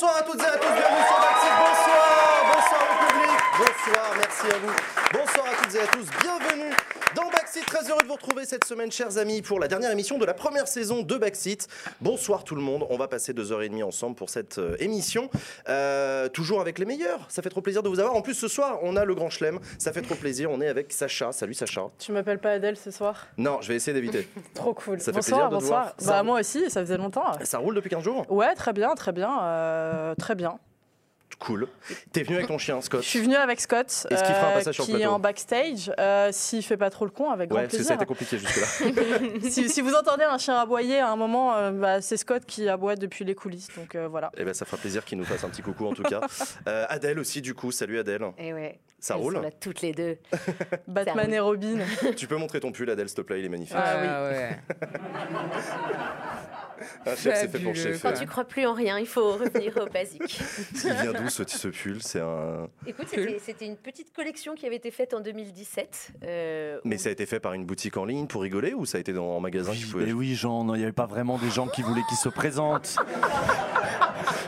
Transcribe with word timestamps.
Bonsoir 0.00 0.18
à 0.18 0.22
toutes 0.22 0.40
et 0.40 0.46
à 0.46 0.56
tous, 0.56 0.60
bienvenue 0.60 1.04
sur 1.08 1.18
Backseat. 1.18 1.54
Bonsoir, 1.58 2.54
bonsoir 2.54 2.82
le 2.86 2.94
public. 3.08 3.38
Bonsoir, 3.58 4.14
merci 4.16 4.46
à 4.46 4.58
vous. 4.60 4.74
Bonsoir 5.12 5.46
à 5.48 5.64
toutes 5.64 5.74
et 5.74 5.80
à 5.80 5.86
tous, 5.88 6.06
bienvenue 6.22 6.77
Backseat. 7.58 7.66
Très 7.66 7.90
heureux 7.90 8.02
de 8.02 8.06
vous 8.06 8.14
retrouver 8.14 8.44
cette 8.44 8.64
semaine, 8.64 8.90
chers 8.90 9.18
amis, 9.18 9.42
pour 9.42 9.58
la 9.60 9.68
dernière 9.68 9.90
émission 9.90 10.18
de 10.18 10.24
la 10.24 10.34
première 10.34 10.68
saison 10.68 11.02
de 11.02 11.16
Backseat. 11.16 11.68
Bonsoir 12.00 12.44
tout 12.44 12.54
le 12.54 12.60
monde. 12.62 12.86
On 12.90 12.96
va 12.96 13.08
passer 13.08 13.32
deux 13.32 13.52
heures 13.52 13.62
et 13.62 13.68
demie 13.68 13.82
ensemble 13.82 14.16
pour 14.16 14.30
cette 14.30 14.58
euh, 14.58 14.76
émission. 14.78 15.30
Euh, 15.68 16.28
toujours 16.28 16.60
avec 16.60 16.78
les 16.78 16.84
meilleurs. 16.84 17.20
Ça 17.28 17.42
fait 17.42 17.50
trop 17.50 17.60
plaisir 17.60 17.82
de 17.82 17.88
vous 17.88 18.00
avoir. 18.00 18.14
En 18.14 18.22
plus, 18.22 18.34
ce 18.34 18.48
soir, 18.48 18.78
on 18.82 18.96
a 18.96 19.04
le 19.04 19.14
grand 19.14 19.30
chelem. 19.30 19.58
Ça 19.78 19.92
fait 19.92 20.02
trop 20.02 20.14
plaisir. 20.14 20.50
On 20.50 20.60
est 20.60 20.68
avec 20.68 20.92
Sacha. 20.92 21.32
Salut 21.32 21.54
Sacha. 21.54 21.82
Tu 21.98 22.12
m'appelles 22.12 22.38
pas 22.40 22.50
Adèle 22.52 22.76
ce 22.76 22.90
soir? 22.90 23.26
Non, 23.36 23.58
je 23.60 23.68
vais 23.68 23.76
essayer 23.76 23.92
d'éviter. 23.94 24.28
Trop 24.54 24.74
cool. 24.74 25.00
Ça 25.00 25.06
fait 25.12 25.18
bonsoir, 25.18 25.48
plaisir 25.48 25.50
de 25.50 25.56
te 25.56 25.60
bonsoir. 25.62 25.82
voir. 25.82 25.94
Ça- 25.98 26.10
Bah 26.10 26.22
moi 26.22 26.40
aussi, 26.40 26.70
ça 26.70 26.80
faisait 26.80 26.96
longtemps. 26.96 27.32
Ça 27.44 27.58
roule 27.58 27.74
depuis 27.74 27.90
15 27.90 28.02
jours? 28.02 28.24
Ouais, 28.30 28.54
très 28.54 28.72
bien, 28.72 28.94
très 28.94 29.12
bien, 29.12 29.42
euh, 29.42 30.14
très 30.16 30.34
bien. 30.34 30.58
Cool. 31.40 31.68
T'es 32.12 32.24
venu 32.24 32.34
avec 32.36 32.48
ton 32.48 32.58
chien, 32.58 32.80
Scott 32.80 33.00
Je 33.02 33.08
suis 33.08 33.20
venue 33.20 33.36
avec 33.36 33.60
Scott, 33.60 33.86
euh, 34.10 34.14
Est-ce 34.14 34.24
qu'il 34.24 34.34
fera 34.34 34.48
un 34.48 34.54
passage 34.54 34.74
sur 34.74 34.86
le 34.88 34.92
qui 34.92 35.02
est 35.02 35.06
en 35.06 35.20
backstage. 35.20 35.92
Euh, 36.00 36.30
S'il 36.32 36.64
fait 36.64 36.76
pas 36.76 36.90
trop 36.90 37.04
le 37.04 37.12
con, 37.12 37.30
avec 37.30 37.50
Ouais, 37.52 37.58
grand 37.58 37.62
parce 37.62 37.76
que 37.76 37.82
ça 37.84 37.94
a 37.94 37.96
plaisir. 37.96 38.02
été 38.02 38.06
compliqué 38.06 38.38
jusque-là. 38.38 39.40
si, 39.50 39.68
si 39.68 39.80
vous 39.80 39.94
entendez 39.94 40.24
un 40.24 40.36
chien 40.38 40.56
aboyer 40.58 40.98
à 40.98 41.08
un 41.10 41.16
moment, 41.16 41.54
euh, 41.54 41.70
bah, 41.70 42.00
c'est 42.00 42.16
Scott 42.16 42.44
qui 42.44 42.68
aboie 42.68 42.96
depuis 42.96 43.24
les 43.24 43.36
coulisses. 43.36 43.68
Donc 43.76 43.94
euh, 43.94 44.08
voilà. 44.08 44.32
Eh 44.36 44.44
ben, 44.44 44.52
ça 44.52 44.64
fera 44.64 44.78
plaisir 44.78 45.04
qu'il 45.04 45.16
nous 45.16 45.24
fasse 45.24 45.44
un 45.44 45.48
petit 45.48 45.62
coucou 45.62 45.86
en 45.86 45.92
tout 45.94 46.02
cas. 46.02 46.20
Euh, 46.66 46.84
Adèle 46.88 47.18
aussi, 47.20 47.40
du 47.40 47.54
coup. 47.54 47.70
Salut 47.70 47.98
Adèle. 48.00 48.22
Et 48.36 48.52
ouais. 48.52 48.80
Ça 48.98 49.14
Elles 49.14 49.20
roule 49.20 49.34
sont 49.36 49.42
là 49.42 49.50
toutes 49.52 49.80
les 49.80 49.92
deux. 49.92 50.18
Batman 50.88 51.32
et 51.32 51.38
Robin. 51.38 51.78
Tu 52.16 52.26
peux 52.26 52.36
montrer 52.36 52.58
ton 52.60 52.72
pull, 52.72 52.90
Adèle, 52.90 53.08
s'il 53.08 53.16
te 53.16 53.22
plaît, 53.22 53.38
il 53.38 53.44
est 53.46 53.48
magnifique. 53.48 53.76
Ah 53.78 53.96
oui. 54.00 54.34
ouais. 54.34 54.58
Un 57.06 57.16
chef, 57.16 57.34
c'est 57.34 57.48
fait 57.48 57.58
pour 57.58 57.74
fabuleux. 57.74 57.74
chef. 57.74 58.02
Quand 58.02 58.12
tu 58.12 58.26
crois 58.26 58.44
plus 58.44 58.66
en 58.66 58.74
rien, 58.74 58.98
il 58.98 59.06
faut 59.06 59.32
revenir 59.32 59.76
au 59.80 59.86
basique. 59.86 60.40
Il 60.84 60.92
vient 60.92 61.12
d'où 61.12 61.28
ce, 61.28 61.42
ce 61.46 61.68
pull? 61.68 62.02
C'est 62.02 62.20
un. 62.20 62.68
Écoute, 62.86 63.06
c'était 63.08 63.38
c'était 63.38 63.66
une 63.66 63.76
petite 63.76 64.12
collection 64.14 64.54
qui 64.54 64.66
avait 64.66 64.76
été 64.76 64.90
faite 64.90 65.14
en 65.14 65.20
2017. 65.20 66.12
euh, 66.24 66.78
Mais 66.84 66.96
où- 66.96 66.98
ça 66.98 67.08
a 67.08 67.12
été 67.12 67.26
fait 67.26 67.40
par 67.40 67.52
une 67.54 67.64
boutique 67.64 67.96
en 67.96 68.04
ligne 68.04 68.26
pour 68.26 68.42
rigoler 68.42 68.74
ou 68.74 68.84
ça 68.86 68.98
a 68.98 69.00
été 69.00 69.12
dans, 69.12 69.36
en 69.36 69.40
magasin 69.40 69.72
Oui, 69.72 69.84
pouvait- 69.90 70.06
mais 70.06 70.12
oui, 70.12 70.34
Jean, 70.34 70.64
il 70.74 70.78
n'y 70.78 70.82
avait 70.84 70.92
pas 70.92 71.06
vraiment 71.06 71.38
des 71.38 71.50
gens 71.50 71.66
qui 71.66 71.82
voulaient 71.82 72.02
qu'ils 72.08 72.18
se 72.18 72.28
présentent. 72.28 72.96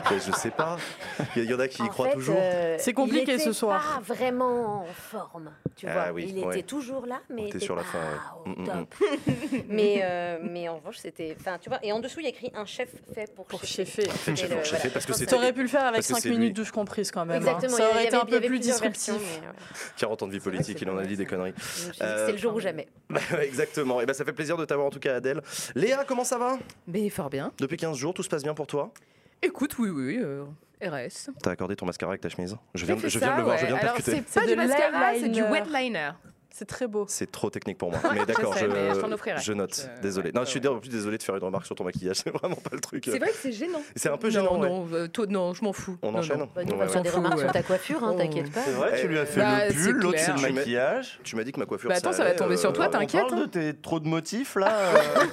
Mais 0.09 0.19
Je 0.19 0.31
sais 0.33 0.51
pas. 0.51 0.77
Il 1.37 1.45
y, 1.49 1.53
en 1.53 1.59
a 1.59 1.67
qui 1.69 1.79
y 1.81 1.85
en 1.85 1.87
croient 1.87 2.09
fait, 2.09 2.15
toujours. 2.15 2.35
euh, 2.37 2.75
C'est 2.79 2.91
compliqué 2.91 3.31
il 3.31 3.35
était 3.35 3.43
ce 3.43 3.53
soir. 3.53 4.01
Pas 4.05 4.13
vraiment 4.13 4.81
en 4.81 4.85
forme, 4.93 5.51
tu 5.77 5.87
Ah 5.87 5.93
vois. 5.93 6.11
oui, 6.11 6.33
il 6.35 6.43
ouais. 6.43 6.53
était 6.57 6.67
toujours 6.67 7.05
là, 7.05 7.21
mais 7.29 7.43
On 7.43 7.45
il 7.45 7.49
était 7.49 7.59
sur 7.59 7.75
la 7.75 7.83
pas 7.83 7.87
fin, 7.87 7.99
ouais. 7.99 8.05
au 8.45 8.49
Mm, 8.49 8.61
mm, 8.63 8.65
top. 8.65 8.95
mais, 9.69 10.01
euh, 10.03 10.39
mais 10.43 10.67
en 10.67 10.75
revanche, 10.77 10.97
c'était, 10.97 11.35
enfin, 11.39 11.57
tu 11.61 11.69
vois. 11.69 11.79
Et 11.83 11.93
en 11.93 11.99
dessous, 11.99 12.19
il 12.21 12.23
y 12.23 12.27
a 12.27 12.29
écrit 12.29 12.51
un 12.55 12.65
chef 12.65 12.89
fait 13.13 13.33
pour, 13.35 13.45
Pour 13.45 13.63
cheffer. 13.63 14.03
Et 14.03 14.35
chef 14.35 14.49
pour 14.53 14.63
cheffer, 14.65 14.89
parce 14.89 15.05
que 15.05 15.13
c'était- 15.13 15.31
T'aurais 15.31 15.53
pu 15.53 15.61
le 15.61 15.67
faire 15.67 15.81
avec 15.85 15.95
Parce 15.95 16.07
que 16.07 16.13
5 16.15 16.21
c'est 16.21 16.29
minutes 16.29 16.55
douche 16.55 16.71
comprise 16.71 17.11
quand 17.11 17.25
même. 17.25 17.37
hein. 17.37 17.39
Exactement. 17.57 17.77
Ça 17.77 17.89
aurait 17.89 18.05
été 18.05 18.15
avait- 18.15 18.23
un 18.23 18.39
peu 18.39 18.41
plus 18.45 18.59
disruptif. 18.59 19.13
versions, 19.13 19.15
ouais. 19.15 19.47
40 19.97 20.23
ans 20.23 20.27
de 20.27 20.31
vie 20.33 20.39
politique, 20.39 20.79
il 20.81 20.89
en 20.89 20.97
a 20.97 21.05
dit 21.05 21.17
des 21.17 21.25
conneries. 21.25 21.53
Euh, 22.01 22.25
C'est 22.27 22.31
le 22.31 22.37
jour 22.37 22.55
ou 22.55 22.59
jamais. 22.59 22.87
Bah, 23.09 23.19
Exactement. 23.43 23.99
Et 24.01 24.05
ben 24.05 24.13
ça 24.13 24.23
fait 24.25 24.33
plaisir 24.33 24.55
de 24.57 24.65
t'avoir 24.65 24.87
en 24.87 24.91
tout 24.91 24.99
cas, 24.99 25.15
Adèle. 25.15 25.41
Léa, 25.75 26.03
comment 26.07 26.23
ça 26.23 26.37
va? 26.37 26.57
Mais 26.87 27.09
fort 27.09 27.29
bien. 27.29 27.51
Depuis 27.59 27.77
15 27.77 27.97
jours, 27.97 28.13
tout 28.13 28.23
se 28.23 28.29
passe 28.29 28.43
bien 28.43 28.53
pour 28.53 28.67
toi? 28.67 28.91
Écoute, 29.41 29.75
oui, 29.79 29.89
oui, 29.89 30.19
euh, 30.21 30.43
RS. 30.83 31.29
T'as 31.41 31.51
accordé 31.51 31.75
ton 31.75 31.85
mascara 31.85 32.11
avec 32.11 32.21
ta 32.21 32.29
chemise? 32.29 32.55
Je 32.75 32.85
viens, 32.85 32.95
fait 32.97 33.09
je 33.09 33.19
viens 33.19 33.33
de 33.33 33.37
le 33.37 33.43
voir, 33.43 33.57
je 33.57 33.65
viens 33.65 33.75
de 33.75 33.81
Alors, 33.81 33.93
percuter. 33.95 34.23
c'est 34.27 34.39
pas 34.39 34.45
du 34.45 34.51
de 34.51 34.55
mascara, 34.55 35.11
c'est 35.19 35.29
du 35.29 35.41
wet 35.43 35.63
liner. 35.73 36.11
C'est 36.53 36.65
très 36.65 36.87
beau. 36.87 37.05
C'est 37.07 37.31
trop 37.31 37.49
technique 37.49 37.77
pour 37.77 37.91
moi. 37.91 37.99
Mais 38.13 38.25
d'accord, 38.25 38.53
je, 38.57 38.65
note. 39.53 39.75
Je- 39.95 40.01
Désolé. 40.01 40.27
ouais, 40.27 40.31
Non, 40.33 40.41
ouais, 40.41 40.45
je 40.45 40.51
suis 40.51 40.59
ouais. 40.59 40.67
en 40.67 40.79
plus 40.79 40.89
désolé 40.89 41.17
de 41.17 41.23
faire 41.23 41.35
une 41.35 41.43
remarque 41.43 41.65
sur 41.65 41.75
ton 41.75 41.83
maquillage. 41.85 42.17
C'est 42.23 42.29
vraiment 42.29 42.55
pas 42.55 42.71
le 42.73 42.81
truc. 42.81 43.03
C'est 43.05 43.17
vrai 43.19 43.29
que 43.29 43.37
c'est 43.41 43.51
gênant. 43.51 43.81
C'est 43.95 44.09
un 44.09 44.17
peu 44.17 44.29
gênant, 44.29 44.57
Non, 44.57 44.87
euh, 44.93 45.07
toi, 45.07 45.25
non, 45.27 45.53
je 45.53 45.63
m'en 45.63 45.73
fous. 45.73 45.97
On 46.01 46.11
Non, 46.11 46.19
enchaîne 46.19 46.39
non. 46.39 46.49
Bah, 46.53 46.61
on 46.65 46.71
Ouais, 46.71 46.77
va 46.77 46.87
faire 46.87 47.01
des 47.01 47.09
remarques 47.09 47.39
sur 47.39 47.51
ta 47.51 47.63
coiffure, 47.63 48.03
hein, 48.03 48.11
Oh. 48.13 48.17
t'inquiète 48.17 48.51
pas. 48.51 48.61
C'est 48.65 48.71
vrai, 48.71 48.99
tu 48.99 49.07
lui 49.07 49.17
as 49.17 49.25
fait 49.25 49.39
Bah, 49.39 49.67
le 49.67 49.73
pull, 49.73 49.95
l'autre 49.97 50.19
c'est 50.19 50.33
le 50.33 50.53
maquillage. 50.53 51.19
Tu 51.23 51.35
m'as 51.35 51.43
dit 51.43 51.51
que 51.51 51.59
ma 51.59 51.65
coiffure. 51.65 51.89
Bah, 51.89 51.95
attends, 51.97 52.11
ça 52.13 52.23
va 52.23 52.31
tomber 52.33 52.57
sur 52.57 52.73
toi, 52.73 52.85
euh, 52.85 52.89
t'inquiète. 52.89 53.23
On 53.25 53.29
parle 53.29 53.41
de 53.41 53.45
tes 53.47 53.73
trop 53.73 53.99
de 53.99 54.07
motifs 54.07 54.55
là. 54.55 54.73
euh. 54.79 55.23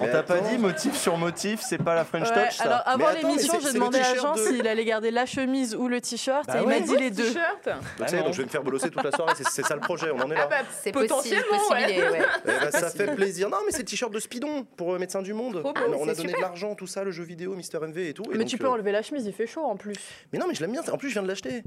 On 0.00 0.06
t'a 0.06 0.22
pas 0.24 0.40
dit 0.40 0.58
motif 0.58 0.96
sur 0.96 1.16
motif, 1.16 1.60
c'est 1.60 1.78
pas 1.78 1.94
la 1.94 2.04
French 2.04 2.28
touch 2.28 2.60
alors 2.60 2.82
avant 2.84 3.10
l'émission, 3.10 3.54
j'ai 3.60 3.72
demandé 3.72 3.98
à 3.98 4.14
Jean 4.16 4.34
s'il 4.34 4.66
allait 4.66 4.84
garder 4.84 5.10
la 5.12 5.24
chemise 5.26 5.74
ou 5.76 5.86
le 5.88 6.00
t-shirt 6.00 6.46
Bah 6.48 6.58
et 6.58 6.62
il 6.62 6.68
m'a 6.68 6.80
dit 6.80 6.96
les 6.96 7.10
deux. 7.10 7.32
Donc 7.32 8.32
je 8.32 8.38
vais 8.38 8.44
me 8.44 8.48
faire 8.48 8.62
bolosser 8.62 8.90
toute 8.90 9.04
la 9.04 9.12
soirée. 9.12 9.32
C'est 9.36 9.64
ça 9.64 9.74
le 9.74 9.80
projet. 9.80 10.10
On 10.24 10.28
en 10.28 10.30
est 10.30 10.34
là. 10.34 10.42
Ah 10.44 10.48
bah, 10.62 10.68
C'est 10.82 10.92
possible, 10.92 11.08
potentiellement, 11.14 11.58
possible, 11.68 12.00
ouais. 12.02 12.10
ouais. 12.10 12.26
Eh 12.44 12.64
ben, 12.64 12.70
ça 12.70 12.90
fait 12.90 13.14
plaisir. 13.14 13.48
Non, 13.50 13.58
mais 13.66 13.72
c'est 13.72 13.78
le 13.78 13.84
t-shirt 13.84 14.12
de 14.12 14.18
Speedon 14.18 14.64
pour 14.76 14.94
euh, 14.94 14.98
Médecins 14.98 15.22
du 15.22 15.32
Monde. 15.34 15.60
Trop 15.60 15.72
beau, 15.72 15.80
on 15.88 15.92
a- 15.92 15.96
on 15.96 16.02
a 16.08 16.14
c'est 16.14 16.16
donné 16.22 16.28
super. 16.30 16.36
de 16.36 16.42
l'argent, 16.42 16.74
tout 16.74 16.86
ça, 16.86 17.04
le 17.04 17.10
jeu 17.10 17.24
vidéo, 17.24 17.54
Mister 17.54 17.78
MV 17.80 17.98
et 17.98 18.12
tout. 18.14 18.24
et 18.24 18.28
Mais 18.32 18.38
donc, 18.38 18.48
tu 18.48 18.56
euh, 18.56 18.58
peux 18.58 18.68
enlever 18.68 18.92
la 18.92 19.02
chemise, 19.02 19.26
il 19.26 19.32
fait 19.32 19.46
chaud 19.46 19.64
en 19.64 19.76
plus. 19.76 19.96
Mais 20.32 20.38
non, 20.38 20.46
mais 20.48 20.54
je 20.54 20.60
l'aime 20.60 20.72
bien. 20.72 20.82
En 20.92 20.96
plus, 20.98 21.08
je 21.08 21.14
viens 21.14 21.22
de 21.22 21.28
l'acheter. 21.28 21.62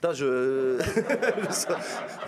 Putain, 0.00 0.12
je. 0.12 0.78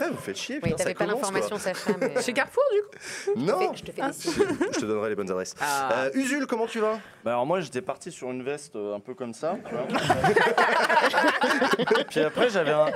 Ah, 0.00 0.08
vous 0.10 0.16
faites 0.16 0.36
chier. 0.36 0.56
Oui, 0.56 0.70
putain, 0.70 0.76
ça 0.78 0.84
t'avais 0.84 0.94
pas 0.94 1.06
l'information, 1.06 1.58
Sacha, 1.58 1.90
mais. 2.00 2.20
Chez 2.22 2.32
Carrefour, 2.32 2.62
du 2.72 2.82
coup 2.82 3.40
Non. 3.40 3.72
Je 3.74 3.82
te 3.82 3.92
fais 3.92 4.02
des 4.02 4.12
signes. 4.12 4.32
Je 4.72 4.80
te 4.80 4.84
donnerai 4.86 5.10
les 5.10 5.14
bonnes 5.16 5.30
adresses. 5.30 5.54
Ah. 5.60 6.04
Euh, 6.04 6.10
Usul, 6.14 6.46
comment 6.46 6.66
tu 6.66 6.78
vas? 6.80 6.98
Bah 7.24 7.32
alors 7.32 7.46
moi 7.46 7.60
j'étais 7.60 7.82
parti 7.82 8.10
sur 8.12 8.30
une 8.30 8.42
veste 8.42 8.76
euh, 8.76 8.94
un 8.94 9.00
peu 9.00 9.12
comme 9.14 9.34
ça, 9.34 9.56
tu 9.68 9.74
vois. 9.74 9.86
Puis 12.08 12.20
après 12.20 12.48
j'avais 12.48 12.70
un, 12.70 12.86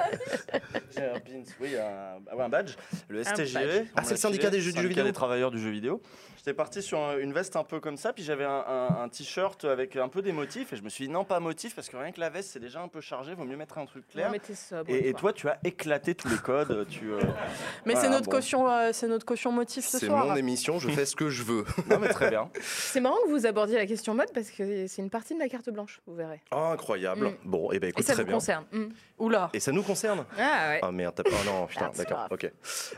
j'ai 0.97 1.03
un 1.04 1.19
pins, 1.19 1.43
oui, 1.60 1.76
un, 1.76 2.20
ah 2.31 2.37
ouais, 2.37 2.44
un 2.44 2.49
badge, 2.49 2.72
le 3.09 3.22
STG. 3.25 3.53
badge. 3.55 3.69
on 3.78 3.87
Ah, 3.97 4.03
c'est 4.05 4.10
le 4.12 4.16
syndicat 4.16 4.50
des 4.50 4.60
jeux- 4.60 4.72
du 4.72 4.77
jeu 4.78 4.83
syndicat 4.83 4.88
vidéo. 4.88 5.05
des 5.05 5.12
travailleurs 5.12 5.50
du 5.50 5.59
jeu 5.59 5.71
vidéo. 5.71 6.00
J'étais 6.45 6.55
parti 6.57 6.83
sur 6.83 6.99
un- 6.99 7.19
une 7.19 7.33
veste 7.33 7.55
un 7.55 7.63
peu 7.63 7.79
comme 7.79 7.97
ça, 7.97 8.13
puis 8.13 8.25
j'avais 8.25 8.43
un, 8.45 8.65
un- 8.67 9.03
un 9.05 9.09
t-shirt 9.09 9.65
avec 9.65 9.95
un 9.95 10.09
peu 10.09 10.23
des 10.23 10.33
motifs, 10.33 10.73
et 10.73 10.77
je 10.77 10.83
me 10.83 10.89
suis 10.89 11.07
dit 11.07 11.11
non 11.13 11.23
pas 11.23 11.39
motif 11.39 11.73
parce 11.77 11.89
que 11.89 11.97
rien 11.97 12.11
que 12.11 12.19
la 12.19 12.31
veste 12.31 12.51
c'est 12.51 12.59
déjà 12.59 12.81
un 12.83 12.89
peu 12.89 13.01
chargé, 13.01 13.33
vaut 13.35 13.45
mieux 13.45 13.57
mettre 13.57 13.79
un 13.79 13.87
truc 13.87 14.09
clair. 14.09 14.27
Non, 14.27 14.33
mais 14.33 14.41
t'es 14.41 14.57
sobre, 14.57 14.91
Et, 14.91 15.09
et 15.11 15.15
toi 15.15 15.33
tu 15.33 15.49
as 15.49 15.61
éclaté 15.63 16.17
tous 16.17 16.29
les 16.29 16.39
codes, 16.39 16.85
tu. 16.91 17.13
euh, 17.13 17.21
Mais 17.87 17.95
c'est 17.95 18.09
notre 18.09 18.25
bon. 18.25 18.33
caution, 18.33 18.69
euh, 18.69 18.91
c'est 18.93 19.07
notre 19.07 19.25
caution 19.25 19.53
motif 19.53 19.85
ce 19.87 20.01
C'est 20.01 20.07
soir. 20.07 20.27
mon 20.27 20.35
émission, 20.35 20.81
je 20.81 20.89
fais 20.91 21.07
ce 21.07 21.15
que 21.15 21.29
je 21.31 21.45
veux. 21.45 21.65
Non 21.89 22.01
mais 22.01 22.09
très 22.09 22.29
bien. 22.31 22.51
C'est 22.61 23.01
marrant 23.01 23.19
que 23.25 23.31
vous 23.31 23.47
abordiez 23.47 23.77
la 23.77 23.87
question 23.87 24.13
mode 24.15 24.33
parce 24.35 24.51
que 24.51 24.87
c'est 24.89 25.01
une 25.03 25.11
partie 25.11 25.35
de 25.35 25.39
ma 25.39 25.49
carte 25.49 25.71
blanche, 25.71 26.01
vous 26.09 26.15
verrez. 26.17 26.41
Oh, 26.51 26.57
incroyable. 26.73 27.27
Mm. 27.29 27.37
Bon, 27.45 27.71
et 27.71 27.79
ben 27.79 27.87
Et 27.87 27.91
écoute, 27.91 28.05
ça 28.05 28.15
très 28.15 28.23
vous 28.23 28.27
bien. 28.29 28.37
concerne. 28.37 28.65
Mm. 28.73 28.87
Oula. 29.19 29.49
Et 29.55 29.61
ça 29.61 29.71
nous 29.71 29.83
concerne 29.85 30.25
Ah 30.39 30.69
ouais. 30.71 30.81
Ah 30.83 30.91
merde, 30.91 31.15
t'as 31.15 31.23
pas. 31.23 31.31
Oh 31.33 31.47
non, 31.47 31.67
putain, 31.67 31.87
Ah, 31.87 31.91
c'est 31.95 32.09
d'accord, 32.09 32.27
ok. 32.31 32.51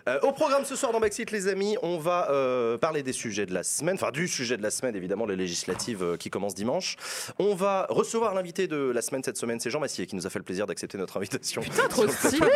Euh, 0.09 0.21
au 0.23 0.33
programme 0.33 0.65
ce 0.65 0.77
soir 0.77 0.93
dans 0.93 1.01
Backseat, 1.01 1.31
les 1.31 1.49
amis, 1.49 1.77
on 1.83 1.99
va 1.99 2.31
euh, 2.31 2.79
parler 2.79 3.03
des 3.03 3.13
sujets 3.13 3.34
de 3.35 3.53
la 3.53 3.63
semaine, 3.65 3.97
enfin 3.97 4.11
du 4.13 4.29
sujet 4.29 4.57
de 4.57 4.63
la 4.63 4.71
semaine, 4.71 4.95
évidemment, 4.97 5.27
les 5.27 5.35
législatives 5.37 6.03
euh, 6.03 6.17
qui 6.17 6.31
commencent 6.31 6.55
dimanche. 6.55 6.97
On 7.41 7.55
va 7.57 7.87
recevoir 7.91 8.35
l'invité 8.35 8.69
de 8.69 8.91
la 8.95 9.03
semaine 9.03 9.23
cette 9.25 9.37
semaine, 9.37 9.59
c'est 9.59 9.71
Jean 9.71 9.81
Massier 9.81 10.07
qui 10.07 10.15
nous 10.17 10.27
a 10.27 10.31
fait 10.31 10.39
le 10.39 10.45
plaisir 10.45 10.67
d'accepter 10.67 10.97
notre 10.97 11.17
invitation. 11.17 11.61
Putain, 11.63 11.89
trop 11.89 12.07
stylé. 12.09 12.47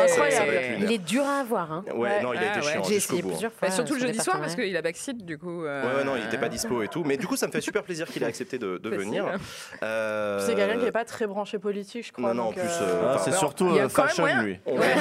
Incroyable. 0.00 0.52
Il 0.80 0.90
est 0.92 0.98
dur 0.98 1.24
à 1.24 1.40
avoir. 1.40 1.70
Hein. 1.70 1.84
Ouais, 1.88 1.94
Ouais. 2.04 2.22
non, 2.22 2.32
il 2.32 2.38
a 2.38 2.56
été 2.56 2.64
ouais. 2.66 2.72
chiant 2.72 2.82
J'ai 2.84 2.94
jusqu'au 2.94 3.14
essayé 3.16 3.22
bout. 3.22 3.28
hein. 3.28 3.32
plusieurs 3.32 3.52
fois. 3.52 3.68
Bah, 3.68 3.74
surtout 3.74 3.94
sur 3.96 4.02
le 4.02 4.12
jeudi 4.12 4.20
soir 4.24 4.40
parce 4.40 4.54
qu'il 4.54 4.76
a 4.76 4.82
backseat 4.82 5.24
du 5.24 5.36
coup. 5.38 5.64
euh, 5.64 5.82
Ouais, 5.90 5.96
ouais, 5.98 6.04
non, 6.04 6.16
il 6.16 6.24
était 6.24 6.38
pas 6.38 6.48
dispo 6.48 6.82
et 6.82 6.88
tout. 6.88 7.04
Mais 7.04 7.16
du 7.18 7.26
coup, 7.26 7.36
ça 7.36 7.46
me 7.46 7.52
fait 7.52 7.60
super 7.60 7.82
plaisir 7.82 8.06
qu'il 8.06 8.22
ait 8.22 8.26
accepté 8.26 8.58
de, 8.58 8.78
de 8.78 8.90
Facile. 8.90 9.04
venir. 9.06 9.26
Euh, 9.82 10.44
C'est 10.46 10.54
quelqu'un 10.54 10.78
qui 10.78 10.84
n'est 10.84 10.92
pas 10.92 11.04
très 11.04 11.26
branché 11.26 11.58
politique, 11.58 12.06
je 12.06 12.12
crois. 12.12 12.28
Non, 12.32 12.34
non, 12.44 12.48
en 12.48 12.52
plus, 12.52 12.62
euh, 12.62 12.82
euh, 12.82 13.14
Ah, 13.16 13.20
c'est 13.24 13.32
surtout 13.34 13.68
euh, 13.68 13.88
fashion 13.88 14.26
lui. 14.42 14.58
on- 14.66 14.78
Ouais. 14.78 14.94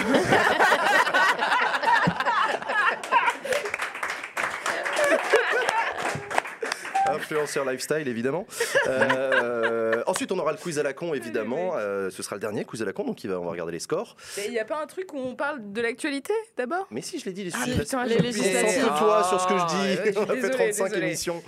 Influenceur 7.23 7.66
lifestyle, 7.66 8.08
évidemment. 8.08 8.46
Euh, 8.87 10.03
ensuite, 10.08 10.31
on 10.31 10.40
aura 10.40 10.52
le 10.52 10.58
quiz 10.58 10.78
à 10.79 10.84
la 10.84 10.93
con, 10.93 11.14
évidemment. 11.14 11.73
Euh, 11.78 12.09
ce 12.09 12.22
sera 12.23 12.35
le 12.35 12.40
dernier 12.41 12.66
quiz 12.66 12.81
à 12.81 12.85
la 12.85 12.93
con, 12.93 13.03
donc 13.05 13.23
il 13.23 13.29
va, 13.29 13.40
on 13.40 13.46
va 13.46 13.52
regarder 13.52 13.72
les 13.72 13.79
scores. 13.79 14.16
Il 14.46 14.52
n'y 14.52 14.59
a 14.59 14.66
pas 14.66 14.81
un 14.81 14.87
truc 14.87 15.14
où 15.14 15.17
on 15.17 15.35
parle 15.35 15.72
de 15.72 15.81
l'actualité 15.81 16.34
d'abord? 16.58 16.87
Mais 16.91 17.02
si, 17.02 17.20
je 17.20 17.25
l'ai 17.25 17.34
dit, 17.34 17.43
les 17.46 17.52
Ah, 17.53 17.66
putain, 17.79 18.05
les 18.05 18.17
législatives. 18.17 18.81
Concentre-toi 18.84 19.23
sur 19.23 19.41
ce 19.41 19.47
que 19.47 19.53
je 19.58 19.64
Ah, 19.64 19.67
dis. 19.70 19.75
ouais, 19.99 20.02
je 20.08 20.11
suis 20.11 20.17
on 20.20 20.23
a 20.23 20.28
fait 20.28 20.35
désolée, 20.35 20.53
35 20.55 20.84
désolée. 20.90 21.08
émissions. 21.08 21.43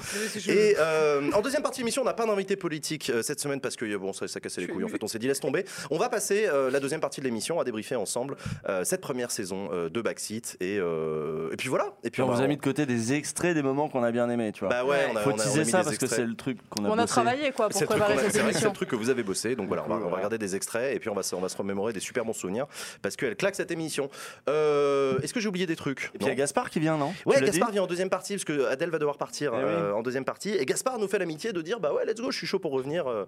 Et 0.48 0.75
euh, 0.80 1.31
en 1.33 1.42
deuxième 1.42 1.62
partie 1.63 1.81
d'émission, 1.81 2.01
on 2.01 2.06
n'a 2.06 2.13
pas 2.13 2.25
d'invité 2.25 2.56
politique 2.56 3.10
euh, 3.10 3.21
cette 3.21 3.39
semaine 3.39 3.60
parce 3.62 3.75
que 3.75 3.95
bon, 3.98 4.13
ça, 4.13 4.28
ça 4.28 4.39
cassait 4.39 4.62
les 4.62 4.68
couilles. 4.68 4.83
En 4.83 4.89
fait, 4.89 5.04
on 5.04 5.07
s'est 5.07 5.19
dit 5.19 5.28
laisse 5.28 5.39
tomber. 5.39 5.66
On 5.92 5.98
va 5.98 6.10
passer 6.10 6.48
euh, 6.48 6.69
la 6.71 6.80
deuxième 6.80 7.01
partie 7.01 7.19
de 7.21 7.25
l'émission 7.25 7.60
à 7.60 7.63
débriefer 7.63 7.95
ensemble 7.95 8.36
euh, 8.69 8.83
cette 8.83 9.01
première 9.01 9.31
saison 9.31 9.69
euh, 9.74 9.89
de 9.89 10.01
Backseat 10.01 10.57
et, 10.62 10.78
euh, 10.80 11.51
et 11.51 11.57
puis 11.57 11.69
voilà. 11.69 11.94
Et 12.04 12.10
puis 12.10 12.21
on 12.21 12.28
vous 12.28 12.42
a 12.42 12.48
mis 12.48 12.57
de 12.57 12.62
côté 12.62 12.86
des 12.86 13.13
extraits 13.13 13.54
des 13.56 13.63
moments 13.63 13.89
qu'on 13.89 14.04
a 14.04 14.12
bien 14.12 14.30
aimés, 14.30 14.51
tu 14.54 14.62
vois. 14.62 14.69
Bah 14.69 14.86
ouais, 14.86 15.07
on 15.12 15.16
a, 15.16 15.21
Faut 15.21 15.31
on 15.31 15.33
a- 15.33 15.36
on 15.36 15.39
a 15.39 15.44
teaser 15.44 15.63
mis 15.66 15.71
ça 15.77 15.80
des 15.80 15.86
parce 15.86 15.98
que 15.98 16.06
extraits. 16.06 16.19
c'est 16.22 16.25
le 16.30 16.36
truc 16.36 16.57
qu'on 16.69 16.86
a 16.86 16.89
On 16.89 16.94
a 16.94 16.95
bossé. 16.98 17.07
travaillé 17.07 17.51
quoi 17.51 17.68
C'est 17.72 17.86
pour 17.86 17.95
le 17.95 18.00
truc 18.00 18.00
qu'on 18.00 18.06
préparer 18.06 18.13
a- 18.13 18.24
cette 18.24 18.31
c'est 18.33 18.39
vrai 18.39 18.48
que 18.50 18.54
c'est 18.54 18.60
émission. 18.60 18.69
le 18.69 18.75
truc 18.75 18.89
que 18.89 18.95
vous 18.95 19.10
avez 19.10 19.24
bossé, 19.24 19.56
donc 19.56 19.68
voilà, 19.68 19.83
on 19.86 19.89
va, 19.89 19.95
on 19.95 19.98
va 19.98 20.04
Voilà. 20.06 20.16
regarder 20.18 20.38
des 20.38 20.56
extraits 20.56 20.95
et 20.95 21.00
puis 21.00 21.10
on 21.10 21.16
va, 21.16 21.24
se- 21.24 21.36
on 21.36 21.42
va 21.42 21.50
se 21.50 21.57
remémorer 21.57 21.94
des 21.94 22.00
super 22.00 22.25
bons 22.25 22.33
souvenirs 22.33 22.68
parce 23.01 23.16
qu'elle 23.16 23.36
claque 23.36 23.56
cette 23.56 23.72
émission. 23.72 24.10
Euh, 24.50 25.19
Est-ce 25.22 25.33
que 25.33 25.39
j'ai 25.39 25.48
oublié 25.50 25.66
des 25.66 25.75
trucs? 25.75 26.12
Et 26.13 26.18
puis 26.18 26.25
il 26.25 26.27
y 26.27 26.31
a. 26.31 26.36
Gaspard 26.36 26.69
qui 26.69 26.80
vient, 26.80 26.98
non? 26.98 27.13
Ouais, 27.25 27.42
Gaspard 27.42 27.72
vient 27.72 27.83
en 27.83 27.88
deuxième 27.88 28.10
partie 28.10 28.33
parce 28.33 28.45
que 28.45 28.66
Adèle 28.68 28.89
va 28.89 29.00
devoir 29.00 29.18
partir 29.18 29.51
Eh 29.54 29.57
oui. 29.57 29.63
euh, 29.66 29.94
en 29.94 30.01
deuxième 30.01 30.25
partie 30.25 30.51
et 30.56 30.66
Gaspard 30.66 31.00
nous 31.00 31.07
fait 31.07 31.19
l'amitié 31.19 31.54
de 31.54 31.62
dire 31.62 31.80
bah 31.80 31.94
ouais 31.94 32.06
let's 32.06 32.19
go, 32.21 32.31
je 32.31 32.38
suis 32.38 32.48
chaud 32.48 32.60
pour 32.60 32.71
revenir 32.71 33.07
euh, 33.07 33.25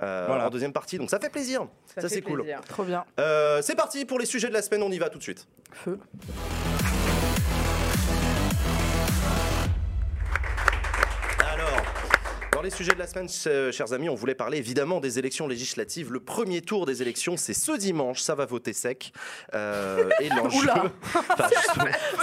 Voilà. 0.00 0.46
en 0.46 0.50
deuxième 0.50 0.72
partie, 0.72 0.98
donc 0.98 1.10
ça 1.10 1.18
fait 1.20 1.30
plaisir. 1.30 1.66
Ça, 1.96 2.08
c'est 2.08 2.22
cool. 2.22 2.44
Trop 2.68 2.84
bien. 2.84 3.04
Euh, 3.20 3.60
c'est 3.62 3.74
parti 3.76 4.04
pour 4.04 4.18
les 4.18 4.26
sujets 4.26 4.48
de 4.48 4.52
la 4.54 4.62
semaine, 4.62 4.82
on 4.82 4.90
y 4.90 4.98
va 4.98 5.08
tout 5.08 5.18
de 5.18 5.22
suite. 5.22 5.46
Feu. 5.72 5.98
Dans 12.58 12.62
les 12.62 12.70
sujets 12.70 12.92
de 12.94 12.98
la 12.98 13.06
semaine, 13.06 13.28
ch- 13.28 13.72
chers 13.72 13.92
amis, 13.92 14.08
on 14.08 14.16
voulait 14.16 14.34
parler 14.34 14.58
évidemment 14.58 14.98
des 14.98 15.20
élections 15.20 15.46
législatives. 15.46 16.12
Le 16.12 16.18
premier 16.18 16.60
tour 16.60 16.86
des 16.86 17.02
élections, 17.02 17.36
c'est 17.36 17.54
ce 17.54 17.70
dimanche. 17.70 18.20
Ça 18.20 18.34
va 18.34 18.46
voter 18.46 18.72
sec. 18.72 19.12
Euh, 19.54 20.10
et 20.18 20.28
l'enjeu. 20.28 20.68
Enfin, 21.04 21.48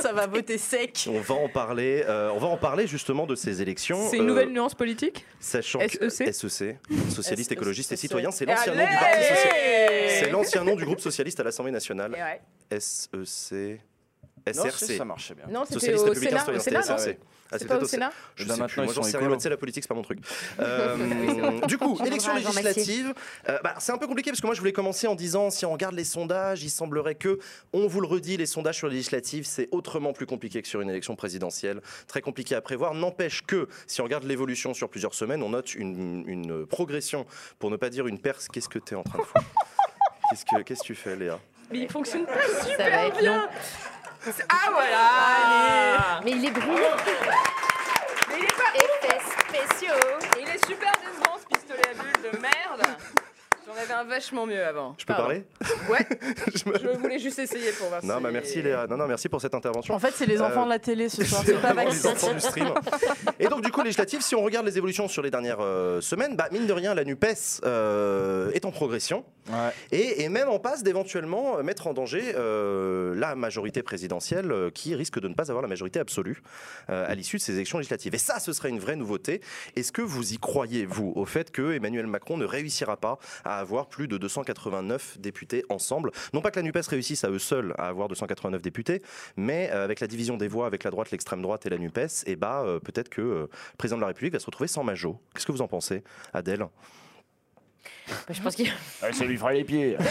Ça 0.01 0.11
va 0.11 0.27
voter 0.27 0.57
sec. 0.57 1.07
on 1.09 1.21
va 1.21 1.35
en 1.35 1.47
parler. 1.47 2.03
euh, 2.05 2.31
on 2.35 2.39
va 2.39 2.47
en 2.47 2.57
parler 2.57 2.85
justement 2.85 3.25
de 3.27 3.33
ces 3.35 3.61
élections. 3.61 4.09
C'est 4.09 4.17
une 4.17 4.23
euh, 4.23 4.27
nouvelle 4.27 4.49
nuance 4.51 4.75
politique 4.75 5.23
Sachant 5.39 5.79
que 5.79 6.09
SEC? 6.09 6.33
SEC, 6.33 6.79
Socialiste, 7.11 7.49
SEC. 7.51 7.57
écologiste 7.57 7.93
et 7.93 7.95
citoyen, 7.95 8.29
c'est 8.31 8.43
l'ancien 8.45 8.73
nom 8.75 8.83
du 8.85 8.93
Parti 8.93 9.21
socialiste. 9.23 10.19
C'est 10.19 10.29
l'ancien 10.31 10.63
nom 10.65 10.75
du 10.75 10.83
groupe 10.83 10.99
socialiste 10.99 11.39
à 11.39 11.43
l'Assemblée 11.43 11.71
nationale. 11.71 12.13
Et 12.13 12.73
ouais. 12.73 12.79
SEC. 12.81 13.79
Non, 14.53 14.63
SRC. 14.69 14.97
ça 14.97 15.05
marchait 15.05 15.33
bien. 15.33 15.45
Non, 15.49 15.63
c'était 15.63 15.95
Socialiste 15.97 16.49
au 16.49 16.59
Sénat. 16.59 16.81
Ah, 17.51 17.57
C'est 17.59 17.67
pas 17.67 17.77
au 17.77 17.85
Sénat 17.85 18.11
Je 18.35 18.43
sais 18.43 18.49
maintenant, 18.49 18.67
plus, 18.67 18.81
moi 18.83 18.93
j'en 18.93 19.03
sais 19.03 19.17
rien, 19.17 19.29
tu 19.31 19.39
sais, 19.39 19.49
la 19.49 19.57
politique, 19.57 19.83
c'est 19.83 19.87
pas 19.87 19.95
mon 19.95 20.01
truc. 20.01 20.19
Euh, 20.59 21.59
du 21.67 21.77
coup, 21.77 21.97
On 21.99 22.05
élection 22.05 22.33
législative, 22.33 23.13
euh, 23.49 23.57
bah, 23.63 23.75
c'est 23.79 23.91
un 23.91 23.97
peu 23.97 24.07
compliqué 24.07 24.31
parce 24.31 24.41
que 24.41 24.47
moi 24.47 24.55
je 24.55 24.59
voulais 24.59 24.71
commencer 24.71 25.05
en 25.05 25.15
disant 25.15 25.49
si 25.49 25.65
on 25.65 25.71
regarde 25.73 25.95
les 25.95 26.03
sondages, 26.05 26.63
il 26.63 26.69
semblerait 26.69 27.15
que, 27.15 27.39
on 27.73 27.87
vous 27.87 28.01
le 28.01 28.07
redit, 28.07 28.37
les 28.37 28.45
sondages 28.45 28.77
sur 28.77 28.87
les 28.87 28.95
législatives, 28.95 29.45
c'est 29.45 29.67
autrement 29.71 30.13
plus 30.13 30.25
compliqué 30.25 30.61
que 30.61 30.67
sur 30.67 30.81
une 30.81 30.89
élection 30.89 31.15
présidentielle, 31.15 31.81
très 32.07 32.21
compliqué 32.21 32.55
à 32.55 32.61
prévoir. 32.61 32.93
N'empêche 32.93 33.41
que, 33.41 33.67
si 33.85 34.01
on 34.01 34.05
regarde 34.05 34.23
l'évolution 34.23 34.73
sur 34.73 34.89
plusieurs 34.89 35.13
semaines, 35.13 35.43
on 35.43 35.49
note 35.49 35.75
une, 35.75 36.23
une 36.27 36.65
progression, 36.65 37.25
pour 37.59 37.69
ne 37.69 37.77
pas 37.77 37.89
dire 37.89 38.07
une 38.07 38.19
perce. 38.19 38.47
Qu'est-ce 38.47 38.69
que 38.69 38.79
tu 38.79 38.93
es 38.93 38.97
en 38.97 39.03
train 39.03 39.19
de 39.19 39.25
faire 39.25 39.43
Qu'est-ce 40.29 40.45
que 40.45 40.61
qu'est-ce 40.63 40.81
que 40.81 40.85
tu 40.87 40.95
fais, 40.95 41.15
Léa? 41.15 41.39
Mais 41.71 41.79
il 41.79 41.89
fonctionne 41.89 42.25
pas 42.25 42.33
Ça 42.77 42.89
va 42.89 43.07
être 43.07 43.23
long. 43.23 43.41
Ah 44.27 44.71
voilà 44.71 46.21
Mais 46.23 46.31
il 46.31 46.45
est 46.45 46.51
brillant. 46.51 46.97
Mais 48.29 48.35
il 48.39 48.43
est 48.43 48.57
pas... 48.57 48.73
Effets 48.73 49.21
spéciaux. 49.47 49.93
Il 50.39 50.49
est 50.49 50.65
super 50.65 50.91
décevant 50.93 51.37
ce 51.39 51.45
pistolet 51.55 51.89
à 51.91 51.93
bulles 52.01 52.31
de 52.31 52.37
merde 52.39 52.97
J'en 53.75 53.81
avais 53.81 53.93
un 53.93 54.03
vachement 54.05 54.45
mieux 54.45 54.63
avant. 54.63 54.95
Je 54.97 55.05
peux 55.05 55.13
Pardon. 55.13 55.23
parler 55.23 55.43
Ouais, 55.89 56.05
Je 56.55 56.69
me- 56.69 56.77
je 56.79 56.97
voulais 56.97 57.19
juste 57.19 57.39
essayer 57.39 57.71
pour 57.71 57.89
voir 57.89 58.03
Non, 58.03 58.17
si- 58.17 58.23
bah 58.23 58.29
merci 58.31 58.61
Léa. 58.61 58.87
Non, 58.87 58.97
non, 58.97 59.07
merci 59.07 59.27
pour 59.29 59.41
cette 59.41 59.53
intervention. 59.53 59.93
En 59.93 59.99
fait, 59.99 60.13
c'est 60.15 60.25
les 60.25 60.41
enfants 60.41 60.61
Euh, 60.61 60.65
de 60.65 60.69
la 60.69 60.79
télé 60.79 61.09
ce 61.09 61.23
soir. 61.23 61.41
C'est 61.45 61.53
pas 61.61 61.73
vraiment 61.73 61.89
les 61.91 62.07
enfants 62.07 62.33
du 62.33 62.39
stream. 62.39 62.69
Et 63.39 63.47
donc, 63.47 63.63
du 63.63 63.71
coup, 63.71 63.81
législative, 63.81 64.21
si 64.21 64.35
on 64.35 64.43
regarde 64.43 64.65
les 64.65 64.77
évolutions 64.77 65.07
sur 65.07 65.21
les 65.21 65.31
dernières 65.31 65.59
euh, 65.61 65.99
semaines, 66.01 66.35
bah, 66.35 66.47
mine 66.51 66.67
de 66.67 66.73
rien, 66.73 66.93
la 66.93 67.03
NUPES 67.03 67.61
euh, 67.65 68.51
est 68.51 68.65
en 68.65 68.71
progression 68.71 69.25
Ouais. 69.47 69.69
et, 69.91 70.23
et 70.23 70.29
même 70.29 70.49
en 70.49 70.57
passe 70.57 70.81
d'éventuellement 70.81 71.59
euh, 71.59 71.61
mettre 71.61 71.85
en 71.85 71.93
danger 71.93 72.33
euh, 72.33 73.13
la 73.13 73.35
majorité 73.35 73.83
présidentielle 73.83 74.51
euh, 74.51 74.71
qui 74.71 74.95
risque 74.95 75.19
de 75.19 75.27
ne 75.27 75.35
pas 75.35 75.51
avoir 75.51 75.61
la 75.61 75.67
majorité 75.67 75.99
absolue 75.99 76.41
euh, 76.89 77.05
à 77.07 77.13
l'issue 77.13 77.37
de 77.37 77.41
ces 77.43 77.53
élections 77.53 77.77
législatives. 77.77 78.15
Et 78.15 78.17
ça, 78.17 78.39
ce 78.39 78.53
serait 78.53 78.69
une 78.69 78.79
vraie 78.79 78.95
nouveauté. 78.95 79.41
Est-ce 79.75 79.91
que 79.91 80.01
vous 80.01 80.33
y 80.33 80.39
croyez, 80.39 80.87
vous, 80.87 81.13
au 81.15 81.25
fait 81.25 81.51
que 81.51 81.73
Emmanuel 81.73 82.07
Macron 82.07 82.37
ne 82.37 82.45
réussira 82.45 82.97
pas 82.97 83.19
à 83.43 83.63
avoir 83.65 83.87
plus 83.87 84.07
de 84.07 84.17
289 84.17 85.17
députés 85.19 85.63
ensemble 85.69 86.11
Non 86.33 86.41
pas 86.41 86.51
que 86.51 86.57
la 86.59 86.63
NUPES 86.63 86.87
réussisse 86.87 87.23
à 87.23 87.29
eux 87.29 87.39
seuls 87.39 87.73
à 87.77 87.87
avoir 87.87 88.07
289 88.07 88.61
députés, 88.61 89.01
mais 89.37 89.69
euh, 89.71 89.83
avec 89.83 89.99
la 89.99 90.07
division 90.07 90.37
des 90.37 90.47
voix 90.47 90.67
avec 90.67 90.83
la 90.83 90.91
droite, 90.91 91.09
l'extrême 91.11 91.41
droite 91.41 91.65
et 91.65 91.69
la 91.69 91.77
NUPES, 91.77 92.23
et 92.27 92.35
bah, 92.35 92.61
euh, 92.65 92.79
peut-être 92.79 93.09
que 93.09 93.21
euh, 93.21 93.41
le 93.41 93.77
président 93.77 93.97
de 93.97 94.01
la 94.01 94.07
République 94.07 94.33
va 94.33 94.39
se 94.39 94.45
retrouver 94.45 94.67
sans 94.67 94.83
majo. 94.83 95.19
Qu'est-ce 95.33 95.45
que 95.47 95.51
vous 95.51 95.61
en 95.61 95.67
pensez, 95.67 96.03
Adèle? 96.33 96.59
Bah, 98.07 98.13
Je 98.29 98.41
pense 98.41 98.55
qu'il. 98.55 98.71
Ah, 99.01 99.11
ça 99.11 99.25
lui 99.25 99.37
ferait 99.37 99.55
les 99.55 99.63
pieds. 99.63 99.97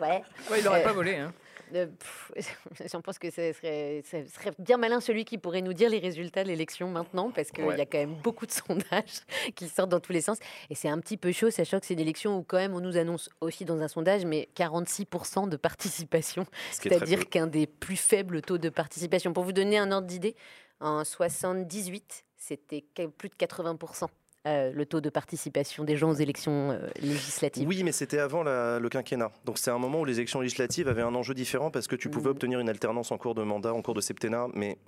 Ouais. 0.00 0.22
Ouais, 0.50 0.60
il 0.60 0.66
aurait 0.68 0.80
Euh, 0.80 0.84
pas 0.84 0.92
volé. 0.92 1.16
Hein. 1.16 1.32
Euh, 1.74 1.86
J'en 2.92 3.00
pense 3.00 3.18
que 3.18 3.30
ce 3.30 3.52
serait, 3.52 4.52
bien 4.58 4.76
malin 4.76 5.00
celui 5.00 5.24
qui 5.24 5.38
pourrait 5.38 5.62
nous 5.62 5.72
dire 5.72 5.90
les 5.90 5.98
résultats 5.98 6.42
de 6.42 6.48
l'élection 6.48 6.88
maintenant, 6.88 7.30
parce 7.30 7.50
qu'il 7.50 7.64
Ouais. 7.64 7.78
y 7.78 7.80
a 7.80 7.86
quand 7.86 7.98
même 7.98 8.14
beaucoup 8.14 8.46
de 8.46 8.52
sondages 8.92 9.20
qui 9.54 9.68
sortent 9.68 9.90
dans 9.90 10.00
tous 10.00 10.12
les 10.12 10.20
sens. 10.20 10.38
Et 10.70 10.74
c'est 10.74 10.88
un 10.88 10.98
petit 10.98 11.16
peu 11.16 11.32
chaud, 11.32 11.50
sachant 11.50 11.80
que 11.80 11.86
c'est 11.86 11.94
une 11.94 12.00
élection 12.00 12.38
où 12.38 12.42
quand 12.42 12.58
même 12.58 12.74
on 12.74 12.80
nous 12.80 12.96
annonce 12.96 13.30
aussi 13.40 13.64
dans 13.64 13.80
un 13.80 13.88
sondage, 13.88 14.24
mais 14.24 14.48
46% 14.56 15.48
de 15.48 15.56
participation, 15.56 16.46
c'est-à-dire 16.70 17.28
qu'un 17.28 17.46
des 17.46 17.66
plus 17.66 17.96
faibles 17.96 18.42
taux 18.42 18.58
de 18.58 18.68
participation. 18.68 19.32
Pour 19.32 19.44
vous 19.44 19.52
donner 19.52 19.78
un 19.78 19.90
ordre 19.92 20.06
d'idée, 20.06 20.36
en 20.80 21.04
78, 21.04 22.24
c'était 22.36 22.82
plus 23.16 23.28
de 23.28 23.34
80%. 23.34 24.06
Euh, 24.46 24.72
le 24.72 24.86
taux 24.86 25.00
de 25.00 25.08
participation 25.10 25.84
des 25.84 25.96
gens 25.96 26.10
aux 26.10 26.14
élections 26.14 26.72
euh, 26.72 26.88
législatives. 27.00 27.66
Oui, 27.68 27.82
mais 27.84 27.92
c'était 27.92 28.18
avant 28.18 28.42
la- 28.42 28.78
le 28.80 28.88
quinquennat. 28.88 29.30
Donc 29.44 29.58
c'est 29.58 29.70
un 29.70 29.78
moment 29.78 30.00
où 30.00 30.04
les 30.04 30.16
élections 30.18 30.40
législatives 30.40 30.88
avaient 30.88 31.02
un 31.02 31.14
enjeu 31.14 31.34
différent 31.34 31.70
parce 31.70 31.86
que 31.86 31.96
tu 31.96 32.08
pouvais 32.10 32.28
Mm. 32.28 32.32
obtenir 32.32 32.60
une 32.60 32.68
alternance 32.68 33.12
en 33.12 33.18
cours 33.18 33.34
de 33.34 33.42
mandat, 33.42 33.72
en 33.72 33.82
cours 33.82 33.94
de 33.94 34.00
septennat, 34.00 34.48
mais 34.54 34.78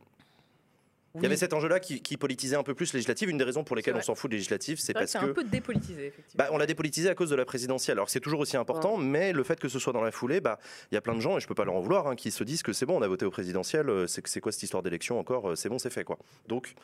il 1.17 1.23
y 1.23 1.27
avait 1.27 1.37
cet 1.37 1.53
enjeu-là 1.53 1.79
qui, 1.79 2.03
qui 2.03 2.17
politisait 2.17 2.57
un 2.57 2.65
peu 2.65 2.75
plus 2.75 2.93
les 2.93 2.97
législatives. 2.99 3.31
Une 3.31 3.39
des 3.39 3.45
raisons 3.45 3.63
pour 3.63 3.77
lesquelles 3.77 3.95
on 3.95 4.01
s'en 4.03 4.17
fout 4.17 4.29
des 4.29 4.37
législatives, 4.39 4.81
c'est 4.81 4.93
vrai 4.93 5.05
que 5.07 5.13
parce 5.13 5.13
c'est 5.13 5.21
que 5.21 5.31
un 5.31 5.35
peu 5.35 5.45
dépolitisé, 5.45 6.07
effectivement. 6.09 6.45
bah, 6.45 6.49
on 6.51 6.59
l'a 6.59 6.67
dépolitisé 6.67 7.09
à 7.09 7.15
cause 7.15 7.31
de 7.31 7.37
la 7.37 7.45
présidentielle. 7.45 7.99
Alors 7.99 8.11
c'est 8.11 8.19
toujours 8.19 8.41
aussi 8.41 8.57
important, 8.57 8.97
mais 8.97 9.33
le 9.33 9.45
fait 9.45 9.61
que 9.61 9.69
ce 9.69 9.79
soit 9.79 9.93
dans 9.93 10.03
la 10.03 10.11
foulée, 10.11 10.41
bah, 10.41 10.59
il 10.91 10.97
y 10.97 10.99
a 10.99 11.01
plein 11.01 11.15
de 11.15 11.21
gens, 11.21 11.37
et 11.37 11.41
je 11.41 11.47
peux 11.47 11.55
pas 11.55 11.65
leur 11.65 11.77
en 11.77 11.81
vouloir, 11.81 12.09
hein, 12.09 12.17
qui 12.17 12.33
se 12.33 12.43
disent 12.43 12.65
que 12.65 12.73
c'est 12.73 12.87
bon, 12.87 12.99
on 12.99 13.03
a 13.03 13.07
voté 13.07 13.25
au 13.25 13.31
présidentiel, 13.31 13.89
euh, 13.89 14.09
c'est 14.09 14.27
c'est 14.27 14.41
quoi 14.41 14.51
cette 14.51 14.65
histoire 14.65 14.83
d'élection 14.83 15.17
encore, 15.21 15.57
c'est 15.57 15.69
bon, 15.69 15.79
c'est 15.79 15.91
fait 15.91 16.03
quoi. 16.03 16.19
Donc, 16.49 16.75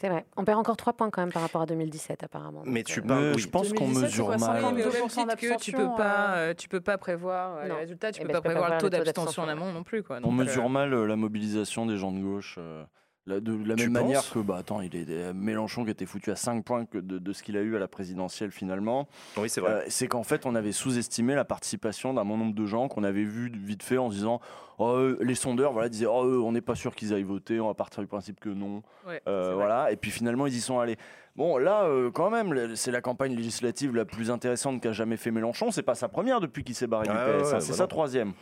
C'est 0.00 0.08
vrai. 0.08 0.26
On 0.36 0.44
perd 0.44 0.58
encore 0.58 0.76
3 0.76 0.92
points 0.94 1.10
quand 1.10 1.22
même 1.22 1.32
par 1.32 1.42
rapport 1.42 1.62
à 1.62 1.66
2017 1.66 2.22
apparemment. 2.24 2.62
mais 2.66 2.82
tu 2.82 3.00
euh, 3.00 3.02
parles, 3.02 3.32
oui. 3.34 3.40
je 3.40 3.48
pense 3.48 3.68
qu'on 3.72 3.86
2017, 3.86 3.94
c'est 3.96 4.02
mesure 4.06 4.28
mal. 4.28 4.38
52 4.40 4.76
Mais 4.76 4.82
au 4.88 4.92
même 4.92 5.02
2% 5.04 5.08
titre 5.08 5.36
que 5.36 5.62
tu 5.62 5.72
peux 5.72 5.88
pas, 5.96 6.36
euh, 6.36 6.54
tu 6.54 6.68
peux 6.68 6.80
pas 6.80 6.98
prévoir 6.98 7.56
euh, 7.58 7.62
les 7.62 7.68
Non. 7.68 7.76
résultats, 7.76 8.12
tu 8.12 8.20
Eh 8.20 8.24
peux 8.24 8.28
ben, 8.32 8.32
pas 8.32 8.38
je 8.38 8.42
peux 8.42 8.48
pas 8.48 8.60
prévoir 8.60 8.70
le 8.74 8.80
taux 8.80 8.88
d'abstention 8.90 9.42
en 9.44 9.48
amont 9.48 9.72
non 9.72 9.84
plus. 9.84 10.02
Quoi. 10.02 10.16
On 10.18 10.20
Donc, 10.20 10.32
euh, 10.32 10.44
mesure 10.44 10.68
mal 10.68 10.92
la 10.94 11.16
mobilisation 11.16 11.86
des 11.86 11.96
gens 11.96 12.12
de 12.12 12.20
gauche. 12.20 12.56
euh, 12.58 12.84
la- 13.28 13.40
de 13.40 13.52
la 13.64 13.74
Tu 13.76 13.84
même 13.84 13.92
manière 13.92 14.28
que 14.30 14.38
bah, 14.40 14.56
attends, 14.58 14.80
il 14.80 14.96
est 14.96 15.06
euh, 15.08 15.32
Mélenchon 15.34 15.84
qui 15.84 15.90
était 15.90 16.06
foutu 16.06 16.30
à 16.30 16.36
5 16.36 16.64
points 16.64 16.84
que 16.86 16.98
de, 16.98 17.18
de 17.18 17.32
ce 17.32 17.42
qu'il 17.42 17.56
a 17.56 17.60
eu 17.60 17.76
à 17.76 17.78
la 17.78 17.86
présidentielle 17.88 18.50
finalement. 18.50 19.06
Oui, 19.36 19.48
c'est 19.48 19.60
vrai. 19.60 19.70
Euh, 19.70 19.82
c'est 19.88 20.08
qu'en 20.08 20.22
fait, 20.24 20.46
on 20.46 20.54
avait 20.54 20.72
sous-estimé 20.72 21.34
la 21.34 21.44
participation 21.44 22.14
d'un 22.14 22.24
bon 22.24 22.36
nombre 22.36 22.54
de 22.54 22.66
gens 22.66 22.88
qu'on 22.88 23.04
avait 23.04 23.24
vu 23.24 23.50
vite 23.54 23.82
fait 23.82 23.98
en 23.98 24.10
se 24.10 24.16
disant 24.16 24.40
oh, 24.78 25.10
les 25.20 25.34
sondeurs 25.34 25.72
voilà, 25.72 25.88
disaient 25.88 26.06
oh, 26.06 26.42
on 26.44 26.52
n'est 26.52 26.60
pas 26.60 26.74
sûr 26.74 26.94
qu'ils 26.94 27.12
aillent 27.14 27.22
voter, 27.22 27.60
on 27.60 27.66
va 27.68 27.74
partir 27.74 28.02
du 28.02 28.06
principe 28.08 28.40
que 28.40 28.48
non. 28.48 28.82
ouais, 29.06 29.20
Euh, 29.28 29.52
voilà. 29.54 29.92
Et 29.92 29.96
puis 29.96 30.10
finalement, 30.10 30.46
ils 30.46 30.54
y 30.56 30.60
sont 30.60 30.78
allés. 30.80 30.96
Bon, 31.36 31.56
là, 31.56 31.84
euh, 31.84 32.10
quand 32.10 32.30
même, 32.30 32.74
c'est 32.74 32.90
la 32.90 33.00
campagne 33.00 33.36
législative 33.36 33.94
la 33.94 34.04
plus 34.04 34.28
intéressante 34.32 34.80
qu'a 34.82 34.90
jamais 34.92 35.16
fait 35.16 35.30
Mélenchon. 35.30 35.70
C'est 35.70 35.84
pas 35.84 35.94
sa 35.94 36.08
première 36.08 36.40
depuis 36.40 36.64
qu'il 36.64 36.74
s'est 36.74 36.88
barré 36.88 37.06
du 37.06 37.12
PS, 37.14 37.16
ouais, 37.18 37.54
hein, 37.54 37.60
c'est 37.60 37.70
bah 37.70 37.76
sa 37.76 37.86
troisième. 37.86 38.32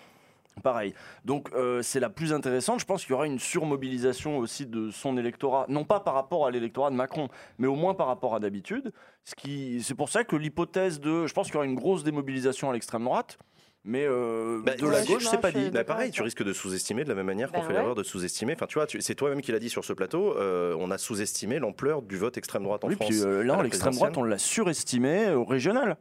Pareil. 0.63 0.95
Donc, 1.25 1.49
euh, 1.55 1.83
c'est 1.83 2.01
la 2.01 2.09
plus 2.09 2.33
intéressante. 2.33 2.81
Je 2.81 2.87
pense 2.87 3.03
qu'il 3.05 3.11
y 3.11 3.15
aura 3.15 3.27
une 3.27 3.39
surmobilisation 3.39 4.39
aussi 4.39 4.67
de 4.67 4.91
son 4.91 5.17
électorat, 5.19 5.67
non 5.69 5.85
pas 5.85 6.01
par 6.01 6.15
rapport 6.15 6.47
à 6.47 6.51
l'électorat 6.51 6.91
de 6.91 6.97
Macron, 6.97 7.29
mais 7.59 7.67
au 7.67 7.75
moins 7.77 7.95
par 7.95 8.07
rapport 8.07 8.35
à 8.35 8.41
d'habitude. 8.41 8.93
Ce 9.25 9.35
qui, 9.35 9.83
c'est 9.83 9.95
pour 9.95 10.09
ça 10.09 10.25
que 10.25 10.35
l'hypothèse 10.35 10.99
de, 11.01 11.27
je 11.27 11.35
pense 11.35 11.47
qu'il 11.47 11.55
y 11.55 11.59
aura 11.59 11.67
une 11.67 11.75
grosse 11.75 12.05
démobilisation 12.05 12.71
à 12.71 12.73
l'extrême 12.73 13.05
droite, 13.05 13.39
mais 13.85 14.05
euh, 14.07 14.63
Bah, 14.65 14.75
de 14.75 14.87
la 14.89 15.05
gauche, 15.05 15.27
c'est 15.27 15.41
pas 15.41 15.53
dit. 15.53 15.65
Bah 15.67 15.71
d'accord 15.71 15.97
pareil, 15.97 16.11
tu 16.11 16.23
risques 16.23 16.43
de 16.43 16.53
sous-estimer 16.53 17.05
de 17.05 17.11
la 17.11 17.15
même 17.15 17.27
manière 17.27 17.53
qu'on 17.53 17.59
Bah 17.61 17.67
fait 17.67 17.73
ouais. 17.75 17.79
l'erreur 17.81 17.95
de 17.95 18.03
sous-estimer. 18.03 18.55
Enfin, 18.55 18.67
tu 18.67 18.75
vois, 18.79 18.87
tu- 18.87 19.01
c'est 19.03 19.15
toi-même 19.15 19.43
qui 19.43 19.53
l'as 19.53 19.59
dit 19.61 19.69
sur 19.71 19.85
ce 19.85 19.93
plateau. 19.93 20.37
euh, 20.37 20.75
on 20.81 20.91
a 20.91 20.99
sous-estimé 20.99 21.59
l'ampleur 21.61 22.03
du 22.03 22.17
vote 22.17 22.37
extrême 22.39 22.65
droite 22.65 22.83
en 22.83 22.89
Oui, 22.89 22.95
France. 22.97 23.09
puis 23.11 23.21
euh, 23.23 23.45
là, 23.45 23.57
la 23.57 23.63
l'extrême 23.63 23.95
droite, 23.95 24.17
on 24.17 24.25
l'a 24.25 24.39
surestimé 24.39 25.31
au 25.33 25.45
régional. 25.45 25.97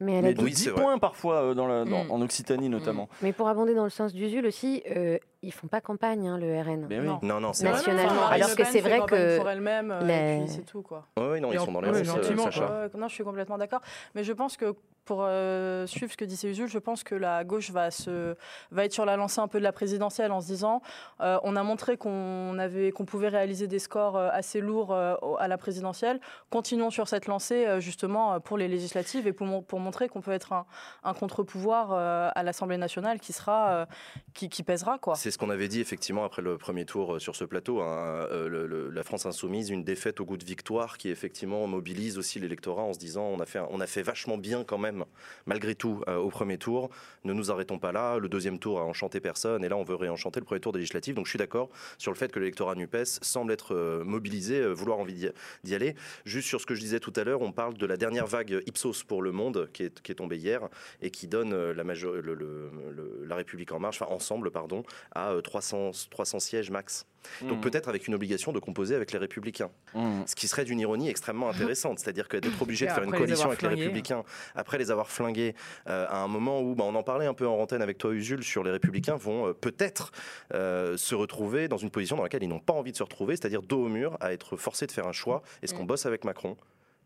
Mais, 0.00 0.12
elle 0.14 0.18
a 0.24 0.28
Mais 0.28 0.34
dit- 0.34 0.40
de 0.40 0.44
Oui, 0.44 0.52
c'est 0.54 0.62
10 0.64 0.68
vrai. 0.70 0.82
points 0.82 0.98
parfois 0.98 1.42
euh, 1.42 1.54
dans 1.54 1.66
la- 1.66 1.84
dans- 1.84 2.04
Mm. 2.04 2.10
en 2.10 2.20
Occitanie 2.22 2.68
notamment. 2.68 3.08
mais 3.22 3.32
pour 3.32 3.48
abonder 3.48 3.74
dans 3.74 3.84
le 3.84 3.90
sens 3.90 4.12
d'Usul 4.14 4.46
aussi, 4.46 4.82
euh, 4.96 5.18
ils 5.42 5.52
font 5.52 5.68
pas 5.68 5.80
campagne, 5.80 6.28
hein, 6.28 6.38
le 6.38 6.60
RN. 6.60 6.86
Mais 6.88 7.00
oui. 7.00 7.06
Non. 7.06 7.18
Non, 7.22 7.40
non, 7.40 7.52
c'est 7.52 7.64
Non, 7.64 7.70
vrai. 7.70 7.78
nationalement, 7.78 8.26
alors 8.26 8.54
que 8.54 8.64
c'est 8.64 8.80
vrai 8.80 8.98
campagne 8.98 9.18
que 9.18 9.38
pour 9.38 9.48
elle-même, 9.48 9.90
euh, 9.90 10.38
puis 10.44 10.48
c'est 10.52 10.64
tout 10.66 10.82
quoi. 10.82 11.06
Ouais, 11.16 11.28
ouais, 11.30 11.40
non, 11.40 11.50
Et 11.50 11.54
ils 11.54 11.58
en- 11.60 11.64
sont 11.64 11.72
dans 11.72 11.80
les 11.80 12.04
Sacha. 12.04 12.66
quoi. 12.66 12.80
Ouais, 12.82 12.88
non, 12.96 13.08
je 13.08 13.14
suis 13.14 13.24
complètement 13.24 13.58
d'accord. 13.58 13.80
Mais 14.14 14.22
je 14.24 14.32
pense 14.32 14.56
que 14.56 14.74
pour 15.06 15.22
euh, 15.24 15.86
suivre 15.86 16.12
ce 16.12 16.16
que 16.16 16.24
disait 16.26 16.50
Usul, 16.50 16.68
je 16.68 16.78
pense 16.78 17.02
que 17.02 17.14
la 17.16 17.42
gauche 17.42 17.70
va, 17.70 17.90
se, 17.90 18.36
va 18.70 18.84
être 18.84 18.92
sur 18.92 19.04
la 19.06 19.16
lancée 19.16 19.40
un 19.40 19.48
peu 19.48 19.58
de 19.58 19.64
la 19.64 19.72
présidentielle 19.72 20.30
en 20.30 20.40
se 20.40 20.46
disant 20.46 20.82
euh, 21.20 21.38
on 21.42 21.56
a 21.56 21.62
montré 21.64 21.96
qu'on 21.96 22.56
avait 22.58 22.92
qu'on 22.92 23.06
pouvait 23.06 23.28
réaliser 23.28 23.66
des 23.66 23.78
scores 23.80 24.16
euh, 24.16 24.28
assez 24.30 24.60
lourds 24.60 24.92
euh, 24.92 25.14
à 25.38 25.48
la 25.48 25.56
présidentielle. 25.56 26.20
Continuons 26.50 26.90
sur 26.90 27.08
cette 27.08 27.26
lancée 27.26 27.66
euh, 27.66 27.80
justement 27.80 28.34
euh, 28.34 28.38
pour 28.40 28.56
les 28.58 28.68
législatives 28.68 29.26
et 29.26 29.32
pour, 29.32 29.46
mon- 29.46 29.62
pour 29.62 29.80
montrer 29.80 30.08
qu'on 30.08 30.20
peut 30.20 30.30
être 30.32 30.52
un, 30.52 30.66
un 31.02 31.14
contre-pouvoir 31.14 31.88
euh, 31.92 32.28
à 32.34 32.42
l'Assemblée 32.44 32.76
nationale 32.76 33.18
qui 33.18 33.32
sera 33.32 33.70
euh, 33.70 33.86
qui, 34.34 34.48
qui 34.48 34.62
pèsera 34.62 34.98
quoi. 34.98 35.14
C'est 35.30 35.34
ce 35.34 35.38
qu'on 35.38 35.50
avait 35.50 35.68
dit 35.68 35.80
effectivement 35.80 36.24
après 36.24 36.42
le 36.42 36.58
premier 36.58 36.84
tour 36.84 37.14
euh, 37.14 37.18
sur 37.20 37.36
ce 37.36 37.44
plateau. 37.44 37.82
hein, 37.82 38.26
euh, 38.32 38.90
la 38.92 39.04
France 39.04 39.26
insoumise, 39.26 39.70
une 39.70 39.84
défaite 39.84 40.18
au 40.18 40.24
goût 40.24 40.36
de 40.36 40.44
victoire 40.44 40.98
qui 40.98 41.08
effectivement 41.08 41.68
mobilise 41.68 42.18
aussi 42.18 42.40
l'électorat 42.40 42.82
en 42.82 42.92
se 42.92 42.98
disant 42.98 43.26
on 43.26 43.38
a 43.38 43.46
fait, 43.46 43.60
on 43.70 43.78
a 43.78 43.86
fait 43.86 44.02
vachement 44.02 44.38
bien 44.38 44.64
quand 44.64 44.76
même, 44.78 45.04
malgré 45.46 45.76
tout, 45.76 46.02
euh, 46.08 46.16
au 46.16 46.30
premier 46.30 46.58
tour. 46.58 46.90
Ne 47.22 47.32
nous 47.32 47.52
arrêtons 47.52 47.78
pas 47.78 47.92
là. 47.92 48.18
Le 48.18 48.28
deuxième 48.28 48.58
tour 48.58 48.80
a 48.80 48.82
enchanté 48.82 49.20
personne 49.20 49.62
et 49.62 49.68
là 49.68 49.76
on 49.76 49.84
veut 49.84 49.94
réenchanter 49.94 50.40
le 50.40 50.46
premier 50.46 50.60
tour 50.60 50.72
des 50.72 50.80
législatives. 50.80 51.14
Donc 51.14 51.26
je 51.26 51.30
suis 51.30 51.38
d'accord 51.38 51.70
sur 51.96 52.10
le 52.10 52.16
fait 52.16 52.32
que 52.32 52.40
l'électorat 52.40 52.74
NUPES 52.74 53.20
semble 53.22 53.52
être 53.52 54.02
mobilisé, 54.04 54.66
vouloir 54.66 54.98
envie 54.98 55.30
d'y 55.62 55.74
aller. 55.76 55.94
Juste 56.24 56.48
sur 56.48 56.60
ce 56.60 56.66
que 56.66 56.74
je 56.74 56.80
disais 56.80 56.98
tout 56.98 57.12
à 57.14 57.22
l'heure, 57.22 57.42
on 57.42 57.52
parle 57.52 57.74
de 57.74 57.86
la 57.86 57.96
dernière 57.96 58.26
vague 58.26 58.64
Ipsos 58.66 59.04
pour 59.06 59.22
le 59.22 59.30
monde 59.30 59.68
qui 59.72 59.84
est, 59.84 60.02
qui 60.02 60.10
est 60.10 60.16
tombé 60.16 60.38
hier 60.38 60.68
et 61.02 61.12
qui 61.12 61.28
donne 61.28 61.70
la, 61.70 61.84
major- 61.84 62.16
la 62.16 63.36
République 63.36 63.70
en 63.70 63.78
marche, 63.78 64.02
enfin 64.02 64.12
ensemble, 64.12 64.50
pardon, 64.50 64.82
à 65.12 65.19
euh, 65.28 65.40
300, 65.40 65.90
300 66.10 66.40
sièges 66.40 66.70
max. 66.70 67.06
Donc 67.42 67.58
Mmh. 67.58 67.60
peut-être 67.60 67.88
avec 67.88 68.08
une 68.08 68.14
obligation 68.14 68.52
de 68.52 68.58
composer 68.58 68.94
avec 68.94 69.12
les 69.12 69.18
Républicains. 69.18 69.70
Mmh. 69.94 70.22
Ce 70.26 70.34
qui 70.34 70.48
serait 70.48 70.64
d'une 70.64 70.80
ironie 70.80 71.08
extrêmement 71.08 71.48
intéressante, 71.50 71.98
c'est-à-dire 71.98 72.28
que 72.28 72.36
d'être 72.38 72.60
obligé 72.62 72.86
de 72.86 72.92
faire 72.92 73.02
une 73.04 73.12
les 73.12 73.18
coalition 73.18 73.48
avec 73.48 73.62
les. 73.62 73.68
Républicains, 73.68 74.24
après 74.54 74.78
les 74.78 74.90
avoir 74.90 75.10
flingués, 75.10 75.54
euh, 75.86 76.06
à 76.08 76.18
un 76.18 76.28
moment 76.28 76.60
où, 76.62 76.74
bah, 76.74 76.84
on 76.86 76.94
en 76.94 77.02
parlait 77.02 77.26
un 77.26 77.34
peu 77.34 77.46
en 77.46 77.58
antenne 77.58 77.82
avec 77.82 77.98
toi, 77.98 78.12
Usul, 78.14 78.42
sur 78.42 78.64
les 78.64 78.70
Républicains 78.70 79.16
vont 79.16 79.48
euh, 79.48 79.52
peut-être 79.52 80.12
euh, 80.54 80.96
se 80.96 81.14
retrouver 81.14 81.68
dans 81.68 81.76
une 81.76 81.90
position 81.90 82.16
dans 82.16 82.22
laquelle 82.22 82.42
ils 82.42 82.48
n'ont 82.48 82.58
pas 82.58 82.72
envie 82.72 82.92
de 82.92 82.96
se 82.96 83.02
retrouver, 83.02 83.36
c'est-à-dire 83.36 83.62
dos 83.62 83.84
au 83.84 83.88
mur, 83.88 84.16
à 84.20 84.32
être 84.32 84.56
forcés 84.56 84.86
de 84.86 84.92
faire 84.92 85.06
un 85.06 85.12
choix. 85.12 85.42
Est-ce 85.62 85.74
qu'on 85.74 85.84
Mm. 85.84 85.88
bosse 85.88 86.06
avec 86.06 86.24
Macron 86.24 86.56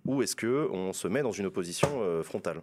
ou 0.07 0.23
est-ce 0.23 0.37
que 0.37 0.69
on 0.71 0.93
se 0.93 1.09
met 1.09 1.23
dans 1.23 1.33
une 1.33 1.47
opposition 1.47 1.89
euh, 2.03 2.23
frontale? 2.23 2.61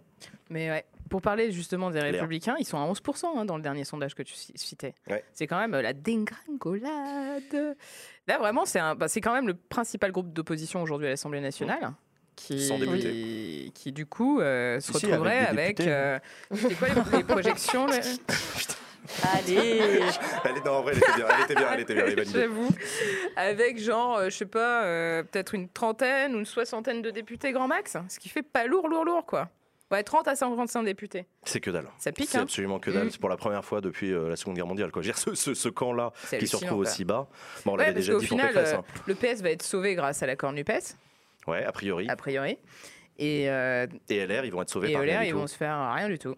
Mais 0.48 0.70
ouais, 0.70 0.84
pour 1.10 1.22
parler 1.22 1.52
justement 1.52 1.90
des. 1.90 2.00
Républicains, 2.00 2.56
ils 2.58 2.64
sont 2.64 2.78
à 2.78 2.90
11% 2.90 3.26
hein, 3.36 3.44
dans 3.44 3.56
le 3.56 3.62
dernier 3.62 3.84
sondage 3.84 4.14
que 4.14 4.22
tu 4.22 4.34
ci- 4.34 4.52
citais. 4.56 4.94
Ouais. 5.08 5.24
C'est 5.32 5.46
quand 5.46 5.58
même 5.58 5.74
euh, 5.74 5.82
la 5.82 5.92
dégringolade. 5.92 7.76
Là, 8.26 8.38
vraiment, 8.38 8.64
c'est 8.64 8.80
bah, 8.96 9.06
quand 9.22 9.34
même 9.34 9.46
le 9.46 9.54
principal 9.54 10.12
groupe 10.12 10.32
d'opposition 10.32 10.82
aujourd'hui 10.82 11.06
à 11.08 11.10
l'Assemblée 11.10 11.40
nationale. 11.40 11.92
Qui, 12.34 13.70
qui 13.74 13.92
du 13.92 14.06
coup 14.06 14.40
euh, 14.40 14.80
se 14.80 14.92
si, 14.94 15.06
retrouverait 15.06 15.46
avec 15.46 15.80
euh, 15.80 16.18
c'est 16.50 16.74
quoi 16.78 16.88
les, 16.88 17.18
les 17.18 17.24
projections 17.24 17.86
là 17.86 17.96
Allez 19.34 20.00
Elle 20.44 20.56
est, 20.56 20.64
non, 20.64 20.72
en 20.72 20.82
vrai, 20.82 20.92
elle 20.94 20.98
était 20.98 21.14
bien, 21.14 21.26
elle 21.34 21.80
était 21.80 21.94
bien, 21.94 22.04
elle 22.06 22.10
était 22.12 22.24
bien. 22.24 22.32
J'avoue. 22.32 22.68
Avec 23.36 23.78
genre, 23.78 24.16
euh, 24.16 24.30
je 24.30 24.36
sais 24.36 24.46
pas, 24.46 24.84
euh, 24.84 25.22
peut-être 25.24 25.54
une 25.54 25.68
trentaine 25.68 26.34
ou 26.34 26.38
une 26.38 26.46
soixantaine 26.46 27.02
de 27.02 27.10
députés 27.10 27.52
grand 27.52 27.68
max. 27.68 27.96
Ce 28.08 28.18
qui 28.18 28.28
fait 28.28 28.42
pas 28.42 28.66
lourd, 28.66 28.88
lourd, 28.88 29.04
lourd, 29.04 29.26
quoi. 29.26 29.50
Ouais, 29.92 30.02
30 30.02 30.26
à 30.26 30.34
55 30.34 30.82
députés. 30.84 31.26
C'est 31.44 31.60
que 31.60 31.70
dalle. 31.70 31.86
Ça 31.98 32.10
pique, 32.12 32.30
C'est 32.30 32.38
hein 32.38 32.42
absolument 32.42 32.78
que 32.80 32.90
dalle. 32.90 33.06
Mm. 33.06 33.10
C'est 33.10 33.20
pour 33.20 33.28
la 33.28 33.36
première 33.36 33.64
fois 33.64 33.80
depuis 33.80 34.10
euh, 34.12 34.28
la 34.30 34.36
Seconde 34.36 34.56
Guerre 34.56 34.66
mondiale. 34.66 34.90
Quoi. 34.90 35.02
Je 35.02 35.08
veux 35.08 35.12
dire, 35.12 35.18
ce, 35.18 35.34
ce- 35.34 35.54
ce 35.54 35.68
camp-là 35.68 36.12
qui 36.38 36.46
se 36.46 36.56
retrouve 36.56 36.78
aussi 36.80 37.04
bas, 37.04 37.28
bon, 37.64 37.72
on 37.72 37.76
Ouais, 37.76 37.84
l'avait 37.84 37.94
déjà 38.00 38.14
dit 38.14 38.26
pour 38.26 38.38
final, 38.38 38.48
Pécresse. 38.54 38.72
euh, 38.72 38.76
hein. 38.78 38.84
le 39.06 39.14
PS 39.14 39.42
va 39.42 39.50
être 39.50 39.62
sauvé 39.62 39.94
grâce 39.94 40.22
à 40.22 40.26
l'accord 40.26 40.52
NUPES, 40.52 40.96
Ouais, 41.46 41.62
a 41.64 41.72
priori. 41.72 42.08
a 42.08 42.16
priori. 42.16 42.58
Et, 43.18 43.50
euh, 43.50 43.86
Et 44.08 44.24
LR, 44.26 44.46
ils 44.46 44.50
vont 44.52 44.62
être 44.62 44.70
sauvés 44.70 44.88
et 44.90 44.92
par 44.94 45.02
rien 45.02 45.16
LR, 45.16 45.20
du 45.20 45.26
ils 45.26 45.32
tout. 45.32 45.38
vont 45.38 45.46
se 45.46 45.56
faire 45.56 45.92
rien 45.92 46.08
du 46.08 46.18
tout. 46.18 46.34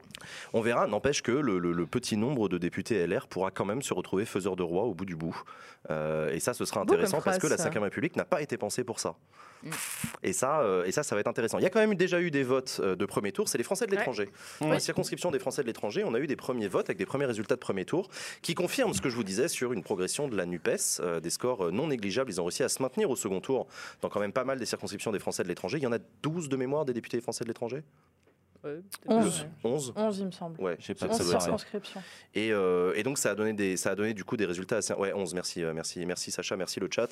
On 0.53 0.61
verra, 0.61 0.89
n'empêche 0.89 1.23
que 1.23 1.31
le, 1.31 1.59
le- 1.61 1.71
le 1.73 1.87
petit 1.87 2.17
nombre 2.17 2.49
de 2.49 2.59
députés 2.59 3.07
LR 3.07 3.29
pourra 3.29 3.53
quand 3.53 3.65
même 3.65 3.81
se 3.81 3.95
retrouver 3.95 4.25
faiseur 4.25 4.57
de 4.57 4.65
roi 4.65 4.83
au 4.83 4.93
bout 4.93 5.05
du 5.05 5.15
bout. 5.15 5.41
Euh, 5.91 6.33
et 6.33 6.41
ça, 6.41 6.53
ce 6.53 6.65
sera 6.65 6.81
intéressant 6.81 7.21
parce 7.23 7.39
que 7.39 7.47
la 7.47 7.57
ça. 7.57 7.65
5 7.71 7.79
République 7.79 8.17
n'a 8.17 8.25
pas 8.25 8.43
été 8.43 8.57
pensée 8.57 8.83
pour 8.83 8.99
ça. 8.99 9.15
Mm. 9.65 9.71
Et 10.23 10.33
ça, 10.33 10.61
euh, 10.61 10.85
et 10.85 10.93
ça, 10.93 11.03
ça 11.03 11.15
va 11.15 11.21
être 11.21 11.27
intéressant. 11.27 11.59
Il 11.59 11.63
y 11.63 11.67
a 11.67 11.71
quand 11.71 11.81
même 11.81 11.95
déjà 11.95 12.21
eu 12.21 12.31
des 12.31 12.43
votes 12.43 12.81
euh, 12.83 12.97
de 12.97 13.05
premier 13.07 13.33
tour, 13.33 13.49
c'est 13.49 13.59
les 13.59 13.65
Français 13.65 13.87
de 13.87 13.91
Ouais. 13.93 13.99
l'étranger. 13.99 14.29
Dans 14.61 14.69
la 14.69 14.79
circonscription 14.81 15.31
des 15.31 15.39
Français 15.39 15.63
de 15.63 15.67
l'étranger, 15.67 16.05
on 16.05 16.15
a 16.15 16.19
eu 16.21 16.27
des 16.27 16.37
premiers 16.37 16.69
votes 16.69 16.87
avec 16.89 16.99
des 16.99 17.07
premiers 17.07 17.27
résultats 17.27 17.55
de 17.55 17.61
premier 17.61 17.85
tour 17.85 18.09
qui 18.43 18.55
confirment 18.55 18.95
ce 18.95 19.01
que 19.01 19.09
je 19.11 19.17
vous 19.17 19.25
disais 19.25 19.49
sur 19.49 19.73
une 19.73 19.83
progression 19.83 20.29
de 20.29 20.37
la 20.37 20.47
NUPES, 20.47 21.01
euh, 21.01 21.21
des 21.21 21.31
scores 21.31 21.73
non 21.73 21.87
négligeables. 21.89 22.31
Ils 22.31 22.41
ont 22.41 22.45
réussi 22.45 22.63
à 22.63 22.69
se 22.69 22.83
maintenir 22.83 23.11
au 23.11 23.17
second 23.17 23.41
tour 23.41 23.67
dans 24.03 24.09
quand 24.09 24.21
même 24.21 24.33
pas 24.33 24.45
mal 24.45 24.59
des 24.59 24.67
circonscriptions 24.67 25.13
des 25.13 25.19
Français 25.19 25.43
de 25.43 25.49
l'étranger. 25.49 25.79
Il 25.79 25.85
y 25.85 25.87
en 25.87 25.93
a 25.93 25.99
12 26.23 26.49
de 26.49 26.57
mémoire 26.57 26.85
des 26.85 26.93
députés 26.93 27.21
français 27.21 27.45
de 27.45 27.49
l'étranger? 27.49 27.83
11. 29.07 29.47
11 29.63 29.93
11, 29.97 30.19
il 30.19 30.27
me 30.27 30.31
semble. 30.31 30.61
Ouais, 30.61 30.77
J'ai 30.79 30.95
pas 30.95 31.01
ça, 31.01 31.07
de 31.09 31.13
ça 31.15 31.23
11 31.23 31.27
doit 31.27 31.35
être 31.35 31.41
ça. 31.41 31.45
circonscriptions. 31.45 32.03
Et, 32.35 32.53
euh, 32.53 32.93
et 32.95 33.03
donc 33.03 33.19
ça 33.19 33.31
a 33.31 33.35
donné 33.35 33.53
des, 33.53 33.77
ça 33.77 33.91
a 33.91 33.95
donné 33.95 34.15
du 34.15 34.25
coup 34.25 34.37
des 34.37 34.47
résultats 34.47 34.77
assez, 34.79 34.93
ouais 34.95 35.13
11 35.13 35.35
merci 35.35 35.63
euh, 35.65 35.73
merci 35.75 36.05
merci 36.07 36.31
Sacha 36.31 36.57
merci 36.57 36.81
le 36.81 36.89
chat 36.91 37.09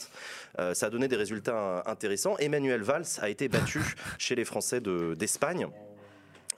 Euh, 0.59 0.75
ça 0.75 0.87
a 0.87 0.91
donné 0.91 1.09
des 1.09 1.17
résultats 1.17 1.57
euh, 1.57 1.83
intéressants 1.87 2.37
Emmanuel 2.39 2.83
Valls 2.83 3.05
a 3.21 3.29
été 3.29 3.49
battu 3.49 3.81
chez 4.19 4.35
les 4.35 4.45
Français 4.45 4.81
de 4.81 5.15
d'Espagne 5.15 5.67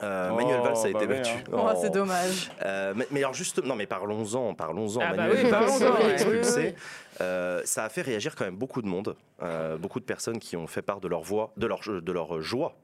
Euh, 0.03 0.29
Oh, 0.31 0.35
Manuel 0.35 0.59
Valls 0.61 0.75
a 0.77 0.83
bah 0.83 0.89
été 0.89 1.07
battu. 1.07 1.31
hein. 1.31 1.43
Oh, 1.53 1.69
c'est 1.81 1.89
dommage. 1.89 2.51
Euh, 2.65 2.93
mais, 2.97 3.07
mais 3.11 3.19
alors 3.21 3.33
juste, 3.33 3.63
non 3.63 3.75
mais 3.77 3.85
parlons-en, 3.87 4.53
parlons-en. 4.53 4.99
Ah 5.01 5.13
bah 5.13 5.27
Manuel 5.27 5.45
oui, 5.45 5.49
Valls 5.51 6.11
expulsé. 6.11 6.61
Oui, 6.67 6.73
Euh, 7.21 7.61
ça 7.63 7.85
a 7.85 7.89
fait 7.89 8.01
réagir 8.01 8.35
quand 8.35 8.43
même 8.43 8.57
beaucoup 8.57 8.81
de 8.81 8.87
monde, 8.87 9.15
euh, 9.41 9.77
beaucoup 9.77 10.01
de 10.01 10.05
personnes 10.05 10.37
qui 10.39 10.57
ont 10.57 10.67
fait 10.67 10.81
part 10.81 10.99
de 10.99 11.07
leur 11.07 11.21
voix, 11.21 11.53
de 11.55 11.65
leur, 11.65 11.79
de 11.87 12.11
leur 12.11 12.41
joie. 12.41 12.75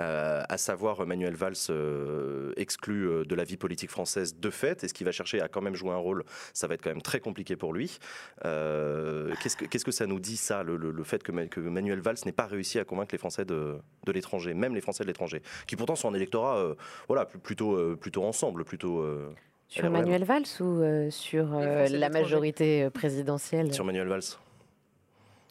Euh, 0.00 0.42
à 0.48 0.56
savoir 0.56 1.06
Manuel 1.06 1.34
Valls 1.34 1.52
euh, 1.68 2.52
exclu 2.56 3.06
euh, 3.06 3.24
de 3.24 3.34
la 3.34 3.44
vie 3.44 3.58
politique 3.58 3.90
française 3.90 4.36
de 4.38 4.48
fait, 4.50 4.84
et 4.84 4.88
ce 4.88 4.94
qu'il 4.94 5.04
va 5.04 5.12
chercher 5.12 5.40
à 5.42 5.48
quand 5.48 5.60
même 5.60 5.74
jouer 5.74 5.90
un 5.90 5.96
rôle, 5.98 6.24
ça 6.54 6.66
va 6.66 6.74
être 6.74 6.82
quand 6.82 6.88
même 6.90 7.02
très 7.02 7.20
compliqué 7.20 7.56
pour 7.56 7.74
lui. 7.74 7.98
Euh, 8.46 9.34
Qu'est-ce 9.42 9.56
que 9.56 9.64
qu'est-ce 9.66 9.84
que 9.84 9.90
ça 9.92 10.06
nous 10.06 10.18
dit 10.20 10.36
ça, 10.38 10.62
le, 10.62 10.76
le- 10.76 10.90
le 10.92 11.04
fait 11.04 11.22
que, 11.22 11.30
que 11.46 11.60
Manuel 11.60 12.00
Valls 12.00 12.16
n'ait 12.24 12.32
pas 12.32 12.46
réussi 12.46 12.78
à 12.78 12.84
convaincre 12.84 13.10
les 13.12 13.18
Français 13.18 13.44
de, 13.44 13.76
de 14.06 14.12
l'étranger, 14.12 14.54
même 14.54 14.74
les 14.74 14.80
Français 14.80 15.04
de 15.04 15.08
l'étranger, 15.08 15.42
qui 15.66 15.76
pourtant 15.76 15.94
sont 15.94 16.08
un 16.10 16.14
électorat, 16.14 16.56
euh, 16.58 16.74
voilà, 17.08 17.26
pl- 17.26 17.40
plutôt, 17.40 17.74
euh, 17.76 17.96
plutôt 18.00 18.24
ensemble, 18.24 18.64
plutôt. 18.64 19.00
euh, 19.00 19.30
Sur. 19.68 19.90
Manuel 19.90 20.24
Valls 20.24 20.44
ou 20.60 20.80
euh, 20.82 21.10
sur 21.10 21.54
euh, 21.54 21.86
la 21.88 22.08
majorité 22.08 22.88
présidentielle? 22.90 23.72
Sur 23.74 23.84
Manuel 23.84 24.08
Valls. 24.08 24.22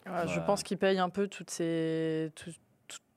Ah, 0.05 0.25
Je 0.25 0.39
Ouais. 0.39 0.45
pense 0.45 0.63
qu'il 0.63 0.77
paye 0.77 0.97
un 0.97 1.09
peu 1.09 1.27
toutes 1.27 1.51
ces, 1.51 2.31
tout- 2.35 2.51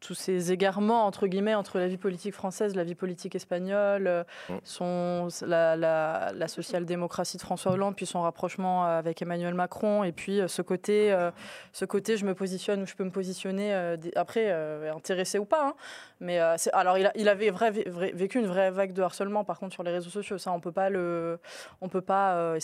tous 0.05 0.15
ces 0.15 0.53
égarements 0.53 1.07
entre 1.07 1.27
guillemets 1.27 1.55
entre 1.55 1.79
la 1.79 1.89
vie 1.89 1.97
politique 1.97 2.35
française, 2.35 2.77
la 2.77 2.85
vie 2.85 2.95
politique 2.95 3.35
espagnole, 3.35 4.07
euh, 4.07 4.23
Mm. 4.51 4.55
son, 4.63 5.29
la, 5.47 5.77
la, 5.77 6.33
la 6.35 6.49
social-démocratie 6.49 7.39
de 7.39 7.43
François 7.43 7.73
Hollande, 7.73 7.97
puis 7.97 8.05
son 8.05 8.21
rapprochement 8.23 8.85
avec 8.85 9.23
Emmanuel 9.23 9.55
Macron, 9.55 10.05
et 10.05 10.13
puis 10.13 10.41
euh, 10.41 10.49
ce 10.49 10.61
côté, 10.63 11.11
euh, 11.13 11.31
ce 11.73 11.85
côté, 11.87 12.17
je 12.19 12.27
me 12.27 12.35
positionne 12.35 12.83
où 12.83 12.87
je 12.87 12.95
peux 12.95 13.05
me 13.05 13.11
positionner. 13.11 13.73
euh, 13.75 13.97
après, 14.17 14.47
euh, 14.49 14.93
intéressé 14.95 15.39
ou 15.39 15.45
pas, 15.47 15.69
hein. 15.69 15.75
mais 16.21 16.39
euh, 16.41 16.57
alors 16.75 16.99
il, 16.99 17.07
a- 17.07 17.13
il 17.17 17.29
avait 17.29 17.51
vrai- 17.51 17.71
vrai- 17.71 18.13
vécu 18.15 18.39
une 18.39 18.47
vraie 18.47 18.71
vague 18.71 18.93
de 18.93 19.03
harcèlement, 19.03 19.45
par 19.45 19.59
contre 19.59 19.73
sur 19.73 19.83
les 19.83 19.91
réseaux 19.93 20.11
sociaux, 20.11 20.37
ça 20.39 20.53
on 20.53 20.61
peut 20.61 20.73
pas 20.73 20.91
le, 20.91 21.39
on 21.81 21.89
peut 21.89 22.01
pas, 22.03 22.35
euh, 22.35 22.59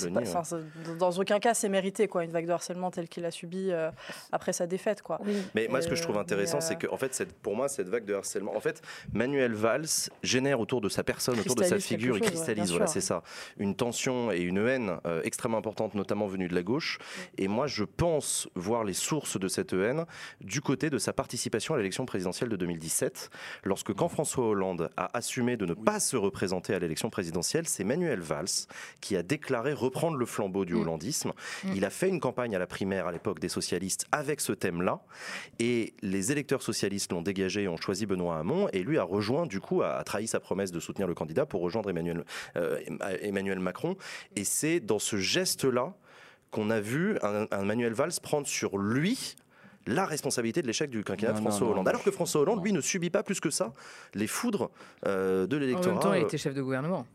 dans 0.99 1.11
aucun 1.13 1.39
cas 1.41 1.55
c'est 1.55 1.69
mérité 1.69 2.07
quoi, 2.09 2.25
une 2.25 2.31
vague 2.33 2.47
de 2.47 2.53
harcèlement 2.53 2.91
telle 2.91 3.09
qu'il 3.09 3.25
a 3.25 3.31
subi 3.31 3.71
euh, 3.71 3.91
après 4.33 4.53
sa 4.53 4.67
défaite 4.67 5.01
quoi. 5.03 5.21
Mais 5.55 5.69
moi, 5.69 5.81
ce 5.81 5.89
que 5.89 5.95
je 5.95 6.03
trouve 6.03 6.17
Euh, 6.17 6.21
intéressant, 6.21 6.61
c'est 6.61 6.77
que, 6.77 6.87
en 6.89 6.97
fait, 6.97 7.15
cette- 7.15 7.30
pour 7.33 7.57
moi, 7.57 7.69
cette 7.69 7.89
vague 7.89 8.05
de 8.05 8.15
harcèlement, 8.15 8.57
en 8.57 8.61
fait, 8.61 8.83
Manuel 9.13 9.55
Valls 9.55 10.11
génère 10.23 10.61
autour 10.61 10.81
de 10.81 10.89
sa 10.89 11.05
personne, 11.05 11.39
autour 11.39 11.57
de 11.57 11.65
sa 11.65 11.79
figure, 11.79 12.17
il 12.17 12.23
chose, 12.25 12.31
ouais, 12.31 12.37
cristallise, 12.37 12.71
voilà, 12.71 12.87
c'est 12.87 13.01
ça, 13.01 13.23
une 13.59 13.75
tension 13.75 14.33
et 14.33 14.41
une 14.41 14.59
haine 14.59 14.97
euh, 15.07 15.21
extrêmement 15.25 15.59
importante, 15.59 15.95
notamment 15.95 16.27
venue 16.27 16.49
de 16.49 16.55
la 16.55 16.63
gauche. 16.63 16.99
Et 17.39 17.49
moi, 17.49 17.67
je 17.67 17.85
pense 17.85 18.49
voir 18.55 18.85
les 18.85 18.95
sources 18.95 19.39
de 19.39 19.49
cette 19.49 19.73
haine 19.73 20.05
du 20.41 20.61
côté 20.61 20.91
de 20.91 20.99
sa 20.99 21.13
participation 21.13 21.75
à 21.75 21.77
l'élection 21.77 22.07
présidentielle 22.07 22.49
de 22.49 22.57
2017, 22.57 23.31
lorsque 23.65 23.93
quand 23.95 24.09
François 24.09 24.47
Hollande 24.47 24.91
a 24.97 25.17
assumé 25.17 25.57
de 25.57 25.67
ne 25.67 25.75
pas 25.75 26.01
se 26.01 26.17
représenter 26.17 26.75
à 26.75 26.79
l'élection 26.79 27.11
présidentielle, 27.11 27.67
c'est 27.69 27.85
Manuel 27.85 28.21
Valls 28.21 28.67
qui 29.01 29.17
a 29.17 29.23
déclaré 29.23 29.73
reprendre 29.73 30.17
le 30.17 30.27
flambeau 30.27 30.65
du 30.65 30.75
Mm. 30.75 30.81
hollandisme. 30.81 31.33
Mm. 31.65 31.73
Il 31.75 31.85
a 31.85 31.91
fait 31.91 32.09
une 32.09 32.21
campagne 32.21 32.55
à 32.55 32.59
la 32.59 32.67
primaire 32.67 33.07
à 33.07 33.13
l'époque 33.13 33.39
des 33.41 33.49
socialistes 33.49 34.07
avec 34.13 34.41
ce 34.41 34.53
thème-là. 34.53 35.01
Et 35.59 35.95
les 36.03 36.33
électeurs 36.33 36.63
socialistes 36.63 37.13
l'ont 37.13 37.20
dégagé 37.23 37.63
et 37.65 37.69
ont 37.69 37.77
choisi 37.77 38.07
Benoît 38.07 38.39
Hamon. 38.39 38.69
Et 38.73 38.83
lui 38.83 38.99
a 38.99 39.03
rejoint, 39.03 39.47
du 39.47 39.61
coup, 39.61 39.83
a, 39.83 39.95
a 39.97 40.05
trahi 40.05 40.27
sa 40.27 40.41
promesse 40.41 40.73
de 40.73 40.81
soutenir 40.81 41.07
le 41.09 41.15
candidat 41.15 41.47
pour 41.47 41.61
rejoindre 41.63 41.91
Emmanuel, 41.91 42.25
euh, 42.57 42.79
Emmanuel 43.23 43.59
Macron. 43.61 43.97
Et 44.37 44.45
c'est 44.45 44.81
dans 44.81 44.99
ce 44.99 45.17
geste-là 45.17 45.95
qu'on 46.51 46.71
a 46.71 46.81
vu 46.81 47.17
un, 47.23 47.47
un 47.51 47.65
Manuel 47.65 47.93
Valls 47.93 48.13
prendre 48.23 48.47
sur 48.47 48.77
lui 48.79 49.37
la 49.87 50.05
responsabilité 50.05 50.61
de 50.63 50.67
l'échec 50.67 50.91
du 50.91 51.03
quinquennat 51.03 51.33
de 51.33 51.39
François 51.39 51.67
non, 51.67 51.73
Hollande. 51.73 51.85
non. 51.87 51.91
Alors 51.91 52.03
que 52.03 52.11
François 52.11 52.43
Hollande, 52.43 52.63
lui, 52.63 52.73
ne 52.73 52.81
subit 52.81 53.09
pas 53.11 53.23
plus 53.23 53.41
que 53.41 53.51
ça 53.51 53.73
les 54.15 54.27
foudres 54.27 54.71
euh, 55.07 55.47
de 55.47 55.57
En 55.57 55.61
l'électorat. 55.61 55.91
même 55.93 55.99
temps, 56.03 56.15
il 56.15 56.23
était 56.23 56.37
chef 56.39 56.55
de 56.55 56.61
gouvernement. 56.63 57.07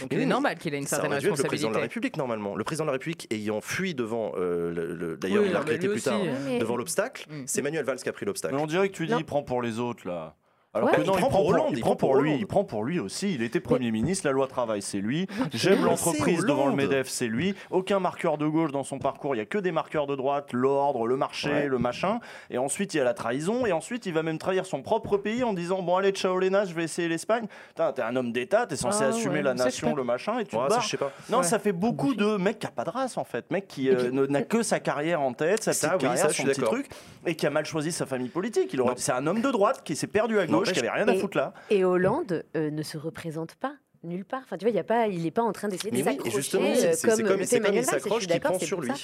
Donc 0.00 0.10
Mais 0.10 0.16
il 0.18 0.22
est 0.22 0.26
normal 0.26 0.58
qu'il 0.58 0.74
ait 0.74 0.78
une 0.78 0.86
certaine 0.86 1.12
être 1.12 1.22
le 1.24 1.30
président 1.30 1.68
de 1.70 1.74
la 1.74 1.80
responsabilité. 1.80 1.82
République 1.82 2.16
normalement. 2.16 2.54
Le 2.56 2.64
président 2.64 2.84
de 2.84 2.88
la 2.88 2.92
République 2.92 3.26
ayant 3.32 3.60
fui 3.60 3.94
devant, 3.94 4.32
euh, 4.36 4.70
le- 4.72 4.94
le- 4.94 5.16
d'ailleurs 5.16 5.42
Oui, 5.42 5.48
il 5.50 5.56
a 5.56 5.58
non, 5.60 5.64
mais 5.64 5.72
regretté 5.72 5.86
plus 5.88 5.96
aussi, 5.96 6.04
tard, 6.04 6.20
Mais- 6.44 6.58
devant 6.58 6.76
l'obstacle, 6.76 7.26
Mm. 7.30 7.42
c'est 7.46 7.62
Manuel 7.62 7.84
Valls 7.84 7.98
qui 7.98 8.08
a 8.08 8.12
pris 8.12 8.26
l'obstacle. 8.26 8.54
Mais 8.54 8.60
on 8.60 8.66
dirait 8.66 8.88
que 8.90 8.94
tu 8.94 9.06
dis 9.06 9.12
Non. 9.12 9.18
il 9.18 9.24
prend 9.24 9.42
pour 9.42 9.62
les 9.62 9.78
autres 9.78 10.06
là. 10.06 10.34
Alors 10.74 10.90
Ouais. 10.90 10.96
que 10.96 11.00
Il 11.00 11.06
non, 11.06 11.14
prend 11.14 11.28
pour 11.30 11.46
Hollande, 11.46 11.72
il 11.72 11.80
prend 11.80 11.96
pour 11.96 12.16
lui, 12.16 12.34
il 12.36 12.46
prend 12.46 12.62
pour 12.62 12.84
lui 12.84 13.00
aussi. 13.00 13.32
Il 13.34 13.42
était 13.42 13.58
Premier 13.58 13.90
ministre, 13.90 14.26
la 14.26 14.32
loi 14.32 14.46
travail 14.46 14.82
c'est 14.82 14.98
lui. 14.98 15.26
J'aime 15.54 15.82
l'entreprise 15.84 16.44
devant 16.44 16.66
le. 16.68 16.74
MEDEF, 16.74 17.08
c'est 17.08 17.26
lui. 17.26 17.54
Aucun 17.70 18.00
marqueur 18.00 18.36
de 18.36 18.46
gauche 18.46 18.70
dans 18.70 18.84
son 18.84 18.98
parcours, 18.98 19.34
il 19.34 19.38
y 19.38 19.40
a 19.40 19.46
que 19.46 19.56
des 19.56 19.72
marqueurs 19.72 20.06
de 20.06 20.14
droite, 20.14 20.52
l'ordre, 20.52 21.06
le 21.06 21.16
marché, 21.16 21.48
Ouais. 21.48 21.66
le 21.68 21.78
machin. 21.78 22.20
Et 22.50 22.58
ensuite 22.58 22.92
il 22.92 22.98
y 22.98 23.00
a 23.00 23.04
la 23.04 23.14
trahison, 23.14 23.64
et 23.64 23.72
ensuite 23.72 24.04
il 24.04 24.12
va 24.12 24.22
même 24.22 24.36
trahir 24.36 24.66
son 24.66 24.82
propre 24.82 25.16
pays 25.16 25.42
en 25.42 25.54
disant 25.54 25.80
bon 25.80 25.96
allez 25.96 26.10
ciao 26.10 26.38
Léna, 26.38 26.66
je 26.66 26.74
vais 26.74 26.84
essayer 26.84 27.08
l'Espagne. 27.08 27.46
T'es 27.74 28.02
un 28.02 28.14
homme 28.14 28.32
d'État, 28.32 28.66
t'es 28.66 28.76
censé 28.76 29.04
Ah 29.04 29.08
assumer 29.08 29.36
ouais, 29.36 29.42
la 29.42 29.54
nation, 29.54 29.94
le 29.96 30.04
machin, 30.04 30.38
et 30.38 30.44
tu 30.44 30.50
te 30.50 30.56
ça, 30.56 30.68
barres. 30.68 30.82
je 30.82 30.88
sais 30.88 30.96
pas. 30.98 31.10
Non, 31.30 31.42
ça 31.42 31.58
fait 31.58 31.72
beaucoup 31.72 32.14
de 32.14 32.36
mec 32.36 32.58
qui 32.58 32.66
a 32.66 32.70
pas 32.70 32.84
de 32.84 32.90
race 32.90 33.16
en 33.16 33.24
fait, 33.24 33.50
mec 33.50 33.66
qui 33.68 33.88
euh, 33.88 34.26
n'a 34.28 34.42
que 34.42 34.62
sa 34.62 34.80
carrière 34.80 35.22
en 35.22 35.32
tête, 35.32 35.64
sa 35.64 35.72
Ça, 35.72 35.88
petite 35.88 36.02
oui, 36.02 36.08
carrière, 36.08 36.26
ça, 36.26 36.32
son 36.34 36.44
petit 36.44 36.60
truc, 36.60 36.88
et 37.24 37.34
qui 37.34 37.46
a 37.46 37.50
mal 37.50 37.64
choisi 37.64 37.90
sa 37.90 38.04
famille 38.04 38.28
politique. 38.28 38.76
C'est 38.96 39.12
un 39.12 39.26
homme 39.26 39.40
de 39.40 39.50
droite 39.50 39.80
qui 39.82 39.96
s'est 39.96 40.06
perdu 40.06 40.38
à 40.38 40.46
gauche, 40.46 40.57
N'empêche- 40.60 40.72
qui 40.74 40.78
avait 40.80 40.90
rien 40.90 41.08
à 41.08 41.14
Et- 41.14 41.18
foutre 41.18 41.36
là. 41.36 41.54
Et 41.70 41.84
Hollande 41.84 42.44
euh, 42.56 42.70
ne 42.70 42.82
se 42.82 42.98
représente 42.98 43.54
pas 43.56 43.74
nulle 44.04 44.24
part. 44.24 44.42
Enfin, 44.44 44.56
tu 44.56 44.64
vois, 44.64 44.70
il 44.70 44.76
y 44.76 44.80
a 44.80 44.84
pas, 44.84 45.08
il 45.08 45.22
n'est 45.24 45.30
pas 45.30 45.42
en 45.42 45.52
train 45.52 45.68
d'essayer 45.68 45.90
de 45.90 45.96
oui, 45.96 46.02
et 46.02 46.04
s'accrocher 46.04 46.36
justement, 46.36 46.64
euh, 46.66 46.92
comme 47.02 47.26
comme, 47.26 47.26
comme 47.28 47.74
il 47.74 47.84
s'accroche 47.84 48.26
d'accord, 48.28 48.52
prend 48.52 48.60
sur 48.60 48.80
lui. 48.80 48.90
ça. 48.90 48.96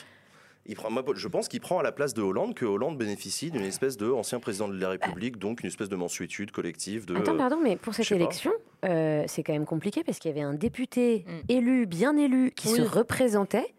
Il 0.66 0.76
prend, 0.76 0.90
moi, 0.90 1.02
je 1.14 1.28
pense 1.28 1.48
qu'il 1.48 1.60
prend 1.60 1.78
à 1.78 1.82
la 1.82 1.92
place 1.92 2.14
de 2.14 2.22
Hollande 2.22 2.54
que 2.54 2.64
Hollande 2.64 2.96
bénéficie 2.96 3.50
d'une 3.50 3.64
espèce 3.64 3.98
de 3.98 4.10
ancien 4.10 4.40
président 4.40 4.66
de 4.66 4.80
la 4.80 4.88
République, 4.90 5.36
donc 5.38 5.60
une 5.62 5.66
espèce 5.66 5.90
de 5.90 5.96
mensuétude 5.96 6.52
collective. 6.52 7.04
De, 7.04 7.16
Attends, 7.16 7.36
pardon, 7.36 7.58
mais 7.62 7.76
pour 7.76 7.92
cette 7.92 8.10
élection, 8.12 8.50
euh, 8.86 9.24
c'est 9.26 9.42
quand 9.42 9.52
même 9.52 9.66
compliqué 9.66 10.02
parce 10.04 10.18
qu'il 10.18 10.30
y 10.30 10.32
avait 10.32 10.40
un 10.40 10.54
député 10.54 11.26
Mm. 11.26 11.32
élu, 11.52 11.86
bien 11.86 12.16
élu, 12.16 12.50
qui 12.52 12.68
se 12.68 12.80
représentait 12.80 13.74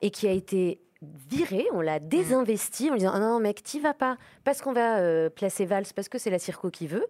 et 0.00 0.10
qui 0.10 0.28
a 0.28 0.32
été 0.32 0.78
viré, 1.02 1.66
on 1.72 1.80
l'a 1.80 2.00
désinvesti 2.00 2.88
en 2.88 2.92
lui 2.94 2.98
disant 3.00 3.12
ah 3.14 3.20
non 3.20 3.38
mec 3.40 3.62
t'y 3.62 3.78
vas 3.80 3.94
pas 3.94 4.16
parce 4.44 4.60
qu'on 4.62 4.72
va 4.72 4.98
euh, 4.98 5.30
placer 5.30 5.64
Valls 5.64 5.86
parce 5.94 6.08
que 6.08 6.18
c'est 6.18 6.30
la 6.30 6.38
Circo 6.40 6.70
qui 6.70 6.86
veut 6.88 7.06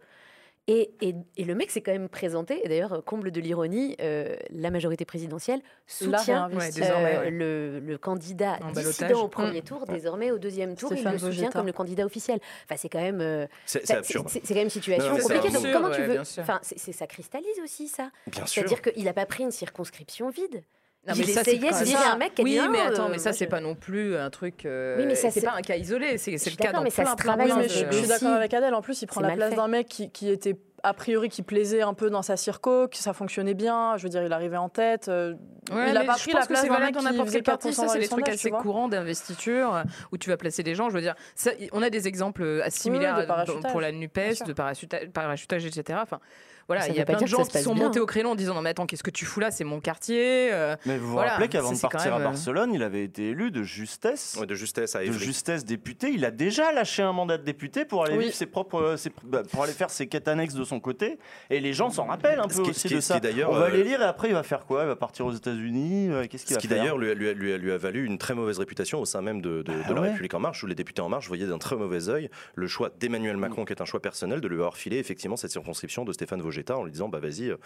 et, 0.67 0.91
et- 1.01 1.15
et 1.39 1.45
le 1.45 1.55
mec 1.55 1.71
s'est 1.71 1.81
quand 1.81 1.93
même 1.93 2.11
présenté 2.11 2.61
et 2.63 2.69
d'ailleurs 2.69 3.03
comble 3.07 3.31
de 3.31 3.41
l'ironie 3.41 3.97
euh, 4.03 4.37
la 4.51 4.71
majorité 4.71 5.07
présidentielle 5.07 5.63
soutient. 5.87 6.51
Ouais, 6.51 6.69
euh, 6.83 7.21
ouais. 7.23 7.31
le, 7.31 7.81
le 7.81 7.97
candidat 7.97 8.59
En 8.63 8.73
dissident 8.73 9.23
au 9.25 9.29
premier 9.29 9.63
tour, 9.63 9.87
désormais 9.87 10.31
au 10.31 10.39
deuxième 10.39 10.77
tour, 10.77 10.91
Stéphane 10.93 11.13
il 11.19 11.25
le 11.25 11.33
soutient 11.33 11.51
comme 11.51 11.65
le 11.67 11.73
candidat 11.73 12.05
officiel. 12.05 12.39
Enfin, 12.67 12.77
c'est 12.77 12.91
quand 12.91 13.01
même. 13.01 13.23
euh, 13.23 13.47
C'est 13.65 13.87
quand 13.87 14.55
même 14.57 14.65
une 14.65 14.69
situation 14.69 15.13
Non, 15.17 15.23
compliquée. 15.23 15.49
Donc, 15.51 15.73
comment 15.73 15.91
tu 15.91 16.03
veux. 16.03 16.21
Enfin, 16.21 16.61
ça 16.63 17.07
cristallise 17.07 17.59
aussi 17.65 17.89
ça. 17.89 18.11
C'est-à-dire 18.45 18.83
qu'il 18.83 19.05
n'a 19.05 19.15
pas 19.15 19.25
pris 19.25 19.45
une 19.45 19.51
circonscription 19.51 20.29
vide. 20.29 20.63
Non, 21.07 21.15
Il 21.17 21.25
ça, 21.29 21.43
c'est 21.43 21.55
essayait 21.55 21.71
pas- 21.71 21.79
de 21.81 21.85
virer 21.85 22.03
ça- 22.03 22.13
un 22.13 22.17
mec 22.19 22.35
qui 22.35 22.43
a 22.43 22.45
Oui, 22.45 22.51
dit, 22.61 22.69
mais 22.69 22.81
euh, 22.81 22.89
attends, 22.89 23.09
mais 23.09 23.19
ça, 23.19 23.33
c'est 23.33 23.47
pas 23.47 23.61
non 23.61 23.75
plus 23.75 24.17
un 24.17 24.29
truc. 24.31 24.67
euh, 24.67 24.97
Oui, 24.99 25.07
mais 25.07 25.15
ça, 25.15 25.31
c'est 25.31 25.41
c'est- 25.41 25.47
pas 25.47 25.55
un 25.57 25.63
cas 25.63 25.77
isolé. 25.77 26.19
C'est 26.19 26.37
c'est 26.37 26.51
le 26.51 26.57
cas 26.57 26.73
dans 26.73 26.83
mais 26.83 26.91
ça 26.91 27.07
se 27.07 27.15
travaille 27.17 27.53
mais 27.57 27.69
je, 27.69 27.87
suis 27.97 28.07
d'accord 28.09 28.35
avec 28.35 28.53
Adèle. 28.53 28.75
En 28.75 28.83
plus, 28.83 29.01
il 29.01 29.07
prend 29.07 29.21
C'est 29.23 29.29
la 29.29 29.35
place 29.35 29.55
d'un 29.55 29.69
mec 29.69 29.87
qui, 29.89 30.11
qui 30.11 30.29
était 30.29 30.57
a 30.85 30.93
priori 30.95 31.29
qui 31.29 31.43
plaisait 31.43 31.83
un 31.83 31.95
peu 31.95 32.09
dans 32.11 32.23
sa 32.23 32.37
circo, 32.37 32.89
que 32.89 32.97
ça 32.99 33.13
fonctionnait 33.13 33.55
bien. 33.55 33.97
Je 33.97 34.03
veux 34.03 34.09
dire, 34.11 34.23
il 34.23 34.33
arrivait 34.33 34.59
en 34.59 34.69
tête. 34.69 35.09
euh, 35.09 35.33
Ouais, 35.73 35.91
il 35.91 35.97
a 35.97 36.01
mais 36.01 36.07
pas 36.07 36.15
pris 36.15 36.33
la 36.33 36.43
que 36.43 36.47
place 36.49 36.61
c'est 36.61 36.69
d'un 36.69 36.79
mec 36.79 36.95
dans 36.95 37.01
qui 37.01 37.05
n'importe 37.07 37.29
faisait 37.29 37.39
quel 37.39 37.45
parti. 37.45 37.69
4% 37.69 37.73
Ça, 37.73 37.89
c'est 37.89 37.99
les 37.99 38.05
des 38.05 38.09
trucs 38.11 38.29
assez 38.29 38.51
courants 38.51 38.89
d'investiture 38.89 39.75
euh, 39.77 39.83
où 40.13 40.19
tu 40.19 40.29
vas 40.31 40.37
placer 40.37 40.63
des 40.63 40.75
gens. 40.75 40.89
Je 40.91 40.95
veux 40.95 41.01
dire, 41.01 41.15
ça, 41.35 41.51
on 41.73 41.83
a 41.83 41.91
des 41.91 42.07
exemples 42.07 42.43
euh, 42.43 42.63
similaires 42.69 43.17
de 43.17 43.23
dans- 43.23 43.29
parachutage, 43.29 43.71
pour 43.73 43.81
la 43.81 43.93
Nupes, 43.93 44.15
de 44.47 44.53
parachutage, 44.53 45.09
parachutage, 45.11 45.65
etc. 45.67 45.99
Enfin, 46.03 46.21
voilà, 46.69 46.87
il 46.89 46.95
y 46.95 47.01
a 47.01 47.05
pas 47.05 47.15
plein 47.15 47.23
de 47.23 47.27
gens 47.27 47.45
qui 47.45 47.59
sont 47.63 47.75
bien. 47.75 47.85
montés 47.85 47.99
au 47.99 48.07
créneau 48.07 48.31
en 48.31 48.35
disant 48.35 48.55
non 48.55 48.61
mais 48.63 48.71
attends, 48.71 48.87
qu'est-ce 48.87 49.03
que 49.03 49.11
tu 49.11 49.25
fous 49.25 49.41
là? 49.41 49.51
C'est 49.51 49.65
mon 49.65 49.81
quartier. 49.81 50.53
euh, 50.53 50.77
Mais 50.87 50.99
vous 50.99 51.09
vous 51.11 51.17
rappelez 51.17 51.49
qu'avant 51.49 51.73
de 51.73 51.79
partir 51.81 52.13
à 52.15 52.19
même, 52.19 52.27
euh, 52.29 52.31
Barcelone, 52.31 52.73
il 52.75 52.83
avait 52.83 53.03
été 53.05 53.31
élu 53.31 53.51
de 53.51 53.63
justesse. 53.63 54.37
Ouais, 54.39 54.47
de 54.47 54.55
justesse 54.55 54.95
à 54.95 55.05
de 55.05 55.11
justesse 55.13 55.65
député, 55.65 56.11
il 56.13 56.25
a 56.25 56.31
déjà 56.31 56.71
lâché 56.73 57.03
un 57.03 57.13
mandat 57.13 57.39
de 57.39 57.45
député 57.45 57.85
pour 57.85 58.05
aller 58.05 58.17
Oui. 58.17 58.25
vivre 58.25 58.35
ses 58.37 58.47
propres, 58.47 58.81
euh, 58.81 58.97
ses- 58.97 59.11
bah, 59.25 59.43
pour 59.51 59.63
aller 59.65 59.73
faire 59.73 59.91
ses 59.91 60.07
quêtes 60.07 60.29
annexes 60.29 60.55
de 60.55 60.65
son 60.65 60.79
côté. 60.81 61.19
Et 61.51 61.59
les 61.61 61.73
gens 61.73 61.91
s'en 61.91 62.05
rappellent 62.05 62.41
un 62.41 62.49
Ce 62.49 62.57
peu 62.59 62.63
qui- 62.65 62.71
aussi 62.71 62.81
ce 62.81 62.89
qui- 62.89 62.95
de 62.95 63.01
ce 63.01 63.09
ça. 63.09 63.15
qui 63.15 63.21
d'ailleurs, 63.21 63.51
On 63.51 63.55
va 63.59 63.71
les 63.71 63.83
lire 63.83 64.01
et 64.03 64.05
après 64.05 64.29
il 64.29 64.35
va 64.35 64.43
faire 64.43 64.67
quoi? 64.67 64.83
Il 64.83 64.89
va 64.89 64.97
partir 64.97 65.27
aux 65.27 65.33
États-Unis. 65.33 66.11
Qu'est-ce 66.31 66.45
qu'il 66.45 66.51
Ce 66.51 66.55
va 66.55 66.61
qui 66.61 66.69
faire? 66.69 66.79
d'ailleurs 66.79 66.99
lui, 66.99 67.11
a- 67.11 67.15
lui 67.15 67.29
a- 67.31 67.33
lui 67.33 67.53
a- 67.53 67.57
lui 67.59 67.73
a 67.73 67.79
valu 67.79 68.05
une 68.05 68.19
très 68.19 68.35
mauvaise 68.35 68.59
réputation 68.59 69.01
au 69.01 69.05
sein 69.05 69.23
même 69.23 69.41
de, 69.41 69.63
de- 69.63 69.73
Ah 69.85 69.89
de 69.89 69.95
la 69.95 70.01
ouais. 70.01 70.09
République 70.09 70.35
En 70.35 70.41
Marche, 70.41 70.63
où 70.63 70.67
les 70.67 70.75
députés 70.75 71.01
En 71.03 71.09
Marche 71.09 71.29
voyaient 71.29 71.47
d'un 71.47 71.59
très 71.59 71.77
mauvais 71.77 72.09
œil 72.09 72.29
le 72.55 72.67
choix 72.67 72.91
d'Emmanuel 73.01 73.37
Mm. 73.37 73.41
Macron, 73.41 73.65
qui 73.65 73.73
est 73.73 73.81
un 73.81 73.85
choix 73.87 74.01
personnel, 74.01 74.41
de 74.41 74.49
lui 74.49 74.57
avoir 74.57 74.77
filé 74.77 74.99
effectivement 74.99 75.37
cette 75.37 75.51
circonscription 75.51 76.05
de 76.05 76.13
Stéphane 76.13 76.43
En 76.79 76.85
lui 76.85 76.93
disant 76.93 77.09
bah 77.09 77.19
vas-y, 77.21 77.51
euh, 77.51 77.57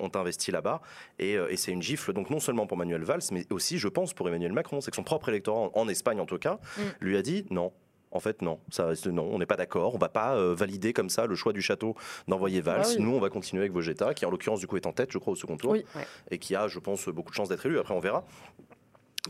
on 0.00 0.08
t'investit 0.10 0.50
là-bas. 0.50 0.80
Et, 1.18 1.36
euh, 1.36 1.50
et 1.50 1.56
c'est 1.56 1.72
une 1.72 1.82
gifle, 1.82 2.12
donc 2.12 2.30
non 2.30 2.40
seulement 2.40 2.66
pour 2.66 2.76
Manuel 2.76 3.02
Valls, 3.04 3.22
mais 3.32 3.46
aussi, 3.50 3.78
je 3.78 3.88
pense, 3.88 4.12
pour 4.14 4.28
Emmanuel 4.28 4.52
Macron. 4.52 4.80
C'est 4.80 4.90
que 4.90 4.96
son 4.96 5.02
propre 5.04 5.28
électorat, 5.28 5.60
en, 5.60 5.70
en 5.74 5.88
Espagne 5.88 6.20
en 6.20 6.26
tout 6.26 6.38
cas, 6.38 6.58
Mm. 6.76 6.80
lui 7.00 7.16
a 7.16 7.22
dit 7.22 7.46
non. 7.50 7.72
En 8.10 8.20
fait, 8.20 8.42
non, 8.42 8.60
ça 8.70 8.86
reste 8.86 9.08
non, 9.08 9.28
on 9.32 9.38
n'est 9.40 9.46
pas 9.46 9.56
d'accord, 9.56 9.92
on 9.94 9.98
va 9.98 10.08
pas 10.08 10.36
euh, 10.36 10.54
valider 10.54 10.92
comme 10.92 11.08
ça 11.10 11.26
le 11.26 11.34
choix 11.34 11.52
du 11.52 11.60
château 11.60 11.96
d'envoyer 12.28 12.60
Valls. 12.60 12.82
Ah 12.84 12.88
oui. 12.90 12.96
Nous, 13.02 13.10
on 13.10 13.18
va 13.18 13.28
continuer 13.28 13.62
avec 13.62 13.72
Vogetta, 13.72 14.14
qui 14.14 14.24
en 14.24 14.30
l'occurrence 14.30 14.60
du 14.60 14.68
coup 14.68 14.76
est 14.76 14.86
en 14.86 14.92
tête, 14.92 15.10
je 15.10 15.18
crois, 15.18 15.32
au 15.32 15.36
second 15.36 15.56
tour, 15.56 15.72
Oui. 15.72 15.84
Et 16.30 16.38
qui 16.38 16.54
a, 16.54 16.68
je 16.68 16.78
pense, 16.78 17.08
beaucoup 17.08 17.30
de 17.30 17.34
chances 17.34 17.48
d'être 17.48 17.66
élu. 17.66 17.76
Après, 17.78 17.92
on 17.92 17.98
verra. 17.98 18.24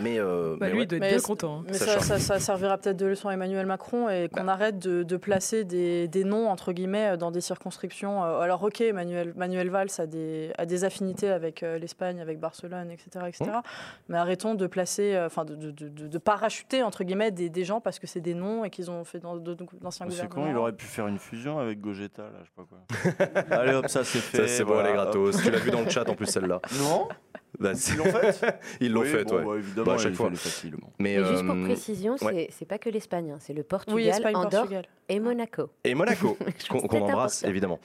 Mais, 0.01 0.19
euh, 0.19 0.57
bah, 0.59 0.67
mais 0.67 0.71
lui, 0.73 0.79
ouais. 0.79 0.83
il 0.85 0.87
doit 0.89 0.97
être 0.97 1.03
Mais 1.03 1.09
bien 1.11 1.19
c'est- 1.19 1.27
content. 1.27 1.59
hein. 1.61 1.65
Mais 1.69 1.75
Ça 1.75 2.40
servira 2.40 2.79
peut-être 2.79 2.97
de 2.97 3.07
leçon 3.07 3.29
à 3.29 3.33
Emmanuel 3.35 3.64
Macron 3.64 4.09
et 4.09 4.29
qu'on 4.29 4.49
arrête 4.49 4.79
de, 4.81 5.05
de 5.05 5.16
placer 5.16 5.62
des, 5.64 6.09
des 6.09 6.25
noms, 6.25 6.49
entre 6.49 6.73
guillemets, 6.73 7.16
dans 7.16 7.31
des 7.31 7.40
circonscriptions. 7.40 8.25
Euh, 8.25 8.40
Alors, 8.40 8.62
ok, 8.64 8.83
Manuel, 8.92 9.33
Manuel 9.37 9.71
Valls 9.71 9.88
a 9.99 10.07
des, 10.07 10.51
a 10.59 10.66
des 10.66 10.83
affinités 10.85 11.31
avec 11.31 11.62
euh, 11.62 11.79
l'Espagne, 11.79 12.21
avec 12.21 12.40
Barcelone, 12.40 12.90
etc. 12.90 13.25
etc. 13.29 13.45
Mmh. 13.45 13.61
Mais 14.09 14.18
arrêtons 14.18 14.55
de 14.55 14.66
placer, 14.66 15.14
euh, 15.14 15.27
enfin, 15.27 15.45
de, 15.45 15.55
de, 15.55 15.71
de- 15.71 15.88
de- 15.88 16.09
de 16.09 16.18
parachuter, 16.18 16.83
entre 16.83 17.05
guillemets, 17.05 17.31
des, 17.31 17.49
des 17.49 17.64
gens 17.64 17.81
parce 17.81 18.01
que 18.01 18.09
c'est 18.09 18.21
des 18.21 18.35
noms 18.35 18.64
et 18.64 18.71
qu'ils 18.71 18.90
ont 18.90 19.05
fait 19.05 19.21
dans 19.21 19.37
de- 19.37 19.55
d'anciens 19.81 20.07
C'est 20.11 20.23
gouvernements. 20.27 20.45
con, 20.47 20.51
il 20.51 20.57
aurait 20.57 20.73
pu 20.73 20.87
faire 20.87 21.07
une 21.07 21.18
fusion 21.18 21.61
avec 21.61 21.81
Gogeta, 21.81 22.23
là, 22.23 22.31
je 22.42 22.47
sais 22.47 22.57
pas 22.57 23.37
quoi. 23.49 23.57
Allez 23.61 23.75
hop, 23.75 23.87
ça 23.88 24.03
c'est 24.03 24.18
fait. 24.18 24.38
Ça, 24.38 24.49
c'est 24.49 24.64
bon, 24.64 24.73
voilà. 24.75 24.88
elle 24.88 24.95
est 24.95 24.99
gratos. 24.99 25.37
Tu 25.40 25.51
l'as 25.53 25.59
vu 25.59 25.71
dans 25.71 25.83
le 25.83 25.88
chat 25.90 26.09
en 26.09 26.14
plus, 26.14 26.27
celle-là. 26.27 26.61
Non? 26.81 27.07
Bah, 27.59 27.73
Ils 27.88 27.97
l'ont 27.97 28.05
fait 28.05 28.61
Ils 28.81 28.93
l'ont 28.93 29.01
Oui, 29.03 29.09
fait, 29.09 29.25
bon, 29.25 29.37
ouais. 29.37 29.45
bah, 29.45 29.57
évidemment, 29.59 29.87
Bah, 29.87 29.95
à 29.95 29.99
chaque 29.99 30.14
fois. 30.14 30.31
Mais, 30.99 31.19
Mais 31.19 31.25
juste 31.25 31.45
pour 31.47 31.55
euh, 31.55 31.64
précision, 31.64 32.17
c'est 32.17 32.25
ouais. 32.25 32.49
c'est 32.51 32.64
pas 32.67 32.79
que 32.79 32.88
l'Espagne, 32.90 33.31
hein, 33.31 33.38
c'est 33.40 33.53
le 33.53 33.62
Portugal, 33.62 33.95
Oui, 33.97 34.09
Espagne, 34.09 34.35
Andorre 34.37 34.51
Portugal. 34.62 34.87
et 35.09 35.21
Monaco. 35.21 35.71
Et 35.85 35.95
Monaco, 35.95 36.37
qu'on 36.69 36.79
embrasse 36.81 37.38
important. 37.38 37.49
évidemment. 37.51 37.81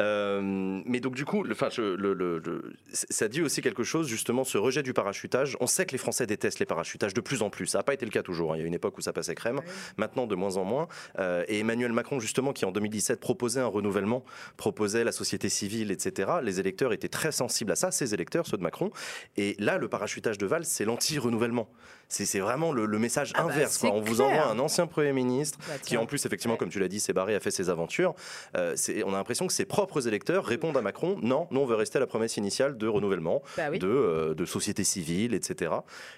Euh, 0.00 0.80
mais 0.84 1.00
donc 1.00 1.14
du 1.14 1.24
coup, 1.24 1.42
le, 1.42 1.52
enfin, 1.52 1.68
je- 1.70 1.82
le- 1.82 2.12
le- 2.14 2.38
le- 2.38 2.72
ça 2.92 3.28
dit 3.28 3.42
aussi 3.42 3.62
quelque 3.62 3.82
chose 3.84 4.08
justement, 4.08 4.44
ce 4.44 4.58
rejet 4.58 4.82
du 4.82 4.92
parachutage. 4.92 5.56
On 5.60 5.66
sait 5.66 5.86
que 5.86 5.92
les 5.92 5.98
Français 5.98 6.26
détestent 6.26 6.58
les 6.58 6.66
parachutages 6.66 7.14
de 7.14 7.20
plus 7.20 7.42
en 7.42 7.50
plus. 7.50 7.66
Ça 7.66 7.78
n'a 7.78 7.84
pas 7.84 7.94
été 7.94 8.04
le 8.04 8.10
cas 8.10 8.22
toujours. 8.22 8.52
hein. 8.52 8.56
Il 8.56 8.60
y 8.60 8.64
a 8.64 8.66
une 8.66 8.74
époque 8.74 8.98
où 8.98 9.00
ça 9.00 9.12
passait 9.12 9.34
crème, 9.34 9.60
maintenant 9.96 10.26
de 10.26 10.34
moins 10.34 10.56
en 10.56 10.64
moins. 10.64 10.88
Euh, 11.18 11.44
et 11.48 11.60
Emmanuel 11.60 11.92
Macron 11.92 12.20
justement, 12.20 12.52
qui 12.52 12.64
en 12.64 12.72
2017 12.72 13.20
proposait 13.20 13.60
un 13.60 13.66
renouvellement, 13.66 14.24
proposait 14.56 15.04
la 15.04 15.12
société 15.12 15.48
civile, 15.48 15.90
etc. 15.90 16.32
Les 16.42 16.60
électeurs 16.60 16.92
étaient 16.92 17.08
très 17.08 17.32
sensibles 17.32 17.72
à 17.72 17.76
ça, 17.76 17.90
ces 17.90 18.14
électeurs, 18.14 18.46
ceux 18.46 18.56
de 18.56 18.62
Macron. 18.62 18.90
Et 19.36 19.56
là, 19.58 19.78
le 19.78 19.88
parachutage 19.88 20.38
de 20.38 20.46
Valls, 20.46 20.64
c'est 20.64 20.84
l'anti-renouvellement. 20.84 21.68
C'est 22.08 22.38
vraiment 22.40 22.72
le, 22.72 22.86
le 22.86 22.98
message 22.98 23.32
Ah 23.34 23.42
bah, 23.44 23.52
inverse. 23.52 23.78
quoi. 23.78 23.90
On 23.92 24.00
vous 24.00 24.20
envoie 24.20 24.46
un 24.46 24.58
ancien 24.58 24.86
Premier 24.86 25.12
ministre 25.12 25.58
Bah, 25.68 25.74
qui 25.82 25.96
en 25.96 26.06
plus 26.06 26.24
effectivement 26.26 26.54
Ouais. 26.54 26.58
comme 26.58 26.68
tu 26.68 26.78
l'as 26.78 26.88
dit 26.88 27.00
s'est 27.00 27.12
barré 27.12 27.34
a 27.34 27.40
fait 27.40 27.50
ses 27.50 27.70
aventures. 27.70 28.14
Euh, 28.56 28.76
on 29.06 29.12
a 29.14 29.16
l'impression 29.16 29.46
que 29.46 29.52
ses 29.52 29.64
propres 29.64 30.06
électeurs 30.06 30.44
répondent 30.44 30.76
à 30.76 30.82
Macron. 30.82 31.16
Non 31.22 31.48
nous 31.50 31.60
on 31.60 31.66
veut 31.66 31.74
rester 31.74 31.96
à 31.98 32.00
la 32.00 32.06
promesse 32.06 32.36
initiale 32.36 32.76
de 32.76 32.86
renouvellement 32.86 33.42
Bah 33.56 33.64
oui. 33.70 33.78
de, 33.78 33.86
euh, 33.88 34.34
de 34.34 34.44
société 34.44 34.84
civile 34.84 35.34
etc 35.34 35.72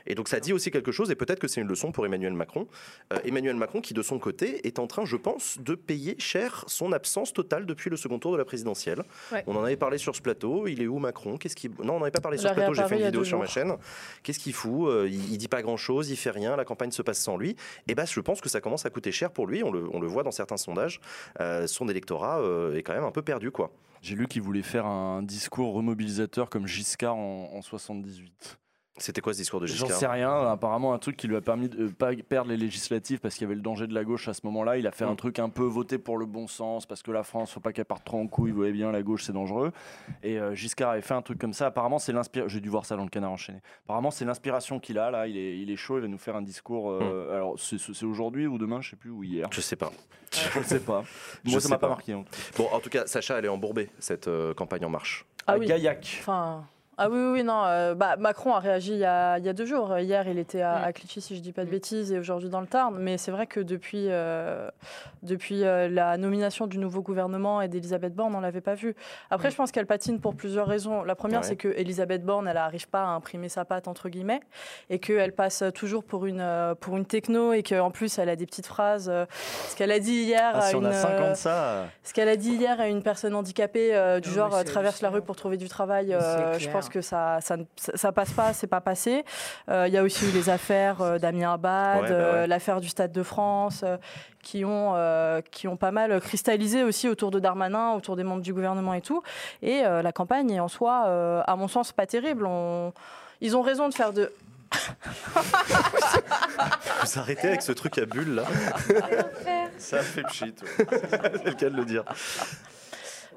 et 0.06 0.14
donc 0.14 0.28
ça 0.28 0.40
dit 0.40 0.52
aussi 0.52 0.70
quelque 0.70 0.92
chose 0.92 1.10
et 1.10 1.14
peut-être 1.14 1.38
que 1.38 1.48
c'est 1.48 1.60
une 1.60 1.68
leçon 1.68 1.92
pour 1.92 2.04
Emmanuel 2.06 2.32
Macron. 2.34 2.66
Euh, 3.12 3.18
Emmanuel 3.24 3.56
Macron 3.56 3.80
qui 3.80 3.94
de 3.94 4.02
son 4.02 4.18
côté 4.18 4.66
est 4.66 4.78
en 4.78 4.86
train 4.86 5.04
je 5.04 5.16
pense 5.16 5.58
de 5.60 5.74
payer 5.74 6.16
cher 6.18 6.64
son 6.66 6.92
absence 6.92 7.32
totale 7.32 7.64
depuis 7.66 7.88
le 7.90 7.96
second 7.96 8.18
tour 8.18 8.32
de 8.32 8.36
la 8.36 8.44
présidentielle. 8.44 9.02
Ouais. 9.32 9.44
on 9.46 9.56
en 9.56 9.64
avait 9.64 9.76
parlé 9.76 9.98
sur 9.98 10.14
ce 10.16 10.20
plateau. 10.20 10.66
Il 10.66 10.82
est 10.82 10.86
où 10.86 10.98
Macron? 10.98 11.36
Qu'est-ce 11.38 11.56
qui 11.56 11.68
non 11.68 11.94
on 11.94 11.98
n'en 11.98 12.02
avait 12.02 12.10
pas 12.10 12.20
parlé 12.20 12.36
sur 12.38 12.48
ce 12.50 12.54
plateau 12.54 12.74
j'ai 12.74 12.86
fait 12.86 12.98
une 12.98 13.04
vidéo 13.06 13.24
sur 13.24 13.38
ma 13.38 13.46
chaîne. 13.46 13.74
Qu'est-ce 14.22 14.38
qu'il 14.38 14.52
fout? 14.52 14.90
Il, 15.06 15.32
il 15.32 15.38
dit 15.38 15.48
pas 15.48 15.62
grand 15.62 15.76
il 15.92 16.16
fait 16.16 16.30
rien 16.30 16.56
la 16.56 16.64
campagne 16.64 16.90
se 16.90 17.02
passe 17.02 17.18
sans 17.18 17.36
lui. 17.36 17.56
Et 17.88 17.94
ben 17.94 18.06
je 18.06 18.20
pense 18.20 18.40
que 18.40 18.48
ça 18.48 18.60
commence 18.60 18.86
à 18.86 18.90
coûter 18.90 19.12
cher 19.12 19.30
pour 19.30 19.46
lui. 19.46 19.62
On 19.62 19.70
le, 19.70 19.88
on 19.92 20.00
le 20.00 20.06
voit 20.06 20.22
dans 20.22 20.30
certains 20.30 20.56
sondages. 20.56 21.00
Euh, 21.40 21.66
son 21.66 21.88
électorat 21.88 22.40
euh, 22.40 22.76
est 22.76 22.82
quand 22.82 22.94
même 22.94 23.04
un 23.04 23.12
peu 23.12 23.22
perdu 23.22 23.50
quoi. 23.50 23.70
J'ai 24.02 24.14
lu 24.14 24.28
qu'il 24.28 24.42
voulait 24.42 24.62
faire 24.62 24.86
un 24.86 25.22
discours 25.22 25.74
remobilisateur 25.74 26.50
comme 26.50 26.66
Giscard 26.66 27.16
en, 27.16 27.50
en 27.54 27.62
78. 27.62 28.58
C'était 28.98 29.20
quoi 29.20 29.32
ce 29.34 29.38
discours 29.38 29.60
de 29.60 29.66
J'en 29.66 29.74
Giscard 29.86 29.98
sais 29.98 30.06
rien. 30.06 30.30
Apparemment, 30.50 30.92
un 30.94 30.98
truc 30.98 31.16
qui 31.16 31.28
lui 31.28 31.36
a 31.36 31.40
permis 31.40 31.68
de 31.68 31.84
euh, 31.86 31.90
pas 31.90 32.10
perdre 32.14 32.50
les 32.50 32.56
législatives 32.56 33.20
parce 33.20 33.34
qu'il 33.34 33.42
y 33.42 33.44
avait 33.46 33.54
le 33.54 33.60
danger 33.60 33.86
de 33.86 33.94
la 33.94 34.04
gauche 34.04 34.28
à 34.28 34.34
ce 34.34 34.40
moment-là. 34.44 34.78
Il 34.78 34.86
a 34.86 34.90
fait 34.90 35.04
un 35.04 35.12
Mm. 35.12 35.16
truc 35.16 35.38
un 35.38 35.48
peu 35.50 35.64
voté 35.64 35.98
pour 35.98 36.16
le 36.18 36.26
bon 36.26 36.46
sens 36.46 36.86
parce 36.86 37.02
que 37.02 37.10
la 37.10 37.22
France, 37.22 37.52
faut 37.52 37.60
pas 37.60 37.72
qu'elle 37.72 37.84
parte 37.84 38.04
trop 38.04 38.18
en 38.20 38.26
couille. 38.26 38.50
Vous 38.52 38.56
voyez 38.56 38.72
bien, 38.72 38.90
la 38.92 39.02
gauche, 39.02 39.24
c'est 39.24 39.32
dangereux. 39.32 39.72
Et 40.22 40.38
euh, 40.38 40.54
Giscard 40.54 40.90
avait 40.90 41.02
fait 41.02 41.14
un 41.14 41.22
truc 41.22 41.38
comme 41.38 41.52
ça. 41.52 41.66
Apparemment, 41.66 41.98
c'est 41.98 42.12
l'inspiration. 42.12 42.48
J'ai 42.48 42.60
dû 42.60 42.68
voir 42.68 42.84
ça 42.86 42.96
dans 42.96 43.04
le 43.04 43.10
canard 43.10 43.32
enchaîné. 43.32 43.60
Apparemment, 43.84 44.10
c'est 44.10 44.24
l'inspiration 44.24 44.80
qu'il 44.80 44.98
a 44.98 45.10
là. 45.10 45.26
Il 45.26 45.36
est, 45.36 45.58
il 45.58 45.70
est 45.70 45.76
chaud. 45.76 45.98
Il 45.98 46.02
va 46.02 46.08
nous 46.08 46.18
faire 46.18 46.36
un 46.36 46.42
discours. 46.42 46.90
euh, 46.90 47.34
Alors, 47.34 47.56
c'est 47.58 48.02
aujourd'hui 48.04 48.46
ou 48.46 48.56
demain, 48.58 48.80
je 48.80 48.90
sais 48.90 48.96
plus, 48.96 49.10
ou 49.10 49.22
hier. 49.24 49.48
je 49.50 49.60
sais 49.60 49.76
pas 49.76 49.92
Je 50.32 50.58
ne 50.58 50.64
sais 50.64 50.80
pas. 50.80 51.04
Je 51.44 51.50
Moi, 51.50 51.60
ça 51.60 51.68
sais 51.68 51.74
m'a 51.74 51.78
pas 51.78 51.88
marqué. 51.88 52.12
hein. 52.12 52.24
bon 52.56 52.66
en 52.72 52.80
tout 52.80 52.90
cas 52.90 53.06
Sacha 53.06 53.38
elle 53.38 53.44
est 53.44 53.48
embourbée 53.48 53.88
cette 54.00 54.26
euh, 54.26 54.52
campagne 54.54 54.84
en 54.84 54.90
marche 54.90 55.24
Ah 55.46 55.52
À 55.52 55.58
oui. 55.58 55.66
Gaillac. 55.66 56.18
Enfin. 56.20 56.64
Ah 56.98 57.10
oui, 57.10 57.18
oui, 57.18 57.30
oui, 57.40 57.44
non. 57.44 57.62
euh, 57.66 57.94
bah, 57.94 58.16
Macron 58.16 58.54
a 58.54 58.58
réagi 58.58 58.92
il 58.92 58.98
y 58.98 59.04
a, 59.04 59.36
il 59.38 59.44
y 59.44 59.50
a 59.50 59.52
deux 59.52 59.66
jours. 59.66 59.98
Hier, 59.98 60.26
il 60.28 60.38
était 60.38 60.62
à, 60.62 60.78
Mm. 60.78 60.84
à 60.84 60.92
Clichy, 60.94 61.20
si 61.20 61.36
je 61.36 61.42
dis 61.42 61.52
pas 61.52 61.62
de 61.62 61.68
Mm. 61.68 61.70
bêtises, 61.72 62.12
et 62.12 62.18
aujourd'hui 62.18 62.48
dans 62.48 62.62
le 62.62 62.66
Tarn. 62.66 62.96
Mais 62.98 63.18
c'est 63.18 63.30
vrai 63.30 63.46
que 63.46 63.60
depuis, 63.60 64.06
euh, 64.08 64.70
depuis 65.22 65.62
euh, 65.64 65.88
la 65.90 66.16
nomination 66.16 66.66
du 66.66 66.78
nouveau 66.78 67.02
gouvernement 67.02 67.60
et 67.60 67.68
d'Elisabeth 67.68 68.14
Borne, 68.14 68.34
on 68.34 68.40
l'avait 68.40 68.62
pas 68.62 68.72
vu. 68.74 68.94
Après, 69.30 69.48
Mm. 69.48 69.50
je 69.50 69.56
pense 69.56 69.72
qu'elle 69.72 69.84
patine 69.86 70.20
pour 70.20 70.34
plusieurs 70.34 70.66
raisons. 70.66 71.02
La 71.02 71.14
première, 71.14 71.40
Ouais. 71.40 71.46
c'est 71.46 71.56
que 71.56 71.68
Elisabeth 71.68 72.24
Borne, 72.24 72.48
elle 72.48 72.54
n'arrive 72.54 72.88
pas 72.88 73.02
à 73.02 73.08
imprimer 73.08 73.50
sa 73.50 73.66
patte 73.66 73.88
entre 73.88 74.08
guillemets, 74.08 74.40
et 74.88 74.98
qu'elle 74.98 75.32
passe 75.32 75.64
toujours 75.74 76.02
pour 76.02 76.24
une 76.24 76.74
pour 76.80 76.96
une 76.96 77.04
techno, 77.04 77.52
et 77.52 77.62
qu'en 77.62 77.90
plus, 77.90 78.18
elle 78.18 78.30
a 78.30 78.36
des 78.36 78.46
petites 78.46 78.66
phrases. 78.66 79.12
ce 79.68 79.76
qu'elle 79.76 79.92
a 79.92 79.98
dit 79.98 80.22
hier 80.22 80.50
Ah, 80.54 80.60
à 80.68 80.70
on 80.74 80.78
une, 80.80 80.86
a 80.86 80.92
5 80.92 81.08
ans 81.08 81.22
euh, 81.24 81.30
de 81.32 81.34
ça. 81.36 81.84
ce 82.02 82.14
qu'elle 82.14 82.28
a 82.30 82.36
dit 82.36 82.52
hier 82.54 82.80
à 82.80 82.88
une 82.88 83.02
personne 83.02 83.34
handicapée, 83.34 83.94
euh, 83.94 84.18
du 84.18 84.30
Non, 84.30 84.34
genre 84.36 84.64
traverse 84.64 85.02
la 85.02 85.08
rue 85.10 85.16
hallucinant. 85.16 85.26
pour 85.26 85.36
trouver 85.36 85.58
du 85.58 85.68
travail, 85.68 86.14
euh, 86.14 86.54
je 86.54 86.58
clair. 86.60 86.72
Que 86.88 87.00
ça, 87.00 87.38
ça, 87.40 88.12
passe 88.12 88.30
pas, 88.32 88.52
c'est 88.52 88.66
pas 88.66 88.80
passé. 88.80 89.24
Euh, 89.68 89.86
Il 89.88 89.94
y 89.94 89.98
a 89.98 90.02
aussi 90.02 90.26
eu 90.28 90.32
les 90.32 90.48
affaires 90.50 91.00
euh, 91.02 91.18
Damien 91.18 91.52
Abad, 91.54 92.02
Ouais, 92.02 92.08
bah 92.08 92.14
euh, 92.14 92.40
ouais. 92.42 92.46
l'affaire 92.46 92.80
du 92.80 92.88
Stade 92.88 93.12
de 93.12 93.22
France, 93.22 93.82
euh, 93.84 93.96
qui, 94.42 94.64
ont, 94.64 94.92
euh, 94.94 95.40
qui 95.50 95.68
ont 95.68 95.76
pas 95.76 95.90
mal 95.90 96.20
cristallisé 96.20 96.82
aussi 96.84 97.08
autour 97.08 97.30
de 97.30 97.38
Darmanin, 97.40 97.92
autour 97.92 98.16
des 98.16 98.24
membres 98.24 98.42
du 98.42 98.52
gouvernement 98.54 98.94
et 98.94 99.00
tout. 99.02 99.22
Et 99.62 99.84
euh, 99.84 100.02
la 100.02 100.12
campagne 100.12 100.50
est 100.50 100.60
en 100.60 100.68
soi, 100.68 101.04
euh, 101.06 101.42
à 101.46 101.56
mon 101.56 101.68
sens, 101.68 101.92
pas 101.92 102.06
terrible. 102.06 102.46
On- 102.46 102.92
Ils 103.40 103.56
ont 103.56 103.62
raison 103.62 103.88
de 103.88 103.94
faire 103.94 104.12
de. 104.12 104.32
Vous 107.02 107.18
arrêtez 107.18 107.48
avec 107.48 107.62
ce 107.62 107.72
truc 107.72 107.98
à 107.98 108.06
bulles 108.06 108.34
là. 108.36 108.44
Ça 109.78 110.00
fait 110.00 110.22
pchit. 110.22 110.54
ouais. 110.78 110.86
C'est 110.90 111.44
le 111.46 111.52
cas 111.54 111.70
de 111.70 111.76
le 111.76 111.84
dire. 111.84 112.04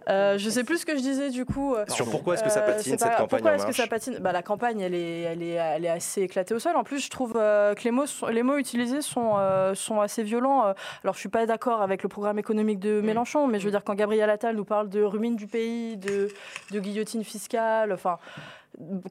Euh, 0.10 0.38
je 0.38 0.50
sais 0.50 0.64
plus 0.64 0.80
ce 0.80 0.86
que 0.86 0.96
je 0.96 1.02
disais 1.02 1.30
du 1.30 1.46
coup. 1.46 1.76
euh, 1.76 1.86
Sur 1.88 2.10
pourquoi 2.10 2.34
est-ce 2.34 2.44
que 2.44 2.50
ça 2.50 2.62
Euh, 2.64 2.66
patine 2.76 2.92
cette 2.98 3.00
pas- 3.02 3.10
campagne 3.16 3.28
Pourquoi 3.30 3.56
est-ce 3.56 3.66
que 3.68 3.72
ça 3.74 3.88
patine? 3.88 4.18
Bah, 4.20 4.32
La 4.32 4.42
campagne, 4.42 4.80
elle 4.82 4.96
est, 4.96 5.22
elle, 5.22 5.44
est, 5.44 5.52
elle 5.52 5.86
est 5.86 5.90
assez 5.90 6.22
éclatée 6.24 6.54
au 6.56 6.60
sol. 6.60 6.76
En 6.76 6.84
plus, 6.84 7.00
je 7.04 7.10
trouve 7.10 7.34
euh, 7.36 7.76
que 7.76 7.84
les 7.84 7.92
mots, 7.92 8.06
sont- 8.08 8.28
les 8.28 8.42
mots 8.44 8.58
utilisés 8.58 9.02
sont, 9.02 9.34
euh, 9.38 9.76
sont 9.76 10.02
assez 10.02 10.24
violents. 10.24 10.74
Alors, 11.04 11.14
je 11.14 11.20
suis 11.20 11.30
pas 11.30 11.46
d'accord 11.46 11.82
avec 11.82 12.02
le 12.04 12.10
programme 12.10 12.40
économique 12.40 12.80
de 12.80 13.02
Mélenchon, 13.02 13.48
mais 13.48 13.60
je 13.60 13.66
veux 13.66 13.72
dire, 13.72 13.84
quand 13.84 13.94
Gabriel 13.96 14.30
Attal 14.30 14.56
nous 14.56 14.66
parle 14.66 14.90
de 14.90 15.04
ruine 15.04 15.36
du 15.36 15.48
pays, 15.48 15.96
de, 15.98 16.30
de 16.72 16.80
guillotine 16.80 17.24
fiscale, 17.24 17.92
enfin, 17.94 18.18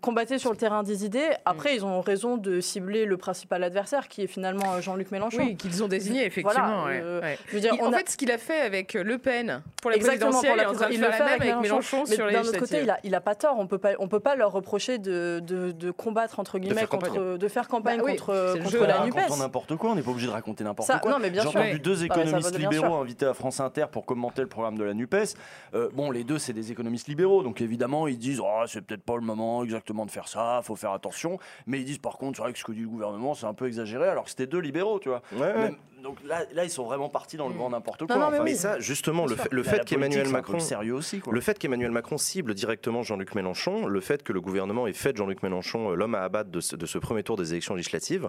combattre 0.01 0.39
sur 0.39 0.51
le 0.51 0.57
terrain 0.57 0.83
des 0.83 1.05
idées. 1.05 1.29
Après, 1.45 1.75
ils 1.75 1.85
ont 1.85 2.01
raison 2.01 2.37
de 2.37 2.61
cibler 2.61 3.05
le 3.05 3.17
principal 3.17 3.63
adversaire, 3.63 4.09
qui 4.09 4.23
est 4.23 4.27
finalement 4.27 4.75
euh, 4.75 4.81
Jean-Luc 4.81 5.11
Mélenchon. 5.11 5.39
Oui, 5.41 5.57
qu'ils 5.57 5.83
ont 5.83 5.89
désigné, 5.89 6.25
effectivement. 6.25 6.63
Voilà, 6.65 6.85
ouais, 6.87 7.01
euh, 7.03 7.21
ouais. 7.21 7.39
Je 7.49 7.55
veux 7.55 7.61
dire, 7.61 7.75
Il- 7.75 7.83
on 7.83 7.87
en 7.89 7.93
a- 7.93 7.99
fait, 7.99 8.11
ce 8.11 8.17
qu'il 8.17 8.31
a 8.31 8.39
fait 8.39 8.61
avec 8.61 8.95
Le 8.95 9.19
Pen 9.19 9.63
pour 9.83 9.91
la 9.91 9.97
Exactement, 9.97 10.31
pour 10.31 10.41
présidentielle, 10.41 10.57
la 10.57 10.63
il 10.63 10.67
est 10.67 10.69
en 10.71 10.75
train 10.75 10.89
de 10.89 10.93
il 10.93 10.99
faire 10.99 11.07
le 11.07 11.11
la 11.11 11.17
fait 11.17 11.25
même 11.39 11.43
avec 11.53 11.63
Mélenchon 11.63 12.05
mais 12.09 12.15
sur 12.15 12.27
les 12.27 12.33
d'un 12.35 12.41
autre 12.43 12.59
côté, 12.59 12.81
il 12.83 12.91
a, 12.91 12.99
il 13.05 13.15
a 13.15 13.21
pas 13.21 13.35
tort. 13.35 13.57
On 13.59 13.67
peut 13.67 13.79
pas, 13.79 13.91
on 13.99 14.09
peut 14.09 14.21
pas 14.21 14.37
leur 14.37 14.53
reprocher 14.53 14.99
de, 14.99 15.41
de, 15.45 15.73
de 15.73 15.91
combattre 15.91 16.41
entre 16.41 16.59
guillemets 16.59 16.81
faire 16.81 16.89
campagne. 16.89 17.11
contre, 17.11 17.37
de 17.39 17.49
faire 17.49 17.69
campagne 17.69 17.99
Bah 17.99 18.05
oui, 18.07 18.17
contre, 18.17 18.55
contre 18.59 18.71
jeu, 18.71 18.87
la 18.87 19.03
hein, 19.03 19.07
Nupes. 19.07 19.17
n'importe 19.39 19.77
quoi, 19.77 19.91
on 19.91 19.95
n'est 19.97 20.03
pas 20.03 20.11
obligé 20.11 20.27
de 20.29 20.33
raconter 20.33 20.65
n'importe 20.65 20.91
quoi. 21.01 21.11
non, 21.11 21.19
mais 21.19 21.31
bien 21.31 21.43
J'ai 21.43 21.49
entendu 21.49 21.73
Oui. 21.75 21.81
deux 21.81 22.05
économistes 22.05 22.59
libéraux 22.59 22.97
invités 22.97 23.27
à 23.27 23.35
France 23.35 23.61
Inter 23.61 23.87
pour 23.93 24.07
commenter 24.07 24.41
le 24.43 24.49
programme 24.49 24.79
de 24.79 24.85
la 24.85 24.95
NUPES. 24.95 25.35
Euh, 25.75 25.89
bon, 25.93 26.11
les 26.11 26.25
deux, 26.25 26.39
c'est 26.39 26.53
des 26.53 26.73
économistes 26.73 27.09
libéraux, 27.09 27.43
donc 27.43 27.61
évidemment, 27.61 28.09
ils 28.09 28.19
disent 28.19 28.41
oh, 28.41 28.63
c'est 28.67 28.81
peut-être 28.83 29.03
pas 29.03 29.17
le 29.17 29.23
moment 29.23 29.48
exactement 29.65 30.07
de 30.07 30.11
faire 30.11 30.29
ça, 30.29 30.61
faut 30.63 30.77
faire 30.77 30.93
attention. 30.93 31.39
Mais 31.67 31.79
ils 31.81 31.85
disent 31.85 31.99
par 31.99 32.19
contre, 32.19 32.37
c'est 32.37 32.43
vrai 32.43 32.53
que 32.53 32.59
ce 32.59 32.65
que 32.65 32.73
dit 32.73 32.81
le 32.83 32.89
gouvernement, 32.89 33.35
c'est 33.35 33.47
un 33.47 33.55
peu 33.55 33.67
exagéré, 33.67 34.09
alors 34.09 34.25
que 34.25 34.31
c'était 34.31 34.47
deux 34.47 34.59
libéraux, 34.61 34.99
tu 34.99 35.09
vois. 35.09 35.23
Ouais, 35.33 35.41
ouais. 35.41 35.55
Même- 35.55 35.77
donc 36.03 36.19
là, 36.25 36.45
là, 36.53 36.65
ils 36.65 36.71
sont 36.71 36.85
vraiment 36.85 37.09
partis 37.09 37.37
dans 37.37 37.49
le 37.49 37.55
grand 37.55 37.71
n'importe 37.71 38.07
quoi. 38.07 38.17
non, 38.17 38.31
mais 38.31 38.37
enfin. 38.37 38.45
oui. 38.45 38.51
Mais 38.53 38.57
ça, 38.57 38.79
justement, 38.79 39.27
le 39.27 39.37
fait, 39.37 39.53
le 39.53 39.63
qu'Emmanuel 39.85 40.29
Macron. 40.29 40.59
sérieux 40.59 40.95
aussi, 40.95 41.21
quoi. 41.21 41.33
Le 41.33 41.41
fait 41.41 41.59
qu'Emmanuel 41.59 41.91
Macron 41.91 42.19
cible 42.19 42.55
directement 42.55 43.03
Jean-Luc 43.03 43.35
Mélenchon, 43.35 43.87
le 43.87 44.01
fait 44.01 44.23
que 44.23 44.33
le 44.33 44.41
gouvernement 44.41 44.87
ait 44.87 44.93
fait 44.93 45.13
de 45.13 45.19
Jean-Luc 45.19 45.43
Mélenchon 45.43 45.91
euh, 45.91 45.95
l'homme 45.95 46.15
à 46.15 46.21
abattre 46.23 46.51
de 46.51 46.61
ce, 46.61 46.77
de 46.77 46.87
ce 46.87 46.99
premier 46.99 47.23
tour 47.23 47.37
des 47.37 47.53
élections 47.53 47.75
législatives, 47.75 48.29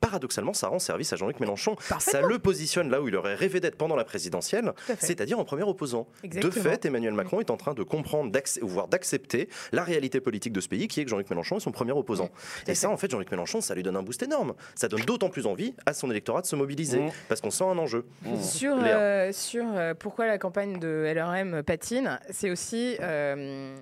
paradoxalement, 0.00 0.54
ça 0.54 0.68
rend 0.68 0.78
service 0.78 1.12
à 1.12 1.16
Jean-Luc 1.16 1.40
Mélenchon. 1.40 1.76
Ça 1.98 2.22
le 2.22 2.38
positionne 2.38 2.90
là 2.90 3.02
où 3.02 3.08
il 3.08 3.16
aurait 3.16 3.34
rêvé 3.34 3.60
d'être 3.60 3.76
pendant 3.76 3.96
la 3.96 4.04
présidentielle, 4.04 4.72
c'est-à-dire 4.98 5.38
en 5.38 5.44
premier 5.44 5.62
opposant. 5.62 6.06
Exactement. 6.24 6.54
De 6.54 6.58
fait, 6.58 6.84
Emmanuel 6.86 7.12
Macron 7.12 7.40
est 7.40 7.50
en 7.50 7.56
train 7.58 7.74
de 7.74 7.82
comprendre, 7.82 8.32
voire 8.62 8.88
d'accepter 8.88 9.48
la 9.72 9.84
réalité 9.84 10.20
politique 10.20 10.52
de 10.54 10.60
ce 10.60 10.68
pays, 10.68 10.88
qui 10.88 11.00
est 11.00 11.04
que 11.04 11.10
Jean-Luc 11.10 11.28
Mélenchon 11.28 11.58
est 11.58 11.60
son 11.60 11.72
premier 11.72 11.92
opposant. 11.92 12.30
Et 12.66 12.74
ça, 12.74 12.88
en 12.88 12.96
fait, 12.96 13.10
Jean-Luc 13.10 13.30
Mélenchon, 13.30 13.60
ça 13.60 13.74
lui 13.74 13.82
donne 13.82 13.96
un 13.96 14.02
boost 14.02 14.22
énorme. 14.22 14.54
Ça 14.74 14.88
donne 14.88 15.02
d'autant 15.02 15.28
plus 15.28 15.46
envie 15.46 15.74
à 15.84 15.92
son 15.92 16.10
électorat 16.10 16.40
de 16.40 16.46
se 16.46 16.56
mobiliser, 16.56 17.00
Mmh. 17.00 17.09
Parce 17.28 17.40
qu'on 17.40 17.50
sent 17.50 17.64
un 17.64 17.78
enjeu. 17.78 18.04
Sur, 18.40 18.76
Léa. 18.76 18.98
euh, 18.98 19.32
sur 19.32 19.64
euh, 19.74 19.94
pourquoi 19.94 20.26
la 20.26 20.38
campagne 20.38 20.78
de 20.78 21.12
LRM 21.14 21.62
patine, 21.62 22.18
c'est 22.30 22.50
aussi 22.50 22.96
euh, 23.00 23.76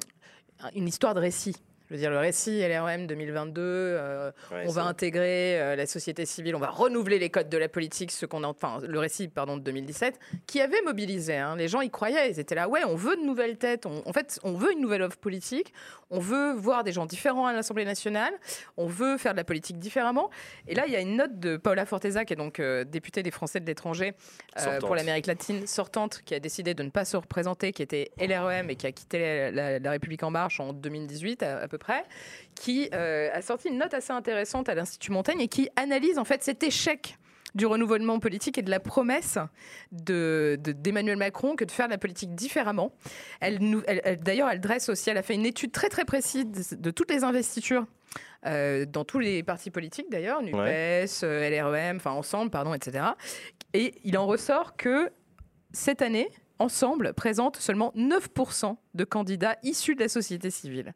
une 0.74 0.88
histoire 0.88 1.14
de 1.14 1.20
récit. 1.20 1.56
Je 1.88 1.94
veux 1.94 2.00
dire, 2.00 2.10
le 2.10 2.18
récit 2.18 2.60
LRM 2.60 3.06
2022, 3.06 3.60
euh, 3.64 4.30
Ouais, 4.50 4.64
on 4.66 4.70
va 4.72 4.82
intégrer 4.84 5.58
euh, 5.60 5.74
la 5.76 5.86
société 5.86 6.26
civile, 6.26 6.54
on 6.54 6.58
va 6.58 6.68
renouveler 6.68 7.18
les 7.18 7.30
codes 7.30 7.48
de 7.48 7.56
la 7.56 7.68
politique, 7.68 8.10
ce 8.12 8.26
qu'on 8.26 8.44
a, 8.44 8.46
enfin, 8.46 8.78
le 8.86 8.98
récit 8.98 9.28
pardon, 9.28 9.56
de 9.56 9.62
2017, 9.62 10.18
qui 10.46 10.60
avait 10.60 10.82
mobilisé. 10.82 11.36
hein. 11.36 11.56
Les 11.56 11.66
gens 11.68 11.80
y 11.80 11.88
croyaient, 11.90 12.30
ils 12.30 12.38
étaient 12.40 12.54
là, 12.54 12.68
ouais, 12.68 12.84
on 12.86 12.94
veut 12.94 13.16
de 13.16 13.22
nouvelles 13.22 13.56
têtes, 13.56 13.86
on- 13.86 14.02
en 14.06 14.12
fait, 14.12 14.38
on 14.42 14.52
veut 14.52 14.72
une 14.72 14.80
nouvelle 14.80 15.00
offre 15.02 15.16
politique, 15.16 15.72
on 16.10 16.18
veut 16.20 16.52
voir 16.52 16.84
des 16.84 16.92
gens 16.92 17.06
différents 17.06 17.46
à 17.46 17.52
l'Assemblée 17.54 17.84
nationale, 17.86 18.32
on 18.76 18.86
veut 18.86 19.16
faire 19.18 19.32
de 19.32 19.38
la 19.38 19.44
politique 19.44 19.78
différemment. 19.78 20.30
Et 20.66 20.74
là, 20.74 20.84
il 20.86 20.92
y 20.92 20.96
a 20.96 21.00
une 21.00 21.16
note 21.16 21.38
de 21.40 21.56
Paula 21.56 21.86
Forteza, 21.86 22.24
qui 22.26 22.34
est 22.34 22.36
donc 22.36 22.60
euh, 22.60 22.84
députée 22.84 23.22
des 23.22 23.30
Français 23.30 23.60
de 23.60 23.66
l'étranger 23.66 24.12
pour 24.80 24.94
l'Amérique 24.94 25.26
latine, 25.26 25.66
sortante, 25.66 26.20
qui 26.24 26.34
a 26.34 26.40
décidé 26.40 26.74
de 26.74 26.82
ne 26.82 26.90
pas 26.90 27.04
se 27.04 27.16
représenter, 27.16 27.72
qui 27.72 27.82
était 27.82 28.10
LREM 28.18 28.68
et 28.70 28.76
qui 28.76 28.86
a 28.86 28.92
quitté 28.92 29.18
la, 29.18 29.50
la- 29.50 29.78
la 29.78 29.90
République 29.90 30.22
en 30.22 30.30
marche 30.30 30.60
en 30.60 30.72
2018 30.74 31.42
à, 31.42 31.58
à 31.60 31.68
peu 31.68 31.77
près, 31.78 32.04
qui 32.54 32.88
euh, 32.92 33.30
a 33.32 33.40
sorti 33.42 33.68
une 33.68 33.78
note 33.78 33.94
assez 33.94 34.12
intéressante 34.12 34.68
à 34.68 34.74
l'Institut 34.74 35.12
Montaigne 35.12 35.40
et 35.40 35.48
qui 35.48 35.68
analyse 35.76 36.18
en 36.18 36.24
fait 36.24 36.42
cet 36.42 36.62
échec 36.62 37.16
du 37.54 37.64
renouvellement 37.64 38.18
politique 38.18 38.58
et 38.58 38.62
de 38.62 38.70
la 38.70 38.78
promesse 38.80 39.38
de- 39.90 40.58
de- 40.62 40.72
d'Emmanuel 40.72 41.16
Macron 41.16 41.56
que 41.56 41.64
de 41.64 41.70
faire 41.70 41.88
la 41.88 41.96
politique 41.96 42.34
différemment. 42.34 42.92
Elle, 43.40 43.58
nous- 43.60 43.82
elle- 43.86 44.02
elle- 44.04 44.20
D'ailleurs, 44.20 44.50
elle 44.50 44.60
dresse 44.60 44.88
aussi, 44.90 45.08
elle 45.08 45.16
a 45.16 45.22
fait 45.22 45.34
une 45.34 45.46
étude 45.46 45.72
très 45.72 45.88
très 45.88 46.04
précise 46.04 46.44
de, 46.46 46.76
de 46.76 46.90
toutes 46.90 47.10
les 47.10 47.24
investitures 47.24 47.86
euh, 48.46 48.84
dans 48.86 49.04
tous 49.04 49.18
les 49.18 49.42
partis 49.42 49.70
politiques 49.70 50.10
d'ailleurs, 50.10 50.42
NUPES, 50.42 51.22
euh, 51.24 51.48
LREM, 51.50 51.96
enfin 51.96 52.12
ensemble, 52.12 52.50
pardon, 52.50 52.74
etc. 52.74 53.04
Et 53.74 53.94
il 54.04 54.16
en 54.18 54.26
ressort 54.26 54.76
que 54.76 55.10
cette 55.72 56.02
année, 56.02 56.28
ensemble, 56.58 57.12
présente 57.14 57.56
seulement 57.56 57.92
9% 57.96 58.76
de 58.94 59.04
candidats 59.04 59.56
issus 59.62 59.94
de 59.94 60.00
la 60.00 60.08
société 60.08 60.50
civile. 60.50 60.92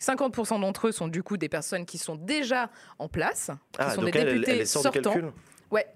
50% 0.00 0.60
d'entre 0.60 0.88
eux 0.88 0.92
sont 0.92 1.08
du 1.08 1.22
coup 1.22 1.36
des 1.36 1.48
personnes 1.48 1.86
qui 1.86 1.98
sont 1.98 2.16
déjà 2.16 2.70
en 2.98 3.08
place, 3.08 3.50
qui 3.72 3.78
Ah, 3.80 3.90
sont 3.94 4.02
des 4.02 4.10
elle, 4.14 4.26
députés 4.34 4.58
elle 4.60 4.66
sort 4.66 4.82
sortants. 4.82 5.14
Ouais. 5.70 5.86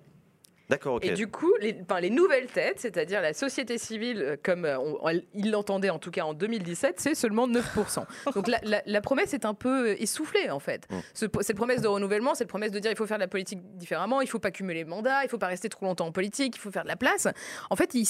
D'accord. 0.69 0.99
Et 1.03 1.11
du 1.13 1.29
coup, 1.29 1.53
les, 1.61 1.79
enfin, 1.83 2.01
les 2.01 2.11
nouvelles 2.11 2.49
têtes, 2.49 2.81
c'est-à-dire 2.81 3.21
la 3.21 3.33
société 3.35 3.79
civile, 3.79 4.21
euh, 4.21 4.37
comme 4.43 4.65
euh, 4.65 4.77
on- 4.81 4.99
on- 5.01 5.23
il 5.33 5.53
l'entendait 5.53 5.91
en 5.91 6.01
tout 6.01 6.11
cas 6.11 6.25
en 6.25 6.35
2017, 6.35 6.99
c'est 6.99 7.15
seulement 7.15 7.47
9%. 7.47 8.05
Donc 8.35 8.49
la, 8.49 8.59
la- 8.65 8.83
la 8.85 9.01
promesse 9.01 9.33
est 9.33 9.45
un 9.45 9.55
peu 9.55 9.91
euh, 9.91 10.03
essoufflée 10.03 10.51
en 10.51 10.59
fait. 10.59 10.89
Mm. 10.91 10.97
Ce- 11.15 11.27
cette 11.43 11.57
promesse 11.57 11.83
de 11.83 11.87
renouvellement, 11.87 12.35
cette 12.35 12.49
promesse 12.49 12.73
de 12.73 12.81
dire 12.81 12.91
il 12.91 12.97
faut 12.97 13.07
faire 13.07 13.19
de 13.19 13.23
la 13.23 13.29
politique 13.29 13.61
différemment, 13.77 14.21
il 14.23 14.27
faut 14.29 14.41
pas 14.41 14.51
cumuler 14.51 14.81
les 14.81 14.85
mandats, 14.85 15.23
il 15.23 15.29
faut 15.29 15.39
pas 15.39 15.47
rester 15.47 15.69
trop 15.69 15.87
longtemps 15.87 16.07
en 16.09 16.13
politique, 16.13 16.57
il 16.57 16.61
faut 16.61 16.73
faire 16.73 16.83
de 16.83 16.89
la 16.89 16.97
place. 16.97 17.29
En 17.71 17.77
fait, 17.77 17.95
ils, 17.95 18.09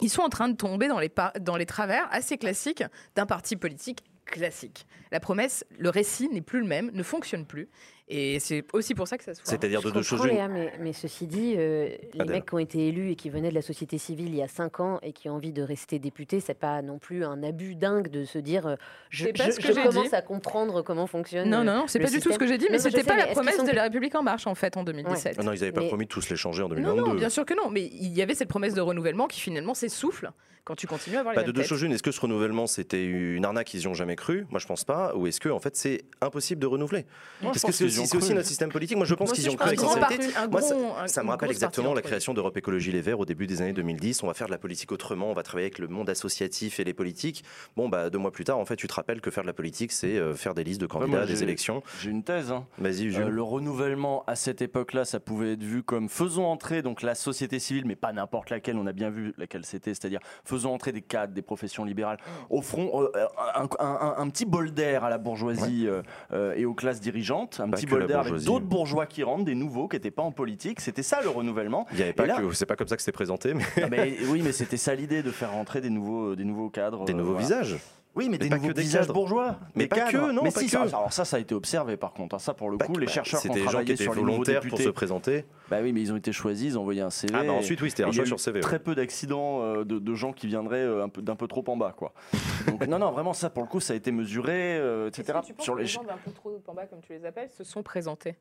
ils 0.00 0.10
sont 0.10 0.22
en 0.22 0.28
train 0.28 0.48
de 0.48 0.56
tomber 0.56 0.88
dans 0.88 0.98
les, 0.98 1.12
dans 1.40 1.56
les 1.56 1.66
travers 1.66 2.08
assez 2.10 2.36
classiques 2.36 2.82
d'un 3.14 3.26
parti 3.26 3.54
politique 3.54 4.02
classique. 4.32 4.86
La 5.12 5.20
promesse, 5.20 5.64
le 5.78 5.90
récit 5.90 6.28
n'est 6.28 6.40
plus 6.40 6.60
le 6.60 6.66
même, 6.66 6.90
ne 6.92 7.02
fonctionne 7.04 7.46
plus. 7.46 7.68
Et 8.14 8.40
c'est 8.40 8.64
aussi 8.74 8.94
pour 8.94 9.08
ça 9.08 9.16
que 9.16 9.24
ça 9.24 9.32
se 9.34 9.40
voit. 9.42 9.48
C'est-à-dire 9.50 9.80
de 9.82 9.90
deux 9.90 10.02
choses. 10.02 10.24
Léa, 10.26 10.46
mais, 10.48 10.72
mais 10.80 10.92
ceci 10.92 11.26
dit, 11.26 11.54
euh, 11.56 11.88
les 12.14 12.24
mecs 12.26 12.46
qui 12.46 12.54
ont 12.54 12.58
été 12.58 12.88
élus 12.88 13.10
et 13.10 13.16
qui 13.16 13.30
venaient 13.30 13.48
de 13.48 13.54
la 13.54 13.62
société 13.62 13.96
civile 13.98 14.28
il 14.28 14.36
y 14.36 14.42
a 14.42 14.48
5 14.48 14.80
ans 14.80 14.98
et 15.02 15.12
qui 15.12 15.28
ont 15.30 15.34
envie 15.34 15.52
de 15.52 15.62
rester 15.62 15.98
députés, 15.98 16.40
c'est 16.40 16.52
pas 16.54 16.82
non 16.82 16.98
plus 16.98 17.24
un 17.24 17.42
abus 17.42 17.74
dingue 17.74 18.08
de 18.08 18.24
se 18.24 18.38
dire 18.38 18.66
euh, 18.66 18.76
je, 19.10 19.26
pas 19.28 19.46
je- 19.46 19.52
ce 19.52 19.60
que 19.60 19.68
je 19.68 19.72
commence 19.88 20.10
dit. 20.10 20.14
à 20.14 20.20
comprendre 20.22 20.82
comment 20.82 21.06
fonctionne. 21.06 21.48
Non, 21.48 21.64
non, 21.64 21.74
non, 21.74 21.84
c'est 21.88 21.98
pas 22.00 22.10
du 22.10 22.20
tout 22.20 22.32
ce 22.32 22.38
que 22.38 22.46
j'ai 22.46 22.58
dit, 22.58 22.66
mais 22.70 22.78
c'était 22.78 23.02
pas 23.02 23.14
mais 23.14 23.20
la 23.20 23.26
qu'ils 23.28 23.34
promesse 23.34 23.56
sont- 23.56 23.64
de 23.64 23.70
la 23.72 23.84
République 23.84 24.14
en 24.14 24.22
marche 24.22 24.46
en 24.46 24.54
fait 24.54 24.76
en 24.76 24.84
2017. 24.84 25.36
Ah 25.38 25.42
non, 25.42 25.52
ils 25.52 25.60
n'avaient 25.60 25.72
pas 25.72 25.80
Mais- 25.80 25.88
promis 25.88 26.04
de 26.04 26.10
tous 26.10 26.28
les 26.28 26.36
changer 26.36 26.62
en 26.62 26.68
Non, 26.68 26.74
2022. 26.74 27.02
non, 27.02 27.14
bien 27.14 27.30
sûr 27.30 27.46
que 27.46 27.54
non, 27.54 27.70
mais 27.70 27.82
il 27.86 28.12
y 28.12 28.20
avait 28.22 28.34
cette 28.34 28.48
promesse 28.48 28.74
de 28.74 28.80
renouvellement 28.82 29.26
qui 29.26 29.40
finalement 29.40 29.74
s'essouffle 29.74 30.30
quand 30.64 30.76
tu 30.76 30.86
continues 30.86 31.16
à 31.16 31.20
avoir 31.20 31.34
les 31.34 31.42
de 31.42 31.50
deux 31.50 31.64
choses 31.64 31.82
l'une. 31.82 31.92
Est-ce 31.92 32.04
que 32.04 32.12
ce 32.12 32.20
renouvellement 32.20 32.68
c'était 32.68 33.04
une 33.04 33.44
arnaque, 33.44 33.74
ils 33.74 33.80
y 33.80 33.86
ont 33.88 33.94
jamais 33.94 34.14
cru? 34.14 34.46
Moi 34.50 34.60
je 34.60 34.66
pense 34.68 34.84
pas. 34.84 35.12
Ou 35.16 35.26
est-ce 35.26 35.40
que 35.40 35.48
en 35.48 35.58
fait 35.58 35.74
c'est 35.74 36.04
impossible 36.20 36.60
de 36.60 36.66
renouveler? 36.68 37.04
Parce 37.42 37.62
que 37.62 37.72
c'est 38.06 38.16
aussi, 38.16 38.34
notre 38.34 38.46
système 38.48 38.70
politique. 38.70 38.96
Moi 38.96 39.06
je 39.06 39.14
pense 39.14 39.32
qu'ils 39.32 39.48
ont 39.50 39.54
cru 39.56 39.68
avec 39.68 39.78
un 39.78 39.82
grand 39.82 39.94
sincérité. 39.94 40.32
Moi, 40.50 40.60
Ça 41.08 41.22
me 41.22 41.28
rappelle 41.30 41.50
exactement 41.50 41.94
la 41.94 42.02
création 42.02 42.34
d'Europe 42.34 42.56
Écologie 42.56 42.92
Les 42.92 43.00
Verts 43.00 43.20
au 43.20 43.24
début 43.24 43.46
des 43.46 43.62
années 43.62 43.72
2010. 43.72 44.22
On 44.22 44.26
va 44.26 44.34
faire 44.34 44.46
de 44.46 44.52
la 44.52 44.58
politique 44.58 44.92
autrement, 44.92 45.30
on 45.30 45.34
va 45.34 45.42
travailler 45.42 45.66
avec 45.66 45.78
le 45.78 45.88
monde 45.88 46.08
associatif 46.10 46.80
et 46.80 46.84
les 46.84 46.94
politiques. 46.94 47.44
Bon, 47.76 47.88
bah 47.88 48.10
deux 48.10 48.18
mois 48.18 48.30
plus 48.32 48.44
tard, 48.44 48.58
en 48.58 48.64
fait, 48.64 48.76
tu 48.76 48.86
te 48.86 48.94
rappelles 48.94 49.20
que 49.20 49.30
faire 49.30 49.42
de 49.44 49.48
la 49.48 49.52
politique, 49.52 49.92
c'est 49.92 50.16
euh, 50.18 50.34
faire 50.34 50.54
des 50.54 50.64
listes 50.64 50.80
de 50.80 50.86
candidats, 50.86 51.26
des 51.26 51.42
élections. 51.42 51.82
J'ai 52.00 52.10
une 52.10 52.22
thèse. 52.22 52.50
hein. 52.50 52.64
Vas-y, 52.78 53.14
Euh, 53.16 53.28
le 53.28 53.42
renouvellement 53.42 54.24
à 54.26 54.36
cette 54.36 54.62
époque-là, 54.62 55.04
ça 55.04 55.20
pouvait 55.20 55.52
être 55.54 55.62
vu 55.62 55.82
comme 55.82 56.08
faisons 56.08 56.44
entrer 56.46 56.82
donc 56.82 57.02
la 57.02 57.14
société 57.14 57.58
civile, 57.58 57.84
mais 57.86 57.96
pas 57.96 58.12
n'importe 58.12 58.50
laquelle. 58.50 58.76
On 58.76 58.86
a 58.86 58.92
bien 58.92 59.10
vu 59.10 59.34
laquelle 59.38 59.64
c'était, 59.64 59.90
c'est-à-dire 59.94 60.20
faisons 60.44 60.72
entrer 60.74 60.92
des 60.92 61.02
cadres, 61.02 61.32
des 61.34 61.42
professions 61.42 61.84
libérales. 61.84 62.18
Au 62.50 62.62
front, 62.62 63.02
euh, 63.02 63.08
un, 63.54 63.64
un- 63.78 63.86
un- 64.00 64.14
un 64.18 64.28
petit 64.30 64.44
bol 64.44 64.72
d'air 64.72 65.04
à 65.04 65.10
la 65.10 65.18
bourgeoisie 65.18 65.86
euh, 66.32 66.54
et 66.54 66.64
aux 66.64 66.74
classes 66.74 67.00
dirigeantes, 67.00 67.60
un 67.60 67.68
Pas 67.70 67.76
petit 67.76 67.86
avec 67.96 68.34
d'autres 68.44 68.64
bourgeois 68.66 69.06
qui 69.06 69.22
rentrent, 69.22 69.44
des 69.44 69.54
nouveaux 69.54 69.88
qui 69.88 69.96
n'étaient 69.96 70.10
pas 70.10 70.22
en 70.22 70.32
politique. 70.32 70.80
C'était 70.80 71.02
ça 71.02 71.20
le 71.22 71.28
renouvellement. 71.28 71.86
Il 71.92 71.98
y 71.98 72.02
avait 72.02 72.12
pas 72.12 72.26
là- 72.26 72.40
que, 72.40 72.52
c'est 72.52 72.66
pas 72.66 72.76
comme 72.76 72.88
ça 72.88 72.96
que 72.96 73.02
c'était 73.02 73.12
présenté, 73.12 73.54
mais 73.54 73.64
mais, 73.90 74.16
oui, 74.28 74.42
mais 74.42 74.52
c'était 74.52 74.76
ça 74.76 74.94
l'idée 74.94 75.22
de 75.22 75.30
faire 75.30 75.52
rentrer 75.52 75.80
des 75.80 75.90
nouveaux, 75.90 76.34
des 76.34 76.44
nouveaux 76.44 76.70
cadres. 76.70 77.04
des 77.04 77.12
euh, 77.12 77.16
nouveaux 77.16 77.32
voilà. 77.32 77.46
visages. 77.46 77.76
Oui, 78.14 78.26
mais, 78.26 78.32
Mais 78.32 78.38
des 78.38 78.48
pas 78.50 78.56
nouveaux 78.56 78.68
que 78.68 78.72
des 78.74 78.82
visages 78.82 79.02
cadres. 79.06 79.14
bourgeois. 79.14 79.56
Mais 79.74 79.84
des 79.84 79.88
pas 79.88 80.10
que, 80.10 80.16
non, 80.32 80.42
mais 80.42 80.50
pas 80.50 80.60
si, 80.60 80.66
que. 80.66 80.72
ça- 80.72 80.82
alors 80.82 81.12
ça, 81.14 81.24
ça 81.24 81.38
a 81.38 81.40
été 81.40 81.54
observé 81.54 81.96
par 81.96 82.12
contre. 82.12 82.34
hein. 82.34 82.38
Ça, 82.38 82.52
pour 82.52 82.68
le 82.70 82.76
Pas 82.76 82.84
coup, 82.84 82.92
que- 82.92 83.00
les 83.00 83.06
bah, 83.06 83.12
chercheurs 83.12 83.40
qui 83.40 83.48
ont 83.48 83.52
C'était 83.54 83.60
des 83.60 83.60
gens 83.60 83.68
qui 83.68 83.72
travaillé 83.72 83.92
étaient 83.94 84.02
sur 84.02 84.14
les 84.14 84.20
volontaires 84.20 84.60
pour 84.68 84.78
se 84.78 84.88
présenter. 84.90 85.46
Bah 85.70 85.78
oui, 85.82 85.92
mais 85.94 86.02
ils 86.02 86.12
ont 86.12 86.16
été 86.16 86.30
choisis, 86.30 86.66
ils 86.74 86.78
ont 86.78 86.82
envoyé 86.82 87.00
un 87.00 87.08
CV. 87.08 87.32
Ah 87.34 87.42
bah 87.44 87.52
ensuite, 87.52 87.80
oui, 87.80 87.88
c'était 87.88 88.02
un 88.02 88.08
Et 88.08 88.10
il 88.10 88.12
y 88.12 88.16
choix 88.16 88.24
a 88.24 88.26
eu 88.26 88.28
sur 88.28 88.38
CV. 88.40 88.56
ouais. 88.58 88.60
Très 88.60 88.78
peu 88.80 88.94
d'accidents 88.94 89.62
euh, 89.62 89.84
de, 89.84 89.98
de 89.98 90.14
gens 90.14 90.34
qui 90.34 90.46
viendraient 90.46 90.76
euh, 90.84 91.04
un 91.04 91.08
peu 91.08 91.22
d'un 91.22 91.36
peu 91.36 91.46
trop 91.48 91.64
en 91.68 91.76
bas, 91.78 91.94
quoi. 91.96 92.12
Donc 92.66 92.86
non, 92.86 92.98
non, 92.98 93.12
vraiment 93.12 93.32
ça 93.32 93.48
pour 93.48 93.62
le 93.62 93.68
coup, 93.68 93.80
ça 93.80 93.94
a 93.94 93.96
été 93.96 94.12
mesuré, 94.12 94.76
euh, 94.76 95.08
etc. 95.08 95.22
Est-ce 95.38 95.40
que 95.40 95.46
tu 95.46 95.54
penses 95.54 95.64
Sur 95.64 95.74
que 95.74 95.78
les 95.78 95.84
les 95.84 95.88
gens 95.88 96.04
d'un 96.04 96.18
peu 96.22 96.32
trop 96.32 96.60
en 96.66 96.74
bas, 96.74 96.84
comme 96.86 97.00
tu 97.00 97.14
les 97.14 97.24
appelles, 97.24 97.48
se 97.48 97.64
sont 97.64 97.82
présentés? 97.82 98.36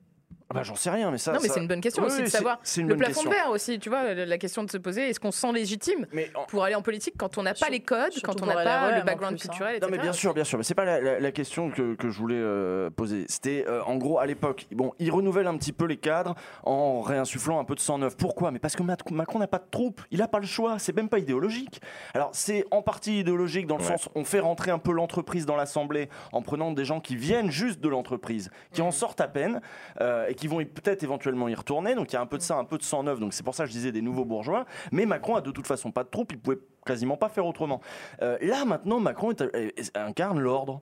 Ah 0.51 0.53
bah, 0.53 0.63
J'en 0.63 0.75
sais 0.75 0.89
rien, 0.89 1.09
mais 1.11 1.17
ça. 1.17 1.31
Non, 1.31 1.39
mais 1.41 1.47
ça- 1.47 1.53
c'est 1.55 1.59
une 1.61 1.67
bonne 1.67 1.81
question 1.81 2.03
Oui, 2.03 2.07
aussi 2.07 2.17
oui, 2.17 2.23
de 2.23 2.29
c'est- 2.29 2.37
savoir. 2.37 2.59
C'est 2.63 2.81
une 2.81 2.87
Le 2.87 2.93
bonne 2.95 3.05
plafond 3.05 3.21
de 3.23 3.25
question. 3.29 3.43
verre 3.45 3.51
aussi, 3.51 3.79
tu 3.79 3.89
vois, 3.89 4.13
la 4.13 4.37
question 4.37 4.63
de 4.63 4.69
se 4.71 4.77
poser, 4.77 5.09
est-ce 5.09 5.19
qu'on 5.19 5.31
se 5.31 5.39
sent 5.39 5.51
légitime 5.53 6.05
Mais 6.11 6.29
en- 6.35 6.43
pour 6.45 6.63
aller 6.63 6.75
en 6.75 6.81
politique 6.81 7.15
quand 7.17 7.37
on 7.37 7.43
n'a 7.43 7.53
pas 7.53 7.69
les 7.69 7.79
codes, 7.79 8.13
quand 8.23 8.41
on 8.41 8.45
n'a 8.45 8.55
pas 8.63 8.97
le 8.97 9.03
background 9.03 9.37
plus, 9.37 9.47
hein. 9.47 9.49
culturel, 9.51 9.79
Non 9.81 9.87
mais 9.89 9.97
bien 9.97 10.13
sûr, 10.13 10.33
bien 10.33 10.43
sûr, 10.43 10.57
mais 10.57 10.63
c'est 10.63 10.75
pas 10.75 10.85
la, 10.85 10.99
la- 11.01 11.19
la 11.19 11.31
question 11.31 11.71
que, 11.71 11.95
que 11.95 12.09
je 12.09 12.17
voulais 12.17 12.35
euh, 12.37 12.89
poser. 12.89 13.25
C'était 13.29 13.65
euh, 13.67 13.81
en 13.85 13.95
gros 13.95 14.19
à 14.19 14.25
l'époque, 14.25 14.67
bon, 14.71 14.93
ils 14.99 15.11
renouvellent 15.11 15.47
un 15.47 15.57
petit 15.57 15.71
peu 15.73 15.85
les 15.85 15.97
cadres 15.97 16.35
en 16.63 17.01
réinsufflant 17.01 17.59
un 17.59 17.63
peu 17.63 17.75
de 17.75 17.79
sang 17.79 17.97
neuf. 17.97 18.17
Pourquoi? 18.17 18.51
Mais 18.51 18.59
parce 18.59 18.75
que 18.75 18.83
Macron 18.83 19.39
n'a 19.39 19.47
pas 19.47 19.59
de 19.59 19.69
troupes, 19.71 20.01
il 20.11 20.19
n'a 20.19 20.27
pas 20.27 20.39
le 20.39 20.45
choix, 20.45 20.79
c'est 20.79 20.95
même 20.95 21.09
pas 21.09 21.19
idéologique. 21.19 21.81
Alors 22.13 22.29
c'est 22.33 22.65
en 22.71 22.81
partie 22.81 23.19
idéologique 23.19 23.67
dans 23.67 23.77
le 23.77 23.83
Ouais. 23.83 23.87
sens 23.87 24.09
on 24.15 24.23
fait 24.25 24.39
rentrer 24.39 24.71
un 24.71 24.79
peu 24.79 24.91
l'entreprise 24.91 25.45
dans 25.45 25.55
l'assemblée 25.55 26.09
en 26.33 26.41
prenant 26.41 26.71
des 26.71 26.85
gens 26.85 26.99
qui 26.99 27.15
viennent 27.15 27.51
juste 27.51 27.79
de 27.79 27.89
l'entreprise, 27.89 28.49
qui 28.73 28.81
en 28.81 28.91
sortent 28.91 29.21
à 29.21 29.27
peine 29.27 29.61
euh, 30.01 30.27
et 30.27 30.35
qui 30.35 30.40
vont 30.47 30.59
y- 30.61 30.65
peut-être 30.65 31.03
éventuellement 31.03 31.47
y 31.47 31.55
retourner. 31.55 31.95
Donc 31.95 32.11
il 32.11 32.15
y 32.15 32.17
a 32.17 32.21
un 32.21 32.25
peu 32.25 32.37
de 32.37 32.43
ça, 32.43 32.57
un 32.57 32.65
peu 32.65 32.77
de 32.77 32.83
sang 32.83 33.03
neuf. 33.03 33.19
Donc 33.19 33.33
c'est 33.33 33.43
pour 33.43 33.55
ça 33.55 33.63
que 33.63 33.69
je 33.69 33.73
disais 33.75 33.91
des 33.91 34.01
nouveaux 34.01 34.25
bourgeois. 34.25 34.65
Mais 34.91 35.05
Macron 35.05 35.35
a 35.35 35.41
de 35.41 35.51
toute 35.51 35.67
façon 35.67 35.91
pas 35.91 36.03
de 36.03 36.09
troupes, 36.09 36.31
il 36.31 36.39
pouvait 36.39 36.59
quasiment 36.85 37.17
pas 37.17 37.29
faire 37.29 37.45
autrement. 37.45 37.81
Euh, 38.21 38.37
là 38.41 38.65
maintenant, 38.65 38.99
Macron 38.99 39.31
est- 39.31 39.41
est- 39.53 39.97
incarne 39.97 40.39
l'ordre. 40.39 40.81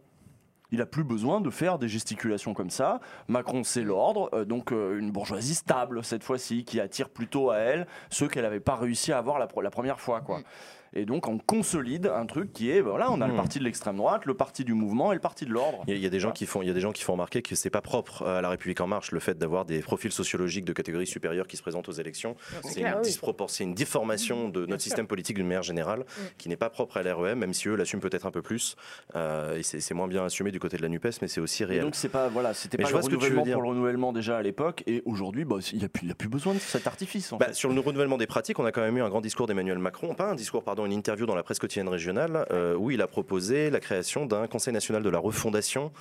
Il 0.72 0.82
a 0.82 0.86
plus 0.86 1.04
besoin 1.04 1.42
de 1.42 1.50
faire 1.50 1.80
des 1.80 1.88
gesticulations 1.88 2.54
comme 2.54 2.70
ça. 2.70 3.00
Macron, 3.28 3.64
c'est 3.64 3.82
l'ordre, 3.82 4.30
euh, 4.34 4.46
donc 4.46 4.72
euh, 4.72 5.00
une 5.00 5.10
bourgeoisie 5.12 5.56
stable 5.56 6.04
cette 6.04 6.24
fois-ci, 6.24 6.64
qui 6.64 6.80
attire 6.80 7.10
plutôt 7.10 7.50
à 7.50 7.58
elle 7.58 7.88
ceux 8.12 8.28
qu'elle 8.28 8.44
n'avait 8.44 8.60
pas 8.60 8.76
réussi 8.76 9.12
à 9.12 9.18
avoir 9.18 9.40
la, 9.40 9.48
la 9.64 9.72
première 9.72 10.00
fois, 10.00 10.22
quoi. 10.22 10.42
Et 10.94 11.06
donc 11.06 11.28
on 11.28 11.38
consolide 11.38 12.08
un 12.08 12.26
truc 12.26 12.52
qui 12.54 12.72
est, 12.72 12.82
voilà, 12.82 13.12
on 13.12 13.22
a 13.22 13.28
le 13.28 13.34
Mm. 13.34 13.38
parti 13.38 13.60
de 13.60 13.64
l'extrême 13.64 13.98
droite, 13.98 14.26
le 14.26 14.34
parti 14.34 14.64
du 14.64 14.74
mouvement 14.74 15.12
et 15.12 15.16
le 15.16 15.22
parti 15.22 15.46
de 15.46 15.52
l'ordre. 15.52 15.84
Il 15.88 15.92
y, 15.92 15.94
a- 15.94 15.98
il 15.98 16.04
y 16.04 16.06
a 16.06 16.10
des 16.10 16.20
gens 16.20 16.32
qui 16.32 16.46
font, 16.46 16.62
il 16.62 16.68
y 16.68 16.72
a 16.72 16.74
des 16.74 16.80
gens 16.82 16.92
qui 16.92 17.04
font 17.04 17.14
remarquer 17.14 17.42
que 17.42 17.56
c'est 17.56 17.70
pas 17.70 17.82
propre 17.82 18.24
à 18.26 18.42
la 18.42 18.50
République 18.50 18.82
en 18.82 18.88
marche 18.88 19.12
le 19.12 19.20
fait 19.20 19.38
d'avoir 19.38 19.66
des 19.66 19.80
profils 19.80 20.12
sociologiques 20.12 20.66
de 20.66 20.74
catégorie 20.74 21.08
supérieure 21.08 21.48
qui 21.48 21.58
se 21.58 21.62
présentent 21.62 21.90
aux 21.90 21.94
élections. 21.94 22.36
C'est 22.64 22.82
une 22.82 23.02
disproportion, 23.02 23.56
c'est 23.58 23.64
une 23.64 23.74
déformation 23.76 24.50
de 24.50 24.66
notre 24.66 24.82
système 24.82 25.08
politique 25.08 25.36
d'une 25.36 25.48
manière 25.48 25.64
générale 25.64 26.06
qui 26.38 26.50
n'est 26.50 26.58
pas 26.58 26.70
propre 26.70 26.98
à 26.98 27.04
l'REM, 27.04 27.40
même 27.40 27.54
si 27.54 27.68
eux 27.68 27.76
l'assument 27.76 28.02
peut-être 28.02 28.26
un 28.26 28.32
peu 28.32 28.42
plus. 28.42 28.76
Euh, 29.16 29.58
et 29.58 29.64
c'est 29.64 29.94
moins 29.94 30.08
bien 30.08 30.26
assumé 30.26 30.52
du 30.52 30.60
côté 30.60 30.78
de 30.78 30.82
la 30.82 30.90
Nupes, 30.90 31.08
mais 31.22 31.28
c'est 31.28 31.42
aussi 31.42 31.64
Et 31.64 31.66
réel. 31.66 31.82
donc 31.84 31.96
c'est 31.96 32.10
pas, 32.10 32.28
voilà, 32.30 32.54
c'était 32.54 32.78
pas 32.78 32.84
je 32.84 32.90
le 32.90 32.94
vois 32.94 33.02
ce 33.04 33.10
que 33.10 33.16
tu 33.16 33.22
veux 33.22 33.28
renouvellement 33.40 33.54
pour 33.54 33.62
le 33.62 33.70
renouvellement 33.70 34.14
déjà 34.14 34.38
à 34.38 34.42
l'époque, 34.42 34.84
et 34.88 35.02
aujourd'hui, 35.06 35.46
bah, 35.46 35.58
il 35.72 35.80
n'y 35.80 35.86
a, 35.86 35.90
plus- 35.90 36.04
il 36.06 36.10
y 36.10 36.12
a 36.12 36.16
plus 36.16 36.30
besoin 36.30 36.54
de 36.54 36.60
cet 36.60 36.88
artifice. 36.88 37.32
En 37.34 37.38
Bah, 37.38 37.48
fait. 37.48 37.54
sur 37.54 37.70
le 37.72 37.80
renouvellement 37.80 38.18
des 38.18 38.28
pratiques, 38.28 38.60
on 38.60 38.66
a 38.66 38.72
quand 38.72 38.82
même 38.82 38.98
eu 38.98 39.02
un 39.02 39.10
grand 39.10 39.22
discours 39.22 39.48
d'Emmanuel 39.48 39.78
Macron, 39.80 40.14
pas 40.16 40.30
un 40.32 40.36
discours, 40.36 40.64
pardon, 40.64 40.79
une 40.86 40.94
interview 40.94 41.26
dans 41.26 41.36
la 41.36 41.44
presse 41.44 41.60
quotidienne 41.60 41.90
régionale, 41.90 42.46
euh, 42.52 42.76
où 42.76 42.92
il 42.92 43.02
a 43.02 43.08
proposé 43.08 43.70
la 43.70 43.80
création 43.80 44.26
d'un 44.26 44.48
Conseil 44.48 44.74
national 44.74 45.04
de 45.04 45.10
la 45.10 45.20
refondation, 45.20 45.92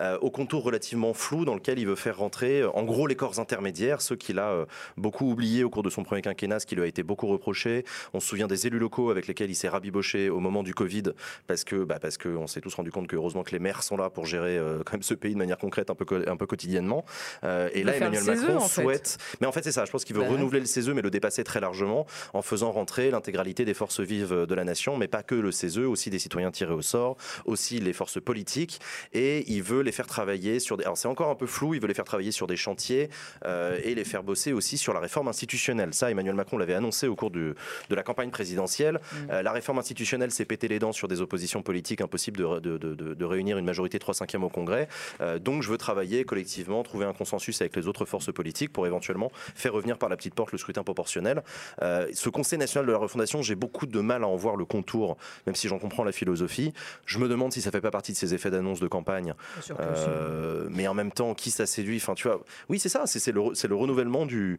euh, 0.00 0.18
au 0.18 0.30
contour 0.30 0.62
relativement 0.62 1.14
flou, 1.14 1.44
dans 1.44 1.54
lequel 1.54 1.78
il 1.78 1.86
veut 1.86 1.94
faire 1.94 2.18
rentrer, 2.18 2.62
euh, 2.62 2.70
en 2.70 2.84
gros, 2.84 3.06
les 3.06 3.16
corps 3.16 3.38
intermédiaires, 3.38 4.00
ceux 4.00 4.16
qu'il 4.16 4.38
a 4.38 4.66
beaucoup 4.96 5.30
oubliés 5.30 5.64
au 5.64 5.70
cours 5.70 5.82
de 5.82 5.90
son 5.90 6.02
premier 6.02 6.22
quinquennat, 6.22 6.60
ce 6.60 6.66
qui 6.66 6.76
lui 6.76 6.82
a 6.82 6.86
été 6.86 7.02
beaucoup 7.02 7.26
reproché. 7.26 7.84
On 8.14 8.20
se 8.20 8.28
souvient 8.28 8.46
des 8.46 8.66
élus 8.66 8.78
locaux 8.78 9.10
avec 9.10 9.26
lesquels 9.26 9.50
il 9.50 9.54
s'est 9.54 9.68
rabiboché 9.68 10.30
au 10.30 10.40
moment 10.40 10.62
du 10.62 10.74
Covid, 10.74 11.04
parce 11.46 11.64
que, 11.64 11.84
bah, 11.84 11.98
parce 12.00 12.16
que 12.16 12.28
on 12.28 12.46
s'est 12.46 12.60
tous 12.60 12.74
rendu 12.74 12.90
compte 12.90 13.06
que 13.06 13.16
heureusement 13.16 13.42
que 13.42 13.52
les 13.52 13.58
maires 13.58 13.82
sont 13.82 13.96
là 13.96 14.10
pour 14.10 14.26
gérer 14.26 14.60
quand 14.84 14.94
même 14.94 15.02
ce 15.02 15.14
pays 15.14 15.34
de 15.34 15.38
manière 15.38 15.58
concrète, 15.58 15.90
un 15.90 15.94
peu, 15.94 16.24
un 16.26 16.36
peu 16.36 16.46
quotidiennement. 16.46 17.04
Et 17.42 17.82
là, 17.82 17.96
Emmanuel 17.96 18.22
CESE, 18.22 18.42
Macron 18.42 18.56
en 18.56 18.60
fait. 18.60 18.82
souhaite. 18.82 19.18
Mais 19.40 19.46
en 19.46 19.52
fait, 19.52 19.62
c'est 19.62 19.72
ça. 19.72 19.84
Je 19.84 19.90
pense 19.90 20.04
qu'il 20.04 20.16
veut 20.16 20.22
Bah 20.22 20.30
renouveler 20.30 20.60
le 20.60 20.66
CESE, 20.66 20.90
mais 20.90 21.02
le 21.02 21.10
dépasser 21.10 21.44
très 21.44 21.60
largement, 21.60 22.06
en 22.32 22.42
faisant 22.42 22.72
rentrer 22.72 23.10
l'intégralité 23.10 23.64
des 23.64 23.74
forces 23.74 24.00
vives 24.00 24.25
de 24.30 24.54
la 24.54 24.64
nation, 24.64 24.96
mais 24.96 25.08
pas 25.08 25.22
que 25.22 25.34
le 25.34 25.52
CESE, 25.52 25.78
aussi 25.78 26.10
des 26.10 26.18
citoyens 26.18 26.50
tirés 26.50 26.72
au 26.74 26.82
sort, 26.82 27.16
aussi 27.44 27.78
les 27.80 27.92
forces 27.92 28.20
politiques. 28.20 28.80
Et 29.12 29.44
il 29.52 29.62
veut 29.62 29.80
les 29.82 29.92
faire 29.92 30.06
travailler 30.06 30.58
sur 30.60 30.76
des. 30.76 30.84
Alors, 30.84 30.96
c'est 30.98 31.08
encore 31.08 31.30
un 31.30 31.34
peu 31.34 31.46
flou. 31.46 31.74
Il 31.74 31.80
veut 31.80 31.88
les 31.88 31.94
faire 31.94 32.04
travailler 32.04 32.32
sur 32.32 32.46
des 32.46 32.56
chantiers 32.56 33.08
euh, 33.44 33.78
et 33.82 33.94
les 33.94 34.04
faire 34.04 34.22
bosser 34.22 34.52
aussi 34.52 34.78
sur 34.78 34.92
la 34.92 35.00
réforme 35.00 35.28
institutionnelle. 35.28 35.92
Ça, 35.94 36.10
Emmanuel 36.10 36.34
Macron 36.34 36.58
l'avait 36.58 36.74
annoncé 36.74 37.06
au 37.08 37.14
cours 37.16 37.30
du- 37.30 37.54
de 37.90 37.94
la 37.94 38.02
campagne 38.02 38.30
présidentielle. 38.30 39.00
Euh, 39.30 39.42
la 39.42 39.52
réforme 39.52 39.78
institutionnelle 39.78 40.30
s'est 40.30 40.44
pété 40.44 40.68
les 40.68 40.78
dents 40.78 40.92
sur 40.92 41.08
des 41.08 41.20
oppositions 41.20 41.62
politiques 41.62 42.00
impossibles 42.00 42.38
de, 42.60 42.78
de- 42.78 42.94
de- 43.14 43.24
réunir 43.24 43.58
une 43.58 43.64
majorité 43.64 43.98
3 43.98 44.14
5 44.14 44.34
au 44.42 44.48
Congrès. 44.48 44.88
Euh, 45.20 45.38
donc, 45.38 45.62
je 45.62 45.70
veux 45.70 45.78
travailler 45.78 46.24
collectivement, 46.24 46.82
trouver 46.82 47.04
un 47.06 47.12
consensus 47.12 47.60
avec 47.60 47.74
les 47.76 47.86
autres 47.88 48.04
forces 48.04 48.32
politiques 48.32 48.72
pour 48.72 48.86
éventuellement 48.86 49.30
faire 49.54 49.72
revenir 49.72 49.98
par 49.98 50.08
la 50.08 50.16
petite 50.16 50.34
porte 50.34 50.52
le 50.52 50.58
scrutin 50.58 50.82
proportionnel. 50.84 51.42
Ce 51.80 52.28
Conseil 52.28 52.58
national 52.58 52.86
de 52.86 52.92
la 52.92 52.98
refondation, 52.98 53.42
j'ai 53.42 53.54
beaucoup 53.54 53.86
de 53.86 54.00
mal 54.00 54.15
à 54.24 54.28
en 54.28 54.36
voir 54.36 54.56
le 54.56 54.64
contour, 54.64 55.16
même 55.46 55.54
si 55.54 55.68
j'en 55.68 55.78
comprends 55.78 56.04
la 56.04 56.12
philosophie. 56.12 56.72
Je 57.04 57.18
me 57.18 57.28
demande 57.28 57.52
si 57.52 57.60
ça 57.62 57.70
fait 57.70 57.80
pas 57.80 57.90
partie 57.90 58.12
de 58.12 58.16
ces 58.16 58.34
effets 58.34 58.50
d'annonce 58.50 58.80
de 58.80 58.88
campagne. 58.88 59.34
Euh, 59.80 60.66
mais 60.70 60.86
en 60.88 60.94
même 60.94 61.12
temps, 61.12 61.34
qui 61.34 61.50
ça 61.50 61.66
séduit? 61.66 61.96
Enfin, 61.96 62.14
tu 62.14 62.28
vois, 62.28 62.40
oui, 62.68 62.78
c'est 62.78 62.88
ça. 62.88 63.06
C'est 63.06 63.32
le, 63.32 63.40
le 63.68 63.74
renouvellement 63.74 64.26
du. 64.26 64.58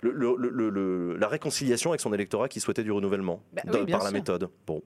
le- 0.00 0.12
le- 0.12 0.36
le- 0.36 0.70
le- 0.70 1.16
la 1.16 1.28
réconciliation 1.28 1.90
avec 1.90 2.00
son 2.00 2.12
électorat 2.12 2.48
qui 2.48 2.60
souhaitait 2.60 2.84
du 2.84 2.92
renouvellement 2.92 3.42
Bah 3.52 3.62
oui, 3.72 3.90
par 3.90 4.04
la 4.04 4.10
méthode. 4.12 4.48
Bon, 4.66 4.82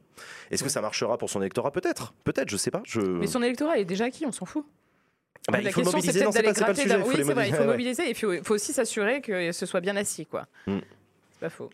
est-ce 0.50 0.62
que 0.64 0.70
ça 0.70 0.80
marchera 0.80 1.18
pour 1.18 1.28
son 1.30 1.40
électorat? 1.40 1.70
Peut-être, 1.70 2.14
peut-être, 2.24 2.48
je 2.48 2.56
sais 2.56 2.70
pas. 2.70 2.82
Je... 2.86 3.00
Mais 3.00 3.26
son 3.26 3.42
électorat 3.42 3.78
est 3.78 3.84
déjà 3.84 4.06
acquis, 4.06 4.24
on 4.26 4.32
s'en 4.32 4.46
fout. 4.46 4.64
Bah, 5.50 5.60
la 5.60 5.70
il 5.70 5.72
faut 5.72 5.80
question, 5.82 6.00
c'est 6.00 6.06
mobiliser. 6.06 6.20
peut-être 6.20 6.32
c'est 6.32 6.42
d'aller 6.42 6.52
pas 6.54 6.60
le 6.60 6.64
gratter. 6.64 6.82
sujet. 6.82 7.02
Oui, 7.04 7.14
c'est 7.16 7.32
vrai, 7.34 7.48
il 7.48 7.54
faut 7.54 7.64
mobiliser, 7.64 8.02
et 8.06 8.10
il 8.10 8.14
faut, 8.14 8.32
il 8.32 8.44
faut 8.44 8.54
aussi 8.54 8.72
s'assurer 8.72 9.20
que 9.20 9.50
ce 9.52 9.66
soit 9.66 9.80
bien 9.80 9.96
assis, 9.96 10.24
quoi. 10.24 10.46
Mm. 10.68 10.78
C'est 11.32 11.40
pas 11.40 11.50
faux. 11.50 11.68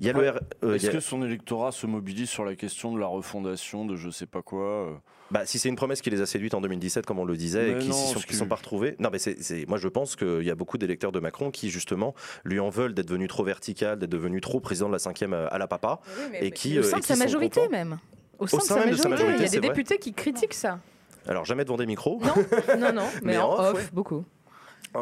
Il 0.00 0.06
y 0.06 0.10
a 0.10 0.12
le 0.12 0.20
R- 0.28 0.38
euh, 0.64 0.70
il 0.70 0.74
Est-ce 0.76 0.88
a- 0.88 0.92
que 0.92 1.00
son 1.00 1.22
électorat 1.22 1.72
se 1.72 1.86
mobilise 1.86 2.28
sur 2.30 2.44
la 2.44 2.54
question 2.54 2.92
de 2.92 3.00
la 3.00 3.06
refondation 3.06 3.84
de 3.84 3.96
je 3.96 4.10
sais 4.10 4.26
pas 4.26 4.42
quoi 4.42 4.64
euh 4.64 4.92
Bah, 5.30 5.44
si 5.44 5.58
c'est 5.58 5.68
une 5.68 5.76
promesse 5.76 6.00
qui 6.02 6.10
les 6.10 6.20
a 6.20 6.26
séduites 6.26 6.54
en 6.54 6.60
2017, 6.60 7.04
comme 7.04 7.18
on 7.18 7.24
le 7.24 7.36
disait, 7.36 7.72
et 7.72 7.78
qui 7.78 7.88
ne 7.88 7.92
sont, 7.92 8.46
pas 8.46 8.54
retrouvés. 8.54 8.94
Non, 9.00 9.08
mais 9.12 9.18
c'est, 9.18 9.66
moi 9.66 9.76
je 9.78 9.88
pense 9.88 10.14
qu'il 10.16 10.42
y 10.44 10.50
a 10.50 10.54
beaucoup 10.54 10.78
d'électeurs 10.78 11.10
de 11.12 11.18
Macron 11.20 11.50
qui 11.50 11.68
justement 11.70 12.14
lui 12.44 12.60
en 12.60 12.68
veulent 12.70 12.94
d'être 12.94 13.08
devenu 13.08 13.26
trop 13.28 13.42
vertical, 13.44 13.98
d'être 13.98 14.10
devenu 14.10 14.40
trop 14.40 14.60
président 14.60 14.86
de 14.88 14.92
la 14.92 14.98
cinquième 15.00 15.32
à 15.34 15.46
à 15.46 15.58
la 15.58 15.66
papa. 15.66 16.00
Et 16.40 16.50
qui, 16.52 16.78
au 16.78 16.82
euh, 16.82 16.84
sein 16.84 16.98
et 16.98 17.00
de 17.00 17.04
sa 17.06 17.16
majorité, 17.16 17.60
contents. 17.60 17.72
même. 17.72 17.98
Au 18.38 18.46
sein, 18.46 18.60
sein 18.60 18.86
de, 18.86 18.94
sa 18.94 19.08
majorité, 19.08 19.36
il 19.38 19.42
y 19.42 19.46
a 19.46 19.48
des 19.48 19.58
vrai. 19.58 19.68
députés 19.68 19.98
qui 19.98 20.12
critiquent 20.12 20.54
ça. 20.54 20.78
Alors 21.26 21.44
jamais 21.44 21.64
devant 21.64 21.76
des 21.76 21.86
micros. 21.86 22.20
Non, 22.22 22.76
non, 22.78 22.92
non, 22.92 23.02
mais, 23.22 23.32
Mais 23.32 23.38
en 23.38 23.48
en 23.48 23.52
off, 23.54 23.60
off, 23.60 23.74
ouais. 23.74 23.82
beaucoup. 23.92 24.24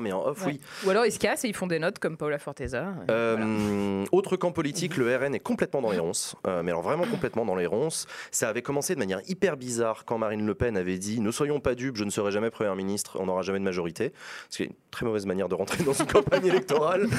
Mais 0.00 0.12
en 0.12 0.26
off, 0.26 0.44
Ouais. 0.44 0.52
oui. 0.52 0.60
Ou 0.84 0.90
alors 0.90 1.06
ils 1.06 1.12
se 1.12 1.18
cassent 1.18 1.44
et 1.44 1.48
ils 1.48 1.54
font 1.54 1.66
des 1.66 1.78
notes 1.78 1.98
comme 1.98 2.16
Paula 2.16 2.38
Forteza. 2.38 2.92
Euh, 3.10 4.04
Autre 4.12 4.36
camp 4.36 4.52
politique, 4.52 4.96
le 4.96 5.16
RN 5.16 5.34
est 5.34 5.40
complètement 5.40 5.80
dans 5.80 5.90
les 5.90 5.98
ronces. 5.98 6.36
Euh, 6.46 6.62
mais 6.62 6.70
alors 6.70 6.82
vraiment 6.82 7.04
complètement 7.06 7.44
dans 7.44 7.54
les 7.56 7.66
ronces. 7.66 8.06
Ça 8.30 8.48
avait 8.48 8.62
commencé 8.62 8.94
de 8.94 8.98
manière 8.98 9.20
hyper 9.28 9.56
bizarre 9.56 10.04
quand 10.04 10.18
Marine 10.18 10.44
Le 10.46 10.54
Pen 10.54 10.76
avait 10.76 10.98
dit 10.98 11.20
Ne 11.20 11.30
soyons 11.30 11.60
pas 11.60 11.74
dupes, 11.74 11.96
je 11.96 12.04
ne 12.04 12.10
serai 12.10 12.30
jamais 12.30 12.50
Premier 12.50 12.74
ministre, 12.74 13.16
on 13.20 13.26
n'aura 13.26 13.42
jamais 13.42 13.58
de 13.58 13.64
majorité. 13.64 14.12
Ce 14.50 14.58
qui 14.58 14.62
est 14.64 14.66
une 14.66 14.72
très 14.90 15.06
mauvaise 15.06 15.26
manière 15.26 15.48
de 15.48 15.54
rentrer 15.54 15.82
dans 15.84 15.92
une 15.92 16.06
campagne 16.12 16.46
électorale. 16.46 17.06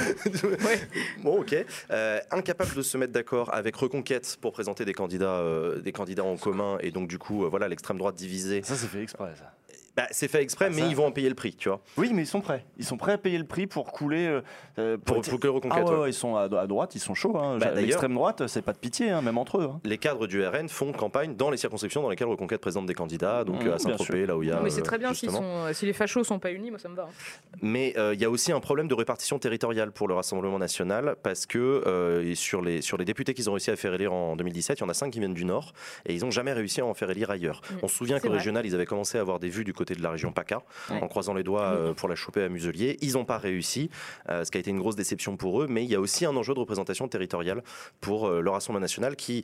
Bon, 1.23 1.41
ok. 1.41 1.55
Euh, 1.91 2.19
incapable 2.31 2.73
de 2.75 2.81
se 2.81 2.97
mettre 2.97 3.13
d'accord 3.13 3.53
avec 3.53 3.75
Reconquête 3.75 4.37
pour 4.41 4.51
présenter 4.51 4.85
des 4.85 4.93
candidats, 4.93 5.39
euh, 5.39 5.79
des 5.79 5.91
candidats 5.91 6.23
en 6.23 6.37
commun. 6.37 6.77
Et 6.81 6.91
donc, 6.91 7.07
du 7.07 7.17
coup, 7.17 7.43
euh, 7.45 7.47
voilà, 7.49 7.67
l'extrême 7.67 7.97
droite 7.97 8.15
divisée. 8.15 8.61
Ça, 8.63 8.75
c'est 8.75 8.87
fait 8.87 9.01
exprès, 9.01 9.33
ça. 9.37 9.53
Bah, 9.97 10.07
c'est 10.11 10.27
fait 10.27 10.43
exprès, 10.43 10.65
Ah, 10.67 10.73
mais 10.73 10.81
ça. 10.83 10.87
ils 10.87 10.95
vont 10.95 11.07
en 11.07 11.11
payer 11.11 11.27
le 11.27 11.33
prix, 11.35 11.55
tu 11.55 11.69
vois. 11.69 11.81
Oui, 11.97 12.11
mais 12.13 12.21
ils 12.21 12.27
sont 12.27 12.39
prêts. 12.39 12.63
Ils 12.77 12.85
sont 12.85 12.97
prêts 12.97 13.13
à 13.13 13.17
payer 13.17 13.39
le 13.39 13.45
prix 13.45 13.65
pour 13.65 13.91
couler. 13.91 14.27
euh, 14.27 14.41
euh, 14.77 14.97
Pour, 14.97 15.21
pour 15.21 15.39
que 15.39 15.47
Reconquête. 15.47 15.79
Ah 15.81 15.89
ouais, 15.89 15.91
ouais. 15.95 16.01
ouais, 16.03 16.09
ils 16.11 16.13
sont 16.13 16.35
à, 16.35 16.43
à 16.43 16.67
droite, 16.67 16.93
ils 16.93 16.99
sont 16.99 17.15
chauds. 17.15 17.35
hein. 17.37 17.57
Bah, 17.57 17.71
L'extrême 17.71 18.13
droite, 18.13 18.45
c'est 18.47 18.61
pas 18.61 18.73
de 18.73 18.77
pitié, 18.77 19.09
hein, 19.09 19.21
même 19.23 19.37
entre 19.39 19.57
eux. 19.59 19.69
hein. 19.73 19.79
les 19.83 19.97
cadres 19.97 20.27
du 20.27 20.45
RN 20.45 20.69
font 20.69 20.91
campagne 20.91 21.35
dans 21.35 21.49
les 21.49 21.57
circonscriptions 21.57 22.03
dans 22.03 22.09
lesquelles 22.09 22.27
Reconquête 22.27 22.61
présente 22.61 22.85
des 22.85 22.93
candidats, 22.93 23.43
donc 23.43 23.63
Mmh, 23.63 23.67
euh, 23.69 23.73
à 23.75 23.79
Saint-Tropez, 23.79 24.25
là 24.27 24.37
où 24.37 24.43
il 24.43 24.49
y 24.49 24.51
a. 24.51 24.57
Non, 24.57 24.61
mais 24.61 24.69
c'est 24.69 24.83
très 24.83 24.99
bien 24.99 25.09
justement. 25.09 25.39
sont, 25.67 25.73
si 25.73 25.87
les 25.87 25.93
fachos 25.93 26.23
sont 26.23 26.37
pas 26.37 26.51
unis, 26.51 26.69
moi 26.69 26.77
ça 26.79 26.89
me 26.89 26.95
va. 26.95 27.03
hein. 27.03 27.57
Mais 27.63 27.93
euh, 27.97 28.13
il 28.13 28.21
y 28.21 28.25
a 28.25 28.29
aussi 28.29 28.51
un 28.51 28.59
problème 28.59 28.87
de 28.87 28.93
répartition 28.93 29.39
territoriale 29.39 29.91
pour 29.91 30.07
le 30.07 30.13
Rassemblement 30.13 30.59
national, 30.59 31.15
parce 31.23 31.47
que 31.47 31.57
euh, 31.57 32.35
sur, 32.35 32.61
les, 32.61 32.81
sur 32.83 32.97
les 32.97 33.05
députés 33.05 33.33
qu'ils 33.33 33.49
ont 33.49 33.53
réussi 33.53 33.71
à 33.71 33.75
faire 33.75 33.95
élire 33.95 34.13
en 34.13 34.35
2017, 34.35 34.77
il 34.79 34.81
y 34.81 34.85
en 34.85 34.89
a 34.89 34.93
cinq 34.93 35.09
qui 35.11 35.19
viennent 35.19 35.33
du 35.33 35.45
Nord, 35.45 35.73
et 36.05 36.13
ils 36.13 36.21
n'ont 36.23 36.29
jamais 36.31 36.53
réussi 36.53 36.81
à 36.81 36.85
en 36.85 36.93
faire 36.93 37.09
élire 37.09 37.31
ailleurs. 37.31 37.61
Mmh, 37.71 37.75
On 37.81 37.87
se 37.87 37.95
souvient 37.95 38.19
qu'au 38.19 38.29
régional, 38.29 38.65
ils 38.65 38.75
avaient 38.75 38.85
commencé 38.85 39.17
à 39.17 39.21
avoir 39.21 39.39
des 39.39 39.49
vues 39.49 39.63
du 39.63 39.73
côté 39.73 39.86
de 39.95 40.03
la 40.03 40.11
région 40.11 40.31
PACA, 40.31 40.61
Ouais. 40.89 40.99
en 41.01 41.07
croisant 41.07 41.33
les 41.33 41.43
doigts 41.43 41.63
euh, 41.73 41.93
pour 41.93 42.07
la 42.09 42.15
choper 42.15 42.43
à 42.43 42.49
Muselier. 42.49 42.97
Ils 43.01 43.13
n'ont 43.13 43.25
pas 43.25 43.37
réussi, 43.37 43.89
euh, 44.29 44.43
ce 44.43 44.51
qui 44.51 44.57
a 44.57 44.59
été 44.59 44.69
une 44.69 44.79
grosse 44.79 44.95
déception 44.95 45.37
pour 45.37 45.61
eux, 45.61 45.67
mais 45.69 45.83
il 45.83 45.89
y 45.89 45.95
a 45.95 45.99
aussi 45.99 46.25
un 46.25 46.35
enjeu 46.35 46.53
de 46.53 46.59
représentation 46.59 47.07
territoriale 47.07 47.63
pour 48.01 48.27
euh, 48.27 48.41
le 48.41 48.49
Rassemblement 48.49 48.81
national 48.81 49.15
qui 49.15 49.43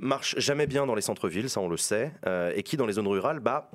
marche 0.00 0.34
jamais 0.38 0.66
bien 0.66 0.86
dans 0.86 0.94
les 0.94 1.02
centres-villes, 1.02 1.50
ça 1.50 1.60
on 1.60 1.68
le 1.68 1.76
sait, 1.76 2.12
et 2.54 2.62
qui 2.62 2.76
dans 2.78 2.86
les 2.86 2.94
zones 2.94 3.06
rurales, 3.08 3.40
bah, 3.40 3.70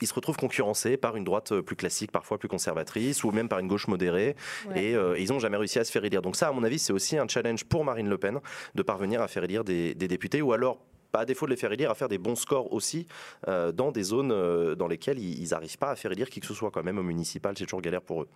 il 0.00 0.06
se 0.06 0.14
retrouve 0.14 0.36
concurrencé 0.36 0.96
par 0.96 1.16
une 1.16 1.24
droite 1.24 1.58
plus 1.60 1.74
classique, 1.74 2.12
parfois 2.12 2.38
plus 2.38 2.48
conservatrice, 2.48 3.24
ou 3.24 3.30
même 3.32 3.48
par 3.48 3.58
une 3.58 3.66
gauche 3.66 3.88
modérée, 3.88 4.36
Ouais. 4.68 4.84
et 4.90 4.94
euh, 4.94 5.18
ils 5.18 5.30
n'ont 5.30 5.38
jamais 5.40 5.56
réussi 5.56 5.78
à 5.78 5.84
se 5.84 5.90
faire 5.90 6.04
élire. 6.04 6.22
Donc 6.22 6.36
ça, 6.36 6.48
à 6.48 6.52
mon 6.52 6.62
avis, 6.62 6.78
c'est 6.78 6.92
aussi 6.92 7.18
un 7.18 7.26
challenge 7.26 7.64
pour 7.64 7.84
Marine 7.84 8.08
Le 8.08 8.16
Pen 8.16 8.38
de 8.74 8.82
parvenir 8.82 9.20
à 9.22 9.26
faire 9.28 9.42
élire 9.44 9.64
des, 9.64 9.94
des 9.94 10.06
députés, 10.06 10.40
ou 10.40 10.52
alors 10.52 10.78
à 11.20 11.24
défaut 11.24 11.46
de 11.46 11.50
les 11.50 11.56
faire 11.56 11.72
élire, 11.72 11.90
à 11.90 11.94
faire 11.94 12.08
des 12.08 12.18
bons 12.18 12.36
scores 12.36 12.72
aussi 12.72 13.06
euh, 13.48 13.72
dans 13.72 13.92
des 13.92 14.02
zones 14.02 14.32
euh, 14.32 14.74
dans 14.74 14.88
lesquelles 14.88 15.18
ils 15.18 15.48
n'arrivent 15.50 15.78
pas 15.78 15.90
à 15.90 15.96
faire 15.96 16.12
élire 16.12 16.30
qui 16.30 16.40
que 16.40 16.46
ce 16.46 16.54
soit, 16.54 16.70
quand 16.70 16.82
même 16.82 16.98
au 16.98 17.02
municipal, 17.02 17.54
c'est 17.56 17.64
toujours 17.64 17.80
galère 17.82 18.02
pour 18.02 18.22
eux. 18.22 18.28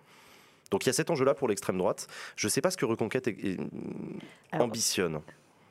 Donc 0.71 0.85
il 0.85 0.87
y 0.87 0.89
a 0.89 0.93
cet 0.93 1.09
enjeu-là 1.09 1.33
pour 1.33 1.47
l'extrême 1.49 1.77
droite. 1.77 2.07
Je 2.35 2.47
ne 2.47 2.49
sais 2.49 2.61
pas 2.61 2.71
ce 2.71 2.77
que 2.77 2.85
Reconquête 2.85 3.27
est- 3.27 3.31
est- 3.45 3.59
Alors, 4.51 4.67
ambitionne. 4.67 5.19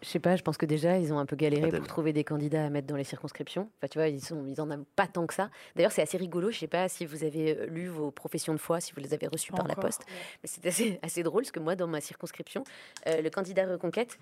Je 0.03 0.09
sais 0.09 0.19
pas, 0.19 0.35
je 0.35 0.43
pense 0.43 0.57
que 0.57 0.65
déjà, 0.65 0.97
ils 0.99 1.13
ont 1.13 1.19
un 1.19 1.27
peu 1.27 1.37
galéré 1.37 1.65
Adèle. 1.69 1.81
pour 1.81 1.87
trouver 1.87 2.15
des 2.15 2.25
candidats 2.25 2.65
à 2.65 2.71
mettre 2.71 2.87
dans 2.87 2.97
les 2.97 3.05
circonscriptions. 3.05 3.69
Enfin, 3.77 3.89
tu 3.89 3.99
vois, 3.99 4.09
ils, 4.09 4.23
sont, 4.25 4.47
ils 4.47 4.59
en 4.59 4.71
ont 4.71 4.87
pas 4.97 5.07
tant 5.07 5.27
que 5.27 5.35
ça. 5.35 5.51
D'ailleurs, 5.77 5.93
c'est 5.93 6.01
assez 6.01 6.17
rigolo. 6.17 6.51
Je 6.51 6.59
sais 6.59 6.67
pas 6.69 6.89
si 6.89 7.05
vous 7.05 7.23
avez 7.23 7.55
euh, 7.59 7.67
lu 7.67 7.87
vos 7.89 8.11
professions 8.11 8.55
de 8.55 8.59
foi, 8.59 8.81
si 8.81 8.93
vous 8.95 9.01
les 9.03 9.13
avez 9.13 9.27
reçues 9.27 9.51
Pas 9.53 9.59
par 9.59 9.69
la 9.69 9.75
poste. 9.77 10.07
Mais 10.43 10.49
c'est 10.51 10.65
assez, 10.67 10.99
assez 11.03 11.23
drôle 11.23 11.43
parce 11.43 11.53
que 11.53 11.61
moi, 11.61 11.77
dans 11.77 11.87
ma 11.87 12.01
circonscription, 12.01 12.65
euh, 13.09 13.21
le 13.21 13.29
candidat 13.29 13.67
Reconquête, 13.67 14.19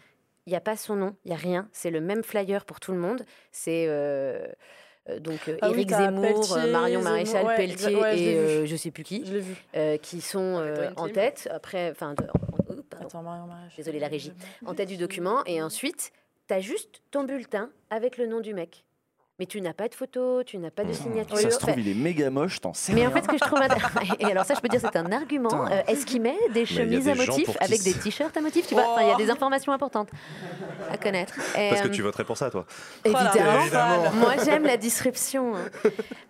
il 0.49 0.53
n'y 0.53 0.57
a 0.57 0.63
pas 0.63 0.77
son 0.77 0.97
nom, 0.97 1.15
il 1.27 1.29
n'y 1.29 1.35
a 1.35 1.39
rien. 1.39 1.69
C'est 1.73 1.91
le 1.91 2.01
même 2.01 2.23
flyer 2.25 2.65
pour 2.65 2.81
tout 2.81 2.93
le 2.93 2.99
monde. 2.99 3.23
C'est. 3.53 3.85
euh, 3.87 4.47
euh, 5.11 5.21
donc 5.21 5.41
euh, 5.49 5.59
Ah 5.61 5.69
Éric 5.69 5.91
Zemmour, 5.91 6.23
Pelletier, 6.23 6.73
Marion 6.73 7.03
Maréchal, 7.03 7.45
ouais, 7.47 7.57
Pelletier 7.57 7.97
ouais, 7.97 8.19
et 8.19 8.39
euh, 8.39 8.67
je 8.67 8.75
sais 8.77 8.91
plus 8.91 9.05
qui, 9.05 9.23
vu. 9.23 9.57
qui 10.01 10.21
sont 10.23 10.65
en 10.97 11.09
tête. 11.11 11.49
Après, 11.53 11.91
enfin, 11.91 12.15
oh, 12.19 12.75
pardon, 12.89 13.07
Attends, 13.07 13.23
Marion 13.23 13.47
Maréchal. 13.47 13.77
Désolée, 13.77 13.99
la 14.01 14.09
régie. 14.09 14.33
en 14.65 14.75
tête 14.75 14.89
du 14.89 14.97
document. 14.97 15.43
Et 15.45 15.61
ensuite, 15.61 16.13
tu 16.49 16.55
as 16.55 16.61
juste 16.61 17.03
ton 17.11 17.25
bulletin 17.25 17.71
avec 17.91 18.17
le 18.17 18.27
nom 18.27 18.41
du 18.41 18.55
mec. 18.55 18.85
Mais 19.39 19.47
tu 19.47 19.61
n'as 19.61 19.73
pas 19.73 19.87
de 19.89 19.95
photo, 19.95 20.43
tu 20.45 20.59
n'as 20.59 20.71
pas 20.71 20.83
de 20.85 20.93
signature. 20.93 21.37
Ça 21.37 21.43
se 21.51 21.57
Enfin, 21.57 21.69
trouve, 21.69 21.79
il 21.81 21.89
est 21.89 21.95
méga 21.95 22.29
moche, 22.31 22.61
t'en 22.61 22.75
sais 22.75 22.93
mais 22.93 23.07
en 23.07 23.11
fait, 23.13 23.23
ce 23.23 23.29
que 23.29 23.35
je 23.39 23.45
trouve 23.45 23.61
intéressant, 23.61 24.01
et 24.19 24.25
alors 24.25 24.45
ça, 24.45 24.55
je 24.55 24.61
peux 24.61 24.69
dire, 24.69 24.81
c'est 24.81 24.97
un 24.97 25.13
argument. 25.13 25.67
Euh, 25.71 25.81
Est-ce 25.87 26.05
qu'il 26.07 26.21
met 26.23 26.37
des 26.53 26.67
chemises 26.67 27.05
des 27.05 27.11
à 27.13 27.15
motifs 27.15 27.57
avec 27.61 27.83
des 27.83 27.93
t-shirts 27.95 28.37
à 28.37 28.41
motifs 28.41 28.67
Tu 28.67 28.75
vois, 28.75 28.97
il 29.01 29.07
y 29.09 29.11
a 29.13 29.17
des 29.17 29.31
informations 29.31 29.73
importantes 29.73 30.09
à 30.91 30.97
connaître. 30.97 31.35
Et, 31.57 31.69
Parce 31.69 31.83
que 31.83 31.89
euh, 31.89 31.91
tu 31.91 32.03
voterais 32.03 32.25
pour 32.25 32.37
ça, 32.37 32.51
toi. 32.51 32.67
Voilà. 33.05 33.31
Évidemment. 33.33 34.11
Moi, 34.15 34.35
j'aime 34.45 34.65
la 34.65 34.77
disruption. 34.77 35.55
hein. 35.55 35.71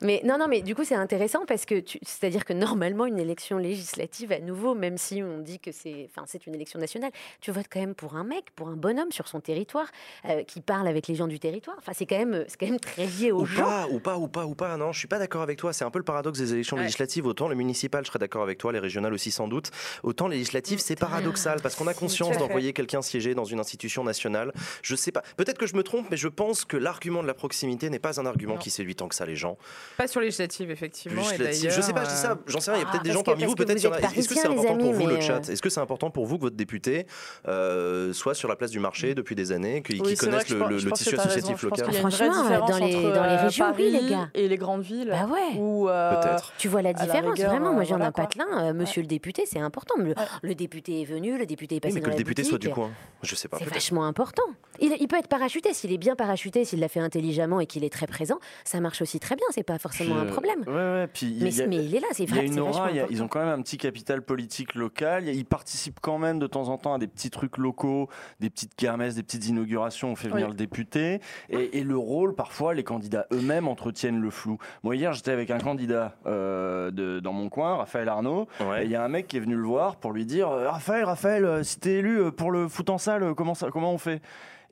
Mais 0.03 0.21
non, 0.25 0.37
non, 0.39 0.47
mais 0.49 0.61
du 0.61 0.75
coup, 0.75 0.85
c'est 0.85 0.95
intéressant 0.95 1.47
parce 1.47 1.65
que, 1.65 1.83
c'est-à-dire 2.03 2.45
que 2.45 2.53
normalement, 2.53 3.07
une 3.07 3.19
élection 3.19 3.57
législative, 3.59 4.33
à 4.33 4.41
nouveau, 4.41 4.75
même 4.75 4.99
si 4.99 5.23
on 5.23 5.39
dit 5.39 5.59
que 5.61 5.73
c'est, 5.73 6.09
enfin, 6.11 6.25
c'est 6.27 6.47
une 6.47 6.55
élection 6.55 6.79
nationale, 6.79 7.11
tu 7.41 7.53
votes 7.53 7.67
quand 7.73 7.81
même 7.81 7.95
pour 7.95 8.17
un 8.17 8.25
mec, 8.25 8.45
pour 8.55 8.69
un 8.69 8.77
bonhomme 8.77 9.13
sur 9.13 9.29
son 9.29 9.41
territoire, 9.41 9.87
euh, 10.27 10.43
qui 10.45 10.61
parle 10.61 10.87
avec 10.89 11.07
les 11.09 11.15
gens 11.15 11.27
du 11.27 11.39
territoire. 11.39 11.77
Enfin, 11.79 11.93
c'est 11.95 12.07
quand 12.07 12.19
même, 12.19 12.45
c'est 12.49 12.59
quand 12.59 12.67
même 12.67 12.81
très 12.81 12.98
aux 13.33 13.43
Ou 13.43 13.47
gens. 13.47 13.63
pas, 13.63 13.87
ou 13.91 14.01
pas, 14.01 14.17
ou 14.17 14.29
pas, 14.29 14.47
ou 14.47 14.55
pas. 14.55 14.77
Non, 14.77 14.93
je 14.93 14.99
suis 14.99 15.09
pas 15.09 15.19
d'accord 15.19 15.43
avec 15.43 15.59
toi. 15.59 15.73
C'est 15.73 15.85
un 15.85 15.91
peu 15.91 15.99
le 15.99 16.05
paradoxe 16.05 16.39
des 16.39 16.53
élections 16.55 16.77
Ouais. 16.77 16.83
législatives. 16.85 17.27
Autant 17.27 17.49
les 17.49 17.55
municipales, 17.55 18.05
je 18.05 18.09
serais 18.09 18.19
d'accord 18.19 18.43
avec 18.43 18.59
toi, 18.59 18.73
les 18.73 18.79
régionales 18.79 19.13
aussi 19.15 19.31
sans 19.31 19.49
doute. 19.49 19.71
Autant 20.03 20.29
les 20.29 20.37
législatives, 20.39 20.79
c'est 20.81 20.97
paradoxal 20.97 21.61
parce 21.63 21.75
qu'on 21.77 21.87
a 21.87 21.95
conscience 21.95 22.31
à 22.31 22.33
fait. 22.35 22.39
d'envoyer 22.41 22.73
quelqu'un 22.73 23.03
siéger 23.03 23.35
dans 23.35 23.45
une 23.45 23.61
institution 23.61 24.05
nationale. 24.05 24.53
Je 24.83 24.95
sais 24.97 25.13
pas. 25.13 25.23
Peut-être 25.37 25.59
que 25.59 25.67
je 25.67 25.75
me 25.77 25.83
trompe, 25.83 26.07
mais 26.11 26.17
je 26.17 26.29
pense 26.29 26.65
que 26.65 26.77
l'argument 26.77 27.23
de 27.23 27.27
la 27.27 27.35
proximité 27.35 27.91
n'est 27.91 27.99
pas 27.99 28.21
un 28.21 28.27
argument 28.27 28.55
Non. 28.55 28.59
qui 28.59 28.71
séduit 28.71 28.95
tant 28.97 29.09
que 29.09 29.15
ça 29.15 29.27
les 29.27 29.37
gens. 29.37 29.57
Pas 29.97 30.07
sur 30.09 30.21
législative, 30.21 30.71
effectivement. 30.71 31.23
et 31.31 31.39
Législative, 31.39 31.71
je 31.77 31.81
sais 31.81 31.93
pas, 31.93 32.05
je 32.05 32.09
dis 32.11 32.15
ça, 32.17 32.23
d'ailleurs, 32.29 32.39
j'en 32.47 32.61
sais 32.61 32.71
rien. 32.73 32.81
Il 32.81 32.83
y 32.83 32.85
a 32.85 32.89
Ah, 32.89 32.93
peut-être 32.93 33.03
des 33.05 33.09
parce 33.11 33.19
gens 33.19 33.23
parmi 33.25 33.45
vous, 33.45 33.55
peut-être 33.55 33.69
vous 33.71 33.75
qu'il 33.77 33.85
y 33.85 33.89
en 33.89 33.93
a. 33.93 33.99
êtes 33.99 34.19
Est-ce 34.19 34.29
que 34.29 34.35
c'est 34.35 34.47
important 34.47 34.79
pour 34.79 34.93
vous 34.93 35.07
le 35.07 35.21
chat 35.21 35.49
Est-ce 35.49 35.63
que 35.63 35.69
c'est 35.71 35.81
important 35.81 36.11
pour 36.11 36.27
vous 36.27 36.37
que 36.37 36.43
votre 36.43 36.57
député 36.57 37.07
euh, 37.47 38.13
soit 38.13 38.35
sur 38.35 38.49
la 38.49 38.57
place 38.57 38.71
du 38.71 38.81
marché 38.81 39.15
depuis 39.15 39.35
des 39.35 39.53
années, 39.53 39.83
qu'il 39.83 40.01
Oui, 40.03 40.17
connaisse 40.17 40.49
le, 40.49 40.59
le- 40.69 40.79
le 40.79 40.93
tissu 40.93 41.19
associatif 41.19 41.63
local 41.63 41.93
Franchement, 41.93 42.47
euh, 42.51 42.59
dans 42.67 42.79
les- 42.79 42.88
entre, 42.97 43.15
dans 43.15 43.23
les 43.25 43.29
euh, 43.31 43.43
régions, 43.43 43.73
oui, 43.77 43.91
les 43.91 44.11
gars. 44.11 44.29
Et 44.35 44.49
les 44.49 44.57
grandes 44.57 44.83
villes. 44.83 45.09
Bah 45.11 45.27
ouais. 45.33 45.59
Où, 45.59 45.89
euh, 45.89 46.21
Peut-être. 46.21 46.53
Tu 46.59 46.69
vois 46.69 46.83
la 46.83 46.93
la 46.93 46.99
différence, 47.05 47.35
rigueur, 47.35 47.51
vraiment. 47.51 47.73
Moi, 47.73 47.83
euh, 47.83 47.85
j'ai 47.85 47.89
voilà, 47.91 48.07
un 48.07 48.13
quoi. 48.13 48.25
patelin. 48.25 48.47
euh, 48.69 48.73
monsieur 48.75 49.03
le 49.03 49.09
député, 49.09 49.45
c'est 49.47 49.59
important. 49.61 49.95
Le, 49.99 50.15
le 50.43 50.55
député 50.55 51.03
est 51.03 51.05
venu, 51.05 51.37
le 51.39 51.47
député 51.47 51.77
est 51.77 51.79
Oui, 51.79 51.81
passé 51.81 51.95
mais 51.95 52.01
que 52.01 52.07
dans 52.07 52.13
le 52.13 52.17
député 52.17 52.45
soit 52.45 52.59
du 52.59 52.69
coin. 52.71 52.91
Je 53.23 53.35
sais 53.35 53.49
pas. 53.49 53.59
C'est 53.59 53.65
vachement 53.69 54.05
important. 54.07 54.43
Il, 54.81 54.95
il 55.01 55.09
peut 55.09 55.17
être 55.19 55.29
parachuté. 55.29 55.73
S'il 55.75 55.93
est 55.93 55.99
bien 55.99 56.17
parachuté, 56.17 56.65
s'il 56.65 56.81
l'a 56.81 56.89
fait 56.89 57.01
intelligemment 57.01 57.61
et 57.61 57.67
qu'il 57.67 57.85
est 57.85 57.93
très 57.93 58.07
présent, 58.07 58.39
ça 58.65 58.81
marche 58.81 59.03
aussi 59.03 59.19
très 59.21 59.37
bien. 59.37 59.47
C'est 59.51 59.63
pas 59.63 59.79
forcément 59.79 60.15
Puis, 60.17 60.29
un 60.29 60.33
problème. 60.33 60.61
Ouais, 60.67 60.73
ouais. 60.75 61.07
Puis 61.13 61.37
Mais, 61.41 61.51
y 61.53 61.63
a- 61.63 61.67
mais 61.67 61.85
il 61.85 61.95
est 61.97 62.01
là, 62.01 62.07
c'est 62.13 62.25
Il 62.25 62.31
y 62.31 62.33
a 62.33 62.37
vrai. 62.37 62.47
une 62.47 62.61
aura, 62.61 62.91
il 62.91 62.97
y 62.97 62.99
a- 63.01 63.03
important. 63.03 63.15
ils 63.17 63.23
ont 63.23 63.29
quand 63.29 63.41
même 63.41 63.49
un 63.49 63.63
petit 63.63 63.77
capital 63.79 64.23
politique 64.23 64.75
local. 64.75 65.29
Ils 65.29 65.45
participent 65.45 65.99
quand 66.01 66.19
même 66.19 66.39
de 66.39 66.47
temps 66.47 66.69
en 66.69 66.79
temps 66.79 66.95
à 66.95 66.99
des 66.99 67.07
petits 67.09 67.31
trucs 67.31 67.57
locaux, 67.59 68.09
des 68.41 68.51
petites 68.51 68.75
kermesses, 68.77 69.15
des 69.17 69.23
petites 69.23 69.47
inaugurations. 69.49 70.11
On 70.13 70.17
fait 70.17 70.29
venir 70.29 70.47
Oui. 70.47 70.53
le 70.53 70.57
député. 70.57 71.21
Et, 71.51 71.79
et 71.79 71.83
le 71.85 71.97
rôle, 71.97 72.35
parfois, 72.35 72.75
les 72.79 72.85
candidats 72.85 73.27
eux-mêmes 73.33 73.69
entretiennent 73.69 74.21
le 74.21 74.31
flou. 74.31 74.57
Moi, 74.83 74.97
hier, 74.97 75.13
j'étais 75.13 75.33
avec 75.33 75.51
un 75.51 75.59
candidat 75.59 76.15
euh, 76.27 76.91
de, 76.91 77.21
dans 77.21 77.35
mon 77.35 77.51
coin, 77.51 77.77
Raphaël 77.77 78.09
Arnaud. 78.09 78.49
Ouais. 78.61 78.83
Et 78.83 78.85
il 78.87 78.91
y 78.91 78.97
a 78.97 79.05
un 79.05 79.09
mec 79.09 79.29
qui 79.29 79.37
est 79.37 79.41
venu 79.41 79.57
le 79.57 79.63
voir 79.63 79.97
pour 79.97 80.13
lui 80.13 80.25
dire 80.25 80.49
euh, 80.49 80.71
Raphaël, 80.71 81.05
Raphaël, 81.05 81.45
euh, 81.45 81.63
si 81.63 81.79
t'es 81.79 81.97
élu 81.97 82.33
pour 82.33 82.51
le 82.51 82.69
foot 82.69 82.89
en 82.89 82.99
salle, 82.99 83.35
comment, 83.35 83.55
ça, 83.55 83.71
comment 83.71 83.93
on 83.93 83.99
fait? 83.99 84.23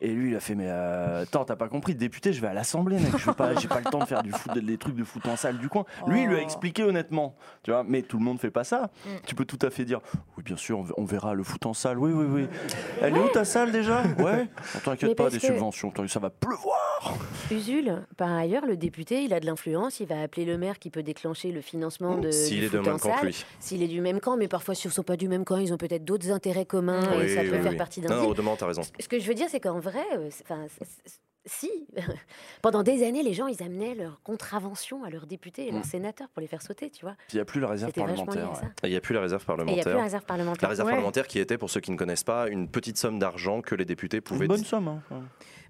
Et 0.00 0.08
lui, 0.08 0.30
il 0.32 0.36
a 0.36 0.40
fait, 0.40 0.54
mais 0.54 0.66
euh, 0.68 1.22
attends, 1.22 1.44
t'as 1.44 1.56
pas 1.56 1.68
compris, 1.68 1.94
député, 1.94 2.32
je 2.32 2.40
vais 2.40 2.48
à 2.48 2.52
l'Assemblée, 2.54 2.98
mec. 2.98 3.16
Je 3.16 3.26
vais 3.26 3.32
pas, 3.34 3.54
j'ai 3.56 3.66
pas 3.68 3.78
le 3.80 3.90
temps 3.90 3.98
de 4.00 4.04
faire 4.04 4.22
du 4.22 4.30
foot, 4.30 4.52
des 4.58 4.76
trucs 4.78 4.94
de 4.94 5.04
foot 5.04 5.24
en 5.26 5.36
salle 5.36 5.58
du 5.58 5.68
coin. 5.68 5.84
Lui, 6.06 6.22
il 6.22 6.28
lui 6.28 6.34
a 6.36 6.38
Oh. 6.38 6.42
expliqué 6.42 6.82
honnêtement, 6.84 7.34
tu 7.62 7.70
vois. 7.70 7.82
Mais 7.82 8.02
tout 8.02 8.18
le 8.18 8.24
monde 8.24 8.38
fait 8.38 8.50
pas 8.50 8.64
ça. 8.64 8.90
Mm. 9.06 9.08
Tu 9.26 9.34
peux 9.34 9.44
tout 9.46 9.58
à 9.62 9.70
fait 9.70 9.84
dire, 9.86 10.00
oui, 10.36 10.42
bien 10.44 10.56
sûr, 10.56 10.84
on 10.96 11.04
verra 11.04 11.32
le 11.34 11.42
foot 11.42 11.64
en 11.66 11.72
salle. 11.74 11.98
Oui, 11.98 12.12
oui, 12.12 12.26
oui. 12.28 12.46
Elle 13.00 13.16
est 13.16 13.20
où 13.20 13.28
ta 13.28 13.44
salle 13.44 13.72
déjà? 13.72 14.02
Ouais. 14.18 14.48
T'inquiète 14.84 15.16
pas, 15.16 15.30
des 15.30 15.38
subventions. 15.38 15.92
Ça 16.08 16.20
va 16.20 16.30
pleuvoir. 16.30 17.14
Usul, 17.50 18.02
par 18.16 18.32
ailleurs, 18.32 18.66
le 18.66 18.76
député, 18.76 19.22
il 19.22 19.32
a 19.32 19.40
de 19.40 19.46
l'influence. 19.46 20.00
Il 20.00 20.06
va 20.08 20.20
appeler 20.22 20.44
le 20.44 20.58
maire 20.58 20.78
qui 20.78 20.90
peut 20.90 21.02
déclencher 21.02 21.52
le 21.52 21.60
financement 21.60 22.16
de. 22.18 22.30
S'il 22.30 22.64
est 22.64 22.68
de 22.72 22.78
même 22.78 22.98
camp 22.98 23.08
que 23.12 23.16
salle. 23.16 23.26
lui. 23.26 23.44
S'il 23.60 23.82
est 23.82 23.88
du 23.88 24.00
même 24.00 24.20
camp, 24.20 24.36
mais 24.36 24.48
parfois, 24.48 24.74
s'ils 24.74 24.88
ne 24.90 24.94
sont 24.94 25.02
pas 25.02 25.16
du 25.16 25.28
même 25.28 25.44
camp, 25.44 25.56
ils 25.56 25.72
ont 25.72 25.76
peut-être 25.76 26.04
d'autres 26.04 26.30
intérêts 26.30 26.64
communs 26.66 27.02
et 27.12 27.16
Oui, 27.18 27.34
ça 27.34 27.42
peut 27.42 27.56
oui, 27.56 27.62
faire 27.62 27.76
partie 27.76 28.00
d'un 28.00 28.08
Non, 28.14 28.22
non, 28.22 28.28
Audemars, 28.28 28.56
t'as 28.56 28.66
raison. 28.66 28.82
Ce 28.98 29.08
que 29.08 29.18
je 29.18 29.26
veux 29.26 29.34
dire, 29.34 29.46
c'est 29.50 29.60
qu'en 29.60 29.78
vrai, 29.88 30.04
euh, 30.14 30.28
c'est- 30.30 30.44
enfin, 30.44 30.66
si, 31.48 31.70
pendant 32.62 32.82
des 32.82 33.06
années, 33.06 33.22
les 33.22 33.32
gens, 33.34 33.46
ils 33.46 33.62
amenaient 33.62 33.94
leurs 33.94 34.20
contraventions 34.22 35.04
à 35.04 35.10
leurs 35.10 35.26
députés 35.26 35.68
et 35.68 35.70
leurs 35.70 35.80
Mm. 35.80 35.84
sénateurs 35.84 36.28
pour 36.30 36.40
les 36.40 36.48
faire 36.48 36.60
sauter, 36.62 36.90
tu 36.90 37.02
vois. 37.04 37.14
Il 37.32 37.36
n'y 37.36 37.40
a 37.40 37.44
plus 37.44 37.60
la 37.60 37.68
réserve 37.68 37.92
parlementaire. 37.92 38.62
Il 38.82 38.90
n'y 38.90 38.96
a 38.96 39.00
plus 39.00 39.14
la 39.14 39.20
réserve 39.20 39.42
Et 39.42 39.44
il 39.46 39.46
n'y 39.46 39.56
a 39.56 39.56
plus 39.60 39.64
parlementaire. 39.92 39.96
la 39.96 40.02
réserve 40.02 40.24
parlementaire. 40.24 40.62
La 40.62 40.68
réserve 40.70 40.86
Ouais. 40.88 40.92
parlementaire 40.94 41.26
qui 41.28 41.38
était, 41.38 41.56
pour 41.58 41.70
ceux 41.70 41.80
qui 41.80 41.90
ne 41.92 41.96
connaissent 41.96 42.24
pas, 42.24 42.48
une 42.48 42.68
petite 42.68 42.98
somme 42.98 43.18
d'argent 43.20 43.62
que 43.62 43.74
les 43.76 43.84
députés 43.84 44.20
pouvaient 44.20 44.46
Une 44.46 44.48
bonne 44.48 44.64
somme. 44.64 44.88
hein. 44.88 45.22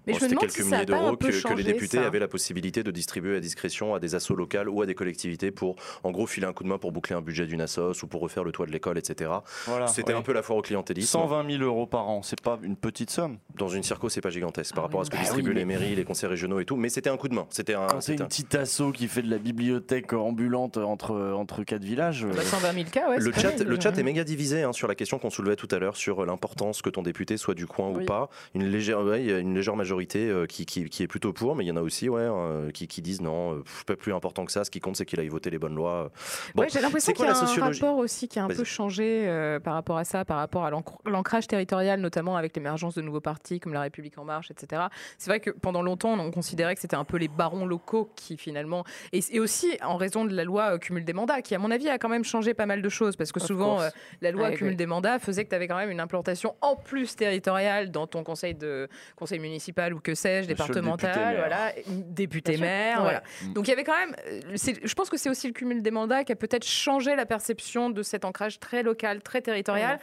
Mais 0.07 0.13
Bon, 0.13 0.19
je 0.19 0.23
me 0.25 0.29
C'était 0.29 0.35
demande 0.35 0.41
quelques 0.53 0.65
si 0.65 0.71
milliers 0.71 0.85
d'euros 0.85 1.17
que, 1.17 1.47
que 1.49 1.53
les 1.57 1.63
députés 1.63 1.97
ça. 1.97 2.07
avaient 2.07 2.19
la 2.19 2.27
possibilité 2.29 2.81
de 2.81 2.91
distribuer 2.91 3.35
à 3.37 3.39
discrétion 3.41 3.93
à 3.93 3.99
des 3.99 4.15
assos 4.15 4.35
locales 4.35 4.69
ou 4.69 4.81
à 4.81 4.85
des 4.85 4.95
collectivités 4.95 5.51
pour, 5.51 5.75
en 6.03 6.11
gros, 6.11 6.25
filer 6.25 6.47
un 6.47 6.53
coup 6.53 6.63
de 6.63 6.69
main 6.69 6.77
pour 6.77 6.91
boucler 6.93 7.15
un 7.15 7.21
budget 7.21 7.45
d'une 7.45 7.61
assos 7.61 7.91
ou 8.03 8.07
pour 8.07 8.21
refaire 8.21 8.43
le 8.45 8.51
toit 8.53 8.65
de 8.65 8.71
l'école, 8.71 8.97
etc. 8.97 9.29
Voilà. 9.65 9.87
C'était 9.87 10.13
ouais. 10.13 10.19
un 10.19 10.21
peu 10.21 10.31
la 10.33 10.41
foire 10.41 10.57
au 10.57 10.61
clientélisme. 10.61 11.07
120 11.19 11.49
000 11.51 11.63
euros 11.63 11.85
par 11.87 12.07
an, 12.07 12.21
c'est 12.23 12.39
pas 12.41 12.57
une 12.63 12.75
petite 12.77 13.09
somme. 13.09 13.37
Dans 13.55 13.67
une 13.67 13.83
circo, 13.83 14.07
c'est 14.09 14.21
pas 14.21 14.29
gigantesque 14.29 14.73
par 14.73 14.85
Ah 14.85 14.87
rapport 14.87 15.01
à 15.01 15.03
oui. 15.03 15.05
ce 15.07 15.11
que 15.11 15.17
Bah 15.17 15.21
distribuent 15.23 15.49
oui, 15.49 15.55
les 15.55 15.65
mais- 15.65 15.77
mairies, 15.77 15.95
les 15.95 16.03
conseils 16.05 16.29
régionaux 16.29 16.59
et 16.61 16.65
tout. 16.65 16.77
Mais 16.77 16.87
c'était 16.89 17.09
un 17.09 17.17
coup 17.17 17.27
de 17.27 17.35
main. 17.35 17.45
C'était 17.49 17.73
un. 17.75 17.87
Quand 17.87 17.99
c'est 18.01 18.13
une 18.15 18.21
un- 18.21 18.25
petite 18.25 18.55
asso 18.55 18.91
qui 18.93 19.07
fait 19.09 19.21
de 19.21 19.29
la 19.29 19.37
bibliothèque 19.39 20.13
ambulante 20.13 20.77
entre, 20.77 21.15
entre 21.33 21.63
quatre 21.63 21.83
villages. 21.83 22.23
euh, 22.23 22.31
Bah, 22.33 22.43
120 22.43 22.73
000 22.73 22.85
cas, 22.91 23.09
ouais. 23.09 23.17
Le 23.19 23.31
chat, 23.33 23.59
le 23.61 23.79
chat 23.79 23.97
est 23.97 24.03
méga 24.03 24.23
divisé 24.23 24.63
hein, 24.63 24.71
sur 24.71 24.87
la 24.87 24.95
question 24.95 25.19
qu'on 25.19 25.29
soulevait 25.29 25.55
tout 25.57 25.67
à 25.71 25.79
l'heure 25.79 25.97
sur 25.97 26.25
l'importance 26.25 26.81
que 26.81 26.89
ton 26.89 27.01
député 27.01 27.35
soit 27.35 27.55
du 27.55 27.67
coin 27.67 27.89
ou 27.89 27.97
Oui. 27.97 28.05
pas. 28.05 28.29
Une 28.53 28.65
légère, 28.69 29.01
ouais, 29.03 29.21
il 29.23 29.29
y 29.29 29.33
a 29.33 29.39
une 29.39 29.53
légère 29.53 29.75
majorité 29.75 29.96
euh, 30.15 30.45
qui, 30.45 30.65
qui, 30.65 30.89
qui 30.89 31.03
est 31.03 31.07
plutôt 31.07 31.33
pour, 31.33 31.55
mais 31.55 31.63
il 31.63 31.67
y 31.67 31.71
en 31.71 31.77
a 31.77 31.81
aussi 31.81 32.09
ouais, 32.09 32.21
euh, 32.21 32.71
qui, 32.71 32.87
qui 32.87 33.01
disent 33.01 33.21
non, 33.21 33.53
euh, 33.55 33.63
pas 33.85 33.95
plus 33.95 34.13
important 34.13 34.45
que 34.45 34.51
ça. 34.51 34.63
Ce 34.63 34.71
qui 34.71 34.79
compte, 34.79 34.95
c'est 34.97 35.05
qu'il 35.05 35.19
aille 35.19 35.27
voter 35.29 35.49
les 35.49 35.59
bonnes 35.59 35.75
lois. 35.75 36.11
Bon, 36.55 36.63
Ouais, 36.63 36.69
j'ai 36.69 36.79
l'impression 36.81 37.11
c'est 37.11 37.13
quoi 37.13 37.25
qu'il 37.33 37.35
y 37.35 37.59
a 37.59 37.65
un 37.65 37.69
rapport 37.71 37.97
aussi 37.97 38.27
qui 38.27 38.39
a 38.39 38.43
un 38.43 38.47
peu 38.47 38.63
changé 38.63 39.25
euh, 39.27 39.59
par 39.59 39.73
rapport 39.73 39.97
à 39.97 40.03
ça, 40.03 40.25
par 40.25 40.37
rapport 40.37 40.65
à 40.65 40.71
l'ancr- 40.71 40.97
l'ancrage 41.05 41.47
territorial, 41.47 41.99
notamment 41.99 42.35
avec 42.37 42.55
l'émergence 42.55 42.95
de 42.95 43.01
nouveaux 43.01 43.21
partis 43.21 43.59
comme 43.59 43.73
La 43.73 43.81
République 43.81 44.17
En 44.17 44.25
Marche, 44.25 44.51
etc. 44.51 44.83
C'est 45.17 45.29
vrai 45.29 45.39
que 45.39 45.49
pendant 45.51 45.81
longtemps, 45.81 46.13
on 46.13 46.31
considérait 46.31 46.75
que 46.75 46.81
c'était 46.81 46.95
un 46.95 47.05
peu 47.05 47.17
les 47.17 47.27
barons 47.27 47.65
locaux 47.65 48.09
qui 48.15 48.37
finalement. 48.37 48.83
Et, 49.13 49.21
et 49.31 49.39
aussi 49.39 49.77
en 49.83 49.97
raison 49.97 50.25
de 50.25 50.33
la 50.35 50.43
loi 50.43 50.73
euh, 50.73 50.77
cumul 50.77 51.05
des 51.05 51.13
mandats, 51.13 51.41
qui 51.41 51.55
à 51.55 51.59
mon 51.59 51.71
avis 51.71 51.89
a 51.89 51.97
quand 51.97 52.09
même 52.09 52.23
changé 52.23 52.53
pas 52.53 52.65
mal 52.65 52.81
de 52.81 52.89
choses, 52.89 53.15
parce 53.15 53.31
que 53.31 53.39
Of 53.39 53.47
souvent, 53.47 53.81
euh, 53.81 53.89
la 54.21 54.31
loi 54.31 54.51
cumul 54.51 54.75
des 54.75 54.85
mandats 54.85 55.19
faisait 55.19 55.43
que 55.43 55.49
tu 55.49 55.55
avais 55.55 55.67
quand 55.67 55.77
même 55.77 55.89
une 55.91 55.99
implantation 55.99 56.55
en 56.61 56.75
plus 56.75 57.15
territoriale 57.15 57.91
dans 57.91 58.07
ton 58.07 58.23
conseil, 58.23 58.55
de, 58.55 58.87
conseil 59.15 59.39
municipal 59.39 59.86
ou 59.93 59.99
que 59.99 60.15
sais-je, 60.15 60.49
Monsieur 60.49 60.51
le 60.51 60.55
départemental, 60.81 61.11
député-maire. 61.13 61.37
voilà, 61.37 61.71
député 62.07 62.57
maire, 62.57 62.97
Ouais. 62.97 63.03
voilà. 63.03 63.23
Mm. 63.43 63.53
Donc 63.53 63.67
il 63.67 63.71
y 63.71 63.73
avait 63.73 63.83
quand 63.83 63.97
même, 63.97 64.15
euh, 64.27 64.39
je 64.55 64.93
pense 64.93 65.09
que 65.09 65.17
c'est 65.17 65.29
aussi 65.29 65.47
le 65.47 65.53
cumul 65.53 65.81
des 65.81 65.91
mandats 65.91 66.23
qui 66.23 66.31
a 66.31 66.35
peut-être 66.35 66.65
changé 66.65 67.15
la 67.15 67.25
perception 67.25 67.89
de 67.89 68.03
cet 68.03 68.25
ancrage 68.25 68.59
très 68.59 68.83
local, 68.83 69.21
très 69.21 69.41
territorial. 69.41 69.99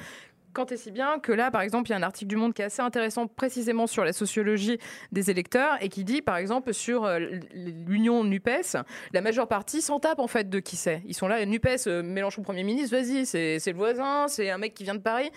Quand 0.52 0.70
et 0.70 0.76
si 0.76 0.92
bien 0.92 1.18
que 1.18 1.32
là, 1.32 1.50
par 1.50 1.62
exemple, 1.62 1.88
il 1.88 1.90
y 1.90 1.94
a 1.94 1.98
un 1.98 2.04
article 2.04 2.28
du 2.28 2.36
Monde 2.36 2.54
qui 2.54 2.62
est 2.62 2.66
assez 2.66 2.80
intéressant 2.80 3.26
précisément 3.26 3.88
sur 3.88 4.04
la 4.04 4.12
sociologie 4.12 4.78
des 5.10 5.28
électeurs 5.28 5.76
et 5.80 5.88
qui 5.88 6.04
dit, 6.04 6.22
par 6.22 6.36
exemple, 6.36 6.72
sur 6.72 7.04
euh, 7.06 7.18
l'union 7.52 8.22
NUPES, 8.22 8.76
la 9.12 9.20
majeure 9.20 9.48
partie 9.48 9.82
s'en 9.82 9.98
tape 9.98 10.20
en 10.20 10.28
fait 10.28 10.48
de 10.48 10.60
qui 10.60 10.76
c'est. 10.76 11.02
Ils 11.06 11.14
sont 11.14 11.26
là, 11.26 11.44
NUPES, 11.44 11.88
euh, 11.88 12.04
Mélenchon 12.04 12.42
Premier 12.42 12.62
ministre, 12.62 12.96
vas-y, 12.96 13.26
c'est 13.26 13.58
c'est 13.58 13.72
le 13.72 13.78
voisin, 13.78 14.28
c'est 14.28 14.48
un 14.48 14.58
mec 14.58 14.74
qui 14.74 14.84
vient 14.84 14.94
de 14.94 15.00
Paris. 15.00 15.28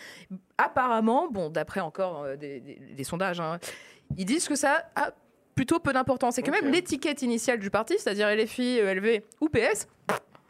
Apparemment, 0.60 1.28
bon, 1.32 1.50
d'après 1.50 1.80
encore 1.80 2.26
des, 2.38 2.60
des- 2.60 2.80
des 2.96 3.04
sondages, 3.04 3.40
hein, 3.40 3.60
ils 4.16 4.26
disent 4.26 4.48
que 4.48 4.56
ça 4.56 4.90
a 4.96 5.12
plutôt 5.56 5.80
peu 5.80 5.92
d'importance. 5.92 6.38
Et 6.38 6.44
que 6.44 6.52
même 6.52 6.72
l'étiquette 6.72 7.22
initiale 7.22 7.60
du 7.60 7.70
parti, 7.70 7.96
c'est-à-dire 7.98 8.34
LFI, 8.34 8.78
ELV 8.78 9.24
ou 9.42 9.50
PS, 9.50 9.88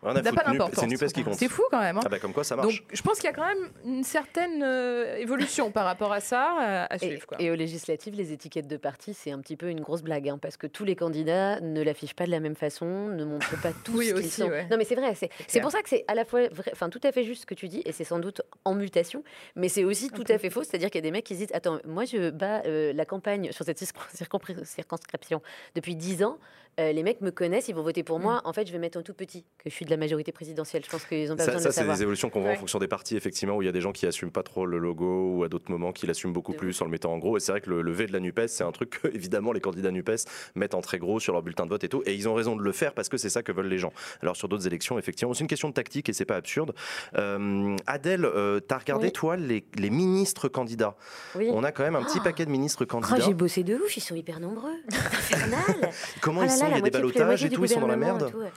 C'est 0.03 0.85
Nupes 0.87 1.05
qui 1.11 1.23
compte. 1.23 1.33
C'est 1.33 1.47
fou 1.49 1.63
quand 1.71 1.79
même. 1.79 1.97
hein. 1.97 2.01
Ah 2.05 2.09
bah 2.09 2.19
comme 2.19 2.31
quoi 2.33 2.43
ça 2.43 2.55
Donc 2.55 2.65
marche. 2.65 2.83
je 2.93 3.01
pense 3.01 3.15
qu'il 3.15 3.25
y 3.25 3.27
a 3.29 3.33
quand 3.33 3.47
même 3.47 3.69
une 3.83 4.03
certaine 4.03 4.61
euh, 4.63 5.15
évolution 5.17 5.71
par 5.71 5.85
rapport 5.85 6.13
à 6.13 6.19
ça 6.19 6.51
euh, 6.61 6.85
à 6.89 6.95
Et, 6.97 6.99
suivre. 6.99 7.25
quoi. 7.25 7.41
et 7.41 7.49
aux 7.49 7.55
législatives, 7.55 8.13
les 8.13 8.31
étiquettes 8.31 8.67
de 8.67 8.77
parti, 8.77 9.13
c'est 9.15 9.31
un 9.31 9.39
petit 9.39 9.55
peu 9.57 9.69
une 9.69 9.81
grosse 9.81 10.03
blague, 10.03 10.29
hein, 10.29 10.37
parce 10.39 10.55
que 10.55 10.67
tous 10.67 10.85
les 10.85 10.95
candidats 10.95 11.59
ne 11.61 11.81
l'affichent 11.81 12.13
pas 12.13 12.25
de 12.27 12.31
la 12.31 12.39
même 12.39 12.55
façon, 12.55 12.85
ne 13.07 13.23
montrent 13.25 13.59
pas 13.61 13.71
tous 13.83 13.97
Oui, 13.97 14.05
ce 14.09 14.13
qu'ils 14.13 14.19
aussi, 14.25 14.29
sont. 14.41 14.49
ouais. 14.49 14.67
Non, 14.69 14.77
mais 14.77 14.85
c'est 14.85 14.95
vrai, 14.95 15.13
c'est 15.47 15.61
pour 15.61 15.71
ça 15.71 15.81
que 15.81 15.89
c'est 15.89 16.05
à 16.07 16.13
la 16.13 16.25
fois, 16.25 16.47
vrai- 16.49 16.71
enfin, 16.73 16.89
tout 16.89 17.01
à 17.03 17.11
fait 17.11 17.23
juste 17.23 17.41
ce 17.41 17.45
que 17.47 17.55
tu 17.55 17.67
dis, 17.67 17.81
et 17.85 17.91
c'est 17.91 18.03
sans 18.03 18.19
doute 18.19 18.41
en 18.65 18.75
mutation, 18.75 19.23
mais 19.55 19.67
c'est 19.67 19.83
aussi 19.83 20.11
tout 20.11 20.25
à 20.29 20.37
fait 20.37 20.51
faux, 20.51 20.63
c'est-à-dire 20.63 20.91
qu'il 20.91 20.99
y 20.99 21.03
a 21.05 21.07
des 21.07 21.11
mecs 21.11 21.25
qui 21.25 21.33
se 21.33 21.39
disent, 21.39 21.53
attends, 21.53 21.79
moi 21.85 22.05
je 22.05 22.29
bats 22.29 22.61
euh, 22.65 22.93
la 22.93 23.05
campagne 23.05 23.51
sur 23.51 23.65
cette 23.65 23.79
circonscription 24.13 25.41
depuis 25.75 25.95
10 25.95 26.23
ans, 26.23 26.37
euh, 26.79 26.91
les 26.91 27.03
mecs 27.03 27.21
me 27.21 27.31
connaissent, 27.31 27.67
ils 27.67 27.75
vont 27.75 27.81
voter 27.83 28.03
pour 28.03 28.19
moi, 28.19 28.41
en 28.45 28.53
fait 28.53 28.67
je 28.67 28.71
vais 28.71 28.77
mettre 28.79 28.97
en 28.99 29.01
tout 29.01 29.13
petit 29.13 29.43
que 29.57 29.69
je 29.69 29.73
suis 29.73 29.85
de 29.85 29.89
la 29.89 29.97
majorité 29.97 30.31
présidentielle, 30.31 30.83
je 30.85 30.89
pense 30.89 31.03
qu'ils 31.05 31.31
ont 31.31 31.35
pas 31.35 31.43
Ça, 31.45 31.51
besoin 31.53 31.71
ça, 31.71 31.81
de 31.81 31.87
le 31.87 31.91
c'est 31.91 31.97
des 31.97 32.01
évolutions 32.03 32.29
qu'on 32.29 32.41
voit 32.41 32.51
en 32.51 32.55
fonction 32.55 32.79
des 32.79 32.87
partis, 32.87 33.15
effectivement, 33.15 33.55
où 33.55 33.61
il 33.61 33.65
y 33.65 33.69
a 33.69 33.71
des 33.71 33.81
gens 33.81 33.91
qui 33.91 34.05
assument 34.05 34.31
pas 34.31 34.43
trop 34.43 34.65
le 34.65 34.77
logo 34.77 35.33
ou 35.35 35.43
à 35.43 35.49
d'autres 35.49 35.71
moments 35.71 35.91
qui 35.91 36.05
l'assument 36.07 36.33
beaucoup 36.33 36.51
De 36.53 36.57
plus 36.57 36.79
en 36.81 36.85
le 36.85 36.91
mettant 36.91 37.11
en 37.13 37.17
gros. 37.17 37.37
Et 37.37 37.39
c'est 37.39 37.51
vrai 37.51 37.61
que 37.61 37.69
le, 37.69 37.81
le 37.81 37.91
V 37.91 38.05
de 38.07 38.13
la 38.13 38.19
NUPES, 38.19 38.47
c'est 38.47 38.63
un 38.63 38.71
truc 38.71 39.01
que, 39.01 39.07
évidemment, 39.13 39.51
les 39.51 39.59
candidats 39.61 39.91
NUPES 39.91 40.25
mettent 40.55 40.75
en 40.75 40.81
très 40.81 40.99
gros 40.99 41.19
sur 41.19 41.33
leur 41.33 41.41
bulletin 41.41 41.65
de 41.65 41.69
vote 41.69 41.83
et 41.83 41.89
tout. 41.89 42.03
Et 42.05 42.13
ils 42.13 42.29
ont 42.29 42.33
raison 42.35 42.55
de 42.55 42.61
le 42.61 42.71
faire 42.71 42.93
parce 42.93 43.09
que 43.09 43.17
c'est 43.17 43.29
ça 43.29 43.43
que 43.43 43.51
veulent 43.51 43.67
les 43.69 43.79
gens. 43.79 43.91
Alors, 44.21 44.35
sur 44.35 44.47
d'autres 44.47 44.67
élections, 44.67 44.99
effectivement, 44.99 45.33
c'est 45.33 45.41
une 45.41 45.47
question 45.47 45.69
de 45.69 45.73
tactique 45.73 46.09
et 46.09 46.13
c'est 46.13 46.25
pas 46.25 46.35
absurde. 46.35 46.73
Euh, 47.17 47.75
Adèle, 47.87 48.25
euh, 48.25 48.59
t'as 48.59 48.77
regardé, 48.77 49.07
Oui. 49.07 49.13
toi, 49.13 49.35
les, 49.37 49.65
les 49.75 49.89
ministres 49.89 50.47
candidats? 50.47 50.95
Oui. 51.35 51.49
On 51.51 51.63
a 51.63 51.71
quand 51.71 51.83
même 51.83 51.95
un 51.95 52.03
petit 52.03 52.19
Oh. 52.19 52.23
paquet 52.23 52.45
de 52.45 52.51
ministres 52.51 52.83
Oh, 52.83 52.91
candidats. 52.91 53.19
j'ai 53.25 53.33
bossé 53.33 53.63
de 53.63 53.75
ouf, 53.75 53.97
ils 53.97 54.01
sont 54.01 54.15
hyper 54.15 54.39
nombreux. 54.39 54.73
Infernal. 54.91 55.91
Comment 56.21 56.41
Oh 56.41 56.43
ils 56.45 56.47
là 56.47 56.55
sont 56.55 56.66
Il 56.69 56.75
y 56.75 56.79
a 56.79 56.81
des 56.89 57.23
moitié 57.23 57.47
et 57.47 57.49
tout, 57.49 57.63
ils 57.63 57.69
sont 57.69 57.79
dans 57.79 57.87
la 57.87 57.97
merde 57.97 58.29
tout, 58.31 58.37
ouais. 58.37 58.51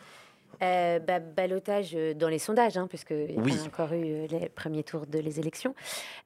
Euh, 0.62 0.98
bah, 0.98 1.20
euh, 1.38 2.14
dans 2.14 2.28
les 2.28 2.38
sondages, 2.38 2.76
hein, 2.76 2.86
puisque 2.86 3.10
il 3.12 3.40
Oui. 3.40 3.54
y 3.54 3.58
a 3.58 3.62
encore 3.62 3.92
eu 3.94 4.04
euh, 4.04 4.26
les 4.28 4.48
premiers 4.50 4.82
tours 4.82 5.06
de 5.06 5.18
les 5.18 5.40
élections. 5.40 5.74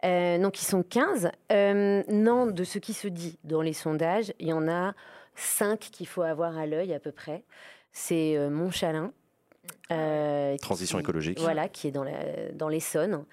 Euh, 0.04 0.38
donc 0.38 0.60
ils 0.60 0.64
sont 0.64 0.82
15. 0.82 1.30
Euh, 1.52 2.02
non, 2.08 2.46
de 2.46 2.64
ce 2.64 2.78
qui 2.80 2.94
se 2.94 3.06
dit 3.06 3.38
dans 3.44 3.62
les 3.62 3.72
sondages, 3.72 4.32
il 4.40 4.48
y 4.48 4.52
en 4.52 4.66
a 4.66 4.94
5 5.36 5.78
qu'il 5.78 6.08
faut 6.08 6.22
avoir 6.22 6.58
à 6.58 6.66
l'œil 6.66 6.92
à 6.94 6.98
peu 6.98 7.12
près. 7.12 7.44
C'est 7.92 8.36
Montchalin. 8.50 9.12
Euh, 9.92 10.56
Transition 10.58 10.98
qui- 10.98 11.02
écologique. 11.02 11.40
Voilà, 11.40 11.68
qui 11.68 11.88
est 11.88 11.90
dans, 11.90 12.04
la, 12.04 12.12
dans 12.54 12.68
l'Essonne 12.68 13.24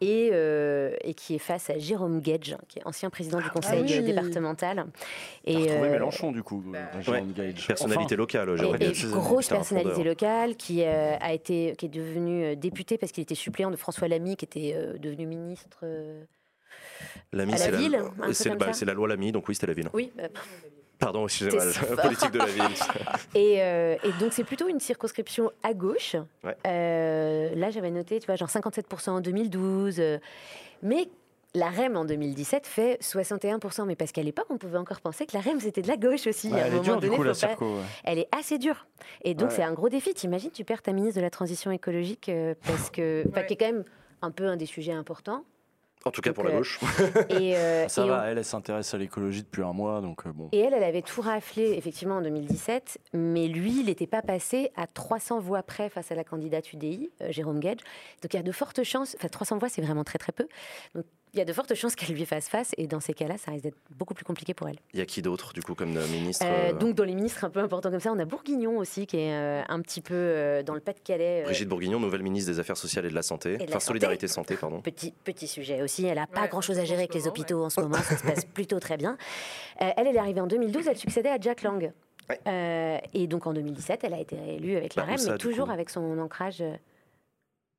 et, 0.00 0.30
euh, 0.32 0.94
et 1.02 1.14
qui 1.14 1.34
est 1.36 1.38
face 1.38 1.70
à 1.70 1.78
Jérôme 1.78 2.20
Gage, 2.20 2.56
qui 2.68 2.78
est 2.80 2.82
ancien 2.86 3.08
président 3.10 3.40
du 3.40 3.48
conseil 3.50 3.82
oui. 3.82 3.94
euh, 3.98 4.02
départemental. 4.02 4.86
Et 5.44 5.52
Et, 5.54 5.56
retrouvé 5.58 5.88
euh, 5.88 5.92
Mélenchon 5.92 6.32
du 6.32 6.42
coup. 6.42 6.62
bah, 6.66 6.78
Jérôme 7.00 7.28
Ouais. 7.28 7.34
Gage. 7.52 7.66
Personnalité 7.66 8.16
locale, 8.16 8.48
et- 8.50 8.56
Jérôme 8.56 8.76
et, 8.80 8.94
ses 8.94 9.06
grosse 9.08 9.48
personnalité 9.48 9.92
fondeur. 9.92 10.06
locale 10.06 10.56
qui 10.56 10.82
euh, 10.82 11.16
a 11.20 11.32
été 11.32 11.74
qui 11.76 11.86
est 11.86 11.88
devenu 11.90 12.56
député 12.56 12.98
parce 12.98 13.12
qu'il 13.12 13.22
était 13.22 13.34
suppléant 13.34 13.70
de 13.70 13.76
François 13.76 14.08
Lamy 14.08 14.36
qui 14.36 14.44
était 14.44 14.72
euh, 14.74 14.98
devenu 14.98 15.26
ministre. 15.26 15.78
euh, 15.84 16.24
Lamy, 17.32 17.52
à 17.54 17.56
la 17.56 17.62
c'est 17.64 17.70
ville, 17.72 18.02
c'est 18.32 18.48
comme 18.50 18.58
bah, 18.58 18.72
c'est 18.72 18.84
la 18.84 18.94
loi 18.94 19.08
Lamy, 19.08 19.32
donc 19.32 19.48
oui, 19.48 19.54
c'était 19.54 19.66
la 19.68 19.72
ville. 19.74 19.88
Oui. 19.92 20.12
euh, 20.20 20.28
Pardon, 21.02 21.24
excusez-moi, 21.24 21.64
politique 22.00 22.30
de 22.30 22.38
la 22.38 22.46
ville. 22.46 22.62
et, 23.34 23.60
euh, 23.60 23.96
et 24.04 24.12
donc 24.20 24.32
c'est 24.32 24.44
plutôt 24.44 24.68
une 24.68 24.78
circonscription 24.80 25.50
à 25.64 25.74
gauche. 25.74 26.14
Ouais. 26.44 26.56
Euh, 26.66 27.54
là 27.56 27.70
j'avais 27.70 27.90
noté, 27.90 28.20
tu 28.20 28.26
vois, 28.26 28.36
genre 28.36 28.48
57% 28.48 29.10
en 29.10 29.20
2012, 29.20 29.96
euh, 29.98 30.18
mais 30.82 31.08
la 31.54 31.68
REM 31.68 31.96
en 31.96 32.04
2017 32.04 32.66
fait 32.66 32.98
61%, 33.02 33.84
mais 33.84 33.96
parce 33.96 34.12
qu'à 34.12 34.22
l'époque, 34.22 34.46
on 34.48 34.56
pouvait 34.58 34.78
encore 34.78 35.00
penser 35.00 35.26
que 35.26 35.36
la 35.36 35.42
REM 35.42 35.60
c'était 35.60 35.82
de 35.82 35.88
la 35.88 35.96
gauche 35.96 36.26
aussi. 36.26 36.48
Ouais, 36.52 36.60
à 36.60 36.64
un 36.64 36.66
elle 36.68 36.74
est 36.76 36.80
dure 36.80 37.00
du 37.00 37.10
coup 37.10 37.22
la 37.22 37.34
circo. 37.34 37.74
ouais. 37.74 37.82
elle 38.04 38.18
est 38.20 38.28
assez 38.36 38.58
dure. 38.58 38.86
Et 39.24 39.34
donc, 39.34 39.50
Ouais. 39.50 39.56
c'est 39.56 39.62
un 39.64 39.72
gros 39.74 39.88
défi. 39.88 40.14
T'imagines, 40.14 40.50
tu 40.52 40.64
perds 40.64 40.82
ta 40.82 40.92
ministre 40.92 41.16
de 41.16 41.22
la 41.22 41.30
Transition 41.30 41.70
écologique 41.72 42.28
euh, 42.28 42.54
parce 42.66 42.90
que, 42.90 43.24
qui 43.46 43.52
est 43.54 43.56
quand 43.56 43.66
même 43.66 43.84
un 44.22 44.30
peu 44.30 44.46
un 44.46 44.56
des 44.56 44.66
sujets 44.66 44.92
importants. 44.92 45.44
En 46.04 46.10
tout 46.10 46.20
cas 46.20 46.30
Donc, 46.30 46.34
pour 46.36 46.44
la 46.44 46.50
euh, 46.50 46.58
gauche. 46.58 46.80
Et, 47.30 47.56
euh, 47.56 47.86
Ça 47.88 48.04
et 48.04 48.08
va, 48.08 48.20
on- 48.22 48.24
elle, 48.26 48.38
elle 48.38 48.44
s'intéresse 48.44 48.92
à 48.94 48.98
l'écologie 48.98 49.42
depuis 49.42 49.62
un 49.62 49.72
mois, 49.72 50.00
donc 50.00 50.26
euh, 50.26 50.32
bon. 50.32 50.48
et 50.52 50.58
elle, 50.60 50.74
elle 50.74 50.82
avait 50.84 51.02
tout 51.02 51.20
raflé, 51.20 51.74
effectivement, 51.76 52.16
en 52.16 52.22
2017, 52.22 52.98
mais 53.12 53.46
lui, 53.48 53.80
il 53.80 53.86
n'était 53.86 54.06
pas 54.06 54.22
passé 54.22 54.70
à 54.76 54.86
300 54.86 55.38
voix 55.40 55.62
près 55.62 55.88
face 55.88 56.10
à 56.10 56.14
la 56.14 56.24
candidate 56.24 56.72
UDI, 56.72 57.10
euh, 57.22 57.26
Jérôme 57.30 57.60
Gage. 57.60 57.78
Donc, 58.22 58.34
il 58.34 58.36
y 58.36 58.40
a 58.40 58.42
de 58.42 58.52
fortes 58.52 58.82
chances, 58.82 59.14
enfin, 59.18 59.28
300 59.28 59.58
voix, 59.58 59.68
c'est 59.68 59.82
vraiment 59.82 60.04
très, 60.04 60.18
très 60.18 60.32
peu. 60.32 60.48
Donc, 60.94 61.04
il 61.34 61.38
y 61.38 61.40
a 61.40 61.44
de 61.46 61.52
fortes 61.52 61.74
chances 61.74 61.94
qu'elle 61.94 62.14
lui 62.14 62.26
fasse 62.26 62.48
face, 62.48 62.72
et 62.76 62.86
dans 62.86 63.00
ces 63.00 63.14
cas-là, 63.14 63.38
ça 63.38 63.50
risque 63.52 63.64
d'être 63.64 63.78
beaucoup 63.96 64.12
plus 64.12 64.24
compliqué 64.24 64.52
pour 64.52 64.68
elle. 64.68 64.76
Il 64.92 64.98
y 64.98 65.02
a 65.02 65.06
qui 65.06 65.22
d'autre, 65.22 65.52
du 65.54 65.62
coup, 65.62 65.74
comme 65.74 65.96
euh, 65.96 66.06
ministre 66.08 66.44
Euh, 66.46 66.70
euh, 66.70 66.72
donc, 66.74 66.94
dans 66.94 67.04
les 67.04 67.14
ministres 67.14 67.44
un 67.44 67.50
peu 67.50 67.60
importants 67.60 67.90
comme 67.90 68.00
ça, 68.00 68.12
on 68.12 68.18
a 68.18 68.24
Bourguignon 68.26 68.76
aussi, 68.76 69.06
qui 69.06 69.16
est 69.16 69.32
euh, 69.32 69.62
un 69.68 69.80
petit 69.80 70.02
peu 70.02 70.12
euh, 70.14 70.62
dans 70.62 70.74
le 70.74 70.80
Pas-de-Calais. 70.80 71.40
euh, 71.40 71.44
Brigitte 71.44 71.68
Bourguignon, 71.68 72.00
nouvelle 72.00 72.22
ministre 72.22 72.50
des 72.52 72.58
Affaires 72.58 72.76
sociales 72.76 73.06
et 73.06 73.10
de 73.10 73.14
la 73.14 73.22
Santé. 73.22 73.54
de 73.54 73.58
la 73.58 73.64
enfin, 73.64 73.72
santé. 73.74 73.84
Solidarité 73.86 74.28
Santé, 74.28 74.56
pardon. 74.56 74.80
Petit, 74.82 75.12
petit 75.24 75.46
sujet 75.48 75.80
aussi. 75.82 76.04
Elle 76.04 76.16
n'a 76.16 76.26
pas 76.26 76.42
Ouais, 76.42 76.48
grand-chose 76.48 76.78
à 76.78 76.84
gérer 76.84 77.00
avec 77.00 77.14
les 77.14 77.20
moment, 77.20 77.30
hôpitaux 77.30 77.64
en 77.64 77.70
ce 77.70 77.80
moment. 77.80 77.96
Ça 77.96 78.16
se 78.18 78.22
passe 78.24 78.44
plutôt 78.44 78.78
très 78.80 78.96
bien. 78.98 79.16
Euh, 79.80 79.90
elle, 79.96 80.06
elle 80.08 80.16
est 80.16 80.18
arrivée 80.18 80.40
en 80.40 80.46
2012. 80.46 80.86
Elle 80.86 80.98
succédait 80.98 81.30
à 81.30 81.38
Jack 81.40 81.62
Lang. 81.62 81.92
Ouais. 82.28 82.40
Euh, 82.46 82.98
et 83.14 83.26
donc 83.26 83.46
en 83.46 83.52
2017, 83.54 84.04
elle 84.04 84.14
a 84.14 84.20
été 84.20 84.36
réélue 84.36 84.76
avec 84.76 84.94
la 84.96 85.02
Bah, 85.04 85.08
où 85.08 85.12
REM, 85.12 85.18
ça, 85.18 85.32
mais 85.32 85.38
toujours 85.38 85.66
coup 85.66 85.72
avec 85.72 85.88
son 85.90 86.18
ancrage. 86.18 86.60
euh, 86.60 86.76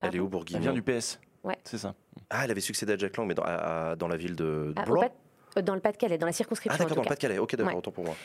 Elle 0.01 0.15
est 0.15 0.19
où, 0.19 0.23
Elle 0.25 0.29
Bourguignon 0.31 0.59
vient 0.59 0.73
du 0.73 0.81
PS. 0.81 1.19
Ouais. 1.43 1.57
C'est 1.63 1.77
ça. 1.77 1.93
Ah, 2.29 2.41
elle 2.45 2.51
avait 2.51 2.61
succédé 2.61 2.93
à 2.93 2.97
Jack 2.97 3.17
Lang, 3.17 3.27
mais 3.27 3.35
dans, 3.35 3.43
à- 3.43 3.91
à- 3.91 3.95
dans 3.95 4.07
la 4.07 4.17
ville 4.17 4.35
de 4.35 4.73
ah, 4.75 4.81
au 4.81 4.85
Blois. 4.85 5.05
Pas- 5.05 5.59
euh, 5.59 5.61
dans 5.61 5.75
le 5.75 5.81
Pas-de-Calais, 5.81 6.17
dans 6.17 6.25
la 6.25 6.31
circonscription. 6.33 6.75
Ah, 6.75 6.83
d'accord, 6.83 6.95
dans 6.97 7.03
le. 7.03 7.07
Pas-de-Calais. 7.09 7.37
Ok, 7.37 7.55
d'accord, 7.55 7.71
Ouais. 7.73 7.77
autant 7.77 7.91
pour 7.91 8.03
moi. 8.05 8.15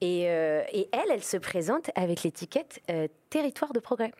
Et, 0.00 0.30
euh, 0.30 0.62
et 0.72 0.88
elle, 0.92 1.10
elle 1.12 1.22
se 1.22 1.36
présente 1.36 1.90
avec 1.94 2.22
l'étiquette 2.22 2.80
euh, 2.90 3.06
territoire 3.28 3.72
de 3.72 3.80
progrès. 3.80 4.12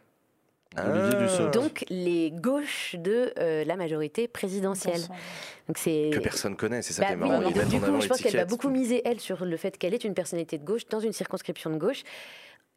Olivier 0.78 1.26
Ah. 1.40 1.46
Donc 1.48 1.84
les 1.90 2.30
gauches 2.30 2.94
de 2.96 3.32
euh, 3.38 3.64
la 3.64 3.74
majorité 3.76 4.28
présidentielle. 4.28 5.00
Donc 5.66 5.78
c'est 5.78 6.10
Que 6.12 6.20
personne 6.20 6.54
connaît, 6.56 6.80
c'est 6.82 6.92
ça 6.92 7.02
Bah 7.02 7.08
qui 7.08 7.12
est 7.14 7.16
oui, 7.16 7.28
marrant. 7.28 7.40
mettent 7.50 7.68
du 7.68 7.80
coup, 7.80 8.00
je 8.00 8.06
pense 8.06 8.20
qu'elle 8.20 8.36
va 8.36 8.44
beaucoup 8.44 8.68
miser, 8.68 9.02
elle, 9.04 9.18
sur 9.18 9.44
le 9.44 9.56
fait 9.56 9.76
qu'elle 9.78 9.94
est 9.94 10.04
une 10.04 10.14
personnalité 10.14 10.58
de 10.58 10.64
gauche 10.64 10.86
dans 10.88 11.00
une 11.00 11.12
circonscription 11.12 11.70
de 11.70 11.76
gauche. 11.76 12.02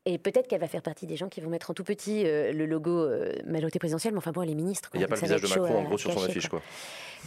Et 0.06 0.18
peut-être 0.18 0.48
qu'elle 0.50 0.60
va 0.60 0.68
faire 0.68 0.82
partie 0.82 1.08
des 1.08 1.16
gens 1.16 1.30
qui 1.30 1.40
vont 1.40 1.50
mettre 1.50 1.72
en 1.72 1.74
tout 1.74 1.86
petit 1.86 2.24
euh, 2.26 2.52
le 2.52 2.66
logo 2.66 2.92
euh, 2.92 3.32
majorité 3.46 3.80
présidentielle, 3.80 4.12
mais 4.14 4.18
enfin 4.18 4.32
bon, 4.34 4.42
elle 4.42 4.50
est 4.50 4.56
ministre. 4.56 4.90
Il 4.94 4.98
n'y 4.98 5.06
a 5.06 5.08
pas 5.08 5.16
le 5.16 5.22
visage 5.22 5.42
de 5.42 5.48
Macron, 5.48 5.78
en 5.80 5.84
gros, 5.84 5.98
sur 5.98 6.12
son 6.12 6.26
affiche, 6.26 6.50
quoi. 6.50 6.62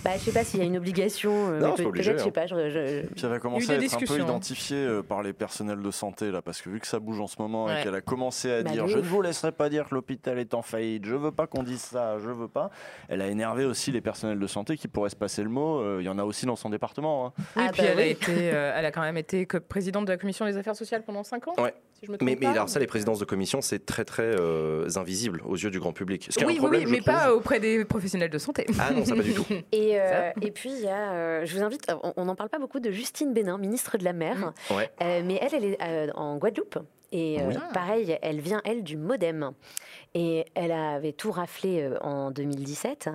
Bah, 0.04 0.10
je 0.18 0.24
sais 0.24 0.32
pas 0.32 0.44
s'il 0.44 0.60
y 0.60 0.62
a 0.62 0.66
une 0.66 0.76
obligation. 0.76 1.32
euh, 1.32 1.58
Non, 1.58 1.72
Peut-être, 1.74 2.02
je 2.02 2.18
sais 2.18 2.30
pas. 2.30 2.46
je- 2.46 2.68
je- 2.68 3.06
Puis 3.06 3.22
elle 3.24 3.30
va 3.30 3.38
commencer 3.38 3.70
à 3.70 3.76
être 3.76 3.94
un 3.94 3.98
peu 4.00 4.12
hein. 4.12 4.18
identifiée 4.24 4.76
euh, 4.76 5.02
par 5.02 5.22
les 5.22 5.32
personnels 5.32 5.80
de 5.80 5.90
santé 5.90 6.30
là, 6.30 6.42
parce 6.42 6.60
que 6.60 6.68
vu 6.68 6.78
que 6.78 6.86
ça 6.86 6.98
bouge 6.98 7.18
en 7.18 7.26
ce 7.26 7.36
moment 7.40 7.64
Ouais. 7.64 7.80
et 7.80 7.82
qu'elle 7.82 7.94
a 7.94 8.02
commencé 8.02 8.52
à 8.52 8.62
Bah, 8.62 8.68
dire 8.72 8.84
de 8.84 8.90
je 8.90 8.98
ne 8.98 9.02
vous 9.02 9.22
laisserai 9.22 9.52
pas 9.52 9.70
dire 9.70 9.88
que 9.88 9.94
l'hôpital 9.94 10.38
est 10.38 10.52
en 10.52 10.60
faillite, 10.60 11.06
je 11.06 11.14
veux 11.14 11.32
pas 11.32 11.46
qu'on 11.46 11.62
dise 11.62 11.80
ça, 11.80 12.18
je 12.18 12.28
veux 12.28 12.46
pas. 12.48 12.68
Elle 13.08 13.22
a 13.22 13.28
énervé 13.28 13.64
aussi 13.64 13.90
les 13.90 14.02
personnels 14.02 14.38
de 14.38 14.46
santé 14.46 14.76
qui 14.76 14.86
pourraient 14.86 15.08
se 15.08 15.16
passer 15.16 15.42
le 15.42 15.48
mot. 15.48 15.78
euh, 15.80 15.96
Il 16.02 16.04
y 16.04 16.10
en 16.10 16.18
a 16.18 16.24
aussi 16.24 16.44
dans 16.44 16.56
son 16.56 16.68
département. 16.68 17.28
hein. 17.28 17.32
Oui, 17.56 17.62
Ah, 17.66 17.70
puis 17.72 17.80
bah 17.80 17.88
elle, 17.92 17.98
a 17.98 18.02
oui. 18.02 18.08
été, 18.10 18.50
euh, 18.52 18.74
elle 18.76 18.84
a 18.84 18.92
quand 18.92 19.00
même 19.00 19.16
été 19.16 19.46
présidente 19.46 20.04
de 20.04 20.12
la 20.12 20.18
commission 20.18 20.44
des 20.44 20.58
affaires 20.58 20.76
sociales 20.76 21.04
pendant 21.06 21.24
5 21.24 21.48
ans. 21.48 21.54
Ouais. 21.56 21.72
Si 22.06 22.08
je 22.08 22.12
me 22.12 22.16
trompe 22.18 22.26
Mais, 22.28 22.36
mais 22.40 22.46
pas. 22.46 22.52
alors 22.52 22.68
ça, 22.68 22.78
les 22.78 22.86
présidences 22.86 23.18
de 23.18 23.24
commission, 23.24 23.60
c'est 23.60 23.84
très 23.84 24.04
très 24.04 24.22
euh, 24.38 24.88
invisible 24.96 25.42
aux 25.44 25.56
yeux 25.56 25.70
du 25.70 25.80
grand 25.80 25.92
public. 25.92 26.26
Ce 26.30 26.38
qui 26.38 26.44
est 26.44 26.46
oui, 26.46 26.52
un 26.52 26.54
oui, 26.54 26.58
problème, 26.58 26.80
oui, 26.82 26.86
je 26.86 26.92
mais 26.92 27.00
trouve. 27.00 27.14
pas 27.14 27.34
auprès 27.34 27.60
des 27.60 27.84
professionnels 27.84 28.30
de 28.30 28.38
santé. 28.38 28.66
Ah 28.78 28.92
non, 28.92 29.04
ça 29.04 29.14
pas 29.16 29.22
du 29.22 29.34
tout. 29.34 29.46
Et, 29.72 29.98
euh, 30.00 30.30
et 30.40 30.50
puis, 30.52 30.70
il 30.70 30.80
y 30.84 30.88
a, 30.88 31.12
euh, 31.12 31.44
je 31.46 31.56
vous 31.56 31.62
invite, 31.64 31.90
on- 32.16 32.24
n'en 32.24 32.34
parle 32.36 32.48
pas 32.50 32.58
beaucoup 32.58 32.80
de 32.80 32.90
Justine 32.90 33.32
Bénin, 33.34 33.58
ministre 33.58 33.98
de 33.98 34.04
la 34.04 34.12
Mer. 34.12 34.36
Mm. 34.70 34.74
Ouais. 34.76 34.90
Euh, 35.02 35.22
mais 35.24 35.38
elle, 35.42 35.54
elle 35.54 35.64
est 35.64 35.78
euh, 35.82 36.12
en 36.14 36.36
Guadeloupe. 36.38 36.78
Et 37.12 37.40
euh, 37.40 37.46
Oui. 37.48 37.54
pareil, 37.72 38.18
elle 38.22 38.40
vient, 38.40 38.60
elle, 38.64 38.82
du 38.82 38.96
Modem. 38.96 39.52
Et 40.14 40.44
elle 40.54 40.72
avait 40.72 41.12
tout 41.12 41.30
raflé 41.30 41.82
euh, 41.82 41.98
en 42.02 42.30
2017. 42.30 43.10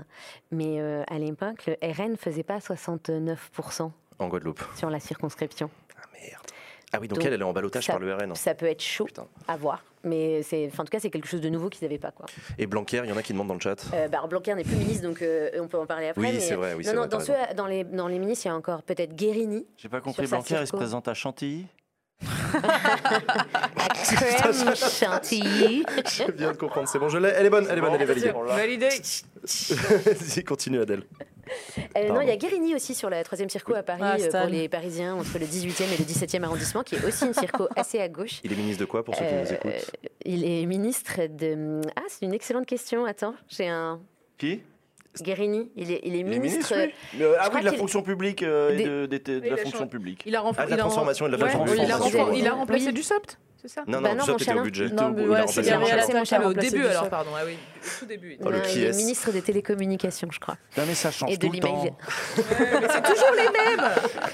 Mais 0.51 0.79
euh, 0.79 1.03
à 1.09 1.19
l'époque, 1.19 1.65
le 1.67 1.75
RN 1.81 2.15
faisait 2.17 2.43
pas 2.43 2.59
69% 2.59 3.91
En 4.19 4.27
Guadeloupe. 4.27 4.61
sur 4.75 4.89
la 4.89 4.99
circonscription. 4.99 5.69
Ah 5.97 6.07
merde. 6.13 6.41
Ah 6.93 6.97
oui, 6.99 7.07
donc, 7.07 7.19
Donc, 7.19 7.25
elle, 7.27 7.33
elle 7.33 7.41
est 7.41 7.45
en 7.45 7.53
balotage 7.53 7.85
ça- 7.85 7.93
par 7.93 7.99
le 8.01 8.13
RN. 8.13 8.35
Ça 8.35 8.53
peut 8.53 8.65
être 8.65 8.81
chaud 8.81 9.05
Putain. 9.05 9.25
à 9.47 9.55
voir. 9.55 9.83
Mais 10.03 10.41
c'est, 10.43 10.69
en 10.77 10.83
tout 10.83 10.89
cas, 10.89 10.99
c'est 10.99 11.09
quelque 11.09 11.27
chose 11.27 11.41
de 11.41 11.49
nouveau 11.49 11.69
qu'ils 11.69 11.85
n'avaient 11.85 11.99
pas. 11.99 12.11
Quoi. 12.11 12.25
Et 12.57 12.65
Blanquer, 12.65 13.01
il 13.03 13.09
y 13.09 13.13
en 13.13 13.17
a 13.17 13.23
qui 13.23 13.33
demandent 13.33 13.49
dans 13.49 13.53
le 13.53 13.59
chat. 13.59 13.85
Euh, 13.93 14.07
bah, 14.07 14.23
Blanquer 14.27 14.55
n'est 14.55 14.63
plus 14.63 14.75
ministre, 14.75 15.03
donc 15.03 15.21
euh, 15.21 15.49
on 15.59 15.67
peut 15.67 15.77
en 15.77 15.85
parler 15.85 16.09
après. 16.09 16.21
Oui, 16.21 16.41
c'est 16.41 16.55
vrai, 16.55 16.73
oui, 16.73 16.85
non, 16.85 16.93
vrai, 16.93 17.07
dans, 17.07 17.19
t'as 17.19 17.23
ceux, 17.23 17.55
dans, 17.55 17.67
les, 17.67 17.83
dans 17.83 18.07
les 18.07 18.17
ministres, 18.19 18.45
il 18.45 18.49
y 18.49 18.51
a 18.51 18.55
encore 18.55 18.81
peut-être 18.81 19.15
Guérini. 19.15 19.67
J'ai 19.77 19.89
pas 19.89 20.01
compris, 20.01 20.25
Blanquer 20.27 20.57
il 20.59 20.67
se 20.67 20.75
présente 20.75 21.07
à 21.07 21.13
Chantilly 21.13 21.67
Crème 24.11 24.75
chantilly. 24.75 25.83
Je 26.05 26.31
viens 26.31 26.51
de 26.51 26.57
comprendre, 26.57 26.87
c'est 26.87 26.99
bon, 26.99 27.09
je 27.09 27.17
l'ai. 27.17 27.29
Elle 27.29 27.45
est 27.47 27.49
bonne, 27.49 27.67
elle 27.69 27.77
est 27.77 27.81
bonne, 27.81 27.93
elle 27.95 28.01
est 28.01 28.05
validée. 28.05 28.31
Validé. 28.31 28.89
Vas-y, 29.43 30.43
continue 30.43 30.81
Adèle. 30.81 31.03
Euh, 31.97 32.09
non, 32.09 32.21
il 32.21 32.27
y 32.27 32.31
a 32.31 32.35
Guérini 32.37 32.73
aussi 32.75 32.95
sur 32.95 33.09
la 33.09 33.23
troisième 33.23 33.49
circo 33.49 33.73
à 33.75 33.83
Paris 33.83 34.01
Ah, 34.03 34.15
euh, 34.19 34.29
pour 34.41 34.49
les 34.49 34.69
Parisiens 34.69 35.15
entre 35.15 35.37
le 35.39 35.45
18e 35.45 35.83
et 35.93 35.97
le 35.97 36.03
17e 36.05 36.43
arrondissement, 36.43 36.83
qui 36.83 36.95
est 36.95 37.03
aussi 37.05 37.25
une 37.25 37.33
circo 37.33 37.67
assez 37.75 37.99
à 37.99 38.07
gauche. 38.07 38.39
Il 38.43 38.53
est 38.53 38.55
ministre 38.55 38.79
de 38.81 38.85
quoi 38.85 39.03
pour 39.03 39.15
ceux 39.15 39.25
qui 39.25 39.33
Euh, 39.33 39.43
nous 39.43 39.53
écoutent 39.53 39.91
il 40.25 40.45
est 40.45 40.65
ministre 40.65 41.19
de. 41.27 41.81
Ah, 41.95 42.03
c'est 42.07 42.25
une 42.25 42.33
excellente 42.33 42.65
question. 42.65 43.05
Attends, 43.05 43.33
j'ai 43.49 43.67
un. 43.67 43.99
Qui? 44.37 44.61
Guérini, 45.21 45.69
il 45.75 45.91
est, 45.91 45.99
il 46.05 46.23
ministre. 46.25 46.73
Euh, 46.73 47.35
Ah 47.39 47.49
oui, 47.53 47.59
de 47.59 47.65
la 47.65 47.73
fonction 47.73 48.01
publique 48.01 48.43
euh, 48.43 49.07
Des- 49.07 49.19
de, 49.19 49.39
la 49.41 49.47
il 49.47 49.53
a 49.53 49.57
fonction 49.57 49.85
publique. 49.87 50.23
Il 50.25 50.35
a, 50.37 50.41
renf- 50.41 50.53
Ah, 50.57 50.65
la 50.65 50.67
il 50.67 50.73
a 50.73 50.75
ren- 50.75 50.79
transformation 50.83 51.27
et 51.27 51.31
de 51.31 51.35
la 51.35 51.43
Ouais, 51.43 51.51
transformation. 51.51 51.83
il, 51.83 51.91
a 51.91 51.95
renf- 51.95 51.99
Transformation. 51.99 52.33
il 52.39 52.47
a 52.47 52.53
remplacé 52.53 52.85
Oui. 52.87 52.93
du 52.93 53.03
SOPT, 53.03 53.37
c'est 53.61 53.67
ça 53.67 53.83
Non, 53.87 54.01
Bah 54.01 54.13
non, 54.15 54.25
non, 54.25 54.37
ça, 54.37 54.53
mon 54.53 54.61
au 54.61 54.63
budget. 54.63 54.89
Non, 54.89 55.11
mais 55.11 55.27
ouais, 55.27 55.47
c'est 55.47 56.13
mon 56.13 56.25
Chalin. 56.25 56.47
au 56.47 56.53
début, 56.53 56.85
alors, 56.85 57.09
pardon. 57.09 57.31
Ah 57.35 57.41
oui, 57.45 57.53
au 57.53 57.99
tout 57.99 58.05
début. 58.05 58.37
Oh, 58.43 58.49
le 58.49 58.59
qui 58.61 58.83
est 58.83 58.87
est-ce 58.89 58.97
ministre 58.97 59.31
des 59.31 59.41
télécommunications, 59.41 60.27
je 60.31 60.39
crois. 60.39 60.57
Non, 60.77 60.83
mais 60.87 60.93
ça 60.95 61.11
change 61.11 61.31
Et 61.31 61.37
de 61.37 61.45
tout 61.47 61.51
le 61.53 61.59
temps. 61.59 61.83
c'est 62.35 63.03
toujours 63.03 63.31
les 63.35 63.43
mêmes 63.77 63.89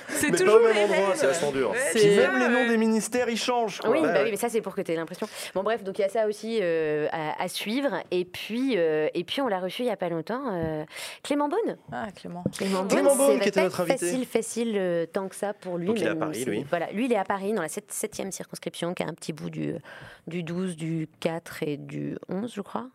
C'est 0.10 0.26
Mais 0.26 0.32
pas 0.32 0.38
toujours 0.38 0.56
au 0.56 0.60
même 0.64 0.76
les 0.76 0.84
endroit, 0.84 0.98
mêmes 0.98 1.16
c'est 1.16 1.28
vachement 1.28 1.52
dur. 1.52 1.74
Puis 1.94 2.16
même 2.16 2.40
les 2.40 2.48
noms 2.48 2.68
des 2.68 2.78
ministères, 2.78 3.30
ils 3.30 3.38
changent. 3.38 3.80
quoi. 3.80 3.90
Oui, 3.90 4.02
bah 4.02 4.22
oui, 4.24 4.32
mais 4.32 4.38
ça 4.38 4.50
c'est 4.50 4.62
pour 4.62 4.76
que 4.76 4.82
tu 4.82 4.92
aies 4.92 4.96
l'impression. 4.96 5.28
Bon 5.54 5.64
bref, 5.64 5.84
donc 5.84 5.98
il 6.00 6.02
y 6.02 6.06
a 6.06 6.10
ça 6.10 6.28
aussi 6.28 6.60
euh, 6.62 7.08
à, 7.12 7.42
à 7.44 7.48
suivre. 7.48 7.90
Et 8.12 8.26
puis, 8.26 8.74
euh, 8.78 9.08
et 9.14 9.24
puis 9.24 9.42
on 9.42 9.48
l'a 9.48 9.60
reçu 9.60 9.82
il 9.84 9.88
y 9.88 9.92
a 9.92 9.98
pas 9.98 10.10
longtemps, 10.10 10.42
euh, 10.54 10.84
Clément 11.24 11.50
Beaune. 11.50 11.78
Ah, 11.92 12.08
Clément. 12.16 12.44
Clément 12.58 12.84
Beaune, 13.16 13.40
qui 13.40 13.50
était 13.50 13.60
pas 13.60 13.64
notre 13.66 13.82
invité. 13.82 13.98
facile, 13.98 14.26
facile 14.26 14.74
euh, 14.78 15.06
tant 15.06 15.28
que 15.28 15.36
ça 15.36 15.54
pour 15.54 15.78
lui. 15.78 15.88
Donc 15.88 16.00
il 16.00 16.06
est 16.06 16.10
à 16.10 16.16
Paris, 16.16 16.46
lui. 16.46 16.66
Voilà, 16.70 16.92
lui 16.92 17.06
il 17.06 17.14
est 17.14 17.18
à 17.18 17.24
Paris 17.24 17.54
dans 17.54 17.62
la 17.62 17.68
7e 17.68 18.32
circonscription, 18.32 18.94
qui 18.94 19.04
a 19.04 19.08
un 19.08 19.14
petit 19.20 19.34
bout 19.34 19.50
du, 19.50 19.74
du 20.28 20.44
12, 20.44 20.76
du 20.78 21.08
4 21.20 21.64
et 21.64 21.78
du 21.78 22.18
11, 22.30 22.54
je 22.56 22.62
crois. 22.62 22.88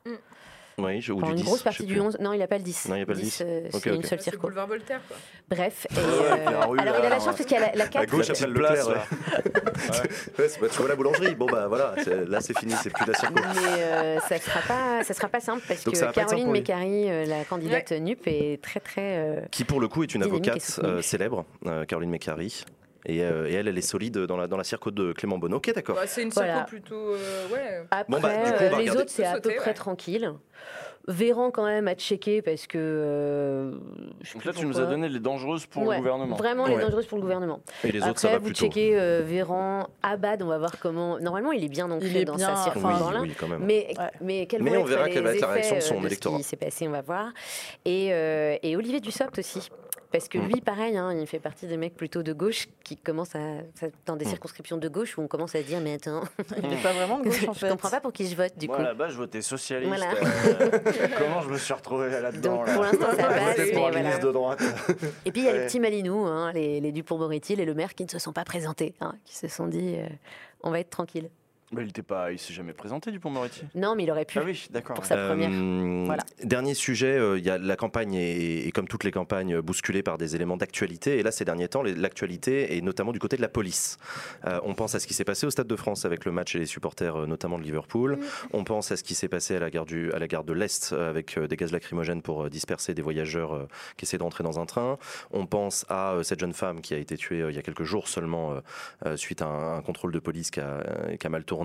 Oui, 0.79 1.03
je- 1.03 1.13
ou 1.13 1.19
Enfin, 1.19 1.27
du 1.27 1.33
une 1.33 1.37
10. 1.39 1.45
grosse 1.45 1.63
partie 1.63 1.85
du 1.85 2.01
11. 2.01 2.17
Non, 2.19 2.33
il 2.33 2.39
n'a 2.39 2.47
pas 2.47 2.57
le 2.57 2.65
10. 2.65 2.89
Non, 2.89 2.97
il 2.97 3.01
y 3.01 3.03
a 3.03 3.07
pas 3.07 3.13
le 3.13 3.21
10. 3.21 3.43
euh, 3.45 3.69
Ok, 3.75 3.81
c'est 3.85 3.91
une 3.91 3.97
ok. 3.97 4.07
seule 4.07 4.19
Ouais, 4.19 4.25
C'est 4.25 4.31
circo. 4.31 4.47
boulevard 4.47 4.67
Voltaire, 4.67 5.01
quoi. 5.07 5.17
Bref. 5.51 5.87
et, 5.91 5.95
Ouais, 5.95 6.01
euh, 6.03 6.35
puis 6.47 6.55
la 6.55 6.67
rue, 6.67 6.79
alors 6.81 6.95
il 6.97 7.01
a 7.01 7.03
là, 7.03 7.09
la 7.11 7.17
chance 7.17 7.27
parce 7.27 7.45
qu'il 7.45 7.53
y 7.53 7.61
a 7.63 7.67
la, 7.67 7.75
la 7.75 7.87
4. 7.89 8.03
À 8.03 8.07
gauche, 8.07 8.31
après 8.31 8.47
le 8.47 8.55
place, 8.55 8.79
Leclerc. 8.89 8.97
ouais. 8.97 9.53
Ouais, 10.39 10.49
c'est- 10.49 10.61
bah, 10.61 10.69
tu 10.71 10.79
vois 10.79 10.89
la 10.89 10.97
boulangerie. 10.97 11.35
Bon, 11.35 11.45
bah 11.47 11.67
voilà, 11.69 11.95
là 12.27 12.41
c'est 12.41 12.59
fini, 12.59 12.73
c'est 12.83 12.89
plus 12.91 13.05
la 13.05 13.13
circo. 13.15 13.35
Mais 13.35 13.83
euh, 13.83 14.21
ça 14.21 14.39
sera 14.39 14.61
pas, 14.61 15.05
ça 15.05 15.13
sera 15.13 15.29
pas 15.29 15.41
simple 15.41 15.63
parce 15.69 15.85
Donc 15.85 15.95
que 15.95 16.13
Caroline. 16.13 16.51
Mécari, 16.51 17.11
euh, 17.11 17.27
la 17.27 17.45
candidate 17.45 17.93
NUP, 17.93 18.27
est 18.27 18.63
très 18.63 18.81
très. 18.81 19.19
euh, 19.19 19.41
Qui 19.51 19.65
pour 19.65 19.79
le 19.81 19.89
coup 19.89 20.03
est 20.03 20.15
une 20.15 20.23
avocate 20.23 20.81
euh, 20.83 21.03
célèbre, 21.03 21.45
euh, 21.67 21.85
Caroline 21.85 22.11
Mécari. 22.11 22.65
Et, 23.07 23.23
euh, 23.23 23.49
et 23.49 23.55
elle, 23.55 23.67
elle 23.69 23.79
est 23.79 23.81
solide 23.83 24.17
dans 24.19 24.37
la, 24.37 24.47
dans 24.47 24.57
la 24.57 24.65
circo 24.65 24.91
de 24.91 25.13
Clément 25.13 25.39
Bonneau. 25.39 25.57
Ok, 25.57 25.73
d'accord. 25.75 25.97
Bah, 25.97 26.07
c'est 26.07 26.23
une 26.23 26.31
Voilà. 26.31 26.55
circo 26.55 26.69
plutôt. 26.69 26.95
euh, 27.15 27.49
ouais. 27.49 27.85
Après, 27.91 28.05
Bon, 28.09 28.21
bah, 28.21 28.29
du 28.45 28.53
coup, 28.53 28.57
on 28.57 28.57
va 28.59 28.65
euh, 28.65 28.69
les 28.69 28.75
regarder. 28.77 29.01
autres, 29.03 29.11
c'est 29.11 29.25
à 29.25 29.41
peu 29.41 29.51
près 29.57 29.75
tranquille. 29.75 30.33
Véran 31.09 31.51
quand 31.51 31.65
même 31.65 31.89
à 31.89 31.97
checker 31.97 32.43
parce 32.43 32.69
que. 32.69 32.79
euh, 32.79 33.73
je 34.21 34.35
Donc 34.35 34.45
là, 34.45 34.53
tu 34.53 34.65
nous 34.65 34.79
as 34.81 34.87
donné 34.87 35.09
les 35.09 35.19
dangereuses 35.19 35.67
pour 35.67 35.83
Ouais, 35.83 35.97
le 35.97 36.01
gouvernement. 36.01 36.37
Vraiment 36.37 36.67
les 36.67 36.77
Ouais. 36.77 36.83
dangereuses 36.83 37.07
pour 37.07 37.19
le 37.19 37.23
gouvernement. 37.23 37.61
Et 37.83 37.91
les 37.91 37.99
autres, 37.99 38.11
Après, 38.11 38.21
ça 38.21 38.29
va 38.29 38.39
vous 38.39 38.45
plutôt. 38.45 38.67
checkez 38.67 38.97
euh, 38.97 39.23
Véran, 39.25 39.89
Abad, 40.05 40.45
on 40.45 40.47
va 40.47 40.59
voir 40.59 40.79
comment. 40.79 41.19
Normalement, 41.19 41.51
il 41.51 41.65
est 41.65 41.69
bien 41.69 41.91
ancré 41.91 42.21
est 42.21 42.25
dans 42.25 42.37
bien, 42.37 42.55
sa 42.55 42.63
circo 42.63 42.79
enfin, 42.79 43.01
dans 43.01 43.09
Oui, 43.09 43.15
l'Ain. 43.15 43.23
oui, 43.23 43.33
quand 43.37 43.49
même. 43.49 43.65
Mais, 43.65 43.89
Ouais. 43.99 44.11
mais 44.21 44.47
quels 44.47 44.63
Mais 44.63 44.71
vont 44.71 44.77
on 44.77 44.81
être 44.83 44.87
verra 44.91 45.07
les 45.09 45.13
quelle 45.15 45.25
va 45.25 45.35
être 45.35 45.41
la 45.41 45.47
effets, 45.49 45.53
réaction 45.55 45.75
de 45.77 45.81
son 45.81 46.01
euh, 46.05 46.07
électorat. 46.07 46.37
Ce 46.39 46.43
qui 46.45 46.49
s'est 46.49 46.57
passé, 46.57 46.87
on 46.87 46.93
va 46.93 47.03
voir. 47.03 47.33
Et, 47.85 48.13
euh, 48.13 48.57
et 48.63 48.77
Olivier 48.77 49.01
Dussopt 49.01 49.37
aussi. 49.41 49.71
Parce 50.13 50.29
que 50.29 50.37
Mm. 50.39 50.47
lui, 50.49 50.61
pareil, 50.61 50.97
hein, 50.97 51.13
il 51.19 51.27
fait 51.27 51.39
partie 51.41 51.67
des 51.67 51.77
mecs 51.79 51.97
plutôt 51.97 52.23
de 52.23 52.33
gauche 52.35 52.69
qui 52.85 52.97
commencent 52.97 53.35
à. 53.35 53.63
dans 54.07 54.15
des 54.17 54.27
Mm. 54.27 54.29
circonscriptions 54.29 54.77
de 54.77 54.89
gauche 54.89 55.17
où 55.17 55.23
on 55.23 55.27
commence 55.29 55.55
à 55.55 55.63
se 55.63 55.67
dire 55.67 55.81
Mais 55.81 55.95
attends, 55.95 56.23
Il 56.63 56.69
n'est 56.69 56.77
pas 56.83 56.93
vraiment 56.93 57.19
de 57.19 57.25
gauche 57.25 57.49
en 57.49 57.53
je 57.55 57.59
fait. 57.61 57.69
comprends 57.71 57.91
pas 57.91 58.01
pour 58.01 58.13
qui 58.13 58.29
je 58.29 58.37
vote 58.37 58.53
du 58.59 58.67
Moi, 58.69 58.77
coup. 58.77 58.97
base, 58.97 59.13
je 59.13 59.17
votais 59.17 59.41
socialiste. 59.43 59.89
Voilà. 59.89 60.13
euh, 60.15 60.71
comment 61.19 61.41
je 61.43 61.49
me 61.49 61.57
suis 61.59 61.73
retrouvé 61.73 62.11
là-dedans 62.11 62.63
là 62.63 62.75
pour 62.75 62.83
l'instant, 62.83 63.07
ça 63.07 63.13
Je 63.13 63.17
passe. 63.17 63.59
Mais 63.59 63.73
pour 63.73 63.87
un 63.87 63.91
voilà. 63.91 64.01
ministre 64.05 64.27
de 64.27 64.33
droite. 64.33 64.63
Et 65.25 65.33
puis 65.33 65.41
il 65.43 65.45
y 65.47 65.49
a 65.49 65.53
les 65.55 65.67
petits 65.67 65.81
Malinous, 65.81 66.27
hein, 66.27 66.53
les, 66.53 66.81
les 66.81 66.93
Dupont-Moretti 66.93 67.55
et 67.55 67.65
le 67.65 67.75
maire 67.75 67.95
qui 67.95 68.05
ne 68.05 68.11
se 68.11 68.19
sont 68.19 68.33
pas 68.33 68.45
présentés, 68.45 68.95
hein, 69.01 69.15
qui 69.25 69.37
se 69.37 69.49
sont 69.49 69.67
dit 69.67 69.97
euh, 69.97 70.07
On 70.63 70.71
va 70.71 70.81
être 70.81 70.91
tranquille. 70.91 71.31
Mais 71.73 71.83
il 71.85 71.89
était 71.89 72.03
pas, 72.03 72.33
il 72.33 72.39
s'est 72.39 72.53
jamais 72.53 72.75
présenté 72.75 73.11
du 73.11 73.19
Pont-Moretti. 73.19 73.63
Non, 73.75 73.95
mais 73.95 74.05
il 74.05 74.11
aurait 74.11 74.27
pu. 74.27 74.39
Ah 74.39 74.43
oui, 74.45 74.67
d'accord. 74.71 74.95
Pour 74.95 75.07
sa 75.07 75.17
première. 75.29 75.51
Euh, 75.51 76.03
Voilà. 76.05 76.23
Dernier 76.45 76.75
sujet, 76.75 77.17
euh, 77.19 77.39
il 77.39 77.45
y 77.45 77.51
a 77.51 77.57
la 77.57 77.77
campagne 77.77 78.15
est, 78.15 78.67
est, 78.67 78.71
comme 78.73 78.87
toutes 78.89 79.05
les 79.05 79.11
campagnes 79.11 79.61
bousculée 79.61 80.03
par 80.03 80.19
des 80.19 80.37
éléments 80.37 80.59
d'actualité. 80.59 81.19
Et 81.19 81.23
là, 81.23 81.31
ces 81.33 81.45
derniers 81.47 81.69
temps, 81.69 81.83
l'actualité 81.83 82.77
est 82.77 82.83
notamment 82.83 83.13
du 83.13 83.19
côté 83.19 83.37
de 83.37 83.43
la 83.43 83.49
police. 83.49 83.97
Euh, 84.47 84.61
on 84.65 84.75
pense 84.75 84.95
à 84.95 85.01
ce 85.01 85.07
qui 85.07 85.15
s'est 85.15 85.25
passé 85.25 85.47
au 85.47 85.51
Stade 85.51 85.67
de 85.67 85.77
France 85.77 86.05
avec 86.05 86.27
le 86.27 86.33
match 86.33 86.55
et 86.55 86.59
les 86.59 86.67
supporters, 86.67 87.17
euh, 87.23 87.27
notamment 87.27 87.59
de 87.59 87.63
Liverpool. 87.65 88.19
On 88.53 88.65
pense 88.65 88.93
à 88.93 88.97
ce 88.99 89.03
qui 89.03 89.15
s'est 89.15 89.29
passé 89.29 89.57
à 89.57 89.61
la 89.61 89.71
gare, 89.71 89.87
du, 89.87 90.13
à 90.13 90.19
la 90.19 90.29
gare 90.29 90.45
de 90.45 90.53
l'Est 90.53 90.93
euh, 90.93 91.09
avec 91.09 91.39
euh, 91.39 91.49
des 91.49 91.57
gaz 91.57 91.73
lacrymogènes 91.73 92.21
pour 92.21 92.45
euh, 92.45 92.51
disperser 92.51 92.93
des 92.93 93.03
voyageurs 93.03 93.55
euh, 93.55 93.67
qui 93.97 94.05
essaient 94.05 94.19
d'entrer 94.19 94.45
dans 94.45 94.61
un 94.61 94.67
train. 94.67 94.99
On 95.31 95.47
pense 95.47 95.87
à 95.89 96.13
euh, 96.13 96.23
cette 96.23 96.41
jeune 96.41 96.53
femme 96.53 96.83
qui 96.83 96.93
a 96.93 96.99
été 96.99 97.17
tuée 97.17 97.41
euh, 97.41 97.51
il 97.51 97.57
y 97.57 97.59
a 97.59 97.63
quelques 97.63 97.85
jours 97.85 98.09
seulement 98.09 98.53
euh, 98.53 98.61
euh, 99.07 99.17
suite 99.17 99.41
à 99.41 99.47
un, 99.47 99.79
un 99.79 99.81
contrôle 99.81 100.13
de 100.13 100.19
police 100.19 100.51
qui 100.51 100.61
a, 100.61 100.65
euh, 100.65 101.17
qui 101.17 101.27
a 101.27 101.31
mal 101.31 101.45
tourné. 101.45 101.62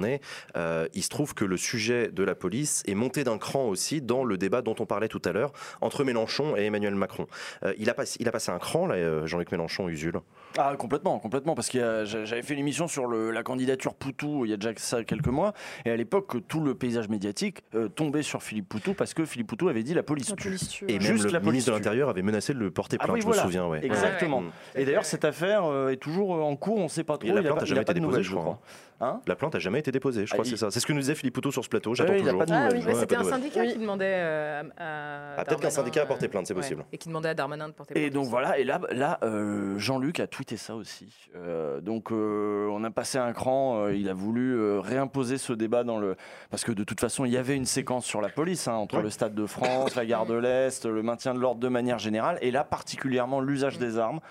Euh, 0.56 0.88
il 0.94 1.04
se 1.04 1.10
trouve 1.10 1.34
que 1.34 1.46
le 1.46 1.58
sujet 1.58 2.10
de 2.10 2.24
la 2.24 2.36
police 2.36 2.84
est 2.88 2.96
monté 2.96 3.24
d'un 3.24 3.38
cran 3.38 3.66
aussi 3.68 4.02
dans 4.02 4.24
le 4.24 4.38
débat 4.38 4.62
dont 4.62 4.76
on 4.80 4.86
parlait 4.86 5.08
tout 5.08 5.22
à 5.26 5.32
l'heure 5.32 5.52
entre 5.82 6.04
Mélenchon 6.04 6.56
et 6.56 6.66
Emmanuel 6.66 6.96
Macron. 6.96 7.28
Euh, 7.64 7.74
il, 7.78 7.90
a 7.90 7.94
passé, 7.94 8.18
il 8.20 8.28
a 8.28 8.32
passé 8.32 8.52
un 8.52 8.60
cran, 8.60 8.88
là, 8.88 8.96
euh, 8.96 9.26
Jean-Luc 9.26 9.52
Mélenchon, 9.52 9.88
Usul. 9.90 10.14
Ah 10.58 10.74
complètement, 10.78 11.20
complètement, 11.20 11.56
parce 11.56 11.70
que 11.70 12.04
j'avais 12.06 12.42
fait 12.42 12.56
l'émission 12.56 12.88
sur 12.88 13.06
le- 13.08 13.32
la 13.32 13.44
candidature 13.44 13.94
Poutou 13.94 14.46
il 14.46 14.52
y 14.52 14.54
a 14.54 14.58
déjà 14.58 14.72
ça 14.78 15.04
quelques 15.04 15.28
mois, 15.28 15.54
et 15.86 15.92
à 15.92 15.96
l'époque 15.96 16.38
tout 16.48 16.62
le 16.62 16.74
paysage 16.76 17.10
médiatique 17.10 17.64
euh, 17.76 17.90
tombait 17.90 18.24
sur 18.24 18.42
Philippe 18.42 18.68
Poutou 18.70 18.94
parce 18.94 19.14
que 19.14 19.26
Philippe 19.26 19.48
Poutou 19.48 19.68
avait 19.70 19.84
dit 19.84 19.94
la 19.94 20.04
police 20.04 20.30
La 20.30 20.36
police 20.36 20.70
tue, 20.70 20.86
Et 20.88 20.94
même 20.94 21.02
Juste 21.02 21.26
le 21.26 21.32
la 21.32 21.40
police 21.40 21.52
ministre 21.52 21.72
de 21.72 21.76
l'Intérieur 21.78 22.10
avait 22.10 22.22
menacé 22.22 22.54
de 22.54 22.60
le 22.60 22.72
porter 22.72 22.98
Ah 23.00 23.06
plainte, 23.06 23.16
oui, 23.16 23.22
je 23.22 23.26
voilà. 23.28 23.42
me 23.44 23.48
souviens. 23.48 23.68
Ouais. 23.68 23.86
Exactement. 23.86 24.44
Et 24.76 24.86
d'ailleurs 24.86 25.06
cette 25.06 25.26
affaire 25.26 25.64
est 25.90 25.98
toujours 25.98 26.32
en 26.32 26.56
cours, 26.56 26.78
on 26.80 26.84
ne 26.84 26.88
sait 26.88 27.04
pas 27.04 27.18
trop. 27.18 27.28
Et 27.30 27.32
la 27.34 27.42
plainte 27.42 27.56
pas- 27.56 27.62
a 27.62 27.66
il 27.66 27.66
y 27.66 27.70
jamais 27.70 27.82
été 27.82 27.94
déposée, 27.94 28.08
nouvelles, 28.08 28.24
je 28.24 28.36
crois. 28.36 28.60
Hein 29.00 29.22
La 29.28 29.36
plainte 29.36 29.54
a 29.54 29.60
jamais 29.60 29.78
été 29.80 29.92
déposée, 29.92 30.26
je 30.26 30.32
crois 30.32 30.40
Ah, 30.42 30.44
que 30.44 30.48
c'est 30.50 30.56
il- 30.56 30.58
ça. 30.58 30.72
C'est 30.72 30.80
ce 30.80 30.88
que 30.88 30.94
nous 30.94 31.00
disait 31.02 31.14
Philippe 31.14 31.36
Poutou 31.36 31.52
sur 31.52 31.64
ce 31.64 31.70
plateau, 31.70 31.94
j'attends 31.94 32.14
a 32.14 32.18
toujours. 32.18 32.40
pas 32.40 32.46
de 32.48 32.52
Ah 32.54 32.70
oui. 32.72 32.84
Ouais, 32.84 32.96
c'était 32.96 33.16
un 33.16 33.24
syndicat 33.24 33.62
Oui. 33.62 33.74
qui 33.74 33.78
demandait 33.80 34.06
euh, 34.08 34.64
à. 34.76 35.36
Ah, 35.38 35.46
peut-être 35.46 35.62
qu'un 35.62 35.70
syndicat 35.70 36.02
a 36.02 36.06
porté 36.08 36.26
euh, 36.26 36.30
plainte, 36.30 36.48
c'est 36.48 36.56
ouais, 36.56 36.62
possible. 36.62 36.84
Et 36.92 36.98
qui 36.98 37.08
demandait 37.08 37.30
à 37.30 37.34
Darmanin 37.36 37.68
de 37.68 37.74
porter 37.74 37.94
plainte. 37.94 38.04
Et 38.06 38.10
donc 38.10 38.24
aussi. 38.24 38.32
voilà, 38.32 38.58
et 38.58 38.64
là, 38.64 38.82
là 38.92 39.20
euh, 39.24 39.78
Jean-Luc 39.78 40.20
a 40.20 40.26
tweeté 40.26 40.58
ça 40.58 40.76
aussi. 40.76 41.30
Euh, 41.36 41.80
donc 41.80 42.12
euh, 42.12 42.68
on 42.72 42.84
a 42.84 42.90
passé 42.90 43.20
un 43.20 43.34
cran, 43.34 43.84
euh, 43.84 43.94
il 43.94 44.10
a 44.10 44.14
voulu 44.16 44.56
euh, 44.58 44.80
réimposer 44.80 45.38
ce 45.38 45.54
débat 45.54 45.84
dans 45.84 46.00
le... 46.00 46.16
Parce 46.50 46.64
que 46.64 46.72
de 46.72 46.84
toute 46.84 47.00
façon, 47.00 47.24
il 47.26 47.32
y 47.32 47.38
avait 47.38 47.56
une 47.56 47.66
séquence 47.66 48.04
sur 48.06 48.20
la 48.22 48.30
police, 48.30 48.68
hein, 48.68 48.74
entre 48.74 48.98
Ouais. 48.98 49.04
le 49.04 49.10
Stade 49.12 49.36
de 49.36 49.46
France, 49.46 49.94
la 49.96 50.08
gare 50.08 50.26
de 50.26 50.34
l'Est, 50.34 50.86
le 50.88 51.04
maintien 51.04 51.36
de 51.36 51.40
l'ordre 51.40 51.60
de 51.62 51.68
manière 51.68 52.00
générale, 52.00 52.40
et 52.42 52.50
là 52.50 52.64
particulièrement 52.64 53.42
l'usage 53.42 53.78
des 53.78 54.00
armes. 54.00 54.22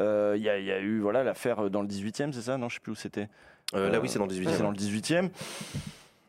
Euh, 0.00 0.34
Il 0.36 0.42
y, 0.42 0.50
a- 0.50 0.58
il 0.58 0.64
y 0.66 0.72
a 0.72 0.80
eu 0.80 0.98
voilà 1.00 1.22
l'affaire 1.22 1.70
dans 1.70 1.80
le 1.80 1.86
18e, 1.88 2.32
c'est 2.32 2.42
ça? 2.42 2.58
Non, 2.58 2.68
je 2.68 2.74
sais 2.74 2.80
plus 2.80 2.92
où 2.92 2.96
c'était. 2.96 3.28
Euh, 3.74 3.90
là, 3.90 4.00
oui, 4.00 4.08
c'est 4.08 4.18
dans 4.18 4.26
le 4.26 4.30
18 4.30 4.48
C'est 4.50 4.62
dans 4.62 4.70
le 4.70 4.76
18e. 4.76 5.30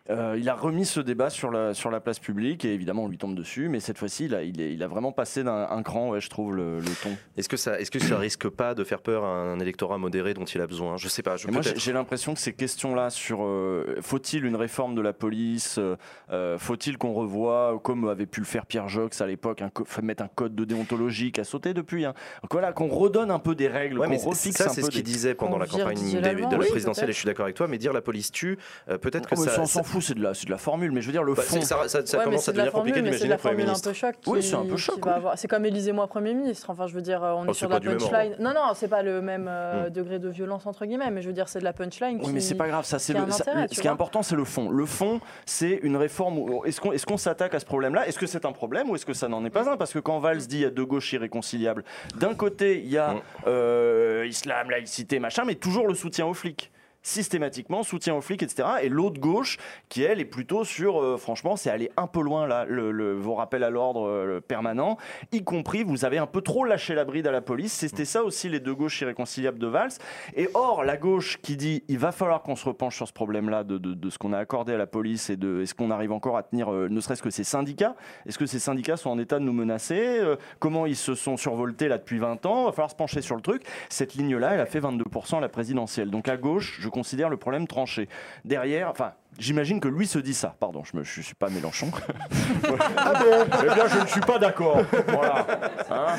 Euh, 0.09 0.35
il 0.39 0.47
a 0.47 0.55
remis 0.55 0.85
ce 0.85 0.99
débat 1.01 1.29
sur 1.29 1.51
la, 1.51 1.73
sur 1.73 1.91
la 1.91 1.99
place 1.99 2.19
publique 2.19 2.63
et 2.63 2.73
évidemment 2.73 3.03
on 3.03 3.07
lui 3.09 3.17
tombe 3.17 3.35
dessus, 3.35 3.67
mais 3.67 3.79
cette 3.81 3.97
fois-ci 3.97 4.25
il 4.25 4.35
a, 4.35 4.43
il, 4.43 4.61
est- 4.61 4.73
il 4.73 4.81
a 4.81 4.87
vraiment 4.87 5.11
passé 5.11 5.43
d'un 5.43 5.67
un 5.69 5.83
cran, 5.83 6.09
ouais, 6.09 6.21
je 6.21 6.29
trouve, 6.29 6.55
le, 6.55 6.79
le 6.79 7.03
ton. 7.03 7.09
Est-ce 7.35 7.49
que, 7.49 7.57
ça, 7.57 7.79
est-ce 7.79 7.91
que 7.91 7.99
ça 7.99 8.17
risque 8.17 8.47
pas 8.47 8.73
de 8.73 8.83
faire 8.85 9.01
peur 9.01 9.25
à 9.25 9.27
un 9.27 9.59
électorat 9.59 9.97
modéré 9.97 10.33
dont 10.33 10.45
il 10.45 10.61
a 10.61 10.67
besoin? 10.67 10.95
Je 10.97 11.07
sais 11.09 11.23
pas. 11.23 11.35
Je, 11.35 11.47
moi, 11.49 11.61
j'ai 11.61 11.91
l'impression 11.93 12.33
que 12.33 12.39
ces 12.39 12.53
questions-là 12.53 13.09
sur 13.09 13.43
euh, 13.43 13.97
faut-il 14.01 14.45
une 14.45 14.55
réforme 14.55 14.95
de 14.95 15.01
la 15.01 15.11
police, 15.13 15.79
euh, 16.31 16.57
faut-il 16.57 16.97
qu'on 16.97 17.13
revoie, 17.13 17.79
comme 17.83 18.07
avait 18.07 18.25
pu 18.25 18.39
le 18.39 18.45
faire 18.45 18.65
Pierre 18.65 18.87
Jox 18.87 19.19
à 19.21 19.27
l'époque, 19.27 19.61
mettre 20.01 20.23
un 20.23 20.29
code 20.29 20.55
de 20.55 20.63
déontologie 20.63 21.31
qui 21.33 21.41
a 21.41 21.43
sauté 21.43 21.73
depuis. 21.73 22.05
hein. 22.05 22.13
Donc 22.43 22.51
voilà, 22.53 22.71
qu'on 22.71 22.87
redonne 22.87 23.29
un 23.31 23.39
peu 23.39 23.55
des 23.55 23.67
règles, 23.67 23.99
Ouais, 23.99 24.07
qu'on 24.07 24.17
refixe 24.29 24.55
ça, 24.57 24.69
un 24.69 24.69
c'est 24.69 24.81
ce 24.83 24.89
qu'il 24.89 25.03
des- 25.03 25.11
disait 25.11 25.35
pendant 25.35 25.57
la 25.57 25.67
campagne 25.67 25.97
de 25.97 26.19
la 26.19 26.57
oui, 26.57 26.67
présidentielle, 26.69 27.09
et 27.09 27.13
je 27.13 27.17
suis 27.17 27.25
d'accord 27.25 27.43
avec 27.45 27.55
toi, 27.55 27.67
mais 27.67 27.77
dire 27.77 27.91
la 27.93 28.01
police 28.01 28.31
tue, 28.31 28.57
euh, 28.89 28.97
peut-être 28.97 29.27
que 29.27 29.35
Oh, 29.37 29.43
ça. 29.43 29.51
C'est 30.01 30.13
de, 30.15 30.21
la, 30.23 30.33
c'est 30.33 30.45
de 30.45 30.51
la 30.51 30.57
formule, 30.57 30.91
mais 30.91 31.01
je 31.01 31.07
veux 31.07 31.11
dire, 31.11 31.23
le 31.23 31.33
bah, 31.33 31.41
fond. 31.41 31.61
ça, 31.61 31.87
ça- 31.87 32.05
ça 32.05 32.17
Ouais, 32.17 32.23
mais 32.25 32.31
commence 32.31 32.43
c'est 32.43 32.49
à 32.49 32.53
de 32.53 32.57
devenir 32.57 32.71
compliqué 32.73 32.97
formule, 32.99 33.11
mais 33.11 33.17
c'est 33.17 33.23
de 33.25 33.29
d'imaginer 33.29 33.33
le 33.33 33.37
Premier 33.37 33.51
formule 33.51 33.61
un 33.63 33.67
ministre. 33.67 33.89
peu 33.89 33.93
choc. 33.95 34.15
Oui, 34.27 34.43
c'est 34.43 34.55
un 34.55 34.65
peu 34.65 34.77
choc, 34.77 35.05
va 35.05 35.11
oui. 35.11 35.17
avoir- 35.17 35.37
C'est 35.37 35.47
comme 35.47 35.65
Élisez-moi 35.65 36.07
Premier 36.07 36.33
ministre. 36.33 36.69
Enfin, 36.69 36.87
je 36.87 36.93
veux 36.93 37.01
dire, 37.01 37.21
on 37.23 37.45
Oh, 37.47 37.51
est 37.51 37.53
sur 37.53 37.69
la 37.69 37.79
punchline. 37.79 38.35
Non, 38.39 38.53
non, 38.53 38.73
c'est 38.75 38.87
pas 38.87 39.01
le 39.03 39.21
même 39.21 39.47
euh, 39.49 39.87
Hmm. 39.87 39.89
degré 39.91 40.19
de 40.19 40.29
violence, 40.29 40.65
entre 40.65 40.85
guillemets, 40.85 41.11
mais 41.11 41.21
je 41.21 41.27
veux 41.27 41.33
dire, 41.33 41.47
c'est 41.49 41.59
de 41.59 41.63
la 41.63 41.73
punchline. 41.73 42.19
Oui, 42.23 42.31
mais 42.33 42.39
c'est 42.39 42.55
pas 42.55 42.67
grave, 42.67 42.85
ça 42.85 42.99
c'est 42.99 43.13
ce 43.13 43.81
qui 43.81 43.87
est 43.87 43.89
important, 43.89 44.21
c'est 44.23 44.35
le 44.35 44.43
fond. 44.45 44.69
Le 44.69 44.85
fond, 44.85 45.19
c'est 45.45 45.79
une 45.83 45.95
réforme. 45.97 46.39
Est-ce 46.65 46.79
qu'on 46.81 46.91
est-ce 46.91 47.05
qu'on 47.05 47.17
s'attaque 47.17 47.53
à 47.53 47.59
ce 47.59 47.65
problème-là? 47.65 48.07
Est-ce 48.07 48.17
que 48.19 48.25
c'est 48.27 48.45
un 48.45 48.51
problème 48.51 48.89
ou 48.89 48.95
est-ce 48.95 49.05
que 49.05 49.13
ça 49.13 49.27
n'en 49.27 49.43
est 49.45 49.49
pas 49.49 49.69
un? 49.69 49.77
Parce 49.77 49.93
que 49.93 49.99
quand 49.99 50.19
Valls 50.19 50.37
dit 50.47 50.57
il 50.57 50.61
y 50.61 50.65
a 50.65 50.69
deux 50.69 50.85
gauches 50.85 51.11
irréconciliables, 51.13 51.83
d'un 52.15 52.33
côté 52.35 52.79
il 52.79 52.89
y 52.89 52.97
a 52.97 53.13
Mm. 53.13 53.21
euh, 53.47 54.25
islam, 54.27 54.69
laïcité, 54.69 55.19
machin, 55.19 55.43
mais 55.45 55.55
toujours 55.55 55.87
le 55.87 55.93
soutien 55.95 56.25
aux 56.25 56.33
flics 56.33 56.71
systématiquement 57.07 57.83
soutien 57.83 58.13
aux 58.15 58.21
flics, 58.21 58.43
etc. 58.43 58.67
Et 58.83 58.89
l'autre 58.89 59.19
gauche, 59.19 59.57
qui 59.89 60.03
elle 60.03 60.19
est 60.19 60.25
plutôt 60.25 60.63
sur, 60.65 61.01
euh, 61.01 61.17
franchement, 61.17 61.55
c'est 61.55 61.69
aller 61.69 61.89
un 61.97 62.05
peu 62.07 62.21
loin 62.21 62.45
là, 62.47 62.65
le, 62.65 62.91
le- 62.91 63.13
vos 63.15 63.33
rappels 63.35 63.63
à 63.63 63.69
l'ordre 63.69 64.07
euh, 64.07 64.41
permanents, 64.41 64.97
y 65.31 65.43
compris, 65.43 65.83
vous 65.83 66.05
avez 66.05 66.17
un 66.17 66.27
peu 66.27 66.41
trop 66.41 66.63
lâché 66.65 66.93
la 66.95 67.05
bride 67.05 67.25
à 67.27 67.31
la 67.31 67.41
police. 67.41 67.71
C'était 67.73 68.05
ça 68.05 68.23
aussi 68.23 68.49
les 68.49 68.59
deux 68.59 68.75
gauches 68.75 69.01
irréconciliables 69.01 69.57
de 69.59 69.67
Valls. 69.67 69.91
Et 70.35 70.49
or, 70.53 70.83
la 70.83 70.97
gauche 70.97 71.39
qui 71.41 71.55
dit 71.57 71.83
il 71.87 71.97
va 71.97 72.11
falloir 72.11 72.41
qu'on 72.43 72.55
se 72.55 72.65
repenche 72.65 72.95
sur 72.97 73.07
ce 73.07 73.13
problème-là 73.13 73.63
de, 73.63 73.77
de- 73.77 73.93
de 73.93 74.09
ce 74.09 74.17
qu'on 74.17 74.33
a 74.33 74.37
accordé 74.37 74.73
à 74.73 74.77
la 74.77 74.87
police 74.87 75.29
et 75.29 75.37
de 75.37 75.61
est-ce 75.61 75.73
qu'on 75.73 75.91
arrive 75.91 76.11
encore 76.11 76.37
à 76.37 76.43
tenir, 76.43 76.71
euh, 76.73 76.87
ne 76.89 76.99
serait-ce 76.99 77.23
que 77.23 77.29
ces 77.29 77.43
syndicats? 77.45 77.95
Est-ce 78.25 78.37
que 78.37 78.45
ces 78.45 78.59
syndicats 78.59 78.97
sont 78.97 79.09
en 79.09 79.17
état 79.19 79.39
de 79.39 79.43
nous 79.45 79.53
menacer? 79.53 80.19
Euh, 80.19 80.35
Comment 80.59 80.85
ils 80.85 80.95
se 80.95 81.15
sont 81.15 81.37
survoltés 81.37 81.87
là 81.87 81.97
depuis 81.97 82.17
20 82.19 82.45
ans? 82.45 82.63
Il 82.63 82.65
va 82.65 82.71
falloir 82.73 82.91
se 82.91 82.95
pencher 82.95 83.21
sur 83.21 83.35
le 83.35 83.41
truc. 83.41 83.63
Cette 83.89 84.15
ligne-là, 84.15 84.53
elle 84.55 84.59
a 84.59 84.65
fait 84.65 84.79
22% 84.79 85.37
à 85.37 85.39
la 85.41 85.49
présidentielle. 85.49 86.09
Donc 86.09 86.27
à 86.27 86.35
gauche, 86.37 86.77
je 86.79 86.89
considère 86.97 87.29
le 87.29 87.37
problème 87.37 87.67
tranché. 87.67 88.09
Derrière, 88.43 88.89
enfin. 88.89 89.13
J'imagine 89.39 89.79
que 89.79 89.87
lui 89.87 90.07
se 90.07 90.17
dit 90.17 90.33
ça. 90.33 90.55
Pardon, 90.59 90.81
je 90.83 90.97
ne 90.97 91.03
suis 91.03 91.35
pas 91.35 91.49
Mélenchon. 91.49 91.91
ah 92.97 93.13
bon 93.21 93.45
Eh 93.61 93.73
bien, 93.75 93.87
je 93.87 93.99
ne 93.99 94.07
suis 94.07 94.21
pas 94.21 94.39
d'accord. 94.39 94.81
Voilà. 95.09 95.45
Hein? 95.91 96.15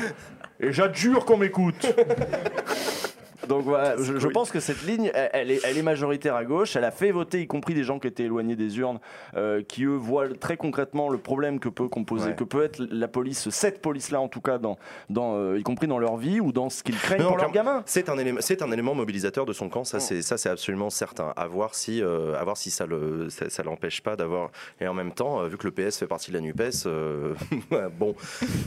Et 0.61 0.71
j'adjure 0.71 1.25
qu'on 1.25 1.35
m'écoute. 1.35 1.85
Donc 3.49 3.63
voilà, 3.63 3.95
je, 4.01 4.17
je 4.19 4.27
pense 4.29 4.51
que 4.51 4.59
cette 4.61 4.83
ligne, 4.83 5.11
elle, 5.13 5.29
elle 5.33 5.51
est, 5.51 5.59
elle 5.65 5.77
est 5.77 5.81
majoritaire 5.81 6.35
à 6.35 6.45
gauche. 6.45 6.75
Elle 6.75 6.85
a 6.85 6.91
fait 6.91 7.11
voter, 7.11 7.41
y 7.41 7.47
compris 7.47 7.73
des 7.73 7.83
gens 7.83 7.99
qui 7.99 8.07
étaient 8.07 8.23
éloignés 8.23 8.55
des 8.55 8.77
urnes, 8.79 8.99
euh, 9.35 9.61
qui 9.63 9.83
eux 9.83 9.95
voient 9.95 10.29
très 10.29 10.55
concrètement 10.55 11.09
le 11.09 11.17
problème 11.17 11.59
que 11.59 11.67
peut 11.67 11.87
composer, 11.89 12.29
Ouais. 12.29 12.35
que 12.35 12.43
peut 12.43 12.63
être 12.63 12.79
la 12.91 13.07
police, 13.07 13.49
cette 13.49 13.81
police-là 13.81 14.21
en 14.21 14.27
tout 14.27 14.39
cas, 14.41 14.57
dans, 14.59 14.77
dans, 15.09 15.35
euh, 15.35 15.57
y 15.59 15.63
compris 15.63 15.87
dans 15.87 15.97
leur 15.99 16.15
vie 16.17 16.39
ou 16.39 16.51
dans 16.51 16.69
ce 16.69 16.83
qu'ils 16.83 16.95
craignent 16.97 17.21
Non, 17.23 17.29
pour 17.29 17.37
leurs 17.37 17.51
gamins. 17.51 17.81
C'est 17.87 18.07
un 18.09 18.17
élément, 18.17 18.39
c'est 18.41 18.61
un 18.61 18.71
élément 18.71 18.93
mobilisateur 18.93 19.45
de 19.45 19.53
son 19.53 19.67
camp. 19.67 19.83
Ça, 19.83 19.99
c'est 19.99 20.21
ça, 20.21 20.37
c'est 20.37 20.49
absolument 20.49 20.89
certain. 20.91 21.33
À 21.35 21.47
voir 21.47 21.73
si, 21.75 22.03
euh, 22.03 22.35
à 22.39 22.43
voir 22.43 22.55
si 22.55 22.69
ça 22.69 22.85
le, 22.85 23.29
ça, 23.29 23.49
ça 23.49 23.63
l'empêche 23.63 24.01
pas 24.01 24.15
d'avoir. 24.15 24.51
Et 24.79 24.87
en 24.87 24.93
même 24.93 25.11
temps, 25.11 25.43
vu 25.47 25.57
que 25.57 25.65
le 25.67 25.71
PS 25.71 25.97
fait 25.97 26.07
partie 26.07 26.29
de 26.31 26.35
la 26.35 26.41
Nupes, 26.41 26.59
bon, 27.99 28.15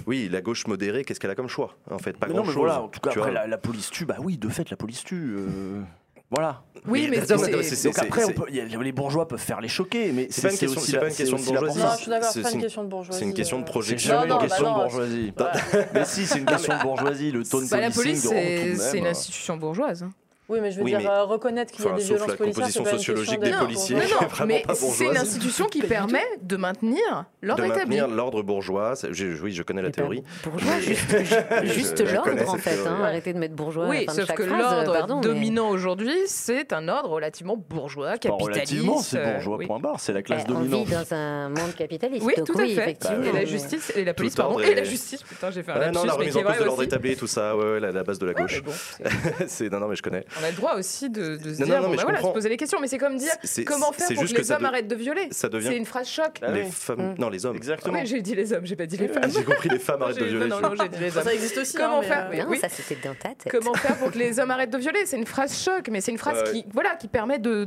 oui, 0.06 0.28
la 0.30 0.40
gauche 0.40 0.66
modérée, 0.66 1.04
qu'est-ce 1.04 1.20
qu'elle 1.20 1.30
a 1.30 1.34
comme 1.36 1.48
choix 1.48 1.76
En 1.90 1.98
fait, 1.98 2.16
pas 2.16 2.26
Mais 2.26 2.32
grand 2.32 2.40
non, 2.42 2.46
mais 2.48 2.52
chose. 2.54 2.62
voilà, 2.62 2.82
en 2.82 2.88
tout 2.88 3.00
cas, 3.00 3.10
Tu 3.10 3.18
après, 3.20 3.32
la 3.46 3.58
police 3.58 3.90
tue, 3.90 4.04
bah 4.06 4.16
oui, 4.20 4.38
de 4.38 4.48
fait, 4.48 4.71
la 4.72 4.76
police 4.76 5.04
tue. 5.04 5.34
euh, 5.36 5.82
voilà. 6.30 6.62
Oui, 6.88 7.08
mais 7.10 7.18
c'est- 7.20 7.26
c'est- 7.36 7.88
Donc 7.88 7.94
c'est- 7.94 8.00
après, 8.06 8.24
on 8.24 8.28
c'est- 8.28 8.32
peut- 8.32 8.50
y 8.50 8.60
a- 8.60 8.64
les 8.64 8.92
bourgeois 8.92 9.28
peuvent 9.28 9.38
faire 9.38 9.60
les 9.60 9.68
choquer, 9.68 10.10
mais 10.12 10.26
C'est 10.30 10.42
pas 10.42 10.50
une 10.52 10.58
question- 10.58 10.80
aussi 10.80 10.90
c'est 10.90 10.96
la- 10.96 11.02
pas 11.02 11.08
une 11.10 11.14
question 11.14 11.36
de 11.36 11.42
bourgeoisie. 11.44 11.78
Non, 11.78 11.84
je 11.92 11.96
suis 12.00 12.10
d'accord, 12.10 12.28
C'est- 12.28 12.32
c'est 12.38 12.42
pas 12.42 12.48
c'est 12.48 12.54
une 12.54 12.58
une- 12.60 12.64
question 12.64 12.84
de 12.84 12.88
bourgeoisie. 12.88 13.18
c'est 13.20 13.24
une 13.26 13.34
question 13.34 13.56
de 13.58 13.62
euh. 13.62 13.66
C'est 13.66 13.70
projection. 13.70 14.14
Non, 14.26 14.34
une 14.40 14.40
question 14.48 14.64
de 14.70 14.74
bourgeoisie. 14.74 15.32
Mais 15.94 16.04
si, 16.06 16.26
c'est 16.26 16.38
une 16.38 16.44
question 16.46 16.76
de 16.78 16.82
bourgeoisie. 16.82 17.30
Le 17.32 17.44
tone 17.44 17.66
Bah, 17.70 17.80
la 17.80 17.90
policing 17.90 18.02
police, 18.02 18.22
de 18.24 18.28
de 18.28 18.76
c'est 18.76 18.90
c'est 18.90 18.98
une 18.98 19.06
institution 19.06 19.56
bourgeoise. 19.58 20.06
Oui, 20.52 20.58
mais 20.60 20.70
je 20.70 20.76
veux 20.76 20.82
Oui, 20.84 20.90
dire, 20.90 21.00
mais- 21.00 21.08
euh, 21.08 21.24
reconnaître 21.24 21.72
qu'il 21.72 21.82
y 21.84 21.88
a 21.88 21.92
des 21.92 22.02
violences 22.02 22.28
la 22.28 22.34
policières, 22.36 22.54
composition 22.66 22.84
c'est 22.84 22.90
sociologique 22.96 23.40
des 23.40 23.52
policiers. 23.52 23.96
mais 24.46 24.62
c'est 24.74 25.04
une 25.06 25.16
institution 25.16 25.64
qui 25.66 25.80
permet 25.82 26.22
de 26.42 26.56
maintenir 26.56 27.24
l'ordre 27.40 27.62
de 27.62 27.68
établi. 27.68 27.96
maintenir 27.96 28.08
l'ordre 28.14 28.42
bourgeois. 28.42 28.92
Oui, 29.42 29.52
je 29.52 29.62
connais 29.62 29.80
la 29.80 29.88
Et 29.88 29.90
pas 29.92 29.96
théorie. 30.02 30.22
Bourgeois, 30.44 30.78
juste, 31.64 32.00
l'ordre 32.12 32.50
en 32.50 32.58
fait. 32.58 32.78
hein. 32.86 32.98
Arrêtez 33.02 33.32
de 33.32 33.38
mettre 33.38 33.54
bourgeois 33.54 33.86
à 33.86 33.88
Oui, 33.88 34.04
la 34.06 34.12
fin 34.12 34.20
de 34.20 34.26
sauf 34.26 34.36
que 34.36 34.42
l'ordre 34.42 35.20
dominant 35.22 35.70
aujourd'hui, 35.70 36.12
c'est 36.26 36.72
un 36.74 36.88
ordre 36.88 37.08
relativement 37.10 37.56
bourgeois, 37.56 38.18
capitaliste. 38.18 38.42
relativement, 38.42 38.98
c'est 38.98 39.18
euh, 39.18 39.32
bourgeois, 39.32 39.58
point 39.66 39.80
barre, 39.80 40.00
c'est 40.00 40.12
la 40.12 40.22
classe 40.22 40.42
Eh, 40.46 40.50
on 40.50 40.54
dominante. 40.54 40.86
vit 40.86 40.92
dans 40.92 41.14
un 41.14 41.48
monde 41.48 41.74
capitaliste. 41.76 42.24
Oui, 42.26 42.34
tout 42.44 42.52
à 42.58 42.66
fait. 42.66 42.98
et 43.26 43.32
la 43.32 43.44
justice, 43.46 43.92
et 43.96 44.04
la 44.04 44.12
police, 44.14 44.34
pardon, 44.34 44.58
et 44.58 44.74
la 44.74 44.84
justice. 44.84 45.22
Putain, 45.22 45.50
j'ai 45.50 45.62
fait 45.62 45.72
un 45.72 45.74
Ouais, 45.76 45.80
lapsus, 45.86 45.94
non, 45.98 46.04
la 46.04 46.12
mais 46.12 46.18
remise 46.18 46.36
en 46.36 46.42
cause 46.42 46.58
de 46.58 46.64
l'ordre 46.64 46.82
établi, 46.82 47.16
tout 47.16 47.26
ça, 47.26 47.54
la, 47.80 48.02
base 48.04 48.18
de 48.18 48.26
la 48.26 48.34
gauche. 48.34 48.62
c'est- 48.66 49.02
c'est 49.48 49.72
non, 49.72 49.80
non, 49.80 49.88
mais 49.88 49.96
je 49.96 50.02
connais. 50.02 50.24
On 50.42 50.44
a 50.44 50.50
le 50.50 50.56
droit 50.56 50.74
aussi 50.74 51.08
de, 51.08 51.36
de 51.36 51.54
se 51.54 51.60
Non, 51.60 51.66
dire, 51.66 51.76
non, 51.76 51.82
non, 51.82 51.88
bon, 51.88 51.90
bah 51.94 51.96
je 52.00 52.02
voilà, 52.02 52.20
se 52.20 52.26
poser 52.26 52.48
les 52.48 52.56
questions. 52.56 52.78
Mais 52.80 52.88
c'est 52.88 52.98
comme 52.98 53.16
dire, 53.16 53.32
C'est- 53.44 53.64
comment 53.64 53.92
faire 53.92 54.06
c'est 54.08 54.14
pour 54.14 54.22
juste 54.24 54.34
que 54.34 54.40
les 54.42 54.52
hommes 54.52 54.60
de- 54.62 54.66
arrêtent 54.66 54.88
de 54.88 54.94
violer 54.96 55.28
ça 55.30 55.48
devient- 55.48 55.68
C'est 55.68 55.76
une 55.76 55.86
phrase 55.86 56.08
choc. 56.08 56.38
Ah 56.42 56.50
les 56.50 56.62
oui. 56.62 56.68
femmes, 56.70 57.14
non, 57.18 57.28
les 57.30 57.46
hommes. 57.46 57.56
Exactement. 57.56 57.98
Oui, 57.98 58.06
j'ai 58.06 58.20
dit 58.22 58.34
les 58.34 58.52
hommes, 58.52 58.66
j'ai 58.66 58.76
pas 58.76 58.86
dit 58.86 58.96
les 58.96 59.08
femmes. 59.08 59.30
J'ai 59.32 59.44
compris, 59.44 59.68
les 59.68 59.78
femmes 59.78 60.02
arrêtent 60.02 60.18
de 60.18 60.24
violer. 60.24 60.48
Non, 60.48 60.60
non, 60.60 60.72
j'ai 60.80 60.88
dit 60.88 60.98
les 61.00 61.16
hommes. 61.16 61.24
Ça 61.24 61.34
existe 61.34 61.58
aussi. 61.58 61.76
Comment 61.76 61.98
hein, 61.98 62.02
mais, 62.02 62.06
faire 62.08 62.46
euh, 62.46 62.50
Oui. 62.50 62.58
ça 62.58 62.68
c'était 62.68 62.96
dans 63.06 63.14
ta 63.14 63.30
tête. 63.30 63.48
Comment 63.50 63.74
faire 63.74 63.96
pour 63.98 64.10
que 64.10 64.18
les 64.18 64.38
hommes 64.38 64.50
arrêtent 64.50 64.70
de 64.70 64.78
violer? 64.78 65.00
C'est 65.06 65.16
une 65.18 65.26
phrase 65.26 65.62
choc, 65.62 65.88
mais 65.90 66.00
c'est 66.00 66.12
une 66.12 66.18
phrase 66.18 66.50
qui, 66.52 66.64
voilà, 66.72 66.96
qui 66.96 67.08
permet 67.08 67.38
de, 67.38 67.64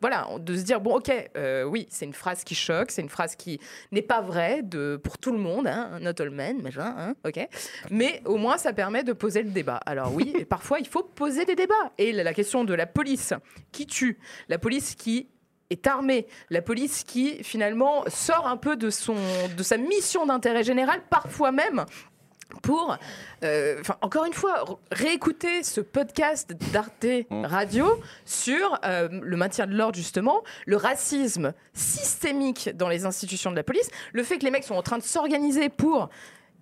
voilà, 0.00 0.28
de 0.38 0.56
se 0.56 0.62
dire 0.62 0.80
bon, 0.80 0.96
ok, 0.96 1.10
euh, 1.36 1.64
oui, 1.64 1.86
c'est 1.90 2.04
une 2.04 2.12
phrase 2.12 2.44
qui 2.44 2.54
choque, 2.54 2.90
c'est 2.90 3.02
une 3.02 3.08
phrase 3.08 3.34
qui 3.34 3.58
n'est 3.92 4.02
pas 4.02 4.20
vraie 4.20 4.62
de 4.62 5.00
pour 5.02 5.16
tout 5.18 5.32
le 5.32 5.38
monde, 5.38 5.66
hein, 5.66 5.98
not 6.00 6.20
all 6.20 6.30
men, 6.30 6.60
machin, 6.60 6.94
hein, 6.98 7.14
ok. 7.26 7.48
Mais 7.90 8.20
au 8.26 8.36
moins, 8.36 8.58
ça 8.58 8.72
permet 8.72 9.04
de 9.04 9.12
poser 9.12 9.42
le 9.42 9.50
débat. 9.50 9.80
Alors 9.86 10.12
oui, 10.12 10.34
et 10.38 10.44
parfois, 10.44 10.80
il 10.80 10.86
faut 10.86 11.02
poser 11.02 11.44
des 11.44 11.54
débats. 11.54 11.74
Et 11.98 12.12
la 12.12 12.26
la 12.26 12.34
question 12.34 12.64
de 12.64 12.74
la 12.74 12.86
police 12.86 13.32
qui 13.70 13.86
tue, 13.86 14.18
la 14.48 14.58
police 14.58 14.96
qui 14.96 15.28
est 15.70 15.86
armée, 15.86 16.26
la 16.50 16.60
police 16.60 17.04
qui 17.04 17.42
finalement 17.44 18.04
sort 18.08 18.48
un 18.48 18.56
peu 18.56 18.76
de 18.76 18.90
son 18.90 19.14
de 19.56 19.62
sa 19.62 19.76
mission 19.76 20.26
d'intérêt 20.26 20.64
général, 20.64 21.02
parfois 21.08 21.52
même 21.52 21.86
pour, 22.62 22.96
euh, 23.44 23.82
encore 24.02 24.24
une 24.24 24.32
fois, 24.32 24.64
réécouter 24.92 25.62
ce 25.62 25.80
podcast 25.80 26.52
d'Arte 26.72 27.06
Mm. 27.30 27.44
Radio 27.44 27.86
sur 28.24 28.78
euh, 28.84 29.08
le 29.10 29.36
maintien 29.36 29.66
de 29.66 29.74
l'ordre, 29.74 29.96
justement, 29.96 30.42
le 30.64 30.76
racisme 30.76 31.52
systémique 31.74 32.70
dans 32.74 32.88
les 32.88 33.04
institutions 33.06 33.50
de 33.50 33.56
la 33.56 33.62
police, 33.62 33.88
le 34.12 34.22
fait 34.22 34.38
que 34.38 34.44
les 34.44 34.50
mecs 34.50 34.64
sont 34.64 34.74
en 34.74 34.82
train 34.82 34.98
de 34.98 35.02
s'organiser 35.02 35.68
pour. 35.68 36.08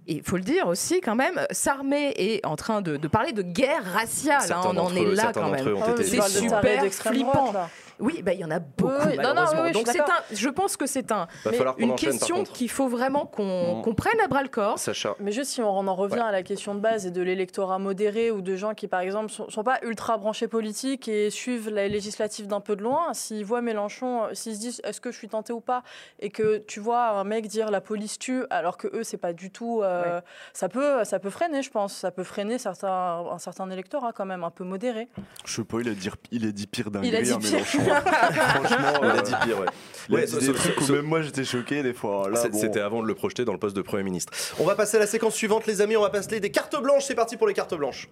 Et 0.07 0.17
il 0.17 0.23
faut 0.23 0.37
le 0.37 0.43
dire 0.43 0.67
aussi, 0.69 1.01
quand 1.01 1.15
même, 1.15 1.41
s'armer 1.51 2.13
et 2.17 2.41
en 2.45 2.57
train 2.57 2.83
de, 2.83 2.97
de 2.99 3.09
parler 3.09 3.33
de 3.33 3.41
guerre 3.43 3.85
raciale. 3.93 4.41
hein, 4.53 4.61
on 4.67 4.77
en 4.77 4.95
est 4.95 5.03
eux- 5.05 5.15
là 5.15 5.33
quand 5.33 5.49
même. 5.51 5.65
Ah 5.83 5.95
C'est 5.97 6.05
super 6.41 6.83
flippant. 7.15 7.53
droite. 7.53 7.71
Oui, 8.01 8.23
bah, 8.23 8.33
il 8.33 8.41
y 8.41 8.45
en 8.45 8.51
a 8.51 8.59
beaucoup, 8.59 8.93
oui, 9.07 9.17
non, 9.17 9.23
non, 9.23 9.35
malheureusement. 9.35 9.63
oui, 9.63 9.67
oui, 9.67 9.69
je 9.69 9.73
Donc 9.75 9.87
suis 9.89 9.93
c'est 9.93 9.99
d'accord. 9.99 10.15
un, 10.31 10.35
je 10.35 10.49
pense 10.49 10.77
que 10.77 10.87
c'est 10.87 11.13
un, 11.13 11.27
Va 11.45 11.53
falloir 11.53 11.77
qu'on 11.77 11.83
une 11.83 11.95
question 11.97 12.45
qu'il 12.45 12.71
faut 12.71 12.89
vraiment 12.89 13.25
qu'on 13.27 13.95
prenne 13.97 14.21
à 14.21 14.27
bras 14.29 14.43
le 14.43 14.49
corps. 14.49 14.79
Sacha, 14.79 15.15
Mais 15.21 15.33
juste 15.33 15.51
si 15.51 15.61
on 15.63 15.67
en 15.87 15.95
revient 15.95 16.15
Ouais. 16.15 16.21
à 16.21 16.33
la 16.33 16.43
question 16.43 16.75
de 16.75 16.81
base 16.81 17.07
et 17.07 17.11
de 17.11 17.23
l'électorat 17.23 17.79
modéré 17.79 18.31
ou 18.31 18.41
de 18.41 18.55
gens 18.57 18.75
qui, 18.75 18.87
par 18.89 19.01
exemple, 19.01 19.31
sont, 19.31 19.49
sont 19.51 19.63
pas 19.65 19.79
ultra 19.83 20.17
branchés 20.19 20.49
politiques 20.49 21.09
et 21.09 21.31
suivent 21.31 21.71
la 21.71 21.89
législative 21.89 22.47
d'un 22.47 22.61
peu 22.61 22.77
de 22.77 22.83
loin, 22.83 23.13
s'ils 23.15 23.45
voient 23.45 23.63
Mélenchon, 23.63 24.25
euh, 24.25 24.29
s'ils 24.35 24.55
se 24.57 24.61
disent 24.61 24.81
est-ce 24.85 25.01
que 25.01 25.11
je 25.11 25.17
suis 25.19 25.29
tenté 25.29 25.53
ou 25.53 25.61
pas, 25.61 25.83
et 26.21 26.31
que 26.31 26.59
tu 26.59 26.81
vois 26.81 27.09
un 27.11 27.25
mec 27.25 27.47
dire 27.49 27.71
la 27.71 27.81
police 27.81 28.19
tue, 28.19 28.45
alors 28.51 28.77
que 28.77 28.89
eux 28.97 29.03
c'est 29.05 29.17
pas 29.17 29.33
du 29.33 29.51
tout, 29.51 29.81
euh, 29.83 30.21
ça 30.53 30.69
peut, 30.69 31.05
ça 31.05 31.19
peut 31.19 31.31
freiner, 31.31 31.63
je 31.63 31.71
pense, 31.71 31.93
ça 31.95 32.11
peut 32.11 32.25
freiner 32.25 32.59
certains, 32.59 33.25
un 33.31 33.39
certain 33.39 33.69
électorat 33.71 34.13
quand 34.13 34.27
même 34.27 34.45
un 34.45 34.51
peu 34.51 34.65
modéré. 34.65 35.09
Je 35.45 35.55
sais 35.57 35.65
pas, 35.65 35.79
il 35.81 35.89
a 35.89 35.95
dit, 35.95 36.11
il 36.31 36.47
a 36.47 36.53
dit 36.53 36.67
pire 36.67 36.91
dinguerie, 36.91 37.09
Il 37.09 37.17
a 37.17 37.23
dit 37.23 37.33
hein, 37.33 37.39
pire. 37.41 37.65
Franchement, 37.85 38.93
on 39.01 39.05
euh, 39.05 39.15
l'a 39.15 39.23
dit 39.23 39.33
pire, 39.45 39.59
ouais. 39.61 39.67
il 40.09 40.15
a 40.15 40.19
Ouais, 40.19 40.27
dit 40.27 40.35
des 40.39 40.47
ce- 40.47 40.51
trucs 40.53 40.81
où 40.81 40.93
même 40.93 41.05
moi 41.07 41.23
j'étais 41.23 41.45
choqué 41.45 41.83
des 41.83 41.93
fois. 41.93 42.29
Bon. 42.31 42.59
C'était 42.59 42.81
avant 42.81 43.03
de 43.03 43.07
le 43.07 43.15
projeter 43.15 43.45
dans 43.45 43.53
le 43.53 43.59
poste 43.59 43.77
de 43.77 43.83
Premier 43.83 44.03
ministre. 44.03 44.33
On 44.59 44.65
va 44.65 44.75
passer 44.75 44.97
à 44.97 45.01
la 45.01 45.07
séquence 45.07 45.35
suivante, 45.35 45.67
les 45.67 45.81
amis. 45.81 45.97
On 45.97 46.03
va 46.03 46.11
passer 46.11 46.41
des 46.41 46.51
cartes 46.51 46.81
blanches. 46.83 47.05
C'est 47.07 47.15
parti 47.15 47.37
pour 47.37 47.47
les 47.47 47.55
cartes 47.55 47.75
blanches. 47.75 48.09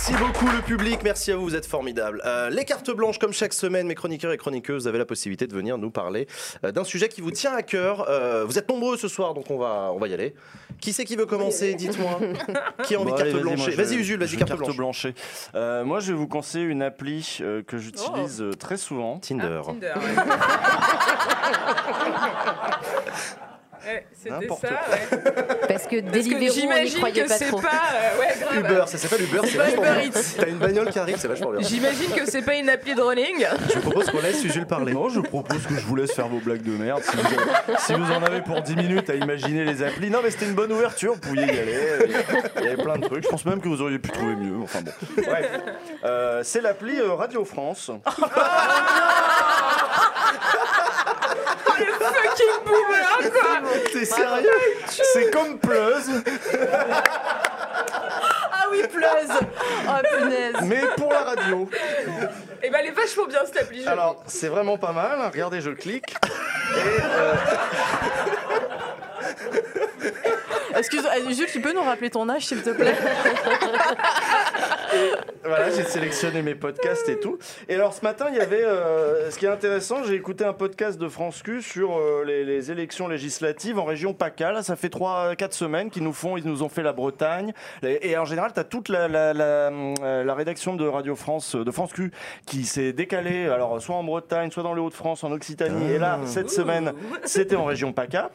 Merci 0.00 0.14
beaucoup 0.24 0.46
le 0.46 0.62
public, 0.62 1.00
merci 1.04 1.30
à 1.30 1.36
vous, 1.36 1.42
vous 1.42 1.54
êtes 1.54 1.66
formidables. 1.66 2.22
Euh, 2.24 2.48
les 2.48 2.64
cartes 2.64 2.90
blanches, 2.90 3.18
comme 3.18 3.34
chaque 3.34 3.52
semaine, 3.52 3.86
mes 3.86 3.94
chroniqueurs 3.94 4.32
et 4.32 4.38
chroniqueuses 4.38 4.88
avaient 4.88 4.96
la 4.96 5.04
possibilité 5.04 5.46
de 5.46 5.54
venir 5.54 5.76
nous 5.76 5.90
parler 5.90 6.26
euh, 6.64 6.72
d'un 6.72 6.84
sujet 6.84 7.10
qui 7.10 7.20
vous 7.20 7.30
tient 7.32 7.52
à 7.52 7.62
cœur. 7.62 8.08
Euh, 8.08 8.46
vous 8.46 8.58
êtes 8.58 8.66
nombreux 8.70 8.96
ce 8.96 9.08
soir, 9.08 9.34
donc 9.34 9.50
on 9.50 9.58
va, 9.58 9.90
on 9.94 9.98
va 9.98 10.08
y 10.08 10.14
aller. 10.14 10.34
Qui 10.80 10.94
c'est 10.94 11.04
qui 11.04 11.16
veut 11.16 11.26
commencer 11.26 11.74
Dites-moi. 11.74 12.18
Qui 12.84 12.94
a 12.94 13.00
envie 13.00 13.10
Bon, 13.10 13.16
de 13.16 13.20
allez, 13.20 13.32
carte 13.32 13.44
moi, 13.44 13.56
je 13.56 13.76
Vas-y 13.76 13.96
Usul, 13.96 14.18
vas-y, 14.18 14.38
carte 14.38 14.48
carte 14.48 14.60
blanche. 14.60 14.76
blanchée. 14.76 15.14
Euh, 15.54 15.84
moi, 15.84 16.00
je 16.00 16.12
vais 16.12 16.18
vous 16.18 16.28
conseiller 16.28 16.64
une 16.64 16.80
appli 16.80 17.36
euh, 17.42 17.62
que 17.62 17.76
j'utilise 17.76 18.40
euh, 18.40 18.54
très 18.54 18.78
souvent. 18.78 19.18
Tinder. 19.18 19.60
Ah, 19.62 19.70
Tinder, 19.70 19.92
ouais. 23.86 24.06
C'était 24.12 24.48
ça, 24.48 24.68
ouais. 24.68 25.56
Parce 25.68 25.84
que 25.86 26.00
Deliveroo, 26.00 26.36
on 26.36 26.40
n'y 26.40 26.50
j'imagine 26.50 26.96
croyait 26.98 27.22
que 27.24 27.28
pas 27.28 27.34
c'est 27.36 27.46
trop. 27.48 27.60
pas. 27.60 27.68
euh, 27.68 28.20
ouais, 28.20 28.34
grave. 28.40 28.58
Uber, 28.58 28.84
ça 28.86 28.98
s'appelle 28.98 29.22
Uber, 29.24 29.40
c'est 29.44 29.56
pas 29.56 29.64
vachement 29.64 29.82
Uber 29.82 29.92
bien. 29.92 30.02
Eats. 30.10 30.34
T'as 30.38 30.46
une 30.48 30.58
bagnole 30.58 30.90
qui 30.90 30.98
arrive, 30.98 31.16
c'est 31.18 31.28
vachement 31.28 31.50
bien. 31.52 31.60
J'imagine 31.66 32.10
que 32.12 32.30
c'est 32.30 32.42
pas 32.42 32.54
une 32.54 32.68
appli 32.68 32.94
de 32.94 33.00
running. 33.02 33.46
Je 33.68 33.74
vous 33.78 33.80
propose 33.90 34.10
qu'on 34.10 34.20
laisse 34.20 34.42
Usul 34.44 34.66
parler. 34.66 34.92
Non, 34.92 35.08
je 35.08 35.20
propose 35.20 35.66
que 35.66 35.74
je 35.74 35.80
vous 35.86 35.96
laisse 35.96 36.12
faire 36.12 36.28
vos 36.28 36.38
blagues 36.40 36.62
de 36.62 36.72
merde. 36.72 37.02
Si 37.02 37.16
vous, 37.16 37.76
si 37.78 37.92
vous 37.94 38.12
en 38.12 38.22
avez 38.22 38.40
pour 38.42 38.60
10 38.62 38.76
minutes 38.76 39.10
à 39.10 39.14
imaginer 39.14 39.64
les 39.64 39.82
applis. 39.82 40.10
Non, 40.10 40.20
mais 40.22 40.30
c'était 40.30 40.46
une 40.46 40.54
bonne 40.54 40.72
ouverture, 40.72 41.14
vous 41.14 41.20
pouviez 41.20 41.46
y 41.46 41.50
aller. 41.50 41.78
Il 42.58 42.64
y 42.64 42.68
avait 42.68 42.82
plein 42.82 42.96
de 42.98 43.06
trucs. 43.06 43.24
Je 43.24 43.28
pense 43.28 43.44
même 43.44 43.60
que 43.60 43.68
vous 43.68 43.80
auriez 43.82 43.98
pu 43.98 44.10
trouver 44.10 44.34
mieux. 44.36 44.56
Enfin 44.62 44.80
bon. 44.82 44.92
Bref. 45.22 45.50
Euh, 46.04 46.40
c'est 46.44 46.60
l'appli 46.60 46.98
euh, 46.98 47.14
Radio 47.14 47.44
France. 47.44 47.90
Fucking 51.80 52.64
boomer, 52.64 53.30
quoi. 53.32 53.69
T'es 53.92 54.04
sérieux 54.04 54.50
C'est 54.88 55.30
comme 55.30 55.58
Pleuse, 55.58 56.10
Ah 58.52 58.66
oui, 58.70 58.82
pleuse 58.92 59.30
Oh 59.88 59.92
punaise 60.18 60.54
mais 60.64 60.82
pour 60.96 61.10
la 61.12 61.20
radio. 61.22 61.68
Et 62.62 62.70
ben, 62.70 62.78
elle 62.80 62.86
est 62.88 62.92
vachement 62.92 63.26
bien 63.26 63.40
cette 63.46 63.62
appli. 63.62 63.86
Alors, 63.86 64.22
c'est 64.26 64.48
vraiment 64.48 64.76
pas 64.78 64.92
mal. 64.92 65.18
Regardez, 65.32 65.60
je 65.60 65.70
clique. 65.70 66.14
Et 66.76 67.00
euh, 67.02 67.34
Excuse, 70.80 71.04
euh, 71.04 71.30
Jules, 71.30 71.46
tu 71.46 71.60
peux 71.60 71.74
nous 71.74 71.82
rappeler 71.82 72.08
ton 72.08 72.26
âge, 72.30 72.46
s'il 72.46 72.62
te 72.62 72.70
plaît 72.70 72.94
voilà, 75.44 75.70
j'ai 75.70 75.84
sélectionné 75.84 76.40
mes 76.40 76.54
podcasts 76.54 77.06
et 77.10 77.20
tout. 77.20 77.38
Et 77.68 77.74
alors 77.74 77.92
ce 77.92 78.02
matin, 78.02 78.28
il 78.30 78.36
y 78.36 78.40
avait, 78.40 78.64
euh, 78.64 79.30
ce 79.30 79.38
qui 79.38 79.44
est 79.44 79.50
intéressant, 79.50 80.02
j'ai 80.04 80.14
écouté 80.14 80.44
un 80.44 80.54
podcast 80.54 80.98
de 80.98 81.06
France 81.08 81.42
Q 81.42 81.60
sur 81.60 81.98
euh, 81.98 82.24
les, 82.26 82.46
les 82.46 82.70
élections 82.70 83.08
législatives 83.08 83.78
en 83.78 83.84
région 83.84 84.14
PACA. 84.14 84.52
Là, 84.52 84.62
ça 84.62 84.74
fait 84.74 84.88
3-4 84.88 85.52
semaines 85.52 85.90
qu'ils 85.90 86.02
nous 86.02 86.14
font, 86.14 86.38
ils 86.38 86.46
nous 86.46 86.62
ont 86.62 86.70
fait 86.70 86.82
la 86.82 86.94
Bretagne. 86.94 87.52
Et, 87.82 88.12
et 88.12 88.16
en 88.16 88.24
général, 88.24 88.52
tu 88.54 88.60
as 88.60 88.64
toute 88.64 88.88
la, 88.88 89.06
la, 89.06 89.34
la, 89.34 89.70
la 90.24 90.34
rédaction 90.34 90.76
de 90.76 90.88
Radio 90.88 91.14
France, 91.14 91.56
de 91.56 91.70
France 91.70 91.92
Q, 91.92 92.10
qui 92.46 92.64
s'est 92.64 92.94
décalée, 92.94 93.48
alors 93.48 93.82
soit 93.82 93.96
en 93.96 94.04
Bretagne, 94.04 94.50
soit 94.50 94.62
dans 94.62 94.72
les 94.74 94.80
Hauts-de-France, 94.80 95.24
en 95.24 95.32
Occitanie. 95.32 95.92
Et 95.92 95.98
là, 95.98 96.20
cette 96.24 96.50
semaine, 96.50 96.94
c'était 97.24 97.56
en 97.56 97.66
région 97.66 97.92
PACA. 97.92 98.30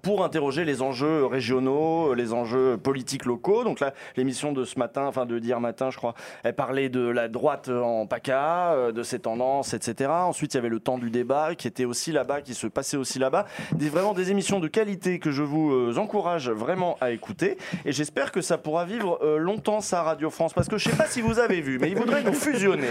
Pour 0.00 0.24
interroger 0.24 0.64
les 0.64 0.80
enjeux 0.80 1.26
régionaux, 1.26 2.14
les 2.14 2.32
enjeux 2.32 2.78
politiques 2.78 3.26
locaux. 3.26 3.62
Donc 3.62 3.78
là, 3.78 3.92
l'émission 4.16 4.52
de 4.52 4.64
ce 4.64 4.78
matin, 4.78 5.04
enfin 5.06 5.26
de 5.26 5.38
d'hier 5.38 5.60
matin, 5.60 5.90
je 5.90 5.98
crois, 5.98 6.14
elle 6.44 6.54
parlait 6.54 6.88
de 6.88 7.06
la 7.08 7.28
droite 7.28 7.68
en 7.68 8.06
PACA, 8.06 8.72
euh, 8.72 8.92
de 8.92 9.02
ses 9.02 9.18
tendances, 9.18 9.74
etc. 9.74 10.10
Ensuite, 10.10 10.54
il 10.54 10.56
y 10.56 10.60
avait 10.60 10.70
le 10.70 10.80
temps 10.80 10.98
du 10.98 11.10
débat 11.10 11.54
qui 11.54 11.68
était 11.68 11.84
aussi 11.84 12.10
là-bas, 12.10 12.40
qui 12.40 12.54
se 12.54 12.66
passait 12.66 12.96
aussi 12.96 13.18
là-bas. 13.18 13.46
Des, 13.72 13.90
vraiment 13.90 14.14
des 14.14 14.30
émissions 14.30 14.60
de 14.60 14.68
qualité 14.68 15.18
que 15.18 15.30
je 15.30 15.42
vous 15.42 15.72
euh, 15.72 15.98
encourage 15.98 16.48
vraiment 16.50 16.96
à 17.00 17.10
écouter. 17.10 17.58
Et 17.84 17.92
j'espère 17.92 18.32
que 18.32 18.40
ça 18.40 18.56
pourra 18.58 18.84
vivre 18.86 19.18
euh, 19.22 19.36
longtemps, 19.36 19.80
ça, 19.80 20.02
Radio 20.02 20.30
France. 20.30 20.54
Parce 20.54 20.68
que 20.68 20.78
je 20.78 20.88
sais 20.88 20.96
pas 20.96 21.06
si 21.06 21.20
vous 21.20 21.38
avez 21.38 21.60
vu, 21.60 21.78
mais 21.78 21.90
ils 21.90 21.96
voudraient 21.96 22.22
nous 22.22 22.32
fusionner. 22.32 22.88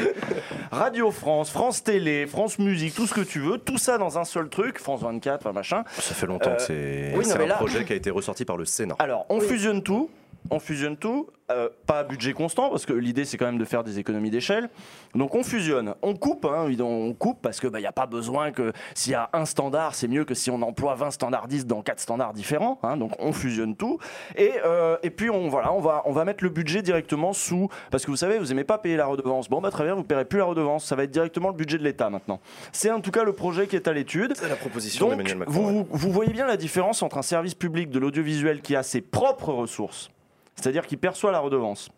Radio 0.71 1.09
France, 1.11 1.49
France 1.49 1.83
Télé, 1.83 2.27
France 2.27 2.59
Musique, 2.59 2.93
tout 2.93 3.07
ce 3.07 3.13
que 3.13 3.21
tu 3.21 3.39
veux, 3.39 3.57
tout 3.57 3.77
ça 3.77 3.97
dans 3.97 4.19
un 4.19 4.23
seul 4.23 4.49
truc, 4.49 4.77
France 4.79 5.01
24, 5.01 5.41
enfin 5.41 5.51
machin. 5.53 5.83
Ça 5.97 6.13
fait 6.13 6.27
longtemps 6.27 6.51
Euh, 6.51 6.55
que 6.55 6.61
c'est 6.61 6.90
c'est 7.23 7.33
un 7.41 7.45
là- 7.45 7.55
projet 7.55 7.85
qui 7.85 7.93
a 7.93 7.95
été 7.95 8.09
ressorti 8.09 8.45
par 8.45 8.57
le 8.57 8.65
Sénat. 8.65 8.95
Alors, 8.99 9.25
on 9.29 9.39
fusionne 9.39 9.81
tout. 9.83 10.09
On 10.49 10.59
fusionne 10.59 10.97
tout, 10.97 11.27
euh, 11.51 11.69
pas 11.85 11.99
à 11.99 12.03
budget 12.03 12.33
constant, 12.33 12.69
parce 12.69 12.85
que 12.85 12.93
l'idée 12.93 13.25
c'est 13.25 13.37
quand 13.37 13.45
même 13.45 13.57
de 13.59 13.65
faire 13.65 13.83
des 13.83 13.99
économies 13.99 14.31
d'échelle. 14.31 14.69
Donc 15.15 15.35
on 15.35 15.43
fusionne, 15.43 15.93
on 16.01 16.15
coupe, 16.15 16.45
hein, 16.45 16.65
on 16.81 17.13
coupe 17.13 17.41
parce 17.41 17.59
que 17.59 17.67
il 17.67 17.79
n'y 17.79 17.85
a 17.85 17.91
pas 17.91 18.05
besoin 18.07 18.51
que 18.51 18.73
s'il 18.95 19.11
y 19.11 19.15
a 19.15 19.29
un 19.33 19.45
standard, 19.45 19.93
c'est 19.95 20.07
mieux 20.07 20.25
que 20.25 20.33
si 20.33 20.49
on 20.49 20.61
emploie 20.61 20.95
20 20.95 21.11
standardistes 21.11 21.67
dans 21.67 21.81
quatre 21.81 21.99
standards 21.99 22.33
différents. 22.33 22.79
hein. 22.83 22.97
donc 22.97 23.11
on 23.19 23.31
fusionne 23.33 23.75
tout. 23.75 23.99
Et, 24.35 24.53
euh, 24.65 24.97
et 25.03 25.09
puis 25.11 25.29
on, 25.29 25.47
voilà, 25.47 25.71
on, 25.73 25.79
va, 25.79 26.01
on 26.05 26.11
va 26.11 26.25
mettre 26.25 26.43
le 26.43 26.49
budget 26.49 26.81
directement 26.81 27.33
sous, 27.33 27.69
parce 27.91 28.03
que 28.05 28.11
vous 28.11 28.17
savez, 28.17 28.39
vous 28.39 28.51
aimez 28.51 28.63
pas 28.63 28.77
payer 28.77 28.97
la 28.97 29.05
redevance. 29.05 29.47
Bon, 29.49 29.61
bah 29.61 29.69
très 29.71 29.83
bien, 29.83 29.93
vous 29.93 30.01
ne 30.01 30.05
paierez 30.05 30.25
plus 30.25 30.39
la 30.39 30.45
redevance, 30.45 30.85
ça 30.85 30.95
va 30.95 31.03
être 31.03 31.11
directement 31.11 31.49
le 31.49 31.55
budget 31.55 31.77
de 31.77 31.83
l'État 31.83 32.09
maintenant. 32.09 32.39
C'est 32.71 32.91
en 32.91 32.99
tout 32.99 33.11
cas 33.11 33.23
le 33.23 33.33
projet 33.33 33.67
qui 33.67 33.75
est 33.75 33.87
à 33.87 33.93
l'étude. 33.93 34.33
C'est 34.35 34.49
la 34.49 34.55
proposition 34.55 35.09
d'Emmanuel 35.09 35.37
Macron. 35.37 35.53
vous, 35.53 35.67
ouais. 35.67 35.85
vous- 35.91 35.97
vous 35.97 36.11
voyez 36.11 36.33
bien 36.33 36.47
la 36.47 36.57
différence 36.57 37.03
entre 37.03 37.17
un 37.17 37.21
service 37.21 37.53
public 37.55 37.89
de 37.89 37.99
l'audiovisuel 37.99 38.61
qui 38.61 38.75
a 38.75 38.83
ses 38.83 39.01
propres 39.01 39.53
ressources, 39.53 40.09
c'est-à-dire 40.55 40.85
qui 40.85 40.97
perçoit 40.97 41.31
la 41.31 41.39
redevance, 41.39 41.89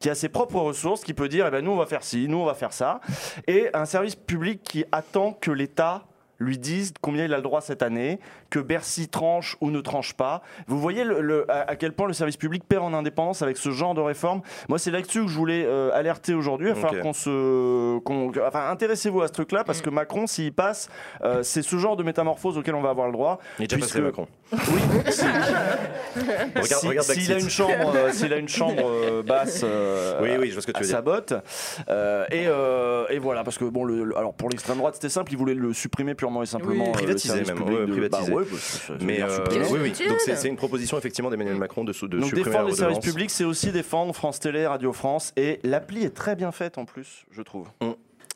qui 0.00 0.10
a 0.10 0.14
ses 0.14 0.28
propres 0.28 0.60
ressources, 0.60 1.04
qui 1.04 1.14
peut 1.14 1.28
dire, 1.28 1.46
eh 1.46 1.50
ben, 1.50 1.64
nous 1.64 1.70
on 1.70 1.76
va 1.76 1.86
faire 1.86 2.02
ci, 2.02 2.28
nous 2.28 2.38
on 2.38 2.44
va 2.44 2.54
faire 2.54 2.72
ça, 2.72 3.00
et 3.46 3.68
un 3.74 3.84
service 3.84 4.16
public 4.16 4.62
qui 4.62 4.84
attend 4.92 5.32
que 5.32 5.50
l'État 5.50 6.04
lui 6.42 6.58
dise 6.58 6.92
combien 7.00 7.24
il 7.24 7.32
a 7.32 7.36
le 7.36 7.42
droit 7.42 7.60
cette 7.60 7.82
année, 7.82 8.18
que 8.50 8.58
Bercy 8.58 9.08
tranche 9.08 9.56
ou 9.60 9.70
ne 9.70 9.80
tranche 9.80 10.14
pas. 10.14 10.42
Vous 10.66 10.78
voyez 10.78 11.04
le- 11.04 11.20
le- 11.20 11.50
à, 11.50 11.70
à 11.70 11.76
quel 11.76 11.92
point 11.92 12.06
le 12.06 12.12
service 12.12 12.36
public 12.36 12.64
perd 12.68 12.84
en 12.84 12.92
indépendance 12.94 13.42
avec 13.42 13.56
ce 13.56 13.70
genre 13.70 13.94
de 13.94 14.00
réforme. 14.00 14.42
Moi, 14.68 14.78
c'est 14.78 14.90
là-dessus 14.90 15.22
que 15.22 15.28
je 15.28 15.36
voulais 15.38 15.64
euh, 15.66 15.90
alerter 15.94 16.34
aujourd'hui. 16.34 16.68
Il 16.68 16.74
va 16.74 16.80
falloir 16.80 16.94
Ok. 16.94 17.02
qu'on 17.02 17.12
se, 17.12 17.98
enfin, 18.46 18.68
intéressez-vous 18.70 19.22
à 19.22 19.28
ce 19.28 19.32
truc-là 19.32 19.64
parce 19.64 19.80
que 19.80 19.90
Macron, 19.90 20.26
s'il 20.26 20.52
passe, 20.52 20.88
euh, 21.22 21.42
c'est 21.42 21.62
ce 21.62 21.76
genre 21.78 21.96
de 21.96 22.02
métamorphose 22.02 22.58
auquel 22.58 22.74
on 22.74 22.82
va 22.82 22.90
avoir 22.90 23.06
le 23.06 23.12
droit. 23.12 23.38
Il 23.58 23.64
est 23.64 23.68
déjà 23.68 23.76
puisque- 23.76 23.92
passé 23.94 24.02
Macron. 24.04 24.26
Oui, 24.52 24.58
si- 25.10 25.24
Regarde, 26.14 26.66
si- 26.66 26.88
regarde 26.88 27.06
s'il 27.06 27.32
a 27.32 27.38
une 27.38 27.48
chambre, 27.50 27.92
euh, 27.94 28.12
s'il 28.12 28.32
a 28.32 28.36
une 28.36 28.48
chambre 28.48 28.82
euh, 28.84 29.22
basse, 29.22 29.62
euh, 29.64 30.18
Oui, 30.22 30.30
oui, 30.38 30.48
je 30.48 30.52
vois 30.54 30.62
ce 30.62 30.66
que 30.66 30.72
tu 30.72 30.78
à 30.78 30.80
veux 30.82 30.86
sa 30.88 30.94
dire. 30.96 31.02
botte. 31.02 31.34
Euh, 31.88 32.24
et, 32.30 32.44
euh, 32.46 33.04
et 33.08 33.18
voilà, 33.18 33.44
parce 33.44 33.58
que 33.58 33.64
bon, 33.64 33.84
le, 33.84 34.04
le- 34.04 34.16
alors 34.18 34.34
pour 34.34 34.48
l'extrême 34.50 34.78
droite, 34.78 34.94
c'était 34.94 35.08
simple, 35.08 35.32
ils 35.32 35.38
voulaient 35.38 35.54
le 35.54 35.72
supprimer 35.72 36.14
purement 36.14 36.31
et 36.40 36.46
simplement. 36.46 36.92
Oui. 36.96 37.04
euh, 37.04 37.16
service 37.18 37.48
même, 37.48 37.62
ouais, 37.62 37.86
privatiser. 37.86 38.30
bah 38.30 38.38
ouais, 38.38 38.44
bah, 38.50 38.94
Mais 39.00 39.20
euh, 39.22 39.44
oui, 39.70 39.78
oui. 39.82 40.08
Donc 40.08 40.20
c'est 40.20 40.48
une 40.48 40.56
proposition 40.56 40.96
effectivement 40.96 41.30
d'Emmanuel 41.30 41.56
Macron 41.56 41.84
de, 41.84 41.92
de 41.92 42.18
Donc 42.18 42.24
supprimer 42.24 42.44
défendre 42.44 42.68
les 42.68 42.76
services 42.76 43.00
publics, 43.00 43.30
c'est 43.30 43.44
aussi 43.44 43.72
défendre 43.72 44.14
France 44.14 44.38
Télé, 44.40 44.66
Radio 44.66 44.92
France, 44.92 45.32
et 45.36 45.58
l'appli 45.64 46.04
est 46.04 46.14
très 46.14 46.36
bien 46.36 46.52
faite 46.52 46.78
en 46.78 46.84
plus, 46.84 47.24
je 47.32 47.42
trouve. 47.42 47.66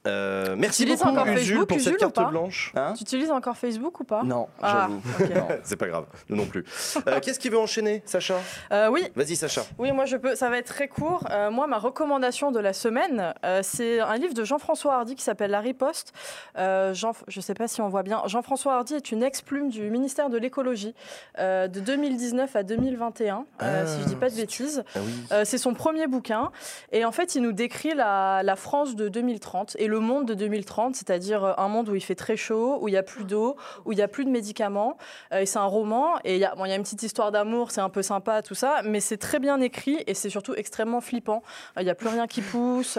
Euh, 0.06 0.54
merci 0.56 0.86
beaucoup 0.86 1.08
encore 1.08 1.26
Usul 1.26 1.38
Facebook, 1.38 1.68
pour 1.68 1.76
Usul, 1.76 1.92
cette 1.92 2.00
carte 2.14 2.30
blanche. 2.30 2.72
Hein 2.76 2.94
Tu 2.96 3.02
utilises 3.02 3.30
encore 3.30 3.56
Facebook 3.56 4.00
ou 4.00 4.04
pas 4.04 4.22
Non, 4.22 4.48
Ah, 4.62 4.88
j'avoue. 5.18 5.34
C'est 5.62 5.76
pas 5.76 5.88
grave, 5.88 6.06
nous 6.28 6.36
non 6.36 6.46
plus. 6.46 6.64
Euh, 7.06 7.20
Qu'est-ce 7.22 7.38
qui 7.38 7.48
veut 7.48 7.58
enchaîner, 7.58 8.02
Sacha? 8.06 8.36
Euh, 8.72 8.88
oui, 8.88 9.02
Vas-y, 9.14 9.36
Sacha. 9.36 9.62
Oui, 9.78 9.92
moi 9.92 10.04
je 10.04 10.16
peux. 10.16 10.34
Ça 10.34 10.50
va 10.50 10.58
être 10.58 10.66
très 10.66 10.88
court. 10.88 11.24
Moi, 11.50 11.66
ma 11.66 11.78
recommandation 11.78 12.50
de 12.52 12.60
la 12.60 12.72
semaine, 12.72 13.34
c'est 13.62 14.00
un 14.00 14.16
livre 14.16 14.34
de 14.34 14.44
Jean-François 14.44 14.94
Hardy 14.94 15.14
qui 15.14 15.22
s'appelle 15.22 15.50
La 15.50 15.60
Riposte. 15.60 16.12
Jean, 16.56 17.12
je 17.28 17.38
ne 17.38 17.42
sais 17.42 17.54
pas 17.54 17.68
si 17.68 17.80
on 17.80 17.88
voit 17.88 18.02
bien. 18.02 18.22
Jean-François 18.26 18.74
Hardy 18.74 18.94
est 18.94 19.10
une 19.10 19.22
ex-plume 19.22 19.68
du 19.70 19.90
ministère 19.90 20.30
de 20.30 20.38
l'écologie 20.38 20.94
de 21.38 21.66
2019 21.80 22.56
à 22.56 22.62
2021, 22.62 23.44
euh, 23.62 23.86
si 23.86 24.02
je 24.02 24.06
dis 24.06 24.16
pas 24.16 24.30
de 24.30 24.36
bêtises. 24.36 24.84
Ah 24.94 24.98
oui. 25.04 25.44
C'est 25.44 25.58
son 25.58 25.74
premier 25.74 26.06
bouquin. 26.06 26.50
Et 26.92 27.04
en 27.04 27.12
fait, 27.12 27.34
il 27.34 27.42
nous 27.42 27.52
décrit 27.52 27.94
la, 27.94 28.42
la 28.42 28.56
France 28.56 28.96
de 28.96 29.08
2030 29.08 29.76
et 29.78 29.86
le 29.86 29.95
monde 30.00 30.26
de 30.26 30.34
2030, 30.34 30.96
c'est-à-dire 30.96 31.44
euh, 31.44 31.52
un 31.56 31.68
monde 31.68 31.88
où 31.88 31.94
il 31.94 32.00
fait 32.00 32.14
très 32.14 32.36
chaud, 32.36 32.78
où 32.80 32.88
il 32.88 32.92
n'y 32.92 32.96
a 32.96 33.02
plus 33.02 33.24
d'eau, 33.24 33.56
où 33.84 33.92
il 33.92 33.96
n'y 33.96 34.02
a 34.02 34.08
plus 34.08 34.24
de 34.24 34.30
médicaments. 34.30 34.96
Euh, 35.32 35.40
et 35.40 35.46
c'est 35.46 35.58
un 35.58 35.64
roman. 35.64 36.18
Et 36.24 36.34
il 36.34 36.40
y, 36.40 36.44
a- 36.44 36.54
bon, 36.54 36.64
il 36.64 36.68
y 36.68 36.72
a 36.72 36.76
une 36.76 36.82
petite 36.82 37.02
histoire 37.02 37.32
d'amour, 37.32 37.70
c'est 37.70 37.80
un 37.80 37.88
peu 37.90 38.02
sympa, 38.02 38.42
tout 38.42 38.54
ça. 38.54 38.82
Mais 38.84 39.00
c'est 39.00 39.18
très 39.18 39.38
bien 39.38 39.60
écrit 39.60 40.02
et 40.06 40.14
c'est 40.14 40.30
surtout 40.30 40.54
extrêmement 40.54 41.00
flippant. 41.00 41.42
Euh, 41.76 41.82
Il 41.82 41.84
n'y 41.84 41.90
a 41.90 41.94
plus 41.94 42.08
rien 42.08 42.26
qui 42.26 42.42
pousse, 42.42 42.98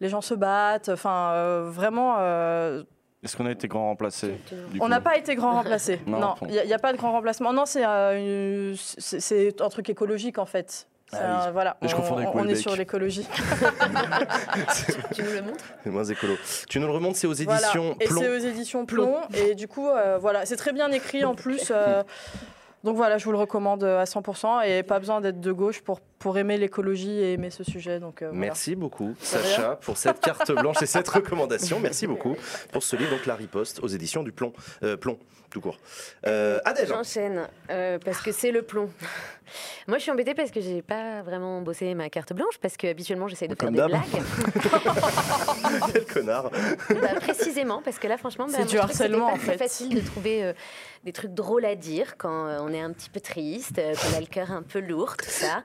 les 0.00 0.08
gens 0.08 0.20
se 0.20 0.34
battent. 0.34 0.88
Enfin, 0.88 1.62
vraiment. 1.66 2.16
Est-ce 3.22 3.36
qu'on 3.36 3.46
a 3.46 3.50
été 3.50 3.68
grand 3.68 3.84
remplacé 3.84 4.38
on 4.80 4.88
n'a 4.88 5.00
pas 5.00 5.16
été 5.18 5.34
grand 5.34 5.52
remplacé. 5.52 6.00
Non, 6.06 6.34
il 6.48 6.66
n'y 6.66 6.72
a, 6.72 6.78
pas 6.78 6.92
de 6.92 6.96
grand 6.98 7.12
remplacement. 7.12 7.52
Non, 7.52 7.66
c'est 7.66 7.84
euh, 7.84 8.74
un 9.60 9.68
truc 9.68 9.90
écologique 9.90 10.38
en 10.38 10.46
fait. 10.46 10.88
Ah 11.12 11.44
oui. 11.46 11.52
voilà, 11.52 11.76
je 11.82 11.94
on, 11.94 11.98
confondais 11.98 12.22
avec 12.22 12.34
on 12.34 12.48
est 12.48 12.54
sur 12.54 12.76
l'écologie. 12.76 13.26
Tu 15.14 15.22
nous 15.22 15.30
le 15.32 15.42
montres? 15.42 15.64
C'est 15.84 15.90
moins 15.90 16.04
écolo. 16.04 16.34
Tu 16.68 16.80
nous 16.80 16.86
le 16.86 16.92
remontes, 16.92 17.16
c'est 17.16 17.26
aux 17.26 17.34
Voilà. 17.34 17.60
éditions 17.60 17.96
Et 18.00 18.06
Plomb. 18.06 18.20
c'est 18.20 18.28
aux 18.28 18.38
éditions 18.38 18.86
Plomb. 18.86 19.16
Et 19.34 19.54
du 19.54 19.68
coup, 19.68 19.88
euh, 19.88 20.18
voilà, 20.20 20.46
c'est 20.46 20.56
très 20.56 20.72
bien 20.72 20.90
écrit 20.92 21.24
en 21.24 21.34
plus. 21.34 21.70
euh, 21.74 22.02
donc 22.82 22.96
voilà, 22.96 23.18
je 23.18 23.24
vous 23.26 23.32
le 23.32 23.36
recommande 23.38 23.84
à 23.84 24.04
100%. 24.04 24.64
Et 24.66 24.82
pas 24.82 24.98
besoin 24.98 25.20
d'être 25.20 25.40
de 25.40 25.52
gauche 25.52 25.80
pour, 25.82 26.00
pour 26.18 26.38
aimer 26.38 26.56
l'écologie 26.56 27.10
et 27.18 27.32
aimer 27.34 27.50
ce 27.50 27.62
sujet. 27.64 28.00
Donc, 28.00 28.22
euh, 28.22 28.26
voilà. 28.28 28.40
Merci 28.40 28.74
beaucoup. 28.74 29.14
Sacha, 29.20 29.76
pour 29.82 29.96
cette 29.98 30.20
carte 30.20 30.50
blanche 30.52 30.80
et 30.82 30.86
cette 30.86 31.08
recommandation. 31.08 31.78
Merci 31.80 32.06
beaucoup 32.06 32.36
pour 32.72 32.82
ce 32.82 32.96
livre, 32.96 33.10
donc 33.10 33.26
La 33.26 33.34
Riposte, 33.34 33.80
aux 33.82 33.88
éditions 33.88 34.22
du 34.22 34.32
Plomb. 34.32 34.52
Euh, 34.82 34.96
plomb, 34.96 35.18
tout 35.50 35.60
court. 35.60 35.78
Euh, 36.26 36.60
Adèle, 36.64 36.86
J'enchaîne 36.88 37.48
euh, 37.70 37.98
parce 38.04 38.20
que 38.22 38.32
c'est 38.32 38.52
le 38.52 38.62
plomb. 38.62 38.88
Moi, 39.88 39.98
je 39.98 40.02
suis 40.02 40.12
embêtée 40.12 40.32
parce 40.34 40.52
que 40.52 40.60
j'ai 40.60 40.80
pas 40.80 41.22
vraiment 41.22 41.60
bossé 41.60 41.92
ma 41.94 42.08
carte 42.08 42.32
blanche 42.32 42.58
parce 42.62 42.76
que 42.76 42.86
habituellement 42.86 43.26
j'essaie 43.26 43.48
de 43.48 43.56
faire 43.56 43.66
Comme 43.66 43.74
des 43.74 43.80
d'hab. 43.80 43.90
blagues. 43.90 44.22
quel 45.92 46.06
connard. 46.06 46.50
Bah, 47.00 47.14
précisément 47.20 47.82
parce 47.82 47.98
que 47.98 48.06
là, 48.06 48.16
franchement, 48.16 48.46
bah, 48.46 48.52
C'est 48.58 48.66
du 48.66 48.78
harcèlement, 48.78 49.26
pas 49.28 49.32
en 49.34 49.38
très 49.38 49.52
fait. 49.52 49.58
facile 49.58 49.94
de 49.94 50.00
trouver 50.06 50.44
euh, 50.44 50.52
des 51.04 51.12
trucs 51.12 51.34
drôles 51.34 51.64
à 51.64 51.74
dire 51.74 52.16
quand 52.16 52.46
euh, 52.46 52.58
on 52.60 52.72
est 52.72 52.80
un 52.80 52.92
petit 52.92 53.10
peu 53.10 53.20
triste, 53.20 53.78
euh, 53.78 53.94
qu'on 53.94 54.16
a 54.16 54.20
le 54.20 54.26
cœur 54.26 54.50
un 54.52 54.62
peu 54.62 54.78
lourd, 54.80 55.16
tout 55.16 55.28
ça. 55.28 55.62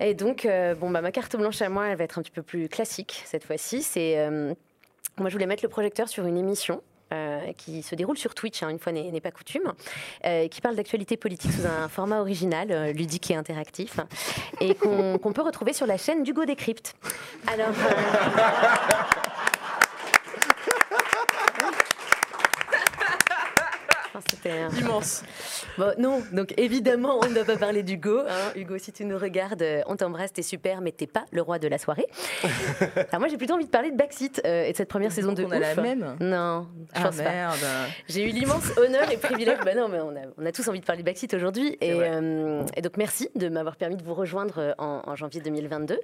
Et 0.00 0.14
donc, 0.14 0.44
euh, 0.44 0.74
bon, 0.74 0.90
bah, 0.90 1.00
ma 1.00 1.12
carte 1.12 1.36
blanche 1.36 1.60
à 1.62 1.68
moi, 1.68 1.86
elle 1.88 1.96
va 1.98 2.04
être 2.04 2.18
un 2.18 2.22
petit 2.22 2.30
peu 2.32 2.42
plus 2.42 2.68
classique 2.68 3.22
cette 3.24 3.44
fois-ci. 3.44 3.82
C'est 3.82 4.18
euh, 4.18 4.52
moi, 5.18 5.28
je 5.28 5.34
voulais 5.34 5.46
mettre 5.46 5.62
le 5.62 5.68
projecteur 5.68 6.08
sur 6.08 6.26
une 6.26 6.36
émission. 6.38 6.82
Euh, 7.12 7.52
qui 7.56 7.82
se 7.82 7.94
déroule 7.94 8.18
sur 8.18 8.34
Twitch, 8.34 8.64
hein, 8.64 8.68
une 8.68 8.80
fois 8.80 8.90
n'est 8.90 9.20
pas 9.20 9.30
coutume, 9.30 9.72
euh, 10.24 10.48
qui 10.48 10.60
parle 10.60 10.74
d'actualité 10.74 11.16
politique 11.16 11.52
sous 11.52 11.64
un 11.64 11.88
format 11.88 12.20
original, 12.20 12.72
euh, 12.72 12.92
ludique 12.92 13.30
et 13.30 13.36
interactif, 13.36 14.00
et 14.60 14.74
qu'on 14.74 15.16
qu'on 15.18 15.32
peut 15.32 15.42
retrouver 15.42 15.72
sur 15.72 15.86
la 15.86 15.98
chaîne 15.98 16.24
d'Hugo 16.24 16.44
Décrypte. 16.44 16.96
Alors, 17.46 17.68
c'était 24.30 24.50
un- 24.50 24.70
Immense. 24.70 25.22
Bon, 25.78 25.92
non, 25.98 26.22
donc 26.32 26.54
évidemment, 26.56 27.18
on 27.22 27.28
ne 27.28 27.34
doit 27.34 27.44
pas 27.44 27.56
parler 27.56 27.82
d'Hugo. 27.82 28.20
hein. 28.20 28.52
Hugo, 28.56 28.78
si 28.78 28.92
tu 28.92 29.04
nous 29.04 29.18
regardes, 29.18 29.60
euh, 29.62 29.82
on 29.86 29.96
t'embrasse, 29.96 30.32
t'es 30.32 30.42
super, 30.42 30.80
mais 30.80 30.90
t'es 30.92 31.06
pas 31.06 31.24
le 31.32 31.42
roi 31.42 31.58
de 31.58 31.68
la 31.68 31.76
soirée. 31.78 32.06
Alors 33.10 33.20
moi, 33.20 33.28
j'ai 33.28 33.36
plutôt 33.36 33.54
envie 33.54 33.66
de 33.66 33.70
parler 33.70 33.90
de 33.90 33.96
Backseat 33.96 34.40
euh, 34.44 34.64
et 34.64 34.72
de 34.72 34.76
cette 34.76 34.88
première 34.88 35.12
saison 35.12 35.32
de 35.32 35.44
on 35.44 35.50
a 35.50 35.58
la 35.58 35.72
ouf. 35.72 35.76
même 35.78 36.16
Non, 36.20 36.66
je 36.94 37.00
Ah 37.00 37.02
pense 37.04 37.16
pas. 37.16 37.22
merde. 37.24 37.56
J'ai 38.08 38.24
eu 38.24 38.28
l'immense 38.32 38.64
honneur 38.78 39.10
et 39.10 39.16
privilège. 39.16 39.58
bah 39.64 39.74
non, 39.74 39.88
mais 39.88 40.00
on 40.00 40.10
a, 40.16 40.20
on 40.38 40.46
a 40.46 40.52
tous 40.52 40.66
envie 40.68 40.80
de 40.80 40.84
parler 40.86 41.02
de 41.02 41.06
Backseat 41.06 41.34
aujourd'hui. 41.34 41.76
Et, 41.80 41.92
euh, 41.92 42.62
et 42.76 42.82
donc, 42.82 42.96
merci 42.96 43.28
de 43.34 43.48
m'avoir 43.48 43.76
permis 43.76 43.96
de 43.96 44.02
vous 44.02 44.14
rejoindre 44.14 44.74
en, 44.78 45.02
en 45.04 45.14
janvier 45.16 45.40
2022. 45.40 45.98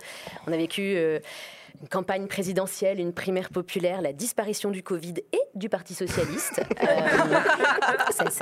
On 0.47 0.53
a 0.53 0.57
vécu 0.57 0.95
euh, 0.97 1.19
une 1.81 1.89
campagne 1.89 2.27
présidentielle, 2.27 3.01
une 3.01 3.13
primaire 3.13 3.49
populaire, 3.51 4.01
la 4.03 4.13
disparition 4.13 4.71
du 4.71 4.83
Covid 4.83 5.15
et 5.33 5.41
du 5.55 5.69
Parti 5.69 5.95
Socialiste. 5.95 6.61
Euh, 6.83 7.39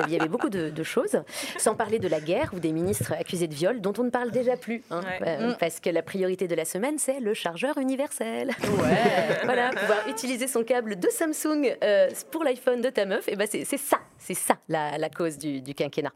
il 0.06 0.12
y 0.12 0.16
avait 0.18 0.28
beaucoup 0.28 0.48
de, 0.48 0.70
de 0.70 0.82
choses. 0.82 1.22
Sans 1.58 1.74
parler 1.74 1.98
de 1.98 2.08
la 2.08 2.20
guerre 2.20 2.50
ou 2.54 2.58
des 2.60 2.72
ministres 2.72 3.12
accusés 3.18 3.46
de 3.46 3.54
viol, 3.54 3.80
dont 3.80 3.92
on 3.98 4.04
ne 4.04 4.10
parle 4.10 4.30
déjà 4.30 4.56
plus. 4.56 4.82
hein. 4.90 5.00
Ouais. 5.20 5.26
Euh, 5.40 5.54
Parce 5.58 5.80
que 5.80 5.90
la 5.90 6.02
priorité 6.02 6.48
de 6.48 6.54
la 6.54 6.64
semaine, 6.64 6.98
c'est 6.98 7.20
le 7.20 7.34
chargeur 7.34 7.78
universel. 7.78 8.48
Ouais. 8.62 8.96
Voilà, 9.44 9.70
pouvoir 9.70 10.08
utiliser 10.08 10.46
son 10.46 10.64
câble 10.64 10.98
de 10.98 11.08
Samsung 11.08 11.76
euh, 11.82 12.08
pour 12.30 12.44
l'iPhone 12.44 12.80
de 12.80 12.90
ta 12.90 13.04
meuf, 13.04 13.28
et 13.28 13.36
ben 13.36 13.46
c'est 13.50 13.64
c'est 13.64 13.78
ça, 13.78 13.98
c'est 14.18 14.34
ça 14.34 14.56
la, 14.68 14.96
la 14.98 15.08
cause 15.10 15.38
du, 15.38 15.60
du 15.60 15.74
quinquennat. 15.74 16.12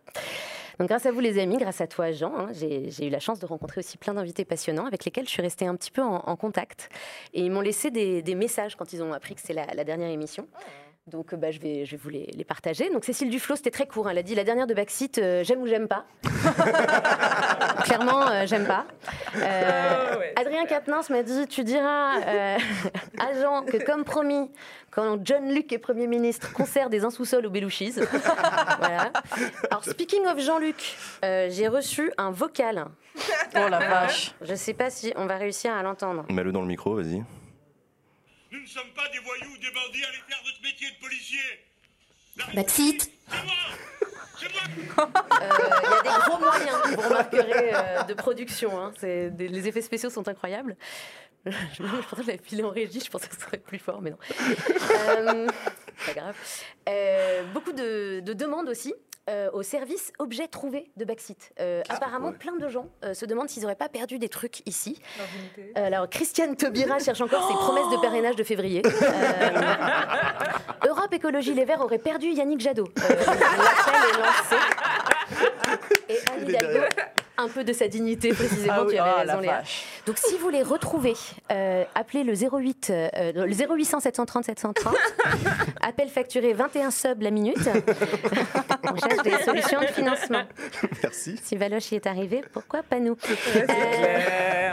Donc 0.79 0.89
grâce 0.89 1.07
à 1.07 1.13
vous 1.13 1.21
les 1.21 1.39
amis, 1.39 1.59
grâce 1.59 1.81
à 1.81 1.87
toi 1.87 2.11
Jean, 2.13 2.33
hein, 2.37 2.49
j'ai 2.53 3.07
eu 3.07 3.11
la 3.11 3.21
chance 3.21 3.39
de 3.39 3.47
rencontrer 3.47 3.81
aussi 3.81 3.97
plein 3.99 4.15
d'invités 4.15 4.45
passionnants 4.45 4.87
avec 4.87 5.05
lesquels 5.05 5.27
je 5.27 5.31
suis 5.31 5.43
restée 5.43 5.67
un 5.67 5.77
petit 5.77 5.91
peu 5.91 6.03
en, 6.03 6.37
contact. 6.37 6.89
Et 7.33 7.43
ils 7.43 7.51
m'ont 7.51 7.61
laissé 7.61 7.91
des, 7.91 8.23
des 8.23 8.35
messages 8.35 8.75
quand 8.77 8.93
ils 8.93 9.03
ont 9.03 9.13
appris 9.13 9.35
que 9.35 9.41
c'est 9.43 9.53
la, 9.53 9.67
la 9.67 9.85
dernière 9.85 10.11
émission. 10.11 10.49
Donc, 11.07 11.35
euh, 11.35 11.37
bah, 11.37 11.51
je, 11.51 11.61
vais, 11.61 11.85
je 11.85 11.91
vais 11.93 11.97
vous 12.03 12.09
les, 12.09 12.27
les 12.35 12.45
partager. 12.45 12.89
Donc, 12.91 13.05
Cécile 13.05 13.29
Duflo, 13.29 13.57
c'était 13.57 13.71
très 13.71 13.87
court. 13.87 14.07
hein. 14.07 14.11
Elle 14.13 14.19
a 14.19 14.23
dit 14.23 14.35
la 14.35 14.43
dernière 14.45 14.67
de 14.67 14.73
Backseat, 14.73 15.19
euh, 15.19 15.45
j'aime 15.45 15.61
ou 15.61 15.67
j'aime 15.67 15.87
pas. 15.87 16.07
Clairement, 17.85 18.27
euh, 18.29 18.47
j'aime 18.47 18.67
pas. 18.67 18.87
Euh, 19.37 20.11
Ah 20.15 20.19
ouais, 20.19 20.33
Adrien 20.37 20.65
Quatennens 20.65 21.11
m'a 21.11 21.23
dit 21.23 21.47
Tu 21.47 21.63
diras 21.63 22.21
euh, 22.27 22.57
à 23.19 23.39
Jean 23.39 23.63
que, 23.65 23.77
comme 23.85 24.05
promis, 24.05 24.51
quand 24.91 25.19
John 25.23 25.53
Luc 25.53 25.73
est 25.75 25.79
Premier 25.79 26.07
ministre, 26.07 26.53
concert 26.55 26.89
des 26.89 27.05
insous-sols 27.05 27.45
au 27.45 27.51
Belouchis. 27.51 27.93
voilà. 28.79 29.11
Alors, 29.71 29.85
speaking 29.85 30.25
of 30.27 30.39
Jean-Luc, 30.41 30.97
euh, 31.25 31.49
j'ai 31.51 31.69
reçu 31.69 32.11
un 32.17 32.31
vocal. 32.31 32.87
Oh 33.57 33.69
la 33.69 33.79
vache. 33.79 34.35
Je 34.41 34.53
ne 34.53 34.57
sais 34.57 34.73
pas 34.75 34.89
si 34.89 35.13
on 35.17 35.27
va 35.27 35.37
réussir 35.37 35.73
à 35.75 35.83
l'entendre. 35.83 36.25
Mets-le 36.31 36.51
dans 36.53 36.63
le 36.63 36.67
micro, 36.67 36.95
vas-y. 36.97 37.23
Nous 38.55 38.61
ne 38.61 38.67
sommes 38.67 38.91
pas 38.95 39.09
des 39.09 39.19
voyous 39.19 39.53
ou 39.53 39.59
des 39.59 39.71
bandits, 39.73 40.05
allez 40.05 40.23
faire 40.29 40.41
votre 40.45 40.63
métier 40.63 40.89
de 40.91 40.97
policier 41.05 41.41
Backseat 42.55 43.11
C'est 43.29 43.45
moi 43.45 43.55
C'est 44.39 44.53
moi 44.53 45.09
Euh, 45.43 45.49
Il 45.83 45.91
y 45.91 45.93
a 45.93 46.03
des 46.03 46.25
gros 46.29 46.39
moyens, 46.39 46.77
vous 46.95 47.01
remarquerez, 47.01 47.75
euh, 47.75 48.03
de 48.05 48.15
production. 48.15 48.81
hein. 48.81 48.93
Des- 49.03 49.49
les 49.49 49.67
effets 49.69 49.83
spéciaux 49.83 50.11
sont 50.11 50.27
incroyables. 50.29 50.77
Je, 51.47 51.51
je 51.79 51.83
pensais 51.83 52.17
que 52.17 52.23
je 52.23 52.27
l'avais 52.29 52.43
filé 52.43 52.63
en 52.63 52.71
régie, 52.71 53.01
je 53.05 53.11
pensais 53.11 53.29
que 53.29 53.35
ce 53.35 53.41
serait 53.43 53.59
plus 53.59 53.79
fort, 53.81 54.01
mais 54.01 54.11
non. 54.11 54.19
Euh, 55.09 55.47
pas 56.07 56.13
grave. 56.15 56.37
Euh, 56.89 57.43
beaucoup 57.53 57.73
de, 57.73 58.21
de 58.21 58.33
demandes 58.33 58.69
aussi. 58.71 58.95
Euh, 59.31 59.51
au 59.53 59.63
service 59.63 60.13
objet 60.19 60.49
trouvé 60.49 60.91
de 60.97 61.05
Backseat. 61.05 61.53
Euh, 61.61 61.83
apparemment, 61.89 62.29
ouais. 62.29 62.35
plein 62.35 62.57
de 62.57 62.69
gens 62.69 62.89
euh, 63.05 63.15
se 63.15 63.25
demandent 63.25 63.49
s'ils 63.49 63.63
n'auraient 63.63 63.75
pas 63.75 63.89
perdu 63.89 64.19
des 64.19 64.29
trucs 64.29 64.67
ici. 64.67 65.01
Euh, 65.59 65.87
alors, 65.87 66.09
Christiane 66.09 66.57
Taubira 66.57 66.99
cherche 66.99 67.21
encore 67.21 67.49
ses 67.49 67.55
promesses 67.55 67.89
de 67.91 68.01
parrainage 68.03 68.37
de 68.37 68.45
février. 68.45 68.83
Euh, 70.85 70.89
Europe 70.89 71.13
Écologie 71.13 71.55
Les 71.55 71.65
Verts 71.65 71.81
aurait 71.81 71.99
perdu 71.99 72.29
Yannick 72.29 72.61
Jadot. 72.61 72.85
Euh, 72.99 73.09
L'appel 73.09 74.01
est 74.11 74.19
lancé. 74.19 74.57
Et 76.09 76.19
Anne 76.31 76.49
Hidalgo. 76.49 76.81
Un 77.37 77.49
peu 77.49 77.65
de 77.65 77.73
sa 77.73 77.89
dignité, 77.89 78.29
précisément, 78.35 78.75
Ah 78.79 78.85
oui, 78.85 78.97
ah, 78.99 79.15
raison, 79.21 79.41
Léa. 79.41 79.63
Donc, 80.07 80.19
si 80.19 80.37
vous 80.39 80.49
les 80.51 80.63
retrouvez, 80.63 81.15
euh, 81.51 81.85
appelez 81.95 82.25
le 82.25 82.35
08, 82.35 82.91
euh, 82.91 83.33
le 83.35 83.53
0800 83.53 84.01
730 84.01 84.45
730. 84.45 84.95
Appel 85.83 86.09
facturé 86.09 86.53
21 86.53 86.91
subs 86.91 87.23
la 87.23 87.31
minute. 87.31 87.57
On 88.85 88.97
cherche 88.97 89.23
des 89.23 89.43
solutions 89.43 89.81
de 89.81 89.87
financement. 89.87 90.43
Merci. 91.03 91.39
Si 91.43 91.57
Valoche 91.57 91.91
y 91.93 91.97
est 91.97 92.07
arrivé, 92.07 92.43
pourquoi 92.53 92.83
pas 92.83 93.01
nous? 93.01 93.17
Euh, 93.57 94.73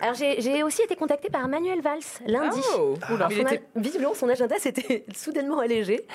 Alors, 0.00 0.14
j'ai 0.14 0.62
aussi 0.62 0.82
été 0.82 0.96
contactée 0.96 1.28
par 1.30 1.46
Manuel 1.48 1.80
Valls 1.80 2.00
lundi. 2.26 2.60
Oh, 2.76 2.94
Alors, 3.08 3.30
il 3.30 3.36
son 3.38 3.42
était 3.46 3.62
a- 3.76 3.80
Visiblement, 3.80 4.14
son 4.14 4.28
agenda 4.28 4.56
s'était 4.58 5.04
soudainement 5.14 5.58
allégé. 5.60 6.06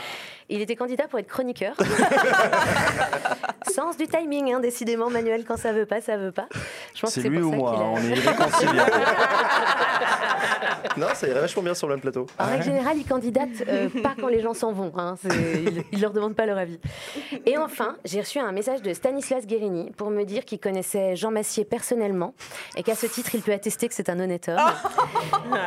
Il 0.49 0.61
était 0.61 0.75
candidat 0.75 1.07
pour 1.09 1.19
être 1.19 1.27
chroniqueur. 1.27 1.75
Sens 3.73 3.97
du 3.97 4.07
timing, 4.07 4.53
hein, 4.53 4.59
décidément, 4.61 5.09
Manuel, 5.09 5.43
quand 5.45 5.57
ça 5.57 5.73
veut 5.73 5.85
pas, 5.85 5.99
ça 6.01 6.15
veut 6.17 6.31
pas. 6.31 6.47
Je 6.95 7.01
pense 7.01 7.09
que 7.09 7.15
C'est 7.15 7.21
c'est 7.23 7.29
lui 7.29 7.41
pour 7.41 7.49
ou 7.49 7.51
ça 7.51 7.57
moi, 7.57 7.71
qu'il 7.73 7.81
a- 7.81 7.85
on 7.85 7.97
est 7.97 8.17
irréconciliables. 8.17 8.91
Non, 10.95 11.07
ça 11.13 11.27
irait 11.27 11.41
vachement 11.41 11.61
bien 11.61 11.73
sur 11.75 11.87
le 11.87 11.93
même 11.93 12.01
plateau. 12.01 12.25
En 12.39 12.45
règle 12.45 12.63
générale, 12.63 12.97
ils 12.97 13.05
candidatent 13.05 13.49
euh, 13.67 13.87
pas 14.01 14.15
quand 14.19 14.29
les 14.29 14.41
gens 14.41 14.55
s'en 14.55 14.71
vont. 14.71 14.91
Hein, 14.97 15.13
ils, 15.25 15.83
ils 15.91 16.01
leur 16.01 16.11
demandent 16.11 16.33
pas 16.35 16.47
leur 16.47 16.57
avis. 16.57 16.79
Et 17.45 17.55
enfin, 17.59 17.97
j'ai 18.03 18.19
reçu 18.19 18.39
un 18.39 18.51
message 18.51 18.81
de 18.81 18.91
Stanislas 18.93 19.45
Guérini 19.45 19.91
pour 19.95 20.09
me 20.09 20.23
dire 20.23 20.43
qu'il 20.43 20.59
connaissait 20.59 21.15
Jean 21.15 21.29
Massier 21.29 21.65
personnellement 21.65 22.33
et 22.75 22.81
qu'à 22.81 22.95
ce 22.95 23.05
titre, 23.05 23.29
il 23.35 23.43
peut 23.43 23.51
attester 23.53 23.87
que 23.87 23.93
c'est 23.93 24.09
un 24.09 24.19
honnête 24.19 24.49
homme. 24.49 24.57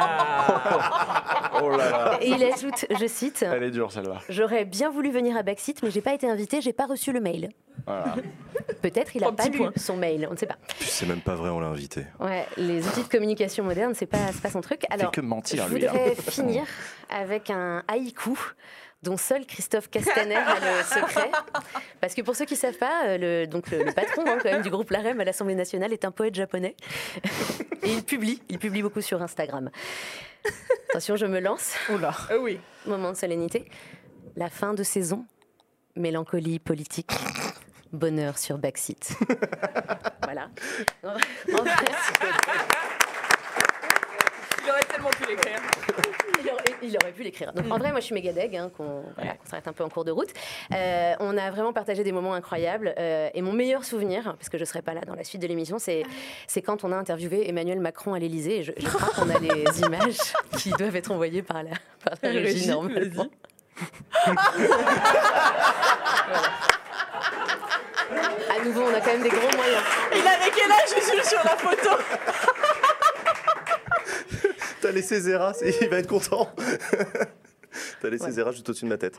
Oh 1.62 1.68
là 1.70 1.90
là. 1.90 2.18
Et 2.22 2.30
il 2.30 2.42
ajoute, 2.42 2.86
je 2.98 3.06
cite. 3.06 3.42
Elle 3.46 3.64
est 3.64 3.70
dure 3.70 3.92
celle-là. 3.92 4.18
J'aurais 4.30 4.64
bien 4.70 4.90
voulu 4.90 5.10
venir 5.10 5.36
à 5.36 5.42
Backseat, 5.42 5.82
mais 5.82 5.90
j'ai 5.90 6.00
pas 6.00 6.14
été 6.14 6.28
invité, 6.28 6.60
j'ai 6.60 6.72
pas 6.72 6.86
reçu 6.86 7.12
le 7.12 7.20
mail. 7.20 7.50
Voilà. 7.86 8.16
Peut-être 8.82 9.14
il 9.16 9.24
a 9.24 9.32
pas 9.32 9.48
lu 9.48 9.60
son 9.76 9.96
mail, 9.96 10.26
on 10.28 10.32
ne 10.32 10.38
sait 10.38 10.46
pas. 10.46 10.56
C'est 10.78 11.06
même 11.06 11.20
pas 11.20 11.34
vrai, 11.34 11.50
on 11.50 11.60
l'a 11.60 11.66
invité. 11.66 12.06
Ouais, 12.18 12.46
les 12.56 12.86
outils 12.86 13.02
de 13.02 13.08
communication 13.08 13.64
moderne, 13.64 13.94
c'est 13.94 14.06
pas, 14.06 14.30
pas 14.42 14.50
son 14.50 14.60
truc. 14.60 14.84
Alors, 14.90 15.10
que 15.10 15.20
mentir, 15.20 15.66
je 15.68 15.74
lui, 15.74 15.86
hein. 15.86 15.92
voudrais 15.92 16.14
finir 16.14 16.64
avec 17.10 17.50
un 17.50 17.82
haïku 17.88 18.38
dont 19.02 19.16
seul 19.16 19.46
Christophe 19.46 19.88
Castaner 19.90 20.36
a 20.36 20.60
le 20.60 20.82
secret. 20.84 21.30
Parce 22.00 22.14
que 22.14 22.22
pour 22.22 22.36
ceux 22.36 22.44
qui 22.44 22.54
ne 22.54 22.58
savent 22.58 22.78
pas, 22.78 23.06
euh, 23.06 23.18
le, 23.18 23.46
donc 23.46 23.70
le, 23.70 23.82
le 23.82 23.92
patron 23.92 24.24
hein, 24.26 24.38
quand 24.42 24.50
même, 24.50 24.62
du 24.62 24.70
groupe 24.70 24.90
Larem 24.90 25.18
à 25.20 25.24
l'Assemblée 25.24 25.54
nationale 25.54 25.92
est 25.92 26.04
un 26.04 26.10
poète 26.10 26.34
japonais. 26.34 26.76
Et 27.82 27.92
il 27.92 28.04
publie, 28.04 28.42
il 28.48 28.58
publie 28.58 28.82
beaucoup 28.82 29.00
sur 29.00 29.22
Instagram. 29.22 29.70
Attention, 30.90 31.16
je 31.16 31.26
me 31.26 31.40
lance. 31.40 31.74
Oula. 31.88 32.14
Oui. 32.40 32.60
Moment 32.86 33.12
de 33.12 33.16
solennité. 33.16 33.66
La 34.36 34.48
fin 34.48 34.74
de 34.74 34.82
saison, 34.82 35.24
mélancolie 35.96 36.58
politique, 36.58 37.12
bonheur 37.92 38.38
sur 38.38 38.58
Backseat. 38.58 39.12
voilà. 40.22 40.48
En 41.04 41.62
vrai, 41.62 41.72
Il 44.64 44.70
aurait 44.70 44.82
tellement 44.84 45.10
pu 45.10 45.26
l'écrire. 45.28 45.58
il, 46.42 46.50
aurait, 46.50 46.64
il 46.82 46.96
aurait 47.02 47.12
pu 47.12 47.22
l'écrire. 47.22 47.52
Donc 47.52 47.70
en 47.72 47.78
vrai, 47.78 47.90
moi 47.90 48.00
je 48.00 48.04
suis 48.06 48.14
méga 48.14 48.32
deg 48.32 48.54
hein, 48.56 48.70
qu'on 48.76 49.02
voilà, 49.16 49.36
s'arrête 49.44 49.66
un 49.66 49.72
peu 49.72 49.82
en 49.84 49.88
cours 49.88 50.04
de 50.04 50.10
route. 50.12 50.28
Euh, 50.74 51.14
on 51.18 51.36
a 51.36 51.50
vraiment 51.50 51.72
partagé 51.72 52.04
des 52.04 52.12
moments 52.12 52.34
incroyables. 52.34 52.94
euh, 52.98 53.28
et 53.34 53.42
mon 53.42 53.52
meilleur 53.52 53.84
souvenir, 53.84 54.36
parce 54.36 54.48
que 54.48 54.58
je 54.58 54.62
ne 54.62 54.66
serai 54.66 54.82
pas 54.82 54.94
là 54.94 55.00
dans 55.00 55.14
la 55.14 55.24
suite 55.24 55.42
de 55.42 55.46
l'émission, 55.46 55.78
c'est 55.78 56.04
quand 56.62 56.84
on 56.84 56.92
a 56.92 56.96
interviewé 56.96 57.48
Emmanuel 57.48 57.80
Macron 57.80 58.14
à 58.14 58.20
je, 58.20 58.72
je 58.76 58.86
crois 58.86 59.08
qu'on 59.14 59.30
a 59.30 59.38
les 59.38 59.64
images 59.86 60.18
qui 60.58 60.70
doivent 60.70 60.96
être 60.96 61.10
envoyées 61.10 61.42
par 61.42 61.62
la, 61.62 61.70
par 62.04 62.14
la 62.22 62.30
régie, 62.30 62.44
Régie, 62.44 62.68
normalement. 62.68 63.26
À 68.50 68.64
nouveau, 68.64 68.82
on 68.82 68.94
a 68.94 69.00
quand 69.00 69.12
même 69.12 69.22
des 69.22 69.28
gros 69.28 69.56
moyens. 69.56 69.82
Il 70.12 70.26
avait 70.26 70.50
quel 70.54 70.70
âge, 70.70 70.88
Jules, 71.10 71.24
sur 71.24 71.38
la 71.44 71.56
photo? 71.56 71.90
T'as 74.80 74.92
laissé 74.92 75.20
Zera, 75.20 75.52
il 75.82 75.88
va 75.88 75.98
être 75.98 76.08
content. 76.08 76.52
T'as 78.00 78.08
laissé 78.08 78.24
Ouais. 78.24 78.32
Zera 78.32 78.50
juste 78.52 78.68
au-dessus 78.68 78.84
de 78.84 78.90
ma 78.90 78.98
tête. 78.98 79.16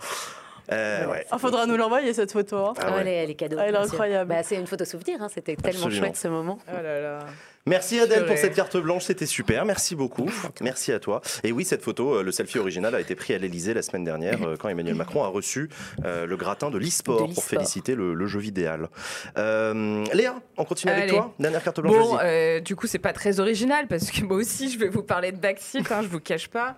Euh, 0.72 1.06
ouais. 1.08 1.26
Ah, 1.32 1.38
faudra 1.38 1.66
nous 1.66 1.76
l'envoyer 1.78 2.14
cette 2.14 2.32
photo. 2.32 2.58
hein. 2.58 2.74
Ah 2.80 2.92
ouais. 2.92 2.98
elle, 3.02 3.08
est, 3.08 3.16
elle 3.16 3.30
est 3.32 3.36
cadeau. 3.36 3.58
Ah, 3.60 3.66
elle 3.68 3.76
est 3.76 3.78
incroyable. 3.78 4.30
Bah, 4.30 4.44
c'est 4.44 4.56
une 4.56 4.68
photo 4.68 4.86
souvenir, 4.86 5.22
hein, 5.22 5.28
c'était 5.34 5.56
tellement 5.56 5.86
Absolument. 5.86 6.06
chouette 6.08 6.18
ce 6.18 6.28
moment. 6.28 6.60
Oh 6.70 6.82
là 6.82 7.02
là. 7.02 7.20
Merci 7.68 8.00
Adèle 8.00 8.26
pour 8.26 8.38
cette 8.40 8.56
carte 8.56 8.76
blanche, 8.78 9.04
c'était 9.04 9.28
super, 9.28 9.66
merci 9.66 9.96
beaucoup. 9.96 10.28
Merci 10.62 10.92
à 10.94 11.00
toi. 11.00 11.22
Et 11.44 11.52
oui, 11.52 11.64
cette 11.64 11.84
photo, 11.84 12.16
euh, 12.16 12.24
le 12.24 12.32
selfie 12.32 12.58
original 12.58 12.96
a 12.96 13.00
été 13.00 13.14
pris 13.14 13.36
à 13.36 13.38
l'Elysée 13.38 13.76
la 13.76 13.84
semaine 13.84 14.04
dernière 14.04 14.42
euh, 14.42 14.56
quand 14.58 14.68
Emmanuel 14.68 14.96
Macron 15.04 15.24
a 15.24 15.28
reçu 15.28 15.70
euh, 16.04 16.26
le 16.26 16.38
gratin 16.38 16.72
de 16.72 16.80
l'e-sport 16.80 17.30
pour 17.32 17.44
féliciter 17.44 17.94
le, 17.94 18.16
le 18.16 18.26
jeu 18.26 18.40
vidéal. 18.40 18.90
Euh, 19.38 20.04
Léa, 20.14 20.36
on 20.58 20.66
continue 20.66 20.92
avec 20.92 21.10
toi 21.12 21.36
Dernière 21.38 21.64
carte 21.64 21.82
blanche, 21.82 21.94
Bon, 21.96 22.18
euh, 22.24 22.60
du 22.62 22.76
coup, 22.76 22.88
c'est 22.88 22.98
pas 22.98 23.14
très 23.14 23.40
original 23.40 23.86
parce 23.88 24.10
que 24.10 24.24
moi 24.24 24.38
aussi, 24.38 24.72
je 24.72 24.80
vais 24.80 24.88
vous 24.90 25.04
parler 25.04 25.32
de 25.32 25.38
Backseat, 25.38 25.92
hein, 25.92 26.00
je 26.02 26.08
vous 26.08 26.20
cache 26.20 26.48
pas. 26.48 26.78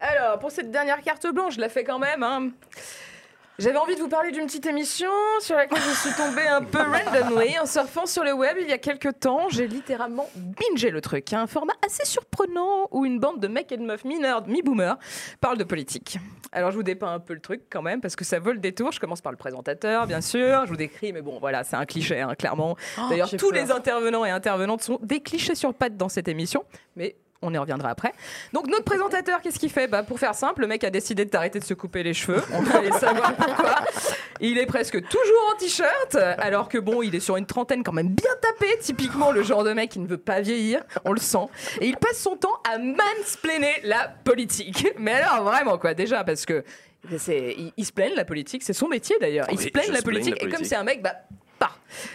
Alors, 0.00 0.38
pour 0.38 0.50
cette 0.50 0.70
dernière 0.70 1.00
carte 1.00 1.26
blanche, 1.32 1.54
je 1.54 1.60
la 1.60 1.70
fais 1.70 1.84
quand 1.84 1.98
même. 1.98 2.22
hein. 2.22 2.50
J'avais 3.58 3.76
envie 3.76 3.96
de 3.96 4.00
vous 4.00 4.08
parler 4.08 4.30
d'une 4.30 4.46
petite 4.46 4.66
émission 4.66 5.10
sur 5.40 5.56
laquelle 5.56 5.82
je 5.82 6.08
suis 6.08 6.14
tombée 6.16 6.46
un 6.46 6.62
peu 6.62 6.78
randomly 6.78 7.58
en 7.58 7.66
surfant 7.66 8.06
sur 8.06 8.22
le 8.22 8.32
web 8.32 8.56
il 8.60 8.68
y 8.68 8.72
a 8.72 8.78
quelques 8.78 9.18
temps. 9.18 9.48
J'ai 9.48 9.66
littéralement 9.66 10.30
bingé 10.36 10.90
le 10.90 11.00
truc. 11.00 11.32
Un 11.32 11.48
format 11.48 11.72
assez 11.84 12.04
surprenant 12.04 12.86
où 12.92 13.04
une 13.04 13.18
bande 13.18 13.40
de 13.40 13.48
mecs 13.48 13.72
et 13.72 13.76
de 13.76 13.82
meufs 13.82 14.04
mineurs, 14.04 14.46
mi-boomers, 14.46 14.96
parle 15.40 15.58
de 15.58 15.64
politique. 15.64 16.20
Alors 16.52 16.70
je 16.70 16.76
vous 16.76 16.84
dépeins 16.84 17.12
un 17.12 17.18
peu 17.18 17.34
le 17.34 17.40
truc 17.40 17.62
quand 17.68 17.82
même 17.82 18.00
parce 18.00 18.14
que 18.14 18.24
ça 18.24 18.38
vaut 18.38 18.52
le 18.52 18.58
détour. 18.58 18.92
Je 18.92 19.00
commence 19.00 19.22
par 19.22 19.32
le 19.32 19.38
présentateur, 19.38 20.06
bien 20.06 20.20
sûr. 20.20 20.64
Je 20.64 20.70
vous 20.70 20.76
décris, 20.76 21.12
mais 21.12 21.20
bon, 21.20 21.40
voilà, 21.40 21.64
c'est 21.64 21.74
un 21.74 21.84
cliché, 21.84 22.20
hein, 22.20 22.36
clairement. 22.36 22.76
D'ailleurs, 23.10 23.26
j'ai 23.26 23.38
tous 23.38 23.50
peur. 23.50 23.60
les 23.64 23.72
intervenants 23.72 24.24
et 24.24 24.30
intervenantes 24.30 24.82
sont 24.82 25.00
des 25.02 25.18
clichés 25.20 25.56
sur 25.56 25.74
pattes 25.74 25.96
dans 25.96 26.08
cette 26.08 26.28
émission, 26.28 26.64
mais 26.94 27.16
on 27.42 27.52
y 27.54 27.58
reviendra 27.58 27.90
après. 27.90 28.12
Donc 28.52 28.66
notre 28.66 28.84
présentateur, 28.84 29.40
qu'est-ce 29.40 29.58
qu'il 29.58 29.70
fait? 29.70 29.86
Bah, 29.86 30.02
Pour 30.02 30.18
faire 30.18 30.34
simple, 30.34 30.62
le 30.62 30.66
mec 30.66 30.82
a 30.84 30.90
décidé 30.90 31.24
d'arrêter 31.24 31.58
de 31.60 31.64
se 31.64 31.74
couper 31.74 32.02
les 32.02 32.14
cheveux. 32.14 32.42
On 32.52 32.62
va 32.62 32.78
aller 32.78 32.92
savoir 32.92 33.34
pourquoi. 33.34 33.76
Il 34.40 34.58
est 34.58 34.66
presque 34.66 35.00
toujours 35.08 35.52
en 35.54 35.56
t-shirt, 35.58 36.14
alors 36.38 36.68
que 36.68 36.78
bon, 36.78 37.02
il 37.02 37.14
est 37.14 37.20
sur 37.20 37.36
une 37.36 37.46
trentaine 37.46 37.82
quand 37.82 37.92
même 37.92 38.08
bien 38.08 38.30
tapé. 38.40 38.76
Typiquement 38.80 39.30
le 39.32 39.42
genre 39.42 39.64
de 39.64 39.72
mec 39.72 39.90
qui 39.90 39.98
ne 39.98 40.06
veut 40.06 40.18
pas 40.18 40.40
vieillir, 40.40 40.82
on 41.04 41.12
le 41.12 41.20
sent. 41.20 41.46
Et 41.80 41.86
il 41.86 41.96
passe 41.96 42.18
son 42.18 42.36
temps 42.36 42.60
à 42.68 42.78
mansplainer 42.78 43.74
la 43.84 44.08
politique. 44.24 44.88
Mais 44.98 45.12
alors 45.12 45.44
vraiment 45.44 45.78
quoi, 45.78 45.94
déjà 45.94 46.24
parce 46.24 46.44
que 46.46 46.64
il, 47.10 47.72
il 47.76 47.84
se 47.86 47.92
plaigne 47.92 48.14
la 48.16 48.24
politique, 48.24 48.62
c'est 48.64 48.72
son 48.72 48.88
métier 48.88 49.16
d'ailleurs. 49.20 49.46
Il 49.50 49.58
Oui, 49.58 49.64
se 49.64 49.68
plaigne 49.70 49.92
la 49.92 50.02
politique, 50.02 50.42
et 50.42 50.48
comme 50.48 50.64
c'est 50.64 50.76
un 50.76 50.84
mec, 50.84 51.02
bah. 51.02 51.14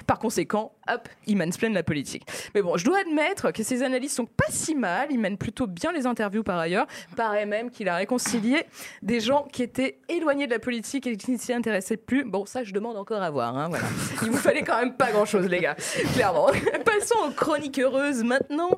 Par 0.07 0.19
conséquent, 0.19 0.73
hop, 0.91 1.07
il 1.27 1.37
mansplaine 1.37 1.73
la 1.73 1.83
politique. 1.83 2.25
Mais 2.55 2.61
bon, 2.61 2.77
je 2.77 2.85
dois 2.85 2.99
admettre 2.99 3.51
que 3.51 3.63
ses 3.63 3.83
analyses 3.83 4.13
sont 4.13 4.25
pas 4.25 4.45
si 4.49 4.75
mal. 4.75 5.07
Il 5.11 5.19
mène 5.19 5.37
plutôt 5.37 5.67
bien 5.67 5.91
les 5.91 6.05
interviews 6.05 6.43
par 6.43 6.57
ailleurs. 6.59 6.87
Paraît 7.15 7.45
même 7.45 7.69
qu'il 7.69 7.89
a 7.89 7.95
réconcilié 7.95 8.63
des 9.01 9.19
gens 9.19 9.47
qui 9.51 9.63
étaient 9.63 9.99
éloignés 10.09 10.47
de 10.47 10.51
la 10.51 10.59
politique 10.59 11.07
et 11.07 11.17
qui 11.17 11.31
ne 11.31 11.37
s'y 11.37 11.53
intéressaient 11.53 11.97
plus. 11.97 12.23
Bon, 12.23 12.45
ça, 12.45 12.63
je 12.63 12.73
demande 12.73 12.97
encore 12.97 13.21
à 13.21 13.29
voir. 13.29 13.55
hein, 13.57 13.69
voilà. 13.69 13.85
Il 14.23 14.31
vous 14.31 14.37
fallait 14.37 14.63
quand 14.63 14.77
même 14.79 14.95
pas 14.95 15.11
grand-chose, 15.11 15.47
les 15.47 15.59
gars. 15.59 15.75
Clairement. 16.13 16.47
Passons 16.85 17.15
aux 17.27 17.31
chroniques 17.31 17.79
heureuses 17.79 18.23
maintenant. 18.23 18.69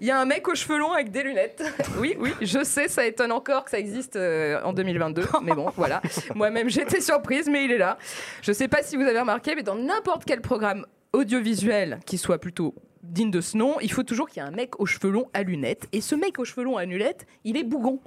Il 0.00 0.06
y 0.06 0.10
a 0.10 0.18
un 0.20 0.24
mec 0.24 0.48
aux 0.48 0.54
cheveux 0.54 0.78
longs 0.78 0.92
avec 0.92 1.10
des 1.10 1.22
lunettes. 1.22 1.62
Oui, 1.98 2.16
oui, 2.18 2.32
je 2.40 2.64
sais, 2.64 2.88
ça 2.88 3.06
étonne 3.06 3.30
encore 3.32 3.64
que 3.64 3.70
ça 3.70 3.78
existe 3.78 4.16
euh, 4.16 4.60
en 4.64 4.72
2022. 4.72 5.22
Mais 5.42 5.52
bon, 5.54 5.70
voilà. 5.76 6.02
Moi-même, 6.34 6.68
j'étais 6.68 7.00
surprise, 7.00 7.48
mais 7.48 7.64
il 7.64 7.72
est 7.72 7.78
là. 7.78 7.98
Je 8.42 8.52
sais 8.52 8.66
pas 8.68 8.82
si 8.82 8.96
vous 8.96 9.02
avez 9.02 9.20
remarqué, 9.20 9.54
mais 9.54 9.62
dans 9.62 9.76
n'importe 9.76 10.24
quel 10.24 10.31
programme 10.40 10.86
audiovisuel 11.12 12.00
qui 12.06 12.18
soit 12.18 12.38
plutôt 12.38 12.74
digne 13.02 13.30
de 13.30 13.40
ce 13.40 13.56
nom, 13.56 13.76
il 13.80 13.92
faut 13.92 14.02
toujours 14.04 14.28
qu'il 14.28 14.42
y 14.42 14.46
ait 14.46 14.48
un 14.48 14.52
mec 14.52 14.80
aux 14.80 14.86
cheveux 14.86 15.10
longs 15.10 15.28
à 15.34 15.42
lunettes. 15.42 15.86
Et 15.92 16.00
ce 16.00 16.14
mec 16.14 16.38
aux 16.38 16.44
cheveux 16.44 16.64
longs 16.64 16.76
à 16.76 16.84
lunettes, 16.84 17.26
il 17.44 17.56
est 17.56 17.64
bougon. 17.64 18.00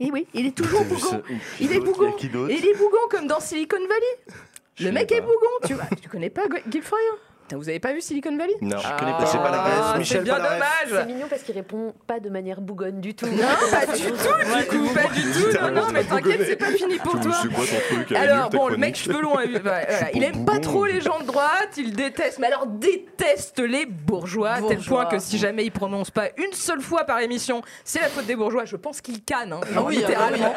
Et 0.00 0.10
oui, 0.10 0.26
il 0.34 0.46
est 0.46 0.56
toujours 0.56 0.84
bougon. 0.84 1.22
Il 1.60 1.72
est 1.72 1.80
bougon. 1.80 2.14
Il 2.48 2.64
est 2.66 2.74
bougon 2.76 2.98
comme 3.10 3.26
dans 3.26 3.40
Silicon 3.40 3.78
Valley. 3.78 4.36
Le 4.80 4.90
mec 4.92 5.10
est 5.12 5.20
bougon. 5.20 5.32
Tu, 5.66 5.74
vois, 5.74 5.84
tu 6.00 6.08
connais 6.08 6.30
pas 6.30 6.46
Gu- 6.48 6.62
Guilford 6.68 6.98
Putain, 6.98 7.31
Vous 7.56 7.68
avez 7.68 7.80
pas 7.80 7.92
vu 7.92 8.00
Silicon 8.00 8.36
Valley? 8.36 8.54
Non, 8.60 8.76
Ah, 8.78 8.94
je 8.94 8.98
connais 8.98 9.12
pas. 9.12 9.26
J'ai 9.30 9.38
pas 9.38 9.50
la 9.50 9.62
ref. 9.62 9.72
C'est 9.92 9.98
Michel, 9.98 10.24
bien 10.24 10.34
ref. 10.34 10.42
C'est 10.42 10.90
dommage. 10.90 11.06
mignon 11.06 11.26
parce 11.28 11.42
qu'il 11.42 11.54
répond 11.54 11.94
pas 12.06 12.20
de 12.20 12.28
manière 12.30 12.60
bougonne 12.60 13.00
du 13.00 13.14
tout. 13.14 13.26
Non, 13.26 13.32
pas 13.70 13.86
du 13.96 14.02
tout, 14.02 14.10
du 14.12 14.66
coup, 14.66 14.94
pas 14.94 15.08
du 15.14 15.22
tout. 15.22 15.58
Non, 15.62 15.70
non, 15.70 15.86
mais 15.92 16.04
t'inquiète, 16.04 16.42
c'est 16.46 16.56
pas 16.56 16.72
fini 16.72 16.98
pour 16.98 17.20
toi. 17.20 17.32
truc 17.32 18.12
Alors 18.12 18.50
bon, 18.50 18.68
le 18.68 18.76
mec 18.76 18.96
cheveux 18.96 19.20
longs, 19.20 19.38
euh, 19.38 19.80
il 20.14 20.22
aime 20.24 20.44
pas 20.44 20.58
trop 20.58 20.84
les 20.86 21.00
gens 21.00 21.20
de 21.20 21.24
droite, 21.26 21.74
il 21.76 21.94
déteste, 21.94 22.38
mais 22.38 22.46
alors 22.48 22.66
déteste 22.66 23.58
les 23.60 23.86
bourgeois, 23.86 24.50
à 24.52 24.62
tel 24.62 24.78
point 24.78 25.06
que 25.06 25.18
si 25.18 25.38
jamais 25.38 25.64
il 25.64 25.70
prononce 25.70 26.10
pas 26.10 26.28
une 26.36 26.52
seule 26.52 26.80
fois 26.80 27.04
par 27.04 27.20
émission, 27.20 27.62
c'est 27.84 28.00
la 28.00 28.08
faute 28.08 28.26
des 28.26 28.36
bourgeois. 28.36 28.64
Je 28.64 28.76
pense 28.76 29.00
qu'il 29.00 29.22
canne, 29.22 29.52
hein, 29.52 29.60
oui, 29.86 29.96
littéralement. 29.96 30.54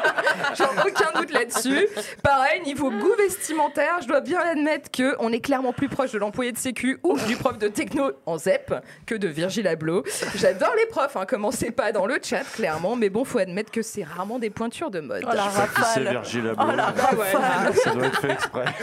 J'ai 0.54 0.64
aucun 0.64 1.20
doute 1.20 1.32
là-dessus. 1.32 1.88
Pareil, 2.22 2.62
niveau 2.62 2.90
goût 2.90 3.14
vestimentaire, 3.18 3.98
je 4.02 4.08
dois 4.08 4.20
bien 4.20 4.40
admettre 4.40 4.90
que 4.90 5.16
on 5.18 5.32
est 5.32 5.40
clairement 5.40 5.72
plus 5.72 5.88
proche 5.88 6.12
de 6.12 6.18
de 6.42 6.58
sécu 6.58 6.98
ou 7.02 7.16
du 7.26 7.36
prof 7.36 7.58
de 7.58 7.68
techno 7.68 8.10
en 8.26 8.38
ZEP 8.38 8.74
que 9.06 9.14
de 9.14 9.28
Virgile 9.28 9.66
Abloh. 9.68 10.04
J'adore 10.34 10.74
les 10.76 10.86
profs, 10.86 11.16
hein, 11.16 11.26
commencez 11.26 11.70
pas 11.70 11.92
dans 11.92 12.06
le 12.06 12.18
chat, 12.22 12.42
clairement, 12.54 12.96
mais 12.96 13.08
bon, 13.08 13.24
faut 13.24 13.38
admettre 13.38 13.70
que 13.70 13.82
c'est 13.82 14.02
rarement 14.04 14.38
des 14.38 14.50
pointures 14.50 14.90
de 14.90 15.00
mode. 15.00 15.22
Oh 15.24 15.32
la 15.34 15.42
C'est 15.50 15.60
rafale. 15.60 16.08
Virgile 16.10 16.52
Oh 16.58 16.64
la 16.76 16.88
Abloh. 16.88 17.02
rafale. 17.20 17.74
Ça 17.76 17.90
doit 17.94 18.06
être 18.06 18.20
fait 18.20 18.32
exprès. 18.32 18.64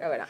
Ah, 0.00 0.06
voilà. 0.06 0.26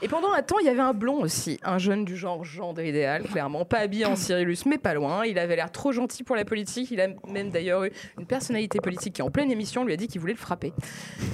Et 0.00 0.08
pendant 0.08 0.32
un 0.32 0.40
temps, 0.40 0.58
il 0.60 0.64
y 0.64 0.70
avait 0.70 0.80
un 0.80 0.94
blond 0.94 1.20
aussi, 1.20 1.60
un 1.62 1.76
jeune 1.76 2.06
du 2.06 2.16
genre 2.16 2.42
gendre 2.42 2.80
idéal, 2.80 3.24
clairement, 3.24 3.66
pas 3.66 3.80
habillé 3.80 4.06
en 4.06 4.16
Cyrillus, 4.16 4.60
mais 4.64 4.78
pas 4.78 4.94
loin. 4.94 5.26
Il 5.26 5.38
avait 5.38 5.56
l'air 5.56 5.70
trop 5.70 5.92
gentil 5.92 6.22
pour 6.24 6.36
la 6.36 6.46
politique. 6.46 6.90
Il 6.90 7.02
a 7.02 7.08
même 7.28 7.50
d'ailleurs 7.50 7.84
eu 7.84 7.92
une 8.18 8.24
personnalité 8.24 8.80
politique 8.80 9.16
qui, 9.16 9.20
en 9.20 9.28
pleine 9.30 9.52
émission, 9.52 9.84
lui 9.84 9.92
a 9.92 9.96
dit 9.98 10.08
qu'il 10.08 10.22
voulait 10.22 10.32
le 10.32 10.38
frapper. 10.38 10.72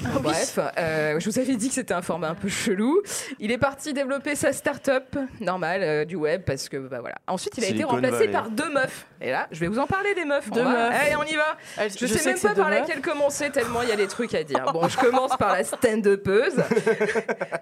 Ah 0.04 0.18
Bref, 0.20 0.58
euh, 0.78 1.20
je 1.20 1.30
vous 1.30 1.38
avais 1.38 1.54
dit 1.54 1.68
que 1.68 1.74
c'était 1.74 1.94
un 1.94 2.02
format 2.02 2.30
un 2.30 2.34
peu 2.34 2.48
chelou. 2.48 3.02
Il 3.38 3.52
est 3.52 3.58
parti 3.58 3.92
développer 3.96 4.34
sa 4.36 4.52
start-up 4.52 5.16
normale 5.40 5.82
euh, 5.82 6.04
du 6.04 6.14
web 6.16 6.42
parce 6.46 6.68
que, 6.68 6.76
bah 6.76 6.98
voilà. 7.00 7.16
Ensuite, 7.26 7.54
il 7.58 7.64
a 7.64 7.68
été 7.68 7.82
remplacé 7.84 8.16
Valley. 8.18 8.32
par 8.32 8.50
deux 8.50 8.70
meufs. 8.70 9.06
Et 9.20 9.30
là, 9.30 9.48
je 9.50 9.58
vais 9.60 9.66
vous 9.68 9.78
en 9.78 9.86
parler 9.86 10.14
des 10.14 10.24
meufs. 10.24 10.48
Deux 10.50 10.60
On 10.60 10.64
va- 10.64 10.90
meufs. 10.90 11.00
Allez, 11.00 11.16
on 11.16 11.24
y 11.24 11.34
va. 11.34 11.56
Elle- 11.78 11.90
Je, 11.90 12.06
sais, 12.06 12.18
sais 12.18 12.24
même 12.26 12.34
que 12.34 12.40
c'est 12.40 12.48
pas 12.48 12.54
deux 12.54 12.60
par 12.62 12.70
meufs. 12.70 12.80
laquelle 12.80 13.00
commencer 13.00 13.50
tellement 13.50 13.82
il 13.82 13.88
y 13.88 13.92
a 13.92 13.96
des 13.96 14.06
trucs 14.06 14.34
à 14.34 14.44
dire. 14.44 14.64
Bon, 14.72 14.86
je 14.88 14.96
commence 14.98 15.36
par 15.36 15.52
la 15.52 15.64
stand-upeuse, 15.64 16.54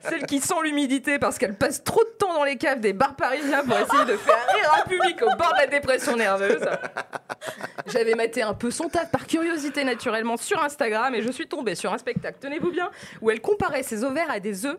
celle 0.08 0.26
qui 0.26 0.40
sent 0.40 0.54
l'humidité 0.62 1.18
parce 1.18 1.38
qu'elle 1.38 1.54
passe 1.54 1.82
trop 1.84 2.02
de 2.04 2.10
temps 2.18 2.34
dans 2.34 2.44
les 2.44 2.56
caves 2.56 2.80
des 2.80 2.92
bars 2.92 3.14
parisiens 3.16 3.64
pour 3.64 3.78
essayer 3.78 4.04
de 4.04 4.16
faire 4.16 4.46
rire 4.54 4.82
un 4.84 4.88
public 4.88 5.22
au 5.22 5.36
bord 5.36 5.52
de 5.52 5.60
la 5.60 5.66
dépression 5.66 6.16
nerveuse. 6.16 6.60
J'avais 7.86 8.14
maté 8.14 8.42
un 8.42 8.54
peu 8.54 8.70
son 8.70 8.88
taf 8.88 9.10
par 9.10 9.26
curiosité 9.26 9.84
naturellement 9.84 10.36
sur 10.36 10.62
Instagram 10.62 11.14
et 11.14 11.22
je 11.22 11.30
suis 11.30 11.46
tombée 11.46 11.74
sur 11.74 11.92
un 11.92 11.98
spectacle, 11.98 12.38
tenez-vous 12.40 12.70
bien, 12.72 12.90
où 13.20 13.30
elle 13.30 13.40
comparait 13.40 13.82
ses 13.82 14.04
ovaires 14.04 14.30
à 14.30 14.40
des 14.40 14.66
œufs 14.66 14.78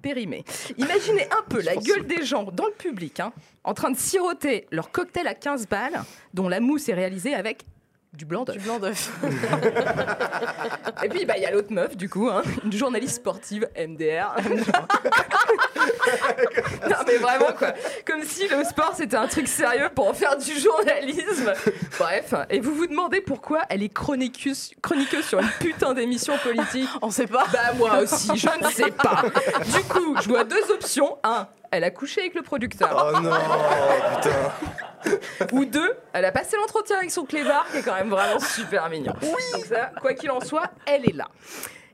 périmés. 0.00 0.44
Imaginez 0.78 1.26
un 1.30 1.42
peu 1.48 1.60
la 1.62 1.76
gueule 1.76 2.06
des 2.06 2.24
gens 2.24 2.44
dans 2.44 2.66
le 2.66 2.72
public, 2.72 3.20
hein, 3.20 3.32
en 3.64 3.74
train 3.74 3.90
de 3.90 3.96
siroter 3.96 4.66
leur 4.70 4.90
cocktail 4.90 5.26
à 5.26 5.34
15 5.34 5.68
balles, 5.68 6.02
dont 6.34 6.48
la 6.48 6.60
mousse 6.60 6.88
est 6.88 6.94
réalisée 6.94 7.34
avec 7.34 7.64
du 8.12 8.24
blanc 8.24 8.44
d'œuf. 8.44 8.56
Du 8.56 8.62
blanc 8.62 8.78
d'œuf. 8.78 9.10
Et 11.02 11.08
puis, 11.08 11.24
bah, 11.24 11.34
il 11.36 11.42
y 11.42 11.46
a 11.46 11.50
l'autre 11.50 11.72
meuf, 11.72 11.96
du 11.96 12.08
coup, 12.08 12.28
hein, 12.28 12.42
une 12.64 12.72
journaliste 12.72 13.16
sportive, 13.16 13.68
MDR. 13.76 14.36
non, 16.88 16.96
mais 17.06 17.16
vraiment, 17.16 17.52
quoi. 17.56 17.72
Comme 18.06 18.22
si 18.24 18.48
le 18.48 18.64
sport, 18.64 18.94
c'était 18.96 19.16
un 19.16 19.28
truc 19.28 19.48
sérieux 19.48 19.88
pour 19.94 20.08
en 20.08 20.14
faire 20.14 20.36
du 20.36 20.58
journalisme. 20.58 21.52
Bref, 21.98 22.34
et 22.50 22.60
vous 22.60 22.74
vous 22.74 22.86
demandez 22.86 23.20
pourquoi 23.20 23.62
elle 23.68 23.82
est 23.82 23.92
chroniqueuse, 23.92 24.72
chroniqueuse 24.82 25.24
sur 25.24 25.40
une 25.40 25.50
putain 25.60 25.94
d'émission 25.94 26.36
politique 26.38 26.88
On 27.02 27.10
sait 27.10 27.26
pas. 27.26 27.46
Bah, 27.52 27.72
moi 27.76 27.98
aussi, 27.98 28.30
je 28.36 28.64
ne 28.64 28.70
sais 28.70 28.90
pas. 28.90 29.22
Du 29.66 29.82
coup, 29.84 30.16
je 30.20 30.28
vois 30.28 30.44
deux 30.44 30.70
options. 30.72 31.18
Un, 31.22 31.46
elle 31.70 31.84
a 31.84 31.90
couché 31.90 32.22
avec 32.22 32.34
le 32.34 32.42
producteur. 32.42 33.10
Oh 33.14 33.20
non, 33.20 33.30
putain. 34.14 35.46
Ou 35.52 35.64
deux, 35.64 35.94
elle 36.12 36.24
a 36.24 36.32
passé 36.32 36.56
l'entretien 36.56 36.96
avec 36.98 37.10
son 37.10 37.24
clébard, 37.24 37.66
qui 37.70 37.78
est 37.78 37.82
quand 37.82 37.94
même 37.94 38.10
vraiment 38.10 38.40
super 38.40 38.88
mignon. 38.90 39.12
Donc 39.20 39.64
ça, 39.66 39.92
quoi 40.00 40.14
qu'il 40.14 40.30
en 40.30 40.40
soit, 40.40 40.70
elle 40.86 41.08
est 41.08 41.14
là. 41.14 41.28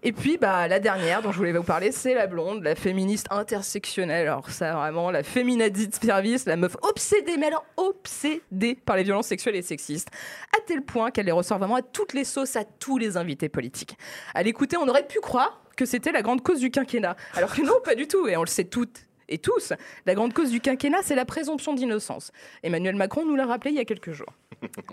Et 0.03 0.13
puis, 0.13 0.39
bah, 0.39 0.69
la 0.69 0.79
dernière 0.79 1.21
dont 1.21 1.33
je 1.33 1.39
voulais 1.39 1.53
vous 1.53 1.63
parler, 1.63 1.91
c'est 1.91 2.15
la 2.15 2.27
blonde, 2.27 2.63
la 2.63 2.75
féministe 2.75 3.27
intersectionnelle. 3.31 4.29
Alors 4.29 4.51
ça, 4.51 4.75
vraiment, 4.75 5.11
la 5.11 5.23
féminadie 5.23 5.89
de 5.89 5.95
service, 5.95 6.47
la 6.47 6.57
meuf 6.57 6.77
obsédée, 6.83 7.37
mais 7.37 7.47
alors 7.47 7.65
obsédée 7.77 8.77
par 8.77 8.97
les 8.97 9.03
violences 9.03 9.27
sexuelles 9.27 9.57
et 9.57 9.63
sexistes, 9.63 10.09
à 10.57 10.61
tel 10.65 10.83
point 10.83 11.11
qu'elle 11.11 11.27
les 11.27 11.33
ressort 11.33 11.59
vraiment 11.59 11.77
à 11.77 11.83
toutes 11.83 12.13
les 12.13 12.25
sauces, 12.25 12.57
à 12.57 12.65
tous 12.65 12.99
les 12.99 13.17
invités 13.17 13.49
politiques. 13.49 13.97
À 14.35 14.43
l'écouter, 14.43 14.77
on 14.77 14.87
aurait 14.87 15.07
pu 15.07 15.19
croire 15.21 15.61
que 15.77 15.85
c'était 15.85 16.13
la 16.13 16.23
grande 16.23 16.43
cause 16.43 16.61
du 16.61 16.71
quinquennat. 16.71 17.17
Alors 17.35 17.55
que 17.55 17.63
non, 17.63 17.75
pas 17.85 17.95
du 17.95 18.07
tout, 18.07 18.29
et 18.29 18.37
on 18.37 18.43
le 18.43 18.49
sait 18.49 18.65
toutes 18.65 19.06
et 19.29 19.39
tous, 19.39 19.73
la 20.07 20.15
grande 20.15 20.33
cause 20.33 20.51
du 20.51 20.61
quinquennat, 20.61 21.03
c'est 21.03 21.15
la 21.15 21.25
présomption 21.25 21.75
d'innocence. 21.75 22.33
Emmanuel 22.63 22.97
Macron 22.97 23.25
nous 23.25 23.37
l'a 23.37 23.47
rappelé 23.47 23.73
il 23.73 23.77
y 23.77 23.81
a 23.81 23.85
quelques 23.85 24.13
jours. 24.13 24.33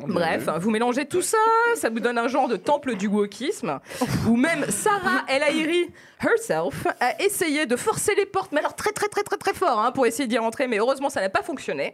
Bref, 0.08 0.50
vous 0.60 0.72
mélangez 0.72 1.06
tout 1.06 1.22
ça, 1.22 1.38
ça 1.76 1.90
vous 1.90 2.00
donne 2.00 2.18
un 2.18 2.28
genre 2.28 2.48
de 2.48 2.58
temple 2.58 2.96
du 2.96 3.08
wokisme, 3.08 3.80
où 4.28 4.36
même 4.36 4.66
Sarah 4.70 5.24
El 5.28 5.44
Haïry 5.44 5.92
herself 6.20 6.88
a 7.00 7.22
essayé 7.22 7.66
de 7.66 7.76
forcer 7.76 8.16
les 8.16 8.26
portes, 8.26 8.52
mais 8.52 8.60
alors 8.60 8.76
très 8.76 8.92
très 8.92 9.08
très 9.08 9.24
très 9.24 9.38
très 9.38 9.54
fort, 9.54 9.80
hein, 9.80 9.92
pour 9.92 10.06
essayer 10.06 10.28
d'y 10.28 10.38
rentrer, 10.38 10.68
mais 10.68 10.78
heureusement 10.80 11.10
ça 11.10 11.22
n'a 11.22 11.30
pas 11.30 11.44
fonctionné. 11.44 11.94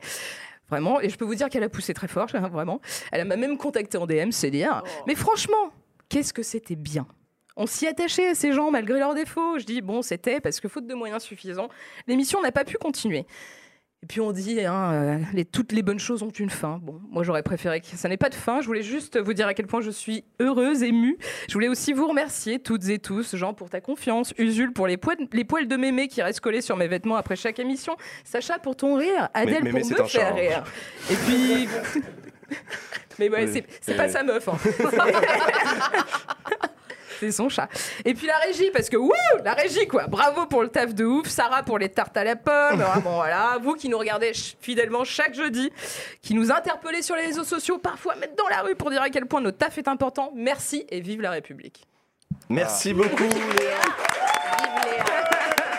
Vraiment, 0.70 1.02
et 1.02 1.10
je 1.10 1.18
peux 1.18 1.26
vous 1.26 1.36
dire 1.36 1.50
qu'elle 1.50 1.64
a 1.64 1.70
poussé 1.70 1.94
très 1.94 2.08
fort, 2.08 2.28
vraiment. 2.52 2.80
Elle 3.12 3.26
m'a 3.26 3.36
même 3.36 3.58
contacté 3.58 3.98
en 3.98 4.06
DM, 4.06 4.32
c'est 4.32 4.52
dire. 4.52 4.84
Mais 5.08 5.16
franchement, 5.16 5.72
qu'est-ce 6.10 6.34
que 6.34 6.44
c'était 6.44 6.76
bien? 6.76 7.08
On 7.60 7.68
s'y 7.68 7.86
attachait 7.86 8.30
à 8.30 8.34
ces 8.36 8.54
gens 8.54 8.72
malgré 8.72 8.98
leurs 8.98 9.14
défauts. 9.14 9.60
Je 9.60 9.66
dis, 9.66 9.82
bon, 9.82 10.02
c'était 10.02 10.40
parce 10.40 10.60
que 10.60 10.68
faute 10.68 10.88
de 10.88 10.96
moyens 10.96 11.22
suffisants, 11.22 11.70
l'émission 12.08 12.42
n'a 12.42 12.52
pas 12.52 12.64
pu 12.64 12.78
continuer. 12.78 13.28
Et 14.02 14.06
puis 14.06 14.22
on 14.22 14.32
dit, 14.32 14.62
hein, 14.62 14.94
euh, 14.94 15.18
les, 15.34 15.44
toutes 15.44 15.74
les 15.74 15.84
bonnes 15.84 16.00
choses 16.00 16.24
ont 16.24 16.30
une 16.30 16.50
fin. 16.50 16.80
Bon, 16.82 17.02
moi 17.10 17.24
j'aurais 17.24 17.44
préféré 17.44 17.82
que 17.82 17.88
ça 17.88 18.08
n'ait 18.08 18.16
pas 18.16 18.30
de 18.30 18.36
fin. 18.36 18.62
Je 18.62 18.68
voulais 18.68 18.82
juste 18.82 19.20
vous 19.20 19.34
dire 19.34 19.46
à 19.46 19.54
quel 19.54 19.68
point 19.68 19.82
je 19.82 19.92
suis 19.92 20.24
heureuse, 20.40 20.84
émue. 20.84 21.18
Je 21.50 21.54
voulais 21.54 21.68
aussi 21.68 21.92
vous 21.92 22.08
remercier 22.08 22.60
toutes 22.60 22.88
et 22.88 23.00
tous, 23.00 23.36
Jean 23.36 23.54
pour 23.54 23.70
ta 23.70 23.82
confiance, 23.82 24.34
Usul 24.38 24.72
pour 24.72 24.88
les 24.88 24.96
poils, 24.96 25.18
les 25.34 25.44
poils 25.44 25.68
de 25.68 25.76
mémé 25.76 26.08
qui 26.08 26.22
restent 26.22 26.40
collés 26.40 26.62
sur 26.62 26.78
mes 26.78 26.88
vêtements 26.88 27.18
après 27.18 27.36
chaque 27.36 27.60
émission, 27.60 27.98
Sacha 28.24 28.58
pour 28.58 28.78
ton 28.78 28.96
rire, 28.96 29.28
Adèle 29.34 29.70
pour 29.70 29.82
un 29.82 30.04
me 30.04 30.08
faire 30.08 30.32
hein. 30.32 30.36
rire. 30.36 30.64
Et 31.12 31.16
puis... 31.16 31.68
Mais 33.20 33.30
ouais, 33.30 33.50
Oui. 33.54 33.64
c'est- 33.82 33.96
pas 33.98 34.08
sa 34.08 34.24
meuf. 34.24 34.48
hein. 34.48 34.58
C'est 37.20 37.32
son 37.32 37.50
chat. 37.50 37.68
Et 38.06 38.14
puis 38.14 38.28
la 38.28 38.38
régie, 38.38 38.72
parce 38.72 38.90
que 38.90 38.98
wouh, 38.98 39.12
la 39.44 39.54
régie 39.54 39.88
quoi. 39.88 40.08
Bravo 40.08 40.46
pour 40.46 40.64
le 40.64 40.70
taf 40.70 40.94
de 40.94 41.04
ouf. 41.04 41.28
Sarah 41.28 41.64
pour 41.64 41.78
les 41.78 41.90
tartes 41.90 42.16
à 42.16 42.24
la 42.24 42.36
pomme. 42.36 42.82
Ah, 42.82 43.58
vous 43.62 43.76
qui 43.76 43.90
nous 43.90 43.98
regardez 43.98 44.32
fidèlement 44.62 45.04
chaque 45.04 45.34
jeudi, 45.34 45.72
qui 46.22 46.34
nous 46.34 46.52
interpellez 46.52 47.02
sur 47.02 47.16
les 47.16 47.26
réseaux 47.26 47.44
sociaux, 47.44 47.78
parfois 47.78 48.16
même 48.16 48.32
dans 48.38 48.48
la 48.48 48.62
rue 48.62 48.76
pour 48.76 48.90
dire 48.90 49.02
à 49.02 49.10
quel 49.10 49.26
point 49.26 49.42
notre 49.42 49.58
taf 49.58 49.78
est 49.78 49.88
important. 49.88 50.32
Merci 50.36 50.86
et 50.90 51.02
vive 51.02 51.22
la 51.22 51.32
République. 51.32 51.86
Merci 52.48 52.94
beaucoup. 52.94 53.24
On 53.24 53.28
va 53.28 53.36
me 53.36 53.54
casser 53.54 55.46
du 55.46 55.58
coup. 55.58 55.70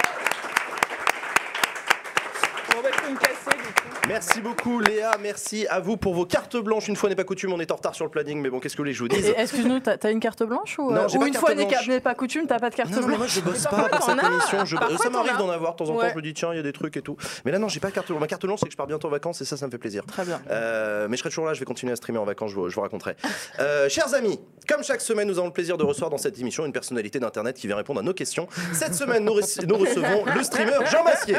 Merci 4.10 4.40
beaucoup 4.40 4.80
Léa, 4.80 5.12
merci 5.22 5.68
à 5.68 5.78
vous 5.78 5.96
pour 5.96 6.14
vos 6.14 6.26
cartes 6.26 6.56
blanches. 6.56 6.88
Une 6.88 6.96
fois 6.96 7.08
n'est 7.08 7.14
pas 7.14 7.22
coutume, 7.22 7.52
on 7.52 7.60
est 7.60 7.70
en 7.70 7.76
retard 7.76 7.94
sur 7.94 8.04
le 8.04 8.10
planning, 8.10 8.40
mais 8.40 8.50
bon, 8.50 8.58
qu'est-ce 8.58 8.74
que 8.74 8.78
vous 8.78 8.82
voulez 8.82 8.90
que 8.90 8.98
je 8.98 9.02
vous 9.04 9.08
dise 9.08 9.24
Et 9.24 9.34
Excuse-nous, 9.38 9.78
t'as 9.78 10.10
une 10.10 10.18
carte 10.18 10.42
blanche 10.42 10.80
ou, 10.80 10.90
Non, 10.90 11.02
euh, 11.02 11.16
ou 11.16 11.26
une 11.26 11.34
fois 11.34 11.54
n'est 11.54 12.00
pas 12.00 12.16
coutume, 12.16 12.48
t'as 12.48 12.58
pas 12.58 12.70
de 12.70 12.74
carte 12.74 12.90
Non, 12.90 13.02
mais 13.02 13.06
blanche 13.06 13.18
moi 13.18 13.26
je 13.28 13.40
bosse 13.40 13.62
pas 13.70 13.88
pour 13.88 14.02
cette 14.02 14.20
émission. 14.20 14.64
Je... 14.64 14.76
Ça 15.00 15.10
m'arrive 15.10 15.36
d'en 15.38 15.48
avoir 15.48 15.74
de 15.74 15.76
temps 15.76 15.84
en 15.84 15.94
temps. 15.94 16.00
Ouais. 16.00 16.10
Je 16.10 16.16
me 16.16 16.22
dis, 16.22 16.34
tiens, 16.34 16.52
il 16.52 16.56
y 16.56 16.58
a 16.58 16.62
des 16.64 16.72
trucs 16.72 16.96
et 16.96 17.02
tout. 17.02 17.16
Mais 17.44 17.52
là, 17.52 17.60
non, 17.60 17.68
j'ai 17.68 17.78
pas 17.78 17.92
carte 17.92 18.08
blanche. 18.08 18.20
Ma 18.20 18.26
carte 18.26 18.44
blanche, 18.44 18.58
c'est 18.60 18.66
que 18.66 18.72
je 18.72 18.76
pars 18.76 18.88
bientôt 18.88 19.06
en 19.06 19.12
vacances 19.12 19.40
et 19.42 19.44
ça, 19.44 19.56
ça 19.56 19.66
me 19.66 19.70
fait 19.70 19.78
plaisir. 19.78 20.04
Très 20.06 20.24
bien. 20.24 20.40
Euh, 20.50 21.06
mais 21.08 21.16
je 21.16 21.20
serai 21.20 21.30
toujours 21.30 21.46
là, 21.46 21.54
je 21.54 21.60
vais 21.60 21.66
continuer 21.66 21.92
à 21.92 21.96
streamer 21.96 22.18
en 22.18 22.24
vacances, 22.24 22.50
je 22.50 22.56
vous, 22.56 22.68
je 22.68 22.74
vous 22.74 22.80
raconterai. 22.80 23.14
Euh, 23.60 23.88
chers 23.88 24.12
amis, 24.14 24.40
comme 24.66 24.82
chaque 24.82 25.02
semaine, 25.02 25.28
nous 25.28 25.38
avons 25.38 25.46
le 25.46 25.52
plaisir 25.52 25.78
de 25.78 25.84
recevoir 25.84 26.10
dans 26.10 26.18
cette 26.18 26.38
émission 26.40 26.66
une 26.66 26.72
personnalité 26.72 27.20
d'Internet 27.20 27.56
qui 27.56 27.68
vient 27.68 27.76
répondre 27.76 28.00
à 28.00 28.02
nos 28.02 28.14
questions. 28.14 28.48
Cette 28.72 28.94
semaine, 28.94 29.24
nous 29.24 29.34
recevons 29.34 30.24
le 30.24 30.42
streamer 30.42 30.84
Jean 30.90 31.04
Massier. 31.04 31.36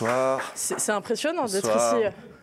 Bonsoir. 0.00 0.40
C'est 0.54 0.90
impressionnant 0.92 1.44
d'être 1.44 1.68
ici. 1.68 1.76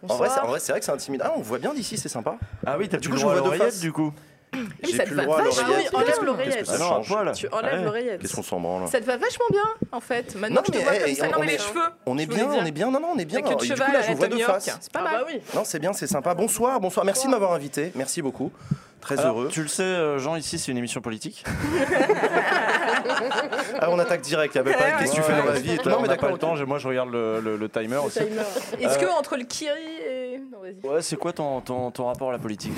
En 0.08 0.16
vrai, 0.16 0.30
c'est- 0.30 0.36
Bonsoir. 0.36 0.46
en 0.46 0.48
vrai, 0.48 0.60
c'est 0.60 0.72
vrai 0.72 0.80
que 0.80 0.86
c'est 0.86 0.92
intimidant. 0.92 1.26
Ah, 1.28 1.34
on 1.38 1.42
voit 1.42 1.60
bien 1.60 1.74
d'ici, 1.74 1.98
c'est 1.98 2.10
sympa. 2.10 2.36
Ah 2.66 2.76
oui, 2.78 2.90
t'as 2.90 2.98
Du 2.98 3.10
plus 3.10 3.10
coup, 3.10 3.14
le 3.16 3.20
je 3.20 3.26
vois 3.26 3.36
de 3.36 3.40
l'oreillette 3.40 3.80
du 3.80 3.92
coup. 3.92 4.12
J'ai 4.84 4.98
ça 4.98 5.04
plus 5.04 5.06
te 5.06 5.10
le 5.12 5.16
va 5.18 5.24
droit 5.24 5.40
à 5.40 5.44
vachement 5.44 5.68
l'oreillette. 5.70 5.94
enlève 5.96 6.24
l'oreillette. 6.24 6.70
Ah. 6.70 7.32
Tu 7.34 7.48
enlèves 7.52 7.74
Ouais. 7.80 7.86
l'oreillette. 7.86 8.22
Qu'est-ce 8.22 8.36
qu'on 8.36 8.44
s'en 8.44 8.60
branle 8.60 8.88
Ça 8.90 9.00
te 9.00 9.06
va 9.06 9.16
vachement 9.16 9.46
bien, 9.50 9.64
en 9.94 10.00
fait. 10.02 10.36
Maintenant, 10.36 10.56
Non, 10.58 10.62
je 10.66 10.72
te 10.72 10.78
mais, 10.78 10.84
vois 10.84 10.94
comme 10.98 11.16
ça. 11.16 11.24
on- 11.26 11.28
Non, 11.30 11.34
on 11.38 11.40
mais 11.40 11.48
les 11.48 11.54
est- 11.54 11.58
cheveux. 11.60 11.80
On 12.06 12.18
est 12.18 12.26
bien, 12.26 12.48
on 12.50 12.66
est 12.66 12.72
bien. 12.72 12.92
Non, 12.92 13.00
non, 13.00 13.10
on 13.16 13.18
est 13.18 13.26
bien. 13.26 13.40
De 13.42 13.48
du 13.48 13.56
coup, 13.56 13.64
là, 13.80 14.02
je 14.02 14.14
vois 14.14 14.28
de 14.28 14.38
face. 14.40 14.78
C'est 14.82 14.92
pas 14.92 15.04
mal. 15.04 15.24
oui. 15.28 15.40
Non, 15.56 15.62
c'est 15.64 15.80
bien, 15.80 15.94
c'est 15.94 16.08
sympa. 16.08 16.34
Bonsoir, 16.34 16.80
bonsoir. 16.82 17.06
Merci 17.06 17.28
de 17.28 17.32
m'avoir 17.32 17.54
invité. 17.54 17.92
Merci 17.96 18.22
beaucoup. 18.22 18.52
Très 19.02 19.20
Alors, 19.20 19.40
heureux. 19.40 19.48
Tu 19.50 19.62
le 19.64 19.68
sais, 19.68 19.82
euh, 19.84 20.20
Jean, 20.20 20.36
ici, 20.36 20.58
c'est 20.60 20.72
une 20.72 20.78
émission 20.78 21.02
politique. 21.02 21.44
Ah, 23.80 23.90
on 23.90 23.98
attaque 24.00 24.22
direct. 24.22 24.54
Il 24.54 24.58
y 24.58 24.62
avait 24.62 24.74
pas 24.74 24.92
qu'est-ce 25.00 25.12
que 25.12 25.16
tu 25.18 25.22
fais 25.24 25.36
dans 25.36 25.46
la 25.46 25.60
vie 25.60 25.74
et 25.74 25.78
tout. 25.78 25.90
Non, 25.90 25.98
mais 26.02 26.08
on 26.08 26.08
n'a 26.08 26.08
pas 26.10 26.14
d'accord. 26.16 26.30
le 26.32 26.38
temps. 26.38 26.56
j'ai- 26.56 26.66
Moi, 26.66 26.78
je 26.78 26.88
regarde 26.88 27.10
le, 27.12 27.40
le- 27.40 27.58
le 27.58 27.70
timer 27.70 27.98
aussi. 27.98 28.20
Est-ce 28.80 28.98
Euh, 28.98 29.02
que 29.02 29.06
entre 29.12 29.38
le 29.38 29.44
Kiri 29.44 29.72
et. 30.08 30.40
Non, 30.52 30.60
vas-y. 30.62 30.88
Ouais, 30.88 31.02
c'est 31.02 31.16
quoi 31.16 31.34
ton, 31.34 31.62
ton, 31.62 31.90
ton 31.92 32.06
rapport 32.06 32.30
à 32.30 32.32
la 32.34 32.38
politique 32.40 32.74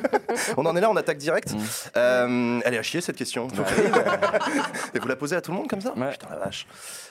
On 0.56 0.66
en 0.66 0.74
est 0.76 0.80
là, 0.80 0.90
on 0.90 0.96
attaque 0.96 1.18
direct. 1.18 1.52
Mm. 1.52 1.58
Euh, 1.96 2.60
elle 2.64 2.74
est 2.74 2.78
à 2.78 2.82
chier 2.82 3.00
cette 3.00 3.16
question. 3.16 3.46
Et 4.94 4.98
vous 4.98 5.08
la 5.08 5.16
posez 5.16 5.36
à 5.36 5.40
tout 5.40 5.52
le 5.52 5.56
monde 5.58 5.68
comme 5.68 5.80
ça 5.80 5.92
Ouais. 5.96 6.10
Putain 6.10 6.26
la 6.30 6.36
vache. 6.44 6.66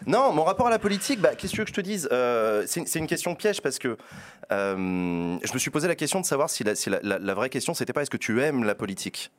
Non, 0.05 0.31
mon 0.33 0.43
rapport 0.43 0.67
à 0.67 0.71
la 0.71 0.79
politique, 0.79 1.21
bah, 1.21 1.29
qu'est-ce 1.37 1.51
que 1.51 1.55
tu 1.55 1.61
veux 1.61 1.65
que 1.65 1.69
je 1.71 1.75
te 1.75 1.81
dise 1.81 2.09
Euh, 2.11 2.63
C'est 2.67 2.87
c'est 2.87 2.99
une 2.99 3.07
question 3.07 3.33
piège 3.35 3.61
parce 3.61 3.79
que 3.79 3.97
euh, 4.51 5.37
je 5.43 5.53
me 5.53 5.57
suis 5.59 5.71
posé 5.71 5.87
la 5.87 5.95
question 5.95 6.19
de 6.21 6.25
savoir 6.25 6.49
si 6.49 6.63
la, 6.63 6.75
si 6.75 6.89
la- 6.89 6.99
la- 7.03 7.19
la 7.19 7.33
vraie 7.33 7.49
question 7.49 7.73
c'était 7.73 7.93
pas 7.93 8.01
est-ce 8.01 8.09
que 8.09 8.17
tu 8.17 8.41
aimes 8.41 8.56
la 8.63 8.75
politique 8.75 9.31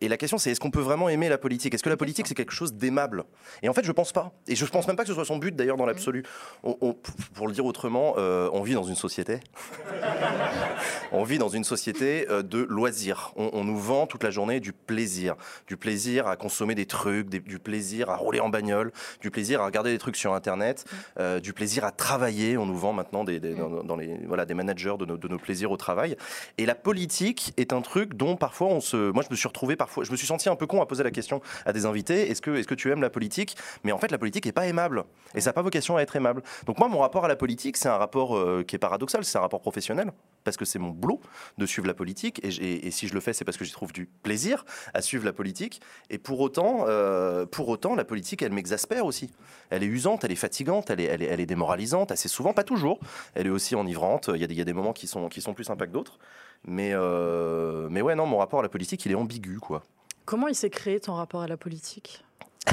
et 0.00 0.08
la 0.08 0.16
question, 0.16 0.38
c'est 0.38 0.50
est-ce 0.50 0.60
qu'on 0.60 0.70
peut 0.70 0.80
vraiment 0.80 1.08
aimer 1.08 1.28
la 1.28 1.38
politique? 1.38 1.74
Est-ce 1.74 1.82
que 1.82 1.88
la 1.88 1.96
politique, 1.96 2.26
c'est 2.26 2.34
quelque 2.34 2.52
chose 2.52 2.74
d'aimable? 2.74 3.24
Et 3.62 3.68
en 3.68 3.74
fait, 3.74 3.84
je 3.84 3.92
pense 3.92 4.12
pas. 4.12 4.32
Et 4.48 4.54
je 4.56 4.64
pense 4.66 4.86
même 4.86 4.96
pas 4.96 5.02
que 5.02 5.08
ce 5.08 5.14
soit 5.14 5.24
son 5.24 5.36
but, 5.38 5.54
d'ailleurs, 5.54 5.76
dans 5.76 5.86
l'absolu. 5.86 6.24
On- 6.62 6.76
on- 6.80 6.96
pour 7.34 7.46
le 7.48 7.52
dire 7.54 7.64
autrement, 7.66 8.14
euh, 8.18 8.48
on 8.52 8.62
vit 8.62 8.74
dans 8.74 8.82
une 8.84 8.94
société. 8.94 9.40
on 11.12 11.24
vit 11.24 11.38
dans 11.38 11.48
une 11.48 11.64
société 11.64 12.26
euh, 12.30 12.42
de 12.42 12.58
loisirs. 12.68 13.32
On, 13.36 13.50
on 13.52 13.64
nous 13.64 13.78
vend 13.78 14.06
toute 14.06 14.22
la 14.24 14.30
journée 14.30 14.60
du 14.60 14.72
plaisir. 14.72 15.36
Du 15.66 15.76
plaisir 15.76 16.26
à 16.26 16.36
consommer 16.36 16.74
des 16.74 16.86
trucs, 16.86 17.28
des- 17.28 17.40
du 17.40 17.58
plaisir 17.58 18.10
à 18.10 18.16
rouler 18.16 18.40
en 18.40 18.48
bagnole, 18.48 18.92
du 19.20 19.30
plaisir 19.30 19.60
à 19.60 19.66
regarder 19.66 19.90
des 19.92 19.98
trucs 19.98 20.16
sur 20.16 20.32
Internet, 20.34 20.84
euh, 21.18 21.40
du 21.40 21.52
plaisir 21.52 21.84
à 21.84 21.90
travailler. 21.90 22.56
On 22.56 22.66
nous 22.66 22.76
vend 22.78 22.92
maintenant 22.92 23.24
des, 23.24 23.40
des- 23.40 23.54
dans, 23.54 23.82
dans 23.82 23.96
les, 23.96 24.16
voilà, 24.26 24.46
des 24.46 24.54
managers 24.54 24.94
de 24.98 25.04
nos, 25.04 25.16
de 25.16 25.28
nos 25.28 25.38
plaisirs 25.38 25.70
au 25.70 25.76
travail. 25.76 26.16
Et 26.58 26.66
la 26.66 26.74
politique 26.74 27.52
est 27.56 27.72
un 27.72 27.82
truc 27.82 28.14
dont 28.14 28.36
parfois 28.36 28.68
on 28.68 28.80
se. 28.80 29.10
Moi, 29.10 29.22
je 29.26 29.30
me 29.30 29.36
suis 29.36 29.48
retrouvé 29.48 29.76
parfois. 29.76 29.89
Je 30.02 30.10
me 30.10 30.16
suis 30.16 30.26
senti 30.26 30.48
un 30.48 30.56
peu 30.56 30.66
con 30.66 30.82
à 30.82 30.86
poser 30.86 31.02
la 31.02 31.10
question 31.10 31.40
à 31.66 31.72
des 31.72 31.86
invités 31.86 32.30
est-ce 32.30 32.42
que, 32.42 32.56
est 32.56 32.64
que 32.64 32.74
tu 32.74 32.90
aimes 32.90 33.02
la 33.02 33.10
politique? 33.10 33.56
Mais 33.84 33.92
en 33.92 33.98
fait, 33.98 34.10
la 34.10 34.18
politique 34.18 34.46
n'est 34.46 34.52
pas 34.52 34.66
aimable. 34.66 35.04
Et 35.34 35.40
ça 35.40 35.50
n'a 35.50 35.54
pas 35.54 35.62
vocation 35.62 35.96
à 35.96 36.02
être 36.02 36.16
aimable. 36.16 36.42
Donc, 36.66 36.78
moi, 36.78 36.88
mon 36.88 36.98
rapport 36.98 37.24
à 37.24 37.28
la 37.28 37.36
politique, 37.36 37.76
c'est 37.76 37.88
un 37.88 37.96
rapport 37.96 38.36
euh, 38.36 38.64
qui 38.66 38.76
est 38.76 38.78
paradoxal. 38.78 39.24
C'est 39.24 39.38
un 39.38 39.42
rapport 39.42 39.60
professionnel. 39.60 40.12
Parce 40.44 40.56
que 40.56 40.64
c'est 40.64 40.78
mon 40.78 40.90
boulot 40.90 41.20
de 41.58 41.66
suivre 41.66 41.86
la 41.86 41.94
politique. 41.94 42.40
Et, 42.42 42.90
si 42.90 43.08
je 43.08 43.14
le 43.14 43.20
fais, 43.20 43.32
c'est 43.32 43.44
parce 43.44 43.56
que 43.56 43.64
j'y 43.64 43.72
trouve 43.72 43.92
du 43.92 44.06
plaisir 44.06 44.64
à 44.94 45.02
suivre 45.02 45.24
la 45.24 45.32
politique. 45.32 45.80
Et 46.08 46.18
pour 46.18 46.40
autant, 46.40 46.84
euh, 46.88 47.44
pour 47.46 47.68
autant 47.68 47.94
la 47.94 48.04
politique, 48.04 48.42
elle 48.42 48.52
m'exaspère 48.52 49.04
aussi. 49.04 49.30
Elle 49.68 49.82
est 49.82 49.86
usante, 49.86 50.24
elle 50.24 50.32
est 50.32 50.36
fatigante, 50.36 50.90
elle 50.90 51.00
est, 51.00 51.04
elle 51.04 51.40
est, 51.40 51.46
démoralisante, 51.46 52.10
assez 52.10 52.28
souvent, 52.28 52.54
pas 52.54 52.64
toujours. 52.64 53.00
Elle 53.34 53.46
est 53.46 53.50
aussi 53.50 53.74
enivrante. 53.74 54.30
Il 54.34 54.40
y 54.40 54.60
a 54.60 54.64
des, 54.64 54.72
moments 54.72 54.92
qui 54.92 55.06
sont, 55.06 55.28
qui 55.28 55.40
sont 55.40 55.52
plus 55.52 55.64
sympas 55.64 55.86
que 55.86 55.92
d'autres. 55.92 56.18
Mais, 56.66 56.92
euh, 56.92 57.88
mais 57.90 58.02
ouais, 58.02 58.14
non, 58.14 58.26
mon 58.26 58.38
rapport 58.38 58.60
à 58.60 58.62
la 58.62 58.68
politique, 58.68 59.04
il 59.06 59.12
est 59.12 59.16
ambigu, 59.16 59.58
quoi. 59.58 59.82
Comment 60.24 60.48
il 60.48 60.54
s'est 60.54 60.70
créé 60.70 61.00
ton 61.00 61.14
rapport 61.14 61.40
à 61.42 61.48
la 61.48 61.56
politique? 61.56 62.24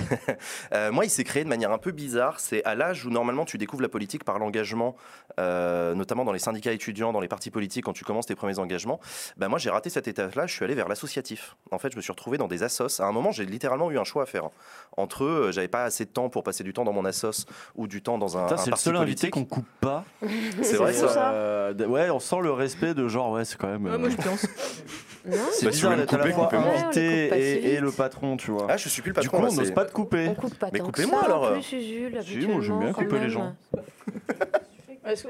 Euh, 0.74 0.92
moi, 0.92 1.06
il 1.06 1.10
s'est 1.10 1.24
créé 1.24 1.44
de 1.44 1.50
manière 1.50 1.72
un 1.72 1.78
peu 1.78 1.92
bizarre. 1.92 2.40
C'est 2.40 2.64
à 2.66 2.76
l'âge 2.76 3.06
où 3.06 3.10
normalement 3.10 3.46
tu 3.46 3.58
découvres 3.58 3.82
la 3.82 3.90
politique 3.90 4.24
par 4.26 4.38
l'engagement, 4.38 4.96
euh, 5.40 5.94
notamment 5.96 6.26
dans 6.26 6.34
les 6.34 6.40
syndicats 6.40 6.74
étudiants, 6.74 7.14
dans 7.14 7.22
les 7.22 7.28
partis 7.30 7.50
politiques, 7.52 7.86
quand 7.86 7.94
tu 7.94 8.04
commences 8.04 8.26
tes 8.26 8.36
premiers 8.36 8.60
engagements. 8.60 9.00
Ben, 9.38 9.48
moi, 9.48 9.60
j'ai 9.60 9.70
raté 9.70 9.90
cette 9.90 10.08
étape-là. 10.08 10.46
Je 10.46 10.54
suis 10.54 10.66
allé 10.66 10.76
vers 10.76 10.90
l'associatif. 10.90 11.56
En 11.72 11.80
fait, 11.80 11.92
je 11.92 11.96
me 11.98 12.02
suis 12.02 12.12
retrouvé 12.12 12.38
dans 12.38 12.48
des 12.50 12.64
assos. 12.64 13.00
À 13.02 13.06
un 13.06 13.12
moment, 13.14 13.32
j'ai 13.32 13.46
littéralement 13.46 13.90
eu 13.90 13.98
un 13.98 14.04
choix 14.04 14.24
à 14.24 14.26
faire. 14.26 14.50
Entre 14.98 15.24
eux, 15.24 15.52
j'avais 15.54 15.68
pas 15.70 15.86
assez 15.86 16.04
de 16.06 16.10
temps 16.10 16.30
pour 16.30 16.44
passer 16.44 16.64
du 16.64 16.74
temps 16.74 16.84
dans 16.84 16.94
mon 16.94 17.06
assos 17.06 17.46
ou 17.76 17.88
du 17.88 18.02
temps 18.02 18.18
dans 18.18 18.38
un, 18.38 18.44
Putain, 18.44 18.56
un 18.56 18.58
c'est 18.66 18.72
le 18.72 18.76
seul 18.78 18.98
invité 18.98 19.30
qu'on 19.30 19.46
coupe 19.46 19.68
pas. 19.80 20.04
C'est 20.62 20.76
vrai 20.78 20.92
ça. 20.94 21.08
ça. 21.08 21.32
Euh, 21.32 21.74
ouais, 21.88 22.10
on 22.10 22.20
sent 22.20 22.40
le 22.42 22.52
respect 22.52 22.94
de 22.94 23.08
genre, 23.08 23.32
ouais, 23.32 23.46
c'est 23.46 23.58
quand 23.58 23.68
même. 23.68 23.86
Ouais, 23.86 23.98
moi, 23.98 24.10
je 24.10 24.16
pense. 24.18 24.46
C'est 25.52 25.66
Bah, 25.66 25.72
bizarre 25.72 25.98
d'être 25.98 26.14
à 26.14 26.18
la 26.20 26.32
fois 26.32 26.50
invité 26.56 27.74
et, 27.74 27.80
le 27.82 27.92
patron, 27.92 28.38
tu 28.38 28.52
vois. 28.52 28.68
Ah, 28.70 28.78
je 28.78 28.88
suis 28.88 29.02
plus 29.02 29.10
le 29.12 29.22
du 29.22 29.28
patron. 29.28 29.38
coup, 29.40 29.44
là, 29.44 29.52
on 29.52 29.56
n'ose 29.56 29.68
c'est- 29.68 29.74
pas 29.78 29.86
te 29.86 29.92
couper. 29.92 30.28
On 30.30 30.34
coupe 30.34 30.56
pas 30.56 30.70
Mais 30.74 30.80
tant 30.80 30.86
coupez-moi, 30.86 31.24
alors, 31.24 31.44
en 31.44 31.52
plus, 31.52 31.62
Jules, 31.62 32.20
Si, 32.24 32.48
moi, 32.48 32.62
j'aime 32.62 32.80
bien 32.80 32.94
couper 32.94 33.20
les 33.20 33.30
gens. 33.30 33.56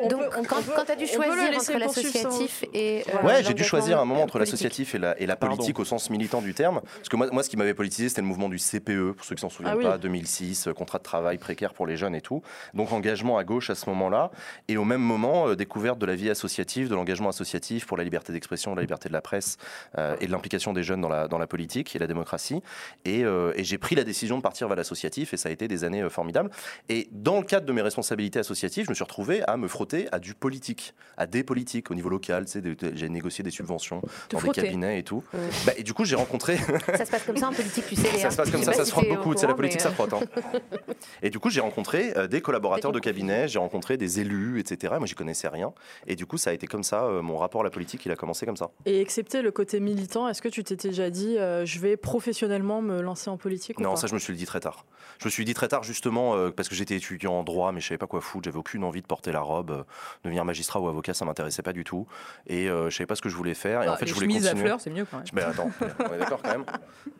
Donc, 0.10 0.22
peut- 0.22 0.30
on 0.38 0.44
quand, 0.44 0.58
quand 0.76 0.86
tu 0.86 0.92
as 0.92 0.96
dû 0.96 1.08
choisir 1.08 1.56
entre 1.56 1.78
l'associatif 1.80 2.64
et. 2.74 3.04
euh, 3.14 3.26
Ouais, 3.26 3.44
j'ai 3.44 3.54
dû 3.54 3.64
choisir 3.64 4.00
un 4.00 4.06
moment 4.06 4.24
entre 4.24 4.40
l'associatif 4.40 4.96
et 4.96 4.98
la, 4.98 5.20
et 5.20 5.26
la 5.26 5.36
Pardon. 5.36 5.56
politique 5.56 5.80
au 5.80 5.86
sens 5.86 6.10
militant 6.10 6.42
du 6.42 6.54
terme. 6.54 6.82
Parce 6.98 7.10
que 7.10 7.16
moi, 7.16 7.28
moi 7.32 7.44
ce 7.44 7.50
qui 7.50 7.58
m'avait 7.58 7.74
politisé, 7.74 8.10
c'était 8.10 8.22
le 8.22 8.28
mouvement 8.28 8.50
du 8.50 8.58
CPE, 8.58 9.12
pour 9.14 9.26
ceux 9.26 9.36
qui 9.36 9.42
s'en 9.42 9.50
souviennent 9.50 9.74
Ah 9.76 9.78
oui. 9.78 9.84
pas, 9.84 9.98
2006, 9.98 10.68
euh, 10.68 10.74
contrat 10.74 10.98
de 11.00 11.04
travail 11.04 11.38
précaire 11.38 11.74
pour 11.74 11.88
les 11.88 11.98
jeunes 11.98 12.16
et 12.16 12.22
tout. 12.22 12.42
Donc 12.74 12.92
engagement 12.92 13.38
à 13.38 13.44
gauche 13.44 13.70
à 13.70 13.76
ce 13.76 13.90
moment-là. 13.90 14.32
Et 14.68 14.78
au 14.78 14.84
même 14.86 15.02
moment, 15.02 15.48
euh, 15.50 15.56
découverte 15.56 16.00
de 16.00 16.06
la 16.06 16.16
vie 16.16 16.30
associative, 16.30 16.90
de 16.90 16.96
l'engagement 16.96 17.30
associatif 17.30 17.86
pour 17.86 17.98
la 17.98 18.04
liberté 18.04 18.34
d'expression, 18.34 18.76
la 18.76 18.82
liberté 18.82 19.10
de 19.10 19.14
la 19.14 19.22
presse 19.22 19.58
euh, 19.98 20.16
et 20.22 20.28
de 20.28 20.32
l'implication 20.32 20.74
des 20.74 20.84
jeunes 20.84 21.02
dans 21.02 21.10
la, 21.10 21.28
dans 21.28 21.38
la 21.38 21.48
politique 21.48 21.96
et 21.96 22.00
la 22.00 22.08
démocratie. 22.08 22.62
Et, 23.06 23.24
euh, 23.24 23.52
et 23.56 23.64
j'ai 23.64 23.78
pris 23.78 23.96
la 23.96 24.04
décision 24.04 24.38
de 24.38 24.42
partir 24.42 24.68
vers 24.68 24.78
l'associatif 24.78 25.34
et 25.34 25.38
ça 25.38 25.50
a 25.50 25.52
été 25.52 25.68
des 25.68 25.84
années 25.84 26.02
euh, 26.02 26.10
formidables. 26.10 26.50
Et 26.90 27.08
dans 27.12 27.38
le 27.38 27.44
cadre 27.44 27.66
de 27.66 27.74
mes 27.74 27.82
responsabilités 27.82 28.40
associatives, 28.40 28.86
je 28.86 28.90
me 28.90 28.96
suis 28.96 29.04
retrouvé 29.04 29.44
à 29.48 29.58
me 29.58 29.67
frotter 29.68 30.08
à 30.12 30.20
du 30.20 30.34
politique, 30.34 30.94
à 31.18 31.26
des 31.28 31.44
politiques 31.44 31.92
au 31.92 31.96
niveau 31.96 32.10
local. 32.10 32.46
J'ai 32.94 33.10
négocié 33.10 33.44
des 33.44 33.52
subventions 33.52 34.02
dans 34.30 34.40
frotter. 34.40 34.62
des 34.62 34.68
cabinets 34.68 35.00
et 35.00 35.04
tout. 35.04 35.24
Ouais. 35.34 35.40
Bah, 35.66 35.74
et 35.78 35.84
du 35.84 35.94
coup, 35.94 36.06
j'ai 36.06 36.16
rencontré. 36.16 36.58
Ça 36.58 37.06
se 37.06 37.12
passe 37.12 37.24
comme 37.24 37.38
ça 37.38 37.50
en 37.50 37.54
politique, 37.54 37.86
tu 37.88 37.96
sais. 37.96 38.18
ça 38.20 38.32
se 38.32 38.38
passe 38.38 38.52
comme 38.52 38.64
ça, 38.64 38.74
ça 38.74 38.86
se 38.86 38.92
frotte 38.92 39.08
beaucoup. 39.10 39.34
C'est 39.38 39.48
la 39.48 39.54
politique, 39.54 39.82
ça 39.82 39.92
frotte. 39.92 40.14
hein. 40.14 40.20
Et 41.24 41.30
du 41.30 41.40
coup, 41.40 41.50
j'ai 41.50 41.62
rencontré 41.62 42.14
euh, 42.18 42.28
des 42.28 42.42
collaborateurs 42.42 42.92
de 42.92 43.00
cabinet, 43.00 43.48
j'ai 43.48 43.60
rencontré 43.60 43.98
des 43.98 44.20
élus, 44.20 44.60
etc. 44.60 44.96
Moi, 44.98 45.08
j'y 45.08 45.16
connaissais 45.16 45.48
rien. 45.48 45.74
Et 46.06 46.16
du 46.16 46.26
coup, 46.26 46.38
ça 46.38 46.52
a 46.52 46.54
été 46.54 46.68
comme 46.68 46.84
ça. 46.84 47.04
euh, 47.06 47.22
mon 47.22 47.38
rapport 47.38 47.62
à 47.62 47.64
la 47.64 47.70
politique, 47.70 48.06
il 48.06 48.12
a 48.12 48.16
commencé 48.16 48.46
comme 48.46 48.58
ça. 48.58 48.70
Et 48.86 49.02
excepté 49.02 49.42
le 49.42 49.52
côté 49.52 49.80
militant, 49.80 50.28
est-ce 50.28 50.42
que 50.42 50.50
tu 50.50 50.64
t'étais 50.64 50.90
déjà 50.90 51.10
dit 51.10 51.38
euh, 51.38 51.66
je 51.66 51.80
vais 51.80 51.98
professionnellement 51.98 52.82
me 52.82 53.02
lancer 53.02 53.30
en 53.30 53.38
politique 53.38 53.80
ou 53.80 53.84
Non, 53.84 53.92
pas? 53.92 53.96
ça, 53.98 54.08
je 54.08 54.14
me 54.14 54.20
suis 54.20 54.34
le 54.34 54.38
dit 54.38 54.46
très 54.46 54.60
tard. 54.60 54.86
Je 55.20 55.26
me 55.26 55.30
suis 55.32 55.46
dit 55.46 55.54
très 55.54 55.68
tard, 55.68 55.84
justement, 55.84 56.36
euh, 56.36 56.52
parce 56.52 56.70
que 56.70 56.76
j'étais 56.76 56.96
étudiant 56.96 57.34
en 57.34 57.44
droit, 57.44 57.72
mais 57.72 57.80
je 57.82 57.88
savais 57.88 57.98
pas 57.98 58.08
quoi 58.08 58.22
foutre. 58.22 58.46
J'avais 58.46 58.58
aucune 58.60 58.84
envie 58.84 59.02
de 59.02 59.08
porter 59.08 59.32
la 59.32 59.42
robe. 59.42 59.57
Euh, 59.72 59.84
devenir 60.24 60.46
magistrat 60.46 60.80
ou 60.80 60.88
avocat, 60.88 61.14
ça 61.14 61.26
m'intéressait 61.26 61.62
pas 61.62 61.74
du 61.74 61.84
tout. 61.84 62.08
Et 62.48 62.70
euh, 62.70 62.90
je 62.90 62.96
savais 62.96 63.08
pas 63.08 63.16
ce 63.16 63.22
que 63.22 63.30
je 63.30 63.36
voulais 63.36 63.54
faire. 63.54 63.84
Et 63.84 63.88
Ah, 63.88 63.94
en 63.94 63.96
fait, 63.98 64.06
les 64.06 64.10
je 64.10 64.14
voulais 64.16 64.28
chemises 64.28 64.46
à 64.48 64.50
continuer. 64.52 64.68
fleurs, 64.68 64.82
c'est 64.82 64.90
mieux 64.90 65.06
quand 65.10 65.18
même. 65.18 65.26
Mais 65.34 65.42
attends, 65.44 65.70
on 66.00 66.14
est 66.14 66.18
d'accord 66.20 66.42
quand 66.44 66.52
même. 66.52 66.66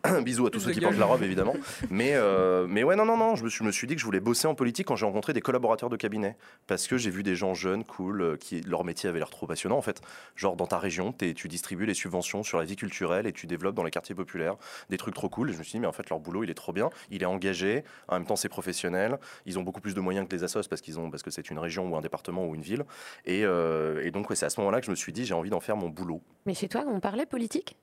Bisous 0.24 0.46
à 0.46 0.50
tous 0.50 0.60
ceux 0.60 0.72
qui 0.72 0.80
portent 0.80 0.96
la 0.96 1.06
robe, 1.06 1.22
évidemment. 1.22 1.54
Mais, 1.90 2.12
euh, 2.14 2.66
mais 2.68 2.84
ouais, 2.84 2.96
non, 2.96 3.04
non, 3.04 3.16
non, 3.16 3.34
je 3.36 3.44
me, 3.44 3.48
suis, 3.48 3.58
je 3.58 3.64
me 3.64 3.72
suis 3.72 3.86
dit 3.86 3.94
que 3.94 4.00
je 4.00 4.06
voulais 4.06 4.20
bosser 4.20 4.46
en 4.46 4.54
politique 4.54 4.86
quand 4.86 4.96
j'ai 4.96 5.06
rencontré 5.06 5.32
des 5.32 5.40
collaborateurs 5.40 5.88
de 5.90 5.96
cabinet. 5.96 6.36
Parce 6.66 6.86
que 6.86 6.96
j'ai 6.96 7.10
vu 7.10 7.22
des 7.22 7.34
gens 7.34 7.54
jeunes, 7.54 7.84
cool, 7.84 8.38
qui 8.38 8.60
leur 8.62 8.84
métier 8.84 9.08
avait 9.08 9.18
l'air 9.18 9.30
trop 9.30 9.46
passionnant. 9.46 9.76
En 9.76 9.82
fait, 9.82 10.00
genre 10.36 10.56
dans 10.56 10.66
ta 10.66 10.78
région, 10.78 11.12
t'es- 11.12 11.34
tu 11.34 11.48
distribues 11.48 11.86
les 11.86 11.94
subventions 11.94 12.42
sur 12.42 12.58
la 12.58 12.64
vie 12.64 12.76
culturelle 12.76 13.26
et 13.26 13.32
tu 13.32 13.46
développes 13.46 13.74
dans 13.74 13.82
les 13.84 13.90
quartiers 13.90 14.14
populaires 14.14 14.56
des 14.90 14.96
trucs 14.96 15.14
trop 15.14 15.28
cool. 15.28 15.50
Et 15.50 15.52
je 15.52 15.58
me 15.58 15.62
suis 15.62 15.72
dit, 15.72 15.80
mais 15.80 15.86
en 15.86 15.92
fait, 15.92 16.08
leur 16.10 16.20
boulot, 16.20 16.44
il 16.44 16.50
est 16.50 16.54
trop 16.54 16.72
bien. 16.72 16.90
Il 17.10 17.22
est 17.22 17.26
engagé. 17.26 17.84
En 18.08 18.14
même 18.14 18.26
temps, 18.26 18.36
c'est 18.36 18.48
professionnel. 18.48 19.18
Ils 19.46 19.58
ont 19.58 19.62
beaucoup 19.62 19.80
plus 19.80 19.94
de 19.94 20.00
moyens 20.00 20.28
que 20.28 20.34
les 20.36 20.44
assos 20.44 20.68
parce 20.68 20.80
qu'ils 20.80 20.98
ont, 20.98 21.10
parce 21.10 21.22
que 21.22 21.30
c'est 21.30 21.50
une 21.50 21.58
région 21.58 21.88
ou 21.88 21.96
un 21.96 22.00
département 22.00 22.18
ou 22.32 22.54
une 22.54 22.62
ville. 22.62 22.84
Et, 23.24 23.44
euh, 23.44 24.10
donc, 24.10 24.26
c'est 24.34 24.46
à 24.46 24.50
ce 24.50 24.60
moment-là 24.60 24.80
que 24.80 24.86
je 24.86 24.90
me 24.90 24.96
suis 24.96 25.12
dit, 25.12 25.24
j'ai 25.24 25.34
envie 25.34 25.50
d'en 25.50 25.60
faire 25.60 25.76
mon 25.76 25.88
boulot. 25.88 26.22
Mais 26.46 26.54
chez 26.54 26.68
toi, 26.68 26.84
on 26.86 27.00
parlait 27.00 27.26
politique? 27.26 27.76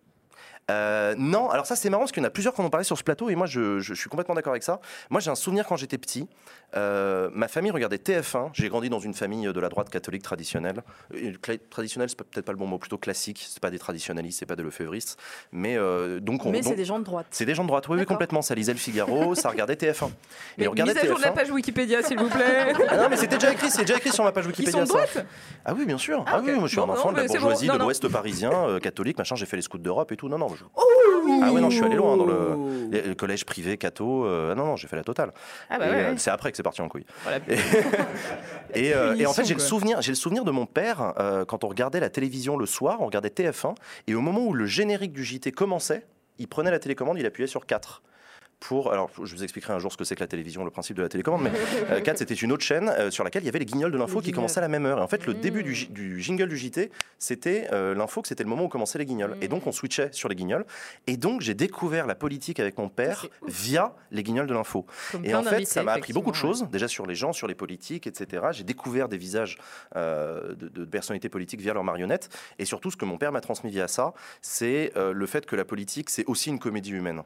Euh, 0.71 1.13
non, 1.17 1.49
alors 1.51 1.67
ça 1.67 1.75
c'est 1.75 1.89
marrant 1.91 2.01
parce 2.03 2.11
qu'il 2.11 2.23
y 2.23 2.25
en 2.25 2.27
a 2.27 2.31
plusieurs 2.31 2.53
qui 2.55 2.61
en 2.61 2.65
ont 2.65 2.69
parlé 2.71 2.83
sur 2.85 2.97
ce 2.97 3.03
plateau 3.03 3.29
et 3.29 3.35
moi 3.35 3.45
je, 3.45 3.79
je- 3.79 3.93
je 3.93 3.99
suis 3.99 4.09
complètement 4.09 4.33
d'accord 4.33 4.51
avec 4.53 4.63
ça. 4.63 4.79
Moi 5.11 5.21
j'ai 5.21 5.29
un 5.29 5.35
souvenir 5.35 5.67
quand 5.67 5.75
j'étais 5.77 5.99
petit, 5.99 6.27
euh, 6.75 7.29
ma 7.33 7.47
famille 7.47 7.69
regardait 7.69 7.97
TF1, 7.97 8.49
j'ai 8.53 8.67
grandi 8.69 8.89
dans 8.89 8.97
une 8.99 9.13
famille 9.13 9.45
de 9.45 9.59
la 9.59 9.69
droite 9.69 9.89
catholique 9.91 10.23
traditionnelle. 10.23 10.81
Euh, 11.13 11.33
Traditionnelle 11.69 12.09
c'est 12.09 12.17
peut-être 12.17 12.45
pas 12.45 12.51
le 12.51 12.57
bon 12.57 12.65
mot, 12.65 12.79
plutôt 12.79 12.97
classique, 12.97 13.45
c'est 13.47 13.59
pas 13.59 13.69
des 13.69 13.77
traditionnalistes, 13.77 14.39
c'est 14.39 14.47
pas 14.47 14.55
des 14.55 14.63
lefebvristes, 14.63 15.19
mais 15.51 15.77
euh, 15.77 16.19
donc 16.19 16.45
on... 16.47 16.49
Mais 16.51 16.63
c'est 16.63 16.73
des 16.75 16.85
gens 16.85 16.97
de 16.97 17.03
droite. 17.03 17.27
c'est 17.29 17.45
des 17.45 17.53
gens 17.53 17.61
de 17.63 17.67
droite, 17.67 17.87
oui, 17.87 17.97
oui, 17.99 18.05
complètement. 18.05 18.41
Ça 18.41 18.55
lisait 18.55 18.73
le 18.73 18.79
Figaro, 18.79 19.35
ça 19.35 19.49
regardait 19.49 19.75
TF1. 19.75 20.09
Et 20.57 20.67
on 20.67 20.71
regardait 20.71 20.93
mise 20.95 21.03
à 21.03 21.05
jour 21.07 21.17
de 21.17 21.21
la 21.21 21.29
TF1. 21.29 21.33
page 21.35 21.51
Wikipédia, 21.51 22.01
s'il 22.01 22.17
vous 22.17 22.29
plaît. 22.29 22.73
Ah 22.89 22.97
non, 22.97 23.07
mais 23.09 23.17
c'était 23.17 23.35
déjà 23.37 23.51
écrit, 23.53 23.69
c'est 23.69 23.83
déjà 23.83 23.97
écrit 23.97 24.11
sur 24.11 24.23
ma 24.23 24.31
page 24.31 24.45
Ils 24.45 24.47
Wikipédia. 24.47 24.71
sont 24.71 24.81
de 24.81 24.87
ça. 24.87 24.93
droite 25.13 25.25
Ah 25.63 25.73
oui, 25.77 25.85
bien 25.85 25.99
sûr. 25.99 26.23
Ah, 26.27 26.31
Ah, 26.37 26.41
oui, 26.43 26.53
moi 26.53 26.63
je 26.67 26.71
suis 26.73 26.79
un 26.79 26.83
enfant 26.89 27.09
non, 27.09 27.11
de 27.11 27.17
la 27.17 27.23
mais 27.23 27.27
bon. 27.29 27.33
bourgeoisie 27.35 27.67
Non, 27.67 27.75
de 27.75 27.79
l'Ouest 27.79 28.07
parisien, 28.07 28.79
catholique, 28.81 29.17
machin. 29.19 29.35
J'ai 29.35 29.45
fait 29.45 29.55
les 29.57 29.61
scouts 29.61 29.77
d'Europe 29.77 30.11
et 30.11 30.17
tout. 30.17 30.27
Non, 30.29 30.37
non. 30.39 30.47
Je- 30.55 30.63
Ah 31.43 31.51
oui, 31.51 31.61
non, 31.61 31.69
je 31.69 31.75
suis 31.77 31.85
allé 31.85 31.95
loin 31.95 32.17
dans 32.17 32.25
le, 32.25 32.89
le 32.91 33.13
collège 33.15 33.45
privé 33.45 33.77
catho. 33.77 34.25
euh, 34.25 34.55
non, 34.55 34.65
non, 34.65 34.75
j'ai 34.75 34.87
fait 34.87 34.95
la 34.95 35.03
totale. 35.03 35.31
Ah 35.69 35.77
bah 35.77 35.85
ouais, 35.89 35.93
euh, 35.95 36.11
ouais. 36.11 36.17
c'est 36.17 36.31
après 36.31 36.51
que 36.51 36.57
c'est 36.57 36.63
parti 36.63 36.81
en 36.81 36.87
couille. 36.89 37.05
Voilà. 37.23 37.39
Et, 38.73 38.93
euh, 38.95 39.15
et 39.15 39.25
en 39.25 39.33
fait, 39.33 39.45
j'ai 39.45 39.53
le 39.53 39.59
souvenir, 39.59 40.01
j'ai 40.01 40.11
le 40.11 40.15
souvenir 40.15 40.43
de 40.43 40.51
mon 40.51 40.65
père 40.65 41.13
euh, 41.19 41.45
quand 41.45 41.63
on 41.63 41.67
regardait 41.67 41.99
la 41.99 42.09
télévision 42.09 42.57
le 42.57 42.65
soir, 42.65 42.97
on 43.01 43.05
regardait 43.05 43.29
TF1, 43.29 43.75
et 44.07 44.15
au 44.15 44.21
moment 44.21 44.45
où 44.45 44.53
le 44.53 44.65
générique 44.65 45.13
du 45.13 45.23
JT 45.23 45.51
commençait, 45.51 46.05
il 46.37 46.47
prenait 46.47 46.71
la 46.71 46.79
télécommande, 46.79 47.17
il 47.19 47.25
appuyait 47.25 47.47
sur 47.47 47.65
4. 47.65 48.01
Pour, 48.61 48.91
alors, 48.91 49.11
je 49.23 49.35
vous 49.35 49.43
expliquerai 49.43 49.73
un 49.73 49.79
jour 49.79 49.91
ce 49.91 49.97
que 49.97 50.05
c'est 50.05 50.15
que 50.15 50.21
la 50.21 50.27
télévision, 50.27 50.63
le 50.63 50.71
principe 50.71 50.95
de 50.97 51.01
la 51.03 51.09
télécommande, 51.09 51.41
mais 51.43 51.51
euh, 51.91 52.01
4, 52.01 52.17
c'était 52.17 52.33
une 52.33 52.51
autre 52.51 52.63
chaîne 52.63 52.89
euh, 52.89 53.11
sur 53.11 53.23
laquelle 53.23 53.43
il 53.43 53.45
y 53.45 53.49
avait 53.49 53.59
les 53.59 53.65
guignols 53.65 53.91
de 53.91 53.97
l'info 53.97 54.21
qui 54.21 54.31
commençaient 54.31 54.59
à 54.59 54.61
la 54.61 54.69
même 54.69 54.85
heure. 54.85 54.97
Et 54.97 55.01
en 55.01 55.07
fait, 55.07 55.25
le 55.27 55.33
Mm. 55.33 55.39
début 55.41 55.63
du, 55.63 55.75
ji- 55.75 55.87
du 55.89 56.21
jingle 56.21 56.47
du 56.47 56.57
JT, 56.57 56.89
c'était 57.19 57.67
euh, 57.73 57.93
l'info 57.93 58.21
que 58.21 58.27
c'était 58.27 58.43
le 58.43 58.49
moment 58.49 58.63
où 58.63 58.67
commençaient 58.69 58.97
les 58.97 59.05
guignols. 59.05 59.35
Et 59.41 59.47
donc, 59.49 59.67
on 59.67 59.71
switchait 59.71 60.09
sur 60.13 60.29
les 60.29 60.35
guignols. 60.35 60.65
Et 61.05 61.17
donc, 61.17 61.41
j'ai 61.41 61.53
découvert 61.53 62.07
la 62.07 62.15
politique 62.15 62.59
avec 62.59 62.77
mon 62.77 62.89
père 62.89 63.27
via 63.45 63.93
les 64.11 64.23
guignols 64.23 64.47
de 64.47 64.53
l'info. 64.53 64.85
Et 65.23 65.35
en 65.35 65.43
fait, 65.43 65.65
ça 65.65 65.83
m'a 65.83 65.93
appris 65.93 66.13
beaucoup 66.13 66.31
de 66.31 66.35
choses, 66.35 66.67
déjà 66.71 66.87
sur 66.87 67.05
les 67.05 67.15
gens, 67.15 67.33
sur 67.33 67.47
les 67.47 67.55
politiques, 67.55 68.07
etc. 68.07 68.47
J'ai 68.51 68.63
découvert 68.63 69.09
des 69.09 69.17
visages 69.17 69.57
euh, 69.95 70.55
de, 70.55 70.69
de 70.69 70.85
personnalités 70.85 71.29
politiques 71.29 71.61
via 71.61 71.73
leurs 71.73 71.83
marionnettes. 71.83 72.29
Et 72.57 72.65
surtout, 72.65 72.89
ce 72.89 72.97
que 72.97 73.05
mon 73.05 73.17
père 73.17 73.31
m'a 73.31 73.41
transmis 73.41 73.69
via 73.69 73.87
ça, 73.87 74.13
c'est 74.41 74.91
le 74.95 75.25
fait 75.25 75.45
que 75.45 75.55
la 75.55 75.65
politique, 75.65 76.09
c'est 76.09 76.25
aussi 76.25 76.49
une 76.49 76.59
comédie 76.59 76.91
humaine. 76.91 77.21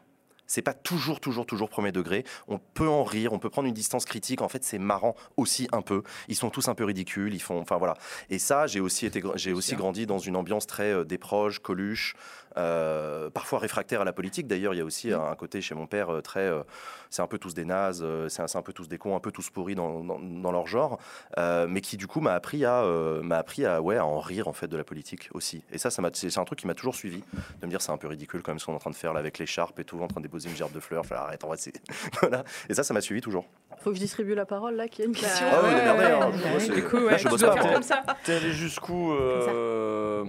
C'est 0.50 0.62
pas 0.64 0.74
toujours, 0.74 1.22
toujours, 1.22 1.46
toujours 1.46 1.70
premier 1.70 1.94
degré. 1.94 2.26
On 2.48 2.58
peut 2.58 2.90
en 2.90 3.04
rire, 3.04 3.32
on 3.32 3.40
peut 3.40 3.50
prendre 3.52 3.68
une 3.68 3.74
distance 3.74 4.04
critique. 4.04 4.42
En 4.42 4.50
fait, 4.50 4.64
c'est 4.66 4.80
marrant 4.80 5.16
aussi 5.38 5.70
un 5.72 5.82
peu. 5.82 6.04
Ils 6.28 6.36
sont 6.36 6.50
tous 6.50 6.68
un 6.68 6.76
peu 6.76 6.84
ridicules. 6.84 7.34
Ils 7.34 7.40
font, 7.40 7.62
enfin 7.62 7.78
voilà. 7.78 7.94
Et 8.30 8.40
ça, 8.40 8.66
j'ai 8.68 8.80
aussi 8.82 9.06
été, 9.06 9.24
j'ai 9.36 9.54
aussi 9.54 9.76
grandi 9.76 10.06
dans 10.08 10.18
une 10.20 10.36
ambiance 10.36 10.68
très 10.68 10.92
euh, 10.92 11.04
des 11.06 11.18
proches, 11.20 11.60
Coluche, 11.60 12.16
euh, 12.58 13.30
parfois 13.30 13.60
réfractaire 13.60 14.02
à 14.02 14.06
la 14.06 14.12
politique. 14.12 14.48
D'ailleurs, 14.48 14.74
il 14.74 14.78
y 14.78 14.82
a 14.82 14.86
aussi 14.86 15.14
un 15.14 15.36
côté 15.36 15.62
chez 15.62 15.76
mon 15.76 15.86
père 15.86 16.10
euh, 16.10 16.22
très, 16.22 16.40
euh, 16.42 16.64
c'est 17.12 17.22
un 17.22 17.28
peu 17.28 17.38
tous 17.38 17.54
des 17.54 17.64
nazes, 17.66 18.06
c'est 18.28 18.42
un, 18.56 18.62
peu 18.64 18.74
tous 18.74 18.88
des 18.88 18.98
cons, 18.98 19.16
un 19.16 19.20
peu 19.20 19.32
tous 19.32 19.50
pourris 19.52 19.76
dans, 19.76 20.04
dans- 20.04 20.20
dans 20.20 20.52
leur 20.52 20.68
genre, 20.68 21.00
mais 21.38 21.82
qui 21.82 21.98
du 21.98 22.06
coup 22.08 22.22
m'a 22.22 22.34
appris 22.34 22.66
à, 22.66 22.84
m'a 23.24 23.38
appris 23.38 23.66
à, 23.66 23.82
ouais, 23.82 23.98
à 23.98 24.06
en 24.06 24.20
rire 24.20 24.48
en 24.48 24.54
fait 24.54 24.68
de 24.68 24.78
la 24.78 24.84
politique 24.84 25.30
aussi. 25.34 25.64
Et 25.72 25.78
ça, 25.80 25.90
ça 25.90 26.02
m'a, 26.02 26.10
c'est 26.14 26.30
c'est 26.30 26.40
un 26.40 26.46
truc 26.46 26.60
qui 26.60 26.68
m'a 26.68 26.76
toujours 26.76 26.96
suivi, 26.96 27.24
de 27.62 27.66
me 27.66 27.70
dire 27.72 27.82
c'est 27.82 27.92
un 27.92 27.98
peu 27.98 28.08
ridicule 28.08 28.42
quand 28.44 28.52
même 28.52 28.60
ce 28.60 28.66
qu'on 28.68 28.74
est 28.74 28.76
en 28.76 28.80
train 28.80 28.92
de 28.92 28.96
faire 28.96 29.14
là 29.14 29.20
avec 29.20 29.40
l'écharpe 29.40 29.80
et 29.80 29.84
tout, 29.86 30.00
en 30.02 30.08
train 30.08 30.22
de 30.22 30.26
déposer 30.28 30.39
une 30.40 30.56
gerbe 30.56 30.72
de 30.72 30.80
fleurs. 30.80 31.06
Fais, 31.06 31.16
arrête, 31.16 31.44
en 31.44 31.48
vrai, 31.48 31.57
c'est 31.60 31.74
voilà. 32.22 32.44
Et 32.70 32.74
ça, 32.74 32.84
ça 32.84 32.94
m'a 32.94 33.02
suivi 33.02 33.22
toujours. 33.22 33.45
Faut 33.80 33.91
que 33.91 33.95
je 33.95 34.02
distribue 34.02 34.36
la 34.36 34.45
parole 34.45 34.76
là, 34.76 34.88
qui 34.88 35.02
a 35.02 35.06
une 35.06 35.16
question. 35.16 35.45
Ah 35.49 35.61
oui, 35.64 35.70
ouais, 35.70 35.76
démerdez, 35.76 36.06
ouais, 36.06 36.72
hein. 36.72 36.74
Du 36.74 36.84
coup, 36.84 36.98
ouais, 36.98 37.18
je 37.18 37.28
bosse 37.30 37.41
pas. 37.41 38.18
T'es 38.24 38.36
allé 38.36 38.52
jusqu'où 38.52 39.14
euh, 39.14 40.26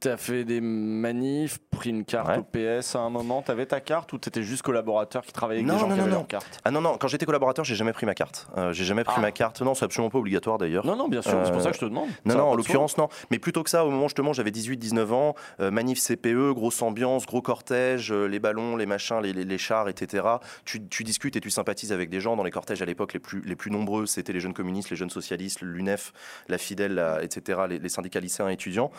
T'as 0.00 0.18
fait 0.18 0.44
des 0.44 0.60
manifs, 0.60 1.58
pris 1.70 1.88
une 1.88 2.04
carte 2.04 2.28
Ouais. 2.28 2.36
au 2.36 2.42
PS 2.42 2.94
à 2.94 2.98
un 2.98 3.08
moment. 3.08 3.40
T'avais 3.40 3.64
ta 3.64 3.80
carte 3.80 4.12
ou 4.12 4.18
t'étais 4.18 4.42
juste 4.42 4.60
collaborateur 4.60 5.24
qui 5.24 5.32
travaillait 5.32 5.60
avec 5.62 5.66
Non, 5.66 5.76
des 5.76 5.80
gens 5.80 5.86
non, 5.88 5.94
qui 5.94 5.98
non, 6.00 6.02
avaient 6.04 6.12
non. 6.12 6.18
leur 6.18 6.26
carte 6.28 6.60
Ah 6.66 6.70
non, 6.70 6.82
non, 6.82 6.98
quand 6.98 7.08
j'étais 7.08 7.24
collaborateur, 7.24 7.64
j'ai 7.64 7.74
jamais 7.74 7.94
pris 7.94 8.04
ma 8.04 8.14
carte. 8.14 8.48
Euh, 8.58 8.74
j'ai 8.74 8.84
jamais 8.84 9.02
pris 9.02 9.14
Ah. 9.16 9.22
ma 9.22 9.32
carte. 9.32 9.62
Non, 9.62 9.72
c'est 9.74 9.86
absolument 9.86 10.10
pas 10.10 10.18
obligatoire 10.18 10.58
d'ailleurs. 10.58 10.84
Non, 10.84 10.94
non, 10.94 11.08
bien 11.08 11.22
sûr. 11.22 11.40
C'est 11.42 11.52
pour 11.52 11.62
ça 11.62 11.70
que 11.70 11.76
je 11.76 11.80
te 11.80 11.86
demande. 11.86 12.08
Non, 12.26 12.32
Ça 12.34 12.38
non, 12.38 12.44
en 12.50 12.54
l'occurrence, 12.54 12.98
non. 12.98 13.08
Mais 13.30 13.38
plutôt 13.38 13.62
que 13.62 13.70
ça, 13.70 13.86
au 13.86 13.90
moment 13.90 14.04
où 14.04 14.08
justement 14.08 14.34
j'avais 14.34 14.50
18-19 14.50 15.10
ans, 15.14 15.34
euh, 15.60 15.70
manif 15.70 15.98
CPE, 16.00 16.52
grosse 16.52 16.82
ambiance, 16.82 17.24
gros 17.24 17.40
cortège, 17.40 18.12
euh, 18.12 18.26
les 18.26 18.40
ballons, 18.40 18.76
les 18.76 18.84
machins, 18.84 19.20
les, 19.22 19.32
les- 19.32 19.44
les 19.46 19.58
chars, 19.58 19.88
etc. 19.88 20.22
Tu, 20.66 20.86
tu 20.86 21.02
discutes 21.02 21.36
et 21.36 21.40
tu 21.40 21.48
sympathises 21.50 21.92
avec 21.94 22.10
des 22.10 22.20
gens. 22.20 22.36
Dans 22.36 22.44
les 22.44 22.50
cortèges 22.50 22.82
à 22.82 22.84
l'époque, 22.84 23.14
les 23.14 23.20
plus, 23.20 23.40
les 23.40 23.56
plus 23.56 23.70
nombreux, 23.70 24.04
c'était 24.04 24.34
les 24.34 24.40
jeunes 24.40 24.52
communistes, 24.52 24.90
les 24.90 24.96
jeunes 24.96 25.08
socialistes, 25.08 25.62
l'UNEF, 25.62 26.12
la 26.48 26.58
Fidèle, 26.58 26.92
la- 26.94 27.22
etc., 27.24 27.60
les, 27.70 27.78
les 27.78 27.88
syndicats 27.88 28.20
lycéens 28.20 28.50
et 28.50 28.52
étudiants. 28.52 28.90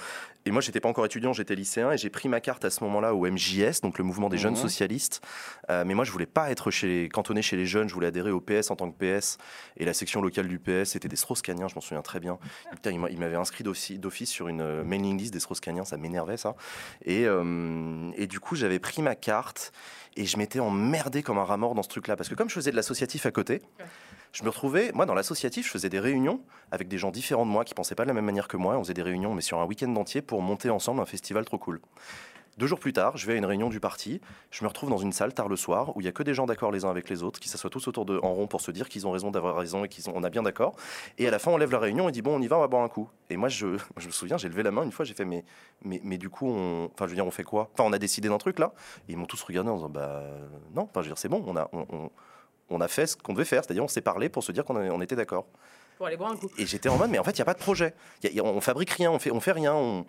Et 0.46 0.52
moi, 0.52 0.62
j'étais 0.62 0.79
pas 0.80 0.90
encore 0.90 1.06
étudiant, 1.06 1.34
j'étais 1.34 1.56
lycéen 1.56 1.92
et 1.92 1.98
j'ai 1.98 2.10
pris 2.10 2.30
ma 2.30 2.40
carte 2.42 2.66
à 2.66 2.70
ce 2.70 2.84
moment-là 2.84 3.14
au 3.14 3.26
MJS, 3.30 3.82
donc 3.82 3.98
le 3.98 4.04
mouvement 4.04 4.30
des 4.30 4.38
jeunes 4.38 4.54
Mhm. 4.54 4.60
socialistes. 4.62 5.22
Euh, 5.70 5.84
mais 5.86 5.94
moi, 5.94 6.06
je 6.06 6.12
voulais 6.12 6.26
pas 6.26 6.52
être 6.52 6.72
chez 6.72 6.88
les, 6.88 7.10
cantonné 7.10 7.42
chez 7.42 7.58
les 7.58 7.66
jeunes, 7.66 7.88
je 7.90 7.94
voulais 7.94 8.08
adhérer 8.08 8.32
au 8.32 8.42
PS 8.42 8.72
en 8.72 8.76
tant 8.76 8.90
que 8.92 8.98
PS. 8.98 9.38
Et 9.78 9.86
la 9.86 9.94
section 9.94 10.22
locale 10.22 10.48
du 10.48 10.60
PS, 10.60 10.92
c'était 10.92 11.08
des 11.08 11.16
Strauss-Caniens, 11.16 11.68
je 11.68 11.76
m'en 11.76 11.82
souviens 11.82 12.02
très 12.02 12.20
bien. 12.20 12.38
Putain, 12.72 12.92
il 12.92 13.00
m'a- 13.00 13.10
il 13.10 13.20
m'avait 13.20 13.36
inscrit 13.36 13.64
d'office 13.64 14.00
d'office 14.00 14.30
sur 14.30 14.48
une 14.48 14.62
euh, 14.62 14.84
mailing 14.84 15.18
list 15.18 15.34
des 15.34 15.40
Strauss-Caniens, 15.40 15.86
ça 15.86 15.98
m'énervait 15.98 16.38
ça. 16.38 16.56
Et, 17.06 17.26
euh, 17.26 18.12
et 18.16 18.28
du 18.28 18.40
coup, 18.40 18.56
j'avais 18.56 18.80
pris 18.80 19.02
ma 19.02 19.16
carte 19.16 19.72
et 20.18 20.26
je 20.26 20.38
m'étais 20.38 20.60
emmerdé 20.60 21.24
comme 21.24 21.38
un 21.38 21.44
rat 21.44 21.58
mort 21.58 21.76
dans 21.76 21.84
ce 21.84 21.90
truc-là. 21.90 22.16
Parce 22.16 22.30
que 22.30 22.36
comme 22.36 22.50
je 22.50 22.56
faisais 22.56 22.72
de 22.72 22.76
l'associatif 22.76 23.26
à 23.26 23.32
côté, 23.32 23.62
je 24.32 24.44
me 24.44 24.50
retrouvais, 24.50 24.92
moi 24.94 25.06
dans 25.06 25.14
l'associatif, 25.16 25.66
je 25.66 25.72
faisais 25.72 25.90
des 25.90 26.00
réunions 26.00 26.42
avec 26.72 26.88
des 26.88 26.98
gens 26.98 27.12
différents 27.12 27.46
de 27.46 27.52
moi 27.52 27.66
qui 27.66 27.74
pensaient 27.74 27.96
pas 27.96 28.04
de 28.04 28.10
la 28.10 28.14
même 28.14 28.26
manière 28.26 28.48
que 28.48 28.58
moi. 28.58 28.78
On 28.78 28.84
faisait 28.84 28.94
des 28.94 29.02
réunions, 29.02 29.34
mais 29.34 29.42
sur 29.42 29.60
un 29.60 29.66
week-end 29.66 29.94
entier 29.96 30.22
pour 30.22 30.42
monter 30.42 30.70
ensemble 30.70 31.02
un 31.02 31.06
festival 31.06 31.46
trop 31.46 31.58
cool. 31.58 31.82
Deux 32.58 32.68
jours 32.68 32.80
plus 32.80 32.92
tard, 32.92 33.16
je 33.16 33.26
vais 33.26 33.34
à 33.34 33.36
une 33.38 33.46
réunion 33.46 33.70
du 33.70 33.80
parti. 33.80 34.20
Je 34.52 34.64
me 34.66 34.68
retrouve 34.68 34.90
dans 34.90 34.98
une 34.98 35.14
salle 35.14 35.34
tard 35.34 35.48
le 35.48 35.56
soir 35.56 35.96
où 35.96 36.02
il 36.02 36.04
y 36.04 36.08
a 36.10 36.12
que 36.12 36.24
des 36.24 36.34
gens 36.34 36.46
d'accord 36.46 36.72
les 36.72 36.84
uns 36.84 36.90
avec 36.90 37.10
les 37.10 37.24
autres, 37.24 37.40
qui 37.40 37.48
s'assoient 37.48 37.70
tous 37.70 37.88
autour 37.88 38.06
de 38.06 38.20
en 38.22 38.34
rond 38.34 38.48
pour 38.48 38.60
se 38.60 38.70
dire 38.72 38.90
qu'ils 38.90 39.08
ont 39.08 39.12
raison 39.12 39.32
d'avoir 39.32 39.56
raison 39.56 39.86
et 39.86 39.88
qu'ils 39.88 40.10
ont, 40.10 40.14
on 40.14 40.24
a 40.26 40.30
bien 40.30 40.44
d'accord. 40.44 40.76
Et 41.18 41.28
à 41.28 41.32
la 41.32 41.40
fin, 41.40 41.52
on 41.52 41.58
lève 41.58 41.72
la 41.72 41.80
réunion 41.80 42.10
et 42.10 42.12
dit 42.12 42.22
bon, 42.22 42.36
on 42.38 42.42
y 42.42 42.48
va, 42.48 42.58
on 42.58 42.60
va 42.60 42.68
boire 42.68 42.84
un 42.84 42.90
coup. 42.90 43.10
Et 43.30 43.38
moi, 43.38 43.48
je, 43.48 43.78
je 43.98 44.08
me 44.08 44.12
souviens, 44.12 44.38
j'ai 44.38 44.50
levé 44.50 44.62
la 44.62 44.72
main 44.72 44.84
une 44.84 44.92
fois, 44.92 45.06
j'ai 45.06 45.14
fait 45.14 45.24
mais, 45.24 45.46
mais, 45.84 46.02
mais 46.04 46.18
du 46.18 46.30
coup, 46.30 46.50
on, 46.50 46.90
je 47.00 47.06
veux 47.06 47.16
dire, 47.16 47.26
on 47.26 47.32
fait 47.32 47.44
quoi? 47.44 47.70
Enfin, 47.74 47.86
on 47.88 47.94
a 47.94 48.00
décidé 48.00 48.28
d'un 48.28 48.38
truc 48.38 48.60
là. 48.60 48.74
Et 49.08 49.14
ils 49.14 49.18
m'ont 49.18 49.26
tous 49.26 49.42
regardé 49.42 49.70
en 49.70 49.76
disant 49.76 49.90
bah 49.90 50.24
non, 50.76 50.82
enfin, 50.84 51.02
je 51.02 51.08
veux 51.08 51.14
dire, 51.14 51.18
c'est 51.18 51.30
bon, 51.30 51.42
on 51.48 51.56
a, 51.56 51.70
on, 51.72 51.86
on- 51.92 52.12
on 52.70 52.82
a 52.82 52.88
fait 52.88 53.08
ce 53.08 53.16
qu'on 53.18 53.34
devait 53.34 53.46
faire, 53.46 53.64
c'est-à-dire 53.64 53.84
on 53.84 53.88
s'est 53.88 54.02
parlé 54.02 54.30
pour 54.30 54.44
se 54.44 54.52
dire 54.52 54.64
qu'on 54.66 54.76
on 54.76 55.02
était 55.02 55.16
d'accord. 55.16 55.46
Pour 55.98 56.08
aller 56.08 56.18
boire 56.18 56.32
un 56.32 56.38
coup. 56.38 56.50
Et 56.58 56.66
j'étais 56.66 56.88
en 56.90 56.98
mode, 56.98 57.10
mais 57.12 57.20
en 57.20 57.24
fait, 57.24 57.32
il 57.32 57.36
n'y 57.40 57.42
a 57.42 57.46
pas 57.46 57.54
de 57.54 57.60
projet. 57.60 57.94
Y 58.24 58.28
a- 58.28 58.32
y 58.32 58.40
a- 58.40 58.44
on 58.44 58.62
fabrique 58.62 58.92
rien, 58.92 59.12
on 59.12 59.20
fait, 59.20 59.32
on 59.32 59.40
fait 59.42 59.52
rien. 59.52 59.74
on- 59.74 60.06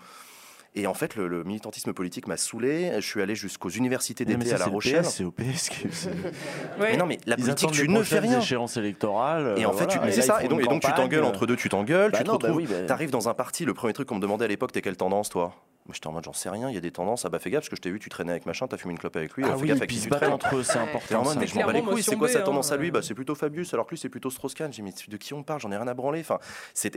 Et 0.76 0.86
en 0.86 0.94
fait, 0.94 1.16
le, 1.16 1.26
le 1.26 1.42
militantisme 1.42 1.92
politique 1.92 2.28
m'a 2.28 2.36
saoulé. 2.36 2.92
Je 2.94 3.00
suis 3.04 3.20
allé 3.20 3.34
jusqu'aux 3.34 3.70
universités 3.70 4.24
d'été 4.24 4.52
à 4.52 4.58
La 4.58 4.66
Rochelle. 4.66 5.04
C'est 5.04 5.24
au 5.24 5.32
PS 5.32 5.68
qui. 5.68 5.88
Mais 6.78 6.96
non, 6.96 7.06
mais 7.06 7.18
la 7.26 7.36
politique, 7.36 7.72
tu 7.72 7.88
ne 7.88 8.02
fais 8.04 8.20
rien. 8.20 8.38
échéances 8.38 8.76
électorales. 8.76 9.54
Et 9.58 9.66
en 9.66 9.72
euh, 9.72 9.76
fait, 9.76 9.88
tu 9.88 9.96
voilà. 9.98 10.12
c'est 10.12 10.22
ça. 10.22 10.44
Et 10.44 10.48
donc, 10.48 10.60
et 10.60 10.66
donc 10.66 10.82
tu 10.82 10.92
t'engueules 10.92 11.24
entre 11.24 11.46
deux, 11.46 11.56
tu 11.56 11.68
t'engueules, 11.68 12.12
bah 12.12 12.18
tu 12.18 12.22
te 12.24 12.28
bah 12.28 12.34
retrouves. 12.34 12.56
oui, 12.56 12.66
bah- 12.70 12.82
T'arrives 12.86 13.10
dans 13.10 13.28
un 13.28 13.34
parti, 13.34 13.64
le 13.64 13.74
premier 13.74 13.92
truc 13.94 14.06
qu'on 14.06 14.14
me 14.14 14.20
demandait 14.20 14.44
à 14.44 14.48
l'époque, 14.48 14.70
t'es 14.70 14.80
quelle 14.82 14.96
tendance, 14.96 15.28
toi? 15.28 15.52
Moi, 15.86 15.94
J'étais 15.94 16.07
en 16.07 16.12
mode, 16.12 16.24
j'en 16.24 16.32
sais 16.32 16.51
rien, 16.51 16.69
il 16.69 16.74
y 16.74 16.78
a 16.78 16.81
des 16.81 16.93
tendances. 16.93 17.24
Ah 17.24 17.31
bah 17.31 17.39
fais 17.39 17.51
gaffe, 17.51 17.62
parce 17.62 17.69
que 17.70 17.77
je 17.77 17.81
t'ai 17.81 17.90
vu, 17.90 17.98
tu 17.98 18.09
traînais 18.11 18.32
avec 18.32 18.47
machin, 18.47 18.66
t'as 18.69 18.77
fumé 18.77 18.93
une 18.93 18.98
clope 18.98 19.16
avec 19.16 19.35
lui. 19.35 19.43
Ah 19.44 19.48
alors 19.48 19.59
fais 19.59 19.62
oui, 19.62 19.69
gaffe 19.69 19.78
avec 19.78 19.90
qui 19.90 20.01
tu 20.01 20.11
traînes. 20.11 20.32
entre 20.32 20.55
eux, 20.57 20.62
c'est 20.62 20.78
en 20.78 20.82
important. 20.85 21.23
mode, 21.24 21.35
ça. 21.35 21.40
mais 21.40 21.47
je 21.47 21.55
m'en 21.55 21.65
bats 21.66 21.73
les 21.73 21.82
couilles, 21.82 22.02
c'est 22.02 22.16
quoi 22.16 22.28
sa 22.28 22.43
tendance 22.43 22.70
à 22.70 22.74
hein, 22.74 22.78
lui? 22.78 22.89
Euh. 22.89 22.93
bah, 22.93 23.01
C'est 23.02 23.15
plutôt 23.15 23.35
Fabius, 23.35 23.73
alors 23.74 23.86
que 23.86 23.90
lui, 23.90 23.98
c'est 23.98 24.09
plutôt 24.09 24.31
Strauss-Kahn. 24.31 24.73
J'ai 24.73 24.82
dit, 24.82 24.82
mais 24.82 24.93
de 25.09 25.16
qui 25.16 25.35
on 25.35 25.43
parle 25.43 25.61
J'en 25.61 25.73
ai 25.73 25.77
rien 25.77 25.89
à 25.89 25.94
branler. 25.94 26.20
Enfin, 26.20 26.39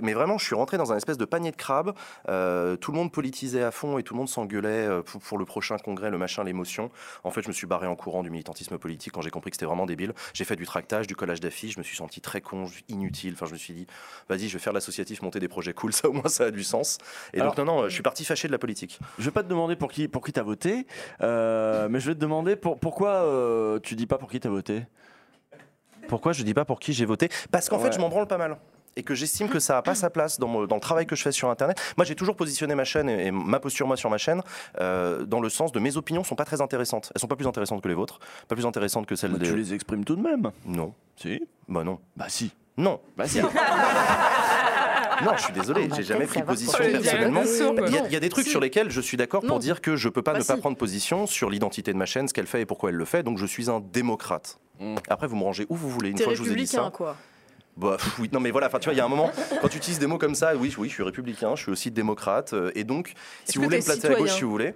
mais 0.04 0.14
vraiment, 0.14 0.38
je 0.38 0.46
suis 0.46 0.56
rentré 0.56 0.78
dans 0.78 0.92
un 0.94 0.98
espèce 0.98 1.18
de 1.18 1.26
panier 1.26 1.52
de 1.52 1.56
crabes. 1.56 1.94
Euh, 2.30 2.76
tout 2.76 2.92
le 2.92 2.98
monde 2.98 3.12
politisait 3.12 3.64
à 3.64 3.72
fond 3.72 3.98
et 3.98 4.04
tout 4.04 4.14
le 4.14 4.20
monde 4.20 4.30
s'engueulait 4.30 4.70
euh, 4.88 5.02
pour, 5.02 5.22
pour 5.22 5.38
le 5.38 5.46
prochain 5.46 5.78
congrès, 5.78 6.12
le 6.12 6.18
machin, 6.18 6.44
l'émotion. 6.44 6.92
En 7.24 7.32
fait, 7.32 7.42
je 7.42 7.48
me 7.48 7.54
suis 7.54 7.68
barré 7.68 7.88
en 7.88 7.96
courant 7.96 8.22
du 8.24 8.30
militantisme 8.30 8.78
politique 8.78 9.14
quand 9.14 9.22
j'ai 9.22 9.32
compris 9.32 9.52
que 9.52 9.56
c'était 9.56 9.66
vraiment 9.66 9.86
débile. 9.86 10.14
J'ai 10.34 10.46
fait 10.46 10.56
du 10.56 10.66
tractage, 10.66 11.08
du 11.08 11.16
collage 11.16 11.40
d'affiches, 11.40 11.74
je 11.74 11.80
me 11.80 11.84
suis 11.84 11.96
senti 11.98 12.22
très 12.22 12.42
con, 12.42 12.66
inutile. 12.90 13.34
Enfin, 13.34 13.46
je 13.46 13.54
me 13.54 13.58
suis 13.58 13.74
dit, 13.74 13.88
vas-y, 14.30 14.48
je 14.50 14.54
vais 14.54 14.64
faire 14.64 14.74
l'associatif, 14.74 15.22
monter 15.22 15.40
des 15.40 15.48
projets 15.48 15.74
cool, 15.74 15.94
ça 15.94 16.10
au 16.10 16.14
moins 16.14 16.28
ça 16.30 16.46
a 16.46 16.52
du 16.52 16.64
sens. 16.64 16.98
Et 17.34 17.40
Alors- 17.40 17.56
donc, 17.56 17.66
non, 17.66 17.82
non, 17.82 17.84
je 17.90 17.94
suis 17.94 18.04
parti 18.04 18.26
fâché 18.26 18.48
de 18.48 18.52
la 18.52 18.58
politique. 18.74 19.00
Je 19.20 19.26
vais 19.26 19.32
pas 19.32 19.44
te 19.44 19.48
demander 19.48 19.76
pour 19.76 19.91
qui, 19.91 20.08
pour 20.08 20.24
qui 20.24 20.34
t'as 20.34 20.41
voté, 20.44 20.88
euh, 21.22 21.88
mais 21.90 22.00
je 22.00 22.08
vais 22.10 22.16
te 22.16 22.20
demander 22.20 22.56
pour, 22.56 22.80
pourquoi 22.80 23.10
euh, 23.10 23.80
tu 23.82 23.95
dis 23.95 24.08
pas 24.08 24.18
pour 24.18 24.30
qui 24.32 24.40
t'as 24.40 24.50
voté. 24.50 24.84
Pourquoi 26.08 26.34
je 26.34 26.44
dis 26.44 26.54
pas 26.54 26.66
pour 26.66 26.80
qui 26.80 26.91
j'ai 26.94 27.06
voté? 27.06 27.30
Parce 27.52 27.70
qu'en 27.70 27.78
Ouais. 27.78 27.86
fait, 27.86 27.94
je 27.94 28.00
m'en 28.00 28.10
branle 28.10 28.28
pas 28.28 28.38
mal. 28.38 28.58
Et 28.95 29.02
que 29.04 29.16
j'estime 29.16 29.48
que 29.50 29.58
ça 29.60 29.74
n'a 29.76 29.82
pas 29.82 29.95
sa 29.95 30.10
place 30.12 30.38
dans, 30.40 30.48
mon- 30.48 30.66
dans 30.68 30.76
le 30.76 30.82
travail 30.82 31.06
que 31.08 31.16
je 31.16 31.24
fais 31.24 31.32
sur 31.32 31.50
Internet. 31.50 31.80
Moi, 31.98 32.06
j'ai 32.06 32.14
toujours 32.16 32.36
positionné 32.36 32.76
ma 32.76 32.84
chaîne 32.84 33.10
et, 33.10 33.28
et 33.28 33.32
ma 33.32 33.60
posture, 33.60 33.88
moi, 33.88 33.98
sur 33.98 34.10
ma 34.12 34.18
chaîne, 34.20 34.41
euh, 34.82 35.24
dans 35.26 35.40
le 35.40 35.50
sens 35.50 35.72
de 35.72 35.80
mes 35.80 35.98
opinions 35.98 36.24
sont 36.24 36.36
pas 36.36 36.45
très 36.45 36.62
intéressantes. 36.62 37.12
Elles 37.16 37.22
sont 37.22 37.28
pas 37.28 37.36
plus 37.36 37.48
intéressantes 37.48 37.82
que 37.82 37.88
les 37.88 37.95
vôtres, 37.95 38.20
pas 38.48 38.56
plus 38.56 38.66
intéressantes 38.68 39.06
que 39.08 39.16
celles 39.16 39.32
Bah, 39.32 39.40
des. 39.40 39.48
Tu 39.50 39.56
les 39.56 39.74
exprimes 39.74 40.04
tout 40.06 40.16
de 40.16 40.22
même. 40.22 40.52
Non. 40.66 40.94
Si. 41.16 41.41
Bah 41.68 41.84
non. 41.84 42.00
Bah 42.16 42.26
si. 42.28 42.52
Non. 42.78 43.00
Bah 43.18 43.28
si. 43.28 43.40
Non, 45.23 45.31
je 45.38 45.44
suis 45.44 45.53
désolé, 45.53 45.90
j'ai 45.95 46.03
jamais 46.03 46.26
pris 46.26 46.41
position 46.44 46.77
personnellement. 46.77 47.41
Il 47.88 47.94
y, 47.94 47.98
a, 47.98 48.06
il 48.07 48.14
y 48.14 48.15
a 48.15 48.19
des 48.19 48.30
trucs 48.30 48.45
Si. 48.45 48.52
sur 48.52 48.60
lesquels 48.60 48.90
je 48.90 49.02
suis 49.02 49.18
d'accord 49.18 49.41
pour 49.44 49.60
dire 49.60 49.81
que 49.81 49.95
je 49.95 50.10
peux 50.10 50.22
pas 50.22 50.34
Bah 50.34 50.40
ne 50.40 50.44
pas 50.44 50.56
si. 50.56 50.60
prendre 50.60 50.77
position 50.77 51.27
sur 51.27 51.49
l'identité 51.49 51.94
de 51.94 51.98
ma 51.98 52.06
chaîne, 52.06 52.27
ce 52.27 52.34
qu'elle 52.34 52.48
fait 52.48 52.61
et 52.61 52.65
pourquoi 52.65 52.90
elle 52.90 52.95
le 52.95 53.06
fait. 53.06 53.23
Donc 53.23 53.38
je 53.38 53.45
suis 53.45 53.69
un 53.69 53.80
démocrate. 53.80 54.60
Mm. 54.80 54.95
Après, 55.10 55.27
vous 55.27 55.35
me 55.35 55.44
rangez 55.44 55.65
où 55.69 55.76
vous 55.76 55.90
voulez. 55.90 56.10
Une 56.10 56.18
fois 56.18 56.27
que 56.34 56.35
je 56.38 56.44
vous 56.44 56.52
ai 56.52 56.56
dit 56.56 56.68
ça. 56.68 56.90
quoi. 56.94 57.15
Bah, 57.76 57.95
pff, 57.98 58.20
oui, 58.20 58.30
non 58.32 58.40
mais 58.40 58.52
voilà, 58.52 58.68
enfin 58.68 58.78
tu 58.78 58.86
vois, 58.86 58.94
il 58.94 58.98
y 58.98 59.02
a 59.02 59.06
un 59.06 59.10
moment, 59.10 59.32
quand 59.62 59.68
tu 59.68 59.78
utilises 59.78 59.98
des 59.98 60.06
mots 60.06 60.20
comme 60.20 60.36
ça, 60.36 60.56
oui, 60.56 60.72
oui, 60.78 60.90
je 60.90 60.94
suis 60.94 61.02
républicain, 61.04 61.56
je 61.56 61.64
suis 61.64 61.72
aussi 61.72 61.90
démocrate, 61.90 62.54
euh, 62.54 62.72
et 62.76 62.84
donc, 62.84 63.14
si 63.45 63.58
vous 63.58 63.64
voulez 63.64 63.80
me 63.80 63.84
placer 63.84 64.08
à 64.08 64.14
gauche, 64.16 64.32
si 64.34 64.44
vous 64.44 64.52
voulez. 64.52 64.76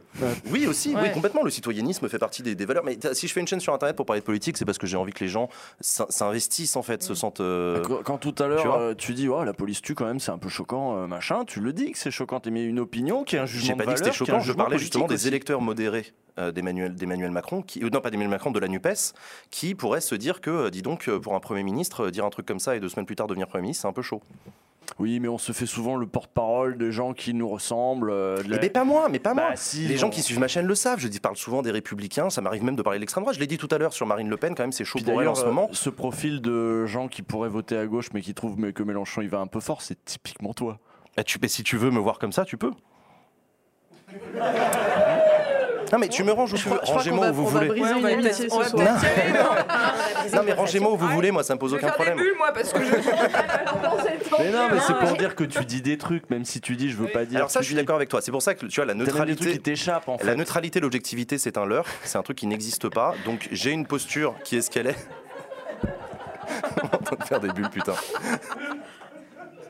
Oui, 0.49 0.65
aussi, 0.65 0.95
oui, 0.99 1.11
complètement, 1.11 1.43
le 1.43 1.51
citoyennisme 1.51 2.09
fait 2.09 2.17
partie 2.17 2.41
des, 2.41 2.55
des 2.55 2.65
valeurs. 2.65 2.83
Mais 2.83 2.97
si 3.13 3.27
je 3.27 3.33
fais 3.33 3.39
une 3.39 3.47
chaîne 3.47 3.59
sur 3.59 3.73
Internet 3.73 3.95
pour 3.95 4.05
parler 4.07 4.21
de 4.21 4.25
politique, 4.25 4.57
c'est 4.57 4.65
parce 4.65 4.79
que 4.79 4.87
j'ai 4.87 4.97
envie 4.97 5.13
que 5.13 5.23
les 5.23 5.29
gens 5.29 5.47
s'in- 5.79 6.07
s'investissent 6.09 6.75
en 6.75 6.81
fait, 6.81 7.03
se 7.03 7.13
sentent. 7.13 7.39
euh, 7.41 7.81
Quand, 7.83 8.01
quand 8.03 8.17
tout 8.17 8.33
à 8.39 8.43
tu 8.45 8.49
l'heure 8.49 8.65
vois. 8.65 8.79
euh, 8.79 8.93
tu 8.95 9.13
dis 9.13 9.29
oh, 9.29 9.43
la 9.43 9.53
police 9.53 9.81
tue 9.83 9.93
quand 9.93 10.05
même 10.05 10.19
c'est 10.19 10.31
un 10.31 10.37
peu 10.39 10.49
choquant 10.49 10.97
euh, 10.97 11.07
machin 11.07 11.45
tu 11.45 11.59
le 11.59 11.73
dis 11.73 11.91
que 11.91 11.97
c'est 11.99 12.09
choquant. 12.11 12.39
T'as 12.39 12.49
mis 12.49 12.63
une 12.65 12.79
opinion 12.79 13.23
qui 13.23 13.35
est 13.35 13.39
un 13.39 13.45
jugement 13.45 13.67
J'ai 13.67 13.75
pas 13.75 13.83
de 13.85 13.89
dit 13.89 13.93
que 13.93 13.99
c'était 14.05 14.11
choquant, 14.17 14.39
je 14.39 14.53
parlais 14.53 14.77
justement 14.79 15.05
des 15.07 15.27
électeurs 15.27 15.61
modérés 15.61 16.13
d'Emmanuel 16.53 16.93
d'Emmanuel 16.93 17.31
Macron, 17.31 17.63
qui, 17.63 17.83
euh, 17.83 17.89
non 17.91 17.99
pas 17.99 18.11
d'Emmanuel 18.11 18.29
Macron, 18.29 18.51
de 18.51 18.59
la 18.59 18.67
NUPES, 18.67 19.13
qui 19.49 19.73
pourraient 19.73 20.01
se 20.01 20.13
dire 20.13 20.39
que, 20.39 20.69
dis 20.69 20.83
donc, 20.83 21.09
pour 21.09 21.33
un 21.33 21.39
Premier 21.39 21.63
ministre, 21.63 22.11
dire 22.11 22.25
un 22.25 22.29
truc 22.29 22.45
comme 22.45 22.59
ça 22.59 22.75
et 22.75 22.79
deux 22.87 22.91
semaines 22.93 23.05
plus 23.05 23.15
tard 23.17 23.27
devenir 23.27 23.47
Premier 23.47 23.63
ministre, 23.63 23.81
c'est 23.81 23.87
un 23.87 23.93
peu 23.93 24.01
chaud. 24.01 24.21
oui 24.97 25.19
mais 25.19 25.27
on 25.27 25.37
se 25.37 25.51
fait 25.51 25.65
souvent 25.65 25.97
le 25.97 26.07
porte-parole 26.07 26.77
des 26.77 26.91
gens 26.93 27.13
qui 27.13 27.33
nous 27.33 27.49
ressemblent 27.49 28.09
euh, 28.09 28.41
de 28.41 28.57
Eh 28.61 28.69
pas 28.69 28.85
moi, 28.85 29.09
mais 29.09 29.19
pas 29.19 29.33
moi. 29.33 29.49
Bah, 29.49 29.55
si, 29.57 29.79
Les 29.87 29.95
bon. 29.95 29.99
gens 30.01 30.09
qui 30.09 30.21
suivent 30.21 30.39
ma 30.39 30.47
chaîne 30.47 30.65
le 30.65 30.75
savent. 30.75 30.99
Je 30.99 31.09
dis, 31.09 31.19
parle 31.19 31.35
souvent 31.35 31.61
des 31.61 31.71
républicains. 31.71 32.29
Ça 32.29 32.41
m'arrive 32.41 32.63
même 32.63 32.77
de 32.77 32.81
parler 32.81 32.97
de 32.97 33.01
l'extrême 33.01 33.23
droite. 33.23 33.35
Je 33.35 33.41
l'ai 33.41 33.47
dit 33.47 33.57
tout 33.57 33.67
à 33.71 33.77
l'heure 33.77 33.91
sur 33.93 34.05
Marine 34.05 34.29
Le 34.29 34.37
Pen. 34.37 34.55
Quand 34.55 34.63
même, 34.63 34.71
c'est 34.71 34.85
chaud 34.85 34.99
Puis 34.99 35.05
pour 35.05 35.21
elle 35.21 35.27
en 35.27 35.33
d'ailleurs, 35.33 35.37
ce 35.37 35.43
euh, 35.43 35.47
moment. 35.47 35.69
ce 35.73 35.89
profil 35.89 36.41
de 36.41 36.85
gens 36.85 37.09
qui 37.09 37.21
pourraient 37.23 37.49
voter 37.49 37.77
à 37.77 37.85
gauche 37.85 38.07
mais 38.13 38.21
qui 38.21 38.33
trouvent 38.33 38.71
que 38.71 38.83
Mélenchon 38.83 39.21
il 39.21 39.29
va 39.29 39.39
un 39.39 39.47
peu 39.47 39.59
fort, 39.59 39.81
c'est 39.81 40.03
typiquement 40.05 40.53
toi. 40.53 40.79
Eh, 41.17 41.23
tu, 41.23 41.39
mais 41.41 41.47
si 41.49 41.63
tu 41.63 41.75
veux 41.77 41.91
me 41.91 41.99
voir 41.99 42.19
comme 42.19 42.31
ça, 42.31 42.45
tu 42.45 42.57
peux. 42.57 42.71
Non 45.91 45.99
mais 45.99 46.07
tu 46.07 46.23
me 46.23 46.31
ranges 46.31 46.53
où 46.53 46.57
tu 46.57 46.69
veux. 46.69 46.79
Rangez-moi 46.83 47.25
va, 47.25 47.31
où 47.31 47.35
vous 47.35 47.47
va 47.47 47.65
voulez. 47.65 47.81
va 47.81 47.93
va 47.93 47.97
non 50.33 50.43
mais 50.45 50.53
rangez-moi 50.53 50.91
où 50.91 50.97
vous 50.97 51.07
voulez. 51.09 51.31
Moi, 51.31 51.43
ça 51.43 51.55
me 51.55 51.59
pose 51.59 51.73
aucun 51.73 51.89
problème. 51.89 52.17
bulles, 52.17 52.35
moi, 52.37 52.51
parce 52.53 52.71
que 52.71 52.83
je. 52.83 52.91
Mais 54.39 54.51
non 54.51 54.67
mais 54.71 54.79
c'est 54.85 54.97
pour 54.97 55.17
dire 55.17 55.35
que 55.35 55.43
tu 55.43 55.65
dis 55.65 55.81
des 55.81 55.97
trucs 55.97 56.29
même 56.29 56.45
si 56.45 56.61
tu 56.61 56.75
dis 56.75 56.89
je 56.89 56.97
veux 56.97 57.07
pas 57.07 57.25
dire. 57.25 57.37
Alors 57.37 57.51
ça, 57.51 57.61
je 57.61 57.67
suis 57.67 57.75
d'accord 57.75 57.95
avec 57.95 58.09
toi. 58.09 58.21
C'est 58.21 58.31
pour 58.31 58.41
ça 58.41 58.55
que 58.55 58.65
tu 58.65 58.75
vois 58.75 58.85
la 58.85 58.93
neutralité. 58.93 59.53
qui 59.53 59.59
t'échappent 59.59 60.09
en 60.09 60.17
fait. 60.17 60.25
La 60.25 60.35
neutralité, 60.35 60.79
l'objectivité, 60.79 61.37
c'est 61.37 61.57
un 61.57 61.65
leurre. 61.65 61.87
C'est 62.03 62.17
un 62.17 62.23
truc 62.23 62.37
qui 62.37 62.47
n'existe 62.47 62.89
pas. 62.89 63.13
Donc 63.25 63.47
j'ai 63.51 63.71
une 63.71 63.85
posture 63.85 64.35
qui 64.43 64.57
est 64.57 64.61
ce 64.61 64.69
qu'elle 64.69 64.87
est. 64.87 64.97
On 66.83 66.87
est 66.87 66.95
en 66.95 66.97
train 66.99 67.15
de 67.17 67.23
faire 67.23 67.39
des 67.39 67.49
bulles, 67.49 67.69
putain. 67.69 67.93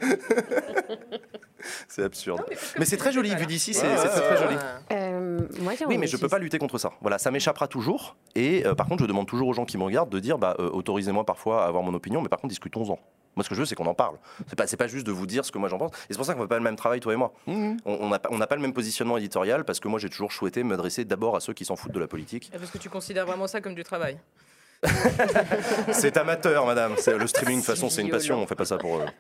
c'est 1.87 2.03
absurde. 2.03 2.43
Mais 2.79 2.85
c'est 2.85 2.97
très 2.97 3.11
joli, 3.11 3.35
vu 3.35 3.45
d'ici, 3.45 3.73
c'est 3.73 3.87
très, 3.95 4.07
très 4.09 4.37
joli. 4.37 4.55
Euh, 4.91 5.39
moi, 5.59 5.73
Oui, 5.87 5.97
mais 5.97 6.07
je 6.07 6.15
de- 6.17 6.21
peux 6.21 6.29
pas 6.29 6.39
lutter 6.39 6.59
contre 6.59 6.77
ça. 6.77 6.91
Voilà, 7.01 7.17
ça 7.17 7.31
m'échappera 7.31 7.67
toujours. 7.67 8.15
Et 8.35 8.65
euh, 8.65 8.75
par 8.75 8.87
contre, 8.87 9.03
je 9.03 9.07
demande 9.07 9.27
toujours 9.27 9.47
aux 9.47 9.53
gens 9.53 9.65
qui 9.65 9.77
me 9.77 9.83
regardent 9.83 10.09
de 10.09 10.19
dire, 10.19 10.37
bah, 10.37 10.55
euh, 10.59 10.69
autorisez-moi 10.69 11.25
parfois 11.25 11.63
à 11.63 11.67
avoir 11.67 11.83
mon 11.83 11.93
opinion, 11.93 12.21
mais 12.21 12.29
par 12.29 12.39
contre, 12.39 12.49
discutons-en. 12.51 12.99
Moi, 13.35 13.43
ce 13.43 13.49
que 13.49 13.55
je 13.55 13.59
veux, 13.59 13.65
c'est 13.67 13.75
qu'on 13.75 13.85
en 13.85 13.93
parle. 13.93 14.15
C'est 14.47 14.55
pas, 14.55 14.65
pas 14.65 14.87
juste 14.87 15.05
de 15.05 15.11
vous 15.11 15.27
dire 15.27 15.45
ce 15.45 15.51
que 15.51 15.59
moi 15.59 15.69
j'en 15.69 15.77
pense. 15.77 15.91
Et 15.91 15.95
c'est 16.09 16.15
pour 16.17 16.25
ça 16.25 16.33
qu'on 16.33 16.41
fait 16.41 16.47
pas 16.47 16.57
le 16.57 16.63
même 16.63 16.75
travail, 16.75 16.99
toi 16.99 17.13
et 17.13 17.17
moi. 17.17 17.33
Mhm. 17.45 17.77
On 17.85 18.09
n'a 18.09 18.17
pas, 18.17 18.29
on 18.31 18.37
n'a 18.39 18.47
pas 18.47 18.55
le 18.55 18.61
même 18.63 18.73
positionnement 18.73 19.15
éditorial 19.17 19.63
parce 19.63 19.79
que 19.79 19.87
moi, 19.87 19.99
j'ai 19.99 20.09
toujours 20.09 20.31
souhaité 20.31 20.63
m'adresser 20.63 21.05
d'abord 21.05 21.35
à 21.35 21.39
ceux 21.39 21.53
qui 21.53 21.63
s'en 21.63 21.75
foutent 21.75 21.91
de 21.91 21.99
la 21.99 22.07
politique. 22.07 22.49
Parce 22.51 22.71
que 22.71 22.79
tu 22.79 22.89
considères 22.89 23.27
vraiment 23.27 23.45
ça 23.45 23.61
comme 23.61 23.75
du 23.75 23.83
travail. 23.83 24.17
C'est 25.91 26.17
amateur, 26.17 26.65
madame. 26.65 26.93
Le 26.95 27.27
streaming, 27.27 27.57
de 27.61 27.65
toute 27.65 27.75
façon, 27.75 27.89
C'est 27.89 28.01
une 28.01 28.09
passion. 28.09 28.41
On 28.41 28.47
fait 28.47 28.55
pas 28.55 28.65
ça 28.65 28.77
pour. 28.77 29.01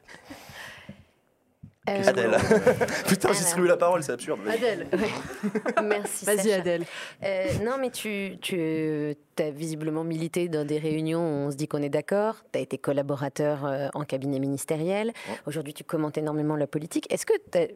euh, 1.87 2.01
Euh, 2.03 2.07
Adèle. 2.09 2.37
Putain, 3.07 3.29
j'ai 3.33 3.39
distribué 3.39 3.67
la 3.67 3.77
parole, 3.77 4.03
c'est 4.03 4.11
absurde. 4.11 4.39
Adèle, 4.47 4.87
Merci. 5.83 6.25
vas-y. 6.25 6.51
Adèle. 6.53 6.83
Euh, 7.23 7.45
non, 7.63 7.77
mais 7.79 7.89
tu, 7.91 8.37
tu 8.41 9.15
as 9.39 9.51
visiblement 9.51 10.03
milité 10.03 10.49
dans 10.49 10.65
des 10.65 10.77
réunions 10.79 11.21
où 11.21 11.47
on 11.47 11.51
se 11.51 11.55
dit 11.55 11.67
qu'on 11.67 11.81
est 11.81 11.89
d'accord. 11.89 12.35
Tu 12.51 12.59
as 12.59 12.61
été 12.61 12.77
collaborateur 12.77 13.65
euh, 13.65 13.87
en 13.93 14.03
cabinet 14.03 14.39
ministériel. 14.39 15.13
Aujourd'hui, 15.45 15.73
tu 15.73 15.83
commentes 15.83 16.17
énormément 16.17 16.55
la 16.55 16.67
politique. 16.67 17.11
Est-ce 17.11 17.25
que 17.25 17.33
tu 17.51 17.57
as 17.57 17.67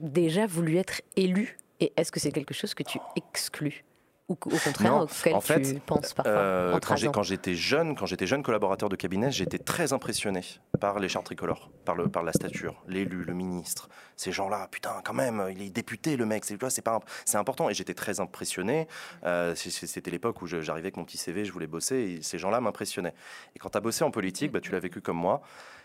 déjà 0.00 0.46
voulu 0.46 0.76
être 0.76 1.00
élu? 1.16 1.56
Et 1.80 1.92
est-ce 1.96 2.12
que 2.12 2.20
c'est 2.20 2.32
quelque 2.32 2.54
chose 2.54 2.74
que 2.74 2.82
tu 2.82 2.98
exclus? 3.16 3.84
Ou 4.28 4.36
qu'au 4.36 4.48
contraire, 4.48 4.90
Non, 4.90 5.00
auquel 5.02 5.34
en 5.34 5.40
fait, 5.42 5.60
tu 5.60 5.80
penses 5.80 6.14
parfois 6.14 6.32
Euh, 6.32 6.80
quand 6.80 7.22
j'étais 7.22 7.54
jeune, 7.54 7.94
quand 7.94 8.06
j'étais 8.06 8.26
jeune 8.26 8.42
collaborateur 8.42 8.88
de 8.88 8.96
cabinet, 8.96 9.30
j'étais 9.30 9.58
très 9.58 9.92
impressionné 9.92 10.40
par 10.80 10.98
les 10.98 11.10
chartes 11.10 11.26
tricolores, 11.26 11.70
par, 11.84 11.94
le, 11.94 12.08
par 12.08 12.22
la 12.22 12.32
stature, 12.32 12.82
l'élu, 12.88 13.22
le 13.24 13.34
ministre, 13.34 13.90
ces 14.16 14.32
gens-là. 14.32 14.68
Putain, 14.70 15.02
quand 15.04 15.12
même, 15.12 15.46
il 15.50 15.60
est 15.60 15.68
député, 15.68 16.16
le 16.16 16.24
mec. 16.24 16.46
C'est 16.46 16.56
c'est 16.70 16.80
pas, 16.82 17.00
c'est 17.26 17.36
important. 17.36 17.68
Et 17.68 17.74
j'étais 17.74 17.92
très 17.92 18.20
impressionné. 18.20 18.88
Euh, 19.24 19.54
C'était 19.54 20.10
l'époque 20.10 20.40
où 20.40 20.46
j'arrivais 20.46 20.86
avec 20.86 20.96
mon 20.96 21.04
petit 21.04 21.18
CV, 21.18 21.44
je 21.44 21.52
voulais 21.52 21.66
bosser, 21.66 21.96
et 21.96 22.22
ces 22.22 22.38
gens-là 22.38 22.62
m'impressionnaient. 22.62 23.14
Et 23.54 23.58
quand 23.58 23.68
tu 23.70 23.76
as 23.76 23.82
bossé 23.82 24.04
en 24.04 24.10
politique, 24.10 24.52
bah, 24.52 24.60
tu 24.60 24.72
l'as 24.72 24.80
vécu 24.80 25.02
comme 25.02 25.18
moi. 25.18 25.42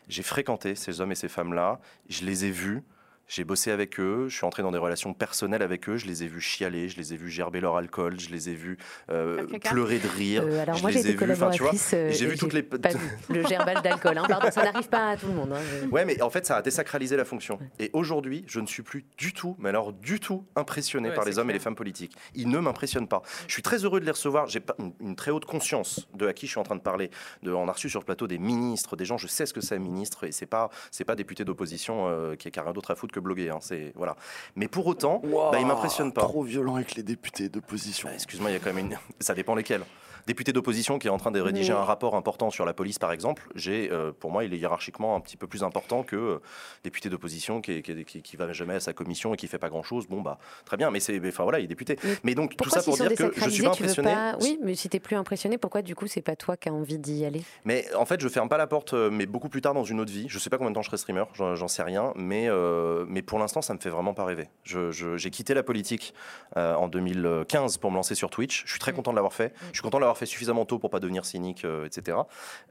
J'ai 0.07 0.23
fréquenté 0.23 0.75
ces 0.75 1.01
hommes 1.01 1.11
et 1.11 1.15
ces 1.15 1.27
femmes-là. 1.27 1.79
Je 2.07 2.23
les 2.23 2.45
ai 2.45 2.51
vus. 2.51 2.83
J'ai 3.31 3.43
bossé 3.43 3.69
avec 3.69 3.99
eux, 3.99 4.25
je 4.27 4.35
suis 4.35 4.43
entré 4.45 4.63
dans 4.63 4.71
des 4.71 4.79
relations 4.79 5.13
personnelles 5.13 5.61
avec 5.61 5.87
eux, 5.87 5.97
je 5.97 6.07
les 6.07 6.23
ai 6.23 6.27
vus 6.27 6.41
chialer, 6.41 6.89
je 6.89 6.97
les 6.97 7.13
ai 7.13 7.15
vus 7.17 7.29
gerber 7.29 7.61
leur 7.61 7.77
alcool, 7.77 8.19
je 8.19 8.29
les 8.31 8.49
ai 8.49 8.55
vus 8.55 8.79
euh, 9.11 9.45
pleurer 9.69 9.99
de 9.99 10.07
rire. 10.07 10.41
Euh, 10.47 10.63
alors 10.63 10.75
je 10.77 10.81
moi 10.81 10.89
les 10.89 11.01
j'ai 11.03 11.09
ai 11.09 11.11
été 11.13 11.25
vus, 11.25 11.31
enfin, 11.33 11.51
tu 11.51 11.61
vois, 11.61 11.69
collaboratrice. 11.71 11.91
euh, 11.93 12.09
j'ai 12.11 12.25
vu 12.25 12.37
toutes 12.37 12.53
les- 12.53 12.63
pas 12.63 12.89
vu 12.89 12.97
le 13.29 13.45
gerbal 13.45 13.83
d'alcool. 13.83 14.17
hein. 14.17 14.25
Pardon, 14.27 14.49
ça 14.49 14.63
n'arrive 14.63 14.89
pas 14.89 15.09
à 15.11 15.15
tout 15.17 15.27
le 15.27 15.33
monde. 15.33 15.53
hein. 15.53 15.59
Je- 15.83 15.87
Ouais, 15.89 16.05
mais 16.05 16.19
en 16.23 16.31
fait, 16.31 16.47
ça 16.47 16.57
a 16.57 16.61
désacralisé 16.63 17.15
la 17.17 17.23
fonction. 17.25 17.59
Et 17.77 17.91
aujourd'hui, 17.93 18.45
je 18.47 18.59
ne 18.59 18.65
suis 18.65 18.81
plus 18.81 19.05
du 19.19 19.31
tout, 19.31 19.55
mais 19.59 19.69
alors 19.69 19.93
du 19.93 20.19
tout, 20.19 20.43
impressionné 20.55 21.09
Ouais, 21.09 21.15
par 21.15 21.23
les 21.23 21.37
hommes 21.37 21.51
et 21.51 21.53
les 21.53 21.59
femmes 21.59 21.75
politiques. 21.75 22.15
Ils 22.33 22.49
ne 22.49 22.57
m'impressionnent 22.57 23.07
pas. 23.07 23.21
Je 23.47 23.53
suis 23.53 23.61
très 23.61 23.85
heureux 23.85 23.99
de 23.99 24.05
les 24.05 24.11
recevoir. 24.11 24.47
J'ai 24.47 24.61
une, 24.79 24.91
une 25.01 25.15
très 25.15 25.29
haute 25.29 25.45
conscience 25.45 26.07
de 26.15 26.25
à 26.25 26.33
qui 26.33 26.47
je 26.47 26.51
suis 26.53 26.59
en 26.59 26.63
train 26.63 26.75
de 26.75 26.81
parler. 26.81 27.11
De, 27.43 27.51
on 27.51 27.67
a 27.67 27.71
reçu 27.73 27.91
sur 27.91 27.99
le 27.99 28.05
plateau 28.05 28.25
des 28.25 28.39
ministres, 28.39 28.95
des 28.95 29.05
gens. 29.05 29.19
Je 29.19 29.27
sais 29.27 29.45
ce 29.45 29.53
que 29.53 29.61
c'est 29.61 29.75
un 29.75 29.79
ministre, 29.79 30.23
et 30.25 30.31
c'est 30.31 30.47
pas, 30.47 30.71
c'est 30.89 31.05
pas 31.05 31.15
député 31.15 31.45
d'opposition 31.45 32.07
euh, 32.09 32.35
qui 32.35 32.49
a 32.57 32.63
rien 32.63 32.73
d'autre 32.73 32.89
à 32.89 32.95
foutre 32.95 33.13
que 33.13 33.18
bloguer. 33.21 33.49
hein. 33.49 33.59
C'est 33.61 33.91
voilà. 33.95 34.15
Mais 34.55 34.67
pour 34.67 34.87
autant, 34.87 35.21
Waouh, 35.23 35.51
bah, 35.51 35.59
ils 35.59 35.65
m'impressionnent 35.65 36.13
pas. 36.13 36.21
Trop 36.21 36.43
violent 36.43 36.75
avec 36.75 36.95
les 36.95 37.03
députés 37.03 37.49
d'opposition. 37.49 38.07
Bah, 38.09 38.15
Excuse-moi, 38.15 38.49
il 38.51 38.53
y 38.53 38.55
a 38.57 38.59
quand 38.59 38.73
même 38.73 38.85
une. 38.85 38.97
Ça 39.19 39.33
dépend 39.33 39.55
lesquels. 39.55 39.83
Député 40.27 40.53
d'opposition 40.53 40.99
qui 40.99 41.07
est 41.07 41.11
en 41.11 41.17
train 41.17 41.31
de 41.31 41.39
rédiger 41.39 41.73
un 41.73 41.83
rapport 41.83 42.15
important 42.15 42.49
sur 42.49 42.65
la 42.65 42.73
police, 42.73 42.99
par 42.99 43.11
exemple, 43.11 43.47
j'ai, 43.55 43.91
euh, 43.91 44.11
pour 44.11 44.31
moi, 44.31 44.43
il 44.43 44.53
est 44.53 44.57
hiérarchiquement 44.57 45.15
un 45.15 45.19
petit 45.19 45.37
peu 45.37 45.47
plus 45.47 45.63
important 45.63 46.03
que 46.03 46.15
euh, 46.15 46.39
député 46.83 47.09
d'opposition 47.09 47.61
qui, 47.61 47.81
qui, 47.81 47.91
est- 47.91 48.03
qui- 48.05 48.21
qui 48.21 48.37
va 48.37 48.51
jamais 48.53 48.75
à 48.75 48.79
sa 48.79 48.93
commission 48.93 49.33
et 49.33 49.37
qui 49.37 49.47
fait 49.47 49.57
pas 49.57 49.69
grand-chose. 49.69 50.07
Bon, 50.07 50.21
bah, 50.21 50.37
très 50.65 50.77
bien, 50.77 50.91
mais 50.91 50.99
c'est, 50.99 51.19
enfin 51.27 51.43
voilà, 51.43 51.59
il 51.59 51.65
est 51.65 51.67
député. 51.67 51.97
Mais 52.03 52.09
Mais 52.23 52.35
donc 52.35 52.55
tout 52.55 52.69
ça 52.69 52.83
pour 52.83 52.95
dire 52.95 53.13
que 53.15 53.31
je 53.35 53.49
suis 53.49 53.63
pas 53.63 53.69
impressionné. 53.71 54.11
pas 54.13 54.37
Oui, 54.41 54.59
mais 54.63 54.75
si 54.75 54.87
t'es 54.89 54.99
plus 54.99 55.15
impressionné, 55.15 55.57
pourquoi 55.57 55.81
du 55.81 55.95
coup 55.95 56.05
c'est 56.07 56.21
pas 56.21 56.35
toi 56.35 56.57
qui 56.57 56.69
as 56.69 56.73
envie 56.73 56.97
d'y 56.99 57.25
aller? 57.25 57.41
Mais 57.65 57.85
en 57.95 58.05
fait, 58.05 58.21
je 58.21 58.27
ferme 58.27 58.49
pas 58.49 58.57
la 58.57 58.67
porte, 58.67 58.93
euh, 58.93 59.09
mais 59.09 59.25
beaucoup 59.25 59.49
plus 59.49 59.61
tard 59.61 59.73
dans 59.73 59.83
une 59.83 59.99
autre 59.99 60.11
vie. 60.11 60.25
Je 60.29 60.37
sais 60.37 60.49
pas 60.49 60.57
combien 60.57 60.71
de 60.71 60.75
temps 60.75 60.81
je 60.81 60.87
serai 60.87 60.97
streamer, 60.97 61.23
j'en 61.33 61.67
sais 61.67 61.83
rien, 61.83 62.13
mais, 62.15 62.47
euh, 62.49 63.05
mais 63.07 63.21
pour 63.21 63.39
l'instant, 63.39 63.61
ça 63.61 63.73
me 63.73 63.79
fait 63.79 63.89
vraiment 63.89 64.13
pas 64.13 64.25
rêver. 64.25 64.47
J'ai 64.63 65.29
quitté 65.31 65.53
la 65.53 65.63
politique 65.63 66.13
en 66.55 66.87
2015 66.87 67.77
pour 67.77 67.91
me 67.91 67.95
lancer 67.95 68.15
sur 68.15 68.29
Twitch. 68.29 68.63
Je 68.65 68.71
suis 68.71 68.79
très 68.79 68.93
content 68.93 69.11
de 69.11 69.15
l'avoir 69.15 69.33
fait. 69.33 69.53
Je 69.71 69.73
suis 69.77 69.81
content 69.81 69.97
de 69.97 70.01
l'avoir 70.01 70.17
fait 70.19 70.25
suffisamment 70.27 70.65
tôt 70.65 70.77
pour 70.77 70.89
pas 70.89 70.99
devenir 70.99 71.25
cynique, 71.25 71.65
euh, 71.65 71.85
etc. 71.85 72.17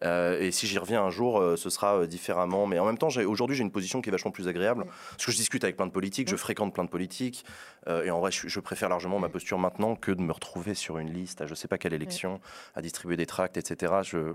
Euh, 0.04 0.38
et 0.40 0.50
si 0.52 0.66
j'y 0.66 0.78
reviens 0.78 1.02
un 1.02 1.10
jour, 1.10 1.40
euh, 1.40 1.56
ce 1.56 1.70
sera 1.70 1.96
euh, 1.96 2.06
différemment. 2.06 2.66
Mais 2.66 2.78
en 2.78 2.84
même 2.86 2.98
temps, 2.98 3.08
j'ai- 3.08 3.24
aujourd'hui, 3.24 3.56
j'ai 3.56 3.62
une 3.64 3.70
position 3.72 4.00
qui 4.00 4.10
est 4.10 4.12
vachement 4.12 4.30
plus 4.30 4.46
agréable. 4.48 4.84
Parce 5.10 5.26
que 5.26 5.32
je 5.32 5.36
discute 5.36 5.64
avec 5.64 5.76
plein 5.76 5.86
de 5.86 5.92
politiques, 5.92 6.28
je 6.28 6.36
fréquente 6.36 6.72
plein 6.74 6.84
de 6.84 6.90
politiques. 6.90 7.44
euh, 7.88 8.04
et 8.04 8.10
en 8.10 8.20
vrai, 8.20 8.30
je, 8.30 8.46
je 8.48 8.60
préfère 8.60 8.88
largement 8.88 9.18
ma 9.18 9.28
posture 9.30 9.58
maintenant 9.58 9.96
que 9.96 10.12
de 10.12 10.20
me 10.20 10.32
retrouver 10.32 10.74
sur 10.74 10.98
une 10.98 11.10
liste 11.12 11.40
à 11.40 11.46
je 11.46 11.54
sais 11.54 11.68
pas 11.68 11.78
quelle 11.78 11.94
élection, 11.94 12.40
à 12.74 12.82
distribuer 12.82 13.16
des 13.16 13.26
tracts, 13.26 13.56
etc. 13.56 13.94
Je, 14.02 14.34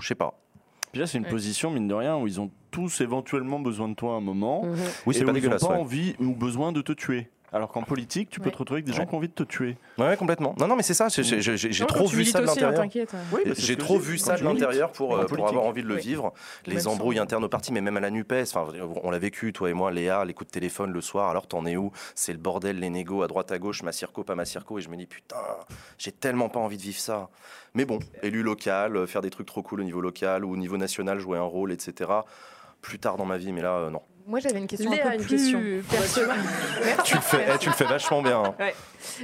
je 0.00 0.06
sais 0.06 0.14
pas. 0.14 0.38
Puis 0.92 1.00
là, 1.00 1.06
c'est 1.06 1.18
une 1.18 1.24
Ouais. 1.24 1.30
position, 1.30 1.70
mine 1.70 1.86
de 1.86 1.92
rien, 1.94 2.16
où 2.16 2.26
ils 2.26 2.40
ont 2.40 2.50
tous 2.70 3.02
éventuellement 3.02 3.60
besoin 3.60 3.88
de 3.90 3.94
toi 3.94 4.14
à 4.14 4.16
un 4.16 4.20
moment. 4.20 4.64
Mhm. 4.64 4.74
Oui, 5.06 5.14
c'est 5.14 5.24
pas 5.24 5.32
ils 5.36 5.44
n'ont 5.44 5.56
pas 5.58 5.66
ouais. 5.68 5.76
envie 5.76 6.14
ou 6.18 6.34
besoin 6.34 6.72
de 6.72 6.80
te 6.80 6.92
tuer. 6.92 7.28
Alors 7.52 7.70
qu'en 7.72 7.82
politique, 7.82 8.28
tu 8.28 8.40
peux 8.40 8.46
Ouais. 8.46 8.52
te 8.52 8.58
retrouver 8.58 8.78
avec 8.78 8.84
des 8.86 8.92
gens 8.92 9.00
Ouais. 9.00 9.06
qui 9.08 9.14
ont 9.14 9.18
envie 9.18 9.28
de 9.28 9.32
te 9.32 9.42
tuer. 9.42 9.76
Ouais, 9.96 10.16
complètement. 10.18 10.54
Non, 10.60 10.66
non, 10.68 10.76
mais 10.76 10.82
c'est 10.82 10.92
ça. 10.94 11.08
j'ai- 11.08 11.86
trop 11.86 12.06
vu 12.06 12.24
ça 12.26 12.40
de 12.40 12.44
hein, 12.44 12.46
l'intérieur. 12.48 12.84
Oui, 13.32 13.40
bah, 13.46 13.52
J'ai 13.56 13.76
trop 13.76 13.98
vu 13.98 14.18
ça 14.18 14.36
de 14.36 14.44
l'intérieur 14.44 14.92
pour, 14.92 15.16
euh, 15.16 15.24
pour 15.24 15.48
avoir 15.48 15.64
envie 15.64 15.82
de 15.82 15.88
le 15.88 15.94
Oui. 15.94 16.00
vivre. 16.00 16.32
Les 16.66 16.74
même 16.74 16.88
embrouilles 16.88 17.18
internes 17.18 17.44
au 17.44 17.48
parti, 17.48 17.72
mais 17.72 17.80
même 17.80 17.96
à 17.96 18.00
la 18.00 18.10
NUPES. 18.10 18.42
Enfin, 18.54 18.66
on 19.02 19.10
l'a 19.10 19.18
vécu, 19.18 19.52
toi 19.54 19.70
et 19.70 19.72
moi, 19.72 19.90
Léa, 19.90 20.24
les 20.26 20.34
coups 20.34 20.48
de 20.48 20.52
téléphone 20.52 20.92
le 20.92 21.00
soir. 21.00 21.30
Alors, 21.30 21.46
t'en 21.46 21.64
es 21.64 21.76
où? 21.76 21.90
C'est 22.14 22.32
le 22.32 22.38
bordel, 22.38 22.80
les 22.80 22.90
négos 22.90 23.22
à 23.22 23.28
droite, 23.28 23.50
à 23.50 23.58
gauche, 23.58 23.82
ma 23.82 23.92
circo, 23.92 24.24
pas 24.24 24.34
ma 24.34 24.44
circo. 24.44 24.78
Et 24.78 24.82
je 24.82 24.88
me 24.90 24.96
dis, 24.96 25.06
putain, 25.06 25.36
j'ai 25.96 26.12
tellement 26.12 26.48
pas 26.50 26.60
envie 26.60 26.76
de 26.76 26.82
vivre 26.82 26.98
ça. 27.00 27.28
Mais 27.74 27.84
bon, 27.86 27.98
élu 28.22 28.42
local, 28.42 28.96
euh, 28.96 29.06
faire 29.06 29.22
des 29.22 29.30
trucs 29.30 29.46
trop 29.46 29.62
cool 29.62 29.80
au 29.80 29.84
niveau 29.84 30.00
local 30.02 30.44
ou 30.44 30.52
au 30.52 30.56
niveau 30.56 30.76
national, 30.76 31.18
jouer 31.18 31.38
un 31.38 31.42
rôle, 31.42 31.72
etc. 31.72 32.10
Plus 32.82 32.98
tard 32.98 33.16
dans 33.16 33.24
ma 33.24 33.38
vie, 33.38 33.52
mais 33.52 33.62
là, 33.62 33.74
euh, 33.74 33.90
non. 33.90 34.02
Moi, 34.28 34.40
j'avais 34.40 34.58
une 34.58 34.66
question 34.66 34.90
Léa 34.90 35.04
un 35.04 35.06
a 35.06 35.10
peu 35.12 35.16
une 35.16 35.22
plus 35.24 35.36
question. 35.36 35.60
personnelle. 35.90 36.36
Tu 37.02 37.14
le 37.14 37.20
fais, 37.22 37.46
eh, 37.54 37.58
tu 37.58 37.70
le 37.70 37.74
fais 37.74 37.84
vachement 37.86 38.20
bien. 38.22 38.42
hein. 38.44 38.54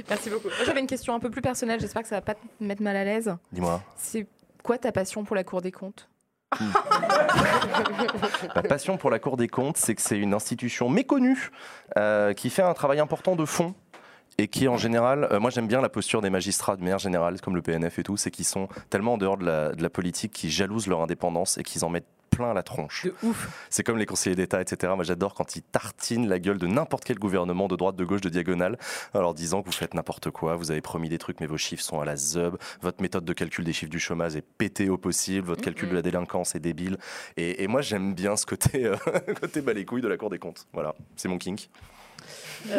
Merci 0.09 0.31
beaucoup. 0.31 0.47
Moi, 0.47 0.65
j'avais 0.65 0.79
une 0.79 0.87
question 0.87 1.13
un 1.13 1.19
peu 1.19 1.29
plus 1.29 1.43
personnelle. 1.43 1.79
J'espère 1.79 2.01
que 2.01 2.07
ça 2.07 2.15
va 2.15 2.21
pas 2.21 2.33
te 2.33 2.39
mettre 2.59 2.81
mal 2.81 2.95
à 2.95 3.03
l'aise. 3.03 3.31
Dis-moi. 3.51 3.83
C'est 3.97 4.25
quoi 4.63 4.79
ta 4.79 4.91
passion 4.91 5.23
pour 5.23 5.35
la 5.35 5.43
Cour 5.43 5.61
des 5.61 5.71
comptes? 5.71 6.09
Ma 8.55 8.63
passion 8.63 8.97
pour 8.97 9.09
la 9.11 9.19
Cour 9.19 9.37
des 9.37 9.47
comptes, 9.47 9.77
c'est 9.77 9.93
que 9.93 10.01
c'est 10.01 10.17
une 10.17 10.33
institution 10.33 10.89
méconnue 10.89 11.51
euh, 11.97 12.33
qui 12.33 12.49
fait 12.49 12.61
un 12.63 12.73
travail 12.73 12.99
important 12.99 13.35
de 13.35 13.45
fond. 13.45 13.75
Et 14.37 14.49
qui 14.49 14.67
en 14.67 14.75
général, 14.75 15.29
euh, 15.31 15.39
moi 15.39 15.49
j'aime 15.49 15.67
bien 15.67 15.79
la 15.79 15.87
posture 15.87 16.21
des 16.21 16.29
magistrats 16.29 16.75
de 16.75 16.81
manière 16.81 16.99
générale, 16.99 17.39
comme 17.39 17.55
le 17.55 17.61
PNF 17.61 17.99
et 17.99 18.03
tout, 18.03 18.17
c'est 18.17 18.31
qu'ils 18.31 18.43
sont 18.45 18.67
tellement 18.89 19.13
en 19.13 19.17
dehors 19.17 19.37
de 19.37 19.45
la, 19.45 19.71
de 19.71 19.81
la 19.81 19.89
politique 19.89 20.33
qu'ils 20.33 20.49
jalousent 20.49 20.87
leur 20.87 20.99
indépendance 21.01 21.57
et 21.57 21.63
qu'ils 21.63 21.85
en 21.85 21.89
mettent 21.89 22.07
plein 22.35 22.53
la 22.53 22.63
tronche. 22.63 23.05
De 23.05 23.13
ouf. 23.23 23.65
C'est 23.69 23.83
comme 23.83 23.97
les 23.97 24.05
conseillers 24.05 24.35
d'État, 24.35 24.61
etc. 24.61 24.91
Moi, 24.95 25.03
j'adore 25.03 25.33
quand 25.33 25.55
ils 25.55 25.61
tartinent 25.61 26.27
la 26.27 26.39
gueule 26.39 26.57
de 26.57 26.67
n'importe 26.67 27.05
quel 27.05 27.17
gouvernement, 27.17 27.67
de 27.67 27.75
droite, 27.75 27.95
de 27.95 28.03
gauche, 28.03 28.21
de 28.21 28.29
diagonale, 28.29 28.77
en 29.13 29.21
leur 29.21 29.33
disant 29.33 29.61
que 29.61 29.67
vous 29.67 29.71
faites 29.71 29.93
n'importe 29.93 30.29
quoi, 30.31 30.55
vous 30.55 30.71
avez 30.71 30.81
promis 30.81 31.09
des 31.09 31.17
trucs, 31.17 31.39
mais 31.39 31.47
vos 31.47 31.57
chiffres 31.57 31.83
sont 31.83 32.01
à 32.01 32.05
la 32.05 32.17
zeub, 32.17 32.57
votre 32.81 33.01
méthode 33.01 33.25
de 33.25 33.33
calcul 33.33 33.63
des 33.63 33.73
chiffres 33.73 33.91
du 33.91 33.99
chômage 33.99 34.35
est 34.35 34.41
pétée 34.41 34.89
au 34.89 34.97
possible, 34.97 35.47
votre 35.47 35.61
calcul 35.61 35.89
de 35.89 35.95
la 35.95 36.01
délinquance 36.01 36.55
est 36.55 36.59
débile. 36.59 36.97
Et, 37.37 37.63
et 37.63 37.67
moi, 37.67 37.81
j'aime 37.81 38.13
bien 38.13 38.35
ce 38.35 38.45
côté, 38.45 38.85
euh, 38.85 38.97
côté 39.39 39.61
bas 39.61 39.73
les 39.73 39.85
couilles 39.85 40.01
de 40.01 40.07
la 40.07 40.17
Cour 40.17 40.29
des 40.29 40.39
comptes. 40.39 40.67
Voilà, 40.73 40.93
c'est 41.15 41.29
mon 41.29 41.37
kink. 41.37 41.69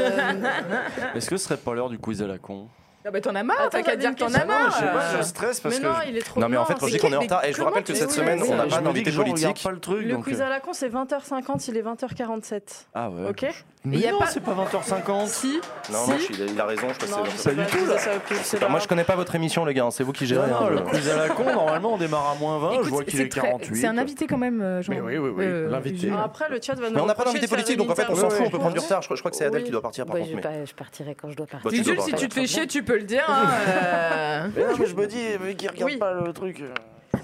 Est-ce 1.14 1.30
que 1.30 1.36
ce 1.36 1.44
serait 1.44 1.56
pas 1.56 1.74
l'heure 1.74 1.88
du 1.88 1.98
quiz 1.98 2.22
à 2.22 2.26
la 2.26 2.38
con? 2.38 2.68
Ah 3.08 3.12
bah 3.12 3.20
t'en 3.20 3.36
as 3.36 3.44
marre, 3.44 3.60
Attends, 3.60 3.68
t'as 3.70 3.82
qu'à 3.84 3.94
dire 3.94 4.10
que 4.10 4.18
t'en 4.18 4.34
as 4.34 4.40
Non, 4.40 4.46
marre. 4.46 4.70
je 4.72 4.78
sais 4.78 4.86
pas, 4.86 4.98
euh. 4.98 5.18
je 5.18 5.22
stresse 5.22 5.64
Mais 5.64 5.78
non, 5.78 5.94
il 6.08 6.16
est 6.16 6.22
trop 6.22 6.40
Non, 6.40 6.48
mais 6.48 6.56
en 6.56 6.64
fait, 6.64 6.74
quand 6.74 6.88
je 6.88 6.94
dis 6.94 6.98
qu'on 6.98 7.12
est 7.12 7.16
en 7.16 7.20
retard, 7.20 7.44
et 7.44 7.52
je 7.52 7.58
vous 7.58 7.64
rappelle 7.64 7.84
que 7.84 7.94
cette 7.94 8.10
semaine, 8.10 8.42
on 8.42 8.56
n'a 8.56 8.66
pas 8.66 8.80
d'invité 8.80 9.12
que 9.12 9.16
politique. 9.16 9.62
pas 9.62 9.70
le 9.70 9.78
truc. 9.78 10.04
Le 10.04 10.12
donc, 10.14 10.24
quiz 10.24 10.40
euh, 10.40 10.44
à 10.44 10.48
la 10.48 10.58
con, 10.58 10.72
c'est 10.72 10.88
20h50, 10.88 11.66
il 11.68 11.76
est 11.76 11.82
20h47. 11.82 12.62
Ah 12.94 13.10
ouais. 13.10 13.28
Ok 13.28 13.46
Mais 13.86 13.96
Il 13.98 14.02
y 14.02 14.06
a 14.06 14.12
non, 14.12 14.18
pas- 14.18 14.26
c'est 14.26 14.40
pas 14.40 14.52
20h50. 14.52 15.28
Si 15.28 15.60
Non, 15.92 15.98
Si. 16.04 16.10
non, 16.10 16.16
je- 16.18 16.32
il 16.34 16.42
a- 16.42 16.46
il 16.52 16.60
a 16.60 16.64
raison, 16.66 16.88
je 16.88 17.06
sais 17.06 17.12
Pas 17.12 17.22
pas, 17.22 17.62
du 17.62 17.66
tout, 17.70 17.86
là. 17.86 17.98
ça 17.98 18.10
Bah, 18.14 18.58
pas 18.60 18.68
moi, 18.68 18.80
je 18.80 18.88
connais 18.88 19.04
pas 19.04 19.14
votre 19.14 19.34
émission, 19.36 19.64
les 19.64 19.74
gars. 19.74 19.86
C'est 19.92 20.02
vous 20.02 20.12
qui 20.12 20.26
gérez. 20.26 20.48
Non, 20.50 20.56
hein, 20.66 20.70
le 20.70 20.80
quiz 20.80 21.08
à 21.08 21.16
la 21.16 21.28
con, 21.28 21.44
normalement, 21.44 21.94
on 21.94 21.96
démarre 21.96 22.30
à 22.30 22.34
moins 22.40 22.58
20. 22.58 22.82
je 22.82 22.88
vois 22.90 23.04
qu'il 23.04 23.20
est 23.20 23.24
c'est 23.24 23.28
très- 23.28 23.40
48. 23.42 23.80
C'est 23.80 23.86
un 23.86 23.96
invité 23.98 24.26
quand 24.26 24.38
même, 24.38 24.60
euh, 24.60 24.82
Jean. 24.82 24.92
Mais 24.94 25.00
oui, 25.00 25.18
oui, 25.18 25.30
oui, 25.36 25.44
Euh, 25.46 25.70
l'invité. 25.70 26.10
Après, 26.10 26.48
le 26.48 26.58
chat 26.60 26.74
va 26.74 26.88
nous 26.90 26.96
Mais 26.96 27.00
on 27.00 27.06
n'a 27.06 27.14
pas 27.14 27.24
d'invité 27.24 27.46
politique, 27.46 27.76
donc 27.78 27.90
en 27.90 27.94
fait, 27.94 28.06
on 28.08 28.16
s'en 28.16 28.28
fout, 28.30 28.46
on 28.46 28.50
peut 28.50 28.58
prendre 28.58 28.74
du 28.74 28.80
retard. 28.80 29.02
Je, 29.02 29.08
crois 29.14 29.30
que 29.30 29.36
c'est 29.36 29.44
Adèle 29.46 29.62
qui 29.64 29.70
doit 29.70 29.82
partir, 29.82 30.04
par 30.04 30.16
Ouais, 30.16 30.22
contre. 30.22 30.48
je, 30.64 30.74
partirai 30.74 31.14
quand 31.14 31.30
je 31.30 31.36
dois 31.36 31.46
Bah, 31.46 31.58
partir. 31.62 31.84
si 32.02 32.12
tu 32.14 32.28
te 32.28 32.34
fais 32.34 32.46
chier, 32.46 32.66
tu 32.66 32.82
peux 32.82 32.96
le 32.96 33.04
dire. 33.04 33.24
hein, 33.28 33.46
euh. 33.68 34.48
Je 34.86 34.94
me 34.94 35.06
dis, 35.06 35.16
mais 35.44 35.54
qui 35.54 35.68
regarde 35.68 35.98
pas 35.98 36.12
le 36.12 36.32
truc. 36.32 36.62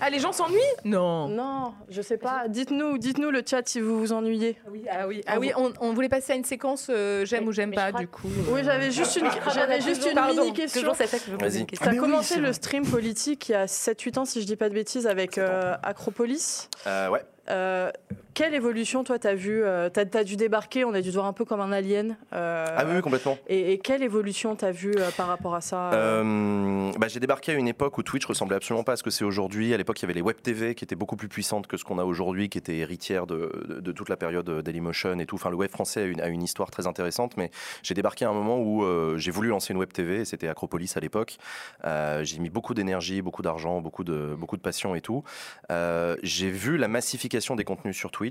Euh. 0.02 0.06
Ah, 0.06 0.10
les 0.10 0.18
gens 0.18 0.32
s'ennuient 0.32 0.58
Non. 0.84 1.28
Non, 1.28 1.74
je 1.88 2.02
sais 2.02 2.18
pas. 2.18 2.48
Dites-nous, 2.48 2.98
dites-nous 2.98 3.30
le 3.30 3.42
chat 3.48 3.66
si 3.66 3.80
vous 3.80 3.98
vous 3.98 4.12
ennuyez. 4.12 4.56
Ah 4.66 4.70
oui, 4.70 4.84
ah 4.90 5.08
oui, 5.08 5.22
ah 5.26 5.38
oui 5.38 5.52
on, 5.56 5.72
on 5.80 5.92
voulait 5.92 6.08
passer 6.08 6.32
à 6.32 6.36
une 6.36 6.44
séquence 6.44 6.88
euh, 6.90 7.24
j'aime 7.24 7.46
ou 7.46 7.52
j'aime 7.52 7.72
pas, 7.72 7.92
du 7.92 8.08
coup. 8.08 8.28
Oui, 8.50 8.60
j'avais 8.64 8.90
juste 8.90 9.16
une, 9.16 9.26
j'avais 9.54 9.80
juste 9.80 10.06
une 10.06 10.14
Pardon, 10.14 10.42
mini 10.42 10.54
question. 10.54 10.80
Toujours 10.80 10.96
c'est 10.96 11.06
ça 11.06 11.18
que 11.18 11.24
je 11.26 11.30
veux 11.30 11.38
poser 11.38 11.50
Vas-y. 11.50 11.60
une 11.60 11.66
question. 11.66 11.90
Ça 11.90 11.92
a 11.92 11.96
commencé 11.96 12.36
le 12.38 12.52
stream 12.52 12.86
politique 12.86 13.48
il 13.48 13.52
y 13.52 13.54
a 13.54 13.66
7-8 13.66 14.18
ans, 14.18 14.24
si 14.24 14.40
je 14.40 14.46
dis 14.46 14.56
pas 14.56 14.68
de 14.68 14.74
bêtises, 14.74 15.06
avec 15.06 15.38
euh, 15.38 15.74
Acropolis. 15.82 16.68
Euh, 16.86 17.08
ouais. 17.08 17.24
Euh, 17.50 17.90
quelle 18.34 18.54
évolution, 18.54 19.04
toi, 19.04 19.18
t'as 19.18 19.34
vu 19.34 19.62
euh, 19.62 19.88
T'as 19.88 20.04
as 20.14 20.24
dû 20.24 20.36
débarquer, 20.36 20.84
on 20.84 20.94
a 20.94 21.00
dû 21.00 21.08
te 21.10 21.14
voir 21.14 21.26
un 21.26 21.32
peu 21.32 21.44
comme 21.44 21.60
un 21.60 21.72
alien. 21.72 22.16
euh, 22.32 22.66
Ah 22.76 22.84
oui, 22.86 22.92
oui, 22.96 23.00
complètement. 23.02 23.36
et, 23.48 23.72
et 23.72 23.78
quelle 23.78 24.02
évolution 24.02 24.56
t'as 24.56 24.70
vu 24.70 24.92
euh, 24.96 25.10
par 25.16 25.26
rapport 25.26 25.54
à 25.54 25.60
ça 25.60 25.92
euh 25.94 26.90
bah, 26.98 27.08
j'ai 27.08 27.20
débarqué 27.20 27.52
à 27.52 27.54
une 27.54 27.68
époque 27.68 27.96
où 27.98 28.02
Twitch 28.02 28.24
ressemblait 28.26 28.56
absolument 28.56 28.84
pas 28.84 28.92
à 28.92 28.96
ce 28.96 29.02
que 29.02 29.10
c'est 29.10 29.24
aujourd'hui. 29.24 29.72
À 29.74 29.76
l'époque, 29.76 29.98
il 30.00 30.02
y 30.02 30.06
avait 30.06 30.14
les 30.14 30.20
web 30.22 30.36
TV 30.42 30.74
qui 30.74 30.84
étaient 30.84 30.94
beaucoup 30.96 31.16
plus 31.16 31.28
puissantes 31.28 31.66
que 31.66 31.76
ce 31.76 31.84
qu'on 31.84 31.98
a 31.98 32.04
aujourd'hui, 32.04 32.48
qui 32.48 32.58
étaient 32.58 32.76
héritières 32.78 33.26
de, 33.26 33.50
de- 33.68 33.80
de 33.80 33.92
toute 33.92 34.08
la 34.08 34.16
période 34.16 34.48
Dailymotion 34.62 35.18
et 35.18 35.26
tout. 35.26 35.36
Enfin, 35.36 35.50
le 35.50 35.56
web 35.56 35.70
français 35.70 36.02
a 36.02 36.04
une, 36.04 36.20
a 36.20 36.28
une 36.28 36.42
histoire 36.42 36.70
très 36.70 36.86
intéressante, 36.86 37.36
mais 37.36 37.50
j'ai 37.82 37.94
débarqué 37.94 38.24
à 38.24 38.28
un 38.30 38.32
moment 38.34 38.58
où 38.60 38.84
j'ai 39.18 39.30
voulu 39.30 39.48
lancer 39.48 39.72
une 39.72 39.78
web 39.78 39.92
TV, 39.92 40.24
c'était 40.24 40.48
Acropolis 40.48 40.96
à 40.96 41.00
l'époque. 41.00 41.36
J'ai 41.84 42.38
mis 42.38 42.50
beaucoup 42.50 42.74
d'énergie, 42.74 43.22
beaucoup 43.22 43.42
d'argent, 43.42 43.80
beaucoup 43.80 44.04
de, 44.04 44.34
beaucoup 44.38 44.56
de 44.56 44.62
passion 44.62 44.94
et 44.94 45.00
tout. 45.00 45.22
J'ai 45.70 46.50
vu 46.50 46.76
la 46.76 46.88
massification 46.88 47.56
des 47.56 47.64
contenus 47.64 47.96
sur 47.96 48.10
Twitch. 48.10 48.21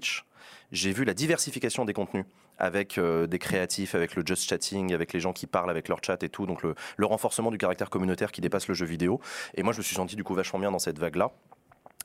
J'ai 0.71 0.91
vu 0.91 1.03
la 1.03 1.13
diversification 1.13 1.85
des 1.85 1.93
contenus 1.93 2.25
avec 2.57 2.97
euh, 2.97 3.27
des 3.27 3.39
créatifs, 3.39 3.95
avec 3.95 4.15
le 4.15 4.23
just 4.25 4.47
chatting, 4.47 4.93
avec 4.93 5.13
les 5.13 5.19
gens 5.19 5.33
qui 5.33 5.47
parlent 5.47 5.69
avec 5.69 5.87
leur 5.87 5.99
chat 6.03 6.21
et 6.23 6.29
tout. 6.29 6.45
Donc 6.45 6.61
le, 6.63 6.75
le 6.95 7.05
renforcement 7.05 7.51
du 7.51 7.57
caractère 7.57 7.89
communautaire 7.89 8.31
qui 8.31 8.41
dépasse 8.41 8.67
le 8.67 8.73
jeu 8.73 8.85
vidéo. 8.85 9.19
Et 9.55 9.63
moi, 9.63 9.73
je 9.73 9.79
me 9.79 9.83
suis 9.83 9.95
senti 9.95 10.15
du 10.15 10.23
coup 10.23 10.35
vachement 10.35 10.59
bien 10.59 10.71
dans 10.71 10.79
cette 10.79 10.99
vague-là. 10.99 11.31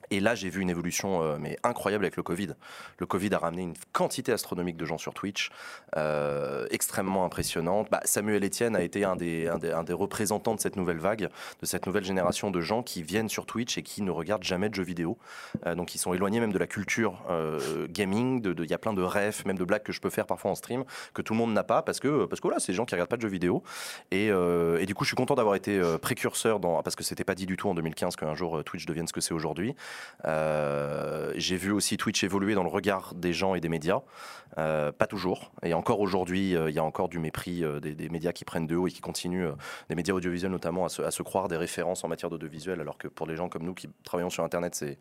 Et 0.09 0.19
là, 0.19 0.35
j'ai 0.35 0.49
vu 0.49 0.61
une 0.61 0.69
évolution 0.69 1.21
euh, 1.21 1.37
incroyable 1.63 2.05
avec 2.05 2.15
le 2.15 2.23
Covid. 2.23 2.49
Le 2.99 3.05
Covid 3.05 3.33
a 3.33 3.39
ramené 3.39 3.63
une 3.63 3.73
quantité 3.91 4.31
astronomique 4.31 4.77
de 4.77 4.85
gens 4.85 4.97
sur 4.97 5.13
Twitch, 5.13 5.49
euh, 5.97 6.65
extrêmement 6.71 7.25
impressionnante. 7.25 7.89
Bah, 7.91 7.99
Samuel 8.05 8.43
Etienne 8.43 8.75
a 8.75 8.81
été 8.81 9.03
un 9.03 9.15
des, 9.15 9.49
représentants 9.91 10.55
de 10.55 10.61
cette 10.61 10.77
nouvelle 10.77 10.99
vague, 10.99 11.29
de 11.61 11.65
cette 11.65 11.85
nouvelle 11.87 12.05
génération 12.05 12.51
de 12.51 12.61
gens 12.61 12.83
qui 12.83 13.03
viennent 13.03 13.29
sur 13.29 13.45
Twitch 13.45 13.77
et 13.77 13.83
qui 13.83 14.01
ne 14.01 14.11
regardent 14.11 14.43
jamais 14.43 14.69
de 14.69 14.75
jeux 14.75 14.83
vidéo. 14.83 15.17
Euh, 15.65 15.75
donc, 15.75 15.93
ils 15.93 15.97
sont 15.97 16.13
éloignés 16.13 16.39
même 16.39 16.53
de 16.53 16.59
la 16.59 16.67
culture 16.67 17.21
gaming. 17.89 18.45
Il 18.57 18.69
y 18.69 18.73
a 18.73 18.77
plein 18.77 18.93
de 18.93 19.01
rêves, 19.01 19.43
même 19.45 19.57
de 19.57 19.63
blagues 19.63 19.83
que 19.83 19.91
je 19.91 19.99
peux 19.99 20.09
faire 20.09 20.25
parfois 20.25 20.51
en 20.51 20.55
stream, 20.55 20.85
que 21.13 21.21
tout 21.21 21.33
le 21.33 21.39
monde 21.39 21.53
n'a 21.53 21.63
pas 21.63 21.81
parce 21.81 21.99
que, 21.99 22.25
parce 22.25 22.39
que 22.39 22.47
voilà, 22.47 22.59
c'est 22.59 22.71
des 22.71 22.75
gens 22.75 22.85
qui 22.85 22.95
regardent 22.95 23.09
pas 23.09 23.17
de 23.17 23.21
jeux 23.21 23.27
vidéo. 23.27 23.63
Et, 24.11 24.27
du 24.85 24.95
coup, 24.95 25.03
je 25.03 25.09
suis 25.09 25.17
content 25.17 25.35
d'avoir 25.35 25.55
été 25.55 25.81
précurseur 26.01 26.61
parce 26.61 26.95
que 26.95 27.03
c'était 27.03 27.25
pas 27.25 27.35
dit 27.35 27.45
du 27.45 27.57
tout 27.57 27.67
en 27.67 27.73
2015 27.73 28.15
qu'un 28.15 28.35
jour 28.35 28.63
Twitch 28.63 28.85
devienne 28.85 29.07
ce 29.07 29.13
que 29.13 29.21
c'est 29.21 29.33
aujourd'hui. 29.33 29.75
Euh, 30.25 31.31
j'ai 31.35 31.57
vu 31.57 31.71
aussi 31.71 31.97
Twitch 31.97 32.23
évoluer 32.23 32.55
dans 32.55 32.63
le 32.63 32.69
regard 32.69 33.13
des 33.15 33.33
gens 33.33 33.55
et 33.55 33.59
des 33.59 33.69
médias. 33.69 34.01
Euh, 34.57 34.91
pas 34.91 35.07
toujours. 35.07 35.51
Et 35.63 35.73
encore 35.73 35.99
aujourd'hui, 35.99 36.55
euh, 36.55 36.69
il 36.69 36.75
y 36.75 36.79
a 36.79 36.83
encore 36.83 37.09
du 37.09 37.19
mépris 37.19 37.63
des, 37.81 38.09
médias 38.09 38.31
qui 38.31 38.45
prennent 38.45 38.67
de 38.67 38.75
haut 38.75 38.87
et 38.87 38.91
qui 38.91 39.01
continuent, 39.01 39.51
des 39.89 39.95
médias 39.95 40.13
audiovisuels 40.13 40.51
notamment, 40.51 40.85
à 40.85 40.89
se, 40.89 41.01
à 41.01 41.11
se 41.11 41.23
croire 41.23 41.47
des 41.47 41.57
références 41.57 42.03
en 42.03 42.07
matière 42.07 42.29
d'audiovisuel, 42.29 42.79
alors 42.81 42.97
que 42.97 43.07
pour 43.07 43.27
les 43.27 43.35
gens 43.35 43.49
comme 43.49 43.63
nous 43.63 43.73
qui 43.73 43.89
travaillons 44.03 44.29
sur 44.29 44.43
Internet, 44.43 44.75
c'est- 44.75 44.97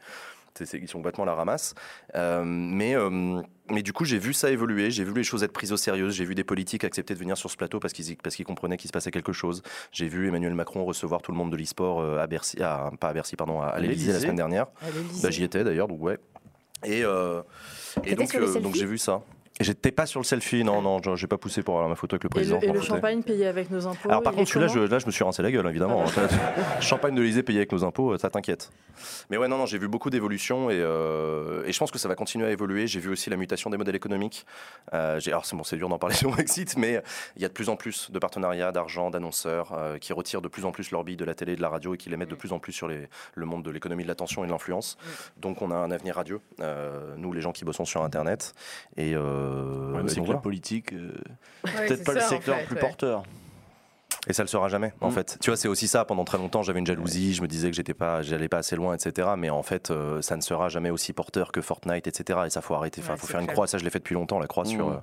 ils 0.60 0.88
sont 0.88 0.98
complètement 0.98 1.24
à 1.24 1.26
la 1.28 1.34
ramasse. 1.34 1.74
Euh, 2.14 2.42
mais, 2.44 2.94
euh, 2.94 3.40
mais 3.70 3.82
du 3.82 3.92
coup, 3.92 4.04
j'ai 4.04 4.18
vu 4.18 4.32
ça 4.32 4.50
évoluer, 4.50 4.90
j'ai 4.90 5.04
vu 5.04 5.12
les 5.14 5.24
choses 5.24 5.42
être 5.42 5.52
prises 5.52 5.72
au 5.72 5.76
sérieux, 5.76 6.10
j'ai 6.10 6.24
vu 6.24 6.34
des 6.34 6.44
politiques 6.44 6.84
accepter 6.84 7.14
de 7.14 7.18
venir 7.18 7.36
sur 7.36 7.50
ce 7.50 7.56
plateau 7.56 7.80
parce 7.80 7.92
qu'ils 7.92 8.16
parce 8.16 8.36
qu'ils 8.36 8.44
comprenaient 8.46 8.76
qu'il 8.76 8.88
se 8.88 8.92
passait 8.92 9.10
quelque 9.10 9.32
chose. 9.32 9.62
J'ai 9.92 10.08
vu 10.08 10.28
Emmanuel 10.28 10.54
Macron 10.54 10.84
recevoir 10.84 11.22
tout 11.22 11.32
le 11.32 11.38
monde 11.38 11.50
de 11.50 11.56
l'e-sport 11.56 12.00
euh, 12.00 12.18
à 12.18 12.26
Bercy, 12.26 12.62
à- 12.62 12.90
pas 13.00 13.08
à 13.08 13.12
Bercy, 13.12 13.36
pardon, 13.36 13.60
à, 13.60 13.66
à 13.66 13.78
l'Élysée 13.80 14.12
la 14.12 14.18
semaine 14.20 14.36
dernière. 14.36 14.66
Bah, 15.22 15.30
J'y 15.30 15.44
étais 15.44 15.64
d'ailleurs, 15.64 15.88
donc 15.88 16.02
ouais. 16.02 16.18
Et, 16.84 17.02
euh, 17.04 17.42
donc, 18.16 18.28
euh, 18.44 18.46
donc 18.60 18.74
j'ai 18.74 18.86
vu 18.86 18.98
ça. 18.98 19.22
Et 19.58 19.64
J'étais 19.64 19.90
pas 19.90 20.04
sur 20.04 20.20
le 20.20 20.24
selfie, 20.24 20.64
non, 20.64 20.82
non, 20.82 21.00
je- 21.02 21.16
j'ai 21.16 21.26
pas 21.26 21.38
poussé 21.38 21.62
pour 21.62 21.74
avoir 21.76 21.88
ma 21.88 21.94
photo 21.94 22.14
avec 22.16 22.24
le 22.24 22.28
Et 22.28 22.30
président. 22.30 22.58
le, 22.60 22.68
et 22.68 22.72
le 22.72 22.80
champagne 22.82 23.22
payé 23.22 23.46
avec 23.46 23.70
nos 23.70 23.86
impôts 23.86 24.08
Alors 24.10 24.22
par 24.22 24.34
contre, 24.34 24.50
celui-là, 24.50 24.66
je, 24.70 24.80
là, 24.80 24.98
je 24.98 25.06
me 25.06 25.10
suis 25.10 25.24
rincé 25.24 25.42
la 25.42 25.50
gueule, 25.50 25.66
évidemment. 25.66 26.04
Champagne 26.80 27.14
de 27.14 27.22
l'Elysée 27.22 27.42
payé 27.42 27.60
avec 27.60 27.72
nos 27.72 27.82
impôts, 27.84 28.18
ça 28.18 28.28
t'inquiète. 28.28 28.70
Mais 29.30 29.38
ouais, 29.38 29.48
non, 29.48 29.56
non, 29.56 29.64
j'ai 29.66 29.78
vu 29.78 29.88
beaucoup 29.88 30.10
d'évolutions 30.10 30.68
et, 30.70 30.76
euh, 30.78 31.64
et 31.66 31.72
je 31.72 31.78
pense 31.78 31.90
que 31.90 31.98
ça 31.98 32.06
va 32.08 32.14
continuer 32.14 32.46
à 32.46 32.50
évoluer. 32.50 32.86
J'ai 32.86 33.00
vu 33.00 33.10
aussi 33.10 33.30
la 33.30 33.36
mutation 33.38 33.70
des 33.70 33.76
modèles 33.78 33.96
économiques. 33.96 34.44
Euh, 34.92 35.18
alors 35.26 35.46
c'est 35.46 35.56
bon, 35.56 35.64
c'est 35.64 35.76
dur 35.76 35.88
d'en 35.88 35.98
parler 35.98 36.14
sur 36.16 36.30
Brexit, 36.30 36.76
mais 36.76 37.02
il 37.36 37.42
y 37.42 37.44
a 37.44 37.48
de 37.48 37.52
plus 37.54 37.70
en 37.70 37.76
plus 37.76 38.10
de 38.10 38.18
partenariats, 38.18 38.72
d'argent, 38.72 39.10
d'annonceurs 39.10 39.72
euh, 39.72 39.96
qui 39.96 40.12
retirent 40.12 40.42
de 40.42 40.48
plus 40.48 40.66
en 40.66 40.70
plus 40.72 40.90
leur 40.90 41.02
bille 41.02 41.16
de 41.16 41.24
la 41.24 41.34
télé 41.34 41.52
et 41.52 41.56
de 41.56 41.62
la 41.62 41.68
radio 41.70 41.94
et 41.94 41.96
qui 41.96 42.10
les 42.10 42.16
mettent 42.18 42.30
de 42.30 42.34
plus 42.34 42.52
en 42.52 42.58
plus 42.58 42.72
sur 42.74 42.88
les- 42.88 43.08
le 43.34 43.46
monde 43.46 43.62
de 43.62 43.70
l'économie 43.70 44.02
de 44.02 44.08
l'attention 44.08 44.44
et 44.44 44.46
de 44.46 44.52
l'influence. 44.52 44.98
Donc 45.38 45.62
on 45.62 45.70
a 45.70 45.76
un 45.76 45.90
avenir 45.90 46.16
radieux, 46.16 46.40
euh, 46.60 47.14
nous 47.16 47.32
les 47.32 47.40
gens 47.40 47.52
qui 47.52 47.64
bossons 47.64 47.86
sur 47.86 48.02
Internet. 48.02 48.52
Et, 48.98 49.14
euh, 49.46 50.04
et 50.04 50.08
c'est 50.08 50.20
que 50.22 50.28
la 50.30 50.36
politique, 50.38 50.92
euh, 50.92 51.12
Ouais, 51.64 51.86
peut-être 51.88 52.04
pas 52.04 52.14
le 52.14 52.20
ça, 52.20 52.26
en 52.26 52.28
secteur 52.30 52.54
fait, 52.56 52.60
le 52.62 52.66
plus 52.66 52.74
ouais. 52.76 52.80
porteur. 52.80 53.22
Et 54.28 54.32
ça 54.32 54.42
le 54.42 54.48
sera 54.48 54.68
jamais, 54.68 54.92
en 55.00 55.08
Mm. 55.08 55.12
fait. 55.12 55.38
Tu 55.40 55.50
vois, 55.50 55.56
c'est 55.56 55.68
aussi 55.68 55.86
ça. 55.88 56.04
Pendant 56.04 56.24
très 56.24 56.36
longtemps, 56.38 56.62
j'avais 56.62 56.80
une 56.80 56.86
jalousie. 56.86 57.32
Je 57.34 57.42
me 57.42 57.46
disais 57.46 57.70
que 57.70 57.76
j'étais 57.76 57.94
pas, 57.94 58.22
j'allais 58.22 58.48
pas 58.48 58.58
assez 58.58 58.74
loin, 58.74 58.94
etc. 58.94 59.28
Mais 59.38 59.50
en 59.50 59.62
fait, 59.62 59.90
euh, 59.90 60.20
ça 60.22 60.36
ne 60.36 60.40
sera 60.40 60.68
jamais 60.68 60.90
aussi 60.90 61.12
porteur 61.12 61.52
que 61.52 61.60
Fortnite, 61.60 62.06
etc. 62.08 62.40
Et 62.46 62.50
ça, 62.50 62.60
faut 62.60 62.74
arrêter. 62.74 63.00
Enfin, 63.02 63.12
Ouais, 63.12 63.18
faut 63.18 63.26
faire 63.28 63.40
une 63.40 63.46
croix. 63.46 63.66
Ça, 63.66 63.78
je 63.78 63.84
l'ai 63.84 63.90
fait 63.90 64.00
depuis 64.00 64.14
longtemps. 64.14 64.38
La 64.40 64.46
croix 64.48 64.64
sur. 64.64 64.88
Mm. 64.88 64.92
euh, 64.92 64.96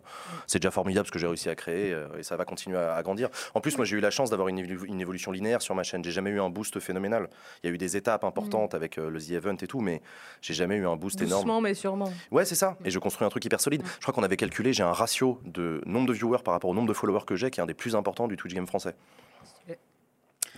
c'est 0.47 0.59
déjà 0.59 0.71
formidable 0.71 1.07
ce 1.07 1.11
que 1.11 1.19
j'ai 1.19 1.27
réussi 1.27 1.49
à 1.49 1.55
créer, 1.55 1.93
euh, 1.93 2.07
et 2.19 2.23
ça 2.23 2.35
va 2.35 2.43
continuer 2.45 2.77
à, 2.77 2.95
à 2.95 3.01
grandir. 3.03 3.29
En 3.53 3.61
plus, 3.61 3.77
moi, 3.77 3.85
j'ai 3.85 3.95
eu 3.95 4.01
la 4.01 4.11
chance 4.11 4.29
d'avoir 4.29 4.49
une, 4.49 4.59
évo- 4.59 4.85
une 4.85 4.99
évolution 4.99 5.31
linéaire 5.31 5.61
sur 5.61 5.73
ma 5.75 5.83
chaîne. 5.83 6.03
J'ai 6.03 6.11
jamais 6.11 6.29
eu 6.31 6.41
un 6.41 6.49
boost 6.49 6.79
phénoménal. 6.79 7.29
Il 7.63 7.67
y 7.67 7.71
a 7.71 7.73
eu 7.73 7.77
des 7.77 7.95
étapes 7.95 8.23
importantes 8.25 8.75
avec 8.75 8.97
euh, 8.97 9.09
le 9.09 9.21
The 9.21 9.31
Event 9.31 9.55
et 9.61 9.67
tout, 9.67 9.79
mais 9.79 10.01
j'ai 10.41 10.53
jamais 10.53 10.75
eu 10.75 10.85
un 10.85 10.95
boost 10.97 11.21
énorme. 11.21 11.43
Doucement, 11.43 11.61
mais 11.61 11.73
sûrement. 11.73 12.11
Ouais, 12.31 12.43
c'est 12.45 12.55
ça. 12.55 12.75
Et 12.83 12.91
je 12.91 12.99
construis 12.99 13.25
un 13.25 13.29
truc 13.29 13.45
hyper 13.45 13.61
solide. 13.61 13.83
Je 13.95 14.01
crois 14.01 14.13
qu'on 14.13 14.23
avait 14.23 14.37
calculé, 14.37 14.73
j'ai 14.73 14.83
un 14.83 14.91
ratio 14.91 15.39
de 15.45 15.81
nombre 15.85 16.07
de 16.07 16.13
viewers 16.13 16.43
par 16.43 16.53
rapport 16.53 16.69
au 16.69 16.73
nombre 16.73 16.87
de 16.89 16.93
followers 16.93 17.25
que 17.25 17.35
j'ai, 17.35 17.49
qui 17.51 17.59
est 17.59 17.63
un 17.63 17.67
des 17.67 17.73
plus 17.73 17.95
importants 17.95 18.27
du 18.27 18.35
Twitch 18.35 18.53
game 18.53 18.67
français. 18.67 18.95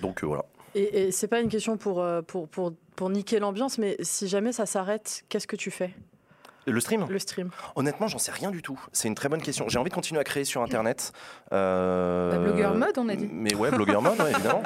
Donc 0.01 0.23
euh, 0.23 0.27
voilà. 0.27 0.45
Et, 0.75 1.07
et 1.07 1.11
c'est 1.11 1.27
pas 1.27 1.39
une 1.39 1.49
question 1.49 1.77
pour, 1.77 2.01
euh, 2.01 2.21
pour, 2.21 2.47
pour, 2.49 2.73
pour 2.95 3.09
niquer 3.09 3.39
l'ambiance, 3.39 3.77
mais 3.77 3.95
si 4.01 4.27
jamais 4.27 4.51
ça 4.51 4.65
s'arrête, 4.65 5.23
qu'est-ce 5.29 5.47
que 5.47 5.55
tu 5.55 5.71
fais? 5.71 5.93
Le 6.67 6.79
stream? 6.79 7.05
Le 7.07 7.19
stream 7.19 7.51
Honnêtement, 7.75 8.07
j'en 8.07 8.17
sais 8.17 8.31
rien 8.31 8.49
du 8.49 8.63
tout. 8.63 8.79
C'est 8.91 9.07
une 9.07 9.13
très 9.13 9.29
bonne 9.29 9.41
question. 9.41 9.69
J'ai 9.69 9.77
envie 9.77 9.91
de 9.91 9.95
continuer 9.95 10.19
à 10.19 10.23
créer 10.23 10.45
sur 10.45 10.63
Internet. 10.63 11.11
Euh, 11.53 12.31
Bah, 12.31 12.37
blogueur 12.39 12.73
mode, 12.73 12.97
on 12.97 13.07
a 13.07 13.15
dit. 13.15 13.29
Mais 13.31 13.53
ouais, 13.53 13.69
blogueur 13.69 14.01
mode, 14.01 14.19
ouais, 14.19 14.31
évidemment. 14.31 14.63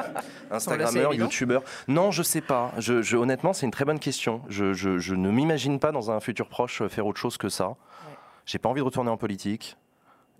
Instagrammeur, 0.50 1.12
youtubeur. 1.14 1.62
Non, 1.88 2.10
je 2.10 2.22
sais 2.22 2.40
pas. 2.40 2.72
Je, 2.78 3.02
je- 3.02 3.16
honnêtement, 3.18 3.52
c'est 3.52 3.66
une 3.66 3.72
très 3.72 3.84
bonne 3.84 3.98
question. 3.98 4.40
Je, 4.48 4.72
je- 4.72 4.98
je 4.98 5.14
ne 5.14 5.30
m'imagine 5.30 5.78
pas 5.78 5.92
dans 5.92 6.10
un 6.10 6.20
futur 6.20 6.48
proche 6.48 6.82
faire 6.88 7.06
autre 7.06 7.20
chose 7.20 7.36
que 7.36 7.50
ça. 7.50 7.74
J'ai 8.46 8.58
pas 8.58 8.68
envie 8.70 8.80
de 8.80 8.84
retourner 8.86 9.10
en 9.10 9.16
politique. 9.18 9.76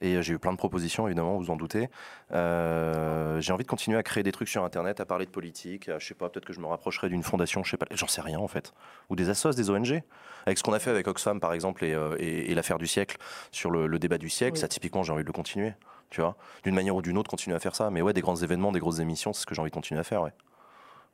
Et 0.05 0.17
euh, 0.17 0.23
j'ai 0.23 0.35
eu 0.35 0.39
plein 0.39 0.51
de 0.53 0.57
propositions, 0.59 1.07
évidemment, 1.07 1.39
vous 1.39 1.51
en 1.51 1.57
doutez. 1.57 1.89
Euh, 2.33 3.41
j'ai 3.41 3.53
envie 3.53 3.63
de 3.65 3.69
continuer 3.69 3.97
à 3.97 4.03
créer 4.03 4.23
des 4.23 4.33
trucs 4.33 4.49
sur 4.49 4.65
Internet, 4.65 5.01
à 5.01 5.07
parler 5.07 5.27
de 5.27 5.31
politique. 5.31 5.89
à- 5.89 5.99
Je 5.99 6.07
sais 6.07 6.15
pas, 6.15 6.29
peut-être 6.29 6.45
que 6.45 6.53
je 6.53 6.61
me 6.61 6.67
rapprocherai 6.67 7.09
d'une 7.09 7.23
fondation, 7.23 7.63
je 7.63 7.71
sais 7.71 7.77
pas, 7.77 7.87
j'en 7.93 8.09
sais 8.09 8.21
rien 8.21 8.39
en 8.39 8.49
fait. 8.49 8.73
Ou 9.11 9.17
des 9.17 9.29
assos, 9.31 9.53
des 9.53 9.71
ONG. 9.71 10.03
Avec 10.45 10.59
ce 10.59 10.63
qu'on 10.65 10.73
a 10.73 10.79
fait 10.81 10.91
avec 10.91 11.07
Oxfam, 11.07 11.39
par 11.41 11.53
exemple, 11.53 11.85
et, 11.85 11.95
euh, 11.95 12.17
et- 12.19 12.51
et 12.51 12.55
l'affaire 12.55 12.79
du 12.79 12.87
siècle, 12.89 13.17
sur 13.53 13.71
le, 13.71 13.87
le 13.87 13.99
débat 13.99 14.19
du 14.19 14.29
siècle, 14.29 14.55
Oui. 14.55 14.61
ça, 14.61 14.69
typiquement, 14.69 15.03
j'ai 15.05 15.13
envie 15.13 15.23
de 15.23 15.29
le 15.29 15.33
continuer. 15.33 15.73
Tu 16.11 16.21
vois 16.21 16.37
D'une 16.65 16.75
manière 16.75 16.97
ou 16.97 17.01
d'une 17.03 17.17
autre, 17.17 17.31
continuer 17.31 17.57
à 17.57 17.61
faire 17.61 17.75
ça. 17.77 17.89
Mais 17.91 18.03
ouais, 18.03 18.13
des 18.13 18.21
grands 18.21 18.37
événements, 18.37 18.73
des 18.73 18.81
grosses 18.81 18.99
émissions, 18.99 19.33
c'est 19.33 19.43
ce 19.43 19.47
que 19.47 19.55
j'ai 19.55 19.61
envie 19.63 19.71
de 19.71 19.75
continuer 19.75 20.01
à 20.01 20.05
faire, 20.05 20.23
ouais. 20.23 20.33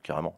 Carrément. 0.03 0.37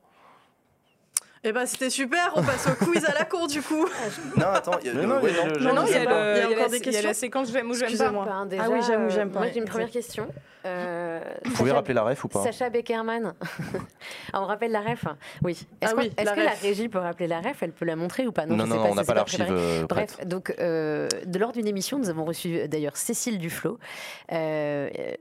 Eh 1.44 1.52
ben 1.54 1.66
c'était 1.66 1.90
super, 1.90 2.34
on 2.36 2.44
passe 2.44 2.68
au 2.68 2.86
quiz 2.86 3.04
à 3.06 3.14
la 3.14 3.26
con 3.26 3.48
du 3.48 3.62
coup. 3.64 3.88
Non, 4.38 4.46
attends, 4.48 4.78
il 4.82 4.88
y 4.88 4.90
a- 4.92 4.94
Mais 4.94 5.08
non, 5.08 5.20
ouais, 5.22 5.32
il 5.32 5.36
y 5.36 5.40
a 5.40 5.46
non. 5.46 5.60
Non, 5.60 5.74
non, 5.82 5.88
il 5.88 5.92
y 5.92 5.96
a, 5.96 6.04
le- 6.06 6.38
Il 6.38 6.52
y 6.52 6.56
encore 6.56 6.70
des 6.70 6.78
il 6.78 6.84
y 6.86 6.88
a 6.88 6.92
questions 6.92 7.08
la 7.08 7.14
séquence 7.16 7.52
j'aime 7.52 7.72
ou 7.72 7.74
j'aime 7.74 7.98
pas. 7.98 8.14
Ah 8.60 8.70
oui, 8.70 8.80
j'aime 8.86 9.06
ou 9.08 9.10
j'aime 9.10 9.32
pas. 9.32 9.40
Moi, 9.40 9.48
j'ai 9.52 9.60
une 9.60 9.66
première 9.66 9.90
question. 9.90 10.28
Euh, 10.66 11.22
Vous 11.46 11.52
pouvez 11.54 11.70
Sacha- 11.72 11.76
rappeler 11.76 11.94
la 11.94 12.04
ref 12.04 12.24
ou 12.24 12.28
pas 12.28 12.44
Sacha 12.44 12.70
Beckerman. 12.70 13.34
Ah, 14.34 14.42
on 14.42 14.46
rappelle 14.46 14.72
la 14.72 14.82
ref 14.82 15.06
Oui. 15.42 15.68
Est-ce 15.82 15.92
Ah 15.92 15.96
oui, 15.98 16.12
est-ce 16.18 16.32
que 16.34 16.40
la 16.40 16.52
régie 16.52 16.88
peut 16.90 17.00
rappeler 17.00 17.28
la 17.28 17.42
ref? 17.42 17.62
Elle 17.62 17.72
peut 17.74 17.86
la 17.86 17.96
montrer 17.98 18.26
ou 18.28 18.32
pas? 18.32 18.46
Non, 18.46 18.56
non, 18.56 18.66
non, 18.68 18.86
on 18.92 18.96
n'a 18.96 19.02
pas 19.02 19.08
pas 19.08 19.14
l'archive 19.16 19.46
euh, 19.50 19.86
Bref, 19.88 20.26
donc 20.26 20.54
euh, 20.60 21.08
de 21.26 21.38
lors 21.40 21.52
d'une 21.52 21.68
émission, 21.68 21.98
nous 22.00 22.10
avons 22.10 22.24
reçu 22.24 22.68
d'ailleurs 22.70 22.96
Cécile 22.98 23.38
Duflo. 23.40 23.78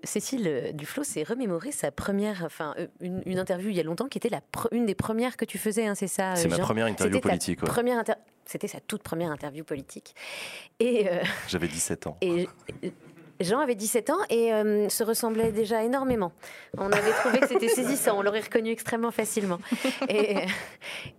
Cécile 0.04 0.70
Duflo 0.74 1.02
s'est 1.04 1.22
remémoré 1.22 1.72
sa 1.72 1.90
première, 1.90 2.42
enfin 2.44 2.74
une, 3.00 3.22
une 3.26 3.38
interview 3.38 3.70
il 3.70 3.76
y 3.76 3.80
a 3.80 3.84
longtemps 3.84 4.06
qui 4.08 4.18
était 4.18 4.28
la 4.28 4.40
une 4.72 4.86
des 4.86 4.94
premières 4.94 5.36
que 5.36 5.44
tu 5.44 5.58
faisais, 5.58 5.86
hein, 5.86 5.94
c'est 5.94 6.06
ça 6.06 6.36
C'est 6.36 6.48
ma 6.48 6.58
première 6.58 6.86
interview 6.86 7.20
politique. 7.20 7.62
ouais. 7.62 7.68
première 7.68 7.98
inter- 7.98 8.14
C'était 8.44 8.68
sa 8.68 8.80
toute 8.80 9.02
première 9.02 9.30
interview 9.30 9.64
politique. 9.64 10.14
Et, 10.78 11.08
euh, 11.08 11.20
J'avais 11.48 11.68
17 11.68 12.06
ans. 12.06 12.16
et 12.20 12.48
Jean 13.40 13.60
avait 13.60 13.74
17 13.74 14.10
ans 14.10 14.18
et 14.28 14.52
euh, 14.52 14.88
se 14.88 15.02
ressemblait 15.02 15.52
déjà 15.52 15.82
énormément. 15.82 16.32
On 16.76 16.90
avait 16.92 17.12
trouvé 17.12 17.40
que 17.40 17.48
c'était 17.48 17.68
saisissant, 17.68 18.18
on 18.18 18.22
l'aurait 18.22 18.40
reconnu 18.40 18.70
extrêmement 18.70 19.10
facilement. 19.10 19.58
Et, 20.08 20.36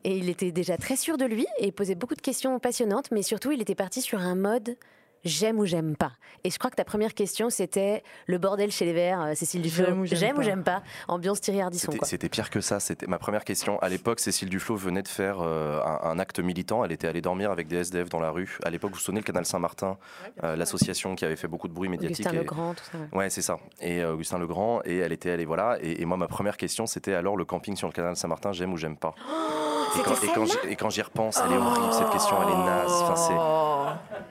et 0.04 0.18
il 0.18 0.30
était 0.30 0.52
déjà 0.52 0.78
très 0.78 0.96
sûr 0.96 1.18
de 1.18 1.26
lui 1.26 1.46
et 1.58 1.72
posait 1.72 1.96
beaucoup 1.96 2.16
de 2.16 2.22
questions 2.22 2.60
passionnantes, 2.60 3.10
mais 3.12 3.24
surtout 3.24 3.52
il 3.52 3.62
était 3.62 3.76
parti 3.76 4.02
sur 4.02 4.20
un 4.20 4.36
mode 4.36 4.76
j'aime 5.24 5.60
ou 5.60 5.66
j'aime 5.66 5.96
pas. 5.96 6.12
Et 6.44 6.50
je 6.50 6.58
crois 6.58 6.72
que 6.72 6.76
ta 6.76 6.84
première 6.86 7.14
question 7.14 7.50
c'était 7.50 8.04
le 8.28 8.38
bordel 8.38 8.72
chez 8.72 8.86
les 8.86 8.94
Verts, 8.94 9.22
euh, 9.22 9.34
Cécile 9.36 9.62
Duflo. 9.62 9.86
J'aime 10.06 10.38
ou 10.38 10.42
j'aime 10.42 10.64
pas. 10.64 10.80
pas. 10.80 10.84
Ambiance 11.08 11.42
Thierry 11.42 11.62
Ardisson. 11.62 11.92
C'était- 12.04 12.30
pire 12.30 12.50
que 12.50 12.62
ça. 12.62 12.80
C'était 12.80 13.08
ma 13.08 13.18
première 13.20 13.44
question. 13.44 13.78
À 13.80 13.90
l'époque, 13.90 14.20
Cécile 14.20 14.50
Duflo 14.50 14.76
venait 14.76 15.02
de 15.04 15.08
faire 15.08 15.38
euh, 15.42 15.82
un, 15.84 16.10
un 16.12 16.20
acte 16.20 16.40
militant. 16.40 16.84
Elle 16.86 16.92
était 16.92 17.08
allée 17.08 17.22
dormir 17.22 17.52
avec 17.52 17.68
des 17.68 17.78
SDF 17.78 18.10
dans 18.10 18.20
la 18.20 18.32
rue. 18.32 18.58
À 18.64 18.70
l'époque, 18.70 18.92
vous 18.92 18.96
vous 18.98 19.02
souvenez 19.02 19.22
le 19.22 19.26
canal 19.26 19.46
Saint-Martin, 19.46 19.98
euh, 20.44 20.56
l'association 20.56 21.16
qui 21.16 21.26
avait 21.26 21.36
fait 21.36 21.48
beaucoup 21.48 21.68
de 21.68 21.74
bruit 21.74 21.90
médiatique. 21.90 22.26
Augustin 22.26 22.36
et- 22.36 22.44
Legrand, 22.44 22.74
tout 22.74 22.84
ça. 22.92 22.98
ouais. 22.98 23.18
Ouais, 23.18 23.30
c'est 23.30 23.42
ça. 23.42 23.58
Et 23.82 24.02
euh, 24.02 24.14
Augustin 24.14 24.40
Legrand, 24.40 24.82
et 24.86 24.98
elle 24.98 25.12
était 25.12 25.32
allée, 25.32 25.46
voilà. 25.46 25.78
Et, 25.82 26.02
et 26.02 26.06
moi, 26.06 26.18
ma 26.18 26.28
première 26.28 26.58
question, 26.58 26.86
c'était 26.88 27.14
alors 27.14 27.38
le 27.38 27.46
camping 27.46 27.76
sur 27.76 27.88
le 27.88 27.94
canal 27.94 28.16
Saint-Martin, 28.16 28.52
j'aime 28.54 28.74
ou 28.74 28.78
j'aime 28.78 28.98
pas? 28.98 29.14
Et, 30.00 30.04
quand, 30.04 30.16
c'était 30.16 30.28
et, 30.28 30.34
quand 30.34 30.46
et 30.70 30.76
quand 30.78 30.90
j'y 30.90 31.02
repense, 31.02 31.42
elle 31.46 31.52
est 31.54 31.58
horrible, 31.58 31.92
cette 31.94 32.10
question, 32.12 32.38
elle 32.42 32.50
est 32.54 32.64
naze. 32.66 32.92
Enfin, 32.92 33.14
Oh. 33.18 33.28
c'est 33.28 33.34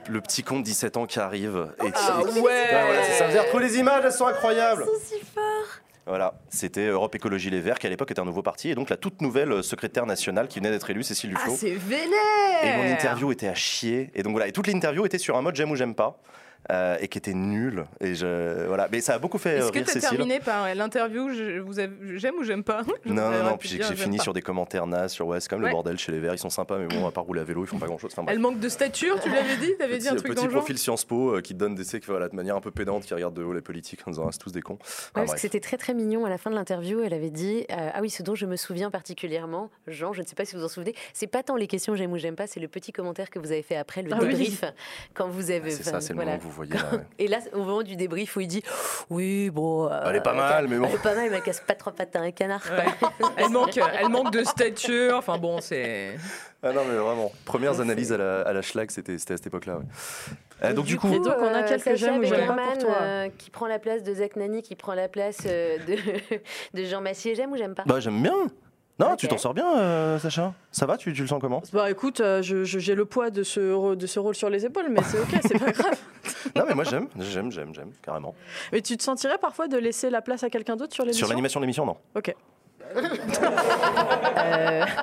le 0.09 0.21
petit 0.21 0.43
con 0.43 0.59
de 0.59 0.63
17 0.63 0.97
ans 0.97 1.05
qui 1.05 1.19
arrive. 1.19 1.73
Et, 1.83 1.91
Ah 1.93 2.19
et- 2.21 2.23
ouais. 2.25 2.39
Ouais, 2.41 2.67
voilà, 2.85 3.03
c'est 3.03 3.13
ça. 3.13 3.25
Vous 3.27 3.31
avez 3.31 3.39
retrouvé 3.45 3.65
les 3.65 3.77
images, 3.77 4.03
elles 4.05 4.11
sont 4.11 4.27
incroyables. 4.27 4.85
Ils 4.87 4.99
sont 4.99 5.05
si 5.19 5.25
forts. 5.33 5.43
Voilà, 6.07 6.33
c'était 6.49 6.87
Europe 6.87 7.13
Écologie 7.13 7.51
Les 7.51 7.61
Verts, 7.61 7.77
qui 7.77 7.85
à 7.85 7.89
l'époque 7.89 8.09
était 8.11 8.19
un 8.19 8.25
nouveau 8.25 8.41
parti, 8.41 8.69
et 8.71 8.75
donc 8.75 8.89
la 8.89 8.97
toute 8.97 9.21
nouvelle 9.21 9.51
euh, 9.51 9.61
secrétaire 9.61 10.07
nationale 10.07 10.47
qui 10.47 10.57
venait 10.59 10.71
d'être 10.71 10.89
élue, 10.89 11.03
Cécile 11.03 11.31
Ah, 11.35 11.39
Duflo. 11.39 11.55
c'est 11.55 11.75
vénère 11.75 12.63
et 12.63 12.75
mon 12.77 12.91
interview 12.91 13.31
était 13.31 13.47
à 13.47 13.53
chier. 13.53 14.09
Et 14.15 14.23
donc 14.23 14.31
voilà, 14.31 14.47
et 14.47 14.51
toute 14.51 14.65
l'interview 14.67 15.05
était 15.05 15.19
sur 15.19 15.37
un 15.37 15.41
mode 15.43 15.55
j'aime 15.55 15.69
ou 15.71 15.75
j'aime 15.75 15.93
pas. 15.93 16.17
Euh, 16.71 16.97
et 16.99 17.07
qui 17.07 17.17
était 17.17 17.33
nul. 17.33 17.85
Et 17.99 18.13
je, 18.15 18.65
voilà. 18.67 18.87
Mais 18.91 19.01
ça 19.01 19.15
a 19.15 19.19
beaucoup 19.19 19.37
fait 19.37 19.57
Est-ce 19.57 19.71
que 19.71 19.79
t'as 19.79 19.85
Cécile. 19.93 20.09
terminé 20.17 20.39
par 20.39 20.73
l'interview 20.75 21.29
je- 21.33 21.59
vous 21.59 21.79
avez- 21.79 22.17
J'aime 22.17 22.35
ou 22.35 22.43
j'aime 22.43 22.63
pas 22.63 22.81
Je 23.05 23.11
Non, 23.11 23.31
non, 23.31 23.43
non, 23.43 23.57
puis 23.57 23.69
j'ai 23.69 23.81
fini 23.95 24.17
pas. 24.17 24.23
sur 24.23 24.33
des 24.33 24.41
commentaires 24.41 24.85
nazes 24.87 25.11
sur 25.13 25.27
ouais, 25.27 25.39
c'est 25.39 25.49
comme 25.49 25.61
Ouais. 25.61 25.69
le 25.69 25.73
bordel 25.73 25.97
chez 25.97 26.11
les 26.11 26.19
Verts, 26.19 26.33
ils 26.35 26.39
sont 26.39 26.49
sympas, 26.49 26.77
mais 26.77 26.87
bon, 26.87 27.07
à 27.07 27.11
part 27.11 27.23
rouler 27.23 27.41
à 27.41 27.43
vélo, 27.43 27.63
ils 27.63 27.67
font 27.67 27.77
pas 27.79 27.87
grand 27.87 27.97
chose. 27.97 28.11
Enfin. 28.15 28.25
Elle 28.31 28.39
manque 28.39 28.59
de 28.59 28.69
stature, 28.69 29.19
tu 29.21 29.29
l'avais 29.29 29.57
dit 29.57 29.71
T'avais 29.77 29.97
dit 29.97 30.07
un 30.07 30.11
Petit, 30.13 30.23
truc 30.23 30.31
petit 30.33 30.35
dans 30.41 30.47
le 30.47 30.51
genre 30.51 30.59
profil 30.61 30.77
Sciences 30.77 31.05
Po 31.05 31.35
euh, 31.35 31.41
qui 31.41 31.53
te 31.53 31.59
donne 31.59 31.75
des 31.75 31.83
voilà, 32.07 32.29
de 32.29 32.35
manière 32.35 32.55
un 32.55 32.61
peu 32.61 32.71
pédante, 32.71 33.03
qui 33.05 33.13
regarde 33.13 33.33
de 33.33 33.43
haut 33.43 33.53
les 33.53 33.61
politiques 33.61 34.01
en 34.07 34.11
disant 34.11 34.25
ah, 34.27 34.29
c'est 34.31 34.37
tous 34.39 34.51
des 34.51 34.61
cons. 34.61 34.77
Enfin, 34.81 34.89
Ouais, 35.21 35.25
parce 35.25 35.33
que 35.33 35.39
c'était 35.39 35.59
très 35.59 35.77
très 35.77 35.93
mignon 35.93 36.25
à 36.25 36.29
la 36.29 36.37
fin 36.37 36.49
de 36.49 36.55
l'interview. 36.55 37.01
Elle 37.03 37.13
avait 37.13 37.29
dit 37.29 37.65
euh, 37.71 37.89
Ah 37.93 37.99
oui, 38.01 38.09
ce 38.09 38.23
dont 38.23 38.35
je 38.35 38.45
me 38.45 38.55
souviens 38.55 38.89
particulièrement, 38.91 39.69
Jean, 39.87 40.13
je 40.13 40.21
ne 40.21 40.25
sais 40.27 40.35
pas 40.35 40.45
si 40.45 40.55
vous 40.55 40.63
en 40.63 40.67
souvenez, 40.69 40.95
c'est 41.13 41.27
pas 41.27 41.43
tant 41.43 41.55
les 41.55 41.67
questions 41.67 41.95
j'aime 41.95 42.11
ou 42.13 42.17
j'aime 42.17 42.35
pas, 42.35 42.47
c'est 42.47 42.59
le 42.59 42.67
petit 42.67 42.91
commentaire 42.91 43.29
que 43.29 43.39
vous 43.39 43.51
avez 43.51 43.61
fait 43.61 43.75
après, 43.75 44.01
le 44.01 44.09
Ah 44.13 44.17
oui. 44.21 44.27
débrief, 44.29 44.63
quand 45.13 45.27
vous 45.27 45.51
avez. 45.51 45.71
Ah, 45.73 45.75
c'est 45.77 45.83
ça, 45.83 46.01
c'est 46.01 46.13
le 46.13 46.19
moment 46.19 46.37
que 46.51 46.55
vous 46.55 46.65
voyez. 46.67 46.73
là, 46.73 46.97
ouais. 46.97 47.03
Et 47.19 47.27
là, 47.27 47.39
au 47.53 47.59
moment 47.59 47.81
du 47.83 47.95
débrief 47.95 48.35
où 48.35 48.41
il 48.41 48.47
dit 48.47 48.63
Oui, 49.09 49.49
bon. 49.49 49.87
euh, 49.91 50.01
Elle 50.05 50.17
est 50.17 50.21
pas 50.21 50.33
mal, 50.33 50.67
mais 50.67 50.77
bon. 50.77 50.85
Elle 50.87 50.95
est 50.95 51.01
pas 51.01 51.15
mal, 51.15 51.29
mais 51.29 51.37
elle 51.37 51.43
casse 51.43 51.61
pas 51.61 51.75
trois 51.75 51.93
pattes 51.93 52.15
à 52.15 52.19
un 52.21 52.31
canard. 52.31 52.61
Ouais. 52.71 52.85
elle, 53.37 53.49
manque, 53.49 53.77
elle 53.77 54.09
manque 54.09 54.31
de 54.31 54.43
stature, 54.43 55.15
enfin 55.17 55.37
bon, 55.37 55.59
c'est. 55.61 56.15
Ah 56.63 56.71
non, 56.73 56.81
mais 56.87 56.95
vraiment. 56.95 57.31
Premières 57.45 57.79
analyses 57.81 58.13
à 58.13 58.17
la, 58.17 58.41
à 58.41 58.53
la 58.53 58.61
schlag, 58.61 58.91
c'était 58.91 59.17
c'était 59.17 59.33
à 59.33 59.37
cette 59.37 59.47
époque-là. 59.47 59.77
ouais. 59.77 59.85
Euh, 60.63 60.73
donc, 60.73 60.85
du 60.85 60.99
coup, 60.99 61.09
donc, 61.09 61.25
on 61.39 61.47
a 61.47 61.63
euh, 61.63 61.67
quelques 61.67 61.95
j'aime 61.95 62.19
ou 62.19 62.23
j'aime 62.23 62.45
pas 62.45 62.53
pour 62.53 62.55
Beckerman, 62.55 62.77
toi. 62.77 62.95
euh, 63.01 63.29
qui 63.39 63.49
prend 63.49 63.65
la 63.65 63.79
place 63.79 64.03
de 64.03 64.13
Zach 64.13 64.35
Nani, 64.35 64.61
qui 64.61 64.75
prend 64.75 64.93
la 64.93 65.07
place 65.07 65.39
euh, 65.47 65.79
de, 65.87 65.95
de 66.79 66.85
Jean 66.85 67.01
Massier. 67.01 67.33
J'aime 67.33 67.51
ou 67.51 67.57
j'aime 67.57 67.73
pas? 67.73 67.81
Bah, 67.87 67.99
j'aime 67.99 68.21
bien. 68.21 68.35
Non, 68.99 69.15
tu 69.15 69.27
t'en 69.27 69.37
sors 69.39 69.53
bien, 69.55 69.65
euh, 69.79 70.19
Sacha 70.19 70.53
Ça 70.71 70.85
va 70.85 70.95
tu, 70.97 71.11
tu 71.13 71.21
le 71.21 71.27
sens 71.27 71.39
comment? 71.41 71.63
Bah 71.73 71.89
écoute, 71.89 72.19
euh, 72.21 72.41
je- 72.43 72.63
je- 72.65 72.77
j'ai 72.77 72.93
le 72.93 73.05
poids 73.05 73.31
de 73.31 73.41
ce, 73.41 73.95
de 73.95 74.07
ce 74.07 74.19
rôle 74.19 74.35
sur 74.35 74.49
les 74.49 74.63
épaules, 74.65 74.87
mais 74.89 75.01
c'est 75.03 75.17
ok, 75.19 75.39
c'est 75.41 75.57
pas 75.59 75.71
grave. 75.71 75.97
Non, 76.55 76.63
mais 76.67 76.75
moi 76.75 76.83
j'aime, 76.83 77.07
j'aime, 77.19 77.51
j'aime, 77.51 77.73
j'aime, 77.73 77.91
carrément. 78.03 78.35
Mais 78.71 78.81
tu 78.81 78.95
te 78.97 79.03
sentirais 79.03 79.37
parfois 79.39 79.67
de 79.67 79.77
laisser 79.77 80.09
la 80.09 80.21
place 80.21 80.43
à 80.43 80.49
quelqu'un 80.49 80.75
d'autre 80.75 80.93
sur 80.93 81.03
l'émission? 81.03 81.25
Sur 81.25 81.29
l'animation 81.33 81.59
de 81.59 81.65
l'émission, 81.65 81.85
non. 81.85 81.97
Ok. 82.15 82.35
Euh, 82.95 83.01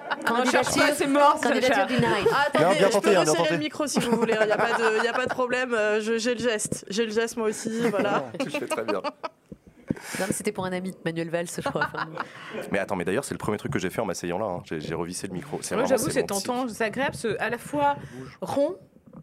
Candidature, 0.26 0.82
pas, 0.86 0.94
c'est 0.94 1.06
mort, 1.06 1.40
candidature. 1.40 1.86
Ah, 2.32 2.46
attendez, 2.48 2.78
bien 2.78 2.88
je 2.90 2.98
peux 2.98 3.08
hein, 3.08 3.10
bien 3.10 3.20
resserrer 3.20 3.36
tenté. 3.38 3.50
le 3.52 3.58
micro 3.58 3.86
si 3.86 3.98
vous 4.00 4.16
voulez, 4.16 4.34
il 4.40 4.46
n'y 4.46 4.52
a, 4.52 4.56
pas 4.56 4.72
de- 4.74 5.04
y 5.04 5.08
a 5.08 5.12
pas 5.12 5.24
de 5.26 5.30
problème, 5.30 5.72
euh, 5.74 6.00
je- 6.00 6.18
j'ai 6.18 6.34
le 6.34 6.40
geste. 6.40 6.84
J'ai 6.90 7.04
le 7.06 7.12
geste 7.12 7.36
moi 7.36 7.48
aussi, 7.48 7.80
voilà. 7.88 8.24
Tu 8.40 8.50
fais 8.50 8.66
très 8.66 8.84
bien. 8.84 9.00
Non, 10.18 10.24
mais 10.26 10.32
c'était 10.32 10.52
pour 10.52 10.64
un 10.64 10.72
ami 10.72 10.94
Manuel 11.04 11.30
Valls, 11.30 11.46
je 11.54 11.60
crois. 11.68 11.88
Enfin, 11.92 12.08
Mais 12.70 12.78
attends, 12.78 12.96
mais 12.96 13.04
d'ailleurs, 13.04 13.24
c'est 13.24 13.34
le 13.34 13.38
premier 13.38 13.58
truc 13.58 13.72
que 13.72 13.78
j'ai 13.78 13.90
fait 13.90 14.00
en 14.00 14.06
m'asseyant 14.06 14.38
là. 14.38 14.46
hein. 14.46 14.62
J'ai, 14.64 14.94
revissé 14.94 15.26
le 15.26 15.34
micro. 15.34 15.58
C'est 15.62 15.74
Moi, 15.76 15.84
j'avoue, 15.86 16.10
c'est 16.10 16.24
tentant, 16.24 16.68
c'est 16.68 16.84
agréable, 16.84 17.14
c'est 17.14 17.38
à 17.38 17.50
la 17.50 17.58
fois 17.58 17.96
rond 18.40 18.76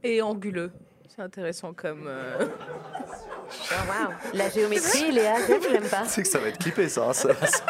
et 0.04 0.22
anguleux. 0.22 0.72
C'est 1.16 1.22
intéressant 1.22 1.74
comme. 1.74 2.06
euh, 2.08 2.38
oh. 2.42 4.12
La 4.34 4.50
géométrie, 4.50 5.12
Léa, 5.12 5.36
j'aime 5.48 5.62
ou 5.62 5.70
j'aime 5.72 5.88
pas 5.88 6.02
Tu 6.04 6.10
sais 6.10 6.22
que 6.24 6.28
ça 6.28 6.40
va 6.40 6.48
être 6.50 6.58
clippé, 6.58 6.90
ça. 6.90 7.06
hein, 7.10 7.14
ça- 7.14 7.34
ça- 7.34 7.64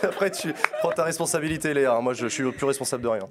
je- 0.00 0.06
Après, 0.06 0.30
tu 0.30 0.54
prends 0.80 0.92
ta 0.92 1.04
responsabilité, 1.04 1.74
Léa. 1.74 1.94
hein. 1.94 2.00
Moi, 2.00 2.14
je, 2.14 2.22
je 2.28 2.28
suis 2.28 2.50
plus 2.52 2.66
responsable 2.66 3.02
de 3.02 3.08
rien. 3.08 3.24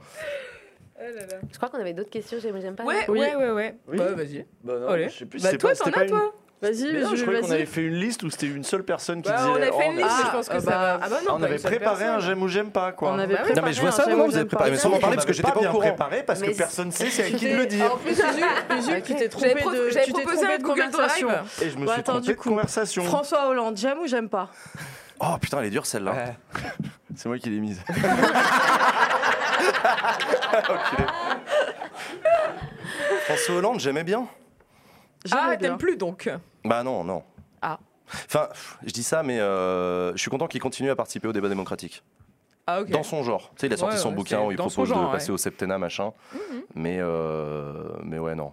Je 1.52 1.58
crois 1.58 1.70
qu'on 1.70 1.80
avait 1.80 1.94
d'autres 1.94 2.10
questions, 2.10 2.38
j'aime 2.42 2.76
pas. 2.76 2.84
Ouais, 2.84 3.06
Oui. 3.08 3.20
ouais, 3.20 3.36
ouais, 3.36 3.52
ouais. 3.52 3.76
Oui. 3.88 3.98
Bah, 3.98 4.12
vas-y. 4.14 4.46
Bah 4.64 4.74
non, 4.80 4.88
Allez. 4.90 5.10
je 5.10 5.18
sais 5.20 5.26
plus, 5.26 5.42
Bah, 5.42 5.56
toi, 5.58 5.74
t'en 5.74 5.90
as, 5.90 5.92
pas 5.92 6.04
une- 6.04 6.10
toi 6.10 6.34
Vas-y, 6.60 6.92
Mais 6.92 7.02
non, 7.02 7.12
je 7.12 7.18
Jules, 7.18 7.26
croyais 7.26 7.42
qu'on 7.42 7.52
avait 7.52 7.66
fait 7.68 7.84
une 7.84 8.00
liste 8.00 8.24
où 8.24 8.32
c'était 8.32 8.48
une 8.48 8.64
seule 8.64 8.84
personne 8.84 9.22
qui 9.22 9.30
Bah, 9.30 9.38
disait. 9.38 9.50
on 9.50 9.56
avait 9.56 9.70
oh, 9.72 9.80
fait 9.80 9.92
une 9.92 9.98
liste, 9.98 10.26
je 10.26 10.32
pense 10.32 10.50
que 10.50 10.56
Ah, 10.56 10.60
ça 10.60 10.66
bah, 10.66 10.78
va. 10.78 11.00
Ah 11.04 11.10
bah 11.10 11.18
non, 11.24 11.36
on 11.38 11.44
avait 11.44 11.60
préparé 11.60 12.06
un 12.06 12.20
j'aime 12.20 12.42
ou 12.42 12.48
j'aime 12.48 12.72
pas 12.72 12.94
quoi. 12.94 13.12
On 13.12 13.20
avait 13.20 13.36
Bah 13.36 13.42
préparé 13.42 13.62
Non, 13.62 13.68
mais 13.68 13.74
je 13.74 13.82
vois 13.82 13.92
ça, 13.92 14.08
ou 14.10 14.26
vous 14.26 14.36
avez 14.36 14.46
préparé, 14.46 14.72
mais 14.72 14.78
sans 14.78 14.90
m'en 14.90 14.98
parler, 14.98 15.18
parce 15.18 15.28
que 15.28 15.34
j'étais 15.34 15.52
pas 15.52 15.60
bien 15.60 15.72
préparé 15.72 16.24
parce 16.24 16.42
que 16.42 16.58
personne 16.58 16.92
sait 16.92 17.12
c'est 17.12 17.26
à 17.26 17.30
qui 17.30 17.52
de 17.52 17.58
le 17.58 17.66
dire. 17.68 17.94
En 17.94 17.98
plus, 17.98 18.12
Usul, 18.12 18.80
Usul, 18.80 19.02
tu 19.06 19.16
t'es 19.16 19.30
trompé 19.30 19.54
de, 19.54 20.64
conversation. 20.64 21.30
Et 21.62 21.70
je 21.70 21.78
me 21.78 21.88
suis 21.88 22.04
trompé 22.04 22.28
de 22.28 22.34
conversation. 22.34 23.04
François 23.04 23.48
Hollande, 23.50 23.78
j'aime 23.78 24.00
ou 24.00 24.08
j'aime 24.08 24.30
pas? 24.30 24.50
Oh 25.20 25.36
putain, 25.42 25.60
elle 25.62 25.66
est 25.66 25.70
dure 25.72 25.88
celle-là. 25.88 26.14
C'est 27.16 27.28
moi 27.28 27.40
qui 27.40 27.50
l'ai 27.50 27.60
mise. 27.60 27.82
François 33.26 33.56
Hollande, 33.56 33.80
j'aimais 33.80 34.04
bien. 34.04 34.28
Ah, 35.32 35.56
t'aimes 35.58 35.78
plus 35.78 35.98
donc 35.98 36.30
Bah 36.64 36.84
non, 36.84 37.04
non. 37.04 37.24
Ah. 37.62 37.80
Enfin, 38.26 38.48
je 38.86 38.92
dis 38.94 39.04
ça, 39.04 39.24
mais 39.24 39.40
euh, 39.40 40.14
je 40.14 40.18
suis 40.22 40.30
content 40.30 40.48
qu'il 40.48 40.62
continue 40.62 40.90
à 40.90 40.96
participer 40.96 41.28
au 41.28 41.34
débat 41.34 41.50
démocratique. 41.50 42.04
Ah, 42.66 42.82
ok. 42.82 42.90
Dans 42.90 43.04
son 43.04 43.24
genre. 43.24 43.50
Tu 43.56 43.62
sais, 43.62 43.68
il 43.68 43.74
a 43.74 43.78
sorti 43.78 43.96
Ouais, 43.96 44.02
son 44.02 44.12
bouquin 44.12 44.42
où 44.44 44.52
il 44.52 44.58
propose 44.58 44.90
genre, 44.90 45.00
de 45.02 45.06
ouais. 45.06 45.12
passer 45.12 45.32
au 45.32 45.38
septennat, 45.38 45.78
machin. 45.78 46.12
Mais, 46.76 46.98
euh, 47.00 47.90
mais 48.04 48.20
ouais, 48.20 48.36
non. 48.36 48.52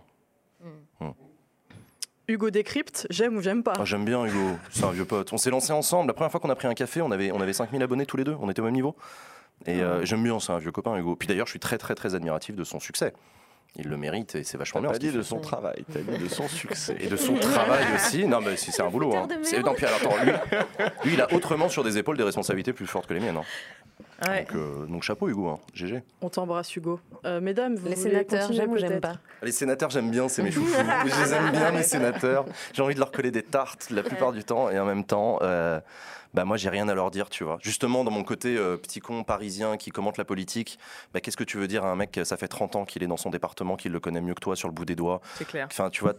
Hugo 2.27 2.49
Décrypte, 2.49 3.07
j'aime 3.11 3.37
ou 3.37 3.43
j'aime 3.43 3.63
pas 3.63 3.75
Ah, 3.79 3.85
J'aime 3.85 4.07
bien 4.07 4.25
Hugo, 4.25 4.57
c'est 4.71 4.85
un 4.85 4.93
vieux 4.93 5.05
pote. 5.05 5.31
On 5.35 5.37
s'est 5.37 5.51
lancé 5.51 5.73
ensemble. 5.75 6.07
La 6.07 6.15
première 6.15 6.31
fois 6.31 6.41
qu'on 6.41 6.49
a 6.49 6.55
pris 6.55 6.67
un 6.67 6.73
café, 6.73 7.03
on 7.03 7.11
avait, 7.11 7.31
on 7.33 7.41
avait 7.41 7.53
5000 7.53 7.83
abonnés 7.83 8.07
tous 8.07 8.17
les 8.17 8.25
deux. 8.25 8.35
On 8.41 8.49
était 8.49 8.61
au 8.63 8.65
même 8.65 8.73
niveau. 8.73 8.97
Et 9.67 9.83
euh, 9.83 10.05
j'aime 10.07 10.23
bien, 10.23 10.41
c'est 10.41 10.53
un 10.53 10.59
vieux 10.59 10.73
copain 10.73 10.97
Hugo. 10.97 11.17
Puis 11.17 11.29
d'ailleurs, 11.29 11.47
je 11.47 11.51
suis 11.51 11.61
très, 11.61 11.77
très, 11.77 11.95
très 11.95 12.15
admiratif 12.15 12.57
de 12.57 12.65
son 12.65 12.81
succès. 12.81 13.13
Il 13.77 13.89
le 13.89 13.97
mérite 13.97 14.37
et 14.37 14.45
c'est 14.45 14.57
vachement 14.57 14.81
T'as 14.81 14.89
bien. 14.91 14.99
qu'il 14.99 15.11
dit 15.11 15.17
de 15.17 15.23
son 15.23 15.41
travail, 15.41 15.85
t'as 15.93 15.99
dit 16.01 16.23
de 16.23 16.29
son 16.29 16.47
succès. 16.49 16.97
Et 17.01 17.09
de 17.09 17.17
son 17.17 17.35
travail 17.35 17.85
aussi. 17.97 18.25
Non, 18.27 18.41
mais 18.41 18.57
si, 18.57 18.71
c'est 18.71 18.83
un 18.83 18.89
boulot. 18.91 19.15
Hein. 19.17 19.27
non, 19.65 19.75
puis, 19.75 19.85
alors, 19.87 19.99
attends, 20.01 20.17
lui, 20.25 20.33
lui, 21.05 21.15
il 21.15 21.21
a 21.21 21.33
autrement 21.35 21.69
sur 21.69 21.83
des 21.83 21.99
épaules 21.99 22.17
des 22.17 22.23
responsabilités 22.23 22.73
plus 22.73 22.87
fortes 22.87 23.07
que 23.07 23.15
les 23.15 23.21
miennes. 23.21 23.37
hein. 23.39 23.43
Ouais. 24.29 24.45
Donc, 24.45 24.55
euh, 24.55 24.87
donc 24.87 25.03
chapeau 25.03 25.29
Hugo, 25.29 25.49
hein. 25.49 25.59
GG. 25.75 26.03
On 26.21 26.29
t'embrasse 26.29 26.75
Hugo. 26.77 27.01
Euh, 27.25 27.41
mesdames, 27.41 27.75
vous 27.75 27.89
Les 27.89 27.97
sénateurs, 27.97 28.53
j'aime 28.53 28.71
ou 28.71 28.79
j'aime 28.79 29.01
pas 29.01 29.17
Les 29.43 29.51
sénateurs, 29.53 29.91
j'aime 29.91 30.11
bien, 30.11 30.29
c'est 30.29 30.43
mes 30.43 30.51
chouchous. 30.53 30.73
je 30.73 31.25
les 31.25 31.33
aime 31.35 31.51
bien, 31.51 31.73
mes 31.73 31.83
sénateurs. 31.83 32.45
J'ai 32.73 32.83
envie 32.83 32.95
de 32.95 33.01
leur 33.01 33.11
coller 33.11 33.33
des 33.33 33.43
tartes 33.43 33.91
la 33.91 34.03
plupart 34.05 34.33
du 34.33 34.45
temps. 34.45 34.71
Et 34.71 34.79
en 34.79 34.85
même 34.85 35.05
temps, 35.05 35.41
euh, 35.43 35.81
bah 36.35 36.45
moi, 36.45 36.57
j'ai 36.57 36.69
rien 36.69 36.89
à 36.89 36.95
leur 36.95 37.11
dire, 37.11 37.31
tu 37.31 37.45
vois. 37.45 37.59
Justement, 37.63 38.05
dans 38.05 38.11
mon 38.11 38.25
côté 38.25 38.57
euh, 38.57 38.77
petit 38.77 39.01
con 39.01 39.23
parisien 39.23 39.77
qui 39.77 39.91
commente 39.91 40.19
la 40.19 40.25
politique, 40.25 40.79
bah, 41.13 41.21
qu'est-ce 41.21 41.37
que 41.37 41.45
tu 41.45 41.57
veux 41.57 41.69
dire 41.69 41.85
à 41.85 41.91
un 41.91 41.97
mec, 41.97 42.21
ça 42.25 42.37
fait 42.37 42.49
30 42.49 42.77
ans 42.77 42.85
qu'il 42.85 43.03
est 43.03 43.07
dans 43.07 43.17
son 43.17 43.31
département, 43.31 43.77
qu'il 43.77 43.93
le 43.93 44.01
connaît 44.01 44.21
mieux 44.21 44.35
que 44.35 44.41
toi 44.41 44.57
sur 44.57 44.69
le 44.69 44.75
bout 44.75 44.85
des 44.85 44.97
doigts? 44.97 45.21
C'est 45.37 45.47
clair. 45.47 45.69
Enfin, 45.71 45.91
tu 45.91 46.03
vois. 46.03 46.15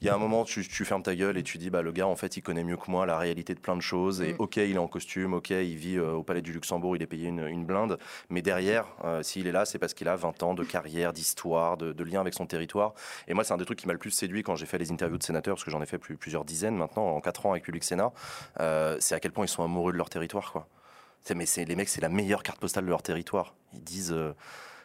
Il 0.00 0.06
y 0.06 0.10
a 0.10 0.14
un 0.14 0.18
moment, 0.18 0.44
tu, 0.44 0.66
tu 0.66 0.84
fermes 0.84 1.02
ta 1.02 1.14
gueule 1.14 1.36
et 1.38 1.42
tu 1.42 1.58
dis, 1.58 1.70
bah, 1.70 1.82
le 1.82 1.92
gars, 1.92 2.06
en 2.06 2.16
fait, 2.16 2.36
il 2.36 2.42
connaît 2.42 2.64
mieux 2.64 2.76
que 2.76 2.90
moi 2.90 3.06
la 3.06 3.18
réalité 3.18 3.54
de 3.54 3.60
plein 3.60 3.76
de 3.76 3.80
choses. 3.82 4.20
Et 4.22 4.32
Mm. 4.34 4.36
ok, 4.40 4.56
il 4.56 4.74
est 4.74 4.78
en 4.78 4.88
costume, 4.88 5.34
ok, 5.34 5.50
il 5.50 5.76
vit 5.76 5.96
euh, 5.96 6.12
au 6.12 6.22
Palais 6.22 6.42
du 6.42 6.52
Luxembourg, 6.52 6.96
il 6.96 7.02
est 7.02 7.06
payé 7.06 7.28
une, 7.28 7.46
une 7.46 7.64
blinde. 7.64 7.98
Mais 8.30 8.42
derrière, 8.42 8.86
euh, 9.04 9.22
s'il 9.22 9.46
est 9.46 9.52
là, 9.52 9.64
c'est 9.64 9.78
parce 9.78 9.94
qu'il 9.94 10.08
a 10.08 10.16
20 10.16 10.42
ans 10.42 10.54
de 10.54 10.64
carrière, 10.64 11.12
d'histoire, 11.12 11.76
de, 11.76 11.92
de 11.92 12.04
lien 12.04 12.20
avec 12.20 12.34
son 12.34 12.46
territoire. 12.46 12.94
Et 13.26 13.34
moi, 13.34 13.44
c'est 13.44 13.52
un 13.54 13.56
des 13.58 13.64
trucs 13.64 13.78
qui 13.78 13.86
m'a 13.86 13.92
le 13.92 13.98
plus 13.98 14.10
séduit 14.10 14.42
quand 14.42 14.56
j'ai 14.56 14.66
fait 14.66 14.78
les 14.78 14.90
interviews 14.92 15.18
de 15.18 15.22
sénateurs, 15.22 15.54
parce 15.54 15.64
que 15.64 15.70
j'en 15.70 15.82
ai 15.82 15.86
fait 15.86 15.98
plus- 15.98 16.16
plusieurs 16.16 16.44
dizaines 16.44 16.76
maintenant, 16.76 17.06
en 17.08 17.20
4 17.20 17.46
ans 17.46 17.52
avec 17.52 17.64
Public 17.64 17.84
Sénat. 17.84 18.12
Euh, 18.60 18.96
c'est 19.00 19.14
à 19.14 19.20
quel 19.20 19.32
point 19.32 19.44
ils 19.44 19.48
sont 19.48 19.62
amoureux 19.64 19.92
de 19.92 19.98
leur 19.98 20.10
territoire, 20.10 20.52
quoi. 20.52 20.66
C'est- 21.24 21.34
Mais 21.34 21.46
c'est 21.46 21.64
les 21.64 21.76
mecs, 21.76 21.88
c'est 21.88 22.00
la 22.00 22.08
meilleure 22.08 22.42
carte 22.42 22.60
postale 22.60 22.84
de 22.84 22.90
leur 22.90 23.02
territoire. 23.02 23.54
Ils 23.74 23.82
disent. 23.82 24.16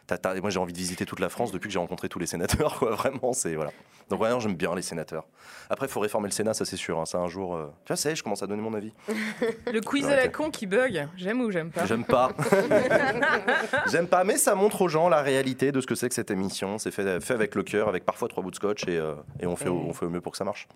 T'as- 0.06 0.40
moi, 0.40 0.50
j'ai 0.50 0.58
envie 0.58 0.72
de 0.72 0.78
visiter 0.78 1.06
toute 1.06 1.20
la 1.20 1.28
France 1.28 1.52
depuis 1.52 1.68
que 1.68 1.72
j'ai 1.72 1.78
rencontré 1.78 2.08
tous 2.08 2.18
les 2.18 2.26
sénateurs, 2.26 2.74
quoi. 2.78 2.90
Vraiment, 2.94 3.32
c'est 3.32 3.54
voilà. 3.54 3.70
Donc, 4.10 4.20
non, 4.20 4.38
j'aime 4.38 4.54
bien 4.54 4.74
les 4.74 4.82
sénateurs. 4.82 5.24
Après, 5.70 5.86
il 5.86 5.88
faut 5.88 6.00
réformer 6.00 6.28
le 6.28 6.32
Sénat, 6.32 6.52
ça 6.52 6.66
c'est 6.66 6.76
sûr. 6.76 6.98
hein. 7.00 7.06
Ça, 7.06 7.18
un 7.18 7.28
jour. 7.28 7.56
euh, 7.56 7.66
Tu 7.84 7.88
vois, 7.88 7.96
ça 7.96 8.10
y 8.10 8.12
est, 8.12 8.16
je 8.16 8.22
commence 8.22 8.42
à 8.42 8.46
donner 8.46 8.60
mon 8.60 8.74
avis. 8.74 8.92
Le 9.72 9.80
quiz 9.80 10.04
à 10.06 10.16
la 10.16 10.28
con 10.28 10.50
qui 10.50 10.66
bug, 10.66 11.08
j'aime 11.16 11.40
ou 11.40 11.50
j'aime 11.50 11.70
pas 11.70 11.86
J'aime 11.86 12.04
pas. 12.04 12.30
J'aime 13.90 14.06
pas, 14.08 14.24
mais 14.24 14.36
ça 14.36 14.54
montre 14.54 14.82
aux 14.82 14.88
gens 14.88 15.08
la 15.08 15.22
réalité 15.22 15.72
de 15.72 15.80
ce 15.80 15.86
que 15.86 15.94
c'est 15.94 16.08
que 16.08 16.14
cette 16.14 16.30
émission. 16.30 16.78
C'est 16.78 16.90
fait, 16.90 17.20
fait 17.20 17.34
avec 17.34 17.54
le 17.54 17.62
cœur, 17.62 17.88
avec 17.88 18.04
parfois 18.04 18.28
trois 18.28 18.42
bouts 18.42 18.50
de 18.50 18.56
scotch, 18.56 18.86
et, 18.88 18.98
euh, 18.98 19.14
et 19.40 19.46
on, 19.46 19.56
fait, 19.56 19.68
au- 19.68 19.76
on 19.88 19.92
fait 19.92 20.06
au 20.06 20.10
mieux 20.10 20.20
pour 20.20 20.32
que 20.32 20.38
ça 20.38 20.44
marche. 20.44 20.68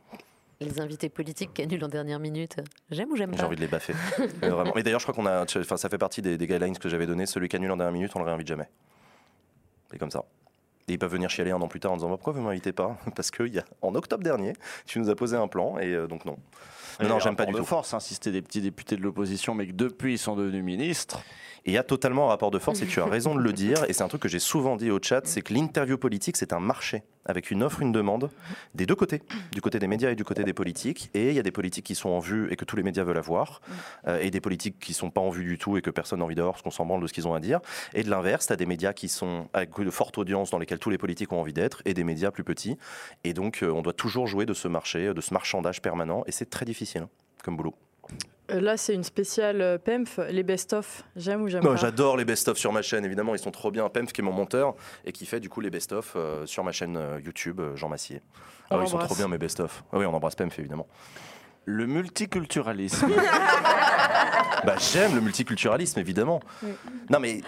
Les 0.60 0.80
invités 0.80 1.08
politiques 1.08 1.54
qui 1.54 1.62
annulent 1.62 1.84
en 1.84 1.88
dernière 1.88 2.18
minute, 2.18 2.56
j'aime 2.90 3.10
ou 3.12 3.16
j'aime 3.16 3.30
J'ai 3.32 3.38
pas 3.38 3.46
envie 3.46 3.56
de 3.56 3.60
les 3.60 3.68
baffer. 3.68 3.94
Mais 4.42 4.48
vraiment. 4.48 4.72
Mais 4.74 4.82
d'ailleurs, 4.82 4.98
je 5.00 5.04
crois 5.04 5.14
qu'on 5.14 5.26
a. 5.26 5.42
Enfin, 5.42 5.76
ça 5.76 5.88
fait 5.88 5.98
partie 5.98 6.20
des, 6.20 6.36
des 6.36 6.46
guidelines 6.48 6.76
que 6.78 6.88
j'avais 6.88 7.06
donné. 7.06 7.26
Celui 7.26 7.48
qui 7.48 7.54
annule 7.56 7.70
en 7.70 7.76
dernière 7.76 7.92
minute, 7.92 8.10
on 8.16 8.18
le 8.20 8.24
réinvite 8.24 8.48
jamais. 8.48 8.68
C'est 9.90 9.98
comme 9.98 10.10
ça. 10.10 10.24
Et 10.88 10.92
ils 10.92 10.98
peuvent 10.98 11.12
venir 11.12 11.28
chialer 11.28 11.50
un 11.50 11.60
an 11.60 11.68
plus 11.68 11.80
tard 11.80 11.92
en 11.92 11.96
disant 11.96 12.08
bah, 12.08 12.16
pourquoi 12.16 12.32
vous 12.32 12.40
m'invitez 12.40 12.72
pas 12.72 12.98
Parce 13.14 13.30
que 13.30 13.42
y 13.42 13.58
a, 13.58 13.64
en 13.82 13.94
octobre 13.94 14.24
dernier, 14.24 14.54
tu 14.86 14.98
nous 14.98 15.10
as 15.10 15.14
posé 15.14 15.36
un 15.36 15.48
plan 15.48 15.78
et 15.78 15.92
euh, 15.92 16.06
donc 16.06 16.24
non. 16.24 16.38
Non, 17.00 17.08
non, 17.10 17.18
j'aime 17.20 17.36
pas 17.36 17.46
du 17.46 17.52
de 17.52 17.58
tout. 17.58 17.64
force, 17.64 17.94
insister 17.94 18.32
des 18.32 18.42
petits 18.42 18.60
députés 18.60 18.96
de 18.96 19.02
l'opposition, 19.02 19.54
mais 19.54 19.68
que 19.68 19.72
depuis 19.72 20.14
ils 20.14 20.18
sont 20.18 20.34
devenus 20.34 20.64
ministres. 20.64 21.22
Et 21.68 21.72
il 21.72 21.74
y 21.74 21.78
a 21.78 21.82
totalement 21.82 22.24
un 22.24 22.28
rapport 22.28 22.50
de 22.50 22.58
force, 22.58 22.80
et 22.80 22.86
tu 22.86 22.98
as 22.98 23.04
raison 23.10 23.34
de 23.34 23.42
le 23.42 23.52
dire, 23.52 23.84
et 23.88 23.92
c'est 23.92 24.02
un 24.02 24.08
truc 24.08 24.22
que 24.22 24.28
j'ai 24.28 24.38
souvent 24.38 24.76
dit 24.76 24.90
au 24.90 24.98
chat, 25.02 25.26
c'est 25.26 25.42
que 25.42 25.52
l'interview 25.52 25.98
politique, 25.98 26.38
c'est 26.38 26.54
un 26.54 26.60
marché, 26.60 27.02
avec 27.26 27.50
une 27.50 27.62
offre, 27.62 27.82
une 27.82 27.92
demande, 27.92 28.30
des 28.74 28.86
deux 28.86 28.94
côtés, 28.94 29.20
du 29.52 29.60
côté 29.60 29.78
des 29.78 29.86
médias 29.86 30.10
et 30.10 30.14
du 30.14 30.24
côté 30.24 30.44
des 30.44 30.54
politiques, 30.54 31.10
et 31.12 31.28
il 31.28 31.34
y 31.34 31.38
a 31.38 31.42
des 31.42 31.50
politiques 31.50 31.84
qui 31.84 31.94
sont 31.94 32.08
en 32.08 32.20
vue 32.20 32.50
et 32.50 32.56
que 32.56 32.64
tous 32.64 32.76
les 32.76 32.82
médias 32.82 33.04
veulent 33.04 33.18
avoir, 33.18 33.60
euh, 34.06 34.18
et 34.18 34.30
des 34.30 34.40
politiques 34.40 34.78
qui 34.78 34.94
sont 34.94 35.10
pas 35.10 35.20
en 35.20 35.28
vue 35.28 35.44
du 35.44 35.58
tout 35.58 35.76
et 35.76 35.82
que 35.82 35.90
personne 35.90 36.20
n'a 36.20 36.24
envie 36.24 36.34
d'avoir 36.34 36.54
parce 36.54 36.62
qu'on 36.62 36.70
s'en 36.70 36.86
branle 36.86 37.02
de 37.02 37.06
ce 37.06 37.12
qu'ils 37.12 37.28
ont 37.28 37.34
à 37.34 37.40
dire, 37.40 37.60
et 37.92 38.02
de 38.02 38.08
l'inverse, 38.08 38.46
tu 38.46 38.54
as 38.54 38.56
des 38.56 38.64
médias 38.64 38.94
qui 38.94 39.10
sont 39.10 39.48
avec 39.52 39.78
de 39.78 39.90
fortes 39.90 40.16
audiences 40.16 40.50
dans 40.50 40.58
lesquelles 40.58 40.78
tous 40.78 40.88
les 40.88 40.96
politiques 40.96 41.34
ont 41.34 41.40
envie 41.40 41.52
d'être, 41.52 41.82
et 41.84 41.92
des 41.92 42.02
médias 42.02 42.30
plus 42.30 42.44
petits, 42.44 42.78
et 43.24 43.34
donc 43.34 43.62
euh, 43.62 43.70
on 43.70 43.82
doit 43.82 43.92
toujours 43.92 44.26
jouer 44.26 44.46
de 44.46 44.54
ce 44.54 44.68
marché, 44.68 45.12
de 45.12 45.20
ce 45.20 45.34
marchandage 45.34 45.82
permanent, 45.82 46.24
et 46.26 46.32
c'est 46.32 46.48
très 46.48 46.64
difficile 46.64 47.02
hein, 47.02 47.08
comme 47.44 47.58
boulot. 47.58 47.74
Euh, 48.50 48.60
Là, 48.60 48.76
c'est 48.76 48.94
une 48.94 49.04
spéciale 49.04 49.60
euh, 49.60 49.78
PEMF, 49.78 50.20
les 50.30 50.42
best-of. 50.42 51.04
J'aime 51.16 51.42
ou 51.42 51.48
j'aime 51.48 51.62
pas 51.62 51.76
J'adore 51.76 52.16
les 52.16 52.24
best-of 52.24 52.56
sur 52.58 52.72
ma 52.72 52.82
chaîne, 52.82 53.04
évidemment, 53.04 53.34
ils 53.34 53.38
sont 53.38 53.50
trop 53.50 53.70
bien. 53.70 53.88
Pemf, 53.88 54.12
qui 54.12 54.20
est 54.20 54.24
mon 54.24 54.32
monteur, 54.32 54.74
et 55.04 55.12
qui 55.12 55.26
fait 55.26 55.40
du 55.40 55.48
coup 55.48 55.60
les 55.60 55.70
best-of 55.70 56.14
euh, 56.16 56.46
sur 56.46 56.64
ma 56.64 56.72
chaîne 56.72 56.96
euh, 56.96 57.20
YouTube, 57.22 57.60
euh, 57.60 57.76
Jean 57.76 57.88
Massier. 57.88 58.22
Ah 58.70 58.78
oui, 58.78 58.84
ils 58.86 58.90
sont 58.90 58.98
trop 58.98 59.14
bien, 59.14 59.28
mes 59.28 59.38
best-of. 59.38 59.84
Ah 59.92 59.98
oui, 59.98 60.06
on 60.06 60.14
embrasse 60.14 60.34
Pemf, 60.34 60.58
évidemment. 60.58 60.86
Le 61.64 61.86
multiculturalisme. 61.86 63.08
Bah, 64.64 64.74
j'aime 64.92 65.14
le 65.14 65.20
multiculturalisme, 65.20 66.00
évidemment. 66.00 66.40
Non, 67.10 67.20
mais. 67.20 67.42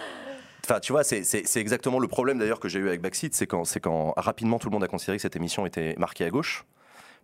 Enfin, 0.63 0.79
tu 0.79 0.93
vois, 0.93 1.03
c'est- 1.03 1.57
exactement 1.57 1.99
le 1.99 2.07
problème 2.07 2.37
d'ailleurs 2.39 2.59
que 2.59 2.69
j'ai 2.69 2.79
eu 2.79 2.87
avec 2.87 3.01
Backseat, 3.01 3.33
c'est 3.33 3.47
quand, 3.47 3.65
c'est 3.65 3.79
quand 3.79 4.13
rapidement 4.15 4.59
tout 4.59 4.69
le 4.69 4.73
monde 4.73 4.83
a 4.83 4.87
considéré 4.87 5.17
que 5.17 5.21
cette 5.21 5.35
émission 5.35 5.65
était 5.65 5.95
marquée 5.97 6.23
à 6.23 6.29
gauche, 6.29 6.65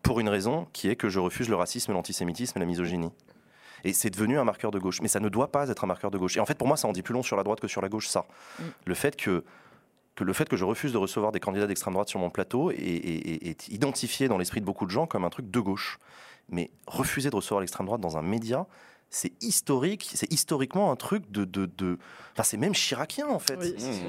pour 0.04 0.20
une 0.20 0.28
raison 0.28 0.68
qui 0.74 0.90
est 0.90 0.96
que 0.96 1.08
je 1.08 1.20
refuse 1.20 1.48
le 1.48 1.56
racisme, 1.56 1.94
l'antisémitisme 1.94 2.58
et 2.58 2.60
la 2.60 2.66
misogynie. 2.66 3.12
Et 3.88 3.94
c'est 3.94 4.10
devenu 4.10 4.38
un 4.38 4.44
marqueur 4.44 4.72
de 4.72 4.80
gauche. 4.80 5.02
Mais 5.02 5.08
ça 5.08 5.20
ne 5.20 5.30
doit 5.30 5.52
pas 5.52 5.70
être 5.70 5.84
un 5.84 5.88
marqueur 5.88 6.12
de 6.12 6.18
gauche. 6.18 6.38
Et 6.38 6.40
en 6.40 6.46
fait, 6.46 6.58
pour 6.58 6.68
moi, 6.68 6.78
ça 6.78 6.88
en 6.88 6.92
dit 6.94 7.02
plus 7.02 7.14
long 7.14 7.24
sur 7.24 7.38
la 7.38 7.44
droite 7.44 7.60
que 7.60 7.68
sur 7.68 7.82
la 7.82 7.90
gauche, 7.90 8.08
ça. 8.08 8.26
Le 8.86 8.94
fait 8.94 9.16
que, 9.16 9.44
que 10.16 10.24
le 10.24 10.34
fait 10.34 10.50
que 10.50 10.58
je 10.58 10.66
refuse 10.66 10.92
de 10.94 10.98
recevoir 10.98 11.32
des 11.32 11.40
candidats 11.40 11.68
d'extrême 11.68 11.94
droite 11.94 12.10
sur 12.10 12.20
mon 12.20 12.30
plateau 12.30 12.72
est, 12.72 12.76
est- 12.76 13.28
est- 13.30 13.48
est 13.50 13.68
identifié 13.70 14.28
dans 14.28 14.38
l'esprit 14.38 14.60
de 14.62 14.66
beaucoup 14.66 14.86
de 14.86 14.92
gens 14.92 15.08
comme 15.08 15.24
un 15.26 15.30
truc 15.30 15.50
de 15.50 15.60
gauche. 15.60 16.00
Mais 16.50 16.70
refuser 16.88 17.30
de 17.30 17.36
recevoir 17.36 17.62
l'extrême 17.62 17.86
droite 17.86 18.02
dans 18.02 18.18
un 18.18 18.22
média, 18.22 18.66
c'est 19.10 19.32
historique, 19.42 20.10
c'est 20.14 20.32
historiquement 20.34 20.92
un 20.92 20.96
truc 20.98 21.32
de... 21.32 21.46
de, 21.46 21.66
de- 21.66 21.98
Enfin, 22.34 22.44
c'est 22.44 22.58
même 22.58 22.74
chiracien, 22.76 23.28
en 23.30 23.40
fait. 23.40 23.56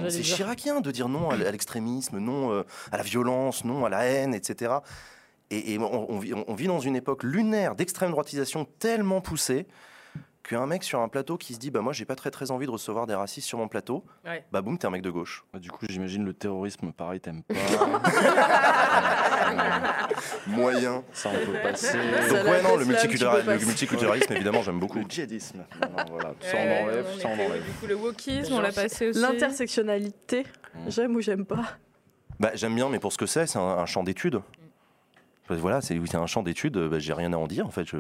Oui, 0.02 0.10
c'est 0.10 0.22
chiracien 0.24 0.80
de 0.80 0.90
dire 0.90 1.08
non 1.08 1.30
à 1.30 1.36
l'extrémisme, 1.52 2.18
non 2.18 2.52
euh, 2.52 2.62
à 2.92 2.96
la 2.96 3.02
violence, 3.02 3.64
non 3.64 3.84
à 3.84 3.88
la 3.88 4.04
haine, 4.04 4.34
etc. 4.34 4.72
Et, 5.50 5.74
et 5.74 5.78
on, 5.78 6.10
on 6.12 6.18
vit, 6.18 6.34
on 6.34 6.54
vit 6.54 6.66
dans 6.66 6.80
une 6.80 6.96
époque 6.96 7.22
lunaire 7.22 7.74
d'extrême 7.74 8.10
droitisation 8.10 8.66
tellement 8.78 9.20
poussée 9.20 9.66
qu'un 10.42 10.66
mec 10.66 10.82
sur 10.84 11.00
un 11.00 11.08
plateau 11.08 11.36
qui 11.36 11.52
se 11.54 11.58
dit 11.58 11.70
bah 11.70 11.80
moi 11.82 11.92
j'ai 11.92 12.04
pas 12.06 12.14
très 12.16 12.30
très 12.30 12.50
envie 12.50 12.64
de 12.66 12.70
recevoir 12.70 13.06
des 13.06 13.14
racistes 13.14 13.46
sur 13.46 13.58
mon 13.58 13.68
plateau, 13.68 14.04
Ouais. 14.26 14.44
bah 14.52 14.62
boum 14.62 14.78
t'es 14.78 14.86
un 14.86 14.90
mec 14.90 15.02
de 15.02 15.10
gauche. 15.10 15.44
Bah, 15.52 15.58
du 15.58 15.70
coup, 15.70 15.84
j'imagine 15.88 16.24
le 16.24 16.32
terrorisme, 16.32 16.92
pareil, 16.92 17.20
t'aimes 17.20 17.42
pas. 17.42 17.54
Moyen. 20.46 21.02
Ça, 21.12 21.30
on 21.30 21.46
peut 21.46 21.58
passer. 21.62 21.98
Donc 21.98 22.22
Ça, 22.28 22.44
ouais 22.44 22.62
non 22.62 22.76
le, 22.76 22.84
multiculturalisme- 22.84 24.28
le 24.30 24.36
évidemment 24.36 24.62
j'aime 24.62 24.80
beaucoup. 24.80 24.98
Le 24.98 25.04
djihadisme. 25.08 25.64
Non, 25.80 26.04
voilà. 26.10 26.34
Ça, 26.40 26.56
on 26.56 26.84
enlève, 26.84 27.06
ça, 27.20 27.28
on 27.28 27.32
enlève. 27.34 27.64
Du 27.64 27.70
coup, 27.72 27.86
le 27.86 27.94
wokisme, 27.96 28.52
on 28.54 28.60
l'a 28.60 28.72
passé 28.72 29.08
aussi. 29.08 29.20
L'intersectionnalité, 29.20 30.44
Mm. 30.74 30.90
j'aime 30.90 31.16
ou 31.16 31.20
j'aime 31.20 31.46
pas 31.46 31.64
Bah, 32.38 32.50
j'aime 32.54 32.74
bien, 32.74 32.88
mais 32.90 32.98
pour 32.98 33.12
ce 33.12 33.18
que 33.18 33.26
c'est, 33.26 33.46
c'est 33.46 33.58
un, 33.58 33.62
un 33.62 33.86
champ 33.86 34.02
d'études. 34.04 34.40
Voilà, 35.56 35.80
c'est 35.80 35.98
un 36.14 36.26
champ 36.26 36.42
d'études, 36.42 36.76
euh, 36.76 36.88
bah, 36.88 36.98
j'ai 36.98 37.12
rien 37.12 37.32
à 37.32 37.36
en 37.36 37.46
dire 37.46 37.66
en 37.66 37.70
fait. 37.70 37.84
Je 37.86 37.96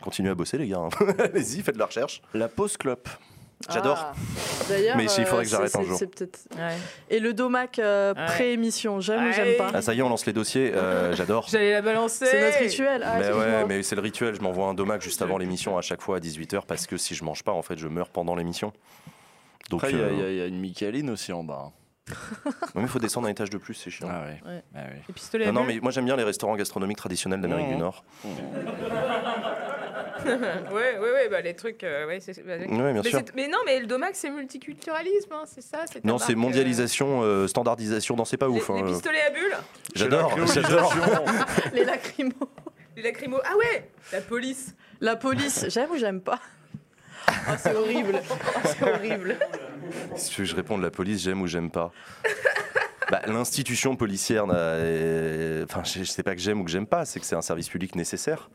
continue 0.00 0.30
à 0.30 0.34
bosser 0.34 0.58
les 0.58 0.68
gars. 0.68 0.78
hein. 0.78 0.88
Allez-y, 1.18 1.62
faites 1.62 1.74
de 1.74 1.80
la 1.80 1.86
recherche. 1.86 2.22
La 2.34 2.48
pause 2.48 2.76
clope. 2.76 3.08
J'adore. 3.70 3.96
Ah. 3.98 4.12
D'ailleurs, 4.68 4.96
Mais 4.96 5.04
il 5.04 5.24
faudrait 5.24 5.44
que 5.44 5.50
j'arrête 5.50 5.74
un 5.74 5.82
jour. 5.84 5.98
Ouais. 5.98 6.76
Et 7.08 7.18
le 7.18 7.32
domac 7.32 7.78
euh, 7.78 8.12
Ouais. 8.12 8.26
pré-émission, 8.26 9.00
j'aime 9.00 9.28
ou 9.28 9.32
j'aime 9.32 9.56
pas 9.56 9.70
Ah 9.72 9.80
ça 9.80 9.94
y 9.94 10.00
est, 10.00 10.02
on 10.02 10.08
lance 10.08 10.26
les 10.26 10.32
dossiers. 10.34 10.72
euh, 10.74 11.12
J'adore. 11.16 11.46
J'allais 11.48 11.72
la 11.72 11.80
balancer. 11.80 12.26
C'est 12.26 12.40
notre 12.42 12.58
rituel. 12.58 13.02
Ah, 13.06 13.16
mais 13.18 13.32
ouais, 13.32 13.64
mais 13.66 13.82
c'est 13.82 13.94
le 13.94 14.02
rituel. 14.02 14.34
Je 14.34 14.40
m'envoie 14.42 14.66
un 14.66 14.74
domac 14.74 15.00
juste 15.00 15.22
avant 15.22 15.38
l'émission 15.38 15.78
à 15.78 15.82
chaque 15.82 16.02
fois 16.02 16.16
à 16.16 16.20
18h 16.20 16.66
parce 16.66 16.86
que 16.86 16.96
si 16.98 17.14
je 17.14 17.24
mange 17.24 17.42
pas, 17.42 17.52
en 17.52 17.62
fait, 17.62 17.78
je 17.78 17.88
meurs 17.88 18.10
pendant 18.10 18.34
l'émission. 18.34 18.72
Donc, 19.70 19.82
Après, 19.84 19.92
il 19.92 19.98
y 19.98 20.02
a- 20.02 20.06
euh, 20.06 20.32
y, 20.32 20.44
y 20.44 20.48
une 20.48 20.60
Michaeline 20.60 21.08
aussi 21.08 21.32
en 21.32 21.42
bas. 21.44 21.70
Ouais, 22.10 22.52
mais 22.74 22.82
il 22.82 22.88
faut 22.88 22.98
descendre 22.98 23.26
un 23.28 23.30
étage 23.30 23.50
de 23.50 23.56
plus, 23.58 23.74
c'est 23.74 23.90
chiant. 23.90 24.08
Ah 24.10 24.22
ouais. 24.24 24.40
Ouais. 24.50 24.62
Ah 24.74 24.78
ouais. 24.80 25.02
Les 25.08 25.14
pistolets 25.14 25.44
à 25.44 25.48
Non, 25.52 25.60
non, 25.60 25.66
bulles. 25.66 25.76
mais 25.76 25.80
moi 25.80 25.90
j'aime 25.90 26.04
bien 26.04 26.16
les 26.16 26.22
restaurants 26.24 26.54
gastronomiques 26.56 26.98
traditionnels 26.98 27.40
d'Amérique 27.40 27.68
Mmh. 27.68 27.70
du 27.72 27.76
Nord. 27.76 28.04
Ouais, 30.24 30.98
ouais, 30.98 31.12
ouais, 31.12 31.28
bah 31.28 31.42
les 31.42 31.54
trucs. 31.54 31.84
euh, 31.84 32.06
ouais, 32.06 32.18
c'est- 32.18 32.42
bah, 32.46 32.56
Ouais, 32.56 32.66
bien 32.66 33.02
mais, 33.02 33.10
sûr. 33.10 33.20
mais 33.34 33.46
non, 33.48 33.58
mais 33.66 33.78
le 33.78 33.86
domac, 33.86 34.14
c'est 34.16 34.30
multiculturalisme, 34.30 35.32
hein, 35.32 35.42
c'est 35.44 35.60
ça. 35.60 35.84
Non, 36.02 36.16
c'est 36.18 36.28
marque, 36.34 36.36
mondialisation, 36.38 37.20
euh, 37.22 37.46
standardisation. 37.46 38.16
Non, 38.16 38.24
c'est 38.24 38.38
pas 38.38 38.46
euh, 38.46 38.50
ouf. 38.50 38.68
Les, 38.70 38.74
les 38.76 38.80
hein. 38.80 38.86
pistolets 38.86 39.20
à 39.20 39.30
bulles, 39.30 39.56
J'adore, 39.94 40.34
j'adore. 40.46 40.94
Les 41.74 41.84
lacrymos. 41.84 42.32
les 42.96 43.02
lacrymos. 43.02 43.40
Ah 43.44 43.56
ouais, 43.58 43.90
la 44.12 44.20
police. 44.22 44.74
La 45.02 45.16
police, 45.16 45.66
j'aime 45.68 45.90
ou 45.90 45.96
j'aime 45.98 46.20
pas 46.22 46.38
Ah, 47.26 47.56
C'est 47.58 47.74
horrible. 47.74 48.20
C'est 48.64 48.82
horrible. 48.82 49.36
Si 50.16 50.30
tu 50.30 50.40
veux 50.40 50.44
que 50.44 50.50
je 50.50 50.56
réponde, 50.56 50.82
la 50.82 50.90
police, 50.90 51.22
j'aime 51.22 51.42
ou 51.42 51.46
j'aime 51.46 51.70
pas 51.70 51.92
Bah, 53.10 53.20
L'institution 53.26 53.96
policière, 53.96 54.46
euh, 54.48 55.64
enfin, 55.64 55.82
je, 55.84 56.04
sais 56.04 56.22
pas 56.22 56.34
que 56.34 56.40
j'aime 56.40 56.60
ou 56.60 56.64
que 56.64 56.70
j'aime 56.70 56.86
pas, 56.86 57.04
c'est 57.04 57.20
que 57.20 57.26
c'est 57.26 57.36
un 57.36 57.42
service 57.42 57.68
public 57.68 57.94
nécessaire. 57.94 58.50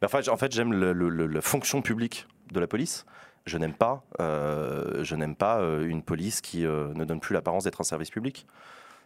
Mais 0.00 0.08
en 0.28 0.36
fait, 0.36 0.52
j'aime 0.52 0.72
la 0.72 1.40
fonction 1.40 1.82
publique 1.82 2.26
de 2.50 2.58
la 2.58 2.66
police. 2.66 3.06
Je 3.46 3.58
n'aime 3.58 3.74
pas, 3.74 4.04
euh, 4.20 5.04
je 5.04 5.14
n'aime 5.14 5.36
pas 5.36 5.60
euh, 5.60 5.86
une 5.86 6.02
police 6.02 6.40
qui 6.40 6.62
ne 6.62 7.04
donne 7.04 7.20
plus 7.20 7.34
l'apparence 7.34 7.64
d'être 7.64 7.80
un 7.80 7.84
service 7.84 8.10
public. 8.10 8.46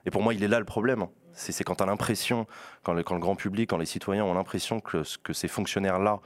Et 0.07 0.11
pour 0.11 0.23
moi, 0.23 0.33
il 0.33 0.43
est 0.43 0.49
là 0.49 0.59
le 0.59 0.65
problème. 0.65 1.07
C'est 1.33 1.65
quand 1.65 1.83
l'impression, 1.83 2.47
quand 2.83 2.95
le, 2.95 3.03
grand 3.03 3.37
public, 3.37 3.69
quand 3.69 3.77
les 3.77 3.87
citoyens 3.87 4.25
ont 4.25 4.35
l'impression 4.35 4.81
que 4.81 5.03
ces 5.33 5.49
fonctionnaires-là 5.49 6.21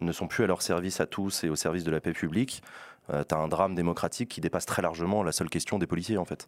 ne 0.00 0.12
sont 0.12 0.26
plus 0.28 0.44
à 0.44 0.46
leur 0.46 0.62
service 0.62 1.00
à 1.00 1.06
tous 1.06 1.44
et 1.44 1.48
au 1.48 1.56
service 1.56 1.84
de 1.84 1.90
la 1.90 2.00
paix 2.00 2.12
publique, 2.12 2.62
tu 3.08 3.34
as 3.34 3.38
un 3.38 3.48
drame 3.48 3.74
démocratique 3.74 4.28
qui 4.28 4.40
dépasse 4.40 4.66
très 4.66 4.82
largement 4.82 5.22
la 5.22 5.32
seule 5.32 5.48
question 5.48 5.78
des 5.78 5.86
policiers, 5.86 6.18
en 6.18 6.24
fait. 6.24 6.46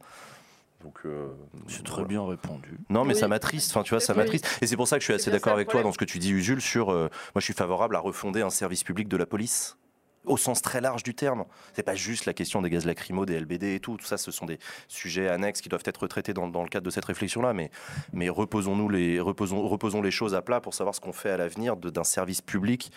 Donc, 0.82 1.00
euh, 1.04 1.28
C'est 1.68 1.82
très 1.84 1.96
voilà. 1.96 2.08
bien 2.08 2.24
répondu. 2.26 2.78
Non, 2.88 3.04
mais 3.04 3.12
Oui. 3.14 3.20
ça 3.20 3.28
m'attriste. 3.28 3.70
Enfin, 3.70 3.82
tu 3.82 3.90
vois, 3.90 4.00
ça 4.00 4.14
m'attriste. 4.14 4.58
Et 4.62 4.66
c'est 4.66 4.76
pour 4.76 4.88
ça 4.88 4.96
que 4.96 5.00
je 5.00 5.04
suis 5.06 5.14
assez 5.14 5.30
d'accord 5.30 5.52
avec 5.52 5.68
toi 5.68 5.82
dans 5.82 5.92
ce 5.92 5.98
que 5.98 6.06
tu 6.06 6.18
dis, 6.18 6.30
Usul, 6.32 6.60
sur. 6.60 6.90
euh, 6.90 7.08
moi, 7.34 7.40
je 7.40 7.44
suis 7.44 7.52
favorable 7.54 7.96
à 7.96 7.98
refonder 7.98 8.40
un 8.42 8.48
service 8.50 8.82
public 8.82 9.06
de 9.08 9.16
la 9.18 9.26
police. 9.26 9.76
Au 10.26 10.36
sens 10.36 10.60
très 10.60 10.80
large 10.82 11.02
du 11.02 11.14
terme. 11.14 11.44
C'est 11.72 11.82
pas 11.82 11.94
juste 11.94 12.26
la 12.26 12.34
question 12.34 12.60
des 12.60 12.68
gaz 12.68 12.84
lacrymaux, 12.84 13.24
des 13.24 13.40
LBD 13.40 13.74
et 13.76 13.80
tout. 13.80 13.96
Tout 13.96 14.04
ça, 14.04 14.18
ce 14.18 14.30
sont 14.30 14.44
des 14.44 14.58
sujets 14.86 15.28
annexes 15.28 15.62
qui 15.62 15.70
doivent 15.70 15.82
être 15.86 16.06
traités 16.06 16.34
dans, 16.34 16.46
dans 16.46 16.62
le 16.62 16.68
cadre 16.68 16.84
de 16.84 16.90
cette 16.90 17.06
réflexion-là. 17.06 17.54
Mais, 17.54 17.70
mais 18.12 18.28
reposons-nous 18.28 18.88
les, 18.90 19.18
reposons, 19.18 19.66
reposons 19.66 20.02
les 20.02 20.10
choses 20.10 20.34
à 20.34 20.42
plat 20.42 20.60
pour 20.60 20.74
savoir 20.74 20.94
ce 20.94 21.00
qu'on 21.00 21.14
fait 21.14 21.30
à 21.30 21.36
l'avenir 21.38 21.76
de- 21.76 21.88
d'un 21.88 22.04
service 22.04 22.42
public 22.42 22.92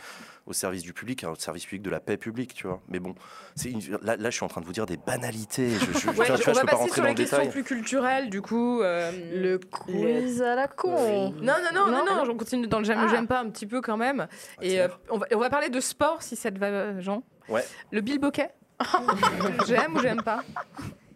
au 0.46 0.52
service 0.52 0.84
du 0.84 0.92
public, 0.92 1.24
hein, 1.24 1.30
au 1.32 1.36
service 1.36 1.64
public 1.64 1.82
de 1.84 1.90
la 1.90 2.02
paix 2.02 2.18
publique, 2.18 2.54
tu 2.54 2.68
vois. 2.68 2.82
Mais 2.90 3.00
bon, 3.00 3.16
c'est 3.56 3.72
une- 3.72 3.80
là, 4.02 4.18
là, 4.18 4.30
je 4.30 4.36
suis 4.36 4.44
en 4.44 4.50
train 4.50 4.60
de 4.60 4.66
vous 4.66 4.74
dire 4.74 4.86
des 4.86 4.98
banalités. 4.98 5.70
Je, 5.70 5.86
je, 5.86 6.00
je- 6.00 6.08
Ouais, 6.10 6.26
tu 6.26 6.32
vois, 6.34 6.36
on 6.36 6.38
je 6.38 6.44
va 6.52 6.54
pas 6.66 6.72
passer 6.78 6.90
sur 6.90 7.04
les 7.04 7.10
le 7.12 7.16
questions 7.16 7.48
plus 7.50 7.64
culturelles, 7.64 8.30
du 8.30 8.42
coup. 8.42 8.82
euh, 8.82 9.10
Le 9.34 9.58
quiz 9.58 10.42
à 10.42 10.56
la 10.56 10.68
con. 10.68 11.32
Non, 11.32 11.42
non, 11.42 11.54
non, 11.74 11.86
non, 11.90 12.06
Non. 12.06 12.26
non, 12.26 12.32
on 12.32 12.36
continue 12.38 12.68
dans 12.68 12.80
le 12.80 12.84
j'aime 12.84 13.00
ou 13.00 13.04
Ah. 13.06 13.08
j'aime 13.10 13.26
pas 13.28 13.40
un 13.40 13.50
petit 13.50 13.66
peu 13.66 13.80
quand 13.80 13.96
même. 13.96 14.28
Et 14.62 14.82
euh, 14.82 14.90
on, 15.10 15.18
va, 15.18 15.28
on 15.34 15.38
va 15.40 15.50
parler 15.50 15.70
de 15.70 15.80
sport 15.80 16.22
si 16.22 16.36
ça 16.36 16.52
te 16.52 16.60
va, 16.60 17.00
Jean. 17.00 17.13
Ouais. 17.50 17.64
Le 17.92 18.02
bilboquet. 18.02 18.50
j'aime 19.68 19.96
ou 19.96 20.00
j'aime 20.02 20.22
pas 20.22 20.44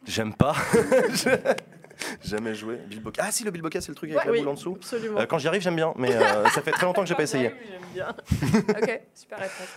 J'aime 0.06 0.34
pas. 0.34 0.56
Jamais 2.24 2.54
joué. 2.54 2.78
Bill 2.88 3.02
Bocca. 3.02 3.24
Ah 3.26 3.32
si, 3.32 3.44
le 3.44 3.50
Bill 3.52 3.62
Bocca, 3.64 3.82
c'est 3.82 3.90
le 3.90 3.96
truc 3.96 4.12
avec 4.12 4.20
Ouais, 4.22 4.26
la 4.28 4.32
oui. 4.32 4.40
boule 4.40 4.50
en 4.50 4.54
dessous. 4.54 4.76
Absolument. 4.76 5.20
Euh, 5.20 5.26
quand 5.26 5.40
j'y 5.40 5.48
arrive, 5.48 5.62
j'aime 5.62 5.76
bien, 5.76 5.94
mais 5.98 6.16
euh, 6.16 6.48
ça 6.50 6.62
fait 6.62 6.72
très 6.72 6.86
longtemps 6.86 7.02
que 7.02 7.08
j'ai 7.08 7.16
pas 7.16 7.24
essayé. 7.24 7.52
J'aime 7.70 7.82
bien. 7.94 8.16
Ok, 8.70 9.02
super 9.16 9.40
réponse. 9.40 9.68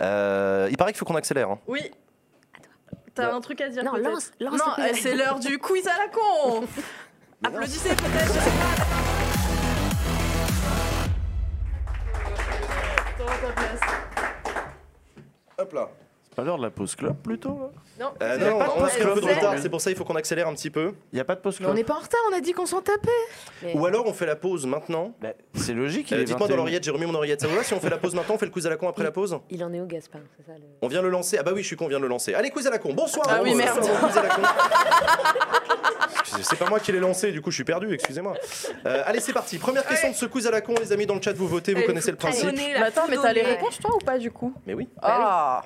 Euh, 0.00 0.68
il 0.70 0.76
paraît 0.78 0.92
qu'il 0.92 0.98
faut 0.98 1.04
qu'on 1.04 1.14
accélère. 1.14 1.50
hein. 1.50 1.58
Oui. 1.68 1.90
T'as 3.14 3.34
un 3.34 3.40
truc 3.42 3.60
à 3.60 3.68
dire 3.68 3.84
Non, 3.84 3.96
lance, 3.96 4.30
lance 4.40 4.58
Non, 4.58 4.72
euh, 4.78 4.88
c'est 4.94 5.14
l'heure 5.14 5.38
du 5.38 5.58
quiz 5.58 5.86
à 5.86 5.96
la 5.98 6.08
con. 6.08 6.64
Applaudissez 7.44 7.90
peut-être, 7.94 8.26
je 8.26 8.40
sais 8.40 8.50
pas. 8.50 8.84
Prends 13.18 13.46
ta 13.46 13.52
place. 13.52 13.80
Hop 15.58 15.72
là. 15.72 16.05
Pas 16.36 16.44
l'heure 16.44 16.58
de 16.58 16.62
la 16.62 16.70
pause 16.70 16.94
club 16.94 17.16
plutôt 17.22 17.58
là 17.58 17.70
Non, 17.98 18.12
Euh, 18.22 18.36
il 18.38 18.42
y 18.42 18.46
a 18.46 18.50
non, 18.50 18.58
pas 18.58 18.64
de 18.66 18.70
on 18.70 18.74
a 18.74 18.88
pause 18.88 18.90
un 19.00 19.04
peu 19.06 19.14
de 19.14 19.20
club. 19.20 19.36
retard, 19.36 19.54
c'est 19.58 19.68
pour 19.70 19.80
ça 19.80 19.90
il 19.90 19.96
faut 19.96 20.04
qu'on 20.04 20.16
accélère 20.16 20.46
un 20.48 20.54
petit 20.54 20.68
peu. 20.68 20.92
Il 21.12 21.16
y 21.16 21.20
a 21.20 21.24
pas 21.24 21.34
de 21.34 21.40
pause 21.40 21.54
Mais 21.54 21.64
club 21.64 21.70
on 21.70 21.74
n'est 21.74 21.84
pas 21.84 21.94
en 21.94 22.00
retard, 22.00 22.20
on 22.30 22.36
a 22.36 22.40
dit 22.40 22.52
qu'on 22.52 22.66
s'en 22.66 22.82
tapait. 22.82 23.08
Ou 23.74 23.86
alors 23.86 24.06
on 24.06 24.12
fait 24.12 24.26
la 24.26 24.36
pause 24.36 24.66
maintenant. 24.66 25.14
Bah, 25.22 25.30
C'est 25.54 25.72
logique. 25.72 26.12
Euh, 26.12 26.20
est 26.20 26.24
Dites-moi 26.24 26.40
dans 26.46 26.52
21. 26.54 26.56
l'oreillette, 26.58 26.84
j'ai 26.84 26.90
remis 26.90 27.06
mon 27.06 27.14
oreillette. 27.14 27.40
Ça 27.40 27.46
vous 27.48 27.56
va 27.56 27.62
si 27.62 27.72
on 27.72 27.80
fait 27.80 27.88
la 27.88 27.96
pause 27.96 28.14
maintenant, 28.14 28.34
on 28.34 28.38
fait 28.38 28.44
le 28.46 28.52
quiz 28.52 28.66
à 28.66 28.70
la 28.70 28.76
con 28.76 28.86
après 28.86 29.02
la 29.02 29.12
pause 29.12 29.38
Il 29.48 29.64
en 29.64 29.72
est 29.72 29.80
où, 29.80 29.86
Gaspard 29.86 30.20
C'est 30.36 30.44
ça 30.46 30.58
le. 30.58 30.64
On 30.82 30.88
vient 30.88 31.00
le 31.00 31.08
lancer. 31.08 31.38
Ah 31.38 31.42
bah 31.42 31.52
oui, 31.54 31.62
je 31.62 31.68
suis 31.68 31.76
con, 31.76 31.86
on 31.86 31.88
vient 31.88 31.98
le 32.00 32.08
lancer. 32.08 32.34
Allez, 32.34 32.50
quiz 32.50 32.66
à 32.66 32.70
la 32.70 32.78
con. 32.78 32.92
Bonsoir. 32.92 33.26
Ah 33.30 33.40
oui, 33.42 33.54
merde. 33.54 33.80
C'est 36.42 36.58
pas 36.58 36.68
moi 36.68 36.80
qui 36.80 36.92
l'ai 36.92 37.00
lancé, 37.00 37.32
du 37.32 37.40
coup 37.40 37.50
je 37.50 37.56
suis 37.56 37.64
perdu, 37.64 37.92
excusez-moi. 37.94 38.34
Euh, 38.84 39.02
allez, 39.06 39.20
c'est 39.20 39.32
parti. 39.32 39.58
Première 39.58 39.86
question 39.86 40.10
de 40.10 40.14
ce 40.14 40.26
quiz 40.26 40.46
à 40.46 40.50
la 40.50 40.60
con, 40.60 40.74
les 40.78 40.92
amis, 40.92 41.06
dans 41.06 41.14
le 41.14 41.22
chat, 41.22 41.32
vous 41.32 41.48
votez, 41.48 41.72
vous 41.74 41.82
connaissez 41.82 42.10
le 42.10 42.16
principe. 42.16 42.50
attends, 42.82 43.06
mais 43.08 43.16
t'as 43.16 43.32
les 43.32 43.42
réponses 43.42 43.78
toi 43.78 43.94
ou 43.94 44.04
pas 44.04 44.18
du 44.18 44.30
coup? 44.30 44.52
Mais 44.66 44.74
oui. 44.74 44.88
Ah. 45.00 45.62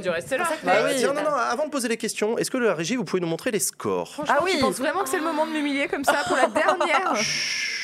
Dû 0.00 0.10
rester 0.10 0.36
là. 0.36 0.48
Euh, 0.66 0.88
oui. 0.88 0.94
tiens, 0.98 1.12
non, 1.12 1.22
non, 1.22 1.30
avant 1.34 1.66
de 1.66 1.70
poser 1.70 1.88
les 1.88 1.96
questions, 1.96 2.36
est-ce 2.38 2.50
que 2.50 2.58
la 2.58 2.74
régie, 2.74 2.96
vous 2.96 3.04
pouvez 3.04 3.20
nous 3.20 3.26
montrer 3.28 3.50
les 3.50 3.58
scores 3.60 4.22
Ah 4.28 4.40
oui. 4.44 4.52
Tu 4.54 4.60
penses 4.60 4.78
vraiment 4.78 5.02
que 5.02 5.08
c'est 5.08 5.18
le 5.18 5.24
moment 5.24 5.46
de 5.46 5.52
m'humilier 5.52 5.88
comme 5.88 6.04
ça 6.04 6.22
pour 6.26 6.36
la 6.36 6.48
dernière 6.48 7.16
Chut. 7.22 7.76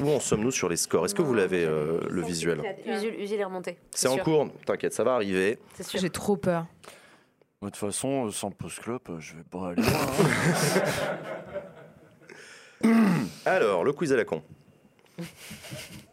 Où 0.00 0.10
en 0.10 0.20
sommes-nous 0.20 0.50
sur 0.50 0.68
les 0.68 0.76
scores? 0.76 1.06
Est-ce 1.06 1.14
que 1.14 1.22
vous 1.22 1.34
l'avez, 1.34 1.64
euh, 1.64 2.00
le 2.08 2.22
visuel? 2.22 2.62
Usul, 2.86 3.14
Usul 3.18 3.40
est 3.40 3.44
remonté. 3.44 3.78
C'est 3.90 4.08
en 4.08 4.14
sûr. 4.14 4.24
cours, 4.24 4.48
t'inquiète, 4.66 4.92
ça 4.92 5.02
va 5.02 5.14
arriver. 5.14 5.58
C'est 5.74 5.84
sûr. 5.86 6.00
J'ai 6.00 6.10
trop 6.10 6.36
peur. 6.36 6.66
De 7.62 7.66
toute 7.66 7.76
façon, 7.76 8.26
euh, 8.26 8.30
sans 8.30 8.50
club, 8.50 9.00
euh, 9.08 9.18
je 9.18 9.34
vais 9.34 9.42
pas 9.42 9.70
aller. 9.70 9.82
loin, 9.82 9.92
hein. 12.84 13.04
Alors, 13.46 13.82
le 13.82 13.92
quiz 13.92 14.12
à 14.12 14.16
la 14.16 14.24
con. 14.24 14.42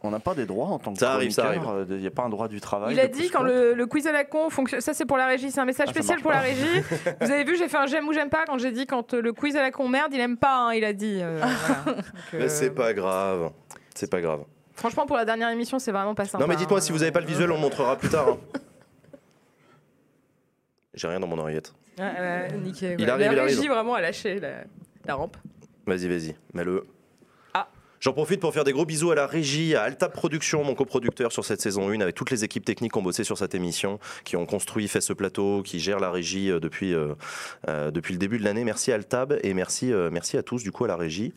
On 0.02 0.10
n'a 0.10 0.20
pas 0.20 0.34
des 0.34 0.46
droits 0.46 0.68
en 0.68 0.78
tant 0.78 0.92
que 0.92 0.98
Ça 0.98 1.12
arrive, 1.12 1.30
ça 1.30 1.48
euh, 1.50 1.84
Il 1.90 1.96
n'y 1.98 2.06
a 2.06 2.10
pas 2.10 2.22
un 2.24 2.28
droit 2.28 2.48
du 2.48 2.60
travail. 2.60 2.92
Il 2.94 3.00
a 3.00 3.08
dit 3.08 3.28
quand 3.30 3.42
le, 3.42 3.72
le 3.74 3.86
quiz 3.86 4.06
à 4.06 4.12
la 4.12 4.24
con 4.24 4.50
fonctionne. 4.50 4.80
Ça, 4.80 4.94
c'est 4.94 5.06
pour 5.06 5.16
la 5.16 5.26
régie. 5.26 5.50
C'est 5.50 5.60
un 5.60 5.64
message 5.64 5.86
Ah, 5.90 5.92
spécial 5.92 6.20
pour 6.20 6.30
la 6.32 6.40
régie. 6.40 6.80
Vous 7.20 7.30
avez 7.30 7.44
vu, 7.44 7.56
j'ai 7.56 7.68
fait 7.68 7.76
un 7.76 7.86
j'aime 7.86 8.06
ou 8.08 8.12
j'aime 8.12 8.30
pas 8.30 8.44
quand 8.46 8.58
j'ai 8.58 8.72
dit 8.72 8.86
quand 8.86 9.14
euh, 9.14 9.20
le 9.22 9.32
quiz 9.32 9.56
à 9.56 9.62
la 9.62 9.70
con 9.70 9.88
merde, 9.88 10.12
il 10.14 10.20
aime 10.20 10.36
pas. 10.36 10.68
hein, 10.68 10.74
il 10.74 10.84
a 10.84 10.92
dit. 10.92 11.18
euh, 11.22 11.38
voilà. 11.86 11.98
Euh, 11.98 12.02
Mais 12.34 12.48
c'est 12.48 12.70
pas 12.70 12.92
grave. 12.92 13.50
C'est 13.94 14.10
pas 14.10 14.20
grave. 14.20 14.40
Franchement, 14.74 15.06
pour 15.06 15.16
la 15.16 15.24
dernière 15.24 15.48
émission, 15.50 15.78
c'est 15.78 15.92
vraiment 15.92 16.14
pas 16.14 16.26
sympa. 16.26 16.44
Non, 16.44 16.48
mais 16.48 16.56
dites-moi 16.56 16.78
hein. 16.78 16.82
si 16.82 16.92
vous 16.92 17.02
avez 17.02 17.12
pas 17.12 17.20
le 17.20 17.26
visuel, 17.26 17.50
on 17.50 17.54
le 17.54 17.60
montrera 17.60 17.96
plus 17.96 18.10
tard. 18.10 18.28
hein. 18.28 18.38
J'ai 20.94 21.08
rien 21.08 21.20
dans 21.20 21.26
mon 21.26 21.38
oreillette. 21.38 21.72
Nickel, 22.62 22.96
Il 23.00 23.08
arrive, 23.10 23.26
la 23.26 23.32
il 23.32 23.38
arrive. 23.38 23.56
régie 23.56 23.68
vraiment 23.68 23.94
a 23.94 24.00
lâché 24.00 24.38
la, 24.38 24.64
la 25.06 25.14
rampe. 25.14 25.36
Vas-y, 25.86 26.08
vas-y, 26.08 26.34
mets-le. 26.52 26.84
J'en 28.00 28.12
profite 28.12 28.40
pour 28.40 28.52
faire 28.52 28.64
des 28.64 28.72
gros 28.72 28.84
bisous 28.84 29.10
à 29.10 29.14
la 29.14 29.26
régie, 29.26 29.74
à 29.74 29.82
Alta 29.82 30.08
Productions, 30.08 30.62
mon 30.62 30.74
coproducteur 30.74 31.32
sur 31.32 31.44
cette 31.44 31.60
saison 31.60 31.88
1, 31.90 32.00
avec 32.00 32.14
toutes 32.14 32.30
les 32.30 32.44
équipes 32.44 32.64
techniques 32.64 32.92
qui 32.92 32.98
ont 32.98 33.02
bossé 33.02 33.24
sur 33.24 33.38
cette 33.38 33.54
émission, 33.54 33.98
qui 34.24 34.36
ont 34.36 34.46
construit, 34.46 34.86
fait 34.88 35.00
ce 35.00 35.12
plateau, 35.12 35.62
qui 35.62 35.80
gèrent 35.80 36.00
la 36.00 36.10
régie 36.10 36.50
euh, 36.50 36.60
depuis, 36.60 36.92
euh, 36.92 37.14
euh, 37.68 37.90
depuis 37.90 38.12
le 38.12 38.18
début 38.18 38.38
de 38.38 38.44
l'année. 38.44 38.64
Merci 38.64 38.92
Altab 38.92 39.38
et 39.42 39.54
merci, 39.54 39.92
merci 40.12 40.36
à 40.36 40.42
tous 40.42 40.62
du 40.62 40.72
coup 40.72 40.84
à 40.84 40.88
la 40.88 40.96
régie. 40.96 41.32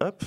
Hop. 0.00 0.22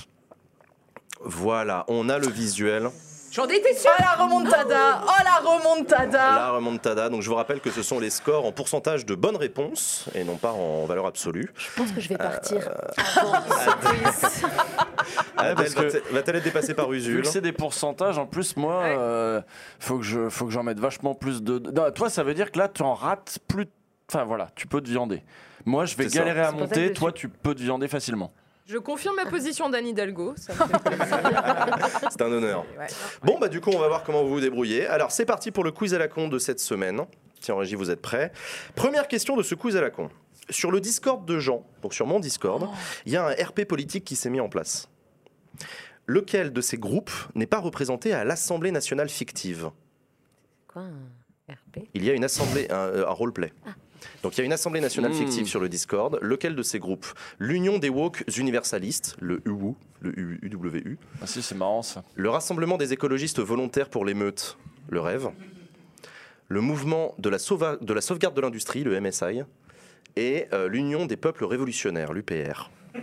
Voilà, 1.22 1.86
on 1.90 2.08
a 2.08 2.18
le 2.18 2.28
visuel, 2.28 2.90
J'en 3.32 3.46
étais 3.48 3.76
sûre 3.76 3.92
Oh 3.98 4.02
la 4.02 4.24
remontada 4.24 5.02
Oh 5.06 5.24
la 5.24 5.50
remontada 5.50 6.36
la 6.36 6.52
remontada. 6.52 7.10
Donc 7.10 7.22
je 7.22 7.30
vous 7.30 7.36
rappelle 7.36 7.60
que 7.62 7.70
ce 7.72 7.84
sont 7.84 8.00
les 8.00 8.10
scores 8.10 8.46
en 8.46 8.52
pourcentage 8.52 9.06
de 9.06 9.16
bonnes 9.16 9.36
réponses 9.36 10.06
et 10.16 10.24
non 10.24 10.36
pas 10.38 10.52
en 10.52 10.86
valeur 10.86 11.06
absolue. 11.06 11.52
Je 11.56 11.68
pense 11.82 11.92
que 11.92 12.02
je 12.02 12.10
vais 12.10 12.18
partir 12.18 12.68
Euh, 12.68 13.02
avant 13.22 13.34
ce 13.50 13.88
quiz. 13.88 14.46
Adèle 15.38 15.56
parce 15.56 15.74
que- 15.76 16.14
va-t-elle- 16.14 16.36
être 16.38 16.44
dépassée 16.44 16.74
par 16.74 16.92
Usul 16.92 17.26
c'est 17.26 17.42
des 17.42 17.52
pourcentages, 17.54 18.18
en 18.18 18.26
plus, 18.26 18.56
moi, 18.58 18.80
Ouais. 18.82 18.96
euh, 18.98 19.42
faut 19.80 19.98
que 20.00 20.04
je, 20.06 20.30
faut 20.30 20.46
que 20.46 20.52
j'en 20.52 20.64
mette 20.64 20.80
vachement 20.80 21.14
plus 21.16 21.42
de. 21.44 21.60
Non, 21.72 21.92
toi, 21.92 22.10
ça 22.10 22.24
veut 22.24 22.34
dire 22.34 22.52
que 22.52 22.58
là, 22.60 22.68
tu 22.68 22.82
en 22.82 22.94
rates 22.94 23.40
plus. 23.48 23.68
Enfin 24.12 24.24
voilà, 24.24 24.48
tu 24.56 24.66
peux 24.68 24.82
te 24.82 24.90
viander. 24.90 25.24
Moi, 25.66 25.86
je 25.86 25.96
vais 25.96 26.10
ça. 26.10 26.20
galérer 26.20 26.42
à 26.42 26.52
monter. 26.52 26.94
Toi, 26.94 27.12
tu 27.12 27.30
peux 27.30 27.54
te 27.54 27.62
viander 27.62 27.88
facilement. 27.88 28.32
Je 28.70 28.78
confirme 28.78 29.16
ma 29.16 29.26
position 29.26 29.68
d'Anne 29.68 29.88
Hidalgo. 29.88 30.36
C'est 30.38 32.22
un 32.22 32.32
honneur. 32.32 32.64
Ouais. 32.78 32.86
Bon, 33.24 33.40
bah 33.40 33.50
du 33.50 33.62
coup, 33.62 33.72
on 33.74 33.80
va 33.80 33.88
voir 33.88 34.04
comment 34.04 34.22
vous 34.22 34.30
vous 34.30 34.42
débrouillez. 34.42 34.86
Alors, 34.86 35.10
c'est 35.10 35.26
parti 35.26 35.50
pour 35.50 35.64
le 35.64 35.72
quiz 35.72 35.96
à 35.96 35.98
la 35.98 36.08
con 36.08 36.28
de 36.28 36.38
cette 36.38 36.60
semaine. 36.60 37.02
Tiens, 37.42 37.56
Régie, 37.56 37.74
vous 37.74 37.90
êtes 37.90 38.02
prêts 38.02 38.32
Première 38.76 39.08
question 39.08 39.36
de 39.36 39.42
ce 39.42 39.56
quiz 39.56 39.76
à 39.76 39.82
la 39.82 39.90
con. 39.90 40.12
Sur 40.52 40.70
le 40.70 40.82
Discord 40.82 41.26
de 41.26 41.40
Jean, 41.40 41.66
donc 41.82 41.96
sur 41.96 42.06
mon 42.06 42.20
Discord, 42.20 42.70
il 43.08 43.12
y 43.14 43.18
a 43.18 43.26
un 43.26 43.32
RP 43.32 43.66
politique 43.66 44.06
qui 44.06 44.16
s'est 44.16 44.30
mis 44.30 44.40
en 44.40 44.50
place. 44.50 44.88
Lequel 46.06 46.54
de 46.54 46.62
ces 46.62 46.78
groupes 46.78 47.12
n'est 47.34 47.48
pas 47.48 47.60
représenté 47.60 48.14
à 48.14 48.24
l'Assemblée 48.24 48.72
nationale 48.72 49.10
fictive? 49.10 49.72
Quoi 50.68 50.84
un 50.84 51.54
RP 51.54 51.88
Il 51.96 52.06
y 52.06 52.12
a 52.12 52.14
une 52.14 52.24
assemblée, 52.24 52.68
un, 52.70 52.76
euh, 52.76 53.08
un 53.08 53.14
roleplay. 53.14 53.52
Donc 54.24 54.36
il 54.38 54.40
y 54.40 54.42
a 54.42 54.46
une 54.46 54.54
assemblée 54.54 54.82
nationale 54.82 55.12
Mmh. 55.12 55.16
fictive 55.16 55.48
sur 55.48 55.60
le 55.62 55.70
Discord. 55.70 56.20
Lequel 56.22 56.56
de 56.56 56.64
ces 56.64 56.80
groupes? 56.80 57.06
L'Union 57.40 57.78
des 57.80 57.90
woke 57.90 58.24
universalistes, 58.38 59.16
le 59.22 59.42
UWU, 59.46 59.76
le 60.02 60.14
UWU. 60.46 60.98
Ah 61.22 61.28
si, 61.28 61.42
c'est 61.42 61.56
marrant 61.56 61.82
ça. 61.82 62.04
Le 62.16 62.30
Rassemblement 62.30 62.78
des 62.78 62.92
écologistes 62.94 63.40
volontaires 63.40 63.90
pour 63.90 64.04
l'émeute, 64.06 64.58
le 64.90 65.00
rêve. 65.00 65.30
Le 66.50 66.62
mouvement 66.62 67.14
de 67.20 67.30
la, 67.30 67.38
sauva- 67.38 67.78
de 67.84 67.94
la 67.94 68.02
sauvegarde 68.02 68.36
de 68.36 68.42
l'industrie, 68.42 68.84
le 68.84 69.00
MSI. 69.00 69.44
Et 70.16 70.48
euh, 70.54 70.68
l'Union 70.68 71.06
des 71.06 71.16
peuples 71.16 71.46
révolutionnaires, 71.46 72.12
l'UPR. 72.12 72.72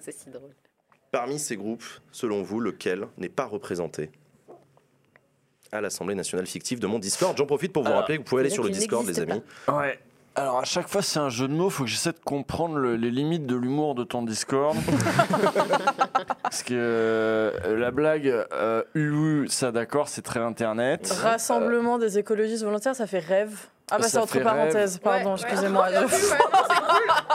C'est 0.00 0.12
si 0.18 0.30
drôle. 0.30 0.50
Parmi 1.12 1.38
ces 1.38 1.56
groupes, 1.56 1.84
selon 2.10 2.42
vous, 2.42 2.58
lequel 2.58 3.06
n'est 3.18 3.28
pas 3.28 3.44
représenté? 3.44 4.10
À 5.72 5.80
l'Assemblée 5.80 6.14
nationale 6.14 6.46
fictive 6.46 6.78
de 6.78 6.86
mon 6.86 6.98
Discord 6.98 7.36
J'en 7.36 7.46
profite 7.46 7.72
pour 7.72 7.82
vous 7.82 7.92
rappeler 7.92 8.16
que 8.18 8.22
vous 8.22 8.28
pouvez 8.28 8.42
aller 8.42 8.50
sur 8.50 8.62
le 8.62 8.70
Discord, 8.70 9.06
les 9.06 9.18
amis. 9.20 9.42
Ouais. 9.68 9.98
Alors 10.34 10.58
à 10.60 10.64
chaque 10.64 10.88
fois 10.88 11.02
c'est 11.02 11.18
un 11.18 11.28
jeu 11.28 11.46
de 11.48 11.52
mots, 11.52 11.68
faut 11.68 11.84
que 11.84 11.90
j'essaie 11.90 12.12
de 12.12 12.18
comprendre 12.24 12.76
le- 12.76 12.96
les 12.96 13.10
limites 13.10 13.44
de 13.46 13.54
l'humour 13.56 13.94
de 13.94 14.02
ton 14.04 14.22
Discord. 14.22 14.76
Parce 16.42 16.62
que 16.62 16.72
euh, 16.74 17.76
la 17.78 17.90
blague 17.90 18.26
euh, 18.52 18.82
UU, 18.94 19.48
ça 19.48 19.72
d'accord, 19.72 20.08
c'est 20.08 20.22
très 20.22 20.40
internet. 20.40 21.10
Rassemblement 21.22 21.98
des 21.98 22.18
écologistes 22.18 22.64
volontaires, 22.64 22.94
ça 22.96 23.06
fait 23.06 23.18
rêve. 23.18 23.66
Ah 23.94 23.98
bah 23.98 24.08
c'est 24.08 24.16
entre 24.18 24.40
parenthèses, 24.40 24.98
pardon, 24.98 25.34
Ouais, 25.34 25.40
excusez-moi. 25.42 25.86
Ouais. 25.90 26.06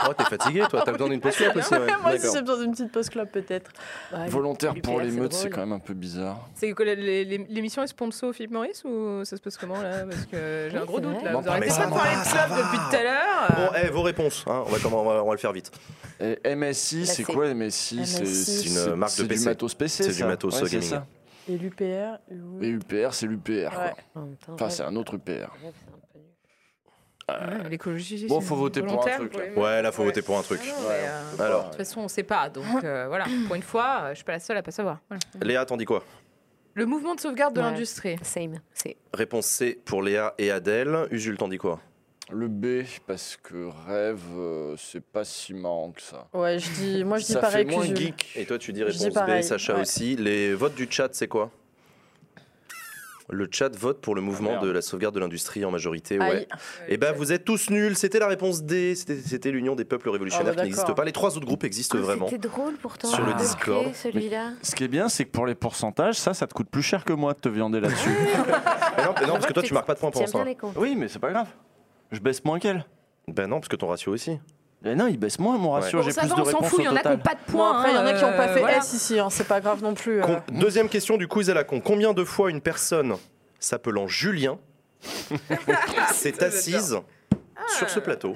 Oh, 0.08 0.12
t'es 0.16 0.24
fatigué, 0.24 0.64
toi 0.68 0.82
T'as 0.84 0.92
besoin 0.92 1.08
d'une 1.08 1.20
pause 1.20 1.36
clope 1.36 1.56
aussi 1.56 1.72
ouais. 1.74 1.86
Moi 2.02 2.12
aussi 2.14 2.26
j'ai 2.32 2.40
besoin 2.42 2.58
d'une 2.62 2.72
petite 2.72 2.92
pause 2.92 3.08
club 3.08 3.28
peut-être. 3.30 3.70
Volontaire 4.28 4.74
pour 4.82 4.98
c'est 4.98 5.04
l'émeute, 5.04 5.32
c'est 5.32 5.50
quand 5.50 5.60
même 5.60 5.72
un 5.72 5.78
peu 5.78 5.94
bizarre. 5.94 6.48
C'est 6.54 6.72
que 6.72 6.82
les- 6.82 6.96
les- 6.96 7.24
les- 7.24 7.46
l'émission 7.48 7.82
est 7.82 7.86
sponsor 7.88 8.32
Philippe 8.34 8.50
Maurice 8.52 8.82
ou 8.84 9.24
ça 9.24 9.36
se 9.36 9.42
passe 9.42 9.56
comment 9.56 9.80
là? 9.80 10.04
Parce 10.08 10.26
que 10.26 10.68
j'ai 10.70 10.76
un 10.78 10.84
gros 10.84 11.00
doute 11.00 11.22
là. 11.22 11.32
Bon, 11.32 11.40
Vous 11.40 11.48
arrêtez 11.48 11.66
mais 11.66 11.68
pas 11.68 11.74
ça 11.74 11.86
de 11.86 11.90
parler 11.94 12.16
de 12.16 12.24
ça 12.24 12.46
club 12.46 12.58
depuis 12.58 12.78
tout 12.90 12.96
à 12.96 13.02
l'heure? 13.02 13.48
Bon, 13.56 13.76
eh, 13.82 13.88
vos 13.90 14.02
réponses, 14.02 14.44
hein, 14.46 14.62
on, 14.66 14.70
va, 14.70 14.78
comment- 14.82 15.02
on, 15.02 15.04
va, 15.04 15.22
on 15.22 15.26
va 15.28 15.32
le 15.32 15.38
faire 15.38 15.52
vite. 15.52 15.70
Et 16.20 16.38
MSI, 16.56 17.00
Là, 17.00 17.06
c'est 17.06 17.22
quoi 17.24 17.52
MSI. 17.54 18.04
C'est 18.06 18.66
une 18.68 18.94
marque 18.96 19.12
de 19.12 19.16
c'est 19.16 19.22
du 19.22 19.28
PC. 19.28 19.44
matos 19.44 19.74
PC. 19.74 20.02
C'est 20.04 20.12
du 20.16 20.24
matos, 20.24 20.62
gaming. 20.70 21.00
Et 21.50 21.56
l'UPR 21.56 22.18
Et 22.60 22.68
UPR, 22.68 23.12
c'est 23.14 23.26
l'UPR. 23.26 23.70
Enfin, 24.52 24.68
c'est 24.68 24.82
un 24.82 24.94
autre 24.96 25.14
UPR. 25.14 25.30
rêve, 25.30 25.48
c'est 25.62 25.88
un 25.94 25.98
peu 26.12 26.18
nul. 26.18 26.28
Ouais, 27.28 27.68
L'écologie. 27.68 28.26
Bon, 28.26 28.40
faut 28.40 28.56
voter 28.56 28.82
pour 28.82 29.06
un 29.06 29.10
truc, 29.10 29.36
là. 29.36 29.46
les- 29.46 29.54
Ouais, 29.60 29.82
là, 29.82 29.92
faut 29.92 30.04
voter 30.04 30.22
pour 30.22 30.38
un 30.38 30.42
truc. 30.42 30.60
Ah 30.64 30.68
non, 30.68 30.88
euh, 30.90 31.44
Alors, 31.44 31.64
De 31.64 31.68
toute 31.70 31.76
façon, 31.76 32.00
on 32.00 32.08
sait 32.08 32.22
pas. 32.22 32.48
Donc 32.48 32.64
euh, 32.84 33.06
voilà, 33.08 33.26
pour 33.46 33.54
une 33.54 33.62
fois, 33.62 34.00
euh, 34.04 34.08
je 34.10 34.14
suis 34.16 34.24
pas 34.24 34.32
la 34.32 34.38
seule 34.40 34.56
à 34.56 34.62
pas 34.62 34.70
savoir. 34.70 35.00
Voilà. 35.08 35.20
Léa, 35.42 35.64
t'en 35.66 35.76
dis 35.76 35.84
quoi? 35.84 36.02
Le 36.74 36.86
mouvement 36.86 37.14
de 37.14 37.20
sauvegarde 37.20 37.54
de 37.54 37.60
l'industrie. 37.60 38.16
Same. 38.22 38.60
C'est 38.72 38.96
Réponse 39.12 39.46
C 39.46 39.78
pour 39.84 40.02
Léa 40.02 40.34
et 40.38 40.50
Adèle. 40.50 41.06
Usul, 41.10 41.36
t'en 41.36 41.48
dis 41.48 41.58
quoi? 41.58 41.80
Le 42.30 42.46
B, 42.46 42.84
parce 43.06 43.38
que 43.42 43.68
rêve, 43.86 44.20
euh, 44.36 44.74
c'est 44.76 45.02
pas 45.02 45.24
si 45.24 45.54
marrant 45.54 45.90
que 45.92 46.02
ça. 46.02 46.28
Ouais, 46.34 46.58
je 46.58 46.70
dis, 46.72 47.02
moi 47.04 47.16
je 47.18 47.24
dis 47.24 47.32
ça 47.32 47.40
pareil 47.40 47.64
fait 47.64 47.70
que 47.70 47.74
moins 47.74 47.84
geek. 47.94 48.32
Et 48.36 48.44
toi, 48.44 48.58
tu 48.58 48.72
dis 48.74 48.80
Je 48.80 48.84
réponse 48.84 49.00
dis 49.02 49.10
pareil, 49.10 49.40
B, 49.40 49.44
Sacha 49.44 49.74
ouais. 49.74 49.80
aussi. 49.80 50.14
Les 50.16 50.52
votes 50.54 50.74
du 50.74 50.86
chat, 50.90 51.08
c'est 51.12 51.26
quoi? 51.26 51.50
Le 53.30 53.46
chat 53.50 53.74
vote 53.76 54.00
pour 54.00 54.14
le 54.14 54.22
mouvement 54.22 54.52
Merde. 54.52 54.64
de 54.66 54.70
la 54.70 54.80
sauvegarde 54.80 55.14
de 55.14 55.20
l'industrie 55.20 55.64
en 55.64 55.70
majorité. 55.70 56.18
Aïe. 56.18 56.30
Ouais. 56.30 56.48
Et 56.88 56.96
ben 56.96 57.12
vous 57.14 57.30
êtes 57.32 57.44
tous 57.44 57.68
nuls. 57.68 57.94
C'était 57.94 58.18
la 58.18 58.26
réponse 58.26 58.62
D. 58.62 58.94
C'était 58.94 59.50
l'Union 59.50 59.74
des 59.74 59.84
peuples 59.84 60.08
révolutionnaires 60.08 60.54
Ah 60.54 60.56
bah 60.56 60.62
qui 60.62 60.68
n'existe 60.70 60.94
pas. 60.94 61.04
Les 61.04 61.12
trois 61.12 61.36
autres 61.36 61.44
groupes 61.46 61.64
existent 61.64 61.98
Ah, 62.00 62.04
vraiment. 62.04 62.28
C'était 62.28 62.48
drôle 62.48 62.74
pourtant. 62.80 63.08
Sur 63.08 63.26
le 63.26 63.34
de 63.34 63.38
Discord. 63.38 63.94
celui-là. 63.94 64.52
Ce 64.62 64.74
qui 64.74 64.84
est 64.84 64.88
bien, 64.88 65.08
c'est 65.10 65.26
que 65.26 65.30
pour 65.30 65.44
les 65.46 65.54
pourcentages, 65.54 66.14
ça, 66.16 66.32
ça 66.32 66.46
te 66.46 66.54
coûte 66.54 66.70
plus 66.70 66.82
cher 66.82 67.04
que 67.04 67.12
moi 67.12 67.34
de 67.34 67.38
te 67.40 67.48
viander 67.48 67.80
là-dessus. 67.80 68.08
Non, 68.98 69.14
non, 69.26 69.32
parce 69.34 69.46
que 69.46 69.52
toi 69.52 69.62
tu 69.62 69.72
marques 69.74 69.86
pas 69.86 69.94
de 69.94 70.00
points 70.00 70.10
pour 70.10 70.24
comptes. 70.24 70.74
oui, 70.76 70.96
mais 70.96 71.06
c'est 71.08 71.20
pas 71.20 71.30
grave. 71.30 71.46
Je 72.10 72.18
baisse 72.18 72.44
moins 72.44 72.58
qu'elle. 72.58 72.84
Ben 73.28 73.46
non, 73.46 73.60
parce 73.60 73.68
que 73.68 73.76
ton 73.76 73.86
ratio 73.86 74.12
aussi. 74.12 74.38
Eh 74.84 74.94
non, 74.94 75.08
il 75.08 75.18
baisse 75.18 75.38
moins 75.40 75.58
mon 75.58 75.72
ratio, 75.72 76.02
j'ai 76.02 76.12
ça 76.12 76.20
plus 76.20 76.30
va, 76.30 76.36
de 76.36 76.40
on 76.40 76.44
s'en 76.44 76.50
réponses 76.58 76.68
fout, 76.70 76.78
il 76.80 76.84
y 76.84 76.88
en 76.88 76.94
a 76.94 77.00
qui 77.00 77.08
n'ont 77.08 77.18
pas 77.18 77.34
de 77.34 77.40
Bon, 77.50 77.58
points. 77.58 77.78
après, 77.78 77.90
il 77.90 77.94
y 77.94 77.98
en 77.98 78.06
a 78.06 78.12
qui 78.12 78.22
n'ont 78.22 78.30
pas 78.36 78.48
euh, 78.48 78.54
fait 78.54 78.60
voilà. 78.60 78.76
S 78.78 78.92
ici, 78.92 79.18
hein, 79.18 79.28
c'est 79.28 79.48
pas 79.48 79.60
grave 79.60 79.82
non 79.82 79.94
plus. 79.94 80.22
euh. 80.22 80.26
Deuxième 80.52 80.88
question 80.88 81.16
du 81.16 81.26
quiz 81.26 81.50
à 81.50 81.54
la 81.54 81.64
con. 81.64 81.80
Combien 81.80 82.12
de 82.12 82.22
fois 82.22 82.50
une 82.50 82.60
personne 82.60 83.16
s'appelant 83.58 84.06
Julien 84.06 84.58
s'est 86.12 86.42
assise 86.44 86.98
sur 87.66 87.90
ce 87.90 88.00
plateau 88.00 88.32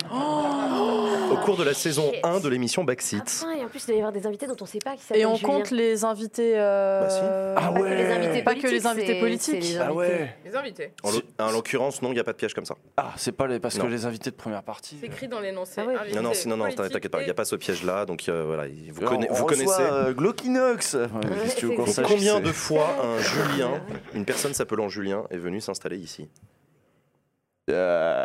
au 1.30 1.36
cours 1.44 1.56
de 1.56 1.64
la 1.64 1.72
saison 1.74 2.10
Shit. 2.12 2.24
1 2.24 2.40
de 2.40 2.48
l'émission 2.48 2.82
Ah, 2.82 2.86
Backseat 2.86 3.24
putain, 3.24 3.52
et 3.52 3.64
en 3.64 3.68
plus, 3.68 3.82
il 3.84 3.86
doit 3.86 3.94
y 3.94 3.98
avoir 3.98 4.12
des 4.12 4.26
invités 4.26 4.46
dont 4.46 4.56
on 4.60 4.64
ne 4.64 4.68
sait 4.68 4.78
pas 4.80 4.92
qui 4.96 4.98
Et 4.98 5.02
s'appellent 5.06 5.26
on 5.26 5.34
Julien. 5.36 5.48
compte 5.52 5.70
les 5.70 6.04
invités. 6.04 6.52
euh, 6.56 7.00
Bah 7.02 7.08
si. 7.10 7.20
Ah 7.66 7.72
Pas 7.72 7.80
que 7.80 7.84
les 7.84 7.90
ouais. 8.04 8.12
invités 8.12 8.42
Pas 8.42 8.50
que 8.54 8.56
les 8.56 8.62
politiques, 8.62 8.86
invités 8.86 9.20
politiques. 9.20 9.62
c'est 9.64 9.72
les 9.72 9.78
Ah 9.78 9.92
ouais. 9.92 10.36
Les 10.44 10.54
invités. 10.56 10.92
En 11.02 11.10
l'o- 11.10 11.22
En 11.38 11.50
l'occurrence, 11.52 12.02
non, 12.02 12.10
il 12.10 12.14
n'y 12.14 12.20
a 12.20 12.24
pas 12.24 12.32
de 12.32 12.36
piège 12.36 12.52
comme 12.54 12.64
ça. 12.66 12.74
Ah, 12.96 13.12
c'est 13.16 13.32
pas 13.32 13.46
les, 13.46 13.58
parce 13.60 13.76
Non. 13.78 13.84
que 13.84 13.88
les 13.90 14.04
invités 14.06 14.30
de 14.30 14.36
première 14.36 14.62
partie. 14.62 14.98
C'est 15.00 15.06
écrit 15.06 15.28
dans 15.28 15.40
l'énoncé. 15.40 15.74
Ah 15.78 15.86
ouais. 15.86 15.94
Non, 16.14 16.22
non, 16.22 16.56
non, 16.56 16.64
politiques 16.64 16.92
t'inquiète 16.92 17.12
pas, 17.12 17.20
il 17.20 17.24
n'y 17.24 17.30
a 17.30 17.32
et- 17.32 17.34
pas 17.34 17.44
ce 17.44 17.56
piège-là. 17.56 18.04
Donc 18.04 18.28
euh, 18.28 18.42
voilà, 18.44 18.64
vous, 18.90 19.00
conna- 19.00 19.26
on 19.30 19.34
vous 19.34 19.46
connaissez. 19.46 19.80
euh, 19.80 20.12
Glockinox. 20.12 20.96
Combien 22.06 22.40
de 22.40 22.52
fois 22.52 22.88
un 23.02 23.18
Julien, 23.18 23.80
une 24.14 24.24
personne 24.24 24.52
s'appelant 24.54 24.88
Julien, 24.88 25.24
est 25.30 25.38
venu 25.38 25.60
s'installer 25.60 25.96
ici? 25.98 26.28
Euh, 27.70 28.24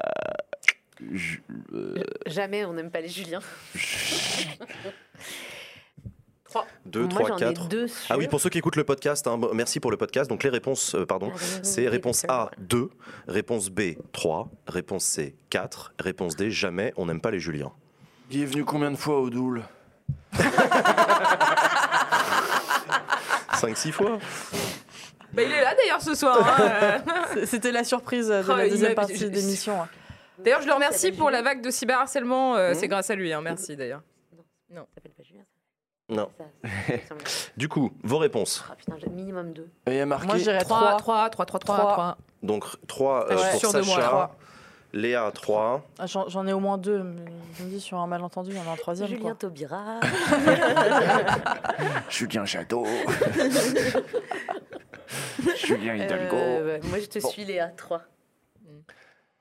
je- 1.14 1.38
euh, 1.74 1.96
Jamais 2.26 2.66
on 2.66 2.74
n'aime 2.74 2.92
pas 2.92 3.02
les 3.02 3.10
Juliens. 3.10 3.42
2, 6.86 7.02
Moi, 7.02 7.10
3, 7.10 7.28
j'en 7.28 7.36
ai 7.38 7.40
4. 7.54 7.68
deux 7.68 7.86
Ah 8.10 8.18
oui, 8.18 8.28
pour 8.28 8.40
ceux 8.42 8.50
qui 8.50 8.58
écoutent 8.58 8.78
le 8.78 8.84
podcast, 8.84 9.28
hein, 9.28 9.40
merci 9.54 9.80
pour 9.80 9.92
le 9.92 9.98
podcast. 9.98 10.28
Donc 10.30 10.42
les 10.44 10.50
réponses, 10.50 10.96
euh, 10.96 11.06
pardon, 11.06 11.32
Ah, 11.36 11.40
c'est 11.62 11.88
réponse. 11.88 12.26
A 12.30 12.50
2, 12.58 12.90
réponse 13.28 13.70
B 13.70 13.82
3, 14.12 14.50
réponse 14.66 15.04
C 15.04 15.36
4, 15.52 15.94
réponse 16.00 16.36
D 16.36 16.50
jamais 16.50 16.94
on 16.98 17.06
n'aime 17.06 17.22
pas 17.22 17.30
les 17.32 17.40
Juliens. 17.40 17.72
Il 18.32 18.42
est 18.42 18.46
venu 18.46 18.64
combien 18.66 18.90
de 18.90 18.96
fois 18.96 19.20
au 19.20 19.30
Doul 19.30 19.62
5-6 23.54 23.92
fois 23.92 24.18
Bah, 25.34 25.44
il 25.44 25.52
est 25.52 25.62
là 25.62 25.76
d'ailleurs 25.76 26.02
ce 26.02 26.16
soir. 26.16 26.38
hein, 26.60 27.02
euh. 27.38 27.46
C'était 27.46 27.72
la 27.72 27.84
surprise 27.84 28.30
de 28.30 28.44
Oh, 28.50 28.56
la 28.56 28.70
deuxième 28.70 28.96
partie 28.96 29.14
l'émission. 29.30 29.82
hein. 29.82 29.88
D'ailleurs, 30.40 30.62
je 30.62 30.68
le 30.68 30.74
remercie 30.74 31.12
pour 31.12 31.30
la 31.30 31.40
Julien. 31.40 31.50
vague 31.54 31.62
de 31.64 31.70
cyberharcèlement. 31.72 32.56
euh, 32.56 32.72
Mmh. 32.72 32.76
C'est 32.76 32.88
grâce 32.88 33.10
à 33.10 33.16
lui. 33.16 33.34
hein, 33.34 33.42
Merci 33.42 33.76
d'ailleurs. 33.76 34.02
Ça 34.74 34.86
s'appelle 34.96 35.12
pas 35.14 35.24
Julien. 35.24 35.44
Non. 36.10 36.30
Du 37.58 37.68
coup, 37.68 37.92
vos 38.04 38.18
réponses. 38.18 38.64
Ah, 38.72 38.76
putain, 38.76 38.96
j'ai 39.00 39.10
minimum 39.10 39.52
deux. 39.54 39.70
Et 39.88 39.92
il 39.92 39.98
y 39.98 40.00
a 40.00 40.06
marqué. 40.06 40.28
Moi, 40.28 40.38
je 40.38 40.44
dirais 40.44 40.60
3, 40.60 40.96
3. 40.98 41.30
3, 41.30 41.32
3, 41.32 41.46
3, 41.46 41.60
3, 41.60 41.76
Trois. 41.78 41.92
3. 41.94 42.18
Donc 42.44 42.66
3 42.88 43.26
Ah 43.30 43.36
ouais. 43.36 43.52
pour 43.52 43.60
Sûr 43.60 43.74
de 43.74 43.82
moi, 43.82 43.96
Sacha, 43.96 44.08
trois. 44.08 44.36
Léa 44.94 45.30
3. 45.34 45.84
Ah, 46.00 46.06
J'en 46.06 46.48
ai 46.48 46.54
au 46.54 46.60
moins 46.62 46.78
deux, 46.78 47.04
mais 47.04 47.26
je 47.58 47.64
me 47.64 47.70
dis 47.70 47.82
sur 47.82 47.98
un 47.98 48.08
malentendu, 48.08 48.52
il 48.52 48.58
y 48.58 48.60
en 48.60 48.70
a 48.70 48.74
un 48.74 48.78
troisième. 48.78 49.10
Julien 49.10 49.22
quoi. 49.22 49.36
Taubira. 49.36 50.00
Julien 52.10 52.46
Château. 52.46 52.86
Julien 55.58 55.96
Hidalgo. 55.96 56.36
Euh, 56.36 56.66
ouais, 56.66 56.80
moi, 56.88 57.00
je 57.00 57.06
te 57.06 57.20
Bon. 57.20 57.30
suis 57.30 57.46
Léa, 57.46 57.68
3. 57.68 58.02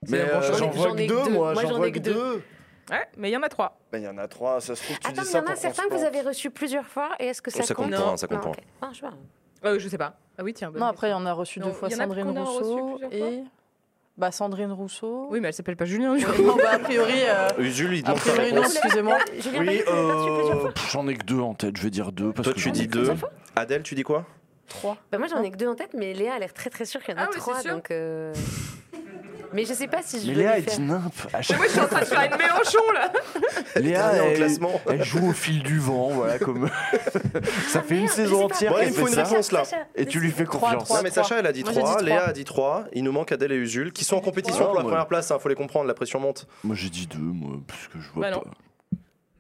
Mais 0.08 0.24
bon, 0.24 0.30
euh, 0.34 0.52
j'en 0.58 0.70
vois 0.70 0.92
que 0.92 0.96
deux, 0.96 1.06
deux. 1.06 1.30
moi. 1.30 1.52
Moi, 1.52 1.62
J'en 1.62 1.76
vois 1.76 1.88
ai 1.88 1.92
que 1.92 1.98
deux. 1.98 2.12
deux. 2.14 2.42
Ouais, 2.90 3.04
mais 3.16 3.30
il 3.30 3.32
y 3.32 3.36
en 3.36 3.42
a 3.42 3.48
3. 3.48 3.76
Ben, 3.90 3.98
Il 3.98 4.04
y 4.04 4.08
en 4.08 4.16
a 4.18 4.28
trois, 4.28 4.60
ça 4.60 4.76
se 4.76 4.84
trouve, 4.84 4.96
tu 5.00 5.06
Attends, 5.08 5.22
dis 5.22 5.28
mais 5.34 5.40
il 5.40 5.44
y 5.44 5.50
en 5.50 5.52
a 5.52 5.56
certains 5.56 5.88
que 5.88 5.94
vous 5.94 6.04
avez 6.04 6.20
reçus 6.20 6.50
plusieurs 6.50 6.86
fois. 6.86 7.10
Et 7.18 7.26
est-ce 7.26 7.42
que 7.42 7.50
ça, 7.50 7.64
ça 7.64 7.74
compte 7.74 7.90
compte 7.90 7.94
hein, 8.00 8.16
ça 8.16 8.28
compte 8.28 8.44
Non, 8.44 8.50
ok. 8.52 8.58
Ah, 8.80 8.88
je 8.92 8.96
sais 9.00 9.02
pas. 9.02 9.14
Euh, 9.68 9.78
je 9.80 9.88
sais 9.88 9.98
pas. 9.98 10.16
Ah 10.38 10.44
oui, 10.44 10.54
tiens. 10.54 10.70
bonne 10.70 10.80
Non, 10.80 10.86
après, 10.86 11.08
il 11.08 11.10
y 11.10 11.14
en 11.14 11.26
a 11.26 11.32
reçu 11.32 11.58
deux 11.58 11.66
Non, 11.66 11.72
fois 11.72 11.90
Sandrine 11.90 12.38
Rousseau 12.38 13.00
et. 13.10 13.42
Bah, 14.16 14.30
Sandrine 14.30 14.70
Rousseau. 14.72 15.26
Oui, 15.30 15.40
mais 15.40 15.48
elle 15.48 15.54
s'appelle 15.54 15.76
pas 15.76 15.84
Julien. 15.84 16.14
du 16.14 16.24
coup. 16.24 16.42
Non, 16.42 16.56
bah, 16.56 16.70
a 16.74 16.78
priori. 16.78 17.12
euh, 17.26 17.48
demande 17.58 18.18
sa 18.18 18.30
priori, 18.32 18.52
non, 18.52 18.62
excusez-moi. 18.62 19.18
Julien 19.40 19.60
Oui, 19.60 19.82
euh, 19.88 20.70
j'en 20.90 21.06
ai 21.08 21.16
que 21.16 21.24
deux 21.24 21.40
en 21.40 21.54
tête, 21.54 21.76
je 21.76 21.82
vais 21.82 21.90
dire 21.90 22.12
deux. 22.12 22.32
Parce 22.32 22.46
Toi, 22.46 22.54
que 22.54 22.60
tu 22.60 22.70
dis 22.70 22.86
2. 22.86 23.12
Adèle, 23.56 23.82
tu 23.82 23.94
dis 23.94 24.04
quoi? 24.04 24.24
3. 24.68 24.96
Bah, 25.10 25.18
moi, 25.18 25.26
j'en 25.28 25.42
ai 25.42 25.50
que 25.50 25.56
deux 25.56 25.66
en 25.68 25.74
tête, 25.74 25.90
mais 25.92 26.14
Léa 26.14 26.34
a 26.34 26.38
l'air 26.38 26.52
très 26.54 26.70
très 26.70 26.84
sûre 26.84 27.02
qu'il 27.02 27.14
y 27.14 27.18
en 27.18 27.22
a 27.22 27.24
Ah 27.24 27.30
trois. 27.34 27.62
donc, 27.64 27.90
euh, 27.90 28.32
Mais 29.56 29.64
je 29.64 29.72
sais 29.72 29.88
pas 29.88 30.02
si 30.04 30.20
je 30.20 30.26
Mais 30.26 30.34
Léa, 30.34 30.58
elle 30.58 30.64
dit 30.66 30.80
nymphe. 30.82 31.26
À 31.32 31.40
chaque 31.40 31.56
Moi, 31.56 31.66
je 31.66 31.72
suis 31.72 31.80
en 31.80 31.86
train 31.86 32.00
de 32.00 32.04
faire 32.04 32.20
une 32.30 32.36
Mélenchon 32.36 32.92
là. 32.92 33.10
Léa, 33.76 34.12
elle, 34.12 34.36
classement. 34.36 34.80
elle 34.86 35.02
joue 35.02 35.30
au 35.30 35.32
fil 35.32 35.62
du 35.62 35.78
vent, 35.78 36.10
voilà, 36.10 36.38
comme. 36.38 36.68
ça 37.68 37.80
fait 37.80 37.94
une 37.94 38.02
Merde, 38.02 38.14
saison 38.14 38.44
entière 38.44 38.74
il 38.82 38.92
faut 38.92 39.08
une 39.08 39.14
ça. 39.14 39.24
réponse 39.24 39.52
là. 39.52 39.62
Et 39.94 40.04
tu 40.04 40.20
lui 40.20 40.30
fais 40.30 40.44
confiance. 40.44 40.90
Non 40.90 40.96
mais 41.02 41.10
Sacha 41.10 41.38
elle 41.38 41.46
a 41.46 41.52
dit 41.52 41.64
Moi, 41.64 41.72
j'ai 41.72 41.80
3, 41.80 41.96
dit 41.98 42.04
Léa 42.04 42.24
a 42.26 42.32
dit 42.32 42.44
3, 42.44 42.84
il 42.92 43.02
nous 43.02 43.12
manque 43.12 43.32
Adèle 43.32 43.52
et 43.52 43.56
Usul 43.56 43.92
qui 43.94 44.04
sont 44.04 44.16
en 44.16 44.20
compétition 44.20 44.66
pour 44.66 44.74
la 44.74 44.80
Ah, 44.80 44.84
première 44.84 45.06
place, 45.06 45.32
il 45.34 45.40
faut 45.40 45.48
les 45.48 45.54
comprendre, 45.54 45.86
la 45.86 45.94
pression 45.94 46.20
monte. 46.20 46.46
Moi 46.62 46.76
j'ai 46.78 46.90
dit 46.90 47.06
deux, 47.06 47.16
moi, 47.18 47.56
parce 47.66 47.88
que 47.88 47.98
je 47.98 48.10
vois 48.12 48.30
Bah 48.30 48.36
pas. 48.38 48.44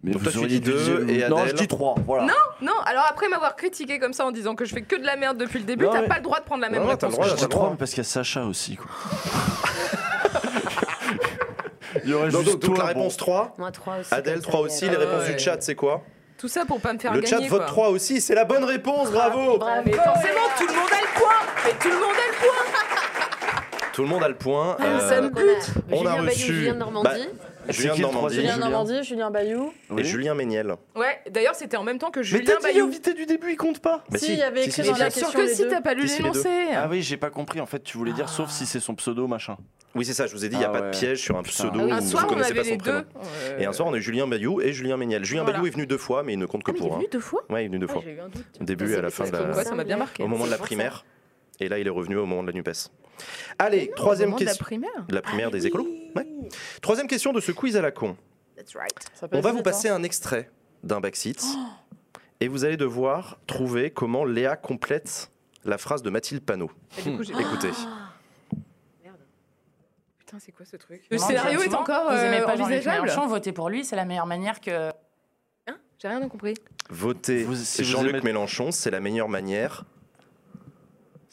Mais 0.06 0.12
Donc 0.12 0.22
vous 0.22 0.30
toi, 0.30 0.40
tu 0.42 0.48
dis 0.48 0.60
deux 0.60 1.04
et 1.10 1.28
Non, 1.28 1.38
Adèle 1.38 1.48
je 1.50 1.54
dis 1.56 1.66
trois, 1.68 1.96
voilà. 2.06 2.26
Non, 2.62 2.72
alors 2.86 3.04
après 3.10 3.28
m'avoir 3.28 3.56
critiqué 3.56 3.98
comme 3.98 4.12
ça 4.12 4.24
en 4.24 4.30
disant 4.30 4.54
que 4.54 4.64
je 4.64 4.72
fais 4.72 4.82
que 4.82 4.94
de 4.96 5.04
la 5.04 5.16
merde 5.16 5.36
depuis 5.36 5.58
le 5.58 5.64
début, 5.64 5.84
Non, 5.84 5.90
t'as 5.92 6.02
mais- 6.02 6.08
pas 6.08 6.16
le 6.16 6.22
droit 6.22 6.38
de 6.38 6.44
prendre 6.44 6.62
la 6.62 6.68
même 6.70 6.78
Non, 6.80 6.86
non, 6.86 6.92
le 6.92 6.94
réponse. 6.94 7.12
droit, 7.12 7.24
je 7.24 7.30
t'as 7.30 7.36
dis 7.36 7.42
le 7.42 7.48
trois, 7.48 7.70
mais 7.70 7.76
parce 7.76 7.90
qu'il 7.90 7.98
y 7.98 8.00
a 8.00 8.04
Sacha 8.04 8.44
aussi, 8.44 8.76
quoi. 8.76 8.86
Il 12.04 12.10
y 12.10 12.14
aurait 12.14 12.28
Donc, 12.30 12.42
juste 12.42 12.52
donc, 12.52 12.62
donc, 12.62 12.74
toi, 12.76 12.84
la 12.86 12.92
bon. 12.94 13.00
réponse 13.00 13.16
3, 13.16 13.54
Moi, 13.58 13.70
3 13.72 13.96
aussi. 14.00 14.14
Adèle 14.14 14.34
comme 14.34 14.42
ça, 14.42 14.48
3 14.48 14.60
Léa. 14.60 14.66
aussi, 14.66 14.84
Ah 14.86 14.90
les 14.90 14.96
réponses 14.96 15.26
ouais. 15.28 15.34
du 15.34 15.38
chat 15.42 15.56
c'est 15.60 15.74
quoi 15.74 16.02
Tout 16.38 16.46
ça 16.48 16.64
pour 16.64 16.80
pas 16.80 16.92
me 16.92 16.98
faire 16.98 17.12
Le 17.14 17.20
gagner 17.20 17.30
chat 17.44 17.48
vote 17.48 17.58
quoi. 17.60 17.66
3 17.66 17.88
aussi, 17.88 18.20
c'est 18.20 18.34
la 18.34 18.44
bonne 18.44 18.64
réponse, 18.64 19.10
bravo 19.10 19.58
Ah, 19.62 19.80
mais 19.84 19.92
forcément, 19.92 20.46
tout 20.56 20.66
le 20.66 20.72
monde 20.74 20.90
a 20.92 21.00
le 21.00 21.18
point. 21.18 21.34
Mais 21.64 21.70
tout 21.80 21.88
le 21.88 21.94
monde 21.94 22.04
a 22.04 22.28
le 22.30 22.38
point. 22.38 22.80
Tout 23.92 24.02
le 24.02 24.08
monde 24.08 24.22
a 24.22 24.28
le 24.28 24.34
point. 24.36 24.76
Ah, 24.78 24.84
euh, 24.84 25.08
ça 25.08 25.20
me 25.22 25.30
Donc, 25.30 25.38
On 25.90 26.02
on 26.02 26.06
a 26.06 26.10
a 26.12 26.12
Julien 26.12 26.22
Bayou, 26.22 26.28
reçu- 26.28 26.76
Normandie. 26.76 27.28
Julien 27.68 27.94
qui 27.94 28.00
Normandie 28.02 28.34
Julien 28.36 28.52
Julien. 28.54 28.68
Normandie, 28.70 29.02
Julien 29.04 29.30
Bayou. 29.30 29.72
et 29.96 30.04
Julien 30.04 30.34
Méniel. 30.34 30.74
Ouais, 30.94 31.20
d'ailleurs, 31.30 31.54
c'était 31.54 31.76
en 31.76 31.82
même 31.84 31.98
temps 31.98 32.10
que 32.10 32.20
Mais 32.20 32.24
Julien 32.24 32.44
t'as 32.46 32.56
dit 32.58 32.62
Bayou. 32.74 32.86
l'invité 32.86 33.14
du 33.14 33.26
début, 33.26 33.50
il 33.52 33.56
compte 33.56 33.80
pas 33.80 34.04
Bah 34.10 34.18
Si, 34.18 34.32
il 34.32 34.38
y 34.38 34.42
avait 34.42 34.64
écrit 34.64 34.82
si, 34.84 34.90
dans 34.90 34.96
la 34.96 35.10
si. 35.10 35.20
Bien 35.20 35.28
sûr 35.28 35.32
question 35.32 35.40
que 35.40 35.46
les 35.46 35.54
si, 35.54 35.68
t'as 35.68 35.80
pas 35.80 35.94
lu 35.94 36.04
l'énoncé. 36.06 36.48
Ah 36.74 36.86
oui, 36.90 37.02
j'ai 37.02 37.16
pas 37.16 37.30
compris. 37.30 37.60
En 37.60 37.66
fait, 37.66 37.82
tu 37.82 37.96
voulais 37.98 38.12
dire 38.12 38.28
sauf 38.28 38.50
si 38.50 38.66
c'est 38.66 38.80
son 38.80 38.94
pseudo, 38.94 39.26
machin. 39.26 39.56
Oui 39.94 40.04
c'est 40.04 40.12
ça, 40.12 40.26
je 40.26 40.32
vous 40.34 40.44
ai 40.44 40.50
dit, 40.50 40.56
il 40.56 40.58
n'y 40.58 40.64
a 40.66 40.68
Ah 40.68 40.72
pas 40.72 40.80
ouais. 40.82 40.90
de 40.90 40.96
piège 40.98 41.22
sur 41.22 41.38
un 41.38 41.42
pseudo 41.42 41.78
Ah 41.80 41.84
oui. 41.84 41.90
où 41.90 41.94
Un 41.94 42.00
vous 42.00 42.06
soir, 42.10 42.24
on 42.26 42.28
connaissez 42.28 42.50
avait 42.50 42.60
pas 42.60 42.64
son 42.66 42.70
les 42.72 42.76
prénom. 42.76 42.98
deux. 42.98 43.06
Euh, 43.48 43.58
Et 43.60 43.64
un 43.64 43.72
soir 43.72 43.88
on 43.88 43.94
a 43.94 43.96
eu 43.96 44.02
Julien 44.02 44.26
Bayou 44.26 44.60
et 44.60 44.72
Julien 44.74 44.98
Méniel. 44.98 45.24
Julien 45.24 45.42
Voilà. 45.42 45.56
Bayou 45.58 45.68
est 45.68 45.70
venu 45.74 45.86
deux 45.86 45.96
fois 45.96 46.22
mais 46.22 46.34
il 46.34 46.38
ne 46.38 46.44
compte 46.44 46.64
que 46.64 46.70
Ah, 46.70 46.74
mais 46.74 46.80
il 46.80 46.84
est 46.84 46.88
pour. 46.88 46.96
venu 46.96 47.06
hein. 47.06 47.10
deux 47.12 47.20
fois 47.20 47.44
Ouais, 47.48 47.62
il 47.62 47.64
est 47.64 47.68
venu 47.68 47.78
deux 47.78 47.86
Ah, 47.88 47.92
fois. 47.94 48.02
J'ai 48.04 48.12
eu 48.12 48.20
un 48.20 48.28
doute. 48.28 48.44
Au 48.60 48.64
début 48.64 48.92
et 48.92 48.96
à 48.96 49.00
la 49.00 49.08
fin 49.10 49.24
de 49.24 49.32
la... 49.32 49.38
quoi, 49.38 49.64
ça 49.64 49.74
m'a 49.74 49.84
bien 49.84 49.96
marqué. 49.96 50.22
au 50.22 50.28
moment 50.28 50.44
de 50.44 50.50
la 50.50 50.58
pour 50.58 50.66
primaire. 50.66 51.06
Et 51.60 51.68
là 51.68 51.78
il 51.78 51.86
est 51.86 51.90
revenu 51.90 52.16
au 52.16 52.26
moment 52.26 52.42
de 52.42 52.48
la 52.48 52.52
NUPES. 52.54 52.90
Allez, 53.58 53.90
troisième 53.96 54.28
moment 54.30 54.38
de 54.40 54.44
la 54.44 54.50
question. 54.50 54.64
primaire. 54.64 55.06
De 55.08 55.14
la 55.14 55.22
primaire 55.22 55.50
des 55.50 55.66
écolos 55.66 55.88
Ouais. 56.14 56.26
Troisième 56.82 57.06
question 57.08 57.32
de 57.32 57.40
ce 57.40 57.52
quiz 57.52 57.76
à 57.76 57.82
la 57.82 57.90
con. 57.90 58.16
That's 58.56 58.74
right. 58.76 58.92
On 59.32 59.40
va 59.40 59.52
vous 59.52 59.62
passer 59.62 59.88
un 59.88 60.02
extrait 60.02 60.50
d'un 60.82 61.00
backseat 61.00 61.42
et 62.40 62.48
vous 62.48 62.64
allez 62.64 62.76
devoir 62.76 63.38
trouver 63.46 63.90
comment 63.90 64.24
Léa 64.24 64.56
complète 64.56 65.30
la 65.64 65.78
phrase 65.78 66.02
de 66.02 66.10
Mathilde 66.10 66.42
Panot. 66.44 66.70
Et 66.98 67.02
du 67.02 67.16
coup, 67.16 67.22
j'ai- 67.24 67.32
Écoutez. 67.32 67.70
Putain, 70.18 70.38
c'est 70.40 70.52
quoi 70.52 70.66
ce 70.66 70.76
truc 70.76 71.02
Le 71.10 71.18
Non, 71.18 71.26
scénario 71.26 71.60
est 71.62 71.74
encore 71.74 72.10
Vous 72.10 72.18
aimez 72.18 72.40
euh, 72.40 72.44
pas 72.44 72.60
envisageable 72.60 73.10
votez 73.28 73.52
pour 73.52 73.68
lui, 73.68 73.84
c'est 73.84 73.96
la 73.96 74.04
meilleure 74.04 74.26
manière 74.26 74.60
que. 74.60 74.88
Hein? 75.68 75.76
J'ai 75.98 76.08
rien 76.08 76.28
compris. 76.28 76.54
Voter 76.90 77.44
Vous- 77.44 77.54
si 77.54 77.84
Jean-Luc 77.84 78.14
aimez- 78.16 78.22
Mélenchon, 78.24 78.70
c'est 78.72 78.90
la 78.90 79.00
meilleure 79.00 79.28
manière. 79.28 79.84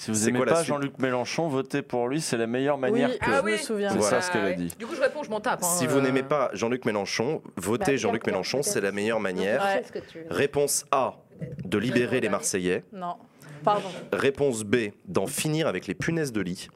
Si 0.03 0.11
vous 0.11 0.17
C'est 0.17 0.29
aimez 0.29 0.39
quoi 0.39 0.45
la 0.47 0.53
pas 0.53 0.63
Jean-Luc 0.63 0.99
Mélenchon, 0.99 1.47
votez 1.47 1.81
pour 1.81 2.09
lui, 2.09 2.19
c'est 2.19 2.35
la 2.35 2.45
meilleure 2.47 2.77
manière 2.77 3.09
Oui, 3.09 3.17
que. 3.19 3.25
ah 3.25 3.29
Ah 3.35 3.37
je 3.39 3.45
me 3.45 3.51
oui. 3.53 3.57
souviens. 3.57 3.89
C'est 3.89 3.97
Voilà. 3.99 4.21
ça 4.21 4.27
ce 4.27 4.31
qu'elle 4.33 4.45
a 4.45 4.53
dit. 4.53 4.67
Du 4.77 4.85
coup, 4.85 4.95
je 4.95 5.01
réponds, 5.01 5.23
je 5.23 5.29
m'en 5.29 5.39
tape. 5.39 5.61
hein, 5.63 5.65
Si 5.77 5.87
vous 5.87 5.97
euh. 5.97 6.01
n'aimez 6.01 6.23
pas 6.23 6.49
Jean-Luc 6.53 6.83
Mélenchon, 6.85 7.41
votez 7.55 7.91
Bah, 7.91 7.95
Jean-Luc 7.97 8.25
Mélenchon, 8.27 8.63
c'est 8.63 8.81
la 8.81 8.91
meilleure 8.91 9.21
manière. 9.21 9.63
Ouais. 9.63 9.81
Réponse 10.29 10.85
A, 10.91 11.13
de 11.63 11.77
libérer 11.77 12.19
les 12.19 12.27
Marseillais. 12.27 12.83
Non. 12.91 13.15
Pardon. 13.63 13.87
Réponse 14.11 14.63
B, 14.65 14.91
d'en 15.05 15.25
finir 15.25 15.67
avec 15.67 15.87
les 15.87 15.93
punaises 15.95 16.33
de 16.33 16.41
lit. 16.41 16.67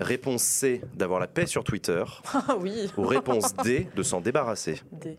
Réponse 0.00 0.42
C, 0.42 0.82
d'avoir 0.94 1.18
la 1.18 1.26
paix 1.26 1.46
sur 1.46 1.64
Twitter. 1.64 2.04
Ah 2.32 2.54
oui. 2.60 2.92
Ou 2.96 3.02
réponse 3.02 3.54
D, 3.56 3.88
de 3.96 4.02
s'en 4.04 4.20
débarrasser. 4.20 4.80
D. 4.92 5.18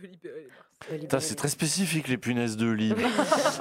De 0.00 0.06
libérer 0.08 0.40
les 0.40 0.48
c'est 1.20 1.34
très 1.36 1.48
spécifique 1.48 2.08
les 2.08 2.18
punaises 2.18 2.56
de 2.56 2.70
lit. 2.70 2.94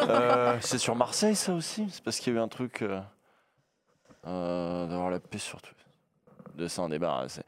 Euh, 0.01 0.57
c'est 0.61 0.77
sur 0.77 0.95
Marseille 0.95 1.35
ça 1.35 1.53
aussi? 1.53 1.87
C'est 1.91 2.03
parce 2.03 2.19
qu'il 2.19 2.33
y 2.33 2.35
a 2.35 2.39
eu 2.39 2.41
un 2.43 2.47
truc 2.47 2.81
euh, 2.81 2.99
euh, 4.27 4.87
d'avoir 4.87 5.09
la 5.09 5.19
paix 5.19 5.37
sur 5.37 5.61
tout. 5.61 5.73
De 6.55 6.67
s'en 6.67 6.89
débarrasser. 6.89 7.43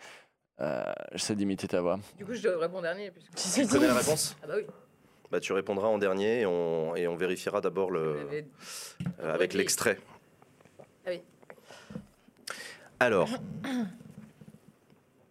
Euh, 0.62 0.84
J'essaie 1.12 1.36
d'imiter 1.36 1.68
ta 1.68 1.82
voix. 1.82 2.00
Du 2.18 2.26
coup, 2.26 2.34
je 2.34 2.42
dois 2.42 2.58
répondre 2.58 2.84
dernier. 2.84 3.12
Puisque... 3.12 3.34
Tu 3.36 3.42
sais 3.42 3.62
Tu 3.64 3.68
connais 3.68 3.88
la 3.88 3.96
réponse? 3.96 4.36
Ah 4.44 4.48
bah 4.48 4.54
oui. 4.58 4.66
bah, 5.34 5.40
tu 5.40 5.52
répondras 5.52 5.88
en 5.88 5.98
dernier 5.98 6.42
et 6.42 6.46
on, 6.46 6.96
et 6.96 7.08
on 7.08 7.16
vérifiera 7.16 7.60
d'abord 7.60 7.90
le, 7.90 8.18
euh, 9.20 9.34
avec 9.34 9.56
l'extrait. 9.56 9.98
Ah 11.06 11.10
oui. 11.10 11.22
Alors, 13.00 13.28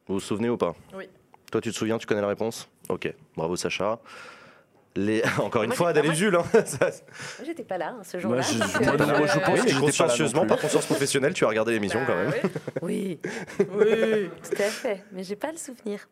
vous 0.06 0.14
vous 0.14 0.20
souvenez 0.20 0.50
ou 0.50 0.56
pas? 0.56 0.74
Oui. 0.92 1.08
Toi, 1.52 1.60
tu 1.60 1.70
te 1.70 1.76
souviens, 1.76 1.98
tu 1.98 2.06
connais 2.06 2.20
la 2.20 2.26
réponse? 2.26 2.68
Ok, 2.88 3.12
bravo 3.36 3.56
Sacha. 3.56 3.98
Les... 4.94 5.22
Encore 5.40 5.62
une 5.62 5.68
Moi, 5.68 5.76
fois, 5.76 5.88
Adèle 5.90 6.14
Jules. 6.14 6.36
hein. 6.36 6.44
Ça- 6.66 6.86
Moi, 6.86 7.46
j'étais 7.46 7.62
pas 7.64 7.78
là 7.78 7.94
hein, 7.98 8.02
ce 8.04 8.18
jour-là. 8.20 8.42
je, 8.42 8.58
moi, 8.58 8.96
moi, 9.18 9.26
je 9.26 9.38
euh, 9.38 9.40
pense 9.40 9.60
Oui, 9.62 9.72
que 9.72 9.80
consciencieusement, 9.80 10.46
par 10.46 10.58
conscience 10.58 10.84
professionnelle, 10.84 11.32
tu 11.32 11.44
as 11.44 11.48
regardé 11.48 11.72
l'émission 11.72 12.00
quand 12.06 12.14
Bah, 12.14 12.24
même. 12.24 12.30
ouais. 12.30 12.42
Oui, 12.82 13.20
Oui. 13.58 14.28
tout 14.44 14.62
à 14.62 14.66
fait. 14.68 15.02
Mais 15.12 15.24
j'ai 15.24 15.36
pas 15.36 15.50
le 15.50 15.56
souvenir. 15.58 16.06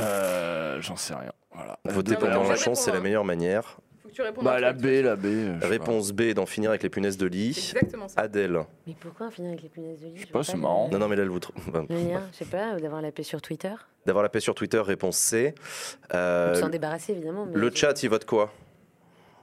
Euh, 0.00 0.80
J'en 0.80 0.96
sais 0.96 1.14
rien. 1.14 1.32
Voilà. 1.54 1.78
Voter 1.84 2.14
pour 2.16 2.24
mais 2.28 2.34
on 2.34 2.38
va 2.38 2.42
Mélenchon, 2.44 2.60
répondre, 2.70 2.76
c'est 2.78 2.92
la 2.92 3.00
meilleure 3.00 3.24
manière. 3.24 3.78
Tu. 4.14 4.22
Bah, 4.22 4.54
en 4.56 4.58
la. 4.58 4.72
B, 4.72 4.84
la 5.02 5.16
B. 5.16 5.24
euh, 5.26 5.58
Réponse 5.62 6.12
B, 6.12 6.32
d'en 6.32 6.46
finir 6.46 6.70
avec 6.70 6.82
les 6.82 6.88
punaises 6.88 7.16
de 7.18 7.26
lit. 7.26 7.48
exactement 7.74 8.08
ça. 8.08 8.20
Adèle. 8.20 8.60
Mais 8.86 8.94
pourquoi 8.98 9.26
on 9.26 9.30
finit 9.30 9.48
avec 9.48 9.62
les 9.62 9.68
punaises 9.68 10.00
de 10.00 10.06
lit? 10.06 10.12
Je 10.16 10.20
sais 10.20 10.26
pas, 10.32 10.42
c'est 10.44 10.56
marrant. 10.56 10.88
Non, 10.90 10.98
non, 10.98 11.08
mais 11.08 11.16
là, 11.16 11.24
Le 11.24 11.30
lien, 11.32 12.22
je 12.32 12.36
sais 12.38 12.44
pas, 12.44 12.78
d'avoir 12.78 13.02
la 13.02 13.10
paix 13.12 13.22
sur 13.24 13.42
Twitter. 13.42 13.74
D'avoir 14.06 14.22
la 14.22 14.28
paix 14.28 14.40
sur 14.40 14.54
Twitter, 14.54 14.78
réponse 14.80 15.16
C. 15.16 15.54
Euh, 16.14 16.54
s'en 16.54 16.68
débarrasser 16.68 17.12
évidemment. 17.12 17.46
Mais 17.46 17.58
le 17.58 17.70
chat, 17.74 18.02
il 18.02 18.08
vote 18.10 18.24
quoi? 18.24 18.52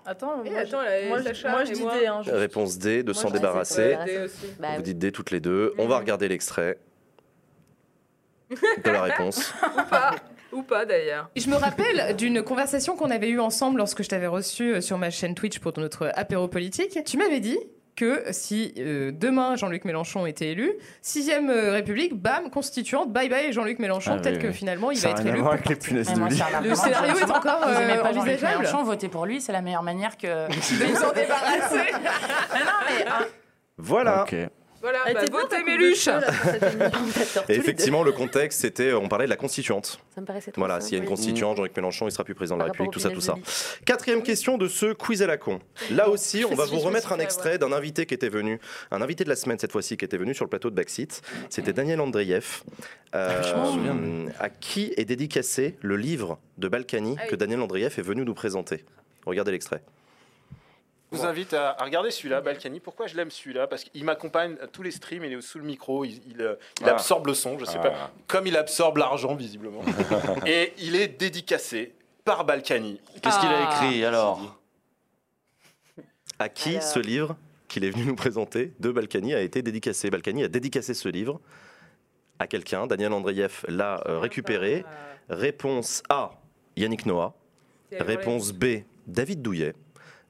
Attends, 0.05 0.41
Eh, 0.45 0.49
moi, 0.49 0.59
attends, 0.61 0.81
la- 0.81 1.07
moi, 1.09 1.19
je- 1.21 1.47
moi, 1.47 1.63
dis 1.63 1.81
moi. 1.81 1.99
D. 1.99 2.07
hein, 2.07 2.21
je- 2.23 2.31
Réponse 2.31 2.77
D, 2.79 3.03
de 3.03 3.13
s'en 3.13 3.29
débarrasser. 3.29 3.97
Bah, 4.59 4.69
Vous 4.77 4.81
dites 4.81 4.97
D 4.97 5.11
toutes 5.11 5.29
les 5.31 5.39
deux. 5.39 5.73
On 5.77 5.87
va 5.87 5.99
regarder 5.99 6.27
l'extrait 6.27 6.77
de 8.49 8.89
la 8.89 9.01
réponse. 9.03 9.53
Ou 9.63 9.89
pas. 9.89 10.15
Ou 10.51 10.63
pas 10.63 10.85
d'ailleurs. 10.85 11.29
Je 11.35 11.49
me 11.49 11.55
rappelle 11.55 12.15
d'une 12.15 12.43
conversation 12.43 12.95
qu'on 12.95 13.09
avait 13.11 13.29
eue 13.29 13.39
ensemble 13.39 13.77
lorsque 13.77 14.03
je 14.03 14.09
t'avais 14.09 14.27
reçu 14.27 14.73
euh, 14.75 14.81
sur 14.81 14.97
ma 14.97 15.09
chaîne 15.09 15.33
Twitch 15.35 15.59
pour 15.59 15.71
notre 15.77 16.11
apéro 16.15 16.47
politique. 16.47 16.99
Tu 17.05 17.17
m'avais 17.17 17.39
dit 17.39 17.57
que 17.95 18.23
si 18.31 18.73
euh, 18.77 19.11
demain 19.13 19.55
Jean-Luc 19.57 19.83
Mélenchon 19.85 20.25
était 20.25 20.47
élu, 20.51 20.71
sixième 21.01 21.49
euh, 21.49 21.71
République, 21.73 22.13
bam, 22.15 22.49
constituante, 22.49 23.11
bye 23.11 23.27
bye 23.29 23.51
Jean-Luc 23.51 23.79
Mélenchon, 23.79 24.11
Ah 24.13 24.15
oui, 24.15 24.21
peut-être 24.21 24.39
que 24.39 24.47
oui. 24.47 24.53
finalement 24.53 24.91
il 24.91 24.97
Ça 24.97 25.09
va 25.09 25.19
être 25.19 25.25
élu. 25.27 25.45
avec 25.45 25.67
les 25.69 25.75
punaises 25.75 26.07
de 26.13 26.19
lit. 26.29 26.41
Le 26.69 26.75
scénario 26.75 27.17
est 27.17 27.23
encore 27.31 27.59
Vous 27.63 27.69
euh, 27.69 28.13
Jean-Luc 28.13 28.41
Mélenchon, 28.41 28.83
votez 28.83 29.09
pour 29.09 29.25
lui, 29.25 29.41
c'est 29.41 29.51
la 29.51 29.61
meilleure 29.61 29.83
manière 29.83 30.17
que. 30.17 30.27
de 30.49 30.85
vous 30.85 31.03
en 31.03 31.11
débarrasser. 31.11 31.91
Non, 32.53 32.71
mais. 32.87 33.05
hein, 33.07 33.25
Voilà. 33.77 34.23
Ok. 34.23 34.35
Voilà, 34.81 34.99
Elle 35.05 35.13
bah, 35.13 35.21
votez 35.31 35.63
Méluche 35.63 36.07
Et 37.49 37.55
effectivement, 37.55 38.03
le 38.03 38.11
contexte, 38.11 38.61
c'était, 38.61 38.93
on 38.93 39.07
parlait 39.07 39.25
de 39.25 39.29
la 39.29 39.35
constituante. 39.35 39.99
Ça 40.13 40.21
me 40.21 40.25
paraissait 40.25 40.51
Voilà, 40.55 40.81
s'il 40.81 40.97
y 40.97 40.99
a 40.99 41.03
une 41.03 41.09
constituante, 41.09 41.57
Jean-Luc 41.57 41.75
Mélenchon, 41.75 42.07
il 42.07 42.11
sera 42.11 42.23
plus 42.23 42.33
président 42.33 42.55
de 42.55 42.61
la 42.61 42.65
République, 42.65 42.91
tout 42.91 42.99
ça, 42.99 43.09
tout 43.09 43.21
ça. 43.21 43.35
Quatrième 43.85 44.23
question 44.23 44.57
de 44.57 44.67
ce 44.67 44.93
quiz 44.93 45.21
à 45.21 45.27
la 45.27 45.37
con. 45.37 45.59
Là 45.91 46.09
aussi, 46.09 46.43
on 46.49 46.55
va 46.55 46.65
vous 46.65 46.79
remettre 46.79 47.11
un 47.11 47.19
extrait 47.19 47.57
d'un 47.57 47.71
invité 47.71 48.05
qui 48.05 48.13
était 48.13 48.29
venu, 48.29 48.59
un 48.91 49.01
invité 49.01 49.23
de 49.23 49.29
la 49.29 49.35
semaine 49.35 49.59
cette 49.59 49.71
fois-ci, 49.71 49.97
qui 49.97 50.05
était 50.05 50.17
venu 50.17 50.33
sur 50.33 50.45
le 50.45 50.49
plateau 50.49 50.69
de 50.69 50.75
Backseat. 50.75 51.21
C'était 51.49 51.73
Daniel 51.73 52.01
Andreev, 52.01 52.63
euh, 53.13 53.43
je 53.43 53.55
me 53.55 53.65
souviens. 53.65 54.33
à 54.39 54.49
qui 54.49 54.93
est 54.97 55.05
dédicacé 55.05 55.75
le 55.81 55.97
livre 55.97 56.39
de 56.57 56.67
Balkany 56.67 57.17
Ah 57.19 57.27
que 57.27 57.35
Daniel 57.35 57.61
Andreev 57.61 57.93
est 57.97 58.01
venu 58.01 58.23
nous 58.23 58.33
présenter. 58.33 58.85
Regardez 59.25 59.51
l'extrait. 59.51 59.83
Je 61.11 61.17
vous 61.17 61.25
invite 61.25 61.53
à, 61.53 61.71
à 61.71 61.83
regarder 61.83 62.09
celui-là, 62.09 62.39
Balkany. 62.39 62.79
Pourquoi 62.79 63.05
je 63.07 63.15
l'aime 63.17 63.31
celui-là? 63.31 63.67
Parce 63.67 63.83
qu'il 63.83 64.03
m'accompagne 64.05 64.55
à 64.61 64.67
tous 64.67 64.81
les 64.81 64.91
streams, 64.91 65.25
il 65.25 65.33
est 65.33 65.41
sous 65.41 65.57
le 65.57 65.65
micro, 65.65 66.05
il, 66.05 66.21
il, 66.27 66.41
euh, 66.41 66.55
il 66.79 66.87
Ah. 66.87 66.91
absorbe 66.93 67.27
le 67.27 67.33
son, 67.33 67.59
je 67.59 67.65
sais 67.65 67.77
Ah. 67.79 67.89
pas, 67.89 68.11
comme 68.27 68.47
il 68.47 68.55
absorbe 68.55 68.97
l'argent 68.97 69.35
visiblement. 69.35 69.81
Et 70.45 70.73
il 70.77 70.95
est 70.95 71.09
dédicacé 71.09 71.93
par 72.23 72.45
Balkany. 72.45 73.01
Qu'est-ce 73.21 73.39
qu'il 73.39 73.49
a 73.49 73.67
Ah. 73.67 73.85
écrit 73.85 74.05
alors 74.05 74.57
À 76.39 76.47
qui 76.47 76.69
Alors. 76.77 76.83
ce 76.83 76.99
livre 76.99 77.35
qu'il 77.67 77.83
est 77.83 77.89
venu 77.89 78.05
nous 78.05 78.15
présenter 78.15 78.71
de 78.79 78.89
Balkany 78.91 79.33
a 79.33 79.41
été 79.41 79.61
dédicacé? 79.61 80.09
Balkany 80.09 80.45
a 80.45 80.47
dédicacé 80.47 80.93
ce 80.93 81.09
livre 81.09 81.41
à 82.39 82.47
quelqu'un. 82.47 82.87
Daniel 82.87 83.11
Andreev 83.11 83.65
l'a 83.67 84.01
euh, 84.07 84.17
récupéré. 84.19 84.85
Réponse 85.29 86.03
A, 86.09 86.31
Yannick 86.77 87.05
Noah. 87.05 87.33
Réponse 87.99 88.53
B, 88.53 88.83
David 89.07 89.41
Douillet. 89.41 89.73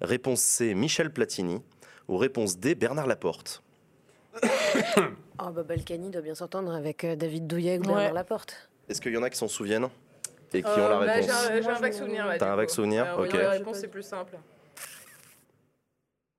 Réponse 0.02 0.42
C, 0.42 0.74
Michel 0.74 1.12
Platini. 1.12 1.62
Ou 2.08 2.18
réponse 2.18 2.58
D, 2.58 2.76
Bernard 2.76 3.08
Laporte. 3.08 3.64
Oh, 5.44 5.50
bah, 5.50 5.64
Balkany 5.64 6.12
doit 6.12 6.22
bien 6.22 6.36
s'entendre 6.36 6.72
avec 6.72 7.04
euh, 7.04 7.16
David 7.16 7.48
Douillet 7.48 7.80
ou 7.80 7.82
Bernard 7.82 8.04
Ouais. 8.10 8.14
Laporte. 8.14 8.70
Est-ce 8.88 9.02
qu'il 9.02 9.12
y 9.12 9.18
en 9.18 9.24
a 9.24 9.30
qui 9.32 9.38
s'en 9.40 9.48
souviennent 9.48 9.88
et 10.54 10.62
qui 10.62 10.68
ont 10.70 10.72
Euh, 10.78 10.90
la 11.00 11.06
bah, 11.08 11.14
réponse 11.14 11.48
J'ai 11.52 11.68
un, 11.68 11.74
vague 11.80 11.94
souvenir. 11.94 12.36
T'as 12.38 12.54
un 12.54 12.56
vague 12.56 12.70
souvenir 12.70 13.06
Euh, 13.18 13.24
Ok. 13.26 13.34
La 13.34 13.50
réponse 13.50 13.78
c'est 13.80 13.88
plus 13.88 14.04
simple. 14.04 14.38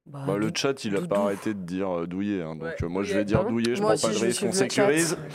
Bah, 0.06 0.20
Bah, 0.24 0.36
le 0.36 0.52
chat, 0.55 0.84
il 0.84 0.94
a 0.97 1.01
pas 1.01 1.18
arrêté 1.18 1.52
de 1.52 1.59
dire 1.59 1.90
euh, 1.90 2.06
douillet. 2.06 2.43
hein, 2.43 2.55
donc 2.55 2.62
Ouais, 2.62 2.76
euh, 2.80 2.89
moi, 2.89 3.02
je 3.02 3.14
vais 3.14 3.24
dire 3.24 3.39
Pardon 3.39 3.51
douillet. 3.51 3.74
Je 3.74 3.82
Moi 3.82 3.94
prends 3.97 4.09
pas 4.09 4.14
de 4.14 4.18
risque. 4.20 4.43
On 4.47 4.52
sécurise. 4.52 5.16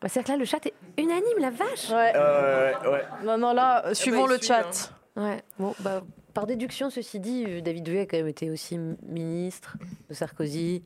Bah, 0.00 0.08
C'est-à-dire 0.08 0.24
que 0.26 0.32
là, 0.32 0.38
le 0.38 0.44
chat 0.44 0.66
est 0.66 0.74
unanime, 0.98 1.38
la 1.38 1.50
vache 1.50 1.88
Ouais. 1.90 2.12
Euh, 2.16 2.72
ouais. 2.90 3.04
Non, 3.24 3.38
non, 3.38 3.52
là, 3.52 3.86
euh, 3.86 3.94
suivons 3.94 4.26
il 4.26 4.30
le 4.30 4.38
suit, 4.38 4.48
chat. 4.48 4.92
Ouais, 5.14 5.40
bon, 5.60 5.76
bah, 5.78 6.02
par 6.34 6.46
déduction, 6.46 6.90
ceci 6.90 7.20
dit, 7.20 7.44
euh, 7.46 7.60
David 7.60 7.84
Douillet 7.84 8.00
a 8.00 8.06
quand 8.06 8.16
même 8.16 8.28
été 8.28 8.50
aussi 8.50 8.78
ministre 9.06 9.76
de 10.08 10.14
Sarkozy, 10.14 10.82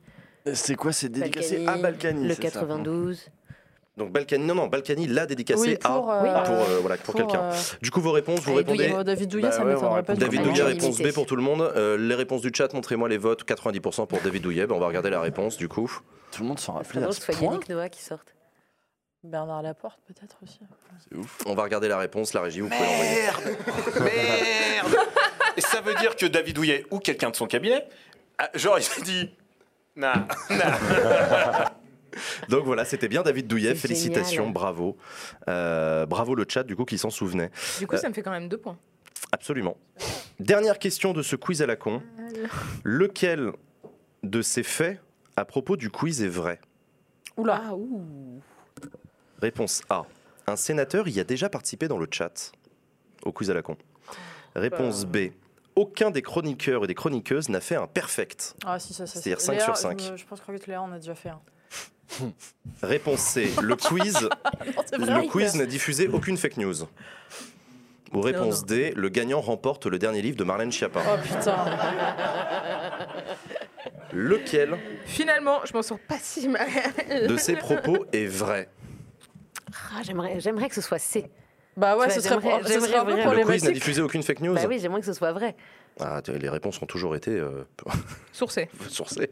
C'est 0.53 0.75
quoi 0.75 0.91
C'est 0.93 1.09
dédicacé 1.09 1.57
Balkany, 1.65 1.67
à 1.67 1.81
Balkany 1.81 2.27
le 2.27 2.33
c'est 2.35 2.41
ça 2.43 2.59
92. 2.59 3.29
Donc 3.97 4.11
Balkany, 4.11 4.45
non, 4.45 4.53
non, 4.53 4.67
Balkany 4.67 5.07
l'a 5.07 5.25
dédicacé 5.25 5.59
Oui, 5.59 5.77
à 5.83 5.89
pour, 5.89 6.11
euh, 6.11 6.21
Oui, 6.21 6.29
pour, 6.45 6.55
euh, 6.55 6.77
voilà, 6.81 6.97
pour, 6.97 7.15
quelqu'un. 7.15 7.41
euh, 7.45 7.53
Du 7.81 7.89
coup, 7.89 7.99
vos 7.99 8.11
réponses, 8.11 8.41
vous 8.41 8.51
Allez, 8.51 8.59
répondez. 8.59 8.91
euh, 8.93 9.03
David 9.03 9.29
Douillet, 9.29 9.47
Bah 9.47 9.51
ça 9.51 9.65
ouais, 9.65 9.73
m'étonnerait 9.73 10.03
pas. 10.03 10.13
David 10.15 10.41
tout. 10.43 10.49
Douillet, 10.49 10.63
réponse 10.63 10.99
B 11.01 11.11
pour 11.13 11.25
tout 11.25 11.35
le 11.35 11.41
monde. 11.41 11.61
Euh, 11.75 11.97
les 11.97 12.13
réponses 12.13 12.41
du 12.41 12.51
chat, 12.53 12.71
montrez-moi 12.73 13.09
les 13.09 13.17
votes. 13.17 13.43
90% 13.49 14.05
pour 14.05 14.21
David 14.21 14.43
Douillet. 14.43 14.67
Ben, 14.67 14.75
on 14.75 14.79
va 14.79 14.85
regarder 14.87 15.09
la 15.09 15.19
réponse 15.19 15.57
du 15.57 15.67
coup. 15.67 15.91
Tout 16.31 16.43
le 16.43 16.47
monde 16.47 16.59
s'en 16.59 16.73
rappelait 16.73 17.01
à 17.03 17.11
ce 17.11 17.21
soit 17.21 17.33
point. 17.35 17.53
Yannick 17.53 17.69
Noah 17.69 17.89
qui 17.89 18.03
sorte. 18.03 18.35
Bernard 19.23 19.63
Laporte, 19.63 19.99
peut-être 20.05 20.37
aussi. 20.43 20.59
C'est 21.09 21.17
ouf. 21.17 21.39
On 21.47 21.55
va 21.55 21.63
regarder 21.63 21.87
la 21.87 21.97
réponse. 21.97 22.35
La 22.35 22.41
régie, 22.41 22.59
vous 22.61 22.69
pouvez 22.69 22.79
l'envoyer. 22.85 23.15
Merde 23.99 24.83
Merde 24.93 24.95
Et 25.57 25.61
ça 25.61 25.81
veut 25.81 25.95
dire 25.95 26.15
que 26.15 26.25
David 26.25 26.55
Douillet 26.55 26.85
ou 26.91 26.99
quelqu'un 26.99 27.31
de 27.31 27.35
son 27.35 27.47
cabinet, 27.47 27.87
ah, 28.37 28.49
genre 28.53 28.77
il 28.77 28.83
s'est 28.83 29.01
dit. 29.01 29.31
Nah, 29.95 30.27
nah. 30.51 31.73
Donc 32.49 32.63
voilà, 32.65 32.85
c'était 32.85 33.07
bien 33.07 33.23
David 33.23 33.47
Douillet. 33.47 33.75
Félicitations, 33.75 34.43
génial. 34.43 34.53
bravo. 34.53 34.97
Euh, 35.49 36.05
bravo 36.05 36.35
le 36.35 36.45
chat, 36.47 36.63
du 36.63 36.75
coup, 36.75 36.85
qui 36.85 36.97
s'en 36.97 37.09
souvenait. 37.09 37.51
Du 37.79 37.87
coup, 37.87 37.97
ça 37.97 38.07
me 38.09 38.13
fait 38.13 38.21
quand 38.21 38.31
même 38.31 38.47
deux 38.47 38.57
points. 38.57 38.77
Absolument. 39.31 39.77
Dernière 40.39 40.79
question 40.79 41.13
de 41.13 41.21
ce 41.21 41.35
quiz 41.35 41.61
à 41.61 41.65
la 41.65 41.75
con. 41.75 42.01
Lequel 42.83 43.51
de 44.23 44.41
ces 44.41 44.63
faits 44.63 44.99
à 45.35 45.45
propos 45.45 45.75
du 45.77 45.89
quiz 45.89 46.21
est 46.21 46.27
vrai? 46.27 46.59
Oula. 47.35 47.61
Ah, 47.65 47.75
ouh. 47.75 48.41
Réponse 49.41 49.81
A. 49.89 50.05
Un 50.47 50.55
sénateur 50.55 51.07
y 51.07 51.19
a 51.19 51.23
déjà 51.23 51.49
participé 51.49 51.87
dans 51.87 51.97
le 51.97 52.07
chat 52.09 52.51
au 53.25 53.31
quiz 53.31 53.49
à 53.51 53.53
la 53.53 53.61
con. 53.61 53.77
Réponse 54.55 55.05
B. 55.05 55.17
Aucun 55.77 56.11
des 56.11 56.21
chroniqueurs 56.21 56.83
et 56.83 56.87
des 56.87 56.95
chroniqueuses 56.95 57.49
n'a 57.49 57.61
fait 57.61 57.75
un 57.75 57.87
perfect. 57.87 58.55
Ah, 58.65 58.79
si, 58.79 58.93
ça, 58.93 59.05
ça. 59.05 59.13
C'est-à-dire 59.21 59.39
c'est- 59.39 59.47
5 59.47 59.53
Léa, 59.53 59.63
sur 59.63 59.75
je 59.75 59.79
5. 59.79 60.11
me- 60.11 60.17
Je 60.17 60.25
pense 60.25 60.41
que 60.41 60.51
Léa, 60.67 60.81
on 60.81 60.91
a 60.91 60.99
déjà 60.99 61.15
fait 61.15 61.29
un. 61.29 61.39
Réponse 62.81 63.19
C. 63.19 63.51
Le 63.61 63.75
quiz, 63.87 64.29
Non, 64.97 65.21
le 65.21 65.27
quiz 65.29 65.55
n'a 65.55 65.65
diffusé 65.65 66.07
aucune 66.07 66.37
fake 66.37 66.57
news. 66.57 66.75
Ou 68.13 68.21
réponse 68.21 68.61
non. 68.61 68.67
D. 68.67 68.93
Le 68.95 69.09
gagnant 69.09 69.41
remporte 69.41 69.85
le 69.85 69.99
dernier 69.99 70.21
livre 70.21 70.37
de 70.37 70.45
Marlène 70.45 70.71
Schiappa. 70.71 71.01
Oh 71.05 71.17
putain. 71.21 71.65
Lequel 74.13 74.77
Finalement, 75.05 75.59
je 75.65 75.73
m'en 75.73 75.81
sors 75.83 75.99
pas 75.99 76.17
si 76.19 76.47
mal. 76.47 76.67
de 77.27 77.37
ces 77.37 77.55
propos 77.55 78.05
est 78.13 78.25
vrai? 78.25 78.69
Ah, 79.93 80.01
j'aimerais, 80.03 80.39
j'aimerais 80.39 80.69
que 80.69 80.75
ce 80.75 80.81
soit 80.81 80.99
C. 80.99 81.29
Bah 81.77 81.95
ouais, 81.95 82.09
ce 82.09 82.19
serait, 82.21 82.35
ce 82.65 82.79
serait 82.81 82.97
un 82.97 83.05
peu 83.05 83.35
Le 83.35 83.45
quiz 83.45 83.63
n'a 83.63 83.71
diffusé 83.71 84.01
aucune 84.01 84.23
fake 84.23 84.41
news 84.41 84.55
Bah 84.55 84.61
oui, 84.67 84.79
j'aimerais 84.79 84.99
que 84.99 85.05
ce 85.05 85.13
soit 85.13 85.31
vrai. 85.31 85.55
Ah, 85.99 86.21
Les 86.27 86.49
réponses 86.49 86.81
ont 86.81 86.85
toujours 86.85 87.15
été 87.15 87.31
euh, 87.31 87.63
Sourcé. 88.33 88.69
sourcées. 88.89 89.29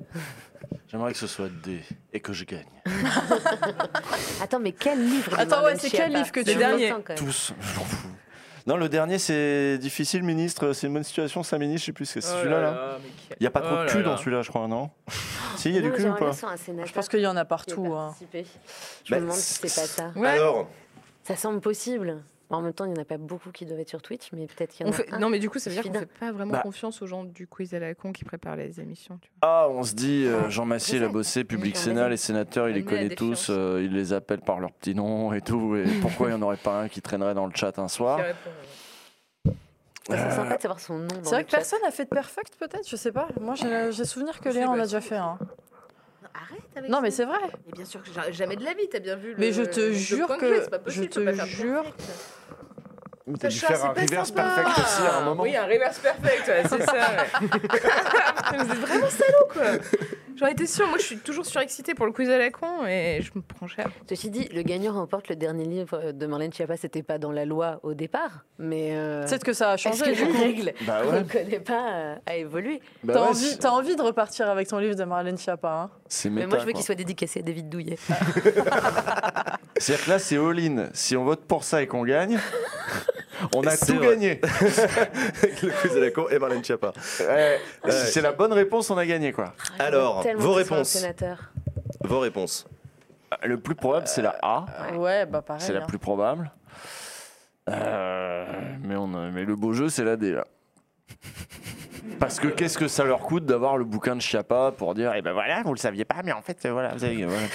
J'aimerais 0.88 1.12
que 1.12 1.18
ce 1.18 1.28
soit 1.28 1.50
D 1.64 1.82
et 2.14 2.20
que 2.20 2.34
je 2.34 2.46
gagne. 2.46 2.66
Attends, 4.42 4.60
mais 4.60 4.72
quel 4.72 5.04
livre 5.04 5.38
Attends, 5.40 5.64
ouais, 5.64 5.76
c'est 5.78 5.90
quel 5.90 6.14
livre 6.14 6.32
que 6.32 6.40
tu- 6.40 6.56
dernier. 6.56 6.94
Tous. 7.16 7.54
Je 7.60 7.80
m'en 7.80 7.86
fous. 7.86 8.08
Non, 8.68 8.78
le 8.78 8.90
dernier, 8.90 9.20
c'est 9.20 9.78
difficile, 9.78 10.24
ministre. 10.24 10.74
C'est 10.74 10.88
une 10.88 10.94
bonne 10.94 11.04
situation, 11.04 11.44
ça, 11.44 11.60
ministre. 11.60 11.82
Je 11.82 11.86
sais 11.88 11.92
plus 11.94 12.06
ce 12.06 12.16
que 12.16 12.22
c'est 12.22 12.32
celui-là. 12.32 12.62
Là. 12.62 12.98
Il 13.32 13.38
n'y 13.44 13.48
a 13.48 13.52
pas 13.52 13.62
trop 13.62 13.76
de 13.84 13.86
cul 13.90 14.02
dans 14.04 14.18
celui-là, 14.18 14.42
je 14.42 14.50
crois, 14.50 14.68
non? 14.68 14.90
Si, 15.56 15.70
il 15.70 15.76
y 15.76 15.78
a 15.78 15.82
du 15.82 15.92
cul 15.92 16.06
ou 16.08 16.14
pas? 16.16 16.32
Je 16.32 16.92
pense 16.94 17.08
qu'il 17.10 17.20
y 17.20 17.28
en 17.28 17.38
a 17.38 17.46
partout. 17.46 17.94
hein. 17.94 18.16
Je 18.34 19.12
Bah, 19.12 19.18
me 19.18 19.22
demande 19.22 19.36
si 19.38 19.68
c'est 19.68 19.82
pas 19.82 19.88
ça. 19.88 20.12
Ouais. 20.16 20.30
Alors, 20.30 20.68
Ça 21.24 21.36
semble 21.36 21.62
possible. 21.62 22.24
En 22.50 22.62
même 22.62 22.74
temps, 22.74 22.86
il 22.86 22.92
n'y 22.94 23.00
en 23.00 23.02
a 23.02 23.06
pas 23.06 23.18
beaucoup 23.18 23.52
qui 23.52 23.66
doivent 23.66 23.80
être 23.80 23.90
sur 23.90 24.02
Twitch, 24.02 24.30
mais 24.32 24.46
peut-être 24.46 24.72
qu'il 24.72 24.86
y 24.86 24.90
en 24.90 24.92
On 24.92 24.96
a 24.96 24.98
fait... 24.98 25.14
un. 25.14 25.20
Non, 25.20 25.30
mais 25.30 25.40
du 25.40 25.50
coup, 25.50 25.58
ça 25.58 25.70
veut 25.70 25.76
dire 25.76 25.84
qu'on 25.84 25.90
Suffit 25.94 26.06
fait 26.06 26.20
pas 26.20 26.32
vraiment 26.32 26.52
Bah. 26.54 26.60
confiance 26.62 27.02
aux 27.02 27.08
gens 27.08 27.24
du 27.24 27.48
quiz 27.48 27.74
à 27.74 27.80
la 27.80 27.96
con 27.96 28.12
qui 28.12 28.24
préparent 28.24 28.56
les 28.56 28.80
émissions. 28.80 29.18
Tu 29.22 29.30
Ah, 29.42 29.68
on 29.70 29.84
se 29.84 29.94
dit, 29.96 30.26
euh. 30.26 30.50
Jean 30.50 30.66
Massier, 30.66 30.98
il 31.00 31.04
a 31.04 31.08
bossé, 31.10 31.44
Public 31.44 31.76
Sénat, 31.76 32.10
les 32.10 32.18
sénateurs, 32.18 32.70
il 32.70 32.76
les 32.76 32.84
connaît 32.86 33.10
tous, 33.16 33.48
euh, 33.50 33.82
il 33.84 33.94
les 33.94 34.14
appelle 34.14 34.42
par 34.42 34.60
leur 34.60 34.72
petit 34.74 34.94
nom 34.94 35.34
et 35.34 35.42
tout. 35.42 35.76
Et 35.76 35.86
pourquoi 36.02 36.28
il 36.28 36.36
n'y 36.36 36.38
en 36.38 36.42
aurait 36.44 36.58
pas 36.58 36.82
un 36.82 36.88
qui 36.88 37.02
traînerait 37.02 37.34
dans 37.34 37.48
le 37.48 37.54
chat 37.56 37.78
un 37.80 37.88
soir 37.88 38.20
répond, 38.20 39.56
C'est 40.08 40.32
sympa 40.32 40.58
de 40.58 40.62
savoir 40.62 40.80
son 40.80 41.00
nom. 41.00 41.08
C'est 41.24 41.30
vrai 41.30 41.38
le 41.40 41.44
que 41.46 41.52
chat. 41.52 41.58
personne 41.58 41.82
n'a 41.84 41.92
fait 41.92 42.04
de 42.06 42.10
perfect, 42.10 42.56
peut-être 42.60 42.88
Je 42.88 42.96
sais 42.96 43.12
pas. 43.12 43.28
Moi, 43.42 43.56
j'ai 43.56 43.92
j'ai 43.92 44.06
souvenir 44.06 44.40
que 44.40 44.50
Léa 44.50 44.70
en 44.70 44.74
a 44.80 44.84
déjà 44.84 45.02
fait 45.02 45.16
un. 45.18 45.40
Arrête 46.36 46.62
avec 46.76 46.90
Non, 46.90 46.98
ça. 46.98 47.02
mais 47.02 47.12
c'est 47.12 47.26
vrai. 47.26 47.40
Mais 47.66 47.72
bien 47.74 47.86
sûr 47.86 48.02
que 48.04 48.10
jamais 48.34 48.56
de 48.58 48.64
la 48.66 48.74
vie, 48.74 48.90
t'as 48.92 49.00
bien 49.00 49.16
vu. 49.16 49.36
Mais 49.38 49.48
le- 49.48 49.54
je 49.54 49.62
te 49.64 49.92
jure 49.94 50.28
que- 50.38 50.68
pas 50.70 50.78
je 50.78 50.84
possible, 50.84 51.08
te 51.10 51.20
pas 51.22 51.34
faire 51.34 51.46
jure. 51.46 51.84
perfect. 51.84 52.04
T'as 53.40 53.48
dû 53.48 53.58
faire 53.60 53.78
c'est 53.78 53.84
un 53.84 53.94
pas 53.94 54.02
reverse 54.02 54.28
sympa. 54.30 54.44
perfect 54.44 54.78
aussi 54.78 55.02
à 55.08 55.16
un 55.18 55.22
moment. 55.22 55.44
Oui, 55.44 55.56
un 55.56 55.64
reverse 55.66 55.98
perfect, 56.00 56.48
ouais, 56.48 56.64
c'est 56.70 56.84
ça. 56.84 56.94
ouais. 56.94 57.40
Vous 58.58 58.72
êtes 58.72 58.78
vraiment 58.80 59.10
salaud, 59.10 59.48
quoi. 59.52 59.64
J'aurais 60.38 60.52
été 60.52 60.68
sûre, 60.68 60.88
moi 60.88 60.98
je 60.98 61.04
suis 61.04 61.18
toujours 61.18 61.46
surexcitée 61.46 61.94
pour 61.96 62.06
le 62.06 62.12
quiz 62.12 62.30
à 62.30 62.38
la 62.38 62.50
con 62.50 62.86
et 62.88 63.22
je 63.22 63.32
me 63.36 63.42
prends 63.42 63.68
cher. 63.68 63.88
Ceci 64.10 64.30
dit, 64.30 64.50
le 64.54 64.64
gagnant 64.64 64.94
remporte 64.94 65.30
le 65.30 65.36
dernier 65.36 65.64
livre 65.66 66.12
de 66.12 66.26
Marlène 66.26 66.52
Schiappa. 66.52 66.76
C'était 66.78 67.04
pas 67.04 67.18
dans 67.18 67.32
la 67.32 67.46
loi 67.46 67.80
au 67.84 67.94
départ, 67.94 68.44
mais 68.60 68.90
euh, 68.92 69.26
Peut-être 69.26 69.44
que 69.46 69.54
ça 69.54 69.72
a 69.72 69.74
est-ce 69.76 69.84
changé. 69.84 70.14
que 70.14 70.22
la 70.34 70.40
règle 70.40 70.74
Bah 70.82 71.02
qu'on 71.04 71.12
ouais. 71.12 71.20
ne 71.24 71.28
connaît 71.28 71.60
pas 71.62 71.90
euh, 71.94 72.16
a 72.26 72.36
évolué 72.36 72.82
Bah 73.04 73.14
T'as 73.14 73.22
ouais, 73.22 73.28
envie, 73.30 73.58
t'as 73.58 73.70
envie 73.70 73.96
de 73.96 74.02
repartir 74.02 74.50
avec 74.50 74.68
ton 74.68 74.78
livre 74.80 74.96
de 74.96 75.04
Marlène 75.06 75.38
Schiappa, 75.38 75.70
hein? 75.72 75.90
C'est 76.08 76.30
Mais 76.30 76.46
moi, 76.46 76.58
je 76.60 76.66
veux 76.66 76.72
quoi. 76.72 76.74
qu'il 76.80 76.86
soit 76.86 76.96
dédicacé 76.96 77.40
à 77.40 77.44
David 77.44 77.70
Douillet. 77.70 77.98
C'est-à-dire 79.78 80.06
que 80.06 80.10
là, 80.10 80.20
c'est 80.20 80.38
all-in. 80.38 80.90
Si 80.94 81.16
on 81.18 81.24
vote 81.26 81.42
pour 81.46 81.64
ça 81.64 81.82
et 81.82 81.88
qu'on 81.88 82.04
gagne, 82.04 82.40
on 83.56 83.62
a 83.68 83.72
C'est 83.72 83.88
tout 83.88 83.98
vrai. 83.98 84.10
gagné. 84.10 84.40
le 84.42 85.82
quiz 85.82 85.98
à 85.98 86.00
la 86.00 86.12
con 86.12 86.28
et 86.30 86.40
Marlène 86.40 86.64
Schiappa. 86.64 86.94
Ouais. 87.20 87.60
Si 87.90 88.12
c'est 88.14 88.22
la 88.22 88.32
bonne 88.32 88.54
réponse, 88.54 88.90
on 88.90 88.98
a 88.98 89.06
gagné, 89.06 89.32
quoi. 89.34 89.54
Alors, 89.80 90.25
Tellement 90.26 90.42
vos 90.44 90.54
réponses. 90.54 90.90
sénateur. 90.90 91.52
Vos 92.02 92.20
réponses. 92.20 92.66
Le 93.44 93.60
plus 93.60 93.76
probable, 93.76 94.08
c'est 94.08 94.24
la 94.24 94.36
A. 94.42 94.66
Ouais, 94.96 95.28
bah 95.28 95.44
pareil. 95.44 95.62
C'est 95.62 95.72
la 95.74 95.82
hein. 95.84 95.86
plus 95.88 96.00
probable. 96.00 96.52
Euh, 97.70 98.46
mais, 98.82 98.96
on 98.96 99.14
a- 99.14 99.30
mais 99.30 99.44
le 99.46 99.56
beau 99.56 99.74
jeu, 99.74 99.88
c'est 99.90 100.04
la 100.04 100.16
D, 100.16 100.32
là. 100.32 100.46
Parce 102.20 102.40
que 102.40 102.48
qu'est-ce 102.48 102.78
que 102.80 102.88
ça 102.88 103.04
leur 103.04 103.20
coûte 103.20 103.46
d'avoir 103.46 103.78
le 103.78 103.84
bouquin 103.84 104.16
de 104.16 104.22
Chiappa 104.22 104.72
pour 104.76 104.96
dire, 104.96 105.14
eh 105.16 105.22
ben 105.22 105.34
voilà, 105.34 105.62
vous 105.64 105.74
le 105.74 105.80
saviez 105.80 106.06
pas, 106.06 106.22
mais 106.24 106.32
en 106.32 106.42
fait, 106.42 106.66
euh, 106.66 106.72
voilà, 106.72 106.94
vous 106.96 107.04
avez. 107.04 107.24
voilà, 107.26 107.48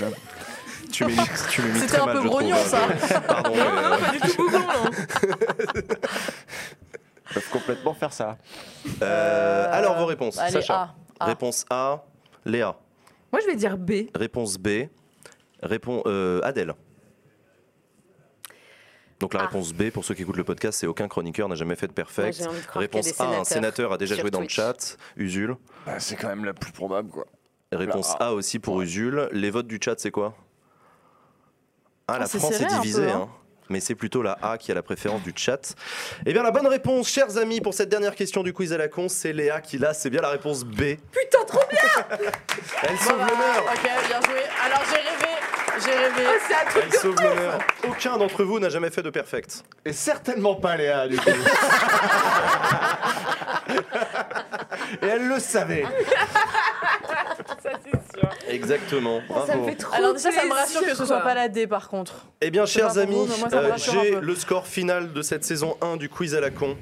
tu. 0.92 1.04
Tu 1.06 1.10
C'était 1.74 1.86
très 1.86 2.00
un 2.00 2.06
mal, 2.06 2.14
peu 2.16 2.20
trouve. 2.20 2.30
grognon, 2.40 2.56
ça. 2.56 3.20
Pardon. 3.26 3.52
mais, 3.54 3.60
euh, 3.60 3.98
Pas 3.98 4.10
du 4.12 4.20
tout 4.20 4.36
bougon, 4.48 4.58
non. 4.58 4.90
Ils 7.30 7.34
peuvent 7.34 7.50
complètement 7.50 7.94
faire 7.94 8.12
ça. 8.12 8.36
euh, 9.02 9.68
alors, 9.72 9.98
vos 9.98 10.06
réponses. 10.06 10.38
Allez, 10.38 10.52
Sacha. 10.52 10.74
A. 10.74 10.94
A. 11.20 11.26
Réponse 11.26 11.64
A, 11.70 12.02
Léa. 12.44 12.76
Moi 13.32 13.40
je 13.42 13.46
vais 13.46 13.56
dire 13.56 13.76
B. 13.78 13.92
Réponse 14.14 14.58
B, 14.58 14.88
répond 15.62 16.02
euh, 16.06 16.40
Adèle. 16.42 16.74
Donc 19.20 19.34
la 19.34 19.40
Ah. 19.40 19.46
réponse 19.46 19.72
B, 19.74 19.90
pour 19.90 20.04
ceux 20.04 20.14
qui 20.14 20.22
écoutent 20.22 20.38
le 20.38 20.44
podcast, 20.44 20.78
c'est 20.80 20.86
aucun 20.86 21.06
chroniqueur 21.06 21.48
n'a 21.48 21.54
jamais 21.54 21.76
fait 21.76 21.86
de 21.88 21.92
perfect. 21.92 22.40
de 22.42 22.78
Réponse 22.78 23.20
A, 23.20 23.40
un 23.40 23.44
sénateur 23.44 23.92
a 23.92 23.98
déjà 23.98 24.14
joué 24.16 24.30
dans 24.30 24.40
le 24.40 24.48
chat. 24.48 24.96
Usul. 25.16 25.56
Bah, 25.84 26.00
c'est 26.00 26.16
quand 26.16 26.28
même 26.28 26.44
la 26.46 26.54
plus 26.54 26.72
probable, 26.72 27.10
quoi. 27.10 27.26
Réponse 27.70 28.16
La 28.18 28.28
A 28.28 28.32
aussi 28.32 28.58
pour 28.58 28.80
Usul. 28.80 29.28
Les 29.32 29.50
votes 29.50 29.66
du 29.66 29.78
chat, 29.82 29.94
c'est 29.98 30.10
quoi? 30.10 30.34
Ah, 32.08 32.18
la 32.18 32.26
c'est 32.26 32.38
France 32.38 32.60
est 32.60 32.66
peu, 32.66 32.74
divisée, 32.80 33.10
hein. 33.10 33.28
hein. 33.30 33.39
Mais 33.70 33.80
c'est 33.80 33.94
plutôt 33.94 34.20
la 34.22 34.36
A 34.42 34.58
qui 34.58 34.70
a 34.70 34.74
la 34.74 34.82
préférence 34.82 35.22
du 35.22 35.32
chat. 35.34 35.74
Eh 36.26 36.32
bien, 36.32 36.42
la 36.42 36.50
bonne 36.50 36.66
réponse, 36.66 37.08
chers 37.08 37.38
amis, 37.38 37.60
pour 37.60 37.72
cette 37.72 37.88
dernière 37.88 38.14
question 38.14 38.42
du 38.42 38.52
quiz 38.52 38.72
à 38.72 38.76
la 38.78 38.88
con, 38.88 39.08
c'est 39.08 39.32
Léa 39.32 39.60
qui 39.60 39.78
l'a. 39.78 39.94
C'est 39.94 40.10
bien 40.10 40.20
la 40.20 40.28
réponse 40.30 40.64
B. 40.64 40.96
Putain, 41.12 41.44
trop 41.46 41.62
bien 41.70 42.18
Elle 42.82 42.98
sauve 42.98 43.14
Voilà, 43.16 43.26
l'honneur. 43.30 43.64
Ok, 43.72 43.82
bien 43.82 44.20
joué. 44.20 44.40
Alors 44.64 44.82
j'ai 44.90 44.96
rêvé, 44.96 45.38
j'ai 45.84 45.94
rêvé. 45.94 46.22
Oh, 46.28 46.38
C'est 46.46 46.54
un 46.54 46.64
truc 46.70 46.84
Elle 46.86 46.92
sauve 46.98 47.16
l'honneur. 47.22 47.58
Aucun 47.88 48.16
d'entre 48.18 48.44
vous 48.44 48.58
n'a 48.58 48.68
jamais 48.68 48.90
fait 48.90 49.02
de 49.02 49.10
perfect. 49.10 49.62
Et 49.84 49.92
certainement 49.92 50.56
pas 50.56 50.76
Léa, 50.76 51.06
du 51.08 51.16
coup. 51.16 51.30
Et 55.02 55.06
elle 55.06 55.28
le 55.28 55.38
savait. 55.38 55.84
ça, 57.62 57.70
c'est 57.84 58.18
sûr. 58.18 58.28
Exactement. 58.48 59.20
Ça 59.28 59.34
me 59.34 59.46
Bravo. 59.46 59.64
fait 59.64 59.76
trop 59.76 59.94
Alors 59.94 60.12
déjà, 60.14 60.30
ça 60.32 60.44
me 60.44 60.52
rassure 60.52 60.82
que 60.82 60.94
ce 60.94 61.04
soit 61.04 61.20
pas 61.20 61.34
la 61.34 61.48
D 61.48 61.66
par 61.66 61.88
contre. 61.88 62.26
Eh 62.40 62.50
bien, 62.50 62.66
chers 62.66 62.98
amis, 62.98 63.28
euh, 63.52 63.72
j'ai 63.76 64.20
le 64.20 64.34
score 64.34 64.66
final 64.66 65.12
de 65.12 65.22
cette 65.22 65.44
saison 65.44 65.76
1 65.80 65.96
du 65.96 66.08
quiz 66.08 66.34
à 66.34 66.40
la 66.40 66.50
con. 66.50 66.76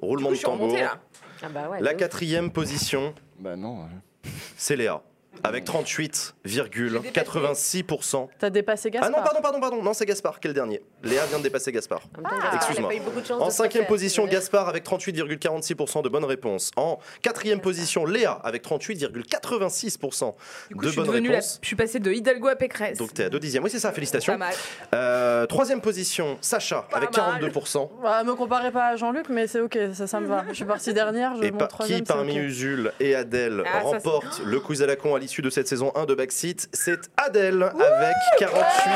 Roulement 0.00 0.30
de 0.30 0.36
remontée 0.46 0.80
tambour. 0.80 0.98
Ah 1.42 1.48
bah 1.48 1.68
ouais. 1.70 1.80
La 1.80 1.94
quatrième 1.94 2.50
position, 2.50 3.14
Bah 3.38 3.56
non. 3.56 3.86
c'est 4.56 4.76
Léa. 4.76 5.02
Avec 5.44 5.66
38,86%. 5.66 8.28
T'as 8.38 8.50
dépassé 8.50 8.88
Ah 8.88 8.90
Gaspard. 8.98 9.10
non, 9.10 9.18
pardon, 9.24 9.40
pardon, 9.42 9.60
pardon. 9.60 9.82
Non, 9.82 9.92
c'est 9.92 10.06
Gaspard 10.06 10.40
qui 10.40 10.46
est 10.48 10.50
le 10.50 10.54
dernier. 10.54 10.80
Léa 11.02 11.26
vient 11.26 11.38
de 11.38 11.42
dépasser 11.42 11.72
Gaspard. 11.72 12.02
Excuse-moi. 12.54 12.90
pas 13.28 13.34
En 13.34 13.50
cinquième 13.50 13.86
position. 13.86 14.26
Gaspard 14.26 14.68
avec 14.68 14.84
38,46% 14.84 16.02
de 16.02 16.08
bonnes 16.08 16.24
réponses. 16.24 16.70
En 16.76 16.98
quatrième 17.22 17.60
position, 17.60 18.04
Léa 18.06 18.32
avec 18.32 18.64
38,86% 18.64 20.34
Du 20.68 20.74
coup, 20.76 20.82
de 20.82 20.88
je 20.88 20.92
suis 20.92 21.02
bonnes 21.02 21.24
la... 21.24 21.30
réponses. 21.30 21.58
Je 21.62 21.66
suis 21.66 21.76
passée 21.76 21.98
de 22.00 22.12
Hidalgo 22.12 22.48
à 22.48 22.56
Pécresse. 22.56 22.98
Donc 22.98 23.14
t'es 23.14 23.24
à 23.24 23.28
deux 23.30 23.40
dixièmes. 23.40 23.64
Oui, 23.64 23.70
c'est 23.70 23.78
ça, 23.78 23.88
Pas 23.88 23.94
félicitations. 23.94 24.36
mal. 24.38 24.54
Euh, 24.94 25.46
troisième 25.46 25.80
position, 25.80 26.38
Sacha 26.40 26.86
avec 26.92 27.16
mal. 27.16 27.42
42%. 27.42 27.88
Bah, 28.02 28.22
me 28.24 28.34
comparez 28.34 28.70
pas 28.70 28.88
à 28.88 28.96
Jean-Luc, 28.96 29.28
mais 29.28 29.46
c'est 29.46 29.60
ok, 29.60 29.78
ça, 29.94 30.06
ça 30.06 30.20
me 30.20 30.26
va. 30.26 30.44
Je 30.48 30.54
suis 30.54 30.64
partie 30.64 30.92
dernière, 30.92 31.36
je 31.36 31.44
Et 31.44 31.52
qui 31.86 32.02
parmi 32.02 32.32
ok. 32.32 32.38
Usul 32.46 32.92
et 33.00 33.14
Adèle 33.14 33.62
Ah, 33.66 33.78
ça, 33.80 33.84
remporte 33.84 34.42
le 34.44 34.60
quiz 34.60 34.82
à 34.82 34.86
la 34.86 34.96
con 34.96 35.14
à 35.14 35.18
l'issue 35.26 35.42
de 35.42 35.50
cette 35.50 35.66
saison 35.66 35.90
1 35.96 36.04
de 36.04 36.14
Backseat 36.14 36.68
C'est 36.72 37.00
Adèle 37.16 37.60
avec 37.64 38.14
48. 38.38 38.90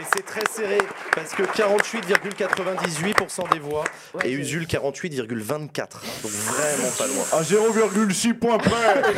Et 0.00 0.04
c'est 0.16 0.26
très 0.26 0.42
serré 0.50 0.78
parce 1.14 1.30
que 1.32 1.44
48,98% 1.44 3.52
des 3.52 3.60
voix 3.60 3.84
Ouais, 4.14 4.22
et 4.24 4.34
c'est- 4.34 4.40
Usul 4.40 4.66
48,24. 4.66 6.00
Donc 6.22 6.32
vraiment 6.32 6.90
pas 6.98 7.06
loin. 7.06 7.24
À 7.38 7.42
0,6 7.44 8.34
points 8.34 8.58
près. 8.58 9.02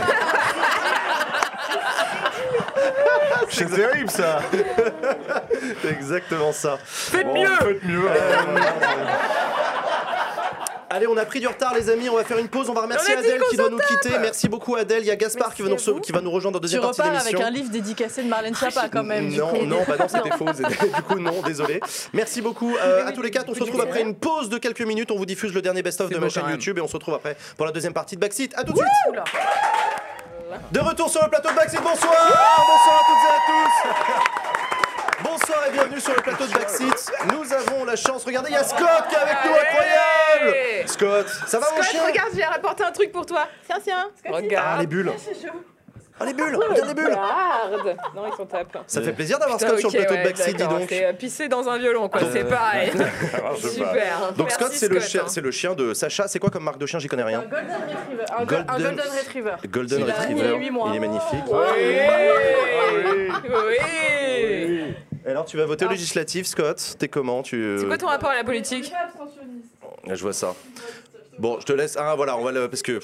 C'est 3.50 3.70
terrible 3.70 4.10
ça. 4.10 4.40
C'est 5.82 5.90
exactement 5.90 6.52
ça. 6.52 6.78
Faites 6.84 7.26
Bon, 7.26 7.34
mieux 7.34 7.56
Faites 7.60 7.84
mieux. 7.84 8.08
Allez, 10.94 11.08
on 11.08 11.16
a 11.16 11.24
pris 11.24 11.40
du 11.40 11.48
retard, 11.48 11.74
les 11.74 11.90
amis. 11.90 12.08
On 12.08 12.14
va 12.14 12.22
faire 12.22 12.38
une 12.38 12.46
pause. 12.46 12.70
On 12.70 12.72
va 12.72 12.82
remercier 12.82 13.16
On 13.16 13.18
Adèle 13.18 13.42
qui 13.50 13.56
doit 13.56 13.68
nous 13.68 13.78
quitter. 13.78 14.16
Merci 14.20 14.48
beaucoup, 14.48 14.76
Adèle. 14.76 15.02
Il 15.02 15.06
y 15.06 15.10
a 15.10 15.16
Gaspard 15.16 15.52
qui 15.52 15.62
va, 15.62 15.66
nous, 15.66 15.74
Merci 15.74 15.90
à 15.90 15.92
vous. 15.92 16.00
qui 16.00 16.12
va 16.12 16.20
nous 16.20 16.30
rejoindre 16.30 16.60
dans 16.60 16.62
la 16.62 16.68
Tu 16.68 16.76
deuxième 16.76 16.82
partie 16.82 17.00
de 17.00 17.06
repars 17.06 17.20
avec 17.20 17.40
un 17.40 17.50
livre 17.50 17.68
dédicacé 17.68 18.22
de 18.22 18.28
Marlène 18.28 18.54
Schiappa 18.54 18.88
quand 18.90 19.02
même. 19.02 19.28
Non, 19.34 19.48
coup. 19.48 19.66
non, 19.66 19.80
bah 19.88 19.96
non, 19.98 20.06
c'était 20.06 20.30
faux. 20.36 20.44
Du 20.44 21.02
coup, 21.02 21.18
non, 21.18 21.42
désolé. 21.42 21.80
Merci 22.12 22.40
beaucoup 22.42 22.76
euh, 22.76 23.08
à 23.08 23.10
tous 23.10 23.22
les 23.22 23.32
quatre. 23.32 23.48
On 23.48 23.54
se 23.54 23.60
retrouve 23.64 23.80
après 23.80 24.02
une 24.02 24.14
pause 24.14 24.48
de 24.48 24.58
quelques 24.58 24.82
minutes. 24.82 25.10
On 25.10 25.16
vous 25.16 25.26
diffuse 25.26 25.52
le 25.52 25.62
dernier 25.62 25.82
best-of 25.82 26.10
de 26.10 26.18
ma 26.18 26.28
chaîne. 26.28 26.48
YouTube 26.48 26.78
et 26.78 26.80
on 26.80 26.86
se 26.88 26.92
retrouve 26.94 27.14
après 27.14 27.36
pour 27.56 27.66
la 27.66 27.72
deuxième 27.72 27.92
partie 27.92 28.14
de 28.14 28.20
Backseat. 28.20 28.52
À 28.56 28.62
tout 28.62 28.72
de 28.72 28.78
suite. 28.78 28.88
De 30.70 30.78
retour 30.78 31.10
sur 31.10 31.24
le 31.24 31.28
plateau 31.28 31.48
de 31.48 31.56
Backseat. 31.56 31.82
Bonsoir. 31.82 32.14
Bonsoir 32.14 33.00
à 33.00 33.04
toutes 33.08 33.24
et 33.24 33.32
à 33.32 33.40
tous. 33.48 34.53
Bonsoir 35.24 35.64
et 35.68 35.72
bienvenue 35.72 36.00
sur 36.00 36.14
le 36.14 36.20
plateau 36.22 36.46
de 36.46 36.52
Backseat. 36.52 37.12
Nous 37.32 37.52
avons 37.52 37.84
la 37.84 37.96
chance. 37.96 38.24
Regardez, 38.24 38.50
il 38.50 38.54
y 38.54 38.56
a 38.56 38.62
Scott 38.64 38.80
qui 39.08 39.14
est 39.14 39.18
avec 39.18 39.36
nous. 39.44 39.52
Incroyable. 39.52 40.86
Scott, 40.86 41.26
ça 41.46 41.58
va 41.58 41.66
mon 41.70 41.82
Scott, 41.82 41.90
chien 41.90 42.06
regarde, 42.06 42.28
j'ai 42.36 42.44
rapporté 42.44 42.84
un 42.84 42.92
truc 42.92 43.10
pour 43.10 43.24
toi. 43.26 43.48
Tiens, 43.66 43.78
tiens. 43.82 44.10
Ah, 44.26 44.32
Regarde. 44.32 44.80
les 44.80 44.86
bulles. 44.86 45.12
Ah, 46.20 46.26
les 46.26 46.32
bulles. 46.34 46.54
Regarde 46.54 46.88
les 46.88 46.94
bulles. 46.94 47.06
Regarde. 47.16 47.96
Non, 48.14 48.22
ils 48.30 48.36
sont 48.36 48.46
top. 48.46 48.78
Ça 48.86 49.02
fait 49.02 49.12
plaisir 49.12 49.38
d'avoir 49.38 49.56
Putain, 49.58 49.70
Scott 49.76 49.80
sur 49.80 49.90
le 49.90 49.96
ok, 49.96 50.06
plateau 50.06 50.14
ouais, 50.14 50.22
de 50.22 50.28
Backseat, 50.28 50.46
dis 50.48 50.54
d'accord, 50.62 50.78
donc. 50.78 50.86
C'est 50.88 51.04
euh, 51.06 51.12
pisser 51.14 51.48
dans 51.48 51.68
un 51.68 51.78
violon, 51.78 52.08
quoi. 52.08 52.20
C'est 52.32 52.44
pareil. 52.44 52.92
Super. 53.58 54.32
Donc 54.36 54.46
Merci, 54.48 54.54
Scott, 54.54 54.72
c'est 54.72 54.88
le, 54.88 55.00
chien, 55.00 55.22
hein. 55.24 55.28
c'est 55.28 55.40
le 55.40 55.50
chien 55.50 55.74
de 55.74 55.92
Sacha. 55.94 56.28
C'est 56.28 56.38
quoi 56.38 56.50
comme 56.50 56.64
marque 56.64 56.78
de 56.78 56.86
chien? 56.86 56.98
J'y 57.00 57.08
connais 57.08 57.22
Un 57.22 57.26
rien. 57.26 57.44
Golden 57.50 57.66
Retriever. 57.88 58.24
Un, 58.30 58.44
go- 58.44 58.46
Golden- 58.46 58.66
un 58.68 58.78
Golden 58.78 59.18
Retriever. 59.18 59.54
Golden 59.68 60.00
Il 60.00 60.10
a 60.10 60.14
Retriever. 60.14 60.56
huit 60.56 60.70
mois. 60.70 60.88
Il 60.90 60.96
est 60.96 61.00
magnifique. 61.00 61.44
Oui. 61.48 62.00
Oui. 63.48 64.94
Alors, 65.26 65.44
tu 65.46 65.56
vas 65.56 65.64
voter 65.64 65.86
aux 65.86 65.90
législatives, 65.90 66.46
Scott. 66.46 66.96
T'es 66.98 67.08
comment 67.08 67.42
tu... 67.42 67.56
euh, 67.56 67.78
C'est 67.78 67.86
quoi 67.86 67.98
ton 67.98 68.06
rapport 68.08 68.30
à 68.30 68.34
la 68.36 68.44
politique 68.44 68.92
Je 70.06 70.20
vois 70.22 70.32
ça. 70.32 70.54
Bon, 71.38 71.58
je 71.60 71.64
te 71.66 71.72
laisse. 71.72 71.96
Ah, 71.98 72.14
voilà, 72.14 72.36
on 72.36 72.44
va 72.44 72.52
le. 72.52 72.68
Parce 72.68 72.82
que. 72.82 73.00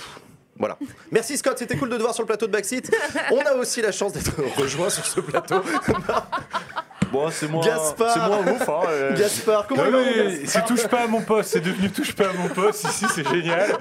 Voilà. 0.59 0.76
Merci 1.10 1.38
Scott, 1.38 1.59
c'était 1.59 1.76
cool 1.78 1.88
de 1.88 1.97
te 1.97 2.02
voir 2.02 2.12
sur 2.12 2.22
le 2.22 2.26
plateau 2.26 2.47
de 2.47 2.52
Backseat. 2.52 2.90
On 3.30 3.38
a 3.40 3.55
aussi 3.55 3.80
la 3.80 3.92
chance 3.92 4.12
d'être 4.12 4.32
rejoint 4.59 4.90
sur 4.90 5.06
ce 5.06 5.20
plateau. 5.20 5.62
Bon, 7.12 7.28
c'est 7.31 7.49
moins. 7.49 7.65
Gaspard. 7.65 8.12
C'est 8.12 8.20
moins 8.20 8.53
ouf. 8.55 8.69
Hein, 8.69 8.81
euh. 8.89 9.16
Gaspard, 9.16 9.66
comment 9.66 9.85
Non, 9.85 9.91
mon 9.91 9.99
mais 10.05 10.15
Gaspard 10.15 10.47
c'est 10.47 10.65
touche 10.66 10.87
pas 10.89 11.01
à 11.03 11.07
mon 11.07 11.20
poste, 11.20 11.51
c'est 11.53 11.61
devenu 11.61 11.91
touche 11.91 12.15
pas 12.15 12.27
à 12.28 12.32
mon 12.32 12.49
poste. 12.49 12.85
Ici, 12.85 13.07
c'est 13.15 13.28
génial. 13.28 13.77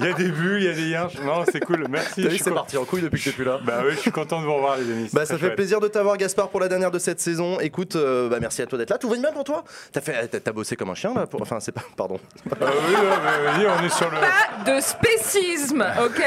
Il 0.00 0.06
y 0.06 0.08
a 0.10 0.12
des 0.12 0.28
bulles, 0.28 0.62
il 0.62 0.66
y 0.66 0.68
a 0.68 0.72
des 0.74 0.88
yinches. 0.88 1.18
Non, 1.24 1.44
c'est 1.50 1.60
cool. 1.60 1.86
Merci. 1.88 2.22
T'as 2.22 2.28
vu, 2.28 2.38
c'est 2.38 2.50
con- 2.50 2.56
parti 2.56 2.76
en 2.76 2.84
couille 2.84 3.02
depuis 3.02 3.20
que 3.20 3.30
t'es 3.30 3.34
plus 3.36 3.44
là. 3.44 3.58
Bah 3.64 3.80
oui, 3.84 3.92
je 3.94 4.00
suis 4.00 4.12
content 4.12 4.40
de 4.40 4.46
vous 4.46 4.54
revoir, 4.54 4.76
les 4.76 4.82
amis. 4.90 5.08
c'est 5.08 5.14
Bah, 5.16 5.24
ça 5.26 5.34
fait 5.34 5.40
chouette. 5.46 5.56
plaisir 5.56 5.80
de 5.80 5.88
t'avoir, 5.88 6.16
Gaspard, 6.16 6.48
pour 6.48 6.60
la 6.60 6.68
dernière 6.68 6.90
de 6.90 6.98
cette 6.98 7.20
saison. 7.20 7.58
Écoute, 7.60 7.96
euh, 7.96 8.28
bah, 8.28 8.38
merci 8.40 8.62
à 8.62 8.66
toi 8.66 8.78
d'être 8.78 8.90
là. 8.90 8.98
Tout 8.98 9.08
va 9.08 9.16
bien 9.16 9.32
pour 9.32 9.44
toi? 9.44 9.64
T'as 9.92 10.00
fait, 10.00 10.28
t'as- 10.28 10.40
t'as 10.40 10.52
bossé 10.52 10.76
comme 10.76 10.90
un 10.90 10.94
chien 10.94 11.14
là 11.14 11.26
pour... 11.26 11.40
Enfin, 11.42 11.60
c'est 11.60 11.72
pas. 11.72 11.82
Pardon. 11.96 12.18
Oui, 12.44 12.50
non, 12.60 13.00
mais 13.24 13.52
vas-y, 13.52 13.66
on 13.66 13.84
est 13.84 13.88
sur 13.88 14.10
le. 14.10 14.18
Pas 14.18 14.70
de 14.72 14.80
spécisme, 14.80 15.84
ok? 16.04 16.22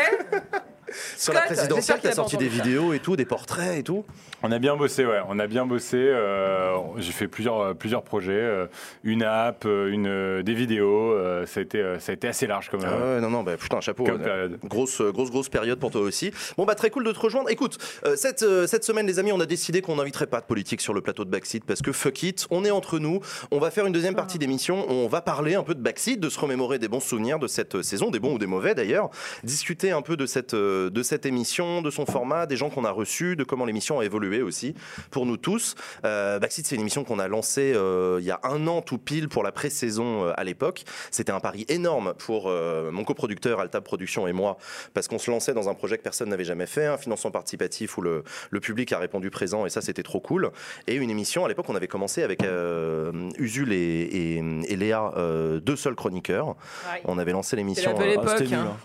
sur 1.18 1.34
la 1.34 1.42
présidentielle, 1.42 2.00
qui 2.00 2.08
a 2.08 2.12
sorti 2.14 2.38
des 2.38 2.48
vidéos 2.48 2.94
et 2.94 3.00
tout, 3.00 3.16
des 3.16 3.26
portraits 3.26 3.78
et 3.78 3.84
tout. 3.84 4.06
On 4.44 4.52
a 4.52 4.60
bien 4.60 4.76
bossé, 4.76 5.06
ouais. 5.06 5.20
On 5.30 5.40
a 5.40 5.48
bien 5.48 5.66
bossé. 5.66 5.98
euh, 5.98 6.76
J'ai 6.98 7.12
fait 7.12 7.28
plusieurs, 7.28 7.60
euh, 7.60 7.74
plusieurs 7.74 8.04
projets, 8.04 8.32
euh, 8.34 8.68
une 9.04 9.24
app, 9.24 9.66
une, 9.66 10.42
des 10.44 10.54
vidéos. 10.54 11.12
euh, 11.12 11.46
ça, 11.46 11.60
a 11.60 11.64
été, 11.64 11.82
ça 12.00 12.12
a 12.12 12.14
été 12.16 12.28
assez 12.28 12.48
large 12.48 12.70
comme, 12.70 12.82
Ah 12.84 12.90
euh, 12.94 13.16
ouais, 13.16 13.22
non, 13.22 13.30
non, 13.30 13.44
bah, 13.44 13.58
putain, 13.58 13.82
chapeau. 13.82 14.04
comme 14.04 14.22
période. 14.22 14.60
Grosse, 14.64 15.02
grosse, 15.02 15.32
grosse 15.32 15.50
période 15.50 15.80
pour 15.80 15.92
toi 15.92 16.02
aussi. 16.02 16.32
Bon, 16.58 16.66
bah, 16.66 16.76
très 16.76 16.90
cool 16.90 17.04
de 17.04 17.12
te 17.12 17.20
rejoindre. 17.20 17.50
Écoute, 17.50 17.78
euh, 18.06 18.16
cette, 18.16 18.44
euh, 18.44 18.68
cette 18.68 18.84
semaine, 18.84 19.08
les 19.08 19.20
amis, 19.20 19.32
on 19.32 19.40
a 19.40 19.46
décidé 19.46 19.82
qu'on 19.82 19.96
n'inviterait 19.96 20.28
pas 20.28 20.40
de 20.42 20.46
politique 20.46 20.82
sur 20.82 20.94
le 20.94 21.02
plateau 21.02 21.26
de 21.26 21.30
Backseat 21.30 21.64
parce 21.66 21.82
que 21.82 21.92
fuck 21.92 22.22
it, 22.24 22.46
on 22.52 22.64
est 22.66 22.72
entre 22.72 23.00
nous. 23.00 23.20
On 23.52 23.60
va 23.60 23.72
faire 23.72 23.86
une 23.86 23.94
deuxième 23.94 24.16
partie 24.16 24.38
d'émission. 24.38 24.86
On 24.90 25.08
va 25.08 25.22
parler 25.22 25.56
un 25.56 25.64
peu 25.64 25.74
de 25.76 25.82
Backseat, 25.82 26.20
de 26.20 26.30
se 26.30 26.40
remémorer 26.40 26.80
des 26.80 26.88
bons 26.88 27.00
souvenirs 27.00 27.40
de 27.40 27.48
cette 27.48 27.82
saison, 27.82 28.12
des 28.12 28.20
bons 28.20 28.36
ou 28.36 28.40
des 28.40 28.46
mauvais 28.48 28.76
d'ailleurs. 28.76 29.10
Discuter 29.44 29.92
un 29.92 30.02
peu 30.02 30.16
de 30.18 30.26
cette, 30.26 30.54
euh, 30.78 30.90
de 30.90 31.04
cette 31.04 31.26
émission, 31.26 31.82
de 31.82 31.90
son 31.92 32.06
format, 32.06 32.46
des 32.46 32.56
gens 32.58 32.70
qu'on 32.70 32.86
a 32.86 32.92
reçus, 32.92 33.36
de 33.36 33.44
comment 33.44 33.66
l'émission 33.66 34.00
a 34.00 34.06
évolué 34.06 34.42
aussi 34.42 34.76
pour 35.12 35.26
nous 35.26 35.38
tous. 35.38 35.76
Euh, 36.06 36.40
Backseat, 36.40 36.66
c'est 36.66 36.76
une 36.76 36.82
émission 36.82 37.04
qu'on 37.04 37.20
a 37.20 37.28
lancée 37.28 37.74
euh, 37.76 38.18
il 38.20 38.26
y 38.26 38.32
a 38.32 38.40
un 38.44 38.68
an 38.68 38.82
tout 38.82 38.98
pile 38.98 39.30
pour 39.30 39.44
la 39.44 39.52
pré-saison 39.52 40.26
euh, 40.26 40.34
à 40.38 40.44
l'époque. 40.44 40.84
C'était 41.12 41.32
un 41.32 41.40
pari 41.40 41.66
énorme 41.70 42.14
pour 42.18 42.46
euh, 42.48 42.92
mon 42.92 43.04
coproducteur 43.04 43.60
Alta 43.60 43.82
Productions 43.82 44.28
et 44.28 44.34
moi, 44.34 44.58
parce 44.94 45.08
qu'on 45.08 45.20
se 45.20 45.30
lançait 45.32 45.54
dans 45.54 45.70
un 45.70 45.74
projet 45.74 45.98
que 45.98 46.04
personne 46.04 46.30
n'avait 46.30 46.44
jamais 46.44 46.66
fait, 46.68 46.86
un 46.86 46.98
financement 46.98 47.32
participatif 47.32 47.98
où 47.98 48.02
le, 48.02 48.24
le 48.50 48.60
public 48.60 48.92
a 48.94 49.00
répondu 49.00 49.30
présent, 49.30 49.66
et 49.66 49.70
ça 49.70 49.82
c'était 49.82 50.04
trop 50.04 50.20
cool. 50.20 50.52
Et 50.88 50.96
une 50.96 51.10
émission, 51.10 51.46
à 51.46 51.48
l'époque, 51.48 51.66
on 51.70 51.76
avait 51.76 51.88
commencé 51.88 52.24
avec 52.24 52.44
euh, 52.44 53.12
Usul 53.38 53.72
et, 53.74 53.76
et- 53.78 54.44
et 54.70 54.76
Léa, 54.76 55.14
euh, 55.18 55.60
deux 55.60 55.76
seuls 55.76 55.96
chroniqueurs. 55.96 56.48
Ouais. 56.50 57.02
On 57.06 57.18
avait 57.18 57.32
lancé 57.32 57.56
l'émission. 57.56 57.92
C'était 57.98 58.10
euh, 58.10 58.14
époque, 58.14 58.30
c'était 58.38 58.56
nul, 58.56 58.66
hein. 58.66 58.78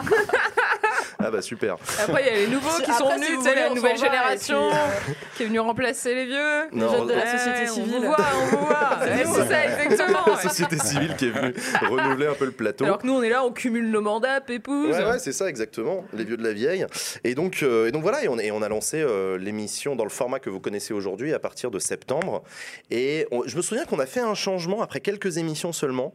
ah 1.24 1.30
bah 1.30 1.42
super. 1.42 1.76
Après, 2.02 2.22
il 2.22 2.26
y 2.26 2.30
a 2.30 2.40
les 2.40 2.46
nouveaux 2.48 2.78
qui 2.84 2.92
sont 2.92 3.08
venus, 3.10 3.30
vous 3.36 3.42
tu 3.42 3.48
sais, 3.48 3.54
la 3.54 3.70
on 3.70 3.74
nouvelle 3.74 3.96
génération 3.98 4.68
euh, 4.70 5.12
qui 5.36 5.42
est 5.42 5.46
venue 5.46 5.60
remplacer 5.60 6.14
les 6.14 6.26
vieux. 6.26 6.68
Non, 6.72 6.90
jeunes 6.92 7.06
de 7.06 7.12
la 7.12 7.18
Ouais, 7.24 7.38
société 7.38 7.70
on 7.70 7.74
civile. 7.74 7.94
vous 7.94 8.02
voit, 8.06 8.16
on 8.42 8.46
vous 8.56 8.66
voit. 8.66 8.98
C'est 9.04 9.48
ça, 9.48 9.64
exactement. 9.64 10.18
la 10.26 10.36
société 10.36 10.78
civile 10.78 11.16
qui 11.16 11.26
est 11.26 11.30
venue 11.30 11.54
renouveler 11.88 12.26
un 12.26 12.34
peu 12.34 12.44
le 12.46 12.52
plateau. 12.52 12.84
Alors 12.84 12.98
que 12.98 13.06
nous, 13.06 13.14
on 13.14 13.22
est 13.22 13.28
là, 13.28 13.44
on 13.44 13.52
cumule 13.52 13.90
nos 13.90 14.00
mandats, 14.00 14.40
pépouze. 14.40 14.96
Ouais, 14.96 15.04
ouais, 15.04 15.18
c'est 15.18 15.32
ça, 15.32 15.48
exactement. 15.48 16.04
Les 16.12 16.24
vieux 16.24 16.36
de 16.36 16.44
la 16.44 16.52
vieille. 16.52 16.86
Et 17.24 17.34
donc, 17.34 17.62
euh, 17.62 17.86
et 17.88 17.92
donc 17.92 18.02
voilà, 18.02 18.24
et 18.24 18.28
on, 18.28 18.38
et 18.38 18.50
on 18.50 18.62
a 18.62 18.68
lancé 18.68 19.00
euh, 19.00 19.38
l'émission 19.38 19.96
dans 19.96 20.04
le 20.04 20.10
format 20.10 20.38
que 20.38 20.50
vous 20.50 20.60
connaissez 20.60 20.94
aujourd'hui 20.94 21.32
à 21.34 21.38
partir 21.38 21.70
de 21.70 21.78
septembre. 21.78 22.42
Et 22.90 23.26
on- 23.30 23.42
je 23.46 23.56
me 23.56 23.62
souviens 23.62 23.84
qu'on 23.84 23.98
a 23.98 24.06
fait 24.06 24.20
un 24.20 24.34
changement 24.34 24.82
après 24.82 25.00
quelques 25.00 25.36
émissions 25.38 25.72
seulement. 25.72 26.12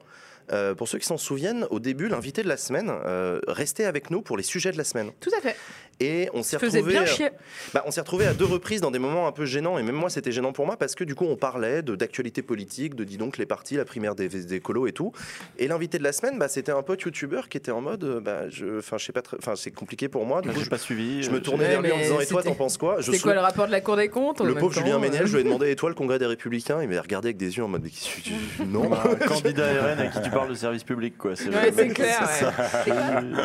Euh, 0.52 0.76
pour 0.76 0.88
ceux 0.88 1.00
qui 1.00 1.06
s'en 1.06 1.18
souviennent, 1.18 1.66
au 1.70 1.80
début, 1.80 2.08
l'invité 2.08 2.44
de 2.44 2.48
la 2.48 2.58
semaine 2.58 2.90
euh, 2.90 3.40
restait 3.48 3.86
avec 3.86 4.12
nous 4.12 4.22
pour 4.22 4.38
les 4.38 4.44
sujets 4.44 4.72
de 4.72 4.78
la 4.78 4.84
semaine. 4.84 5.12
Tout 5.20 5.32
à 5.36 5.42
fait. 5.42 5.56
Et 6.02 6.30
on 6.34 6.44
s'est 6.44 6.58
retrouvé, 6.58 6.92
bien 6.92 7.06
chier. 7.06 7.30
bah, 7.74 7.82
on 7.86 7.92
s'est 7.92 8.02
retrouvé 8.02 8.26
à 8.26 8.34
deux 8.34 8.44
reprises 8.46 8.82
dans 8.82 8.92
des 8.92 9.00
moments 9.00 9.28
un 9.28 9.32
peu 9.32 9.46
gênants. 9.46 9.78
Et 9.78 9.84
même 9.84 9.96
moi, 9.96 10.10
c'était 10.10 10.32
gênant 10.34 10.52
pour 10.52 10.66
moi 10.66 10.76
parce 10.76 10.94
que 10.94 11.06
du 11.06 11.16
coup, 11.16 11.26
on 11.26 11.38
parlait 11.38 11.82
de 11.84 11.96
d'actualité 11.96 12.42
politique, 12.42 12.96
de 12.96 13.04
dis 13.06 13.16
donc 13.18 13.38
les 13.38 13.46
partis, 13.46 13.76
la 13.78 13.86
primaire 13.86 14.14
des, 14.14 14.28
des 14.28 14.60
colos 14.60 14.88
et 14.88 14.92
tout. 14.92 15.14
Et 15.58 15.68
l'invité 15.70 15.98
de 15.98 16.04
la 16.04 16.12
semaine, 16.12 16.38
bah, 16.38 16.50
c'était 16.50 16.74
un 16.74 16.82
pote 16.84 17.02
youtubeur 17.04 17.48
qui 17.48 17.58
était 17.58 17.72
en 17.72 17.80
mode, 17.80 18.04
euh, 18.04 18.20
bah, 18.20 18.50
je, 18.50 18.80
enfin, 18.80 18.98
je 18.98 19.06
sais 19.06 19.14
pas, 19.14 19.22
très- 19.22 19.38
enfin, 19.38 19.56
c'est 19.56 19.72
compliqué 19.72 20.10
pour 20.10 20.26
moi. 20.26 20.42
Du 20.42 20.50
coup, 20.50 20.56
J'ai 20.58 20.66
je, 20.66 20.70
pas 20.70 20.78
suivi. 20.78 21.24
je 21.24 21.30
euh, 21.30 21.34
me 21.34 21.42
tournais 21.42 21.68
vers 21.70 21.82
lui 21.82 21.92
en 21.94 21.98
disant, 21.98 22.20
et 22.20 22.26
toi, 22.26 22.44
t'en 22.44 22.56
penses 22.56 22.78
quoi 22.78 23.00
Je 23.00 23.12
C'est 23.14 23.20
quoi 23.20 23.34
le 23.34 23.40
rapport 23.40 23.68
de 23.68 23.72
la 23.72 23.80
Cour 23.82 23.96
des 23.96 24.10
comptes 24.10 24.42
le 24.42 24.54
pauvre 24.56 24.74
Julien 24.74 25.00
Ménel, 25.00 25.24
euh, 25.24 25.26
je 25.28 25.34
lui 25.34 25.42
ai 25.42 25.44
demandé, 25.46 25.72
et 25.72 25.76
toi, 25.78 25.88
le 25.90 25.96
congrès 25.96 26.20
des 26.20 26.26
Républicains 26.26 26.82
Il 26.84 26.90
m'a 26.90 27.02
regardé 27.02 27.28
avec 27.30 27.38
des 27.38 27.56
yeux 27.58 27.64
en 27.64 27.68
mode, 27.70 27.84
mais 27.84 27.90
que 27.90 27.96
tu- 27.96 28.34
non. 28.66 28.90
Bah, 28.90 29.04
un 29.10 29.16
candidat 29.28 29.66
RN 29.96 30.00
à 30.02 30.08
qui 30.08 30.22
tu 30.22 30.30
parles 30.30 30.50
de 30.50 30.56
service 30.56 30.84
public, 30.84 31.18
quoi. 31.18 31.36
C'est 31.38 31.48
Ouais, 31.50 31.72
c'est 31.74 31.88
clair. 31.88 32.28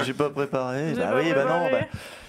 J'ai 0.05 0.15
pas 0.15 0.31
préparé. 0.31 0.95
Bah 0.97 1.13
oui, 1.17 1.33
bah 1.33 1.45
non. 1.45 1.69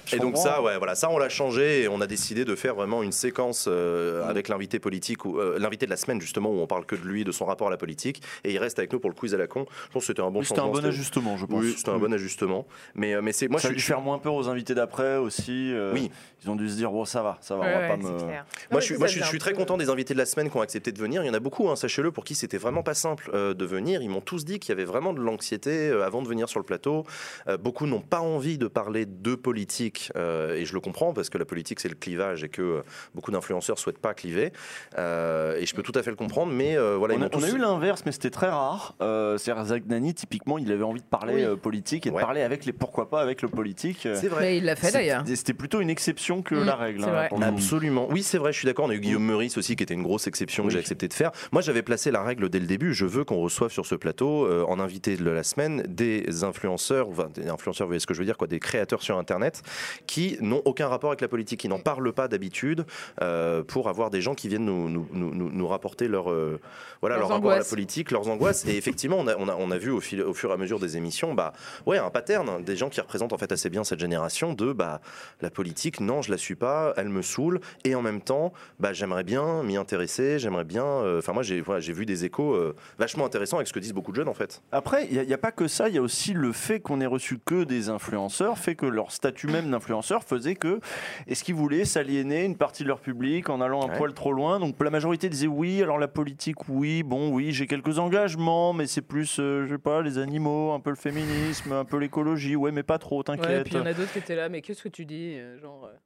Je 0.05 0.15
Et 0.15 0.19
donc 0.19 0.33
comprends. 0.33 0.43
ça, 0.43 0.61
ouais, 0.61 0.77
voilà, 0.77 0.95
ça 0.95 1.09
on 1.09 1.17
l'a 1.17 1.29
changé 1.29 1.83
et 1.83 1.87
on 1.87 2.01
a 2.01 2.07
décidé 2.07 2.45
de 2.45 2.55
faire 2.55 2.75
vraiment 2.75 3.03
une 3.03 3.11
séquence 3.11 3.65
euh, 3.67 4.27
avec 4.27 4.47
l'invité 4.47 4.79
politique 4.79 5.25
ou 5.25 5.39
euh, 5.39 5.57
l'invité 5.59 5.85
de 5.85 5.91
la 5.91 5.97
semaine 5.97 6.19
justement 6.21 6.49
où 6.49 6.59
on 6.59 6.67
parle 6.67 6.85
que 6.85 6.95
de 6.95 7.01
lui, 7.03 7.23
de 7.23 7.31
son 7.31 7.45
rapport 7.45 7.67
à 7.67 7.71
la 7.71 7.77
politique 7.77 8.21
et 8.43 8.51
il 8.51 8.57
reste 8.57 8.79
avec 8.79 8.91
nous 8.93 8.99
pour 8.99 9.09
le 9.09 9.15
quiz 9.15 9.33
à 9.33 9.37
la 9.37 9.47
con. 9.47 9.65
Je 9.87 9.93
pense 9.93 10.03
que 10.03 10.07
c'était 10.07 10.21
un 10.21 10.31
bon 10.31 10.41
C'était 10.43 10.59
un 10.59 10.67
bon 10.67 10.85
ajustement, 10.85 11.37
je 11.37 11.45
pense. 11.45 11.61
Oui, 11.63 11.73
c'était 11.77 11.89
un 11.89 11.97
bon 11.99 12.13
ajustement. 12.13 12.65
Mais 12.95 13.13
euh, 13.13 13.21
mais 13.21 13.31
c'est 13.33 13.47
moi 13.47 13.59
ça 13.59 13.69
je 13.69 13.73
suis 13.73 13.81
faire 13.81 14.01
moins 14.01 14.17
peur 14.19 14.33
aux 14.33 14.47
invités 14.49 14.73
d'après 14.75 15.17
aussi. 15.17 15.71
euh, 15.73 15.91
Oui. 15.93 16.11
Ils 16.43 16.49
ont 16.49 16.55
dû 16.55 16.67
se 16.69 16.75
dire, 16.75 16.89
bon, 16.91 17.05
ça 17.05 17.21
va, 17.21 17.37
ça 17.41 17.55
va, 17.55 17.61
Ouais, 17.61 17.67
on 17.67 17.73
va 17.75 17.79
ouais, 17.81 17.87
pas 17.89 17.97
me. 17.97 18.17
clair. 18.17 18.45
Moi, 18.45 18.45
Non, 18.71 18.79
je 18.79 18.85
suis, 18.85 18.93
mais 18.95 18.99
moi, 18.99 19.07
ça 19.07 19.11
je 19.11 19.11
suis, 19.13 19.19
faisait 19.19 19.23
je 19.23 19.27
suis 19.27 19.37
un 19.37 19.39
très 19.39 19.53
content 19.53 19.77
des 19.77 19.89
invités 19.89 20.13
de 20.13 20.19
la 20.19 20.25
semaine 20.25 20.49
qui 20.49 20.57
ont 20.57 20.61
accepté 20.61 20.91
de 20.91 20.97
venir. 20.99 21.23
Il 21.23 21.27
y 21.27 21.29
en 21.29 21.33
a 21.35 21.39
beaucoup, 21.39 21.69
hein, 21.69 21.75
sachez-le, 21.75 22.11
pour 22.11 22.23
qui 22.23 22.33
c'était 22.35 22.57
vraiment 22.57 22.81
pas 22.81 22.93
simple 22.95 23.29
euh, 23.33 23.53
de 23.53 23.65
venir. 23.65 24.01
Ils 24.01 24.09
m'ont 24.09 24.21
tous 24.21 24.43
dit 24.43 24.59
qu'il 24.59 24.69
y 24.69 24.71
avait 24.71 24.85
vraiment 24.85 25.13
de 25.13 25.19
l'anxiété 25.21 25.89
euh, 25.89 26.03
avant 26.05 26.21
de 26.23 26.27
venir 26.27 26.49
sur 26.49 26.59
le 26.59 26.65
plateau. 26.65 27.05
Euh, 27.47 27.57
beaucoup 27.57 27.85
n'ont 27.85 28.01
pas 28.01 28.21
envie 28.21 28.57
de 28.57 28.67
parler 28.67 29.05
de 29.05 29.35
politique, 29.35 30.11
euh, 30.15 30.55
et 30.55 30.65
je 30.65 30.73
le 30.73 30.79
comprends 30.79 31.13
parce 31.13 31.29
que 31.29 31.37
la 31.37 31.45
politique 31.45 31.79
c'est 31.79 31.89
le 31.89 31.95
clivage 31.95 32.43
et 32.43 32.49
que 32.49 32.61
euh, 32.61 32.81
beaucoup 33.13 33.31
d'influenceurs 33.31 33.77
souhaitent 33.77 33.99
pas 33.99 34.13
cliver. 34.13 34.51
Euh, 34.97 35.57
et 35.57 35.65
je 35.65 35.75
peux 35.75 35.83
tout 35.83 35.91
à 35.95 36.01
fait 36.03 36.09
le 36.09 36.15
comprendre, 36.15 36.51
mais 36.51 36.75
euh, 36.77 36.95
voilà, 36.97 37.13
ils 37.15 37.19
on, 37.21 37.25
a, 37.25 37.29
tous. 37.29 37.39
on 37.39 37.43
a 37.43 37.49
eu 37.49 37.57
l'inverse, 37.57 38.01
mais 38.05 38.11
c'était 38.11 38.29
très 38.29 38.49
rare. 38.49 38.95
Euh, 39.01 39.37
C'est-à-dire, 39.37 39.65
Zach 39.65 39.83
Nani, 39.87 40.13
typiquement, 40.13 40.57
il 40.57 40.71
avait 40.71 40.83
envie 40.83 41.01
de 41.01 41.05
parler 41.05 41.35
Oui. 41.35 41.43
euh, 41.43 41.55
politique 41.55 42.07
et 42.07 42.09
de 42.11 42.15
parler 42.15 42.41
avec 42.41 42.65
les 42.65 42.73
pourquoi 42.73 43.09
pas 43.09 43.21
avec 43.21 43.41
le 43.41 43.47
politique. 43.47 44.05
Euh, 44.05 44.17
C'est 44.19 44.27
vrai. 44.27 44.41
Mais 44.41 44.57
il 44.57 44.65
l'a 44.65 44.75
fait 44.75 44.91
d'ailleurs. 44.91 45.23
C'était 45.27 45.53
plutôt 45.53 45.81
une 45.81 45.89
exception 45.89 46.30
que 46.41 46.55
Mm, 46.55 46.65
la 46.65 46.75
règle. 46.75 47.03
hein. 47.03 47.27
Absolument. 47.41 48.07
Oui, 48.09 48.23
c'est 48.23 48.37
vrai, 48.37 48.53
je 48.53 48.57
suis 48.59 48.65
d'accord. 48.65 48.85
On 48.85 48.89
a 48.89 48.95
eu 48.95 48.99
Guillaume 49.01 49.25
Meurice 49.25 49.57
aussi, 49.57 49.75
qui 49.75 49.83
était 49.83 49.93
une 49.93 50.03
grosse 50.03 50.27
exception 50.27 50.63
que 50.63 50.69
j'ai 50.69 50.79
accepté 50.79 51.07
de 51.09 51.13
faire. 51.13 51.31
Moi, 51.51 51.61
j'avais 51.61 51.81
placé 51.81 52.11
la 52.11 52.23
règle 52.23 52.47
dès 52.49 52.59
le 52.59 52.67
début. 52.67 52.93
Je 52.93 53.05
veux 53.05 53.25
qu'on 53.25 53.37
reçoive 53.41 53.71
sur 53.71 53.85
ce 53.85 53.95
plateau, 53.95 54.45
euh, 54.45 54.63
en 54.69 54.79
invité 54.79 55.17
de 55.17 55.29
la 55.29 55.43
semaine, 55.43 55.83
des 55.87 56.43
influenceurs, 56.45 57.09
enfin, 57.09 57.27
des 57.33 57.49
influenceurs, 57.49 57.87
vous 57.87 57.89
voyez 57.91 57.99
ce 57.99 58.07
que 58.07 58.13
je 58.13 58.19
veux 58.19 58.25
dire, 58.25 58.37
quoi, 58.37 58.47
des 58.47 58.59
créateurs 58.59 59.01
sur 59.01 59.17
Internet 59.17 59.61
qui 60.07 60.37
n'ont 60.39 60.61
aucun 60.65 60.87
rapport 60.87 61.09
avec 61.09 61.21
la 61.21 61.27
politique, 61.27 61.59
qui 61.59 61.67
n'en 61.67 61.79
parlent 61.79 62.13
pas 62.13 62.27
d'habitude, 62.27 62.85
euh, 63.21 63.63
pour 63.63 63.89
avoir 63.89 64.09
des 64.09 64.21
gens 64.21 64.35
qui 64.35 64.47
viennent 64.47 64.65
nous, 64.65 64.89
nous, 64.89 65.07
nous, 65.11 65.33
nous- 65.33 65.49
nous 65.51 65.67
rapporter 65.67 66.07
leur, 66.07 66.31
euh, 66.31 66.59
voilà, 67.01 67.15
Leurs 67.17 67.27
leur 67.29 67.37
rapport 67.37 67.51
à 67.51 67.57
la 67.57 67.63
politique, 67.63 68.11
leurs 68.11 68.27
angoisses. 68.29 68.65
Et 68.67 68.77
effectivement, 68.77 69.17
on 69.19 69.27
a, 69.27 69.35
on 69.37 69.47
a, 69.49 69.55
on 69.57 69.71
a 69.71 69.77
vu 69.77 69.89
au, 69.91 69.99
fil, 69.99 70.21
au 70.21 70.33
fur 70.33 70.49
et 70.51 70.53
à 70.53 70.57
mesure 70.57 70.79
des 70.79 70.97
émissions, 70.97 71.33
bah, 71.33 71.53
ouais, 71.87 71.97
un 71.97 72.09
pattern, 72.09 72.47
hein, 72.47 72.59
des 72.59 72.75
gens 72.75 72.89
qui 72.89 73.01
représentent 73.01 73.33
en 73.33 73.37
fait 73.37 73.51
assez 73.51 73.69
bien 73.69 73.83
cette 73.83 73.99
génération 73.99 74.53
de 74.53 74.71
bah, 74.73 75.01
la 75.41 75.49
politique, 75.49 75.99
non, 75.99 76.20
je 76.21 76.31
la 76.31 76.37
suis 76.37 76.55
pas, 76.55 76.93
elle 76.97 77.09
me 77.09 77.21
saoule, 77.21 77.59
et 77.83 77.95
en 77.95 78.01
même 78.01 78.21
temps, 78.21 78.53
bah, 78.79 78.93
j'aimerais 78.93 79.23
bien 79.23 79.63
m'y 79.63 79.77
intéresser, 79.77 80.39
j'aimerais 80.39 80.63
bien. 80.65 80.85
euh, 80.85 81.19
Enfin, 81.19 81.33
moi, 81.33 81.43
j'ai 81.43 81.61
voilà, 81.61 81.79
j'ai 81.81 81.93
vu 81.93 82.05
des 82.05 82.25
échos 82.25 82.53
euh, 82.53 82.75
vachement 82.97 83.25
intéressants 83.25 83.57
avec 83.57 83.67
ce 83.67 83.73
que 83.73 83.79
disent 83.79 83.93
beaucoup 83.93 84.11
de 84.11 84.15
jeunes 84.17 84.29
en 84.29 84.33
fait. 84.33 84.61
Après, 84.71 85.07
il 85.11 85.21
n'y 85.21 85.33
a, 85.33 85.37
pas 85.37 85.51
que 85.51 85.67
ça, 85.67 85.89
il 85.89 85.95
y 85.95 85.97
a 85.97 86.01
aussi 86.01 86.33
le 86.33 86.51
fait 86.51 86.79
qu'on 86.79 87.01
ait 87.01 87.05
reçu 87.05 87.37
que 87.43 87.63
des 87.63 87.89
influenceurs, 87.89 88.57
fait 88.57 88.75
que 88.75 88.85
leur 88.85 89.11
statut 89.11 89.47
même 89.47 89.69
d'influenceur 89.71 90.23
faisait 90.23 90.55
que, 90.55 90.79
est-ce 91.27 91.43
qu'ils 91.43 91.55
voulaient 91.55 91.85
s'aliéner 91.85 92.43
une 92.45 92.55
partie 92.57 92.83
de 92.83 92.87
leur 92.87 92.99
public 92.99 93.49
en 93.49 93.61
allant 93.61 93.83
un 93.83 93.91
Ouais. 93.91 93.97
poil 93.97 94.13
trop 94.13 94.31
loin? 94.33 94.59
Donc 94.59 94.75
la 94.81 94.89
majorité 94.89 95.27
disait 95.29 95.47
oui, 95.47 95.81
alors 95.81 95.97
la 95.97 96.07
politique, 96.07 96.69
oui, 96.69 97.03
bon, 97.03 97.29
oui, 97.33 97.51
j'ai 97.51 97.67
quelques 97.67 97.99
engagements, 97.99 98.73
mais 98.73 98.87
c'est 98.87 99.01
plus, 99.01 99.37
euh, 99.39 99.65
je 99.65 99.73
sais 99.73 99.77
pas, 99.77 100.01
les 100.01 100.17
animaux, 100.17 100.71
un 100.71 100.79
peu 100.79 100.89
le 100.91 100.95
féminisme, 100.95 101.71
un 101.73 101.85
peu 101.85 101.97
l'écologie, 101.97 102.55
ouais, 102.55 102.71
mais 102.71 102.83
pas 102.83 102.97
trop, 102.97 103.17
Ouais, 103.19 103.23
t'inquiète. 103.23 103.63
puis 103.65 103.73
il 103.75 103.77
y 103.77 103.81
en 103.81 103.85
a 103.85 103.93
d'autres 103.93 104.11
qui 104.13 104.19
étaient 104.19 104.35
là, 104.35 104.49
mais 104.49 104.61
qu'est-ce 104.61 104.83
que 104.83 104.89
tu 104.89 105.05
dis 105.05 105.35
euh, 105.35 105.59
Genre, 105.59 105.85
euh, 105.85 105.97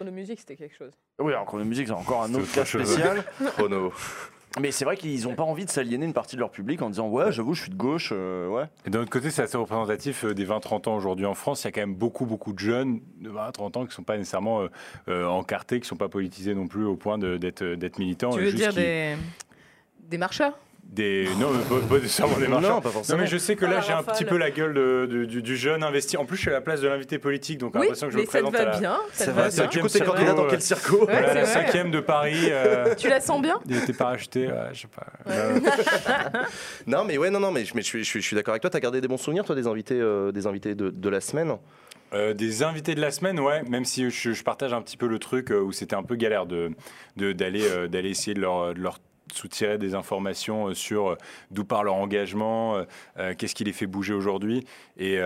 chronomusique, 0.00 0.40
c'était 0.40 0.56
quelque 0.56 0.74
chose. 0.74 0.92
Oui, 1.18 1.34
alors 1.34 1.58
la 1.58 1.64
musique, 1.64 1.88
c'est 1.88 1.92
encore 1.92 2.22
un 2.22 2.32
autre 2.32 2.50
cas 2.52 2.64
spécial. 2.64 3.22
Chrono. 3.56 3.92
Mais 4.58 4.72
c'est 4.72 4.86
vrai 4.86 4.96
qu'ils 4.96 5.24
n'ont 5.24 5.34
pas 5.34 5.42
envie 5.42 5.66
de 5.66 5.70
s'aliéner 5.70 6.06
une 6.06 6.14
partie 6.14 6.36
de 6.36 6.40
leur 6.40 6.50
public 6.50 6.80
en 6.80 6.88
disant 6.88 7.08
ouais, 7.08 7.30
j'avoue, 7.30 7.52
je 7.52 7.62
suis 7.62 7.70
de 7.70 7.76
gauche, 7.76 8.08
euh, 8.12 8.48
ouais. 8.48 8.64
Et 8.86 8.90
d'un 8.90 9.00
autre 9.02 9.10
côté, 9.10 9.30
c'est 9.30 9.42
assez 9.42 9.58
représentatif 9.58 10.24
euh, 10.24 10.34
des 10.34 10.46
20-30 10.46 10.88
ans 10.88 10.96
aujourd'hui 10.96 11.26
en 11.26 11.34
France. 11.34 11.62
Il 11.62 11.66
y 11.66 11.68
a 11.68 11.72
quand 11.72 11.82
même 11.82 11.94
beaucoup, 11.94 12.24
beaucoup 12.24 12.54
de 12.54 12.58
jeunes 12.58 13.00
de 13.20 13.30
20-30 13.30 13.62
ans 13.62 13.70
qui 13.82 13.88
ne 13.88 13.90
sont 13.90 14.02
pas 14.02 14.16
nécessairement 14.16 14.62
euh, 14.62 14.68
euh, 15.08 15.26
encartés, 15.26 15.76
qui 15.76 15.84
ne 15.84 15.88
sont 15.88 15.96
pas 15.96 16.08
politisés 16.08 16.54
non 16.54 16.66
plus 16.66 16.86
au 16.86 16.96
point 16.96 17.18
d'être 17.18 17.98
militants. 17.98 18.30
tu 18.30 18.38
veux 18.40 18.46
juste 18.46 18.56
dire 18.56 18.72
des... 18.72 19.16
des 20.08 20.18
marcheurs 20.18 20.58
des... 20.92 21.28
Non, 21.38 21.50
mais 21.52 21.62
pas, 21.80 21.86
pas 21.86 21.94
nécessairement 22.00 22.36
des 22.38 22.48
marchands. 22.48 22.68
Non, 22.76 22.80
pas 22.80 22.90
forcément. 22.90 23.16
Non, 23.18 23.24
mais 23.24 23.30
je 23.30 23.38
sais 23.38 23.54
que 23.54 23.64
Ah, 23.64 23.68
là, 23.68 23.74
la 23.76 23.80
j'ai 23.82 23.92
un 23.92 24.02
petit 24.02 24.24
peu 24.24 24.36
la 24.36 24.50
gueule 24.50 24.74
de- 24.74 25.06
de- 25.08 25.24
du, 25.24 25.40
du 25.42 25.56
jeune 25.56 25.82
investi. 25.84 26.16
En 26.16 26.24
plus, 26.24 26.36
je 26.36 26.42
suis 26.42 26.50
à 26.50 26.54
la 26.54 26.60
place 26.60 26.80
de 26.80 26.88
l'invité 26.88 27.18
politique, 27.18 27.58
donc 27.58 27.72
j'ai 27.74 27.78
Oui, 27.78 27.86
l'impression 27.86 28.06
que 28.08 28.12
je 28.12 28.16
mais 28.18 28.22
me 28.24 28.26
ça 28.30 28.38
te 28.38 28.42
présente 28.44 28.54
à 28.60 28.64
va 28.64 28.70
la, 28.72 28.78
bien. 28.78 28.98
Ça 29.12 29.26
te 29.26 29.30
va, 29.30 29.50
ça 29.50 29.62
bien. 29.62 29.70
Du 29.70 29.78
coup, 29.80 29.88
t'es 29.88 30.00
candidat 30.04 30.32
dans 30.34 30.44
euh, 30.44 30.50
quel 30.50 30.60
circo 30.60 30.96
Ouais, 30.98 31.04
voilà, 31.12 31.28
c'est 31.28 31.34
la 31.34 31.44
vrai. 31.44 31.52
cinquième 31.52 31.90
de 31.92 32.00
Paris. 32.00 32.48
euh, 32.50 32.94
Tu 32.96 33.08
la 33.08 33.20
sens 33.20 33.40
bien 33.40 33.58
il 33.68 33.76
était 33.76 33.92
pas 33.92 34.06
racheté, 34.06 34.48
ouais, 34.48 34.54
je 34.72 34.80
sais 34.80 34.88
pas. 34.88 35.06
Euh, 35.30 35.60
Non, 36.86 37.04
mais 37.04 37.18
ouais, 37.18 37.30
non, 37.30 37.40
non, 37.40 37.50
mais 37.52 37.64
je, 37.64 37.72
mais 37.74 37.82
je 37.82 37.86
suis, 37.86 38.04
je 38.04 38.08
suis, 38.08 38.20
je 38.20 38.26
suis 38.26 38.36
d'accord 38.36 38.52
avec 38.52 38.62
toi. 38.62 38.70
T'as 38.70 38.80
gardé 38.80 39.00
des 39.00 39.08
bons 39.08 39.16
souvenirs, 39.16 39.44
toi, 39.44 39.54
des 39.54 39.66
invités, 39.66 39.98
euh, 40.00 40.32
des 40.32 40.46
invités 40.46 40.74
de, 40.74 40.90
de 40.90 41.08
la 41.08 41.20
semaine? 41.20 41.56
Euh, 42.12 42.34
des 42.34 42.64
invités 42.64 42.96
de 42.96 43.00
la 43.00 43.12
semaine, 43.12 43.38
ouais, 43.38 43.62
même 43.68 43.84
si 43.84 44.10
je, 44.10 44.32
je 44.32 44.42
partage 44.42 44.72
un 44.72 44.82
petit 44.82 44.96
peu 44.96 45.06
le 45.06 45.20
truc 45.20 45.52
euh, 45.52 45.60
où 45.60 45.70
c'était 45.70 45.94
un 45.94 46.02
peu 46.02 46.16
galère 46.16 46.44
de 46.46 46.72
de- 47.16 47.32
d'aller 47.32 47.62
euh, 47.68 47.86
d'aller 47.86 48.10
essayer 48.10 48.34
de 48.34 48.40
leur, 48.40 48.74
de 48.74 48.80
leur 48.80 48.98
soutirer 49.34 49.78
des 49.78 49.94
informations 49.94 50.68
euh, 50.68 50.74
sur 50.74 51.10
euh, 51.10 51.16
d'où 51.50 51.64
part 51.64 51.84
leur 51.84 51.94
engagement, 51.94 52.84
euh, 53.18 53.34
qu'est-ce 53.36 53.54
qui 53.54 53.64
les 53.64 53.72
fait 53.72 53.86
bouger 53.86 54.14
aujourd'hui. 54.14 54.64
Et 54.96 55.18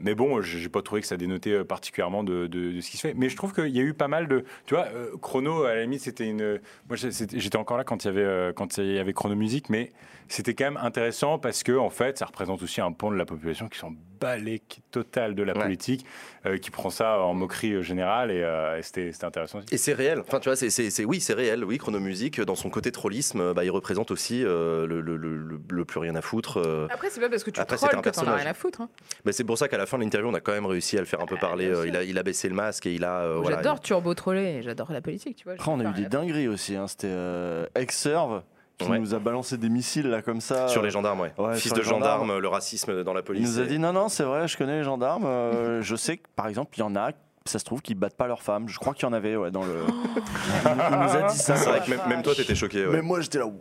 mais 0.00 0.14
bon, 0.14 0.40
j'ai 0.42 0.68
pas 0.68 0.82
trouvé 0.82 1.00
que 1.00 1.06
ça 1.06 1.16
dénotait 1.16 1.64
particulièrement 1.64 2.24
de, 2.24 2.46
de- 2.46 2.80
ce 2.80 2.90
qui 2.90 2.96
se 2.96 3.06
fait. 3.08 3.14
Mais 3.14 3.28
je 3.28 3.36
trouve 3.36 3.52
qu'il 3.52 3.74
y 3.74 3.80
a 3.80 3.82
eu 3.82 3.94
pas 3.94 4.08
mal 4.08 4.28
de, 4.28 4.44
tu 4.66 4.74
vois, 4.74 4.86
Chrono 5.22 5.64
à 5.64 5.74
la 5.74 5.82
limite 5.82 6.00
c'était 6.02 6.26
une, 6.28 6.60
moi 6.88 6.96
j'étais 6.96 7.56
encore 7.56 7.78
là 7.78 7.84
quand 7.84 8.04
il 8.04 8.08
y 8.08 8.10
avait 8.10 8.52
quand 8.54 8.78
il 8.78 8.92
y 8.92 8.98
avait 8.98 9.12
Chrono 9.12 9.34
Musique, 9.34 9.70
mais 9.70 9.92
c'était 10.28 10.54
quand 10.54 10.64
même 10.64 10.76
intéressant 10.82 11.38
parce 11.38 11.62
que 11.62 11.72
en 11.76 11.90
fait, 11.90 12.18
ça 12.18 12.26
représente 12.26 12.62
aussi 12.62 12.80
un 12.80 12.92
pan 12.92 13.10
de 13.10 13.16
la 13.16 13.24
population 13.24 13.68
qui 13.68 13.78
s'en 13.78 13.92
couilles 14.20 14.60
totales 14.90 15.34
de 15.36 15.42
la 15.44 15.54
politique, 15.54 16.04
euh, 16.44 16.58
qui 16.58 16.70
prend 16.72 16.90
ça 16.90 17.20
en 17.20 17.34
moquerie 17.34 17.74
euh, 17.74 17.82
générale 17.82 18.30
et, 18.32 18.42
euh, 18.42 18.76
et 18.78 18.82
c'était 18.82 19.12
c'était 19.12 19.26
intéressant. 19.26 19.58
aussi. 19.58 19.68
Et 19.72 19.78
c'est 19.78 19.92
réel. 19.92 20.18
Enfin, 20.20 20.40
tu 20.40 20.48
vois, 20.48 20.56
c'est, 20.56 20.70
c'est- 20.70 20.90
c'est- 20.90 21.04
oui, 21.04 21.20
c'est 21.20 21.34
réel. 21.34 21.64
Oui, 21.64 21.78
Chronomusique, 21.78 22.40
dans 22.40 22.56
son 22.56 22.68
côté 22.68 22.90
trollisme, 22.90 23.52
bah, 23.54 23.64
il 23.64 23.70
représente 23.70 24.10
aussi 24.10 24.44
euh, 24.44 24.86
le, 24.88 25.00
le- 25.00 25.16
le- 25.16 25.36
le- 25.36 25.60
le 25.70 25.84
plus 25.84 26.00
rien 26.00 26.16
à 26.16 26.20
foutre. 26.20 26.58
euh. 26.58 26.88
Après, 26.90 27.10
c'est 27.10 27.20
pas 27.20 27.28
parce 27.28 27.44
que 27.44 27.50
tu 27.50 27.60
Après, 27.60 27.76
trolles 27.76 27.94
un 27.94 28.00
que 28.02 28.10
t'en 28.10 28.26
as 28.26 28.34
rien 28.34 28.46
à 28.46 28.54
foutre. 28.54 28.80
hein. 28.80 28.88
Bah, 29.24 29.30
c'est 29.32 29.44
pour 29.44 29.56
ça 29.56 29.68
qu'à 29.68 29.78
la 29.78 29.86
fin 29.86 29.98
de 29.98 30.02
l'interview, 30.02 30.28
on 30.30 30.34
a 30.34 30.40
quand 30.40 30.52
même 30.52 30.66
réussi 30.66 30.96
à 30.96 31.00
le 31.00 31.06
faire 31.06 31.20
un 31.20 31.26
peu 31.26 31.36
parler. 31.36 31.66
euh, 31.68 31.86
il, 31.86 31.96
a, 31.96 32.02
il 32.02 32.18
a 32.18 32.22
baissé 32.24 32.48
le 32.48 32.54
masque 32.56 32.86
et 32.86 32.92
il 32.94 33.04
a. 33.04 33.20
euh, 33.20 33.36
voilà, 33.36 33.58
J'adore 33.58 33.80
turbo 33.80 34.14
troller, 34.14 34.62
j'adore 34.62 34.90
la 34.92 35.00
politique, 35.00 35.36
tu 35.36 35.44
vois. 35.44 35.54
on 35.66 35.78
a 35.80 35.90
eu 35.90 35.94
des 35.94 36.06
dingueries 36.08 36.48
aussi. 36.48 36.74
hein. 36.74 36.86
C'était 36.88 37.06
euh, 37.08 37.66
Exerve 37.76 38.42
qui 38.78 38.88
Ouais. 38.88 38.98
nous 39.00 39.12
a 39.14 39.18
balancé 39.18 39.56
des 39.58 39.68
missiles 39.68 40.08
là 40.08 40.22
comme 40.22 40.40
ça. 40.40 40.68
Sur 40.68 40.82
les 40.82 40.90
gendarmes, 40.90 41.20
ouais. 41.20 41.32
Ouais, 41.36 41.56
Fils 41.56 41.72
de 41.72 41.82
gendarmes. 41.82 42.20
gendarme, 42.26 42.38
le 42.40 42.48
racisme 42.48 43.02
dans 43.02 43.12
la 43.12 43.20
Il 43.20 43.24
police. 43.24 43.42
nous 43.48 43.58
a 43.58 43.62
c'est- 43.64 43.68
dit 43.68 43.78
non, 43.78 43.92
non, 43.92 44.08
c'est 44.08 44.22
vrai, 44.24 44.46
je 44.48 44.56
connais 44.56 44.78
les 44.78 44.84
gendarmes. 44.84 45.24
euh, 45.26 45.82
je 45.82 45.96
sais 45.96 46.16
que 46.18 46.28
par 46.36 46.46
exemple, 46.46 46.70
il 46.76 46.80
y 46.80 46.84
en 46.84 46.94
a, 46.96 47.10
ça 47.44 47.58
se 47.58 47.64
trouve, 47.64 47.80
qui 47.80 47.94
battent 47.94 48.16
pas 48.16 48.26
leurs 48.26 48.42
femmes. 48.42 48.68
Je 48.68 48.78
crois 48.78 48.92
qu'il 48.94 49.04
y 49.04 49.06
en 49.06 49.12
avait 49.14 49.34
ouais, 49.34 49.50
dans 49.50 49.64
le. 49.64 49.74
il, 49.88 49.94
nous- 49.94 50.82
il 50.92 50.98
nous 50.98 51.16
a 51.16 51.22
dit 51.32 51.38
ça. 51.38 51.56
C'est 51.56 51.68
vrai 51.70 51.80
que 51.84 51.90
même, 51.90 52.00
même 52.08 52.22
toi, 52.22 52.34
t'étais 52.34 52.54
choqué. 52.54 52.84
ouais. 52.86 52.92
Mais 52.92 53.02
moi, 53.02 53.20
j'étais 53.20 53.38
là, 53.38 53.46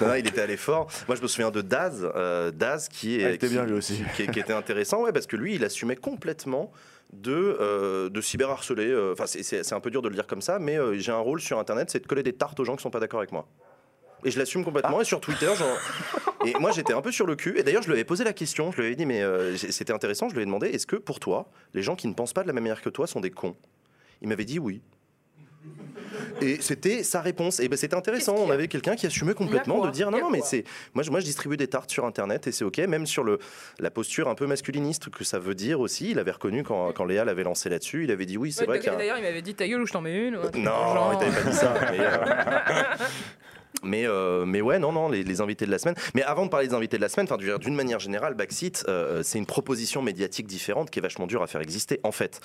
Non, 0.00 0.06
non, 0.08 0.14
il 0.14 0.26
était 0.26 0.40
allé 0.40 0.56
fort. 0.56 0.86
Moi, 1.08 1.16
je 1.16 1.22
me 1.22 1.26
souviens 1.26 1.50
de 1.50 1.60
Daz, 1.60 2.08
euh, 2.14 2.50
Daz 2.50 2.88
qui, 2.88 3.20
est, 3.20 3.24
Ah, 3.24 3.28
il 3.30 3.34
était 3.34 3.48
qui- 3.48 3.52
bien, 3.54 3.64
lui 3.64 3.74
aussi. 3.74 4.02
qui, 4.16 4.26
qui 4.28 4.40
était 4.40 4.52
intéressant, 4.52 5.02
ouais, 5.02 5.12
parce 5.12 5.26
que 5.26 5.36
lui, 5.36 5.54
il 5.56 5.64
assumait 5.64 5.96
complètement 5.96 6.70
de, 7.12 7.56
euh, 7.60 8.08
de 8.10 8.20
cyberharceler. 8.20 8.88
euh, 8.90 9.12
Enfin, 9.12 9.26
c'est- 9.26 9.72
un 9.72 9.80
peu 9.80 9.90
dur 9.90 10.02
de 10.02 10.08
le 10.08 10.14
dire 10.14 10.26
comme 10.26 10.42
ça, 10.42 10.58
mais 10.58 10.78
euh, 10.78 10.98
j'ai 10.98 11.12
un 11.12 11.18
rôle 11.18 11.40
sur 11.40 11.58
Internet, 11.58 11.90
c'est 11.90 12.00
de 12.00 12.06
coller 12.06 12.22
des 12.22 12.32
tartes 12.34 12.58
aux 12.60 12.64
gens 12.64 12.76
qui 12.76 12.82
sont 12.82 12.90
pas 12.90 13.00
d'accord 13.00 13.20
avec 13.20 13.32
moi. 13.32 13.46
Et 14.24 14.30
je 14.32 14.38
l'assume 14.38 14.64
complètement. 14.64 15.00
Et 15.00 15.04
sur 15.04 15.20
Twitter, 15.20 15.46
genre... 15.54 15.78
et 16.44 16.52
moi 16.58 16.72
j'étais 16.72 16.92
un 16.92 17.00
peu 17.00 17.12
sur 17.12 17.24
le 17.26 17.36
cul. 17.36 17.56
Et 17.58 17.62
d'ailleurs, 17.62 17.82
je 17.82 17.86
lui 17.88 17.94
avais 17.94 18.04
posé 18.04 18.24
la 18.24 18.32
question. 18.32 18.72
Je 18.72 18.78
lui 18.78 18.86
avais 18.86 18.96
dit, 18.96 19.06
mais 19.06 19.22
euh, 19.22 19.56
c'était 19.56 19.92
intéressant. 19.92 20.28
Je 20.28 20.34
lui 20.34 20.42
ai 20.42 20.44
demandé, 20.44 20.68
est-ce 20.68 20.86
que 20.86 20.96
pour 20.96 21.20
toi, 21.20 21.48
les 21.72 21.82
gens 21.82 21.94
qui 21.96 22.08
ne 22.08 22.14
pensent 22.14 22.32
pas 22.32 22.42
de 22.42 22.48
la 22.48 22.52
même 22.52 22.64
manière 22.64 22.82
que 22.82 22.90
toi 22.90 23.06
sont 23.06 23.20
des 23.20 23.30
cons? 23.30 23.56
Il 24.20 24.28
m'avait 24.28 24.44
dit 24.44 24.58
oui. 24.58 24.82
Et 26.40 26.58
c'était 26.60 27.02
sa 27.02 27.20
réponse. 27.20 27.60
Et 27.60 27.68
ben 27.68 27.76
c'était 27.76 27.94
intéressant. 27.96 28.34
On 28.38 28.50
avait 28.50 28.68
quelqu'un 28.68 28.96
qui 28.96 29.06
assumait 29.06 29.34
complètement 29.34 29.84
de 29.84 29.90
dire 29.90 30.10
non, 30.10 30.20
non, 30.20 30.30
mais 30.30 30.40
c'est 30.42 30.64
moi, 30.94 31.02
je- 31.02 31.10
moi 31.10 31.20
je 31.20 31.24
distribue 31.24 31.56
des 31.56 31.66
tartes 31.68 31.90
sur 31.90 32.04
Internet 32.04 32.46
et 32.46 32.52
c'est 32.52 32.64
ok. 32.64 32.78
Même 32.78 33.06
sur 33.06 33.24
le 33.24 33.38
la 33.78 33.90
posture 33.90 34.28
un 34.28 34.34
peu 34.34 34.46
masculiniste 34.46 35.10
que 35.10 35.24
ça 35.24 35.38
veut 35.38 35.54
dire 35.54 35.80
aussi. 35.80 36.10
Il 36.10 36.18
avait 36.18 36.30
reconnu 36.30 36.62
quand, 36.62 36.92
quand 36.92 37.04
Léa 37.04 37.24
l'avait 37.24 37.44
lancé 37.44 37.68
là-dessus. 37.68 38.04
Il 38.04 38.10
avait 38.10 38.26
dit 38.26 38.36
oui, 38.38 38.52
c'est 38.52 38.68
Ouais, 38.68 38.78
vrai 38.78 38.96
D'ailleurs, 38.96 39.18
il 39.18 39.22
m'avait 39.24 39.42
dit 39.42 39.54
ta 39.54 39.66
gueule 39.68 39.82
ou 39.82 39.86
je 39.86 39.92
t'en 39.92 40.00
mets 40.00 40.16
une. 40.28 40.36
ou 40.36 40.40
non, 40.54 41.12
il 41.12 41.18
t'avait 41.18 41.42
pas 41.42 41.50
dit 41.50 41.56
ça. 41.56 41.74
Mais, 41.90 41.98
euh, 42.00 42.82
mais, 43.82 44.06
euh, 44.06 44.44
mais 44.44 44.60
ouais, 44.60 44.78
non, 44.78 44.92
non, 44.92 45.08
les, 45.08 45.40
invités 45.40 45.66
de 45.66 45.70
la 45.70 45.78
semaine. 45.78 45.94
Mais 46.14 46.22
avant 46.22 46.46
de 46.46 46.50
parler 46.50 46.68
des 46.68 46.74
invités 46.74 46.96
de 46.96 47.02
la 47.02 47.08
semaine, 47.08 47.28
d'une 47.58 47.74
manière 47.74 48.00
générale, 48.00 48.34
Backseat, 48.34 48.84
euh, 48.88 49.22
c'est 49.22 49.38
une 49.38 49.46
proposition 49.46 50.02
médiatique 50.02 50.46
différente 50.46 50.90
qui 50.90 50.98
est 50.98 51.02
vachement 51.02 51.26
dure 51.26 51.42
à 51.42 51.46
faire 51.46 51.60
exister. 51.60 52.00
En 52.02 52.12
fait, 52.12 52.40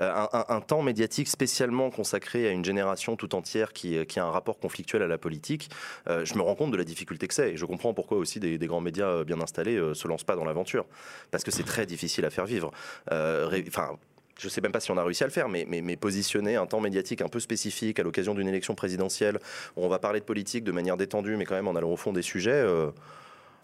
Euh, 0.00 0.26
un, 0.48 0.60
temps 0.60 0.82
médiatique 0.82 1.28
spécialement 1.28 1.90
consacré 1.90 2.48
à 2.48 2.50
une 2.50 2.64
génération 2.64 3.16
tout 3.16 3.34
entière 3.34 3.72
qui, 3.72 3.98
a 3.98 4.24
un 4.24 4.30
rapport 4.30 4.58
conflictuel 4.58 5.02
à 5.02 5.06
la 5.06 5.18
politique, 5.18 5.70
euh, 6.08 6.24
je 6.24 6.34
me 6.34 6.42
rends 6.42 6.54
compte 6.54 6.70
de 6.70 6.76
la 6.76 6.84
difficulté 6.84 7.28
que 7.28 7.34
c'est. 7.34 7.52
Et 7.52 7.56
je 7.56 7.64
comprends 7.64 7.94
pourquoi 7.94 8.18
aussi 8.18 8.40
des, 8.40 8.58
grands 8.66 8.80
médias 8.80 9.08
euh, 9.08 9.24
bien 9.24 9.40
installés 9.40 9.76
euh, 9.76 9.94
se 9.94 10.08
lancent 10.08 10.24
pas 10.24 10.36
dans 10.36 10.44
l'aventure. 10.44 10.86
Parce 11.30 11.44
que 11.44 11.50
c'est 11.50 11.64
très 11.64 11.86
difficile 11.86 12.24
à 12.24 12.30
faire 12.30 12.46
vivre. 12.46 12.72
Euh, 13.12 13.46
Enfin. 13.68 13.96
Je 14.38 14.48
sais 14.48 14.60
même 14.60 14.72
pas 14.72 14.80
si 14.80 14.90
on 14.90 14.96
a 14.96 15.02
réussi 15.02 15.24
à 15.24 15.26
le 15.26 15.32
faire, 15.32 15.48
mais 15.48 15.96
positionner 15.96 16.56
un 16.56 16.66
temps 16.66 16.80
médiatique 16.80 17.22
un 17.22 17.28
peu 17.28 17.40
spécifique 17.40 17.98
à 17.98 18.02
l'occasion 18.02 18.34
d'une 18.34 18.48
élection 18.48 18.74
présidentielle, 18.74 19.38
où 19.76 19.84
on 19.84 19.88
va 19.88 19.98
parler 19.98 20.20
de 20.20 20.24
politique 20.24 20.64
de 20.64 20.72
manière 20.72 20.96
détendue, 20.96 21.36
mais 21.36 21.44
quand 21.44 21.54
même 21.54 21.68
en 21.68 21.74
allant 21.74 21.90
au 21.90 21.96
fond 21.96 22.12
des 22.12 22.22
sujets, 22.22 22.50
euh, 22.52 22.90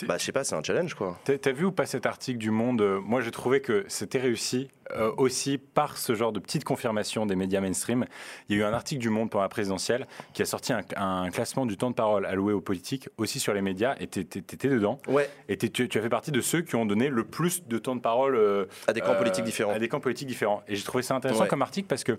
bah, 0.06 0.16
je 0.18 0.24
sais 0.24 0.32
pas, 0.32 0.44
c'est 0.44 0.54
un 0.54 0.62
challenge 0.62 0.94
quoi. 0.94 1.18
T'as 1.24 1.52
vu 1.52 1.64
ou 1.66 1.72
pas 1.72 1.86
cet 1.86 2.06
article 2.06 2.38
du 2.38 2.50
Monde 2.50 2.80
euh, 2.82 3.00
Moi, 3.00 3.20
j'ai 3.20 3.30
trouvé 3.30 3.60
que 3.60 3.84
c'était 3.88 4.18
réussi 4.20 4.68
euh, 4.96 5.10
aussi 5.16 5.58
par 5.58 5.96
ce 5.96 6.14
genre 6.14 6.32
de 6.32 6.40
petite 6.40 6.64
confirmation 6.64 7.24
des 7.24 7.36
médias 7.36 7.60
mainstream. 7.60 8.04
Il 8.48 8.56
y 8.56 8.60
a 8.60 8.62
eu 8.62 8.68
un 8.68 8.74
article 8.74 9.00
du 9.00 9.08
Monde 9.10 9.30
pour 9.30 9.40
la 9.40 9.48
présidentielle 9.48 10.06
qui 10.34 10.42
a 10.42 10.44
sorti 10.44 10.72
un, 10.72 10.82
un 10.96 11.30
classement 11.30 11.64
du 11.66 11.76
temps 11.76 11.90
de 11.90 11.94
parole 11.94 12.26
alloué 12.26 12.52
aux 12.52 12.60
politiques, 12.60 13.08
aussi 13.16 13.40
sur 13.40 13.54
les 13.54 13.62
médias, 13.62 13.94
et 14.00 14.06
t'é- 14.06 14.24
t'é- 14.24 14.42
t'étais 14.42 14.68
dedans. 14.68 14.98
Ouais. 15.08 15.30
Et 15.48 15.56
tu, 15.56 15.88
tu 15.88 15.98
as 15.98 16.02
fait 16.02 16.08
partie 16.08 16.30
de 16.32 16.40
ceux 16.40 16.60
qui 16.62 16.74
ont 16.76 16.84
donné 16.84 17.08
le 17.08 17.24
plus 17.24 17.64
de 17.66 17.78
temps 17.78 17.96
de 17.96 18.00
parole 18.00 18.34
euh, 18.36 18.66
À 18.86 18.92
des 18.92 19.00
camps 19.00 19.12
euh, 19.12 19.18
politiques 19.18 19.44
différents. 19.44 19.72
À 19.72 19.78
des 19.78 19.88
camps 19.88 20.00
politiques 20.00 20.28
différents. 20.28 20.62
Et 20.68 20.76
j'ai 20.76 20.84
trouvé 20.84 21.02
ça 21.02 21.14
intéressant 21.14 21.42
Ouais. 21.42 21.48
comme 21.48 21.62
article 21.62 21.86
parce 21.88 22.04
que 22.04 22.18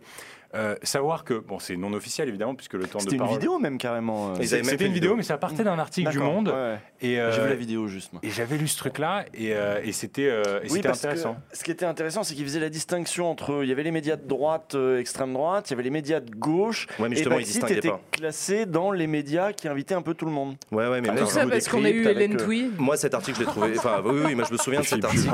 euh, 0.55 0.75
savoir 0.83 1.23
que, 1.23 1.33
bon, 1.35 1.59
c'est 1.59 1.75
non 1.75 1.93
officiel 1.93 2.29
évidemment, 2.29 2.55
puisque 2.55 2.73
le 2.73 2.85
temps 2.87 2.99
de 2.99 3.03
C'était 3.03 3.15
une 3.17 3.27
vidéo 3.27 3.59
même 3.59 3.77
carrément. 3.77 4.31
euh. 4.31 4.35
C'était 4.41 4.59
une 4.59 4.69
vidéo, 4.69 4.91
vidéo. 4.93 5.15
mais 5.15 5.23
ça 5.23 5.37
partait 5.37 5.63
d'un 5.63 5.79
article 5.79 6.09
du 6.11 6.19
Monde. 6.19 6.49
ouais. 6.49 6.77
Et, 7.01 7.15
J'ai 7.15 7.15
vu 7.15 7.19
euh, 7.39 7.49
la 7.49 7.55
vidéo 7.55 7.87
juste. 7.87 8.13
moi. 8.13 8.21
et 8.23 8.29
j'avais 8.29 8.57
lu 8.57 8.67
ce 8.67 8.77
truc-là 8.77 9.25
et, 9.33 9.53
euh, 9.53 9.81
et 9.83 9.91
c'était 9.91 10.27
euh, 10.29 10.61
et 10.63 10.71
Oui, 10.71 10.79
intéressant. 10.85 11.35
ce 11.51 11.63
qui 11.63 11.71
était 11.71 11.85
intéressant, 11.85 12.23
c'est 12.23 12.33
qu'il 12.35 12.45
faisait 12.45 12.59
la 12.59 12.69
distinction 12.69 13.29
entre. 13.29 13.61
Il 13.63 13.69
y 13.69 13.71
avait 13.71 13.83
les 13.83 13.91
médias 13.91 14.15
de 14.15 14.27
droite, 14.27 14.75
euh, 14.75 14.99
extrême 14.99 15.33
droite, 15.33 15.69
il 15.69 15.71
y 15.71 15.75
avait 15.75 15.83
les 15.83 15.89
médias 15.89 16.19
de 16.19 16.31
gauche. 16.31 16.87
Ouais, 16.99 17.09
mais 17.09 17.15
et 17.15 17.17
justement, 17.17 17.35
Backseat 17.35 17.53
distinguaient 17.53 17.77
était 17.79 17.89
pas. 17.89 18.01
classé 18.11 18.65
dans 18.65 18.91
les 18.91 19.07
médias 19.07 19.53
qui 19.53 19.67
invitaient 19.67 19.95
un 19.95 20.01
peu 20.01 20.13
tout 20.13 20.25
le 20.25 20.31
monde. 20.31 20.55
Ouais, 20.71 20.87
ouais, 20.87 21.01
mais 21.01 21.09
Ah, 21.11 21.15
Tout 21.17 21.25
ça 21.27 21.45
parce 21.47 21.67
qu'on 21.67 21.83
a 21.83 21.89
eu 21.89 22.07
Hélène 22.07 22.35
euh, 22.39 22.45
Touy. 22.45 22.71
Moi, 22.77 22.95
cet 22.97 23.13
article, 23.13 23.37
je 23.39 23.43
l'ai 23.43 23.47
trouvé. 23.49 23.73
Enfin, 23.77 24.01
oui, 24.05 24.21
oui, 24.25 24.35
moi, 24.35 24.45
je 24.47 24.53
me 24.53 24.57
souviens 24.57 24.81
de 24.81 24.85
cet 24.85 25.03
article. 25.03 25.29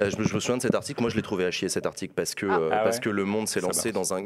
Euh, 0.00 0.10
je, 0.10 0.16
me, 0.18 0.24
souviens 0.24 0.56
de 0.58 0.62
cet 0.62 0.74
article. 0.74 1.00
Moi, 1.00 1.10
je 1.10 1.16
l'ai 1.16 1.22
trouvé 1.22 1.44
à 1.44 1.50
chier 1.50 1.68
cet 1.68 1.86
article 1.86 2.12
parce 2.14 2.34
que 2.34 2.46
euh, 2.46 2.68
Ah 2.72 2.78
parce 2.84 3.00
que 3.00 3.08
le 3.08 3.24
Monde 3.24 3.48
s'est 3.48 3.60
lancé 3.60 3.92
dans 3.92 4.14
un- 4.14 4.22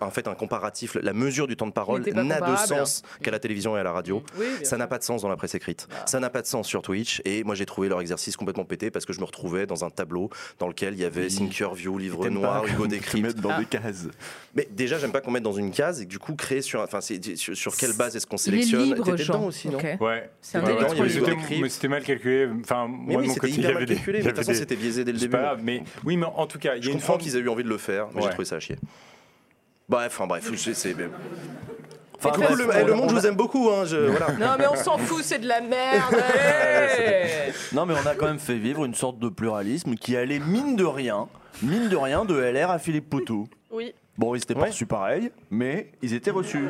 en 0.00 0.10
fait 0.10 0.28
un 0.28 0.34
comparatif. 0.34 0.96
La 1.02 1.12
mesure 1.12 1.46
du 1.46 1.56
temps 1.56 1.66
de 1.66 1.72
parole 1.72 2.02
n'a 2.02 2.12
de 2.12 2.28
comparable. 2.34 2.58
sens 2.66 3.02
qu'à 3.22 3.30
la 3.30 3.38
télévision 3.38 3.76
et 3.76 3.80
à 3.80 3.82
la 3.82 3.92
radio. 3.92 4.22
Oui, 4.38 4.46
Ça 4.62 4.76
n'a 4.76 4.86
pas 4.86 4.98
de 4.98 5.04
sens 5.04 5.22
dans 5.22 5.28
la 5.28 5.36
presse 5.36 5.54
écrite. 5.54 5.88
Ça 6.06 6.20
n'a 6.20 6.30
pas 6.30 6.42
de 6.42 6.46
sens 6.46 6.66
sur 6.66 6.82
Twitch. 6.82 7.20
Et 7.24 7.44
moi, 7.44 7.54
j'ai 7.54 7.66
trouvé 7.66 7.88
leur 7.88 8.00
exercice 8.00 8.36
complètement 8.36 8.64
pété 8.64 8.90
parce 8.90 9.04
que 9.04 9.12
je 9.12 9.20
me 9.20 9.24
retrouvais 9.24 9.66
dans 9.66 9.84
un 9.84 9.90
tableau 9.90 10.30
dans 10.58 10.68
lequel 10.68 10.94
il 10.94 11.00
y 11.00 11.04
avait 11.04 11.26
Thinkerview, 11.28 11.98
Livre 11.98 12.28
Noir, 12.28 12.66
Hugo 12.66 12.86
Décrypte. 12.86 13.38
dans 13.40 13.50
Ah. 13.50 13.58
des 13.60 13.66
cases. 13.66 14.08
Mais 14.54 14.66
déjà, 14.70 14.98
j'aime 14.98 15.12
pas 15.12 15.20
qu'on 15.20 15.30
mette 15.30 15.42
dans 15.42 15.52
une 15.52 15.70
case 15.70 16.00
et 16.02 16.06
du 16.06 16.18
coup, 16.18 16.34
créer 16.34 16.62
sur, 16.62 16.80
enfin, 16.80 17.00
sur, 17.00 17.56
sur 17.56 17.76
quelle 17.76 17.92
base 17.94 18.16
est-ce 18.16 18.26
qu'on 18.26 18.36
Il 18.36 18.40
est 18.40 18.42
sélectionne? 18.62 18.82
libre, 18.94 19.04
T'étais 19.04 19.24
dedans 19.24 19.44
aussi, 19.46 19.68
non? 19.68 19.78
Ok. 19.78 19.84
Ouais. 20.00 20.30
C'est 20.40 20.60
Mais 20.62 21.68
c'était- 21.68 21.88
mal 21.88 22.02
calculé. 22.02 22.48
Enfin, 22.60 22.86
moi, 22.88 23.22
de 23.22 23.26
mon 23.28 23.34
c'était 23.34 23.40
côté, 23.40 23.52
il 23.58 23.62
y 23.62 23.66
avait 23.66 23.86
des- 23.86 23.94
de 23.96 24.22
toute 24.22 24.36
façon, 24.36 24.54
c'était 24.54 24.76
biaisé 24.76 25.04
dès 25.04 25.12
le 25.12 25.18
début. 25.18 25.32
pas, 25.32 25.56
mais 25.62 25.82
oui, 26.04 26.16
mais 26.16 26.26
en 26.26 26.46
tout 26.46 26.58
cas, 26.58 26.74
il 26.76 26.84
y 26.84 26.88
a 26.88 26.92
une 26.92 27.00
forme. 27.00 27.20
qu'ils 27.20 27.36
aient 27.36 27.40
eu 27.40 27.48
envie 27.48 27.64
de 27.64 27.68
le 27.68 27.78
faire, 27.78 28.08
mais 28.14 28.22
j'ai 28.22 28.28
trouvé 28.30 28.44
ça 28.44 28.56
à 28.56 28.60
chier. 28.60 28.76
Bref, 29.88 30.12
enfin 30.16 30.26
bref, 30.26 30.50
je- 30.52 30.72
c'est. 30.72 30.94
Enfin, 32.18 32.30
le, 32.56 32.66
eh, 32.80 32.84
le 32.84 32.94
monde, 32.94 33.04
on 33.04 33.08
je 33.10 33.14
vous 33.14 33.26
aime 33.26 33.36
beaucoup. 33.36 33.70
Hein, 33.70 33.84
je, 33.84 33.96
voilà. 33.96 34.32
Non, 34.32 34.56
mais 34.58 34.66
on 34.66 34.74
s'en 34.74 34.96
fout, 34.98 35.22
c'est 35.22 35.38
de 35.38 35.46
la 35.46 35.60
merde. 35.60 36.14
Non, 37.72 37.84
mais 37.86 37.94
on 38.02 38.06
a 38.06 38.14
quand 38.14 38.26
même 38.26 38.38
fait 38.38 38.56
vivre 38.56 38.84
une 38.84 38.94
sorte 38.94 39.18
de 39.18 39.28
pluralisme 39.28 39.94
qui 39.96 40.16
allait, 40.16 40.38
mine 40.38 40.76
de 40.76 40.84
rien, 40.84 41.28
mine 41.62 41.88
de 41.88 41.96
rien, 41.96 42.24
de 42.24 42.34
LR 42.34 42.70
à 42.70 42.78
Philippe 42.78 43.10
Poutou. 43.10 43.48
Oui. 43.70 43.94
Bon, 44.18 44.34
ils 44.34 44.40
s'étaient 44.40 44.54
pas 44.54 44.66
reçus 44.66 44.86
pareil, 44.86 45.30
mais 45.50 45.92
ils 46.02 46.14
étaient 46.14 46.30
reçus. 46.30 46.68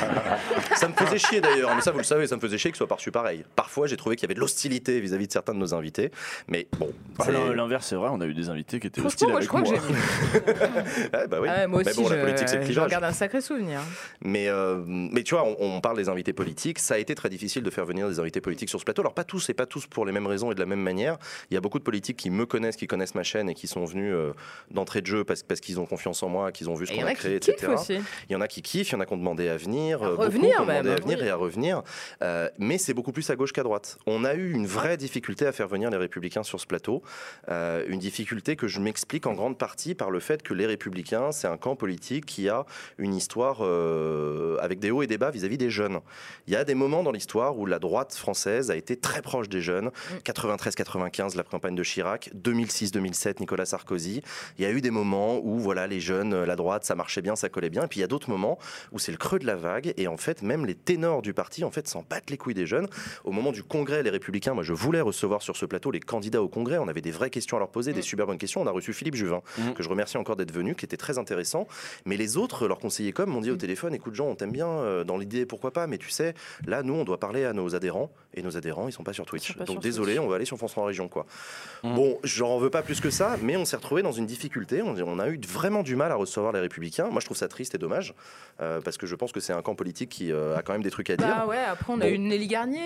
Ça 0.76 0.88
me 0.88 0.94
faisait 0.94 1.18
chier 1.18 1.40
d'ailleurs, 1.40 1.74
mais 1.74 1.80
ça 1.80 1.92
vous 1.92 1.98
le 1.98 2.04
savez, 2.04 2.26
ça 2.26 2.34
me 2.36 2.40
faisait 2.40 2.58
chier 2.58 2.70
que 2.70 2.76
ce 2.76 2.78
soit 2.78 2.88
perçu 2.88 3.10
pareil. 3.12 3.44
Parfois, 3.54 3.86
j'ai 3.86 3.96
trouvé 3.96 4.16
qu'il 4.16 4.24
y 4.24 4.26
avait 4.26 4.34
de 4.34 4.40
l'hostilité 4.40 5.00
vis-à-vis 5.00 5.26
de 5.28 5.32
certains 5.32 5.54
de 5.54 5.58
nos 5.58 5.74
invités, 5.74 6.10
mais 6.48 6.66
bon. 6.78 6.90
Bah, 7.18 7.26
l'in- 7.30 7.54
L'inverse, 7.54 7.86
c'est 7.86 7.94
vrai, 7.96 8.08
on 8.10 8.20
a 8.20 8.26
eu 8.26 8.34
des 8.34 8.48
invités 8.48 8.80
qui 8.80 8.86
étaient 8.88 9.00
hostiles 9.00 9.28
moi, 9.28 9.36
avec 9.36 9.44
je 9.44 9.48
crois 9.48 9.62
que 9.62 9.68
moi. 9.68 9.78
bah 11.28 11.38
oui. 11.40 11.48
Ah 11.50 11.54
ouais, 11.60 11.66
moi 11.66 11.82
Mais 11.84 11.90
aussi, 11.90 12.02
bon, 12.02 12.08
la 12.08 12.16
je- 12.16 12.20
politique, 12.22 12.48
c'est 12.48 12.58
le 12.66 12.72
je 12.72 12.80
regarde 12.80 13.04
un 13.04 13.12
sacré 13.12 13.40
souvenir. 13.40 13.80
Mais, 14.24 14.48
euh, 14.48 14.82
mais 14.86 15.22
tu 15.22 15.34
vois, 15.34 15.44
on, 15.44 15.56
on 15.60 15.80
parle 15.80 15.96
des 15.96 16.08
invités 16.08 16.32
politiques. 16.32 16.78
Ça 16.78 16.94
a 16.94 16.98
été 16.98 17.14
très 17.14 17.28
difficile 17.28 17.62
de 17.62 17.70
faire 17.70 17.84
venir 17.84 18.08
des 18.08 18.18
invités 18.18 18.40
politiques 18.40 18.68
sur 18.70 18.80
ce 18.80 18.84
plateau. 18.84 19.02
Alors, 19.02 19.14
pas 19.14 19.24
tous 19.24 19.48
et 19.50 19.54
pas 19.54 19.66
tous 19.66 19.86
pour 19.86 20.04
les 20.06 20.12
mêmes 20.12 20.26
raisons 20.26 20.50
et 20.50 20.54
de 20.54 20.60
la 20.60 20.66
même 20.66 20.80
manière. 20.80 21.18
Il 21.50 21.54
y 21.54 21.56
a 21.56 21.60
beaucoup 21.60 21.78
de 21.78 21.84
politiques 21.84 22.16
qui 22.16 22.30
me 22.30 22.46
connaissent, 22.46 22.76
qui 22.76 22.86
connaissent 22.86 23.14
ma 23.14 23.22
chaîne 23.22 23.48
et 23.48 23.54
qui 23.54 23.66
sont 23.66 23.84
venus 23.84 24.12
euh, 24.14 24.32
d'entrée 24.70 25.00
de 25.00 25.06
jeu 25.06 25.24
parce, 25.24 25.42
parce 25.42 25.60
qu'ils 25.60 25.78
ont 25.78 25.86
confiance 25.86 26.22
en 26.22 26.28
moi, 26.28 26.50
qu'ils 26.52 26.68
ont 26.70 26.71
vu 26.74 26.86
ce 26.86 26.92
qu'on 26.92 27.04
a 27.06 27.14
créé, 27.14 27.36
etc. 27.36 27.72
Il 28.28 28.32
y 28.32 28.36
en 28.36 28.40
a 28.40 28.48
qui 28.48 28.62
kiffent, 28.62 28.90
il 28.90 28.92
y 28.92 28.96
en 28.96 29.00
a 29.00 29.06
qui 29.06 29.12
ont 29.12 29.16
demandé 29.18 29.48
à 29.48 29.56
venir. 29.56 30.02
À 30.02 30.06
euh, 30.06 30.10
beaucoup 30.10 30.22
revenir 30.22 30.60
ont 30.60 30.66
demandé 30.66 30.88
même. 30.88 30.98
à 30.98 31.00
venir 31.00 31.18
Oui. 31.20 31.26
et 31.26 31.30
à 31.30 31.36
revenir. 31.36 31.82
Euh, 32.22 32.48
mais 32.58 32.78
c'est 32.78 32.94
beaucoup 32.94 33.12
plus 33.12 33.28
à 33.30 33.36
gauche 33.36 33.52
qu'à 33.52 33.62
droite. 33.62 33.98
On 34.06 34.24
a 34.24 34.34
eu 34.34 34.52
une 34.52 34.66
vraie 34.66 34.96
difficulté 34.96 35.46
à 35.46 35.52
faire 35.52 35.68
venir 35.68 35.90
les 35.90 35.96
Républicains 35.96 36.42
sur 36.42 36.60
ce 36.60 36.66
plateau. 36.66 37.02
Euh, 37.48 37.84
une 37.88 37.98
difficulté 37.98 38.56
que 38.56 38.68
je 38.68 38.80
m'explique 38.80 39.26
en 39.26 39.34
grande 39.34 39.58
partie 39.58 39.94
par 39.94 40.10
le 40.10 40.20
fait 40.20 40.42
que 40.42 40.54
les 40.54 40.66
Républicains, 40.66 41.32
c'est 41.32 41.48
un 41.48 41.56
camp 41.56 41.76
politique 41.76 42.26
qui 42.26 42.48
a 42.48 42.64
une 42.98 43.14
histoire 43.14 43.58
euh, 43.60 44.56
avec 44.60 44.78
des 44.78 44.90
hauts 44.90 45.02
et 45.02 45.06
des 45.06 45.18
bas 45.18 45.30
vis-à-vis 45.30 45.58
des 45.58 45.70
jeunes. 45.70 46.00
Il 46.46 46.52
y 46.52 46.56
a 46.56 46.64
des 46.64 46.74
moments 46.74 47.02
dans 47.02 47.12
l'histoire 47.12 47.58
où 47.58 47.66
la 47.66 47.78
droite 47.78 48.14
française 48.14 48.70
a 48.70 48.76
été 48.76 48.96
très 48.96 49.22
proche 49.22 49.48
des 49.48 49.60
jeunes. 49.60 49.90
93-95, 50.24 51.36
la 51.36 51.42
campagne 51.42 51.74
de 51.74 51.82
Chirac. 51.82 52.30
2006-2007, 52.34 53.40
Nicolas 53.40 53.64
Sarkozy. 53.66 54.22
Il 54.58 54.62
y 54.62 54.66
a 54.66 54.70
eu 54.70 54.80
des 54.80 54.90
moments 54.90 55.38
où 55.42 55.58
voilà, 55.58 55.86
les 55.86 56.00
jeunes, 56.00 56.44
la 56.44 56.56
droite 56.56 56.61
droite, 56.62 56.84
ça 56.84 56.94
marchait 56.94 57.22
bien, 57.22 57.36
ça 57.36 57.48
collait 57.48 57.70
bien. 57.70 57.84
Et 57.84 57.88
puis 57.88 57.98
il 57.98 58.02
y 58.02 58.04
a 58.04 58.08
d'autres 58.08 58.30
moments 58.30 58.58
où 58.92 58.98
c'est 58.98 59.12
le 59.12 59.18
creux 59.18 59.38
de 59.38 59.46
la 59.46 59.56
vague 59.56 59.92
et 59.96 60.08
en 60.08 60.16
fait 60.16 60.42
même 60.42 60.64
les 60.66 60.74
ténors 60.74 61.22
du 61.22 61.34
parti 61.34 61.64
en 61.64 61.70
fait 61.70 61.86
s'en 61.88 62.04
battent 62.08 62.30
les 62.30 62.36
couilles 62.36 62.54
des 62.54 62.66
jeunes. 62.66 62.88
Au 63.24 63.32
moment 63.32 63.52
du 63.52 63.62
congrès, 63.62 64.02
les 64.02 64.10
Républicains, 64.10 64.54
moi 64.54 64.62
je 64.62 64.72
voulais 64.72 65.00
recevoir 65.00 65.42
sur 65.42 65.56
ce 65.56 65.66
plateau 65.66 65.90
les 65.90 66.00
candidats 66.00 66.42
au 66.42 66.48
congrès. 66.48 66.78
On 66.78 66.88
avait 66.88 67.00
des 67.00 67.10
vraies 67.10 67.30
questions 67.30 67.56
à 67.56 67.60
leur 67.60 67.70
poser, 67.70 67.92
des 67.92 68.02
super 68.02 68.26
bonnes 68.26 68.38
questions. 68.38 68.62
On 68.62 68.66
a 68.66 68.70
reçu 68.70 68.92
Philippe 68.92 69.14
Juvin, 69.16 69.42
Mm. 69.58 69.72
que 69.72 69.82
je 69.82 69.88
remercie 69.88 70.16
encore 70.16 70.36
d'être 70.36 70.52
venu, 70.52 70.74
qui 70.74 70.84
était 70.84 70.96
très 70.96 71.18
intéressant. 71.18 71.66
Mais 72.06 72.16
les 72.16 72.36
autres, 72.36 72.66
leurs 72.68 72.78
conseillers 72.78 73.12
com, 73.12 73.28
m'ont 73.28 73.40
dit 73.40 73.50
au 73.50 73.56
téléphone, 73.56 73.94
écoute 73.94 74.14
Jean, 74.14 74.26
on 74.26 74.34
t'aime 74.34 74.52
bien 74.52 74.66
euh, 74.68 75.04
dans 75.04 75.18
l'idée, 75.18 75.46
pourquoi 75.46 75.72
pas, 75.72 75.86
mais 75.86 75.98
tu 75.98 76.10
sais, 76.10 76.34
là 76.66 76.82
nous 76.82 76.94
on 76.94 77.04
doit 77.04 77.18
parler 77.18 77.44
à 77.44 77.52
nos 77.52 77.74
adhérents 77.74 78.10
et 78.34 78.42
nos 78.42 78.56
adhérents 78.56 78.88
ils 78.88 78.92
sont 78.92 79.02
pas 79.02 79.12
sur 79.12 79.26
Twitch. 79.26 79.52
pas 79.56 79.64
Donc 79.64 79.74
sur 79.74 79.80
désolé, 79.80 80.18
on 80.18 80.28
va 80.28 80.36
aller 80.36 80.44
sur 80.44 80.56
France 80.56 80.72
3 80.72 80.86
Région 80.86 81.08
quoi. 81.08 81.26
Bon, 81.82 82.18
j'en 82.24 82.58
veux 82.58 82.70
pas 82.70 82.82
plus 82.82 83.00
que 83.00 83.10
ça, 83.10 83.36
mais 83.42 83.56
on 83.56 83.64
s'est 83.64 83.76
retrouvé 83.76 84.02
dans 84.02 84.12
une 84.12 84.26
difficulté. 84.26 84.82
On, 84.82 84.94
on 84.96 85.18
a 85.18 85.28
eu 85.28 85.40
vraiment 85.48 85.82
du 85.82 85.96
mal 85.96 86.12
à 86.12 86.14
recevoir 86.14 86.51
les 86.58 86.62
Républicains. 86.62 87.08
Moi 87.08 87.20
je 87.20 87.26
trouve 87.26 87.36
ça 87.36 87.48
triste 87.48 87.74
et 87.74 87.78
dommage 87.78 88.14
euh, 88.60 88.80
parce 88.80 88.96
que 88.98 89.06
je 89.06 89.14
pense 89.14 89.32
que 89.32 89.40
c'est 89.40 89.52
un 89.52 89.62
camp 89.62 89.74
politique 89.74 90.10
qui 90.10 90.32
euh, 90.32 90.56
a 90.56 90.62
quand 90.62 90.72
même 90.72 90.82
des 90.82 90.90
trucs 90.90 91.10
à 91.10 91.16
dire. 91.16 91.26
Bah 91.26 91.46
ouais, 91.46 91.58
après 91.58 91.92
on 91.92 92.00
a 92.00 92.04
Bon. 92.04 92.10
eu 92.10 92.18
Nelly 92.18 92.46
Garnier. 92.46 92.80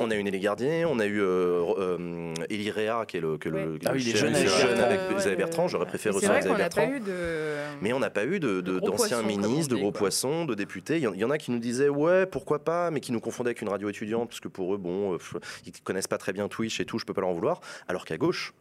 On 0.00 0.10
a 0.10 0.14
eu 0.16 0.22
Nelly 0.22 0.40
Gardier, 0.40 0.84
on 0.84 0.98
a 0.98 1.06
eu 1.06 1.20
euh, 1.20 1.62
euh, 1.78 2.34
Élie 2.50 2.70
Réa, 2.70 3.04
qui 3.06 3.18
est 3.18 3.20
le, 3.20 3.38
que 3.38 3.48
le, 3.48 3.78
Ah 3.84 3.90
le 3.92 3.96
oui, 3.98 4.02
il 4.04 4.08
est 4.08 4.12
chef 4.12 4.20
jeune, 4.20 4.34
jeune, 4.34 4.80
avec 4.80 5.00
ouais, 5.00 5.14
Xavier 5.14 5.30
ouais, 5.30 5.36
Bertrand. 5.36 5.62
ouais. 5.64 5.68
J'aurais 5.68 5.86
préféré 5.86 6.14
recevoir 6.14 6.38
Xavier 6.40 6.56
Bertrand. 6.56 6.90
eu 6.90 7.00
de. 7.00 7.56
Mais 7.80 7.92
on 7.92 7.98
n'a 8.00 8.10
pas 8.10 8.24
eu 8.24 8.40
de- 8.40 8.60
de- 8.60 8.78
gros 8.78 8.90
d'anciens 8.90 9.22
ministres, 9.22 9.74
de 9.74 9.80
gros 9.80 9.92
poissons, 9.92 10.44
de 10.44 10.54
députés. 10.54 10.96
Il 10.98 11.08
y, 11.14 11.18
y 11.20 11.24
en 11.24 11.30
a 11.30 11.38
qui 11.38 11.50
nous 11.50 11.58
disaient 11.58 11.88
ouais, 11.88 12.26
pourquoi 12.26 12.64
pas, 12.64 12.90
mais 12.90 13.00
qui 13.00 13.12
nous 13.12 13.20
confondaient 13.20 13.48
avec 13.50 13.62
une 13.62 13.68
radio 13.68 13.88
étudiante, 13.88 14.28
parce 14.28 14.40
que 14.40 14.48
pour 14.48 14.74
eux, 14.74 14.78
bon, 14.78 15.14
euh, 15.14 15.18
ils 15.66 15.72
connaissent 15.82 16.08
pas 16.08 16.18
très 16.18 16.32
bien 16.32 16.48
Twitch 16.48 16.80
et 16.80 16.84
tout, 16.84 16.98
je 16.98 17.04
peux 17.04 17.14
pas 17.14 17.20
leur 17.20 17.30
en 17.30 17.34
vouloir. 17.34 17.60
Alors 17.88 18.04
qu'à 18.04 18.16
gauche, 18.16 18.52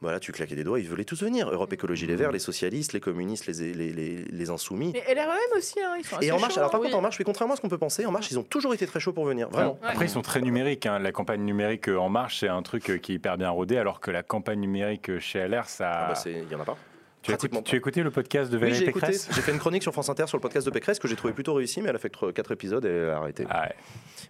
voilà, 0.00 0.20
tu 0.20 0.32
claquais 0.32 0.54
des 0.56 0.64
doigts, 0.64 0.78
ils 0.80 0.88
voulaient 0.88 1.04
tous 1.04 1.22
venir. 1.22 1.48
Europe 1.50 1.72
Écologie 1.72 2.06
Les 2.06 2.16
Verts, 2.16 2.30
les 2.32 2.38
socialistes, 2.38 2.92
les 2.92 3.00
communistes, 3.00 3.46
les, 3.46 3.72
les, 3.72 3.92
les, 3.92 4.24
les 4.24 4.50
insoumis. 4.50 4.92
Mais 4.92 5.14
LREM 5.14 5.28
aussi, 5.56 5.80
hein, 5.80 5.94
ils 5.98 6.04
sont 6.04 6.16
assez 6.16 6.26
Et 6.26 6.32
En 6.32 6.38
Marche, 6.38 6.52
chauds, 6.54 6.60
alors 6.60 6.70
par 6.70 6.80
contre, 6.80 6.94
En 6.96 7.00
Marche, 7.00 7.18
mais 7.18 7.24
contrairement 7.24 7.54
à 7.54 7.56
ce 7.56 7.62
qu'on 7.62 7.68
peut 7.70 7.78
penser, 7.78 8.04
En 8.04 8.10
Marche, 8.10 8.30
ils 8.30 8.38
ont 8.38 8.42
toujours 8.42 8.74
été 8.74 8.86
très 8.86 9.00
chauds 9.00 9.12
pour 9.14 9.24
venir, 9.24 9.48
vraiment. 9.48 9.78
Ouais. 9.82 9.88
Après, 9.88 10.04
ils 10.06 10.10
sont 10.10 10.20
très 10.22 10.40
numériques. 10.42 10.84
hein. 10.86 10.98
La 10.98 11.12
campagne 11.12 11.42
numérique 11.42 11.88
En 11.88 12.08
Marche, 12.10 12.40
c'est 12.40 12.48
un 12.48 12.62
truc 12.62 12.90
euh, 12.90 12.98
qui 12.98 13.12
est 13.12 13.14
hyper 13.14 13.38
bien 13.38 13.48
rodé, 13.50 13.78
alors 13.78 14.00
que 14.00 14.10
la 14.10 14.22
campagne 14.22 14.60
numérique 14.60 15.18
chez 15.20 15.46
LR, 15.48 15.66
ça. 15.68 15.90
Ah 15.90 16.08
bah, 16.08 16.14
c'est- 16.14 16.32
il 16.32 16.50
y 16.52 16.54
en 16.54 16.60
a 16.60 16.64
pas. 16.64 16.76
tu, 17.22 17.30
as 17.30 17.34
écouté, 17.36 17.62
tu 17.62 17.74
as 17.74 17.78
écouté 17.78 18.02
le 18.02 18.10
podcast 18.10 18.50
de 18.52 18.58
Valérie 18.58 18.78
j'ai 18.80 18.88
écouté. 18.88 19.06
Pécresse 19.06 19.28
J'ai 19.34 19.40
fait 19.40 19.52
une 19.52 19.58
chronique 19.58 19.82
sur 19.82 19.92
France 19.92 20.10
Inter 20.10 20.26
sur 20.26 20.36
le 20.36 20.42
podcast 20.42 20.66
de 20.66 20.70
Pécresse 20.78 20.98
que 20.98 21.08
j'ai 21.08 21.16
trouvé 21.16 21.32
plutôt 21.32 21.54
réussi, 21.54 21.80
mais 21.80 21.88
elle 21.88 21.96
a 21.96 21.98
fait 21.98 22.10
que 22.14 22.30
quatre 22.32 22.52
épisodes 22.52 22.84
et 22.84 22.88
elle 22.90 23.08
a 23.10 23.16
arrêté. 23.16 23.46
Ah 23.48 23.62
ouais. 23.62 23.74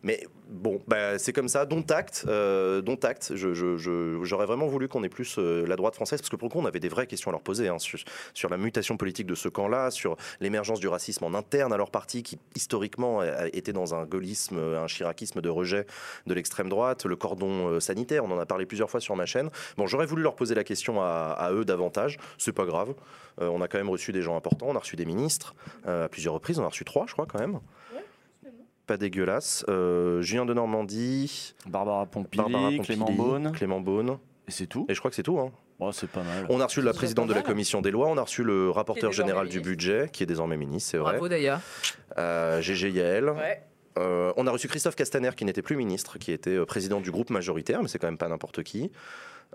Mais 0.04 0.24
bon, 0.48 0.80
bah, 0.86 1.18
c'est 1.18 1.32
comme 1.32 1.48
ça, 1.48 1.66
dont 1.66 1.84
acte, 1.88 2.24
euh, 2.28 2.80
dont 2.80 2.96
acte. 2.96 3.32
J'aurais 3.34 4.46
vraiment 4.46 4.66
voulu 4.66 4.88
qu'on 4.88 5.02
ait 5.04 5.08
plus 5.08 5.36
euh, 5.38 5.66
la 5.66 5.76
droite 5.76 5.94
française, 5.94 6.20
parce 6.20 6.28
que 6.28 6.36
pour 6.36 6.48
le 6.48 6.52
coup, 6.52 6.58
on 6.58 6.66
avait 6.66 6.80
des 6.80 6.88
vraies 6.88 7.06
questions 7.06 7.30
à 7.30 7.32
leur 7.32 7.42
poser 7.42 7.68
hein, 7.68 7.78
sur, 7.78 8.50
la 8.50 8.56
mutation 8.56 8.96
politique 8.96 9.26
de 9.26 9.34
ce 9.34 9.48
camp-là, 9.48 9.90
sur 9.90 10.16
l'émergence 10.40 10.80
du 10.80 10.88
racisme 10.88 11.24
en 11.24 11.34
interne 11.34 11.72
à 11.72 11.76
leur 11.76 11.90
parti, 11.90 12.22
qui 12.22 12.38
historiquement 12.54 13.22
été 13.52 13.72
dans 13.72 13.94
un 13.94 14.04
gaullisme, 14.04 14.58
un 14.58 14.86
chiracisme 14.86 15.40
de 15.40 15.48
rejet 15.48 15.86
de 16.26 16.34
l'extrême 16.34 16.68
droite, 16.68 17.06
le 17.06 17.16
cordon 17.16 17.68
euh, 17.68 17.80
sanitaire, 17.80 18.24
on 18.24 18.30
en 18.30 18.38
a 18.38 18.46
parlé 18.46 18.66
plusieurs 18.66 18.90
fois 18.90 19.00
sur 19.00 19.16
ma 19.16 19.26
chaîne. 19.26 19.50
Bon, 19.76 19.86
j'aurais 19.86 20.06
voulu 20.06 20.22
leur 20.22 20.36
poser 20.36 20.54
la 20.54 20.64
question 20.64 21.00
à, 21.02 21.34
à 21.38 21.52
eux 21.52 21.64
davantage, 21.64 22.18
c'est 22.38 22.52
pas 22.52 22.66
grave. 22.66 22.94
On 23.38 23.60
a 23.62 23.66
quand 23.66 23.78
même 23.78 23.90
reçu 23.90 24.12
des 24.12 24.22
gens 24.22 24.36
importants, 24.36 24.66
on 24.68 24.76
a 24.76 24.78
reçu 24.78 24.94
des 24.94 25.04
ministres 25.04 25.56
à 25.86 26.08
plusieurs 26.08 26.34
reprises, 26.34 26.60
on 26.60 26.64
a 26.64 26.68
reçu 26.68 26.84
trois, 26.84 27.06
je 27.08 27.12
crois, 27.14 27.26
quand 27.26 27.40
même. 27.40 27.58
Pas 28.86 28.96
dégueulasse. 28.96 29.64
Euh, 29.68 30.20
Julien 30.22 30.44
de 30.44 30.52
Normandie, 30.54 31.54
Barbara 31.66 32.04
Pompili, 32.06 32.42
Barbara 32.42 32.62
Pompili, 32.64 32.80
Clément 32.84 33.10
Beaune. 33.12 33.52
Clément 33.52 33.80
Beaune. 33.80 34.18
Et 34.46 34.50
c'est 34.50 34.66
tout. 34.66 34.84
Et 34.88 34.94
je 34.94 34.98
crois 34.98 35.10
que 35.10 35.14
c'est 35.14 35.22
tout. 35.22 35.38
hein. 35.38 35.50
Oh, 35.80 35.90
c'est 35.90 36.08
pas 36.08 36.22
mal. 36.22 36.46
On 36.50 36.60
a 36.60 36.66
reçu 36.66 36.82
la 36.82 36.92
présidente 36.92 37.28
de 37.28 37.34
la 37.34 37.42
commission 37.42 37.80
des 37.80 37.90
lois, 37.90 38.08
on 38.08 38.16
a 38.16 38.22
reçu 38.22 38.44
le 38.44 38.70
rapporteur 38.70 39.10
général 39.12 39.48
du 39.48 39.60
budget, 39.60 40.08
qui 40.12 40.22
est 40.22 40.26
désormais 40.26 40.56
ministre, 40.56 40.90
c'est 40.92 40.98
vrai. 40.98 41.12
Bravo 41.12 41.28
d'ailleurs. 41.28 41.60
Euh, 42.18 42.60
GG 42.60 42.90
Yael. 42.90 43.30
Ouais. 43.30 43.62
Euh, 43.98 44.32
on 44.36 44.46
a 44.46 44.50
reçu 44.50 44.68
Christophe 44.68 44.96
Castaner, 44.96 45.30
qui 45.36 45.44
n'était 45.44 45.62
plus 45.62 45.76
ministre, 45.76 46.18
qui 46.18 46.32
était 46.32 46.50
euh, 46.56 46.64
président 46.64 47.00
du 47.00 47.10
groupe 47.10 47.30
majoritaire, 47.30 47.80
mais 47.82 47.88
c'est 47.88 47.98
quand 47.98 48.06
même 48.08 48.18
pas 48.18 48.28
n'importe 48.28 48.62
qui. 48.64 48.90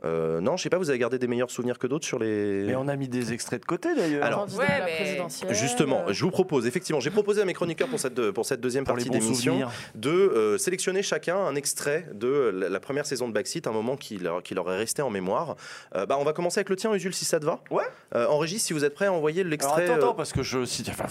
Euh, 0.05 0.39
non, 0.39 0.55
je 0.55 0.63
sais 0.63 0.69
pas, 0.69 0.77
vous 0.77 0.89
avez 0.89 0.97
gardé 0.97 1.19
des 1.19 1.27
meilleurs 1.27 1.51
souvenirs 1.51 1.77
que 1.77 1.85
d'autres 1.85 2.05
sur 2.05 2.19
les. 2.19 2.63
Mais 2.65 2.75
on 2.75 2.87
a 2.87 2.95
mis 2.95 3.09
des 3.09 3.33
extraits 3.33 3.59
de 3.61 3.65
côté 3.65 3.93
d'ailleurs. 3.95 4.23
Alors, 4.23 4.47
Ouais, 4.57 4.65
mais-. 4.85 5.53
Justement, 5.53 6.03
je 6.09 6.23
vous 6.23 6.31
propose, 6.31 6.65
effectivement, 6.65 7.01
j'ai 7.01 7.09
proposé 7.09 7.41
à 7.41 7.45
mes 7.45 7.53
chroniqueurs 7.53 7.89
pour 7.89 7.99
cette, 7.99 8.13
de- 8.13 8.31
pour 8.31 8.45
cette 8.45 8.61
deuxième 8.61 8.85
pour 8.85 8.95
partie 8.95 9.09
d'émission 9.09 9.59
de 9.95 10.09
euh, 10.09 10.57
sélectionner 10.57 11.03
chacun 11.03 11.35
un 11.35 11.55
extrait 11.55 12.05
de 12.13 12.29
la, 12.55 12.69
la 12.69 12.79
première 12.79 13.05
saison 13.05 13.27
de 13.27 13.33
Backseat, 13.33 13.67
un 13.67 13.71
moment 13.73 13.97
qui 13.97 14.17
leur, 14.19 14.41
qui 14.41 14.53
leur 14.55 14.71
est 14.71 14.77
resté 14.77 15.01
en 15.01 15.09
mémoire. 15.09 15.57
Euh, 15.95 16.05
bah, 16.05 16.15
on 16.17 16.23
va 16.23 16.31
commencer 16.31 16.59
avec 16.59 16.69
le 16.69 16.77
tien, 16.77 16.93
Usul, 16.93 17.13
si 17.13 17.25
ça 17.25 17.39
te 17.41 17.45
va. 17.45 17.59
Ouais. 17.69 17.83
Euh, 18.15 18.25
en 18.27 18.37
régie, 18.37 18.59
si 18.59 18.71
vous 18.71 18.85
êtes 18.85 18.93
prêts 18.93 19.07
à 19.07 19.11
envoyer 19.13 19.43
l'extrait. 19.43 19.83
attends, 19.83 19.95
attends, 19.95 20.13
parce 20.13 20.31
que 20.31 20.43
je 20.43 20.63
cite. 20.63 20.87
Enfin, 20.89 21.05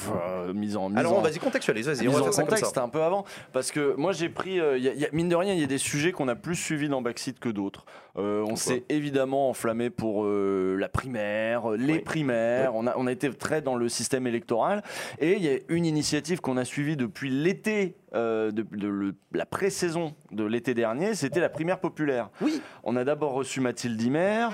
euh, 0.48 0.52
mise 0.54 0.76
en. 0.76 0.88
mise 0.88 0.98
Alors, 0.98 1.18
en- 1.18 1.20
vas-y, 1.20 1.38
contextualise, 1.38 1.86
vas-y, 1.88 2.08
on 2.08 2.12
va 2.12 2.20
en 2.20 2.24
faire 2.24 2.32
ça 2.32 2.40
comme 2.42 2.48
contexte, 2.48 2.64
ça. 2.64 2.68
c'était 2.70 2.80
un 2.80 2.88
peu 2.88 3.02
avant. 3.02 3.26
Parce 3.52 3.70
que 3.70 3.94
moi, 3.96 4.12
j'ai 4.12 4.30
pris. 4.30 4.60
euh, 4.60 4.78
y 4.78 4.88
a- 4.88 4.94
y 4.94 5.04
a- 5.04 5.08
mine 5.12 5.28
de 5.28 5.36
rien, 5.36 5.52
il 5.52 5.60
y 5.60 5.64
a 5.64 5.66
des 5.66 5.76
sujets 5.78 6.12
qu'on 6.12 6.28
a 6.28 6.34
plus 6.36 6.56
suivis 6.56 6.88
dans 6.88 7.02
Backseat 7.02 7.38
que 7.38 7.50
d'autres. 7.50 7.84
Euh, 8.16 8.42
on 8.48 8.56
s'est 8.68 8.84
évidemment 8.88 9.48
enflammé 9.50 9.90
pour 9.90 10.24
euh, 10.24 10.76
la 10.78 10.88
primaire, 10.88 11.72
euh, 11.72 11.76
les 11.76 11.94
Oui. 11.94 11.98
primaires. 12.00 12.74
On, 12.74 12.86
a, 12.86 12.94
on 12.96 13.06
a 13.06 13.12
été 13.12 13.30
très 13.30 13.62
dans 13.62 13.76
le 13.76 13.88
système 13.88 14.26
électoral. 14.26 14.82
Et 15.18 15.34
il 15.34 15.42
y 15.44 15.48
a 15.48 15.58
une 15.68 15.84
initiative 15.86 16.40
qu'on 16.40 16.56
a 16.56 16.64
suivie 16.64 16.96
depuis 16.96 17.30
l'été, 17.30 17.94
euh, 18.14 18.50
de, 18.50 18.62
de 18.70 18.88
le- 18.88 19.14
la 19.32 19.44
pré-saison 19.46 20.14
de 20.32 20.44
l'été 20.44 20.72
dernier, 20.74 21.14
c'était 21.14 21.40
la 21.40 21.48
primaire 21.50 21.78
populaire. 21.80 22.30
Oui. 22.40 22.62
On 22.84 22.96
a 22.96 23.04
d'abord 23.04 23.32
reçu 23.32 23.60
Mathilde. 23.60 23.98
Ouais. 23.98 24.46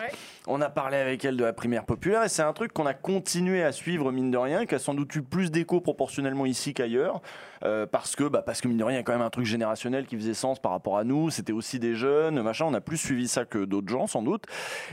On 0.47 0.61
a 0.61 0.69
parlé 0.71 0.97
avec 0.97 1.25
elle 1.25 1.37
de 1.37 1.45
la 1.45 1.53
primaire 1.53 1.85
populaire 1.85 2.23
et 2.25 2.29
c'est 2.29 2.43
un 2.43 2.53
truc 2.53 2.73
qu'on 2.73 2.87
a 2.87 2.95
continué 2.95 3.63
à 3.63 3.73
suivre 3.73 4.11
mine 4.13 4.31
de 4.31 4.39
rien, 4.39 4.65
qui 4.67 4.75
a 4.75 4.79
sans 4.79 4.95
doute 4.95 5.15
eu 5.17 5.23
plus 5.23 5.51
d'écho 5.51 5.81
proportionnellement 5.81 6.47
ici 6.47 6.73
qu'ailleurs, 6.75 7.21
euh, 7.65 7.87
parce 7.87 8.17
que 8.17 8.25
bah, 8.25 8.43
parce 8.45 8.61
que 8.61 8.69
mine 8.69 8.77
de 8.79 8.85
rien 8.85 8.97
il 8.97 9.01
y 9.01 9.01
a 9.01 9.03
quand 9.05 9.13
même 9.13 9.23
un 9.23 9.31
truc 9.31 9.45
générationnel 9.47 10.07
qui 10.07 10.17
faisait 10.17 10.35
sens 10.35 10.59
par 10.61 10.73
rapport 10.73 10.99
à 10.99 11.05
nous. 11.05 11.31
C'était 11.31 11.53
aussi 11.53 11.79
des 11.79 11.95
jeunes, 11.95 12.41
machin. 12.43 12.65
On 12.69 12.75
a 12.75 12.81
plus 12.81 12.97
suivi 12.97 13.29
ça 13.29 13.45
que 13.45 13.65
d'autres 13.65 13.89
gens 13.89 14.07
sans 14.07 14.23
doute. 14.23 14.45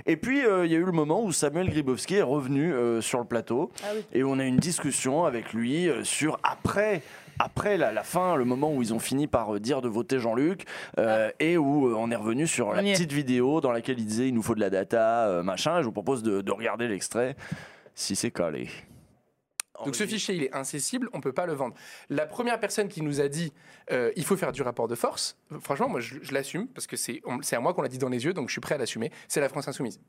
Et 0.05 0.17
puis 0.17 0.45
euh, 0.45 0.65
il 0.65 0.71
y 0.71 0.75
a 0.75 0.79
eu 0.79 0.85
le 0.85 0.91
moment 0.91 1.23
où 1.23 1.31
Samuel 1.31 1.69
Gribowski 1.69 2.15
est 2.15 2.21
revenu 2.21 2.73
euh, 2.73 3.01
sur 3.01 3.19
le 3.19 3.25
plateau 3.25 3.71
Ah 3.83 3.87
oui. 3.95 4.03
et 4.13 4.23
on 4.23 4.37
a 4.39 4.43
eu 4.43 4.47
une 4.47 4.57
discussion 4.57 5.25
avec 5.25 5.53
lui 5.53 5.87
euh, 5.89 6.03
sur 6.03 6.39
après. 6.43 7.01
Après 7.43 7.75
la, 7.75 7.91
la 7.91 8.03
fin, 8.03 8.35
le 8.35 8.45
moment 8.45 8.71
où 8.71 8.83
ils 8.83 8.93
ont 8.93 8.99
fini 8.99 9.25
par 9.25 9.55
euh, 9.55 9.59
dire 9.59 9.81
de 9.81 9.89
voter 9.89 10.19
Jean-Luc, 10.19 10.65
euh, 10.99 11.31
et 11.39 11.57
où 11.57 11.87
euh, 11.87 11.95
on 11.97 12.11
est 12.11 12.15
revenu 12.15 12.45
sur 12.45 12.71
la 12.71 12.83
est. 12.83 12.93
petite 12.93 13.11
vidéo 13.11 13.61
dans 13.61 13.71
laquelle 13.71 13.99
il 13.99 14.05
disait 14.05 14.27
il 14.27 14.33
nous 14.35 14.43
faut 14.43 14.53
de 14.53 14.59
la 14.59 14.69
data, 14.69 15.27
euh, 15.27 15.41
machin. 15.41 15.79
Et 15.79 15.81
je 15.81 15.85
vous 15.87 15.91
propose 15.91 16.21
de, 16.21 16.41
de 16.41 16.51
regarder 16.51 16.87
l'extrait 16.87 17.35
si 17.95 18.15
c'est 18.15 18.29
calé. 18.29 18.69
Donc 19.83 19.95
ce 19.95 20.05
fichier, 20.05 20.35
il 20.35 20.43
est 20.43 20.53
incessible, 20.53 21.09
on 21.13 21.17
ne 21.17 21.23
peut 21.23 21.33
pas 21.33 21.47
le 21.47 21.53
vendre. 21.53 21.73
La 22.09 22.27
première 22.27 22.59
personne 22.59 22.87
qui 22.87 23.01
nous 23.01 23.19
a 23.19 23.27
dit 23.27 23.51
euh, 23.91 24.11
il 24.15 24.23
faut 24.23 24.37
faire 24.37 24.51
du 24.51 24.61
rapport 24.61 24.87
de 24.87 24.93
force, 24.93 25.35
franchement, 25.61 25.89
moi 25.89 25.99
je, 25.99 26.17
je 26.21 26.33
l'assume 26.35 26.67
parce 26.67 26.85
que 26.85 26.95
c'est 26.95 27.21
à 27.51 27.59
moi 27.59 27.73
qu'on 27.73 27.81
l'a 27.81 27.87
dit 27.87 27.97
dans 27.97 28.09
les 28.09 28.23
yeux, 28.23 28.33
donc 28.33 28.49
je 28.49 28.51
suis 28.51 28.61
prêt 28.61 28.75
à 28.75 28.77
l'assumer. 28.77 29.11
C'est 29.27 29.41
la 29.41 29.49
France 29.49 29.67
Insoumise. 29.67 29.99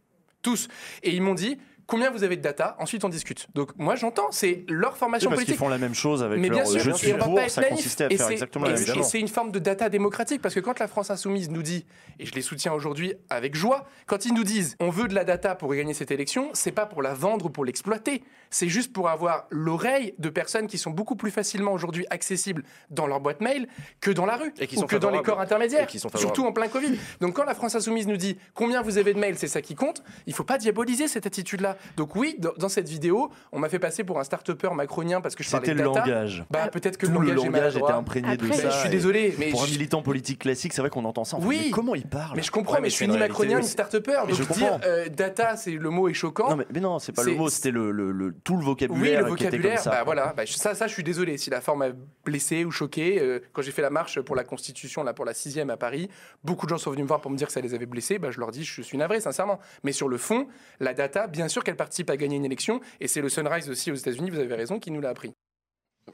Tous. 0.43 0.69
Et 1.03 1.15
ils 1.15 1.23
m'ont 1.23 1.35
dit 1.35 1.57
combien 1.87 2.11
vous 2.11 2.25
avez 2.25 2.37
de 2.37 2.43
data, 2.43 2.77
ensuite 2.79 3.05
on 3.05 3.09
discute. 3.09 3.49
Donc 3.55 3.71
moi 3.77 3.95
j'entends, 3.97 4.29
c'est 4.31 4.65
leur 4.69 4.97
formation 4.97 5.31
parce 5.31 5.41
qu'ils 5.41 5.47
politique. 5.47 5.59
font 5.59 5.69
la 5.69 5.79
même 5.79 5.95
chose 5.95 6.23
avec 6.23 6.39
Mais 6.41 6.49
leur 6.49 6.59
bien 6.59 6.65
sûr, 6.65 6.81
je 6.81 6.91
suis 6.93 7.13
pour, 7.15 7.39
ça 7.49 7.63
consistait 7.65 8.05
à 8.05 8.13
Et 8.13 8.17
faire 8.17 8.29
exactement 8.31 8.67
la 8.67 8.73
même 8.73 8.85
chose. 8.85 8.97
et 8.97 9.03
c'est 9.03 9.21
une 9.21 9.29
forme 9.29 9.53
de 9.53 9.59
data 9.59 9.89
démocratique 9.89 10.43
parce 10.43 10.55
que 10.55 10.61
quand 10.61 10.79
la 10.79 10.89
France 10.89 11.11
insoumise 11.11 11.51
nous 11.51 11.63
dit, 11.63 11.85
et 12.19 12.27
je 12.27 12.35
les 12.35 12.43
soutiens 12.43 12.73
aujourd'hui 12.73 13.15
avec 13.31 13.55
joie, 13.55 13.87
quand 14.07 14.25
ils 14.25 14.35
nous 14.35 14.45
disent 14.45 14.77
on 14.81 14.91
veut 14.91 15.09
de 15.09 15.15
la 15.15 15.25
data 15.25 15.55
pour 15.55 15.75
gagner 15.75 15.95
cette 15.95 16.11
élection, 16.11 16.51
c'est 16.53 16.73
pas 16.73 16.87
pour 16.87 17.03
la 17.03 17.15
vendre 17.15 17.47
ou 17.47 17.51
pour 17.51 17.65
l'exploiter, 17.65 18.23
c'est 18.51 18.69
juste 18.69 18.93
pour 18.93 19.09
avoir 19.09 19.47
l'oreille 19.51 20.15
de 20.19 20.29
personnes 20.29 20.67
qui 20.67 20.79
sont 20.79 20.91
beaucoup 20.91 21.17
plus 21.17 21.31
facilement 21.31 21.73
aujourd'hui 21.73 22.07
accessibles 22.11 22.65
dans 22.91 23.07
leur 23.07 23.21
boîte 23.21 23.41
mail 23.41 23.67
que 24.01 24.11
dans 24.11 24.27
la 24.27 24.37
rue 24.37 24.53
Et 24.59 24.67
qui 24.67 24.77
ou 24.77 24.81
sont 24.81 24.87
que 24.87 24.97
dans 24.97 25.11
les 25.11 25.23
corps 25.23 25.41
intermédiaires, 25.41 25.87
qui 25.87 25.99
sont 25.99 26.11
surtout 26.15 26.45
en 26.45 26.53
plein 26.53 26.69
Covid. 26.69 26.99
Donc 27.21 27.35
quand 27.35 27.45
la 27.45 27.55
France 27.55 27.75
insoumise 27.75 28.07
nous 28.07 28.17
dit 28.17 28.39
combien 28.55 28.83
vous 28.83 28.99
avez 28.99 29.15
de 29.15 29.19
mails, 29.19 29.39
c'est 29.39 29.49
ça 29.49 29.63
qui 29.63 29.75
compte, 29.75 30.03
il 30.27 30.35
faut 30.35 30.45
pas 30.45 30.59
diaboliser 30.59 31.09
cette 31.09 31.27
attitude-là. 31.27 31.72
Donc 31.97 32.17
oui, 32.17 32.37
dans, 32.39 32.53
dans 32.57 32.69
cette 32.69 32.89
vidéo, 32.89 33.31
on 33.53 33.59
m'a 33.59 33.69
fait 33.69 33.79
passer 33.79 34.05
pour 34.05 34.19
un 34.19 34.25
start-upper 34.25 34.71
macronien 34.75 35.21
parce 35.21 35.35
que 35.35 35.43
je 35.43 35.51
parlais 35.51 35.67
C'était 35.67 35.79
de 35.79 35.85
le 35.85 35.93
data. 35.93 36.07
langage. 36.07 36.45
Bah 36.51 36.69
peut-être 36.69 36.97
que 36.97 37.07
Tout 37.07 37.13
le 37.19 37.29
le 37.29 37.35
langage, 37.35 37.77
était 37.77 37.91
imprégné 37.93 38.37
de 38.37 38.53
ça. 38.53 38.71
Je 38.71 38.77
suis 38.79 38.89
désolé, 38.91 39.35
mais 39.39 39.51
Pour 39.51 39.63
un 39.63 39.67
je- 39.67 39.73
militant 39.73 40.03
politique 40.03 40.41
classique, 40.41 40.73
c'est 40.73 40.81
vrai 40.81 40.91
qu'on 40.91 41.05
entend 41.05 41.25
ça. 41.25 41.37
fait, 41.39 41.45
Oui. 41.45 41.61
mais 41.67 41.71
comment 41.71 41.95
il 41.95 42.07
parle? 42.07 42.37
Mais 42.37 42.43
je 42.43 42.51
comprends, 42.51 42.75
Ouais, 42.75 42.79
mais, 42.81 42.87
mais 42.87 42.91
je 42.91 42.95
suis 42.97 43.09
ni 43.09 43.19
macronien 43.19 43.57
oui. 43.57 43.63
ni 43.63 43.69
start-upper. 43.69 44.21
Mais 44.27 44.33
Donc 44.33 44.41
je 44.43 44.43
dire 44.53 44.71
comprends. 44.73 44.81
euh, 44.85 45.09
data, 45.09 45.57
c'est 45.57 45.73
le 45.73 45.91
mot 45.91 46.09
est 46.09 46.15
choquant. 46.15 46.51
Non 46.51 46.57
mais, 46.57 46.67
mais 46.73 46.81
non, 46.81 46.99
c'est 46.99 47.13
pas 47.13 47.25
le 47.25 47.35
mot, 47.35 47.49
c'était 47.49 47.71
le, 47.71 47.91
le- 47.91 48.13
le- 48.13 48.33
tout 48.45 48.55
le 48.55 48.61
oui, 48.61 48.65
vocabulaire, 48.67 49.21
le 49.27 49.35
qui 49.35 49.45
était 49.45 49.51
comme 49.51 49.61
vocabulaire, 49.61 49.81
ça. 49.81 49.91
bah 49.91 50.03
voilà, 50.05 50.33
bah, 50.37 50.43
ça, 50.47 50.75
ça, 50.75 50.87
je 50.87 50.93
suis 50.93 51.03
désolé. 51.03 51.39
Si 51.39 51.51
la 51.51 51.61
forme 51.61 51.83
a 51.83 51.89
blessé 52.25 52.65
ou 52.65 52.71
choqué, 52.71 53.21
euh, 53.21 53.41
quand 53.53 53.63
j'ai 53.63 53.73
fait 53.73 53.83
la 53.83 53.91
marche 53.91 54.21
pour 54.21 54.37
la 54.37 54.45
Constitution, 54.45 55.03
là, 55.05 55.13
pour 55.13 55.25
la 55.25 55.35
sixième 55.35 55.71
à 55.71 55.77
Paris, 55.77 56.09
beaucoup 56.45 56.67
de 56.67 56.71
gens 56.71 56.79
sont 56.79 56.91
venus 56.91 57.03
me 57.05 57.09
voir 57.09 57.21
pour 57.21 57.31
me 57.31 57.37
dire 57.37 57.47
que 57.47 57.53
ça 57.53 57.61
les 57.61 57.75
avait 57.75 57.87
blessés. 57.87 58.19
Bah, 58.19 58.31
je 58.31 58.39
leur 58.41 58.51
dis, 58.51 58.65
je 58.65 58.83
suis 58.83 58.99
navré, 58.99 59.21
sincèrement. 59.21 59.59
Mais 59.85 59.93
sur 59.93 60.09
le 60.09 60.17
fond, 60.19 60.47
la 60.81 60.95
data, 60.95 61.27
bien 61.27 61.49
sûr 61.49 61.62
qu'elle 61.65 61.77
participe 61.77 62.11
à 62.11 62.17
gagner 62.17 62.37
une 62.37 62.45
élection, 62.45 62.81
et 63.01 63.09
c'est 63.09 63.21
le 63.21 63.29
Sunrise 63.29 63.69
aussi 63.69 63.91
aux 63.91 63.95
États-Unis. 63.95 64.31
Vous 64.31 64.39
avez 64.39 64.55
raison, 64.55 64.79
qui 64.79 64.91
nous 64.91 65.01
l'a 65.01 65.11
appris. 65.11 65.33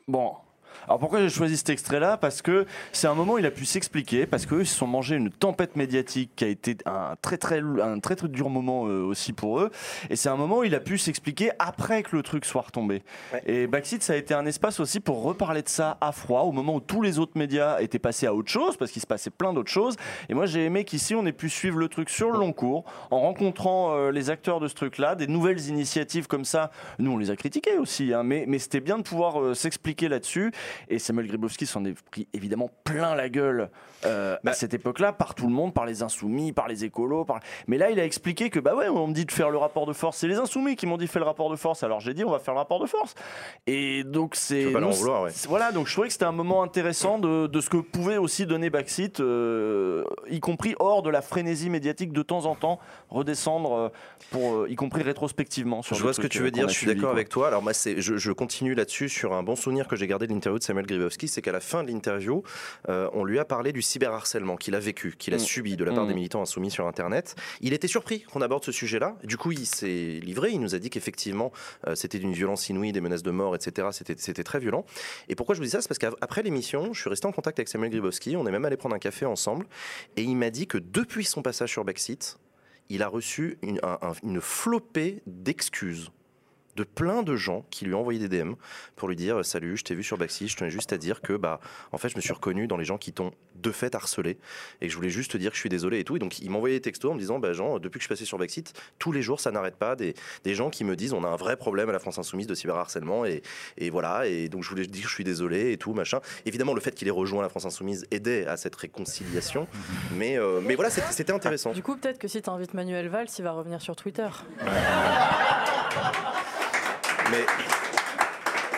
Bon, 0.07 0.37
Alors 0.87 0.99
pourquoi 0.99 1.21
j'ai 1.21 1.29
choisi 1.29 1.57
cet 1.57 1.71
extrait-là? 1.71 2.17
Parce 2.17 2.43
que 2.43 2.67
c'est 2.93 3.07
un 3.07 3.15
moment 3.15 3.35
où 3.35 3.39
il 3.39 3.47
a 3.47 3.51
pu 3.51 3.65
s'expliquer, 3.65 4.27
parce 4.27 4.47
qu'eux 4.47 4.61
ils 4.61 4.67
se 4.67 4.77
sont 4.77 4.87
mangés 4.87 5.17
une 5.17 5.31
tempête 5.31 5.77
médiatique 5.77 6.33
qui 6.37 6.45
a 6.45 6.49
été 6.49 6.77
un 6.87 7.17
très 7.21 7.37
très, 7.39 7.61
un 7.61 7.99
très, 8.01 8.17
très 8.17 8.29
dur 8.29 8.51
moment 8.51 8.87
euh, 8.87 9.03
aussi 9.03 9.33
pour 9.33 9.61
eux. 9.61 9.71
Et 10.11 10.17
c'est 10.17 10.29
un 10.29 10.37
moment 10.37 10.59
où 10.59 10.65
il 10.65 10.75
a 10.75 10.81
pu 10.81 10.99
s'expliquer 10.99 11.51
après 11.59 12.03
que 12.03 12.17
le 12.17 12.23
truc 12.23 12.45
soit 12.45 12.63
retombé. 12.63 13.03
Et 13.47 13.67
Backseat, 13.67 14.03
ça 14.03 14.13
a 14.13 14.17
été 14.17 14.35
un 14.35 14.47
espace 14.47 14.81
aussi 14.81 15.01
pour 15.01 15.23
reparler 15.23 15.63
de 15.63 15.69
ça 15.69 15.99
à 16.01 16.13
froid, 16.13 16.43
au 16.43 16.53
moment 16.53 16.77
où 16.77 16.81
tous 16.81 17.03
les 17.03 17.19
autres 17.19 17.37
médias 17.37 17.81
étaient 17.81 17.99
passés 17.99 18.27
à 18.27 18.35
autre 18.35 18.51
chose, 18.51 18.77
parce 18.77 18.91
qu'il 18.91 19.03
se 19.03 19.07
passait 19.07 19.31
plein 19.31 19.53
d'autres 19.53 19.71
choses. 19.71 19.97
Et 20.29 20.35
moi 20.35 20.47
j'ai 20.47 20.65
aimé 20.65 20.85
qu'ici 20.85 21.15
on 21.15 21.27
ait 21.27 21.33
pu 21.33 21.49
suivre 21.49 21.79
le 21.79 21.89
truc 21.89 22.11
sur 22.11 22.31
le 22.31 22.39
long 22.39 22.53
cours, 22.53 22.85
en 23.11 23.21
rencontrant 23.21 23.95
euh, 23.95 24.11
les 24.11 24.31
acteurs 24.31 24.61
de 24.61 24.69
ce 24.69 24.75
truc-là, 24.75 25.15
des 25.15 25.27
nouvelles 25.27 25.69
initiatives 25.69 26.27
comme 26.27 26.45
ça. 26.45 26.71
Nous 26.99 27.11
on 27.11 27.17
les 27.19 27.31
a 27.31 27.37
critiquées 27.37 27.79
aussi, 27.79 28.13
hein, 28.13 28.23
mais, 28.23 28.45
mais 28.47 28.59
c'était 28.59 28.81
bien 28.81 28.99
de 28.99 29.03
pouvoir 29.03 29.41
euh, 29.41 29.55
s'expliquer 29.55 30.09
là-dessus. 30.09 30.53
Et 30.89 30.99
Samuel 30.99 31.27
Gribowski 31.29 31.67
s'en 31.67 31.85
est 31.85 32.01
pris 32.11 32.29
évidemment 32.33 32.71
plein 32.85 33.15
la 33.15 33.29
gueule 33.29 33.71
euh, 34.05 34.37
à 34.47 34.53
cette 34.53 34.75
époque-là, 34.75 35.13
par 35.13 35.35
tout 35.35 35.47
le 35.47 35.53
monde, 35.53 35.75
par 35.75 35.87
les 35.87 36.03
insoumis, 36.03 36.53
par 36.53 36.69
les 36.69 36.85
écolos. 36.85 37.25
Par... 37.25 37.41
Mais 37.67 37.79
là, 37.79 37.91
il 37.91 37.99
a 38.01 38.05
expliqué 38.05 38.51
que, 38.51 38.61
bah 38.61 38.75
ouais, 38.75 38.89
on 38.89 39.09
me 39.09 39.13
dit 39.13 39.25
de 39.25 39.33
faire 39.33 39.51
le 39.51 39.59
rapport 39.59 39.87
de 39.87 39.93
force. 39.93 40.19
C'est 40.19 40.29
les 40.29 40.37
insoumis 40.37 40.77
qui 40.77 40.87
m'ont 40.87 40.97
dit 40.97 41.07
fais 41.07 41.19
le 41.19 41.25
rapport 41.25 41.51
de 41.51 41.57
force. 41.57 41.83
Alors 41.83 42.01
j'ai 42.01 42.15
dit 42.15 42.25
on 42.25 42.31
va 42.31 42.39
faire 42.39 42.55
le 42.55 42.61
rapport 42.61 42.81
de 42.81 42.87
force. 42.87 43.15
Et 43.67 44.05
donc 44.05 44.35
c'est. 44.35 44.67
ouais. 45.23 45.33
Voilà, 45.49 45.73
donc 45.73 45.87
je 45.87 45.93
trouvais 45.93 46.09
que 46.09 46.13
c'était 46.13 46.25
un 46.25 46.33
moment 46.33 46.63
intéressant 46.63 47.19
de, 47.19 47.47
de 47.47 47.61
ce 47.61 47.71
que 47.71 47.79
pouvait 47.79 48.17
aussi 48.17 48.47
donner 48.47 48.71
Backseat, 48.71 49.21
euh, 49.21 50.05
y 50.29 50.41
compris 50.41 50.75
hors 50.79 51.03
de 51.03 51.11
la 51.11 51.23
frénésie 51.23 51.71
médiatique 51.71 52.13
de 52.13 52.23
temps 52.23 52.47
en 52.47 52.55
temps, 52.55 52.79
redescendre, 53.11 53.73
euh, 53.75 53.89
pour, 54.31 54.69
y 54.69 54.77
compris 54.77 55.03
rétrospectivement. 55.03 55.83
Sur 55.83 55.97
Je 55.97 56.03
vois 56.03 56.13
ce 56.13 56.21
que 56.21 56.27
tu 56.27 56.41
veux 56.41 56.51
dire, 56.51 56.67
a 56.67 56.69
je 56.69 56.75
suis 56.75 56.87
d'accord 56.87 57.11
avec 57.11 57.29
toi. 57.29 57.49
Alors 57.49 57.63
moi, 57.63 57.73
je, 57.73 58.17
je 58.17 58.33
continue 58.33 58.75
là-dessus 58.75 59.09
sur 59.09 59.33
un 59.33 59.43
bon 59.43 59.57
souvenir 59.57 59.89
que 59.89 59.97
j'ai 59.97 60.07
gardé 60.07 60.27
de 60.27 60.33
l'interview 60.33 60.59
de 60.59 60.65
Samuel 60.65 60.87
Gribowski, 60.87 61.29
c'est 61.29 61.43
qu'à 61.43 61.53
la 61.53 61.61
fin 61.61 61.83
de 61.83 61.89
l'interview, 61.91 62.43
euh, 62.89 63.09
on 63.13 63.25
lui 63.25 63.39
a 63.39 63.45
parlé 63.45 63.73
du 63.73 63.83
cyberharcèlement 63.89 64.57
qu'il 64.57 64.75
a 64.75 64.81
vécu, 64.81 65.15
qu'il 65.19 65.35
a 65.35 65.39
Mm. 65.39 65.41
subi 65.41 65.77
de 65.77 65.85
la 65.85 65.93
part 65.93 66.05
Mm. 66.05 66.09
des 66.09 66.15
militants 66.15 66.43
insoumis 66.43 66.71
sur 66.71 66.87
Internet. 66.87 67.35
Il 67.61 67.73
était 67.73 67.89
surpris 67.89 68.23
qu'on 68.23 68.41
aborde 68.43 68.65
ce 68.65 68.73
sujet-là. 68.73 69.17
Du 69.25 69.37
coup, 69.37 69.53
il 69.53 69.67
s'est 69.67 70.21
livré, 70.23 70.51
il 70.51 70.61
nous 70.61 70.75
a 70.75 70.79
dit 70.79 70.91
qu'effectivement, 70.91 71.53
euh, 71.87 71.95
c'était 71.95 72.19
d'une 72.19 72.33
violence 72.33 72.69
inouïe, 72.69 72.93
des 72.93 73.01
menaces 73.01 73.23
de 73.23 73.31
mort, 73.31 73.55
etc. 73.57 73.89
C'était, 73.93 74.45
très 74.45 74.59
violent. 74.61 74.85
Et 75.29 75.35
pourquoi 75.35 75.55
je 75.55 75.61
vous 75.61 75.65
dis 75.65 75.71
ça? 75.71 75.81
C'est 75.81 75.89
parce 75.89 75.99
qu'après 75.99 76.43
l'émission, 76.43 76.93
je 76.93 77.01
suis 77.01 77.11
resté 77.11 77.27
en 77.27 77.33
contact 77.33 77.59
avec 77.59 77.69
Samuel 77.69 77.91
Gribowski, 77.91 78.37
on 78.37 78.47
est 78.47 78.51
même 78.53 78.65
allé 78.65 78.77
prendre 78.77 78.95
un 78.95 78.99
café 78.99 79.27
ensemble, 79.27 79.67
et 80.17 80.23
il 80.23 80.37
m'a 80.37 80.51
dit 80.51 80.67
que 80.67 80.79
depuis 80.79 81.25
son 81.25 81.43
passage 81.43 81.71
sur 81.71 81.85
Backseat, 81.85 82.39
il 82.91 83.03
a 83.03 83.09
reçu 83.09 83.59
une, 83.63 83.79
un- 83.83 83.99
un- 84.03 84.13
une 84.23 84.41
flopée 84.41 85.23
d'excuses 85.27 86.11
de 86.79 86.85
plein 86.85 87.25
de 87.25 87.35
gens 87.35 87.67
qui 87.71 87.85
lui 87.85 87.95
ont 87.95 88.01
envoyé 88.01 88.21
des 88.27 88.29
DM 88.29 88.53
pour 88.95 89.09
lui 89.09 89.17
dire 89.17 89.45
salut 89.45 89.77
je 89.77 89.83
t'ai 89.83 89.95
vu 89.97 90.05
sur 90.05 90.17
Backseat 90.17 90.49
je 90.49 90.57
tenais 90.57 90.71
juste 90.71 90.93
à 90.93 90.97
dire 90.97 91.21
que 91.21 91.33
bah 91.33 91.59
en 91.91 91.99
fait 91.99 92.09
je 92.09 92.17
me 92.17 92.21
suis 92.21 92.33
reconnu 92.33 92.69
dans 92.69 92.77
les 92.77 92.85
gens 92.85 92.99
qui 92.99 93.13
t'ont 93.13 93.33
de 93.57 93.73
fait 93.73 93.97
harcelé 93.97 94.39
et 94.81 94.87
que 94.87 94.93
je 94.93 94.97
voulais 94.97 95.11
juste 95.11 95.33
te 95.33 95.37
dire 95.37 95.51
que 95.51 95.57
je 95.57 95.61
suis 95.61 95.69
désolé 95.69 95.99
et 95.99 96.05
tout 96.05 96.15
et 96.15 96.21
donc 96.21 96.39
il 96.39 96.51
m'envoyait 96.51 96.77
des 96.77 96.81
textos 96.83 97.11
en 97.11 97.15
me 97.15 97.19
disant 97.19 97.41
bah 97.41 97.53
Jean 97.53 97.81
depuis 97.81 97.99
que 97.99 98.03
je 98.03 98.07
suis 98.07 98.15
passé 98.15 98.25
sur 98.25 98.39
Backseat 98.39 98.73
tous 99.01 99.11
les 99.11 99.23
jours 99.23 99.41
ça 99.41 99.51
n'arrête 99.51 99.77
pas. 99.77 99.97
Des, 99.97 100.15
des 100.45 100.55
gens 100.55 100.71
qui 100.71 100.85
me 100.85 100.95
disent 100.95 101.13
on 101.13 101.25
a 101.25 101.29
un 101.29 101.37
vrai 101.37 101.57
problème 101.57 101.89
à 101.89 101.93
la 101.93 101.99
France 101.99 102.19
Insoumise 102.19 102.47
de 102.47 102.55
cyberharcèlement 102.55 103.25
et, 103.25 103.43
et 103.77 103.91
voilà. 103.91 104.27
Et 104.29 104.49
donc 104.49 104.63
je 104.63 104.69
voulais 104.71 104.87
dire 104.87 105.03
que 105.03 105.09
je 105.09 105.15
suis 105.15 105.25
désolé 105.25 105.73
et 105.73 105.77
tout 105.79 105.95
machin 105.95 106.21
évidemment 106.47 106.75
le 106.75 106.81
fait 106.81 106.95
qu'il 106.95 107.09
ait 107.09 107.11
rejoint 107.11 107.43
la 107.43 107.49
France 107.49 107.65
Insoumise 107.67 108.07
aidait 108.13 108.47
à 108.47 108.57
cette 108.57 108.77
réconciliation 108.77 109.67
mais 110.17 110.39
euh, 110.39 110.61
mais 110.63 110.77
voilà 110.77 110.91
c'était 110.91 111.11
c'était 111.11 111.33
intéressant. 111.33 111.73
Du 111.73 111.83
coup, 111.83 111.97
peut-être 111.97 112.19
que 112.19 112.29
si 112.29 112.41
tu 112.41 112.49
invites 112.49 112.75
Manuel 112.75 113.09
Valls, 113.09 113.29
il 113.39 113.43
va 113.43 113.53
revenir 113.53 113.81
sur 113.81 113.97
Twitter. 113.97 114.29
Mais 117.31 117.45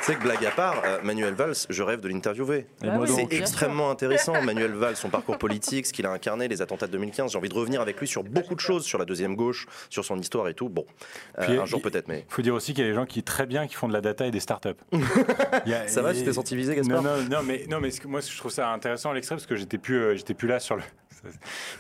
c'est 0.03 0.15
que 0.17 0.23
blague 0.23 0.45
à 0.45 0.51
part, 0.51 0.83
euh, 0.85 0.99
Manuel 1.05 1.35
Valls, 1.35 1.55
je 1.69 1.83
rêve 1.83 2.01
de 2.01 2.09
l'interviewer. 2.09 2.67
C'est 3.07 3.33
extrêmement 3.33 3.91
intéressant, 3.91 4.41
Manuel 4.43 4.73
Valls, 4.73 4.97
son 4.97 5.11
parcours 5.11 5.37
politique, 5.39 5.87
ce 5.87 5.93
qu'il 5.93 6.07
a 6.07 6.11
incarné, 6.11 6.49
les 6.49 6.63
attentats 6.63 6.87
de 6.87 6.93
2015. 6.93 7.31
J'ai 7.33 7.39
envie 7.39 7.49
de 7.51 7.55
revenir 7.55 7.81
avec 7.81 8.01
lui 8.01 8.09
sur 8.09 8.25
beaucoup 8.25 8.55
de 8.55 8.61
choses, 8.61 8.85
sur 8.85 8.99
la 8.99 9.05
deuxième 9.05 9.37
gauche, 9.37 9.67
sur 9.91 10.05
son 10.05 10.19
histoire 10.19 10.49
et 10.49 10.55
tout. 10.55 10.69
Bon, 10.69 10.87
euh, 11.39 11.45
Puis, 11.47 11.59
un 11.59 11.67
jour 11.67 11.81
peut-être, 11.83 12.09
mais. 12.09 12.25
Il 12.29 12.35
faut 12.35 12.43
dire 12.43 12.55
aussi 12.55 12.73
qu'il 12.75 12.83
y 12.83 12.87
a 12.87 12.91
des 12.91 12.97
gens 12.97 13.07
qui 13.07 13.23
très 13.23 13.47
bien 13.47 13.67
qui 13.69 13.75
font 13.75 13.89
de 13.89 13.93
la 13.93 14.01
data 14.01 14.27
et 14.27 14.31
des 14.31 14.41
startups. 14.41 14.69
A- 14.93 15.87
Ça 15.87 16.03
va, 16.03 16.15
tu 16.15 16.25
t'es 16.25 16.33
senti 16.33 16.57
visé, 16.57 16.75
Gaspard 16.75 17.03
Non, 17.03 17.17
non, 17.19 17.23
non, 17.31 17.43
mais, 17.45 17.65
non, 17.69 17.79
mais 17.81 17.91
moi 18.07 18.21
je 18.21 18.37
trouve 18.39 18.51
ça 18.51 18.71
intéressant 18.71 19.13
l'extrait 19.13 19.37
parce 19.37 19.47
que 19.47 19.57
j'étais 19.57 19.79
plus, 19.79 19.97
euh, 20.03 20.17
j'étais 20.17 20.35
plus 20.35 20.49
là 20.49 20.59
sur 20.61 20.77
le. 20.77 20.83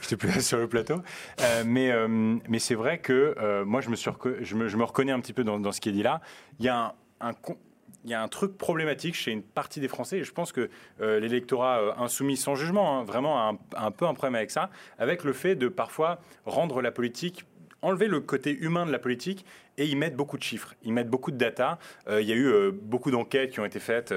J'étais 0.01 0.17
plus 0.17 0.29
là 0.29 0.41
sur 0.41 0.59
le 0.59 0.69
plateau, 0.69 0.97
Euh, 1.41 1.63
mais, 1.67 1.91
euh, 1.91 2.09
mais 2.49 2.59
c'est 2.59 2.75
vrai 2.75 2.99
que 2.99 3.35
euh, 3.39 3.65
moi 3.65 3.81
je 3.81 3.91
me, 3.91 3.97
je, 3.97 4.69
je 4.69 4.77
reconnais 4.77 5.13
un 5.13 5.21
petit 5.21 5.33
peu 5.33 5.45
dans, 5.45 5.73
ce 5.73 5.81
qui 5.81 5.89
est 5.89 5.93
dit 5.93 6.03
là. 6.03 6.21
Il 6.59 6.65
y 6.65 6.69
a 6.69 6.95
un, 7.21 8.29
truc 8.29 8.57
problématique 8.57 9.15
chez 9.15 9.31
une 9.31 9.43
partie 9.43 9.81
des 9.81 9.89
Français, 9.89 10.19
et 10.19 10.25
je 10.25 10.33
pense 10.33 10.53
que 10.53 10.71
l'électorat 11.01 11.97
insoumis, 11.99 12.37
sans 12.37 12.55
jugement, 12.55 12.99
hein, 12.99 13.05
vraiment 13.05 13.39
a 13.39 13.55
un, 13.77 13.91
peu 13.91 14.07
un 14.07 14.15
problème 14.15 14.37
avec 14.37 14.51
ça, 14.51 14.71
avec 14.99 15.25
le 15.25 15.33
fait 15.33 15.55
de 15.55 15.69
parfois 15.69 16.21
rendre 16.45 16.83
la 16.83 16.91
politique 16.91 17.45
enlever 17.83 18.09
le 18.09 18.21
côté 18.21 18.55
humain 18.59 18.85
de 18.85 18.93
la 18.93 18.99
politique 18.99 19.47
et 19.79 19.87
y 19.87 19.97
mettre 19.97 20.15
beaucoup 20.15 20.37
de 20.37 20.43
chiffres, 20.43 20.75
y 20.83 20.93
mettre 20.93 21.09
beaucoup 21.09 21.31
de 21.31 21.39
data. 21.39 21.79
Il 22.11 22.27
y 22.27 22.33
a 22.33 22.37
eu 22.37 22.73
beaucoup 22.73 23.11
d'enquêtes 23.11 23.53
qui 23.53 23.61
ont 23.61 23.65
été 23.65 23.81
faites. 23.81 24.13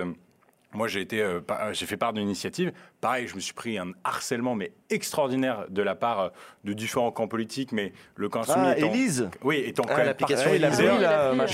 moi, 0.73 0.89
j'ai 0.89 0.99
été, 0.99 1.39
j'ai 1.71 1.85
fait 1.85 1.95
part 1.95 2.11
d'une 2.11 2.23
initiative. 2.23 2.73
Pareil, 3.03 3.27
je 3.27 3.35
me 3.35 3.41
suis 3.41 3.53
pris 3.53 3.77
un 3.77 3.91
harcèlement 4.05 4.55
mais 4.55 4.71
extraordinaire 4.89 5.65
de 5.69 5.81
la 5.81 5.93
part 5.93 6.19
euh, 6.21 6.29
de 6.63 6.71
différents 6.71 7.11
camps 7.11 7.27
politiques, 7.27 7.73
mais 7.73 7.91
le 8.15 8.29
camp 8.29 8.41
insoumis 8.43 8.65
Ah, 8.65 8.77
étant, 8.77 8.93
Élise 8.93 9.29
oui, 9.43 9.57
étant 9.65 9.83
Ah, 9.85 9.89
quand 9.91 9.97
même 9.97 10.05
l'application 10.05 10.45
par- 10.45 10.53
Élise, 10.53 10.77
je 10.77 10.83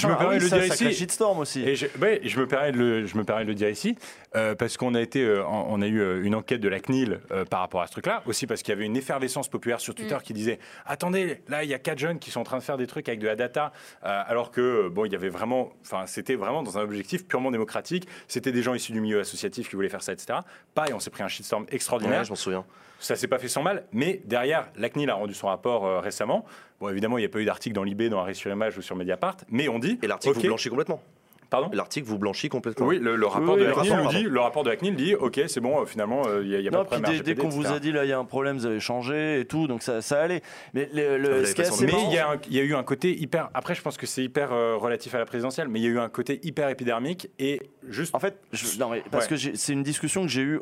me 0.07 0.13
Ah 0.13 0.15
permets 0.15 0.33
oui, 0.35 0.39
de 0.39 0.43
le 0.43 0.49
dire 0.49 0.63
ici. 0.73 0.93
shitstorm 0.93 1.39
aussi. 1.39 1.61
Et 1.67 1.75
je, 1.75 1.87
ouais, 1.99 2.21
je 2.23 2.39
me 2.39 2.45
permets 2.47 2.71
de 2.71 2.77
le, 2.77 3.05
je 3.07 3.17
me 3.17 3.23
permets 3.23 3.45
de 3.45 3.47
le 3.49 3.55
dire 3.55 3.69
ici 3.69 3.95
euh, 4.35 4.53
parce 4.53 4.77
qu'on 4.77 4.93
a 4.93 5.01
été, 5.01 5.23
euh, 5.23 5.43
on 5.47 5.81
a 5.81 5.87
eu 5.87 5.99
euh, 6.01 6.23
une 6.23 6.35
enquête 6.35 6.61
de 6.61 6.69
la 6.69 6.79
CNIL 6.79 7.19
euh, 7.31 7.45
par 7.45 7.61
rapport 7.61 7.81
à 7.81 7.87
ce 7.87 7.93
truc-là, 7.93 8.21
aussi 8.27 8.45
parce 8.45 8.61
qu'il 8.61 8.71
y 8.71 8.77
avait 8.77 8.85
une 8.85 8.95
effervescence 8.97 9.47
populaire 9.47 9.79
sur 9.79 9.95
Twitter 9.95 10.15
Mm. 10.17 10.21
qui 10.21 10.33
disait 10.33 10.59
attendez, 10.85 11.41
là 11.47 11.63
il 11.63 11.69
y 11.69 11.73
a 11.73 11.79
quatre 11.79 11.97
jeunes 11.97 12.19
qui 12.19 12.29
sont 12.29 12.41
en 12.41 12.43
train 12.43 12.57
de 12.59 12.63
faire 12.63 12.77
des 12.77 12.85
trucs 12.85 13.07
avec 13.09 13.19
de 13.19 13.25
la 13.27 13.35
data, 13.35 13.71
euh, 14.05 14.21
alors 14.27 14.51
que 14.51 14.87
bon, 14.89 15.05
il 15.05 15.11
y 15.11 15.15
avait 15.15 15.29
vraiment, 15.29 15.71
enfin 15.81 16.03
c'était 16.05 16.35
vraiment 16.35 16.61
dans 16.61 16.77
un 16.77 16.81
objectif 16.81 17.25
purement 17.25 17.49
démocratique. 17.49 18.07
C'était 18.27 18.51
des 18.51 18.61
gens 18.61 18.75
issus 18.75 18.91
du 18.91 19.01
milieu 19.01 19.19
associatif 19.21 19.67
qui 19.69 19.75
voulaient 19.75 19.89
faire 19.89 20.03
ça, 20.03 20.13
etc. 20.13 20.39
Pareil, 20.75 20.93
on 20.93 20.99
s'est 20.99 21.09
pris 21.09 21.23
un 21.23 21.27
shitstorm 21.39 21.65
extraordinaire. 21.71 22.19
Ouais, 22.19 22.25
je 22.25 22.29
m'en 22.29 22.35
souviens. 22.35 22.65
Ça 22.99 23.15
s'est 23.15 23.27
pas 23.27 23.39
fait 23.39 23.47
sans 23.47 23.63
mal, 23.63 23.85
mais 23.93 24.21
derrière, 24.25 24.67
la 24.75 24.89
CNIL 24.89 25.09
a 25.09 25.15
rendu 25.15 25.33
son 25.33 25.47
rapport 25.47 25.85
euh, 25.85 26.01
récemment. 26.01 26.45
Bon, 26.81 26.89
évidemment, 26.89 27.17
il 27.17 27.21
n'y 27.21 27.25
a 27.25 27.29
pas 27.29 27.39
eu 27.39 27.45
d'article 27.45 27.73
dans 27.73 27.83
l'IB, 27.83 28.03
dans 28.09 28.19
Arrêt 28.19 28.33
sur 28.33 28.51
Image 28.51 28.77
ou 28.77 28.81
sur 28.81 28.95
Mediapart, 28.95 29.37
mais 29.49 29.69
on 29.69 29.79
dit. 29.79 29.97
Et 30.03 30.07
l'article 30.07 30.35
ok, 30.35 30.41
vous 30.41 30.47
blanchit 30.49 30.69
complètement. 30.69 31.01
Pardon 31.49 31.69
L'article 31.73 32.07
vous 32.07 32.17
blanchit 32.19 32.49
complètement. 32.49 32.85
Oui, 32.85 32.99
le, 32.99 33.15
le 33.15 33.25
rapport 33.25 33.55
Oui, 33.55 33.61
de 33.61 33.65
la 33.65 33.73
CNIL 33.73 33.91
rapport, 33.91 34.11
nous 34.13 34.17
dit, 34.19 34.23
le 34.23 34.39
rapport 34.39 34.63
de 34.63 34.69
la 34.69 34.75
CNIL 34.75 34.95
dit, 34.95 35.15
ok, 35.15 35.41
c'est 35.47 35.59
bon, 35.59 35.81
euh, 35.81 35.85
finalement, 35.85 36.21
il 36.41 36.47
n'y 36.49 36.55
a, 36.55 36.59
y 36.59 36.67
a 36.67 36.71
Non, 36.71 36.79
pas 36.79 36.83
de 36.97 37.01
problème. 37.01 37.11
dès, 37.23 37.33
dès 37.33 37.41
qu'on 37.41 37.49
vous 37.49 37.67
a 37.67 37.79
dit 37.79 37.91
là, 37.91 38.05
il 38.05 38.09
y 38.09 38.13
a 38.13 38.19
un 38.19 38.25
problème, 38.25 38.57
vous 38.57 38.65
avez 38.67 38.79
changé 38.79 39.39
et 39.39 39.45
tout, 39.45 39.67
donc 39.67 39.81
ça, 39.81 40.01
ça 40.01 40.21
allait. 40.21 40.41
Mais 40.73 40.89
le, 40.93 41.17
le- 41.17 41.45
ce 41.45 41.55
pas 41.55 41.61
assez 41.63 41.85
marrant- 41.87 42.09
il 42.47 42.53
y, 42.55 42.59
a 42.59 42.63
y 42.63 42.65
eu 42.67 42.75
un 42.75 42.83
côté 42.83 43.19
hyper. 43.19 43.49
Après, 43.53 43.73
je 43.75 43.81
pense 43.81 43.97
que 43.97 44.05
c'est 44.05 44.23
hyper 44.23 44.51
euh, 44.53 44.75
relatif 44.77 45.15
à 45.15 45.17
la 45.17 45.25
présidentielle, 45.25 45.67
mais 45.69 45.79
il 45.79 45.83
y 45.83 45.87
a 45.87 45.89
eu 45.91 45.99
un 45.99 46.09
côté 46.09 46.39
hyper 46.43 46.69
épidermique 46.69 47.29
et 47.39 47.59
juste. 47.87 48.13
En 48.13 48.19
fait, 48.19 48.37
je- 48.51 48.77
non, 48.79 48.89
mais 48.89 49.03
parce 49.09 49.25
Ouais. 49.29 49.37
que 49.37 49.55
c'est 49.55 49.73
une 49.73 49.83
discussion 49.83 50.21
que 50.21 50.27
j'ai 50.27 50.41
eue 50.41 50.59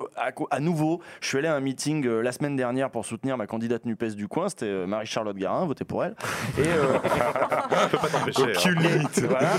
à, 0.50 0.60
nouveau. 0.60 1.02
Je 1.22 1.28
suis 1.28 1.38
allé 1.38 1.48
à 1.48 1.56
un 1.56 1.60
meeting 1.60 2.06
euh, 2.08 2.22
la 2.22 2.32
semaine 2.32 2.56
dernière 2.56 2.90
pour 2.92 3.06
soutenir 3.06 3.36
ma 3.38 3.46
candidate 3.48 3.86
NUPES 3.86 4.16
du 4.16 4.28
coin, 4.28 4.48
c'était 4.50 4.66
euh, 4.66 4.88
Marie-Charlotte 4.88 5.36
Garin, 5.38 5.66
votez 5.66 5.84
pour 5.86 6.04
elle. 6.06 6.16
Et, 6.58 6.62
euh, 6.68 6.98
Aucune 8.38 8.82
Et- 8.84 8.88
limite. 8.90 9.20
voilà. 9.28 9.52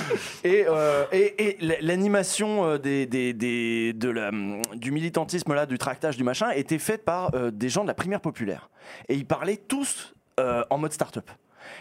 Et, 0.45 0.65
euh, 0.69 1.05
et, 1.19 1.57
l'animation 1.81 2.65
euh, 2.65 2.79
hum, 4.29 4.63
du 4.75 4.91
militantisme, 4.91 5.55
là, 5.55 5.67
du 5.67 5.79
tractage, 5.79 6.17
du 6.17 6.25
machin, 6.25 6.51
était 6.51 6.79
faite 6.79 7.05
par 7.05 7.35
euh, 7.35 7.51
des 7.51 7.69
gens 7.69 7.83
de 7.83 7.89
la 7.89 7.95
primaire 7.95 8.21
populaire. 8.21 8.71
Et 9.09 9.15
ils 9.15 9.27
parlaient 9.27 9.57
tous 9.57 10.15
euh, 10.41 10.63
en 10.71 10.79
mode 10.79 10.93
start-up. 10.93 11.31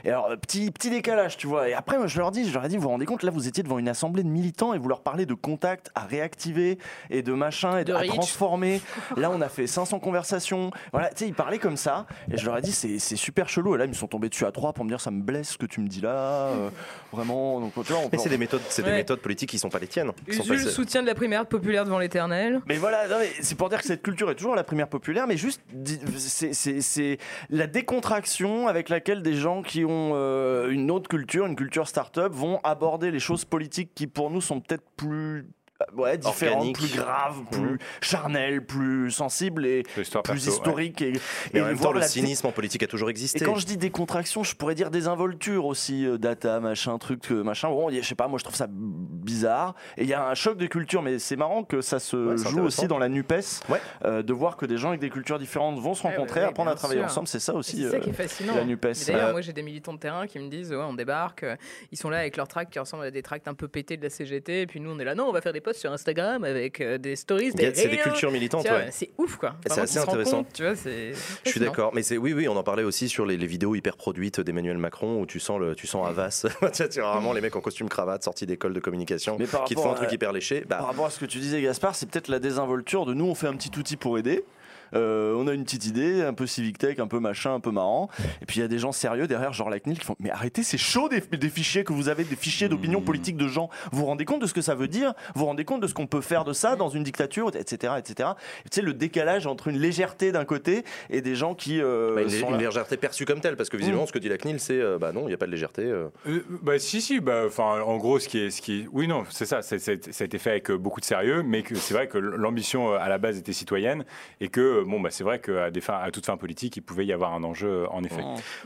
Et 0.04 0.10
alors, 0.10 0.28
euh, 0.32 0.36
petit, 0.36 0.72
petit 0.72 0.90
décalage, 0.90 1.38
tu 1.38 1.48
vois. 1.48 1.70
Et 1.70 1.74
après, 1.74 1.98
moi, 1.98 2.08
je 2.08 2.18
leur 2.20 2.32
dis, 2.32 2.48
je 2.48 2.54
leur 2.54 2.66
ai 2.66 2.70
dit, 2.70 2.76
vous 2.78 2.84
vous 2.84 2.90
rendez 2.90 3.06
compte, 3.06 3.24
là, 3.24 3.32
vous 3.32 3.48
étiez 3.48 3.64
devant 3.64 3.80
une 3.80 3.90
assemblée 3.90 4.24
de 4.24 4.28
militants 4.30 4.74
et 4.74 4.78
vous 4.80 4.90
leur 4.90 5.02
parlez 5.02 5.26
de 5.26 5.34
contacts 5.34 5.90
à 5.96 6.02
réactiver 6.06 6.78
et 7.10 7.22
de 7.22 7.34
machin 7.34 7.78
et 7.80 7.84
de, 7.84 7.92
De 7.94 7.98
à 7.98 8.04
transformer. 8.06 8.82
Là, 9.16 9.30
on 9.32 9.42
a 9.42 9.50
fait 9.50 9.68
500 9.68 10.00
conversations. 10.00 10.72
Voilà, 10.92 11.10
tu 11.10 11.16
sais, 11.18 11.28
ils 11.28 11.34
parlaient 11.34 11.60
comme 11.60 11.78
ça. 11.78 12.06
Et 12.32 12.38
je 12.38 12.46
leur 12.46 12.58
ai 12.58 12.62
dit, 12.62 12.72
c'est 12.72 13.00
c'est 13.00 13.16
super 13.16 13.50
chelou. 13.50 13.76
Et 13.76 13.78
là, 13.78 13.86
ils 13.86 13.90
me 13.90 13.94
sont 13.94 14.08
tombés 14.08 14.30
dessus 14.30 14.46
à 14.46 14.52
trois 14.52 14.74
pour 14.74 14.84
me 14.86 14.90
dire, 14.90 15.02
ça 15.02 15.12
me 15.12 15.22
blesse 15.22 15.50
ce 15.52 15.58
que 15.58 15.66
tu 15.66 15.80
me 15.82 15.88
dis 15.88 16.02
là. 16.02 16.10
euh, 16.10 16.70
vraiment. 17.12 17.60
Donc, 17.60 17.74
tu 17.74 17.82
vois, 17.94 17.98
on 18.00 18.04
peut- 18.04 18.10
Mais 18.14 18.18
c'est 18.18 18.30
des 18.30 18.38
méthodes, 18.38 18.62
c'est 18.70 18.84
des 18.84 18.92
méthodes 18.92 19.20
politiques 19.20 19.50
qui 19.50 19.60
sont 19.60 19.70
pas 19.70 19.80
les 19.80 19.88
tiennes. 19.88 20.12
qui 20.30 20.34
sont 20.36 20.44
pas 20.44 20.54
Usul 20.54 20.64
celles- 20.66 20.72
soutien 20.74 21.02
de 21.02 21.08
la 21.08 21.16
primaire 21.16 21.46
populaire 21.46 21.86
devant 21.86 22.00
l'éternel. 22.00 22.60
Mais 22.68 22.76
voilà, 22.78 23.04
c'est 23.42 23.56
pour 23.58 23.70
dire 23.70 23.80
que 23.80 23.86
cette 23.88 24.02
culture 24.02 24.30
est 24.32 24.36
toujours 24.36 24.56
la 24.56 24.64
primaire 24.64 24.88
populaire, 24.88 25.28
mais 25.28 25.38
juste, 25.38 25.62
di- 25.72 26.00
c'est- 26.18 26.54
c'est 26.54 26.82
c'est 26.82 27.18
la 27.50 27.68
décontraction 27.68 28.68
avec 28.68 28.90
laquelle 28.90 29.22
des 29.22 29.34
gens 29.34 29.62
qui 29.62 29.77
ont 29.86 30.12
euh, 30.14 30.70
une 30.70 30.92
autre 30.92 31.08
culture, 31.10 31.46
une 31.46 31.56
culture 31.56 31.88
start-up, 31.88 32.32
vont 32.34 32.60
aborder 32.64 33.12
les 33.12 33.20
choses 33.20 33.46
politiques 33.46 33.92
qui 33.96 34.08
pour 34.08 34.30
nous 34.30 34.42
sont 34.42 34.60
peut-être 34.60 34.90
plus 34.96 35.48
ouais, 35.96 36.18
différente, 36.18 36.56
Organique. 36.58 36.78
plus 36.78 36.96
grave, 36.98 37.36
plus 37.52 37.80
charnelle, 38.02 38.66
plus 38.66 39.12
sensible 39.12 39.66
et 39.66 39.84
plus 39.84 40.10
perso, 40.10 40.32
ouais. 40.32 40.38
historique. 40.38 41.02
Et, 41.02 41.14
et 41.54 41.62
en 41.62 41.66
même 41.66 41.76
voir 41.76 41.94
temps, 41.94 42.00
le 42.00 42.06
cynisme 42.06 42.48
en 42.48 42.52
politique 42.52 42.84
a 42.84 42.88
toujours 42.88 43.10
existé. 43.10 43.42
Et 43.42 43.46
quand 43.46 43.56
je 43.56 43.66
dis 43.66 43.78
décontraction, 43.78 44.44
je 44.44 44.56
pourrais 44.56 44.76
dire 44.76 44.90
désinvolture 44.92 45.66
aussi, 45.66 46.06
euh, 46.06 46.18
data, 46.18 46.60
machin, 46.60 46.98
truc, 46.98 47.32
euh, 47.32 47.44
machin. 47.44 47.70
Bon, 47.70 47.90
je 47.90 48.02
sais 48.02 48.16
pas, 48.16 48.28
moi 48.28 48.40
je 48.40 48.44
trouve 48.44 48.56
ça 48.56 48.68
bizarre. 48.70 49.76
Et 49.98 50.04
il 50.04 50.10
y 50.10 50.14
a 50.14 50.28
un 50.28 50.36
choc 50.36 50.58
de 50.58 50.66
culture, 50.68 51.02
mais 51.02 51.20
c'est 51.20 51.36
marrant 51.36 51.64
que 51.64 51.82
ça 51.82 52.00
se 52.00 52.18
Ouais, 52.18 52.38
joue 52.38 52.62
aussi 52.62 52.88
dans 52.88 52.98
la 52.98 53.10
NUPES, 53.10 53.62
Ouais. 53.70 53.80
euh, 54.06 54.24
de 54.24 54.34
voir 54.34 54.58
que 54.58 54.66
des 54.66 54.78
gens 54.78 54.90
avec 54.90 55.00
des 55.02 55.10
cultures 55.10 55.40
différentes 55.40 55.80
vont 55.80 55.94
se 55.94 56.04
Ouais, 56.06 56.10
rencontrer, 56.16 56.42
apprendre 56.44 56.72
à 56.72 56.76
travailler 56.76 57.02
sûr. 57.02 57.10
ensemble. 57.10 57.28
C'est 57.28 57.40
ça 57.40 57.54
aussi. 57.54 57.84
C'est 57.84 57.90
ça 57.92 57.98
euh, 57.98 58.00
qui 58.00 58.10
est 58.10 58.14
fascinant. 58.14 58.56
la 58.56 58.64
NUPES. 58.66 58.94
D'ailleurs, 59.08 59.28
Euh, 59.30 59.32
moi 59.34 59.42
j'ai 59.42 59.54
des 59.54 59.62
militants 59.64 59.94
de 59.94 60.00
terrain 60.00 60.28
qui 60.28 60.40
me 60.40 60.50
disent 60.50 60.72
ouais, 60.72 60.78
on 60.78 60.94
débarque, 60.94 61.44
euh, 61.44 61.56
ils 61.92 61.98
sont 61.98 62.10
là 62.10 62.20
avec 62.20 62.38
leurs 62.38 62.48
tracts 62.48 62.72
qui 62.72 62.80
ressemblent 62.80 63.04
à 63.06 63.12
des 63.12 63.22
tracts 63.22 63.48
un 63.48 63.54
peu 63.54 63.68
pétés 63.68 63.98
de 63.98 64.04
la 64.04 64.10
CGT, 64.10 64.62
et 64.62 64.68
puis 64.68 64.80
nous 64.80 64.90
on 64.92 65.00
est 65.00 65.04
là, 65.06 65.16
non, 65.16 65.26
on 65.28 65.32
va 65.34 65.42
faire 65.42 65.54
des 65.54 65.62
posts 65.68 65.82
sur 65.82 65.92
Instagram 65.92 66.46
avec 66.46 66.80
euh, 66.80 66.98
des 66.98 67.18
stories, 67.18 67.52
des 67.52 67.74
c'est 67.76 67.90
des 67.90 67.98
cultures 67.98 68.32
militantes, 68.32 68.64
ouais. 68.70 68.88
C'est 68.92 69.10
ouf 69.18 69.36
quoi. 69.36 69.56
C'est 69.66 69.80
assez 69.80 70.00
intéressant. 70.00 70.38
compte, 70.44 70.54
tu 70.54 70.64
vois. 70.64 70.74
Je 70.76 71.50
suis 71.50 71.60
d'accord, 71.60 71.92
mais 71.94 72.04
c'est 72.04 72.18
oui, 72.18 72.32
oui, 72.32 72.48
on 72.48 72.56
en 72.56 72.64
parlait 72.64 72.84
aussi 72.84 73.10
sur 73.10 73.26
les, 73.26 73.36
les 73.36 73.48
vidéos 73.48 73.76
hyper 73.76 73.98
produites 73.98 74.40
d'Emmanuel 74.40 74.78
Macron 74.78 75.20
où 75.20 75.26
tu 75.26 75.42
sens 75.42 75.60
le, 75.60 75.76
tu 75.76 75.86
sens 75.86 76.08
Havas, 76.08 76.46
tu 76.90 77.02
vois, 77.02 77.12
vraiment 77.14 77.34
les 77.34 77.42
mecs 77.42 77.56
en 77.58 77.62
costume 77.62 77.90
cravate 77.90 78.24
sortis 78.24 78.46
d'école 78.46 78.74
de 78.74 78.80
communication 78.80 79.36
Mais 79.38 79.46
par 79.46 79.66
qui 79.66 79.76
te 79.76 79.82
font 79.82 79.92
un 79.92 79.96
truc 79.96 80.10
à- 80.10 80.14
hyper 80.14 80.32
léché. 80.32 80.64
Bah, 80.68 80.78
Par 80.78 80.88
rapport 80.88 81.06
à 81.06 81.10
ce 81.10 81.20
que 81.20 81.26
tu 81.26 81.40
disais, 81.40 81.62
Gaspard, 81.62 81.96
c'est 81.96 82.10
peut-être 82.10 82.30
la 82.30 82.40
désinvolture 82.40 83.06
de 83.06 83.14
nous, 83.14 83.26
on 83.26 83.36
fait 83.36 83.48
un 83.48 83.56
petit 83.56 83.78
outil 83.78 83.98
pour 83.98 84.18
aider. 84.18 84.46
Euh, 84.94 85.34
on 85.38 85.48
a 85.48 85.54
une 85.54 85.64
petite 85.64 85.86
idée, 85.86 86.22
un 86.24 86.34
peu 86.34 86.48
civic 86.48 86.78
tech, 86.78 87.00
un 87.00 87.08
peu 87.08 87.20
machin, 87.20 87.54
un 87.56 87.60
peu 87.60 87.72
marrant. 87.72 88.10
Et 88.42 88.46
puis 88.46 88.58
il 88.58 88.62
y 88.62 88.66
a 88.66 88.68
des 88.68 88.80
gens 88.80 88.92
sérieux 88.92 89.28
derrière, 89.28 89.54
genre 89.54 89.70
la 89.70 89.80
CNIL, 89.80 90.00
qui 90.00 90.06
font 90.06 90.16
Mais 90.20 90.30
arrêtez, 90.32 90.64
c'est 90.64 90.78
chaud 90.78 91.10
des, 91.10 91.22
des 91.22 91.50
fichiers 91.50 91.84
que 91.84 91.94
vous 91.94 92.10
avez, 92.10 92.24
des 92.24 92.36
fichiers 92.36 92.70
d'opinion 92.70 93.02
politique 93.02 93.38
de 93.38 93.48
gens. 93.48 93.70
Vous 93.92 94.00
vous 94.00 94.06
rendez 94.06 94.26
compte 94.26 94.42
de 94.42 94.48
ce 94.48 94.54
que 94.54 94.62
ça 94.62 94.76
veut 94.76 94.88
dire? 94.88 95.14
Vous 95.36 95.42
vous 95.42 95.46
rendez 95.48 95.66
compte 95.66 95.82
de 95.82 95.88
ce 95.88 95.94
qu'on 95.94 96.08
peut 96.08 96.22
faire 96.22 96.44
de 96.46 96.54
ça 96.54 96.76
dans 96.76 96.90
une 96.90 97.04
dictature, 97.04 97.50
etc. 97.56 97.94
etc. 97.98 98.30
Et 98.66 98.70
tu 98.70 98.76
sais, 98.76 98.82
le 98.82 98.94
décalage 98.94 99.48
entre 99.48 99.68
une 99.68 99.78
légèreté 99.80 100.32
d'un 100.32 100.46
côté 100.46 100.84
et 101.10 101.22
des 101.22 101.36
gens 101.36 101.54
qui. 101.56 101.82
euh, 101.82 102.16
bah, 102.16 102.22
une, 102.24 102.30
sont 102.30 102.50
une 102.52 102.58
légèreté 102.58 102.98
perçue 102.98 103.26
comme 103.26 103.40
telle, 103.42 103.56
parce 103.56 103.70
que 103.70 103.78
visiblement, 103.78 104.06
ce 104.06 104.12
que 104.12 104.20
dit 104.20 104.30
la 104.30 104.38
CNIL, 104.38 104.60
c'est 104.60 104.80
euh, 104.80 104.98
bah 104.98 105.12
non, 105.12 105.24
il 105.24 105.28
n'y 105.28 105.34
a 105.34 105.38
pas 105.38 105.46
de 105.48 105.52
légèreté. 105.52 105.84
euh. 105.84 106.08
Euh, 106.28 106.44
bah 106.62 106.80
si 106.80 107.02
si 107.02 107.20
bah 107.20 107.44
enfin 107.48 107.82
en 107.82 107.98
gros 107.98 108.20
ce 108.20 108.28
qui 108.28 108.40
est 108.40 108.50
ce 108.52 108.62
qui 108.62 108.82
est- 108.82 108.88
oui 108.92 109.08
non 109.08 109.24
c'est 109.30 109.46
ça 109.46 109.62
ça 109.62 109.76
a 109.76 110.24
été 110.24 110.38
fait 110.38 110.50
avec 110.52 110.72
beaucoup 110.72 111.00
de 111.00 111.06
sérieux 111.06 111.44
mais 111.44 111.64
c'est 111.76 111.94
vrai 111.94 112.08
que 112.08 112.18
l'ambition 112.18 112.94
à 112.94 113.10
la 113.10 113.18
base 113.18 113.38
était 113.38 113.54
citoyenne 113.54 114.06
et 114.42 114.48
que 114.50 114.77
euh, 114.78 114.84
bon 114.86 115.00
bah 115.00 115.10
c'est 115.12 115.24
vrai 115.24 115.40
qu'à 115.40 115.72
des 115.72 115.82
fins 115.82 116.00
à 116.02 116.12
toute 116.12 116.26
fin 116.26 116.38
politique 116.38 116.78
il 116.78 116.82
pouvait 116.82 117.06
y 117.06 117.14
avoir 117.14 117.34
un 117.34 117.44
enjeu 117.44 117.68
euh, 117.84 117.88
en 117.90 118.04
effet. 118.04 118.22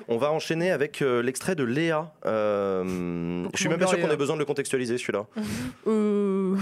On 0.08 0.18
va 0.18 0.32
enchaîner 0.32 0.72
avec 0.72 1.02
euh, 1.02 1.22
l'extrait 1.22 1.56
de 1.56 1.64
Léa. 1.64 2.14
Euh, 2.26 3.46
je 3.54 3.60
suis 3.60 3.70
même 3.70 3.80
pas 3.80 3.88
sûr 3.88 4.00
qu'on 4.00 4.10
ait 4.12 4.18
besoin 4.18 4.36
de 4.36 4.40
le 4.40 4.46
contextualiser 4.46 4.98
celui-là. 4.98 5.26
Euh, 5.88 6.56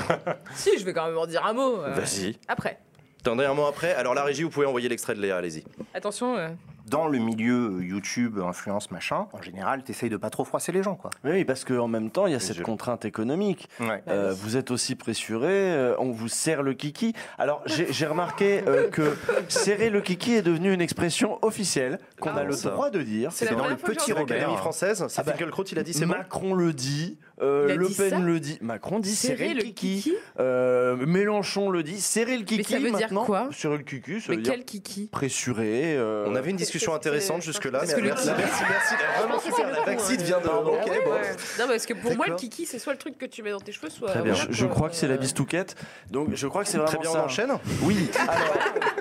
si, 0.54 0.78
je 0.78 0.84
vais 0.84 0.92
quand 0.92 1.06
même 1.06 1.18
en 1.18 1.26
dire 1.26 1.44
un 1.44 1.52
mot. 1.52 1.78
euh, 1.82 1.92
Vas-y. 1.94 2.36
Après. 2.48 2.78
Attendez 3.20 3.44
un 3.44 3.54
mot 3.54 3.66
après. 3.66 3.94
Alors 3.94 4.14
la 4.14 4.22
régie, 4.24 4.42
vous 4.42 4.50
pouvez 4.50 4.66
envoyer 4.66 4.88
l'extrait 4.88 5.14
de 5.14 5.20
Léa, 5.20 5.36
allez-y. 5.36 5.62
Attention. 5.94 6.36
euh, 6.38 6.48
Dans 6.86 7.06
le 7.06 7.18
milieu 7.18 7.82
YouTube, 7.82 8.38
influence, 8.38 8.90
machin, 8.90 9.26
en 9.34 9.42
général, 9.42 9.82
t'essayes 9.82 10.08
de 10.08 10.16
pas 10.16 10.30
trop 10.30 10.44
froisser 10.46 10.72
les 10.72 10.82
gens, 10.82 10.94
quoi. 10.94 11.10
Oui, 11.24 11.44
parce 11.44 11.64
qu'en 11.64 11.86
même 11.86 12.10
temps, 12.10 12.26
il 12.26 12.32
y 12.32 12.34
a 12.36 12.40
cette 12.40 12.62
contrainte 12.62 13.04
économique. 13.04 13.68
Ouais. 13.78 14.02
Euh, 14.08 14.32
vous 14.34 14.56
êtes 14.56 14.70
aussi 14.70 14.94
pressuré, 14.94 15.48
euh, 15.50 15.94
on 15.98 16.12
vous 16.12 16.28
serre 16.28 16.62
le 16.62 16.72
kiki. 16.72 17.12
Alors, 17.38 17.62
j'ai 17.66 17.92
j'ai 17.92 18.06
remarqué 18.06 18.62
euh, 18.66 18.88
que 18.88 19.14
serrer 19.48 19.90
le 19.90 20.00
kiki 20.00 20.34
est 20.36 20.42
devenu 20.42 20.72
une 20.72 20.80
expression 20.80 21.38
officielle 21.44 21.98
qu'on 22.20 22.34
a 22.36 22.42
le 22.44 22.52
ça. 22.52 22.70
droit 22.70 22.88
de 22.90 23.02
dire. 23.02 23.30
C'est 23.32 23.44
la 23.44 23.50
dans 23.50 23.56
le 23.58 23.62
première 23.76 23.80
fois 23.80 23.88
que 23.90 23.94
Petit 23.96 24.08
j'entends. 24.10 24.20
Robert. 24.22 24.36
L'Académie 24.38 24.58
française, 24.58 25.04
c'est 25.08 25.20
Ah 25.20 25.24
bah, 25.24 25.32
Finkielkraut, 25.32 25.64
il 25.64 25.78
a 25.78 25.82
dit, 25.82 25.92
c'est 25.92 26.06
bon 26.06 26.14
Macron 26.16 26.54
le 26.54 26.72
dit, 26.72 27.18
euh, 27.42 27.74
Le 27.74 27.88
Pen 27.88 28.24
le 28.24 28.38
dit, 28.40 28.58
Macron 28.60 28.98
dit 28.98 29.14
serrer, 29.14 29.36
Serrer 29.38 29.54
le 29.54 29.62
kiki. 29.62 30.02
kiki 30.02 30.14
Euh, 30.38 30.96
Mélenchon 31.06 31.70
le 31.70 31.82
dit, 31.82 32.00
serrer 32.00 32.36
le 32.36 32.44
kiki. 32.44 32.64
ça 32.70 32.78
veut 32.78 32.90
dire 32.90 32.98
maintenant. 33.00 33.24
quoi 33.24 33.48
Serrer 33.52 33.78
le 33.78 33.82
kiki, 33.82 34.20
ça 34.20 34.26
Mais 34.30 34.36
dire 34.38 34.52
quel 34.52 34.64
kiki 34.64 35.08
pressuré. 35.10 35.96
euh, 35.96 36.26
On 36.28 36.34
avait 36.34 36.50
une 36.50 36.56
discussion 36.56 36.94
intéressante 36.94 37.42
jusque-là. 37.42 37.82
Mais 37.86 38.02
Merci, 38.02 38.28
merci, 38.36 38.62
merci. 38.68 38.94
Vraiment 39.18 39.38
super. 39.40 39.70
La 39.70 39.80
vaccine 39.84 40.22
vient 40.22 40.40
de. 40.40 40.48
Ah 40.48 40.58
Ok, 40.60 40.86
ouais, 40.90 41.02
bon. 41.04 41.10
Non, 41.58 41.66
parce 41.68 41.86
que 41.86 41.94
pour 41.94 42.14
moi, 42.16 42.26
le 42.28 42.36
kiki, 42.36 42.66
c'est 42.66 42.78
soit 42.78 42.92
le 42.92 42.98
truc 42.98 43.16
que 43.18 43.26
tu 43.26 43.42
mets 43.42 43.50
dans 43.52 43.60
tes 43.60 43.72
cheveux, 43.72 43.90
soit. 43.90 44.10
Très 44.10 44.22
bien. 44.22 44.34
Je, 44.34 44.46
je 44.50 44.66
crois 44.66 44.88
que 44.88 44.94
c'est 44.96 45.08
la 45.08 45.16
bistouquette. 45.16 45.74
Donc, 46.10 46.28
je 46.34 46.46
crois 46.46 46.62
que 46.64 46.68
c'est 46.68 46.78
vraiment 46.78 46.90
Très 46.92 46.98
bien, 47.00 47.10
on 47.10 47.14
ça. 47.14 47.24
enchaîne 47.24 47.52
Oui. 47.82 48.08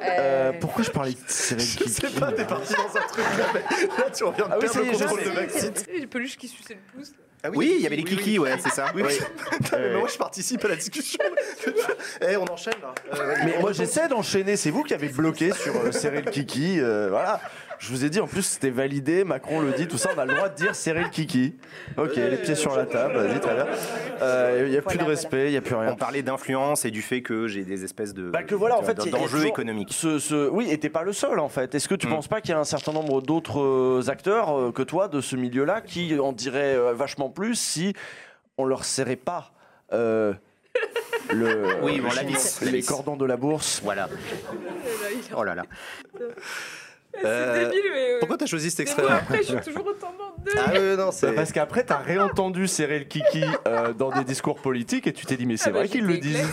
Alors, 0.01 0.53
pourquoi 0.59 0.83
je 0.83 0.91
parlais 0.91 1.11
de 1.11 1.17
serrer 1.27 1.61
le 1.61 1.65
Je 1.67 1.77
kiki 1.77 1.89
sais 1.89 2.09
pas, 2.19 2.31
t'es 2.31 2.45
parti 2.45 2.73
dans 2.73 2.97
un 2.99 3.07
truc 3.07 3.25
là, 3.37 3.45
mais 3.53 3.87
là 4.03 4.09
tu 4.15 4.23
reviens 4.23 4.47
de 4.47 4.51
Ah 4.53 4.57
perdre 4.57 4.79
le 4.79 4.85
je 4.85 4.97
contrôle 4.99 5.23
de 5.23 5.29
vaccine. 5.29 5.71
Les 5.97 6.07
peluches 6.07 6.37
qui 6.37 6.47
suçaient 6.47 6.75
le 6.75 6.97
pouce. 6.99 7.11
Ah 7.43 7.49
Oui, 7.53 7.73
il 7.77 7.81
y 7.81 7.85
avait 7.85 7.95
les 7.95 8.03
kikis, 8.03 8.37
ouais, 8.37 8.57
c'est 8.59 8.69
ça. 8.69 8.87
Oui, 8.93 9.03
mais 9.71 9.97
moi 9.97 10.07
je 10.11 10.17
participe 10.17 10.63
à 10.65 10.69
la 10.69 10.75
discussion. 10.75 11.19
Eh, 12.21 12.35
on 12.37 12.45
enchaîne 12.45 12.73
là. 12.81 12.93
Euh, 13.17 13.35
Mais 13.45 13.57
moi 13.59 13.71
j'essaie 13.71 14.07
d'enchaîner, 14.09 14.57
c'est 14.57 14.71
vous 14.71 14.83
qui 14.83 14.93
avez 14.93 15.07
bloqué 15.07 15.51
sur 15.53 15.75
euh, 15.77 15.91
serrer 15.91 16.21
le 16.21 16.31
kiki. 16.31 16.79
euh, 16.79 17.07
voilà. 17.09 17.39
Je 17.79 17.89
vous 17.91 18.03
ai 18.03 18.09
dit 18.09 18.19
en 18.19 18.27
plus 18.27 18.41
c'était 18.43 18.69
validé, 18.69 19.23
Macron 19.23 19.61
le 19.61 19.71
dit, 19.71 19.87
tout 19.87 19.97
ça, 19.97 20.09
on 20.15 20.19
a 20.19 20.25
le 20.25 20.33
droit 20.35 20.49
de 20.49 20.55
dire 20.55 20.75
serrer 20.75 21.01
le 21.03 21.09
kiki. 21.09 21.55
Ok, 21.97 22.15
les 22.17 22.35
pieds 22.37 22.55
sur 22.55 22.75
la 22.75 22.85
table, 22.85 23.15
vas-y, 23.15 23.39
très 23.39 23.55
bien. 23.55 23.67
Euh, 24.21 24.63
Il 24.65 24.71
n'y 24.71 24.77
a 24.77 24.81
plus 24.81 24.97
de 24.97 25.03
respect, 25.05 25.47
il 25.47 25.51
n'y 25.51 25.57
a 25.57 25.61
plus 25.61 25.75
rien. 25.75 25.93
On 25.93 25.95
parlait 25.95 26.21
d'influence 26.21 26.83
et 26.83 26.91
du 26.91 27.01
fait 27.01 27.21
que 27.21 27.47
j'ai 27.47 27.63
des 27.63 27.85
espèces 27.85 28.13
de 28.13 28.29
Bah 28.29 28.43
que 28.43 28.53
voilà, 28.53 28.77
en 28.77 28.83
fait, 28.83 28.95
d'enjeux 29.09 29.45
économiques. 29.45 29.93
Ce, 29.93 30.19
ce- 30.19 30.49
Oui, 30.49 30.69
et 30.69 30.77
t'es 30.77 30.89
pas 30.89 31.03
le 31.03 31.13
seul 31.13 31.39
en 31.39 31.47
fait. 31.49 31.73
Est-ce 31.73 31.87
que 31.87 31.95
tu 31.95 32.07
Mm. 32.07 32.09
penses 32.11 32.27
pas 32.27 32.41
qu'il 32.41 32.51
y 32.51 32.53
a 32.53 32.59
un 32.59 32.63
certain 32.65 32.91
nombre 32.91 33.21
d'autres 33.21 33.59
euh, 33.61 34.09
acteurs 34.09 34.57
euh, 34.59 34.71
que 34.73 34.83
toi 34.83 35.07
de 35.07 35.21
ce 35.21 35.35
milieu-là 35.37 35.79
qui 35.81 36.19
en 36.19 36.33
diraient 36.33 36.75
euh, 36.75 36.93
vachement 36.93 37.29
plus 37.29 37.55
si 37.55 37.93
on 38.57 38.65
leur 38.65 38.83
serrait 38.83 39.15
pas 39.15 39.51
euh, 39.93 40.33
le, 41.31 41.75
Oui, 41.81 42.01
bon, 42.01 42.09
le- 42.09 42.15
la 42.15 42.23
vis, 42.23 42.59
la 42.61 42.71
les 42.71 42.79
vis. 42.79 42.85
cordons 42.85 43.15
de 43.15 43.25
la 43.25 43.37
bourse? 43.37 43.79
Voilà. 43.85 44.09
Oh 45.35 45.43
là 45.43 45.55
là. 45.55 45.63
Euh, 47.25 47.65
débile, 47.69 47.81
mais, 47.91 48.11
euh, 48.13 48.19
Pourquoi 48.19 48.37
t'as 48.37 48.45
choisi 48.45 48.69
cet 48.69 48.81
extrait 48.81 49.03
après, 49.09 49.39
je 49.39 49.43
suis 49.43 49.55
toujours 49.61 49.85
autant 49.87 50.13
de. 50.13 50.51
Ah 50.57 50.71
non, 50.95 51.05
Bah, 51.07 51.11
c'est. 51.11 51.33
parce 51.33 51.51
qu'après, 51.51 51.83
t'as 51.83 51.97
réentendu 51.97 52.67
serrer 52.67 52.99
le 52.99 53.05
kiki 53.05 53.43
euh, 53.67 53.93
dans 53.93 54.09
des 54.11 54.23
discours 54.23 54.61
politiques 54.61 55.05
et 55.07 55.13
tu 55.13 55.25
t'es 55.25 55.35
dit, 55.35 55.45
mais 55.45 55.57
c'est 55.57 55.69
Ah 55.69 55.73
bah, 55.73 55.79
vrai 55.79 55.89
qu'ils 55.89 56.05
le 56.05 56.17
disent. 56.17 56.47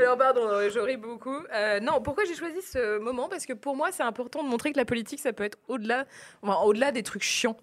Alors 0.00 0.16
pardon, 0.16 0.42
je 0.72 0.78
ris 0.80 0.96
beaucoup. 0.96 1.36
Euh, 1.54 1.80
non, 1.80 2.00
pourquoi 2.02 2.24
j'ai 2.24 2.34
choisi 2.34 2.60
ce 2.62 2.98
moment? 2.98 3.28
Parce 3.28 3.46
que 3.46 3.52
pour 3.52 3.76
moi, 3.76 3.90
c'est 3.92 4.02
important 4.02 4.42
de 4.42 4.48
montrer 4.48 4.72
que 4.72 4.78
la 4.78 4.84
politique, 4.84 5.20
ça 5.20 5.32
peut 5.32 5.44
être 5.44 5.58
au-delà, 5.68 6.06
enfin, 6.42 6.58
au-delà 6.64 6.92
des 6.92 7.02
trucs 7.02 7.22
chiants. 7.22 7.56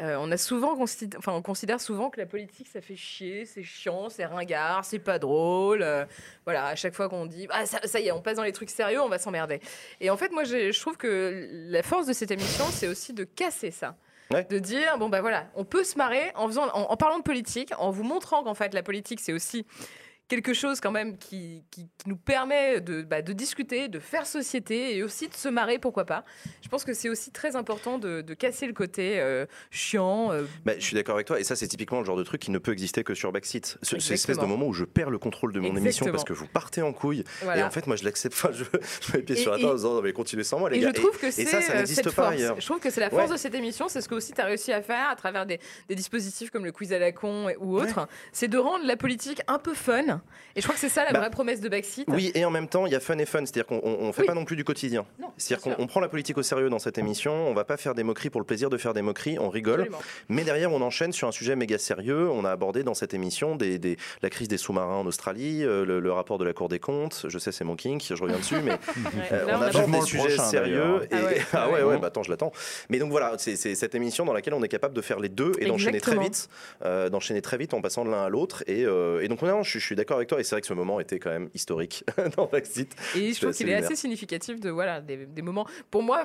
Euh, 0.00 0.16
on 0.18 0.32
a 0.32 0.36
souvent 0.36 0.74
considéré, 0.74 1.18
enfin, 1.18 1.32
on 1.32 1.42
considère 1.42 1.80
souvent 1.80 2.10
que 2.10 2.18
la 2.18 2.26
politique, 2.26 2.66
ça 2.66 2.80
fait 2.80 2.96
chier, 2.96 3.44
c'est 3.44 3.62
chiant, 3.62 4.08
c'est 4.08 4.24
ringard, 4.24 4.84
c'est 4.84 4.98
pas 4.98 5.18
drôle. 5.18 5.82
euh, 5.82 6.04
voilà, 6.44 6.66
à 6.66 6.74
chaque 6.74 6.94
fois 6.94 7.08
qu'on 7.08 7.26
dit, 7.26 7.46
ah 7.50 7.66
ça, 7.66 7.78
ça 7.84 8.00
y 8.00 8.08
est, 8.08 8.12
on 8.12 8.20
passe 8.22 8.36
dans 8.36 8.42
les 8.42 8.52
trucs 8.52 8.70
sérieux, 8.70 9.00
on 9.00 9.08
va 9.08 9.18
s'emmerder. 9.18 9.60
Et 10.00 10.10
en 10.10 10.16
fait, 10.16 10.32
moi, 10.32 10.44
je 10.44 10.78
trouve 10.80 10.96
que 10.96 11.46
la 11.70 11.82
force 11.82 12.06
de 12.06 12.12
cette 12.12 12.30
émission, 12.30 12.64
c'est 12.70 12.88
aussi 12.88 13.12
de 13.12 13.24
casser 13.24 13.70
ça. 13.70 13.96
Ouais. 14.32 14.44
De 14.44 14.58
dire, 14.58 14.96
bon, 14.98 15.10
bah 15.10 15.20
voilà, 15.20 15.46
on 15.54 15.64
peut 15.64 15.84
se 15.84 15.98
marrer 15.98 16.32
en, 16.36 16.46
faisant, 16.48 16.66
en, 16.72 16.90
en 16.90 16.96
parlant 16.96 17.18
de 17.18 17.22
politique, 17.22 17.72
en 17.78 17.90
vous 17.90 18.02
montrant 18.02 18.42
qu'en 18.42 18.54
fait, 18.54 18.72
la 18.72 18.82
politique, 18.82 19.20
c'est 19.20 19.34
aussi 19.34 19.66
quelque 20.32 20.54
chose 20.54 20.80
quand 20.80 20.90
même 20.90 21.18
qui, 21.18 21.62
qui- 21.70 21.84
qui 21.98 22.08
nous 22.08 22.16
permet 22.16 22.80
de, 22.80 23.02
bah, 23.02 23.20
de 23.20 23.34
discuter, 23.34 23.88
de 23.88 23.98
faire 23.98 24.24
société 24.24 24.96
et 24.96 25.02
aussi 25.02 25.28
de 25.28 25.34
se 25.34 25.48
marrer, 25.50 25.78
pourquoi 25.78 26.06
pas. 26.06 26.24
Je 26.62 26.68
pense 26.68 26.84
que 26.86 26.94
c'est 26.94 27.10
aussi 27.10 27.30
très 27.32 27.54
important 27.54 27.98
de, 27.98 28.22
de 28.22 28.32
casser 28.34 28.66
le 28.66 28.72
côté 28.72 29.20
euh, 29.20 29.44
chiant. 29.70 30.32
euh, 30.32 30.44
Bah, 30.64 30.72
je 30.78 30.82
suis 30.84 30.94
d'accord 30.94 31.16
avec 31.16 31.26
toi, 31.26 31.38
et 31.38 31.44
ça 31.44 31.54
c'est 31.54 31.68
typiquement 31.68 31.98
le 32.00 32.06
genre 32.06 32.16
de 32.16 32.24
truc 32.24 32.40
qui 32.40 32.50
ne 32.50 32.56
peut 32.56 32.72
exister 32.72 33.04
que 33.04 33.12
sur 33.14 33.30
Backseat. 33.30 33.76
Ce- 33.82 33.98
Cette 33.98 34.12
espèce 34.12 34.38
de 34.38 34.46
moment 34.46 34.66
où 34.66 34.72
je 34.72 34.84
perds 34.86 35.10
le 35.10 35.18
contrôle 35.18 35.52
de 35.52 35.60
mon 35.60 35.76
émission 35.76 36.06
parce 36.06 36.24
que 36.24 36.32
vous 36.32 36.46
partez 36.46 36.80
en 36.80 36.94
couille, 36.94 37.24
Voilà. 37.42 37.60
et 37.60 37.64
en 37.64 37.70
fait 37.70 37.86
moi 37.86 37.96
je 37.96 38.04
l'accepte, 38.04 38.34
enfin 38.34 38.52
je, 38.52 38.64
je 38.64 39.12
mets 39.12 39.18
les 39.18 39.22
pieds 39.22 39.36
Et- 39.36 39.42
sur 39.42 39.50
la 39.52 39.58
table 39.58 39.72
en 39.72 39.74
disant 39.74 39.94
non 39.94 40.00
mais 40.02 40.14
continuez 40.14 40.44
sans 40.44 40.58
moi 40.58 40.70
les 40.70 40.78
Et 40.78 40.80
gars. 40.80 40.92
je 40.96 41.00
trouve 41.02 41.18
que 41.18 41.30
c'est 41.30 41.42
et 41.42 41.46
ça 41.46 41.60
ça 41.60 41.74
euh, 41.74 41.76
n'existe 41.76 42.04
pas 42.04 42.10
force. 42.10 42.28
ailleurs. 42.32 42.58
Je 42.58 42.64
trouve 42.64 42.80
que 42.80 42.88
c'est 42.88 43.00
la 43.00 43.10
force 43.10 43.28
Ouais. 43.28 43.34
de 43.34 43.38
cette 43.38 43.54
émission, 43.54 43.88
c'est 43.88 44.00
ce 44.00 44.08
que 44.08 44.14
aussi 44.14 44.32
tu 44.32 44.40
as 44.40 44.46
réussi 44.46 44.72
à 44.72 44.80
faire 44.80 45.10
à 45.10 45.16
travers 45.16 45.44
des, 45.44 45.60
des 45.88 45.94
dispositifs 45.94 46.50
comme 46.50 46.64
le 46.64 46.72
quiz 46.72 46.90
à 46.94 46.98
la 46.98 47.12
con 47.12 47.48
ou 47.60 47.76
autre, 47.78 48.08
c'est 48.32 48.48
de 48.48 48.56
rendre 48.58 48.86
la 48.86 48.96
politique 48.96 49.42
un 49.46 49.58
peu 49.58 49.74
fun. 49.74 50.21
Et 50.54 50.60
je 50.60 50.66
crois 50.66 50.74
que 50.74 50.80
c'est 50.80 50.90
ça 50.90 51.04
la 51.04 51.12
Bah, 51.12 51.20
vraie 51.20 51.30
promesse 51.30 51.60
de 51.62 51.68
Backseat. 51.70 52.04
Oui, 52.08 52.30
et 52.34 52.44
en 52.44 52.50
même 52.50 52.68
temps, 52.68 52.84
il 52.84 52.92
y 52.92 52.94
a 52.94 53.00
fun 53.00 53.16
et 53.16 53.24
fun, 53.24 53.40
c'est-à-dire 53.40 53.64
qu'on 53.66 53.80
on, 53.82 54.06
on 54.08 54.12
fait 54.12 54.20
Oui. 54.22 54.26
pas 54.26 54.34
non 54.34 54.44
plus 54.44 54.54
du 54.56 54.64
quotidien. 54.64 55.06
C'est-à-dire 55.38 55.76
qu'on 55.76 55.86
prend 55.86 56.00
la 56.00 56.08
politique 56.08 56.36
au 56.36 56.42
sérieux 56.42 56.68
dans 56.68 56.78
cette 56.78 56.98
émission, 56.98 57.32
on 57.48 57.54
va 57.54 57.64
pas 57.64 57.78
faire 57.78 57.94
des 57.94 58.02
moqueries 58.02 58.28
pour 58.28 58.40
le 58.40 58.44
plaisir 58.46 58.68
de 58.68 58.76
faire 58.76 58.92
des 58.92 59.00
moqueries, 59.00 59.38
on 59.38 59.48
rigole. 59.48 59.80
Absolument. 59.80 60.02
Mais 60.28 60.44
derrière, 60.44 60.70
on 60.70 60.82
enchaîne 60.82 61.12
sur 61.12 61.26
un 61.26 61.32
sujet 61.32 61.56
méga 61.56 61.78
sérieux. 61.78 62.28
On 62.30 62.44
a 62.44 62.50
abordé 62.50 62.82
dans 62.82 62.92
cette 62.92 63.14
émission 63.14 63.56
des, 63.56 63.78
des- 63.78 63.96
la 64.20 64.28
crise 64.28 64.48
des 64.48 64.58
sous-marins 64.58 64.96
en 64.96 65.06
Australie, 65.06 65.64
euh, 65.64 65.86
le, 65.86 66.00
le 66.00 66.12
rapport 66.12 66.36
de 66.36 66.44
la 66.44 66.52
Cour 66.52 66.68
des 66.68 66.78
comptes. 66.78 67.24
Je 67.28 67.38
sais, 67.38 67.50
c'est 67.50 67.64
mon 67.64 67.74
kink, 67.76 68.04
je 68.14 68.22
reviens 68.22 68.36
dessus, 68.38 68.56
mais 68.62 68.72
euh, 69.32 69.46
Là, 69.46 69.54
on 69.56 69.58
on 69.58 69.62
a 69.62 69.66
aborde 69.68 69.90
des 69.90 70.00
sujets 70.02 70.18
prochain, 70.24 70.44
sérieux. 70.44 71.08
Et... 71.10 71.14
Ah 71.14 71.24
ouais. 71.24 71.40
Ah 71.54 71.68
ouais, 71.70 71.72
Ouais. 71.82 71.82
ouais, 71.94 71.98
bah 71.98 72.08
attends, 72.08 72.22
je 72.22 72.30
l'attends. 72.30 72.52
Mais 72.90 72.98
donc 72.98 73.10
voilà, 73.10 73.32
c'est 73.38 73.56
cette 73.56 73.94
émission 73.94 74.26
dans 74.26 74.34
laquelle 74.34 74.52
on 74.54 74.62
est 74.62 74.68
capable 74.68 74.92
de 74.94 75.00
faire 75.00 75.18
les 75.18 75.30
deux 75.30 75.52
et 75.58 75.64
d'enchaîner 75.64 76.00
très 76.00 76.18
vite, 76.18 76.48
euh, 76.84 77.08
d'enchaîner 77.08 77.40
très 77.40 77.56
vite 77.56 77.72
en 77.72 77.80
passant 77.80 78.04
de 78.04 78.10
l'un 78.10 78.24
à 78.24 78.28
l'autre. 78.28 78.62
Et, 78.66 78.84
euh, 78.84 79.20
et 79.22 79.28
donc, 79.28 79.40
non, 79.42 79.62
je 79.62 79.78
suis 79.78 79.94
d'accord 79.96 80.11
avec 80.16 80.28
toi. 80.28 80.40
Et 80.40 80.44
c'est 80.44 80.54
vrai 80.54 80.60
que 80.60 80.66
ce 80.66 80.74
moment 80.74 81.00
était 81.00 81.18
quand 81.18 81.30
même 81.30 81.48
historique 81.54 82.04
dans 82.36 82.46
Backseat. 82.46 82.94
Et 83.16 83.32
je 83.32 83.36
trouve 83.38 83.50
assez 83.50 83.64
qu'il 83.64 83.72
est 83.72 83.74
assez 83.74 83.96
significatif 83.96 84.60
de 84.60 84.70
voilà 84.70 85.00
des, 85.00 85.26
des 85.26 85.42
moments. 85.42 85.66
Pour 85.90 86.02
moi, 86.02 86.24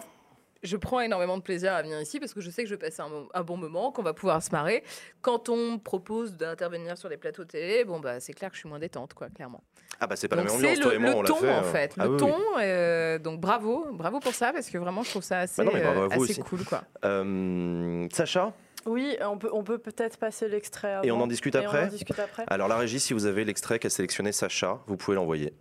je 0.64 0.76
prends 0.76 1.00
énormément 1.02 1.38
de 1.38 1.44
plaisir 1.44 1.74
à 1.74 1.82
venir 1.84 2.02
ici 2.02 2.20
parce 2.20 2.34
que 2.34 2.42
je 2.42 2.50
sais 2.50 2.64
que 2.64 2.70
je 2.70 2.74
vais 2.76 2.80
passer 2.80 3.02
un, 3.34 3.44
bon 3.44 3.58
moment, 3.58 3.92
qu'on 3.92 4.02
va 4.04 4.14
pouvoir 4.14 4.42
se 4.42 4.50
marrer. 4.52 4.84
Quand 5.22 5.50
on 5.50 5.74
me 5.74 5.78
propose 5.78 6.34
d'intervenir 6.36 6.98
sur 6.98 7.10
des 7.10 7.18
plateaux 7.18 7.46
télé, 7.46 7.86
bon 7.86 8.00
bah 8.00 8.20
c'est 8.20 8.34
clair 8.34 8.50
que 8.50 8.56
je 8.56 8.62
suis 8.62 8.70
moins 8.70 8.80
détente, 8.80 9.14
quoi, 9.14 9.30
clairement. 9.30 9.64
Ah 10.00 10.08
bah 10.08 10.16
c'est 10.16 10.28
pas 10.28 10.36
la 10.36 10.44
Donc 10.44 10.52
même 10.52 10.60
c'est 10.62 10.68
ambiance, 10.68 10.80
toi 10.82 10.92
le, 10.92 10.96
et 10.96 11.00
moi 11.00 11.10
le 11.12 11.16
on 11.18 11.22
l'a 11.22 11.28
ton 11.28 11.36
fait. 11.36 11.50
en 11.54 11.58
euh. 11.60 11.64
fait, 11.64 11.94
Ah 11.98 12.06
le 12.06 12.12
oui, 12.12 12.18
ton. 12.18 12.36
oui. 12.36 12.62
euh, 12.64 13.20
donc 13.20 13.40
bravo, 13.40 13.88
bravo 13.94 14.20
pour 14.20 14.34
ça 14.34 14.52
parce 14.52 14.70
que 14.70 14.78
vraiment 14.78 15.04
je 15.04 15.10
trouve 15.12 15.24
ça 15.24 15.40
assez, 15.40 15.64
Bah 15.64 15.64
non, 15.64 15.72
mais 15.74 15.82
bravo 15.82 16.02
à 16.02 16.04
euh, 16.04 16.08
vous 16.08 16.24
assez 16.24 16.34
aussi. 16.34 16.42
cool, 16.42 16.64
quoi. 16.66 16.84
Euh, 17.06 18.08
Sacha? 18.12 18.54
Oui, 18.88 19.18
on 19.22 19.38
peut 19.38 19.50
on 19.52 19.64
peut 19.64 19.78
peut-être 19.78 20.18
passer 20.18 20.48
l'extrait. 20.48 21.00
Et 21.04 21.12
on 21.12 21.20
en 21.22 21.28
discute 21.28 21.54
Et 21.56 21.60
après 21.60 21.84
on 21.84 21.86
en 21.88 21.90
discute 21.90 22.18
après. 22.20 22.44
Alors 22.48 22.68
la 22.68 22.78
régie, 22.78 23.00
si 23.00 23.14
vous 23.14 23.26
avez 23.26 23.44
l'extrait 23.46 23.80
qu'a 23.80 23.90
sélectionné 23.90 24.32
Sacha, 24.32 24.80
vous 24.88 24.98
pouvez 24.98 25.16
l'envoyer. 25.16 25.54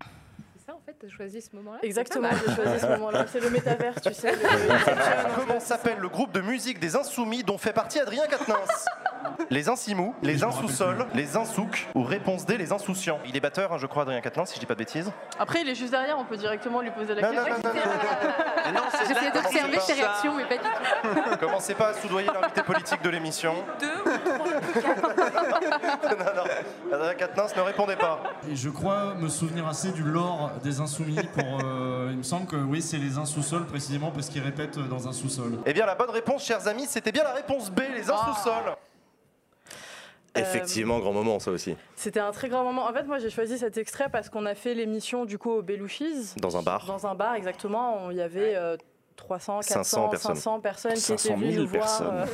C'est 0.00 0.66
ça 0.66 0.74
en 0.74 0.80
fait, 0.84 0.94
t'as 0.98 1.08
choisi 1.08 1.40
ce 1.42 1.54
moment-là? 1.56 1.78
Exactement, 1.82 2.28
j'ai 2.30 2.54
choisi 2.54 2.80
ce 2.80 2.86
moment-là. 2.86 3.26
C'est 3.30 3.40
le 3.40 3.50
métavers, 3.50 4.00
tu 4.00 4.12
sais. 4.14 4.32
le- 4.32 5.36
Comment 5.36 5.60
s'appelle 5.60 5.98
le 5.98 6.08
groupe 6.08 6.32
de 6.32 6.40
musique 6.40 6.78
des 6.80 6.96
Insoumis 6.96 7.42
dont 7.44 7.58
fait 7.58 7.72
partie 7.72 7.98
Adrien 8.00 8.26
Quatennens? 8.26 8.86
Les 9.50 9.68
Insimous, 9.68 10.14
les 10.22 10.42
Insous-Sols, 10.44 11.06
les 11.14 11.36
Insouks 11.36 11.86
ou 11.94 12.02
Réponse 12.02 12.44
D, 12.46 12.56
les 12.58 12.72
Insouciants. 12.72 13.18
Il 13.26 13.36
est 13.36 13.40
batteur, 13.40 13.72
hein, 13.72 13.78
je 13.78 13.86
crois, 13.86 14.02
Adrien 14.02 14.20
Quatennens, 14.20 14.48
si 14.48 14.54
je 14.56 14.60
dis 14.60 14.66
pas 14.66 14.74
de 14.74 14.78
bêtises. 14.80 15.10
Après, 15.38 15.60
il 15.62 15.68
est 15.68 15.74
juste 15.74 15.90
derrière, 15.92 16.18
on 16.18 16.24
peut 16.24 16.36
directement 16.36 16.80
lui 16.80 16.90
poser 16.90 17.14
la 17.14 17.22
Non, 17.22 17.32
non, 17.36 17.44
question. 17.44 17.62
non, 17.64 17.70
non, 17.74 17.80
non, 18.66 18.72
non. 18.74 18.80
J'essayais 19.08 19.30
d'observer 19.30 19.74
pas 19.76 19.80
ses 19.80 19.92
réactions, 19.94 20.34
mais 20.34 20.44
pas 20.44 20.56
du 20.56 21.30
tout. 21.30 21.36
Commencez 21.40 21.74
pas 21.74 21.88
à 21.88 21.94
soudoyer 21.94 22.28
l'invité 22.28 22.62
politique 22.62 23.02
de 23.02 23.08
l'émission. 23.10 23.54
non, 23.82 23.88
non. 26.36 26.44
Adrien 26.94 27.14
Quatennens 27.14 27.56
ne 27.56 27.62
répondez 27.62 27.96
pas. 27.96 28.20
Et 28.50 28.56
je 28.56 28.68
crois 28.70 29.14
me 29.14 29.28
souvenir 29.28 29.66
assez 29.66 29.90
du 29.92 30.02
lore 30.02 30.50
des 30.62 30.80
insoumis 30.80 31.18
pour. 31.34 31.60
euh, 31.64 32.08
il 32.12 32.18
me 32.18 32.22
semble 32.22 32.46
que 32.46 32.56
oui, 32.56 32.82
c'est 32.82 32.98
les 32.98 33.18
insous-sols 33.18 33.66
précisément 33.66 34.10
parce 34.10 34.28
qu'ils 34.28 34.42
répètent 34.42 34.78
dans 34.78 35.08
un 35.08 35.12
sous-sol. 35.12 35.58
Eh 35.66 35.72
bien, 35.72 35.86
la 35.86 35.94
bonne 35.94 36.10
réponse, 36.10 36.44
chers 36.44 36.66
amis, 36.68 36.86
c'était 36.88 37.12
bien 37.12 37.24
la 37.24 37.32
réponse 37.32 37.70
B, 37.70 37.80
les 37.94 38.10
Insous-Sols. 38.10 38.76
Effectivement, 40.36 40.98
grand 40.98 41.12
moment 41.12 41.38
ça 41.38 41.50
aussi. 41.50 41.76
C'était 41.96 42.20
un 42.20 42.32
très 42.32 42.48
grand 42.48 42.64
moment. 42.64 42.86
En 42.86 42.92
fait, 42.92 43.04
moi, 43.04 43.18
j'ai 43.18 43.30
choisi 43.30 43.58
cet 43.58 43.76
extrait 43.76 44.08
parce 44.10 44.28
qu'on 44.28 44.46
a 44.46 44.54
fait 44.54 44.74
l'émission 44.74 45.24
du 45.24 45.38
coup 45.38 45.50
au 45.50 45.62
Belouchis. 45.62 46.34
Dans 46.36 46.56
un 46.56 46.62
bar. 46.62 46.86
Dans 46.86 47.06
un 47.06 47.14
bar, 47.14 47.34
exactement. 47.34 48.06
où 48.06 48.10
Il 48.10 48.16
y 48.16 48.22
avait 48.22 48.54
euh, 48.54 48.76
300, 49.18 49.60
400, 49.60 49.82
500 49.84 50.08
personnes. 50.08 50.34
500 50.36 50.60
personnes 50.60 50.92
qui 50.94 51.00
500 51.00 51.28
étaient 51.34 51.40
venues 51.40 51.52
000 51.52 51.62
nous 51.64 51.68
voir 51.68 51.82
personnes. 51.82 52.26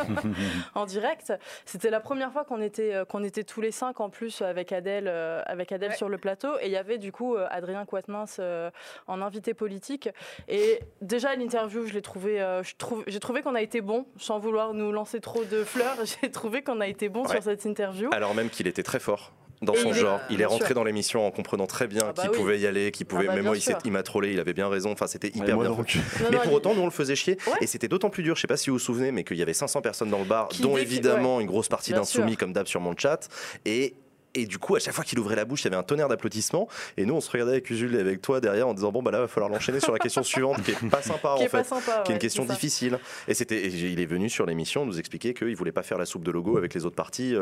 euh, 0.00 0.32
en 0.74 0.84
direct. 0.84 1.32
C'était 1.64 1.90
la 1.90 2.00
première 2.00 2.32
fois 2.32 2.44
qu'on 2.44 2.60
était, 2.60 2.94
euh, 2.94 3.04
qu'on 3.04 3.24
était 3.24 3.44
tous 3.44 3.60
les 3.60 3.70
cinq 3.70 4.00
en 4.00 4.10
plus 4.10 4.42
avec 4.42 4.72
Adèle, 4.72 5.06
euh, 5.08 5.42
avec 5.46 5.72
Adèle 5.72 5.94
sur 5.94 6.08
le 6.08 6.18
plateau. 6.18 6.58
Et 6.60 6.66
il 6.66 6.72
y 6.72 6.76
avait 6.76 6.98
du 6.98 7.12
coup 7.12 7.36
Adrien 7.50 7.86
Quatennens 7.86 8.36
euh, 8.40 8.70
en 9.06 9.22
invité 9.22 9.54
politique. 9.54 10.08
Et 10.48 10.80
déjà, 11.00 11.34
l'interview, 11.36 11.86
je 11.86 11.94
l'ai 11.94 12.02
trouvé, 12.02 12.40
euh, 12.40 12.62
j'ai 13.06 13.20
trouvé 13.20 13.42
qu'on 13.42 13.54
a 13.54 13.62
été 13.62 13.80
bon, 13.80 14.06
sans 14.18 14.38
vouloir 14.38 14.74
nous 14.74 14.92
lancer 14.92 15.20
trop 15.20 15.44
de 15.44 15.64
fleurs. 15.64 15.96
J'ai 16.22 16.30
trouvé 16.30 16.62
qu'on 16.62 16.80
a 16.80 16.86
été 16.86 17.08
bon 17.08 17.22
Ouais. 17.24 17.30
sur 17.30 17.42
cette 17.42 17.64
interview. 17.64 18.10
Alors 18.12 18.34
même 18.34 18.50
qu'il 18.50 18.66
était 18.66 18.82
très 18.82 18.98
fort 19.00 19.32
dans 19.62 19.74
Et 19.74 19.78
son 19.78 19.90
il 19.90 19.96
est- 19.96 20.00
genre. 20.00 20.20
Il 20.30 20.34
est 20.34 20.36
bien 20.38 20.48
rentré 20.48 20.66
sûr. 20.66 20.74
dans 20.74 20.84
l'émission 20.84 21.26
en 21.26 21.30
comprenant 21.30 21.66
très 21.66 21.86
bien 21.86 22.02
Ah 22.04 22.12
bah 22.12 22.22
qu'il 22.22 22.30
oui. 22.30 22.36
pouvait 22.36 22.58
y 22.60 22.66
aller, 22.66 22.90
qu'il 22.90 23.06
pouvait. 23.06 23.24
Ah 23.24 23.28
bah 23.28 23.34
même 23.36 23.44
moi, 23.44 23.56
il, 23.84 23.92
m'a 23.92 24.02
trollé, 24.02 24.32
il 24.32 24.40
avait 24.40 24.52
bien 24.52 24.68
raison. 24.68 24.92
Enfin, 24.92 25.06
c'était 25.06 25.28
hyper 25.28 25.58
bien. 25.58 25.68
Non, 25.70 25.84
Mais 26.30 26.38
pour 26.38 26.52
autant, 26.52 26.74
nous, 26.74 26.82
on 26.82 26.86
le 26.86 26.90
faisait 26.90 27.16
chier. 27.16 27.38
Ouais. 27.46 27.52
Et 27.60 27.66
c'était 27.66 27.88
d'autant 27.88 28.10
plus 28.10 28.22
dur, 28.22 28.36
je 28.36 28.40
sais 28.42 28.46
pas 28.46 28.56
si 28.56 28.70
vous 28.70 28.76
vous 28.76 28.80
souvenez, 28.80 29.12
mais 29.12 29.24
qu'il 29.24 29.36
y 29.36 29.42
avait 29.42 29.54
500 29.54 29.80
personnes 29.80 30.10
dans 30.10 30.18
le 30.18 30.24
bar, 30.24 30.48
Qui 30.48 30.62
dont 30.62 30.76
évidemment 30.76 31.36
ouais. 31.36 31.42
une 31.42 31.48
grosse 31.48 31.68
partie 31.68 31.92
d'insoumis, 31.92 32.36
comme 32.36 32.52
d'hab 32.52 32.66
sur 32.66 32.80
mon 32.80 32.96
chat. 32.96 33.28
Et. 33.64 33.94
Et 34.36 34.46
du 34.46 34.58
coup, 34.58 34.74
à 34.74 34.80
chaque 34.80 34.94
fois 34.94 35.04
qu'il 35.04 35.16
ouvrait 35.20 35.36
la 35.36 35.44
bouche, 35.44 35.60
il 35.62 35.66
y 35.66 35.68
avait 35.68 35.76
un 35.76 35.84
tonnerre 35.84 36.08
d'applaudissements. 36.08 36.66
Et 36.96 37.06
nous, 37.06 37.14
on 37.14 37.20
se 37.20 37.30
regardait 37.30 37.52
avec 37.52 37.70
Usul 37.70 37.94
et 37.94 38.00
avec 38.00 38.20
toi 38.20 38.40
derrière 38.40 38.66
en 38.66 38.74
disant 38.74 38.90
Bon, 38.90 39.00
bah 39.00 39.12
là, 39.12 39.18
il 39.18 39.20
va 39.20 39.28
falloir 39.28 39.48
l'enchaîner 39.48 39.78
sur 39.78 39.92
la 39.92 40.00
question 40.00 40.24
suivante, 40.24 40.60
qui 40.64 40.72
est 40.72 40.90
pas 40.90 41.02
sympa 41.02 41.36
Qui 41.36 41.42
en 41.44 41.46
est 41.46 41.48
pas 41.48 41.62
fait. 41.62 41.68
sympa, 41.68 42.02
qui 42.04 42.10
est 42.10 42.14
une 42.14 42.14
ouais, 42.14 42.18
question 42.18 42.44
difficile. 42.44 42.98
Et 43.28 43.34
c'était, 43.34 43.58
et 43.64 43.68
il 43.68 44.00
est 44.00 44.06
venu 44.06 44.28
sur 44.28 44.44
l'émission 44.44 44.84
nous 44.86 44.98
expliquer 44.98 45.34
qu'il 45.34 45.54
voulait 45.54 45.70
pas 45.70 45.84
faire 45.84 45.98
la 45.98 46.04
soupe 46.04 46.24
de 46.24 46.32
logo 46.32 46.56
avec 46.58 46.74
les 46.74 46.84
autres 46.84 46.96
parties. 46.96 47.36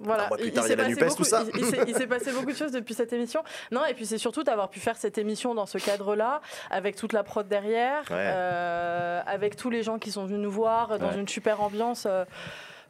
Euh, 0.00 0.04
Voilà, 0.04 0.24
Un 0.24 0.28
mois 0.28 0.36
plus 0.38 0.46
il- 0.48 0.52
tard, 0.52 0.64
il 0.66 0.66
il 0.66 0.70
y 0.70 0.72
a 0.72 0.76
s'est 0.76 0.76
la 0.76 0.82
passé 0.84 0.94
NUPES, 0.94 1.08
beaucoup- 1.08 1.22
tout 1.22 1.28
ça. 1.28 1.44
il- 1.54 1.60
il 1.60 1.66
s'est- 1.66 1.84
Il 1.88 1.94
s'est 1.96 2.06
passé 2.06 2.32
beaucoup 2.32 2.50
de 2.52 2.56
choses 2.56 2.72
depuis 2.72 2.94
cette 2.94 3.12
émission. 3.12 3.42
Non, 3.70 3.84
et 3.86 3.94
puis 3.94 4.06
c'est 4.06 4.18
surtout 4.18 4.42
d'avoir 4.42 4.68
pu 4.70 4.80
faire 4.80 4.96
cette 4.96 5.18
émission 5.18 5.54
dans 5.54 5.66
ce 5.66 5.78
cadre-là, 5.78 6.40
avec 6.70 6.96
toute 6.96 7.12
la 7.12 7.22
prod 7.22 7.46
derrière, 7.46 8.02
Ouais. 8.10 8.16
euh, 8.18 9.20
avec 9.26 9.56
tous 9.56 9.70
les 9.70 9.82
gens 9.82 9.98
qui 9.98 10.10
sont 10.10 10.24
venus 10.26 10.40
nous 10.40 10.50
voir, 10.50 10.98
dans 10.98 11.08
Ouais. 11.10 11.16
une 11.18 11.28
super 11.28 11.60
ambiance. 11.60 12.04
euh. 12.06 12.24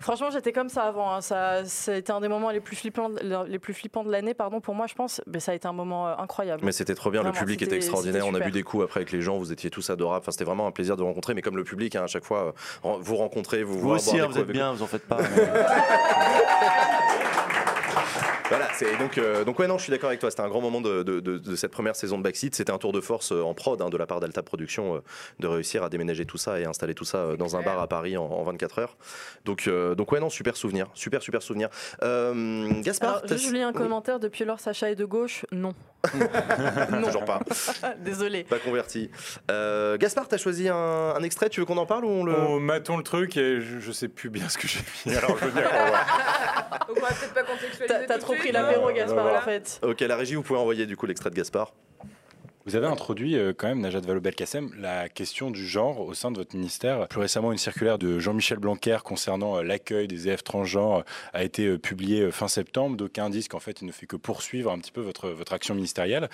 Franchement, 0.00 0.30
j'étais 0.30 0.52
comme 0.52 0.68
ça 0.70 0.84
avant. 0.84 1.12
hein. 1.14 1.20
Ça, 1.20 1.62
été 1.94 2.10
un 2.10 2.20
des 2.20 2.28
moments 2.28 2.50
les 2.50 2.60
plus 2.60 2.74
flippants, 2.74 3.10
les 3.46 3.58
plus 3.58 3.74
flippants 3.74 4.02
de 4.02 4.10
l'année, 4.10 4.32
pardon, 4.34 4.60
pour 4.60 4.74
moi, 4.74 4.86
je 4.86 4.94
pense. 4.94 5.20
Mais 5.26 5.40
ça 5.40 5.52
a 5.52 5.54
été 5.54 5.68
un 5.68 5.72
moment 5.74 6.08
euh, 6.08 6.14
incroyable. 6.18 6.62
Mais 6.64 6.72
c'était 6.72 6.94
trop 6.94 7.10
bien, 7.10 7.22
le 7.22 7.32
public 7.32 7.56
était 7.60 7.66
c'était- 7.66 7.76
extraordinaire. 7.76 8.24
c'était 8.24 8.36
On 8.36 8.40
a 8.40 8.44
bu 8.44 8.50
des 8.50 8.62
coups 8.62 8.84
après 8.84 9.00
avec 9.00 9.12
les 9.12 9.20
gens, 9.20 9.36
vous 9.38 9.52
étiez 9.52 9.68
tous 9.70 9.90
adorables. 9.90 10.22
Enfin, 10.22 10.32
c'était 10.32 10.44
vraiment 10.44 10.66
un 10.66 10.72
plaisir 10.72 10.96
de 10.96 11.02
vous 11.02 11.08
rencontrer. 11.08 11.34
Mais 11.34 11.42
comme 11.42 11.56
le 11.56 11.64
public, 11.64 11.96
hein, 11.96 12.04
à 12.04 12.06
chaque 12.06 12.24
fois, 12.24 12.54
euh, 12.84 12.96
vous 13.00 13.16
rencontrez, 13.16 13.62
vous 13.62 13.74
Vous 13.74 13.80
voir, 13.80 13.96
aussi, 13.96 14.16
boire 14.16 14.24
hein, 14.30 14.32
des 14.32 14.32
vous 14.32 14.32
coups 14.32 14.36
êtes 14.38 14.42
avec 14.44 14.56
bien, 14.56 14.72
vous 14.72 14.82
en 14.82 14.86
faites 14.86 15.06
pas. 15.06 15.18
Voilà, 18.50 18.68
c'est 18.74 18.96
donc 18.98 19.16
euh, 19.16 19.44
donc 19.44 19.58
ouais 19.58 19.66
non, 19.66 19.78
je 19.78 19.84
suis 19.84 19.90
d'accord 19.90 20.08
avec 20.08 20.20
toi. 20.20 20.30
C'était 20.30 20.42
un 20.42 20.48
grand 20.48 20.60
moment 20.60 20.80
de, 20.80 21.02
de- 21.02 21.20
de- 21.20 21.38
de 21.38 21.56
cette 21.56 21.70
première 21.70 21.96
saison 21.96 22.18
de 22.18 22.22
Backseat. 22.22 22.54
C'était 22.54 22.72
un 22.72 22.78
tour 22.78 22.92
de 22.92 23.00
force 23.00 23.32
euh, 23.32 23.42
en 23.42 23.54
prod 23.54 23.80
hein, 23.80 23.88
de 23.90 23.96
la 23.96 24.06
part 24.06 24.20
d'Alta 24.20 24.42
Productions 24.42 24.96
euh, 24.96 25.00
de 25.38 25.46
réussir 25.46 25.82
à 25.84 25.88
déménager 25.88 26.24
tout 26.26 26.36
ça 26.38 26.58
et 26.60 26.64
installer 26.64 26.94
tout 26.94 27.04
ça 27.04 27.18
euh, 27.18 27.36
dans 27.36 27.56
un 27.56 27.62
bar 27.62 27.78
à 27.80 27.86
Paris 27.86 28.16
en, 28.16 28.24
en 28.24 28.42
24 28.42 28.78
heures. 28.80 28.96
Donc 29.44 29.66
euh, 29.68 29.94
donc 29.94 30.10
ouais 30.12 30.20
non, 30.20 30.30
super 30.30 30.56
souvenir, 30.56 30.86
super 30.94 31.22
super 31.22 31.42
souvenir. 31.42 31.68
Euh, 32.02 32.68
Gaspard, 32.82 33.22
Alors, 33.24 33.38
je 33.38 33.52
lis 33.52 33.62
un 33.62 33.68
oui. 33.68 33.74
commentaire 33.74 34.18
depuis 34.20 34.44
lors, 34.44 34.58
Sacha 34.60 34.90
est 34.90 34.96
de 34.96 35.04
gauche. 35.04 35.46
Non. 35.52 35.72
Toujours 37.04 37.24
pas. 37.26 37.40
Désolé. 37.98 38.44
Pas 38.44 38.58
converti. 38.58 39.10
Euh, 39.50 39.96
Gaspard, 39.98 40.28
t'as 40.28 40.38
choisi 40.38 40.68
un, 40.68 40.74
un 40.74 41.22
extrait. 41.22 41.50
Tu 41.50 41.60
veux 41.60 41.66
qu'on 41.66 41.76
en 41.76 41.84
parle 41.86 42.04
ou 42.06 42.08
on 42.08 42.24
le 42.24 42.34
On 42.34 42.58
matons 42.58 42.96
le 42.96 43.02
truc 43.02 43.36
et 43.36 43.60
je, 43.60 43.78
je 43.80 43.92
sais 43.92 44.08
plus 44.08 44.30
bien 44.30 44.48
ce 44.48 44.56
que 44.58 44.66
j'ai 44.66 44.80
mis. 45.06 45.14
Alors 45.16 45.36
je 45.38 45.44
veux. 45.44 45.50
Donc 45.52 45.64
on 46.96 47.00
va 47.00 47.08
peut-être 47.08 47.34
pas 47.34 47.42
contextualiser. 47.42 48.18
Trop 48.20 48.34
pris 48.40 48.52
non 48.52 48.60
l'apéro, 48.60 48.90
Gaspard, 48.92 49.22
voilà. 49.22 49.38
en 49.38 49.42
fait. 49.42 49.80
Ok, 49.82 50.00
la 50.00 50.16
régie, 50.16 50.34
vous 50.34 50.42
pouvez 50.42 50.58
envoyer 50.58 50.86
du 50.86 50.96
coup 50.96 51.06
l'extrait 51.06 51.30
de 51.30 51.34
Gaspard. 51.34 51.72
Vous 52.66 52.76
avez 52.76 52.86
introduit 52.86 53.36
euh, 53.36 53.54
quand 53.56 53.68
même, 53.68 53.80
Najat 53.80 54.00
Vallaud-Belkacem, 54.00 54.72
la 54.78 55.08
question 55.08 55.50
du 55.50 55.66
genre 55.66 56.00
au 56.00 56.12
sein 56.12 56.30
de 56.30 56.36
votre 56.36 56.54
ministère. 56.54 57.08
Plus 57.08 57.20
récemment, 57.20 57.52
une 57.52 57.58
circulaire 57.58 57.98
de 57.98 58.18
Jean-Michel 58.18 58.58
Blanquer 58.58 58.98
concernant 59.02 59.56
euh, 59.56 59.62
l'accueil 59.62 60.06
des 60.08 60.26
élèves 60.26 60.42
transgenres 60.42 60.98
euh, 60.98 61.02
a 61.32 61.42
été 61.42 61.64
euh, 61.66 61.78
publiée 61.78 62.30
fin 62.30 62.48
septembre. 62.48 62.98
D'aucuns 62.98 63.30
disent 63.30 63.48
qu'en 63.48 63.60
fait, 63.60 63.80
il 63.80 63.86
ne 63.86 63.92
fait 63.92 64.04
que 64.04 64.16
poursuivre 64.16 64.70
un 64.70 64.78
petit 64.78 64.92
peu 64.92 65.00
votre, 65.00 65.30
votre 65.30 65.54
action 65.54 65.74
ministérielle. 65.74 66.28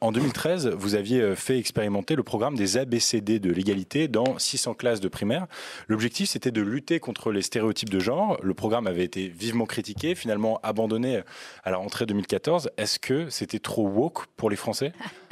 En 0.00 0.10
2013, 0.10 0.68
vous 0.68 0.96
aviez 0.96 1.36
fait 1.36 1.58
expérimenter 1.58 2.16
le 2.16 2.22
programme 2.24 2.56
des 2.56 2.76
ABCD 2.76 3.38
de 3.38 3.52
l'égalité 3.52 4.08
dans 4.08 4.38
600 4.38 4.74
classes 4.74 5.00
de 5.00 5.08
primaire. 5.08 5.46
L'objectif, 5.86 6.28
c'était 6.28 6.50
de 6.50 6.62
lutter 6.62 6.98
contre 6.98 7.30
les 7.30 7.42
stéréotypes 7.42 7.90
de 7.90 8.00
genre. 8.00 8.38
Le 8.42 8.54
programme 8.54 8.86
avait 8.86 9.04
été 9.04 9.28
vivement 9.28 9.66
critiqué, 9.66 10.14
finalement 10.14 10.58
abandonné 10.62 11.22
à 11.62 11.70
la 11.70 11.76
rentrée 11.76 12.06
2014. 12.06 12.70
Est-ce 12.76 12.98
que 12.98 13.30
c'était 13.30 13.60
trop 13.60 13.86
woke 13.86 14.26
pour 14.36 14.50
les 14.50 14.56
Français? 14.56 14.92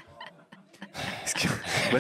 Moi, 1.91 1.99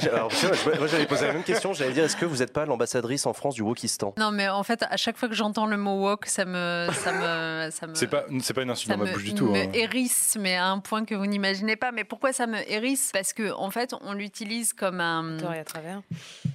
j'avais 0.86 1.06
posé 1.06 1.26
la 1.26 1.32
même 1.32 1.44
question. 1.44 1.72
J'allais 1.72 1.92
dire, 1.92 2.04
est-ce 2.04 2.16
que 2.16 2.24
vous 2.24 2.38
n'êtes 2.38 2.52
pas 2.52 2.64
l'ambassadrice 2.66 3.26
en 3.26 3.32
France 3.32 3.54
du 3.54 3.62
Wokistan? 3.62 4.14
Non, 4.18 4.30
mais 4.30 4.48
en 4.48 4.62
fait, 4.62 4.84
à 4.88 4.96
chaque 4.96 5.16
fois 5.16 5.28
que 5.28 5.34
j'entends 5.34 5.66
le 5.66 5.76
mot 5.76 6.00
woke, 6.00 6.26
ça 6.26 6.44
me, 6.44 6.88
ça 6.92 7.12
me, 7.12 7.70
ça 7.70 7.86
me, 7.86 7.94
C'est 7.94 8.06
pas, 8.06 8.24
c'est 8.40 8.54
pas 8.54 8.62
une 8.62 8.70
insulte 8.70 8.96
dans 8.96 9.04
ma 9.04 9.12
bouche 9.12 9.24
du 9.24 9.34
tout. 9.34 9.50
me 9.50 9.58
hein. 9.58 9.70
hérisse, 9.74 10.36
mais 10.40 10.56
à 10.56 10.66
un 10.68 10.78
point 10.78 11.04
que 11.04 11.14
vous 11.14 11.26
n'imaginez 11.26 11.76
pas. 11.76 11.92
Mais 11.92 12.04
pourquoi 12.04 12.32
ça 12.32 12.46
me 12.46 12.58
hérisse? 12.70 13.10
Parce 13.12 13.32
que 13.32 13.52
en 13.52 13.70
fait, 13.70 13.94
on 14.00 14.12
l'utilise 14.12 14.72
comme 14.72 15.00
un. 15.00 15.36
Tort 15.38 15.54
et 15.54 15.58
à 15.60 15.64
travers. 15.64 16.00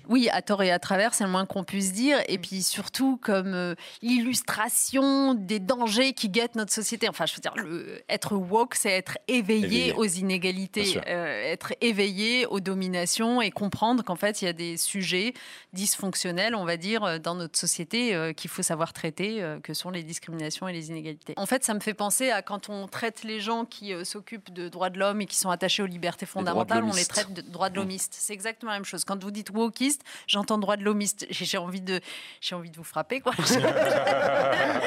Oui, 0.10 0.30
à 0.32 0.42
tort 0.42 0.64
et 0.64 0.72
à 0.72 0.80
travers, 0.80 1.14
c'est 1.14 1.24
le 1.24 1.30
moins 1.30 1.46
qu'on 1.46 1.64
puisse 1.64 1.94
dire. 1.94 2.18
Et 2.28 2.38
puis 2.38 2.62
surtout 2.64 3.18
comme 3.22 3.54
euh, 3.54 3.76
l'illustration 4.02 5.34
des 5.34 5.60
dangers 5.60 6.14
qui 6.14 6.30
guettent 6.30 6.56
notre 6.56 6.74
société. 6.74 7.08
Enfin, 7.10 7.26
je 7.26 7.34
veux 7.36 7.42
dire, 7.42 7.54
le- 7.56 8.02
être 8.10 8.36
woke, 8.36 8.76
c'est 8.76 8.92
être 8.92 9.18
éveillé, 9.28 9.66
Éveillé. 9.88 9.94
aux 9.94 10.06
inégalités, 10.06 11.00
euh, 11.08 11.52
être 11.52 11.74
éveillé 11.82 12.13
aux 12.50 12.60
dominations 12.60 13.42
et 13.42 13.52
comprendre 13.52 14.04
qu'en 14.04 14.16
fait, 14.16 14.42
il 14.42 14.46
y 14.46 14.48
a 14.48 14.54
des 14.54 14.78
sujets 14.78 15.34
dysfonctionnels, 15.74 16.56
on 16.56 16.66
va 16.66 16.78
dire, 16.78 17.04
euh, 17.04 17.18
dans 17.20 17.36
notre 17.36 17.58
société 17.58 18.14
euh, 18.16 18.34
qu'il 18.34 18.50
faut 18.50 18.62
savoir 18.62 18.94
traiter, 18.94 19.42
euh, 19.44 19.60
que 19.60 19.74
sont 19.74 19.90
les 19.90 20.04
discriminations 20.04 20.68
et 20.68 20.74
les 20.74 20.90
inégalités. 20.90 21.34
En 21.38 21.46
fait, 21.46 21.64
ça 21.64 21.74
me 21.74 21.80
fait 21.80 21.94
penser 21.94 22.30
à 22.30 22.42
quand 22.42 22.70
on 22.70 22.88
traite 22.88 23.24
les 23.24 23.40
gens 23.40 23.66
qui 23.66 23.94
euh, 23.94 24.04
s'occupent 24.04 24.54
de 24.54 24.70
droits 24.70 24.90
de 24.90 25.00
l'homme 25.00 25.22
et 25.22 25.26
qui 25.26 25.38
sont 25.38 25.50
attachés 25.50 25.84
aux 25.84 25.88
libertés 25.88 26.26
droits 26.26 26.42
fondamentales, 26.42 26.84
on 26.84 26.94
les 26.94 27.06
traite 27.06 27.34
de 27.34 27.42
droits 27.42 27.70
de 27.70 27.76
l'homiste. 27.76 28.16
C'est 28.18 28.34
exactement 28.34 28.72
la 28.72 28.78
même 28.78 28.86
chose. 28.86 29.04
Quand 29.06 29.22
vous 29.22 29.32
dites 29.32 29.50
wokiste, 29.52 30.02
j'entends 30.28 30.58
droit 30.58 30.78
de 30.78 30.84
l'homiste. 30.84 31.26
J'ai 31.30 31.46
j'ai 31.46 31.58
envie 31.58 31.82
de, 31.82 32.00
j'ai 32.42 32.56
envie 32.56 32.70
de 32.70 32.78
vous 32.78 32.84
frapper, 32.84 33.20
quoi. 33.20 33.34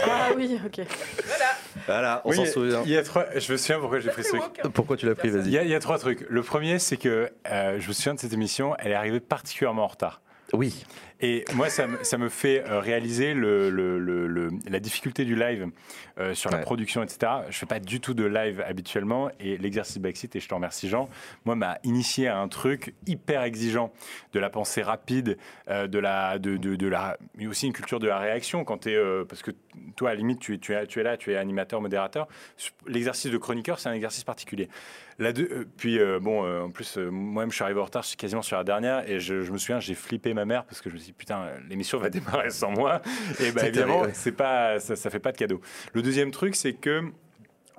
Ah 0.08 0.30
oui, 0.36 0.58
ok. 0.64 0.86
Voilà, 1.86 2.22
on 2.24 2.30
Oui, 2.30 2.36
s'en 2.36 2.46
souvient. 2.46 2.82
Il 2.84 2.90
y 2.90 2.96
a 2.96 3.02
trois. 3.02 3.26
Je 3.36 3.52
me 3.52 3.56
souviens 3.56 3.78
pourquoi 3.78 4.00
j'ai 4.00 4.10
pris 4.10 4.24
ce. 4.24 4.36
Pourquoi 4.74 4.96
tu 4.96 5.06
l'as 5.06 5.14
pris 5.14 5.28
Il 5.28 5.34
Vas-y. 5.34 5.50
y, 5.50 5.56
il 5.64 5.68
y 5.68 5.74
a 5.74 5.80
trois 5.80 5.98
trucs. 5.98 6.26
Le 6.28 6.42
premier, 6.42 6.78
c'est 6.78 6.96
que 6.96 7.15
euh, 7.50 7.78
je 7.80 7.88
me 7.88 7.92
souviens 7.92 8.14
de 8.14 8.20
cette 8.20 8.32
émission, 8.32 8.74
elle 8.78 8.92
est 8.92 8.96
arrivée 8.96 9.20
particulièrement 9.20 9.84
en 9.84 9.88
retard. 9.88 10.20
Oui. 10.52 10.84
Et 11.20 11.44
moi, 11.54 11.68
ça, 11.70 11.86
me- 11.88 12.04
ça 12.04 12.18
me 12.18 12.28
fait 12.28 12.62
euh, 12.68 12.78
réaliser 12.78 13.34
le, 13.34 13.68
le- 13.68 13.98
le- 13.98 14.26
le- 14.28 14.50
la 14.68 14.78
difficulté 14.78 15.24
du 15.24 15.34
live 15.34 15.66
euh, 16.18 16.34
sur 16.34 16.50
la 16.50 16.58
production, 16.58 17.02
etc. 17.02 17.32
Je 17.50 17.56
fais 17.58 17.66
pas 17.66 17.80
du 17.80 18.00
tout 18.00 18.14
de 18.14 18.24
live 18.24 18.62
habituellement 18.64 19.28
et 19.40 19.56
l'exercice 19.56 19.98
Backseat, 19.98 20.36
et 20.36 20.40
je 20.40 20.46
te 20.48 20.54
remercie 20.54 20.88
Jean, 20.88 21.08
moi 21.46 21.56
m'a 21.56 21.78
initié 21.84 22.28
à 22.28 22.38
un 22.38 22.46
truc 22.48 22.94
hyper 23.08 23.42
exigeant 23.42 23.92
de 24.34 24.38
la 24.38 24.48
pensée 24.50 24.82
rapide, 24.82 25.36
euh, 25.68 25.88
de 25.88 25.98
la, 25.98 26.38
de, 26.38 26.56
de, 26.58 26.76
de 26.76 26.86
la, 26.86 27.16
mais 27.34 27.46
aussi 27.48 27.66
une 27.66 27.72
culture 27.72 27.98
de 27.98 28.06
la 28.06 28.18
réaction 28.18 28.62
quand 28.64 28.78
tu 28.82 28.90
es, 28.92 29.24
parce 29.28 29.42
que 29.42 29.50
toi 29.96 30.10
à 30.10 30.12
la 30.12 30.18
limite 30.18 30.40
tu 30.40 30.54
es, 30.54 30.58
tu 30.58 30.74
es, 30.74 30.86
tu 30.86 31.00
es 31.00 31.02
là, 31.02 31.16
tu 31.16 31.32
es 31.32 31.36
animateur, 31.36 31.80
modérateur. 31.80 32.28
L'exercice 32.86 33.30
de 33.30 33.38
chroniqueur, 33.38 33.78
c'est 33.78 33.88
un 33.88 33.92
exercice 33.92 34.24
particulier. 34.24 34.68
La 35.18 35.32
deux- 35.32 35.48
euh, 35.50 35.64
puis 35.76 35.98
euh, 35.98 36.18
bon, 36.20 36.44
euh, 36.44 36.62
en 36.62 36.70
plus, 36.70 36.98
euh, 36.98 37.08
moi-même, 37.10 37.50
je 37.50 37.54
suis 37.56 37.64
arrivé 37.64 37.80
en 37.80 37.84
retard, 37.84 38.02
je 38.02 38.08
suis 38.08 38.16
quasiment 38.16 38.42
sur 38.42 38.56
la 38.56 38.64
dernière, 38.64 39.08
et 39.08 39.18
je, 39.20 39.42
je 39.42 39.50
me 39.52 39.58
souviens, 39.58 39.80
j'ai 39.80 39.94
flippé 39.94 40.34
ma 40.34 40.44
mère 40.44 40.64
parce 40.64 40.80
que 40.82 40.90
je 40.90 40.94
me 40.94 40.98
suis 40.98 41.08
dit, 41.08 41.12
putain, 41.14 41.48
l'émission 41.68 41.98
va 41.98 42.10
démarrer 42.10 42.50
sans 42.50 42.70
moi. 42.70 43.00
Et 43.40 43.52
bah, 43.52 43.66
évidemment, 43.66 43.94
terrible, 43.94 44.08
ouais. 44.08 44.14
c'est 44.14 44.32
pas, 44.32 44.78
ça, 44.80 44.96
ça 44.96 45.08
fait 45.10 45.18
pas 45.20 45.32
de 45.32 45.38
cadeau. 45.38 45.60
Le 45.94 46.02
deuxième 46.02 46.30
truc, 46.30 46.54
c'est 46.56 46.74
que 46.74 47.02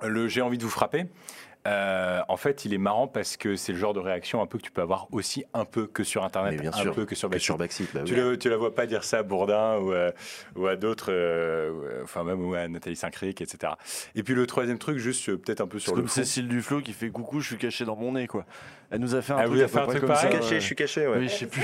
le 0.04 0.28
j'ai 0.28 0.42
envie 0.42 0.58
de 0.58 0.64
vous 0.64 0.70
frapper. 0.70 1.06
Euh, 1.68 2.20
en 2.28 2.36
fait, 2.36 2.64
il 2.64 2.72
est 2.72 2.78
marrant 2.78 3.06
parce 3.06 3.36
que 3.36 3.54
c'est 3.56 3.72
le 3.72 3.78
genre 3.78 3.92
de 3.92 4.00
réaction 4.00 4.40
un 4.42 4.46
peu 4.46 4.58
que 4.58 4.62
tu 4.62 4.70
peux 4.70 4.80
avoir 4.80 5.06
aussi 5.12 5.44
un 5.54 5.64
peu 5.64 5.86
que 5.86 6.02
sur 6.02 6.24
Internet, 6.24 6.54
Mais 6.54 6.60
bien 6.62 6.70
un 6.72 6.76
sûr, 6.82 6.94
peu 6.94 7.04
que 7.04 7.14
sur 7.14 7.28
que 7.28 7.32
Backseat. 7.34 7.44
sur 7.44 7.58
Backseat, 7.58 7.88
bah 7.94 8.00
tu, 8.04 8.14
oui. 8.20 8.38
tu 8.38 8.48
la 8.48 8.56
vois 8.56 8.74
pas 8.74 8.86
dire 8.86 9.04
ça 9.04 9.18
à 9.18 9.22
Bourdin 9.22 9.78
ou, 9.78 9.92
à- 9.92 10.12
ou 10.56 10.66
à 10.66 10.76
d'autres, 10.76 11.10
euh, 11.12 12.02
enfin 12.04 12.24
même 12.24 12.44
ou 12.44 12.54
à 12.54 12.66
Nathalie 12.68 12.96
Saint-Cric, 12.96 13.40
etc. 13.40 13.72
Et 14.14 14.22
puis 14.22 14.34
le 14.34 14.46
troisième 14.46 14.78
truc, 14.78 14.98
juste 14.98 15.28
euh, 15.28 15.36
peut-être 15.36 15.60
un 15.60 15.66
peu 15.66 15.78
sur 15.78 15.90
C'est 15.90 15.96
le 15.96 16.02
comme 16.02 16.08
fond. 16.08 16.14
Cécile 16.14 16.48
Duflo 16.48 16.80
qui 16.80 16.92
fait 16.92 17.10
coucou, 17.10 17.40
je 17.40 17.48
suis 17.48 17.58
caché 17.58 17.84
dans 17.84 17.96
mon 17.96 18.12
nez, 18.12 18.26
quoi. 18.26 18.44
Elle 18.90 19.00
nous 19.00 19.14
a 19.14 19.20
fait 19.20 19.34
un 19.34 19.38
Elle 19.40 19.44
truc 19.46 19.56
vous 19.58 19.62
a 19.64 19.68
fait 19.68 19.78
un 19.80 19.86
truc 19.86 20.00
comme 20.00 20.14
ça. 20.14 20.22
Je 20.22 20.28
suis 20.28 20.38
caché, 20.40 20.54
je 20.60 20.64
suis 20.64 20.74
caché, 20.74 21.06
ouais. 21.06 21.18
Oui, 21.18 21.28
je 21.28 21.34
sais 21.34 21.46
plus. 21.46 21.60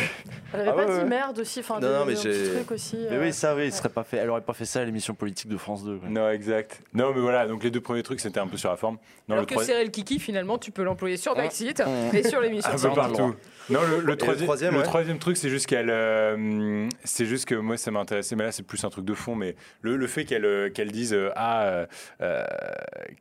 Elle 0.52 0.60
avait 0.60 0.68
Ah 0.68 0.72
pas 0.74 0.86
ouais, 0.86 1.02
dit 1.04 1.08
merde 1.08 1.38
aussi, 1.38 1.60
enfin, 1.60 1.80
Non, 1.80 1.80
des- 1.80 1.86
non, 1.94 2.04
mais 2.04 2.16
j'ai- 2.16 2.52
trucs 2.54 2.70
aussi. 2.72 2.96
Mais 3.10 3.16
euh, 3.16 3.22
oui, 3.22 3.32
ça, 3.32 3.56
oui, 3.56 3.72
serait 3.72 3.88
pas 3.88 4.04
fait. 4.04 4.18
Elle 4.18 4.28
aurait 4.28 4.42
pas 4.42 4.52
fait 4.52 4.66
ça 4.66 4.80
à 4.80 4.84
l'émission 4.84 5.14
politique 5.14 5.48
de 5.48 5.56
France 5.56 5.84
2. 5.84 5.96
quoi. 5.96 6.08
Non, 6.10 6.28
exact. 6.30 6.80
Non, 6.92 7.12
mais 7.14 7.20
voilà, 7.22 7.46
donc 7.46 7.64
les 7.64 7.70
deux 7.70 7.80
premiers 7.80 8.02
trucs, 8.02 8.20
c'était 8.20 8.40
un 8.40 8.46
peu 8.46 8.58
sur 8.58 8.68
la 8.68 8.76
forme. 8.76 8.96
Non, 9.26 9.36
Alors 9.36 9.42
le 9.42 9.46
que 9.46 9.54
troisième- 9.54 9.76
Cyril 9.78 9.90
Kiki, 9.90 10.18
finalement, 10.20 10.58
tu 10.58 10.70
peux 10.70 10.82
l'employer 10.82 11.16
sur 11.16 11.34
Backseat 11.34 11.80
Mmh. 11.80 12.14
et 12.16 12.22
sur 12.28 12.40
l'émission. 12.42 12.70
un 12.70 12.76
peu 12.76 12.90
partout. 12.94 13.34
Non, 13.70 13.80
le, 13.90 14.00
le 14.00 14.02
le 14.08 14.16
troisième, 14.18 14.72
le 14.74 14.78
ouais. 14.80 14.84
troisième 14.84 15.18
truc, 15.18 15.38
c'est 15.38 15.48
juste 15.48 15.64
qu'elle, 15.66 15.88
euh, 15.88 16.86
c'est 17.04 17.24
juste 17.24 17.46
que 17.46 17.54
moi, 17.54 17.78
ça 17.78 17.90
m'intéressait. 17.90 18.36
Mais 18.36 18.44
là, 18.44 18.52
c'est 18.52 18.62
plus 18.62 18.84
un 18.84 18.90
truc 18.90 19.06
de 19.06 19.14
fond. 19.14 19.34
Mais 19.34 19.56
le, 19.80 19.96
le 19.96 20.06
fait 20.06 20.26
qu'elle, 20.26 20.44
euh, 20.44 20.68
qu'elle 20.68 20.92
dise 20.92 21.14
euh, 21.14 21.30
ah, 21.34 21.62
euh, 21.64 21.86
euh, 22.20 22.44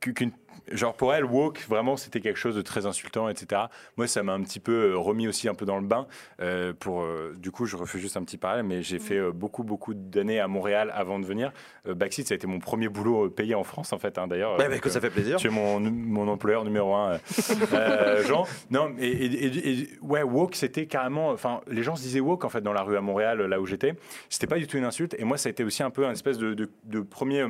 qu'une 0.02 0.32
Genre 0.72 0.94
pour 0.94 1.14
elle, 1.14 1.26
woke, 1.26 1.66
vraiment, 1.68 1.98
c'était 1.98 2.22
quelque 2.22 2.38
chose 2.38 2.56
de 2.56 2.62
très 2.62 2.86
insultant, 2.86 3.28
etc. 3.30 3.64
Moi, 3.98 4.08
ça 4.08 4.24
m'a 4.24 4.34
un 4.34 4.42
petit 4.42 4.60
peu 4.60 4.92
euh, 4.94 4.98
remis 4.98 5.28
aussi 5.28 5.50
un 5.50 5.54
peu 5.56 5.66
dans 5.66 5.78
le 5.80 5.86
bain. 5.86 6.08
euh, 6.42 6.74
pour, 6.78 7.02
euh, 7.04 7.34
du 7.38 7.52
coup, 7.52 7.66
je 7.66 7.76
refais 7.76 8.00
juste 8.00 8.16
un 8.18 8.24
petit 8.24 8.38
parallèle, 8.38 8.64
mais 8.66 8.82
j'ai 8.82 9.00
fait 9.00 9.18
euh, 9.18 9.32
beaucoup, 9.32 9.64
beaucoup 9.64 9.94
d'années 9.94 10.40
à 10.40 10.48
Montréal 10.48 10.92
avant 10.96 11.20
de 11.20 11.26
venir. 11.26 11.52
Euh, 11.88 11.94
Backseat, 11.94 12.28
ça 12.28 12.34
a 12.34 12.36
été 12.36 12.48
mon 12.48 12.60
premier 12.60 12.88
boulot 12.90 13.30
payé 13.30 13.56
en 13.56 13.64
France, 13.64 13.94
en 13.94 13.98
fait, 14.00 14.18
hein, 14.18 14.28
d'ailleurs. 14.28 14.58
Ouais, 14.58 14.70
bah, 14.70 14.80
que 14.80 14.90
ça 14.90 15.02
fait 15.02 15.10
plaisir. 15.10 15.38
Tu 15.38 15.48
es 15.48 15.50
mon, 15.50 15.80
mon 15.80 16.28
employeur 16.28 16.64
numéro 16.64 16.94
un, 16.96 17.20
Jean. 18.28 18.46
Non, 18.72 18.94
et, 19.00 19.08
et- 19.08 19.46
et- 19.46 19.70
et- 19.82 19.90
ouais, 20.02 20.24
woke, 20.24 20.56
c'était 20.56 20.86
carrément. 20.86 21.30
Enfin, 21.32 21.62
les 21.68 21.84
gens 21.84 21.96
se 21.96 22.02
disaient 22.02 22.20
woke 22.20 22.46
en 22.46 22.50
fait 22.50 22.62
dans 22.62 22.74
la 22.74 22.84
rue 22.84 22.98
à 22.98 23.02
Montréal, 23.02 23.42
là 23.42 23.60
où 23.60 23.66
j'étais. 23.66 23.94
C'était 24.30 24.48
pas 24.48 24.58
du 24.58 24.68
tout 24.68 24.78
une 24.78 24.86
insulte. 24.86 25.16
Et 25.20 25.24
moi, 25.26 25.38
ça 25.38 25.50
a 25.50 25.52
été 25.52 25.64
aussi 25.64 25.84
un 25.84 25.90
peu 25.90 26.06
un 26.06 26.12
espèce 26.12 26.38
de, 26.38 26.54
de- 26.54 26.70
de 26.86 27.02
premier. 27.02 27.46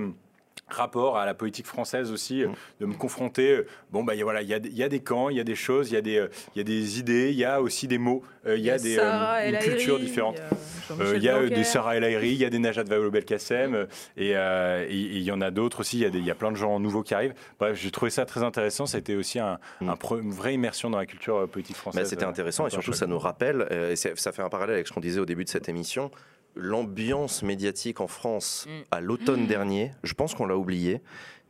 Euh, 0.70 0.74
rapport 0.74 1.18
à 1.18 1.26
la 1.26 1.34
politique 1.34 1.68
française 1.68 2.12
aussi, 2.12 2.44
euh, 2.44 2.50
de 2.80 2.86
me 2.86 2.94
confronter. 2.94 3.52
euh, 3.58 3.68
Bon, 3.92 4.04
bah, 4.04 4.16
il 4.16 4.18
y 4.18 4.22
a- 4.22 4.24
voilà, 4.24 4.42
il 4.42 4.48
y 4.48 4.54
a, 4.54 4.60
des- 4.60 4.70
il 4.70 4.76
y 4.78 4.82
a 4.84 4.90
des 4.90 5.02
camps, 5.02 5.30
il 5.30 5.38
y 5.38 5.40
a 5.40 5.44
des 5.44 5.56
choses, 5.56 5.92
il 5.92 5.94
y, 5.94 5.98
a 5.98 6.02
des, 6.02 6.18
euh, 6.18 6.28
il 6.56 6.60
y 6.60 6.62
a 6.62 6.64
des 6.64 7.00
idées, 7.00 7.30
il 7.32 7.38
y 7.38 7.46
a 7.46 7.62
aussi 7.62 7.88
des 7.88 7.98
mots, 8.00 8.24
euh, 8.48 8.58
il 8.58 8.64
y 8.64 8.72
a 8.72 8.78
des 8.80 8.98
euh, 8.98 9.50
une 9.50 9.60
culture 9.60 9.98
il 9.98 10.02
y 10.02 10.04
a 10.04 10.08
différente. 10.08 10.42
Euh, 11.00 11.14
Il 11.16 11.24
y 11.24 11.30
a 11.30 11.36
euh, 11.36 11.40
Blanquer. 11.42 11.56
des 11.56 11.64
Sarah 11.64 11.96
El 11.98 12.04
Haïry, 12.04 12.30
il 12.32 12.38
y 12.38 12.46
a 12.46 12.50
des 12.50 12.60
Najat 12.60 12.84
Vallaud-Belkacem, 12.84 13.76
euh, 13.76 13.86
et 14.18 14.36
euh, 14.36 14.86
il 14.90 15.22
y 15.22 15.32
en 15.32 15.42
a 15.42 15.52
d'autres 15.52 15.82
aussi. 15.82 15.98
Il 15.98 16.02
y, 16.02 16.06
a 16.06 16.10
des- 16.10 16.20
il 16.20 16.26
y 16.26 16.32
a 16.32 16.36
plein 16.36 16.52
de 16.52 16.58
gens 16.58 16.80
nouveaux 16.80 17.04
qui 17.04 17.14
arrivent. 17.14 17.34
Bref, 17.60 17.80
j'ai 17.80 17.92
trouvé 17.92 18.10
ça 18.12 18.26
très 18.26 18.44
intéressant. 18.44 18.86
Ça 18.86 18.98
a 18.98 19.00
été 19.00 19.16
aussi 19.16 19.40
un, 19.40 19.60
un 19.82 19.94
pre- 19.94 20.22
une 20.22 20.32
vraie 20.32 20.54
immersion 20.54 20.90
dans 20.90 20.98
la 20.98 21.06
culture 21.06 21.38
euh, 21.38 21.48
politique 21.48 21.76
française. 21.78 22.02
Bah, 22.04 22.10
C'était 22.10 22.26
euh, 22.26 22.30
intéressant 22.30 22.66
et 22.68 22.70
surtout 22.72 22.94
ça 22.94 23.06
nous 23.08 23.20
rappelle, 23.20 23.68
euh, 23.72 23.92
et 23.92 23.96
ça 23.96 24.32
fait 24.32 24.42
un 24.42 24.50
parallèle 24.50 24.76
avec 24.76 24.88
ce 24.88 24.94
qu'on 24.94 25.00
disait 25.00 25.20
au 25.20 25.26
début 25.26 25.44
de 25.46 25.50
cette 25.50 25.70
émission, 25.70 26.12
l'ambiance 26.56 27.44
médiatique 27.44 28.02
en 28.02 28.08
France 28.08 28.68
à 28.92 29.02
l'automne 29.02 29.48
dernier, 29.48 29.92
je 30.04 30.14
pense 30.14 30.36
qu'on 30.36 30.46
l'a 30.46 30.58
oublié, 30.58 31.02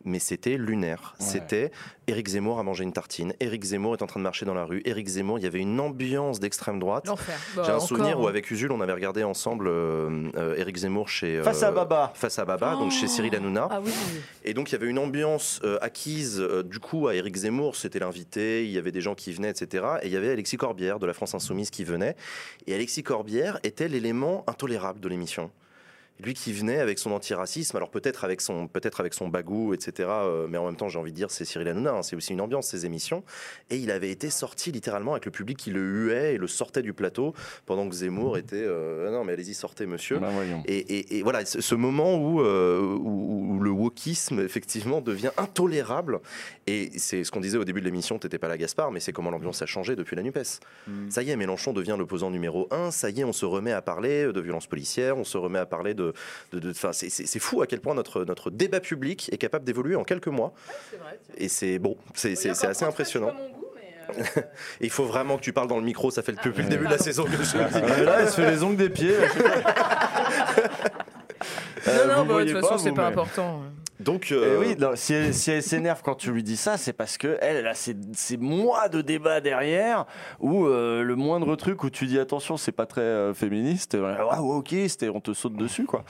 mais 0.05 0.19
c'était 0.19 0.57
lunaire. 0.57 1.15
Ouais. 1.19 1.25
C'était 1.25 1.71
Éric 2.07 2.27
Zemmour 2.27 2.59
a 2.59 2.63
mangé 2.63 2.83
une 2.83 2.91
tartine, 2.91 3.33
Éric 3.39 3.63
Zemmour 3.63 3.93
est 3.93 4.01
en 4.01 4.07
train 4.07 4.19
de 4.19 4.23
marcher 4.23 4.45
dans 4.45 4.53
la 4.53 4.65
rue, 4.65 4.81
Éric 4.85 5.07
Zemmour, 5.07 5.39
il 5.39 5.43
y 5.43 5.47
avait 5.47 5.59
une 5.59 5.79
ambiance 5.79 6.39
d'extrême 6.39 6.79
droite. 6.79 7.07
J'ai 7.63 7.71
un 7.71 7.79
souvenir 7.79 8.19
où 8.19 8.25
hein. 8.25 8.29
avec 8.29 8.51
Usul 8.51 8.71
on 8.71 8.81
avait 8.81 8.93
regardé 8.93 9.23
ensemble 9.23 9.67
euh, 9.67 10.29
euh, 10.35 10.55
Éric 10.57 10.77
Zemmour 10.77 11.07
chez 11.07 11.37
euh, 11.37 11.43
Face 11.43 11.63
à 11.63 11.71
Baba. 11.71 12.11
face 12.15 12.39
à 12.39 12.45
Baba, 12.45 12.75
donc 12.75 12.91
chez 12.91 13.07
Cyril 13.07 13.33
Hanouna. 13.35 13.67
Ah 13.71 13.79
oui. 13.83 13.91
Et 14.43 14.53
donc 14.53 14.69
il 14.69 14.73
y 14.73 14.75
avait 14.75 14.87
une 14.87 14.99
ambiance 14.99 15.61
euh, 15.63 15.77
acquise 15.81 16.39
euh, 16.41 16.63
du 16.63 16.79
coup 16.79 17.07
à 17.07 17.15
Éric 17.15 17.35
Zemmour, 17.35 17.75
c'était 17.75 17.99
l'invité, 17.99 18.65
il 18.65 18.71
y 18.71 18.77
avait 18.77 18.91
des 18.91 19.01
gens 19.01 19.15
qui 19.15 19.31
venaient, 19.31 19.49
etc. 19.49 19.85
Et 20.01 20.07
il 20.07 20.13
y 20.13 20.17
avait 20.17 20.31
Alexis 20.31 20.57
Corbière 20.57 20.99
de 20.99 21.05
la 21.05 21.13
France 21.13 21.33
Insoumise 21.35 21.69
qui 21.69 21.83
venait. 21.83 22.15
Et 22.67 22.75
Alexis 22.75 23.03
Corbière 23.03 23.59
était 23.63 23.87
l'élément 23.87 24.43
intolérable 24.47 24.99
de 24.99 25.07
l'émission. 25.07 25.51
Lui 26.19 26.35
qui 26.35 26.53
venait 26.53 26.79
avec 26.79 26.99
son 26.99 27.11
antiracisme, 27.11 27.75
alors 27.75 27.89
peut-être 27.89 28.23
avec 28.23 28.39
son 28.39 28.67
peut-être 28.67 28.99
avec 28.99 29.13
son 29.13 29.27
bagou, 29.29 29.73
etc. 29.73 30.07
euh, 30.09 30.47
mais 30.47 30.57
en 30.57 30.65
même 30.67 30.75
temps, 30.75 30.87
j'ai 30.87 30.99
envie 30.99 31.11
de 31.11 31.15
dire, 31.17 31.31
c'est 31.31 31.43
Cyril 31.43 31.67
Hanouna, 31.67 31.91
hein, 31.91 32.03
c'est 32.03 32.15
aussi 32.15 32.33
une 32.33 32.41
ambiance 32.41 32.67
ces 32.67 32.85
émissions. 32.85 33.23
Et 33.71 33.77
il 33.77 33.89
avait 33.91 34.11
été 34.11 34.29
sorti 34.29 34.71
littéralement 34.71 35.13
avec 35.13 35.25
le 35.25 35.31
public 35.31 35.57
qui 35.57 35.71
le 35.71 35.81
huait 35.81 36.35
et 36.35 36.37
le 36.37 36.47
sortait 36.47 36.83
du 36.83 36.93
plateau 36.93 37.33
pendant 37.65 37.89
que 37.89 37.95
Zemmour 37.95 38.37
était 38.37 38.55
euh, 38.57 39.07
Ah 39.07 39.11
non 39.11 39.23
mais 39.23 39.33
allez-y 39.33 39.53
sortez 39.55 39.85
monsieur. 39.87 40.19
Voyons. 40.19 40.61
Et, 40.65 40.77
et- 40.77 41.17
et 41.17 41.23
voilà, 41.23 41.45
ce, 41.45 41.75
moment 41.75 42.15
où, 42.15 42.41
euh, 42.41 42.79
où, 42.81 43.55
où 43.55 43.59
le 43.59 43.71
wokisme, 43.71 44.39
effectivement, 44.39 45.01
devient 45.01 45.31
intolérable. 45.37 46.19
Et 46.67 46.91
c'est 46.97 47.23
ce 47.23 47.31
qu'on 47.31 47.39
disait 47.41 47.57
au 47.57 47.65
début 47.65 47.79
de 47.81 47.85
l'émission, 47.85 48.19
t'étais 48.19 48.37
pas 48.37 48.47
là, 48.47 48.57
Gaspard, 48.57 48.91
mais 48.91 48.99
c'est 48.99 49.11
comment 49.13 49.31
l'ambiance 49.31 49.61
a 49.61 49.65
changé 49.65 49.95
depuis 49.95 50.15
la 50.15 50.21
NUPES. 50.23 50.59
Ça 51.09 51.23
y 51.23 51.31
est, 51.31 51.35
Mélenchon 51.35 51.73
devient 51.73 51.95
l'opposant 51.97 52.29
numéro 52.29 52.67
un. 52.71 52.91
Ça 52.91 53.09
y 53.09 53.21
est, 53.21 53.23
on 53.23 53.33
se 53.33 53.45
remet 53.45 53.71
à 53.71 53.81
parler 53.81 54.31
de 54.31 54.39
violences 54.41 54.67
policières, 54.67 55.17
on 55.17 55.23
se 55.23 55.37
remet 55.37 55.59
à 55.59 55.65
parler 55.65 55.93
de. 55.93 56.02
De, 56.51 56.59
de- 56.59 56.73
c'est- 56.73 57.09
c'est 57.09 57.25
c'est 57.27 57.39
fou 57.39 57.61
à 57.61 57.67
quel 57.67 57.79
point 57.79 57.93
notre, 57.93 58.25
notre 58.25 58.49
débat 58.51 58.79
public 58.81 59.29
est 59.31 59.37
capable 59.37 59.63
d'évoluer 59.65 59.95
en 59.95 60.03
quelques 60.03 60.27
mois. 60.27 60.53
Et 61.37 61.47
c'est 61.49 61.79
bon, 61.79 61.95
c'est 62.15 62.35
c'est- 62.35 62.53
c'est 62.53 62.67
assez 62.67 62.85
impressionnant. 62.85 63.31
Il 64.81 64.89
faut 64.89 65.05
vraiment 65.05 65.37
que 65.37 65.41
tu 65.43 65.53
parles 65.53 65.69
dans 65.69 65.77
le 65.77 65.83
micro, 65.85 66.11
ça 66.11 66.21
fait 66.23 66.33
depuis 66.33 66.51
le 66.63 66.67
début 66.69 66.85
de 66.85 66.91
la 66.91 66.97
saison 66.97 67.23
que 67.23 67.31
je 67.31 67.57
le 67.57 67.65
dis. 67.69 67.75
Ouais, 67.79 68.03
là, 68.03 68.17
elle 68.19 68.29
se 68.29 68.35
fait 68.41 68.51
les 68.51 68.61
ongles 68.63 68.75
des 68.75 68.89
pieds. 68.89 69.15
Euh, 69.15 69.27
Non, 71.85 72.15
non, 72.17 72.23
vous 72.23 72.33
bah, 72.33 72.45
de 72.45 72.51
toute 72.53 72.61
façon, 72.61 72.77
c'est 72.77 72.91
pas 72.93 73.07
important. 73.07 73.61
Donc, 74.03 74.31
euh, 74.31 74.59
oui, 74.59 74.75
non, 74.77 74.91
si 74.95 75.13
elle, 75.13 75.33
si 75.33 75.51
elle 75.51 75.63
s'énerve 75.63 76.01
quand 76.03 76.15
tu 76.15 76.31
lui 76.31 76.43
dis 76.43 76.57
ça, 76.57 76.77
c'est 76.77 76.93
parce 76.93 77.17
que 77.17 77.37
elle, 77.41 77.57
elle 77.57 77.67
a 77.67 77.73
ces, 77.73 77.95
ces 78.13 78.37
mois 78.37 78.89
de 78.89 79.01
débat 79.01 79.41
derrière 79.41 80.05
où 80.39 80.65
euh, 80.65 81.03
le 81.03 81.15
moindre 81.15 81.55
truc 81.55 81.83
où 81.83 81.89
tu 81.89 82.05
dis 82.05 82.19
attention, 82.19 82.57
c'est 82.57 82.71
pas 82.71 82.85
très 82.85 83.01
euh, 83.01 83.33
féministe, 83.33 83.95
euh, 83.95 84.15
ah 84.29 84.41
ok, 84.41 84.75
c'était 84.87 85.09
on 85.09 85.19
te 85.19 85.33
saute 85.33 85.55
dessus 85.55 85.85
quoi. 85.85 86.03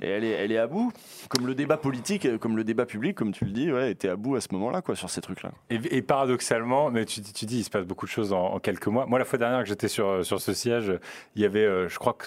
Et 0.00 0.08
elle 0.08 0.24
est, 0.24 0.30
elle 0.30 0.52
est 0.52 0.58
à 0.58 0.66
bout, 0.66 0.92
comme 1.28 1.46
le 1.46 1.54
débat 1.54 1.76
politique, 1.76 2.38
comme 2.38 2.56
le 2.56 2.64
débat 2.64 2.86
public, 2.86 3.14
comme 3.16 3.32
tu 3.32 3.44
le 3.44 3.50
dis, 3.50 3.70
ouais, 3.70 3.90
était 3.90 4.08
à 4.08 4.16
bout 4.16 4.36
à 4.36 4.40
ce 4.40 4.48
moment-là 4.52 4.82
quoi 4.82 4.96
sur 4.96 5.10
ces 5.10 5.20
trucs 5.20 5.42
là. 5.42 5.50
Et, 5.70 5.78
et 5.96 6.02
paradoxalement, 6.02 6.90
mais 6.90 7.04
tu, 7.04 7.22
tu 7.22 7.44
dis, 7.44 7.58
il 7.58 7.64
se 7.64 7.70
passe 7.70 7.84
beaucoup 7.84 8.06
de 8.06 8.10
choses 8.10 8.32
en, 8.32 8.54
en 8.54 8.58
quelques 8.58 8.86
mois. 8.86 9.06
Moi, 9.06 9.18
la 9.18 9.24
fois 9.24 9.38
dernière 9.38 9.60
que 9.60 9.68
j'étais 9.68 9.88
sur, 9.88 10.24
sur 10.24 10.40
ce 10.40 10.52
siège, 10.52 10.92
il 11.36 11.42
y 11.42 11.44
avait, 11.44 11.88
je 11.88 11.98
crois 11.98 12.14
que. 12.14 12.26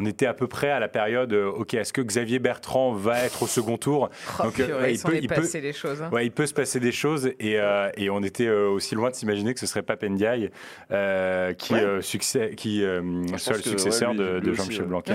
On 0.00 0.06
était 0.06 0.26
à 0.26 0.32
peu 0.34 0.46
près 0.46 0.70
à 0.70 0.78
la 0.78 0.86
période, 0.86 1.32
euh, 1.32 1.48
ok, 1.50 1.74
est-ce 1.74 1.92
que 1.92 2.00
Xavier 2.00 2.38
Bertrand 2.38 2.92
va 2.92 3.24
être 3.24 3.42
au 3.42 3.46
second 3.48 3.76
tour 3.78 4.10
Oh, 4.38 4.44
Donc, 4.44 4.60
euh, 4.60 4.66
purée, 4.66 4.80
ouais, 4.82 4.92
il 4.94 4.98
s'en 4.98 5.08
est 5.10 5.26
passé 5.26 5.60
des 5.60 5.72
choses, 5.72 6.00
hein. 6.00 6.10
ouais, 6.12 6.24
il 6.24 6.30
peut 6.30 6.46
se 6.46 6.54
passer 6.54 6.78
des 6.78 6.92
choses 6.92 7.32
et, 7.40 7.58
euh, 7.58 7.90
et 7.96 8.08
on 8.08 8.22
était 8.22 8.46
euh, 8.46 8.68
aussi 8.68 8.94
loin 8.94 9.10
de 9.10 9.16
s'imaginer 9.16 9.54
que 9.54 9.60
ce 9.60 9.66
serait 9.66 9.82
Pape 9.82 10.04
Ndiaye 10.04 10.50
euh, 10.92 11.52
qui, 11.54 11.72
Ouais. 11.74 11.80
euh, 11.82 12.00
succès, 12.00 12.52
qui 12.56 12.84
euh, 12.84 13.02
pense 13.30 13.42
soit 13.42 13.56
le 13.56 13.62
que, 13.62 13.70
successeur 13.70 14.10
ouais, 14.12 14.16
lui- 14.40 14.40
de, 14.48 14.52
Jean-Michel 14.54 14.82
ouais. 14.82 14.88
Blanquer 14.88 15.14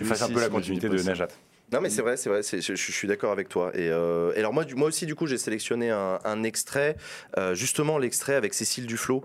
et 0.00 0.04
fasse 0.04 0.22
un 0.22 0.30
peu 0.30 0.40
la 0.40 0.48
continuité 0.48 0.88
de. 0.88 0.96
Najat. 1.02 1.28
Non 1.70 1.82
mais 1.82 1.90
c'est 1.90 2.00
vrai, 2.00 2.16
c'est 2.16 2.30
vrai, 2.30 2.40
je, 2.42 2.60
je 2.74 2.92
suis 2.92 3.06
d'accord 3.06 3.30
avec 3.30 3.50
toi. 3.50 3.70
Et, 3.74 3.90
euh, 3.90 4.32
et 4.34 4.38
alors 4.38 4.54
moi, 4.54 4.64
du, 4.64 4.74
moi 4.74 4.88
aussi 4.88 5.04
du 5.04 5.14
coup 5.14 5.26
j'ai 5.26 5.36
sélectionné 5.36 5.90
un, 5.90 6.18
un 6.24 6.42
extrait, 6.42 6.96
euh, 7.36 7.54
justement 7.54 7.98
l'extrait 7.98 8.36
avec 8.36 8.54
Cécile 8.54 8.86
Duflot. 8.86 9.22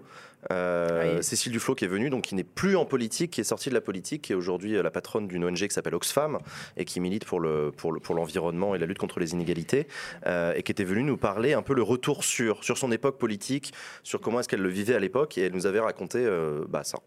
Euh, 0.52 1.18
Oui. 1.18 1.24
Cécile 1.24 1.52
Duflot 1.52 1.76
qui 1.76 1.86
est 1.86 1.88
venue, 1.88 2.10
donc 2.10 2.24
qui 2.24 2.36
n'est 2.36 2.44
plus 2.44 2.76
en 2.76 2.86
politique, 2.86 3.32
qui 3.32 3.42
est 3.42 3.44
sortie 3.44 3.70
de 3.70 3.74
la 3.74 3.82
politique, 3.82 4.24
qui 4.24 4.34
est 4.34 4.36
aujourd'hui 4.36 4.76
euh, 4.76 4.84
la 4.84 4.92
patronne 4.92 5.28
d'une 5.28 5.44
ONG 5.46 5.56
qui 5.56 5.70
s'appelle 5.70 5.96
Oxfam 5.96 6.38
et 6.78 6.86
qui 6.86 7.00
milite 7.00 7.26
pour 7.26 7.40
le 7.40 7.72
pour 7.76 7.92
le- 7.92 8.00
pour 8.00 8.16
l'environnement 8.16 8.76
et 8.76 8.80
la 8.80 8.86
lutte 8.86 8.98
contre 9.00 9.20
les 9.20 9.34
inégalités, 9.34 9.88
euh, 10.28 10.54
et 10.56 10.64
qui 10.64 10.72
était 10.72 10.84
venue 10.84 11.04
nous 11.04 11.18
parler 11.18 11.54
un 11.54 11.62
peu 11.62 11.74
le 11.74 11.84
retour 11.84 12.24
sur 12.24 12.64
sur 12.64 12.78
son 12.78 12.92
époque 12.92 13.18
politique, 13.18 13.74
sur 14.04 14.20
comment 14.22 14.40
est-ce 14.40 14.50
qu'elle 14.50 14.62
le 14.62 14.70
vivait 14.70 14.96
à 14.96 15.00
l'époque, 15.00 15.38
et 15.38 15.42
elle 15.44 15.54
nous 15.54 15.66
avait 15.66 15.80
raconté 15.80 16.20
euh, 16.20 16.64
bah, 16.68 16.84
ça. 16.84 17.00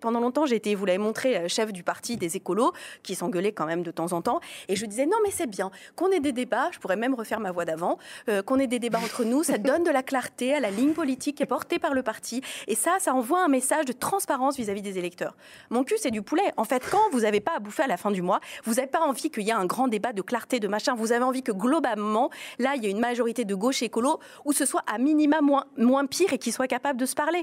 Pendant 0.00 0.20
longtemps, 0.20 0.46
j'ai 0.46 0.54
été, 0.54 0.76
vous 0.76 0.86
l'avez 0.86 0.98
montré, 0.98 1.48
chef 1.48 1.72
du 1.72 1.82
parti 1.82 2.16
des 2.16 2.36
écolos, 2.36 2.72
qui 3.02 3.16
s'engueulaient 3.16 3.50
quand 3.50 3.66
même 3.66 3.82
de 3.82 3.90
temps 3.90 4.12
en 4.12 4.22
temps. 4.22 4.38
Et 4.68 4.76
je 4.76 4.86
disais, 4.86 5.06
non, 5.06 5.16
mais 5.24 5.32
c'est 5.32 5.48
bien 5.48 5.72
qu'on 5.96 6.12
ait 6.12 6.20
des 6.20 6.30
débats, 6.30 6.68
je 6.70 6.78
pourrais 6.78 6.94
même 6.94 7.14
refaire 7.14 7.40
ma 7.40 7.50
voix 7.50 7.64
d'avant, 7.64 7.98
euh, 8.28 8.40
qu'on 8.40 8.60
ait 8.60 8.68
des 8.68 8.78
débats 8.78 9.00
entre 9.00 9.24
nous, 9.24 9.42
ça 9.42 9.58
donne 9.58 9.82
de 9.82 9.90
la 9.90 10.04
clarté 10.04 10.54
à 10.54 10.60
la 10.60 10.70
ligne 10.70 10.92
politique 10.92 11.38
qui 11.38 11.42
est 11.42 11.46
portée 11.46 11.80
par 11.80 11.94
le 11.94 12.04
parti. 12.04 12.42
Et 12.68 12.76
ça, 12.76 12.98
ça 13.00 13.12
envoie 13.12 13.42
un 13.44 13.48
message 13.48 13.86
de 13.86 13.92
transparence 13.92 14.56
vis-à-vis 14.56 14.82
des 14.82 14.98
électeurs. 14.98 15.36
Mon 15.70 15.82
cul, 15.82 15.96
c'est 15.98 16.12
du 16.12 16.22
poulet. 16.22 16.52
En 16.56 16.64
fait, 16.64 16.84
quand 16.88 17.10
vous 17.10 17.22
n'avez 17.22 17.40
pas 17.40 17.56
à 17.56 17.58
bouffer 17.58 17.82
à 17.82 17.88
la 17.88 17.96
fin 17.96 18.12
du 18.12 18.22
mois, 18.22 18.38
vous 18.62 18.74
n'avez 18.74 18.86
pas 18.86 19.00
envie 19.00 19.32
qu'il 19.32 19.42
y 19.42 19.50
ait 19.50 19.52
un 19.52 19.66
grand 19.66 19.88
débat 19.88 20.12
de 20.12 20.22
clarté, 20.22 20.60
de 20.60 20.68
machin. 20.68 20.94
Vous 20.94 21.10
avez 21.10 21.24
envie 21.24 21.42
que 21.42 21.50
globalement, 21.50 22.30
là, 22.60 22.74
il 22.76 22.84
y 22.84 22.86
ait 22.86 22.92
une 22.92 23.00
majorité 23.00 23.44
de 23.44 23.54
gauche 23.56 23.82
écolo, 23.82 24.20
où 24.44 24.52
ce 24.52 24.64
soit 24.64 24.84
à 24.86 24.98
minima 24.98 25.40
moins, 25.40 25.64
moins 25.76 26.06
pire 26.06 26.32
et 26.32 26.38
qu'ils 26.38 26.52
soient 26.52 26.68
capables 26.68 27.00
de 27.00 27.06
se 27.06 27.16
parler. 27.16 27.42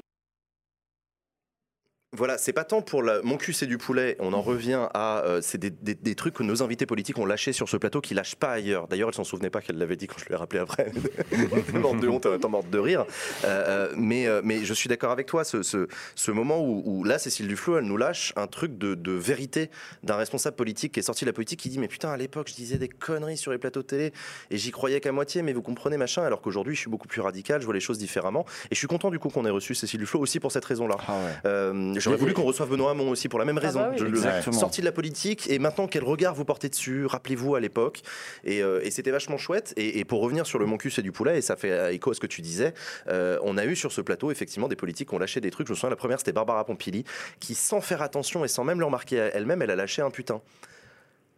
Voilà, 2.15 2.37
c'est 2.37 2.53
pas 2.53 2.63
tant 2.63 2.81
pour 2.81 3.03
la... 3.03 3.21
mon 3.23 3.37
cul 3.37 3.53
c'est 3.53 3.65
du 3.67 3.77
poulet. 3.77 4.15
On 4.19 4.33
en 4.33 4.41
revient 4.41 4.87
à 4.93 5.23
euh, 5.25 5.41
c'est 5.41 5.57
des, 5.57 5.69
des- 5.69 5.95
des 5.95 6.15
trucs 6.15 6.33
que 6.35 6.43
nos 6.43 6.63
invités 6.63 6.85
politiques 6.85 7.17
ont 7.17 7.25
lâchés 7.25 7.53
sur 7.53 7.69
ce 7.69 7.77
plateau 7.77 8.01
qui 8.01 8.13
lâchent 8.13 8.35
pas 8.35 8.51
ailleurs. 8.51 8.87
D'ailleurs, 8.87 9.09
elle 9.09 9.15
s'en 9.15 9.23
souvenait 9.23 9.49
pas 9.49 9.61
qu'elle 9.61 9.77
l'avait 9.77 9.95
dit 9.95 10.07
quand 10.07 10.17
je 10.19 10.25
lui 10.25 10.33
ai 10.33 10.37
rappelé 10.37 10.59
après. 10.59 10.91
morte 11.73 11.99
de 11.99 12.07
honte, 12.07 12.25
en 12.25 12.37
temps 12.39 12.49
morte 12.49 12.69
de 12.69 12.79
rire. 12.79 13.05
Euh, 13.43 13.87
euh, 13.89 13.93
mais 13.97 14.27
euh, 14.27 14.41
mais 14.43 14.63
je 14.65 14.73
suis 14.73 14.89
d'accord 14.89 15.11
avec 15.11 15.27
toi. 15.27 15.43
Ce, 15.43 15.63
ce, 15.63 15.87
ce 16.15 16.31
moment 16.31 16.59
où, 16.61 16.81
où 16.85 17.03
là 17.03 17.17
Cécile 17.19 17.47
Duflot 17.47 17.77
elle 17.77 17.85
nous 17.85 17.97
lâche 17.97 18.33
un 18.35 18.47
truc 18.47 18.77
de, 18.77 18.95
de 18.95 19.11
vérité 19.11 19.69
d'un 20.03 20.15
responsable 20.15 20.55
politique 20.55 20.93
qui 20.93 20.99
est 20.99 21.03
sorti 21.03 21.25
de 21.25 21.29
la 21.29 21.33
politique 21.33 21.59
qui 21.59 21.69
dit 21.69 21.79
mais 21.79 21.87
putain 21.87 22.09
à 22.09 22.17
l'époque 22.17 22.47
je 22.49 22.55
disais 22.55 22.77
des 22.77 22.87
conneries 22.89 23.37
sur 23.37 23.51
les 23.51 23.57
plateaux 23.57 23.81
de 23.81 23.87
télé 23.87 24.13
et 24.51 24.57
j'y 24.57 24.71
croyais 24.71 24.99
qu'à 24.99 25.11
moitié 25.11 25.41
mais 25.41 25.53
vous 25.53 25.61
comprenez 25.61 25.97
machin 25.97 26.23
alors 26.23 26.41
qu'aujourd'hui 26.41 26.75
je 26.75 26.79
suis 26.81 26.89
beaucoup 26.89 27.07
plus 27.07 27.21
radical 27.21 27.59
je 27.61 27.65
vois 27.65 27.73
les 27.73 27.79
choses 27.79 27.97
différemment 27.97 28.45
et 28.71 28.75
je 28.75 28.77
suis 28.79 28.87
content 28.87 29.09
du 29.11 29.19
coup 29.19 29.29
qu'on 29.29 29.45
ait 29.45 29.49
reçu 29.49 29.75
Cécile 29.75 29.99
Duflot 29.99 30.19
aussi 30.19 30.39
pour 30.39 30.51
cette 30.51 30.65
raison 30.65 30.87
là. 30.87 30.97
Euh, 31.45 31.93
J'aurais 32.05 32.17
voulu 32.17 32.33
qu'on 32.33 32.43
reçoive 32.43 32.69
Benoît 32.69 32.91
Hamon 32.91 33.09
aussi 33.09 33.27
pour 33.29 33.37
la 33.39 33.45
même 33.45 33.57
Ah 33.57 33.65
raison. 33.65 33.79
bah 33.81 33.89
oui. 33.91 33.97
Je 33.99 34.05
le- 34.05 34.17
Exactement. 34.17 34.57
sorti 34.57 34.79
de 34.81 34.85
la 34.85 34.91
politique 34.91 35.49
et 35.49 35.59
maintenant 35.59 35.87
quel 35.87 36.03
regard 36.03 36.33
vous 36.33 36.45
portez 36.45 36.69
dessus? 36.69 37.05
Rappelez-vous 37.05 37.55
à 37.55 37.59
l'époque 37.59 38.01
et, 38.43 38.61
euh, 38.63 38.79
et 38.83 38.91
c'était 38.91 39.11
vachement 39.11 39.37
chouette. 39.37 39.73
Et, 39.77 39.99
et 39.99 40.05
pour 40.05 40.21
revenir 40.21 40.45
sur 40.45 40.57
le 40.59 40.65
mon 40.65 40.77
cul 40.77 40.89
c'est 40.91 41.01
du 41.01 41.11
poulet 41.11 41.37
et 41.37 41.41
ça 41.41 41.55
fait 41.55 41.71
euh, 41.71 41.91
écho 41.91 42.11
à 42.11 42.13
ce 42.13 42.19
que 42.19 42.27
tu 42.27 42.41
disais, 42.41 42.73
euh, 43.07 43.37
on 43.43 43.57
a 43.57 43.65
eu 43.65 43.75
sur 43.75 43.91
ce 43.91 44.01
plateau 44.01 44.31
effectivement 44.31 44.67
des 44.67 44.75
politiques 44.75 45.09
qui 45.09 45.15
ont 45.15 45.19
lâché 45.19 45.41
des 45.41 45.51
trucs. 45.51 45.67
Je 45.67 45.73
me 45.73 45.75
souviens 45.75 45.89
la 45.89 45.95
première 45.95 46.19
c'était 46.19 46.31
Barbara 46.33 46.63
Pompili 46.65 47.03
qui 47.39 47.55
sans 47.55 47.81
faire 47.81 48.01
attention 48.01 48.45
et 48.45 48.47
sans 48.47 48.63
même 48.63 48.79
le 48.79 48.85
remarquer 48.85 49.19
à 49.19 49.25
elle-même 49.35 49.61
elle 49.61 49.71
a 49.71 49.75
lâché 49.75 50.01
un 50.01 50.11
putain. 50.11 50.41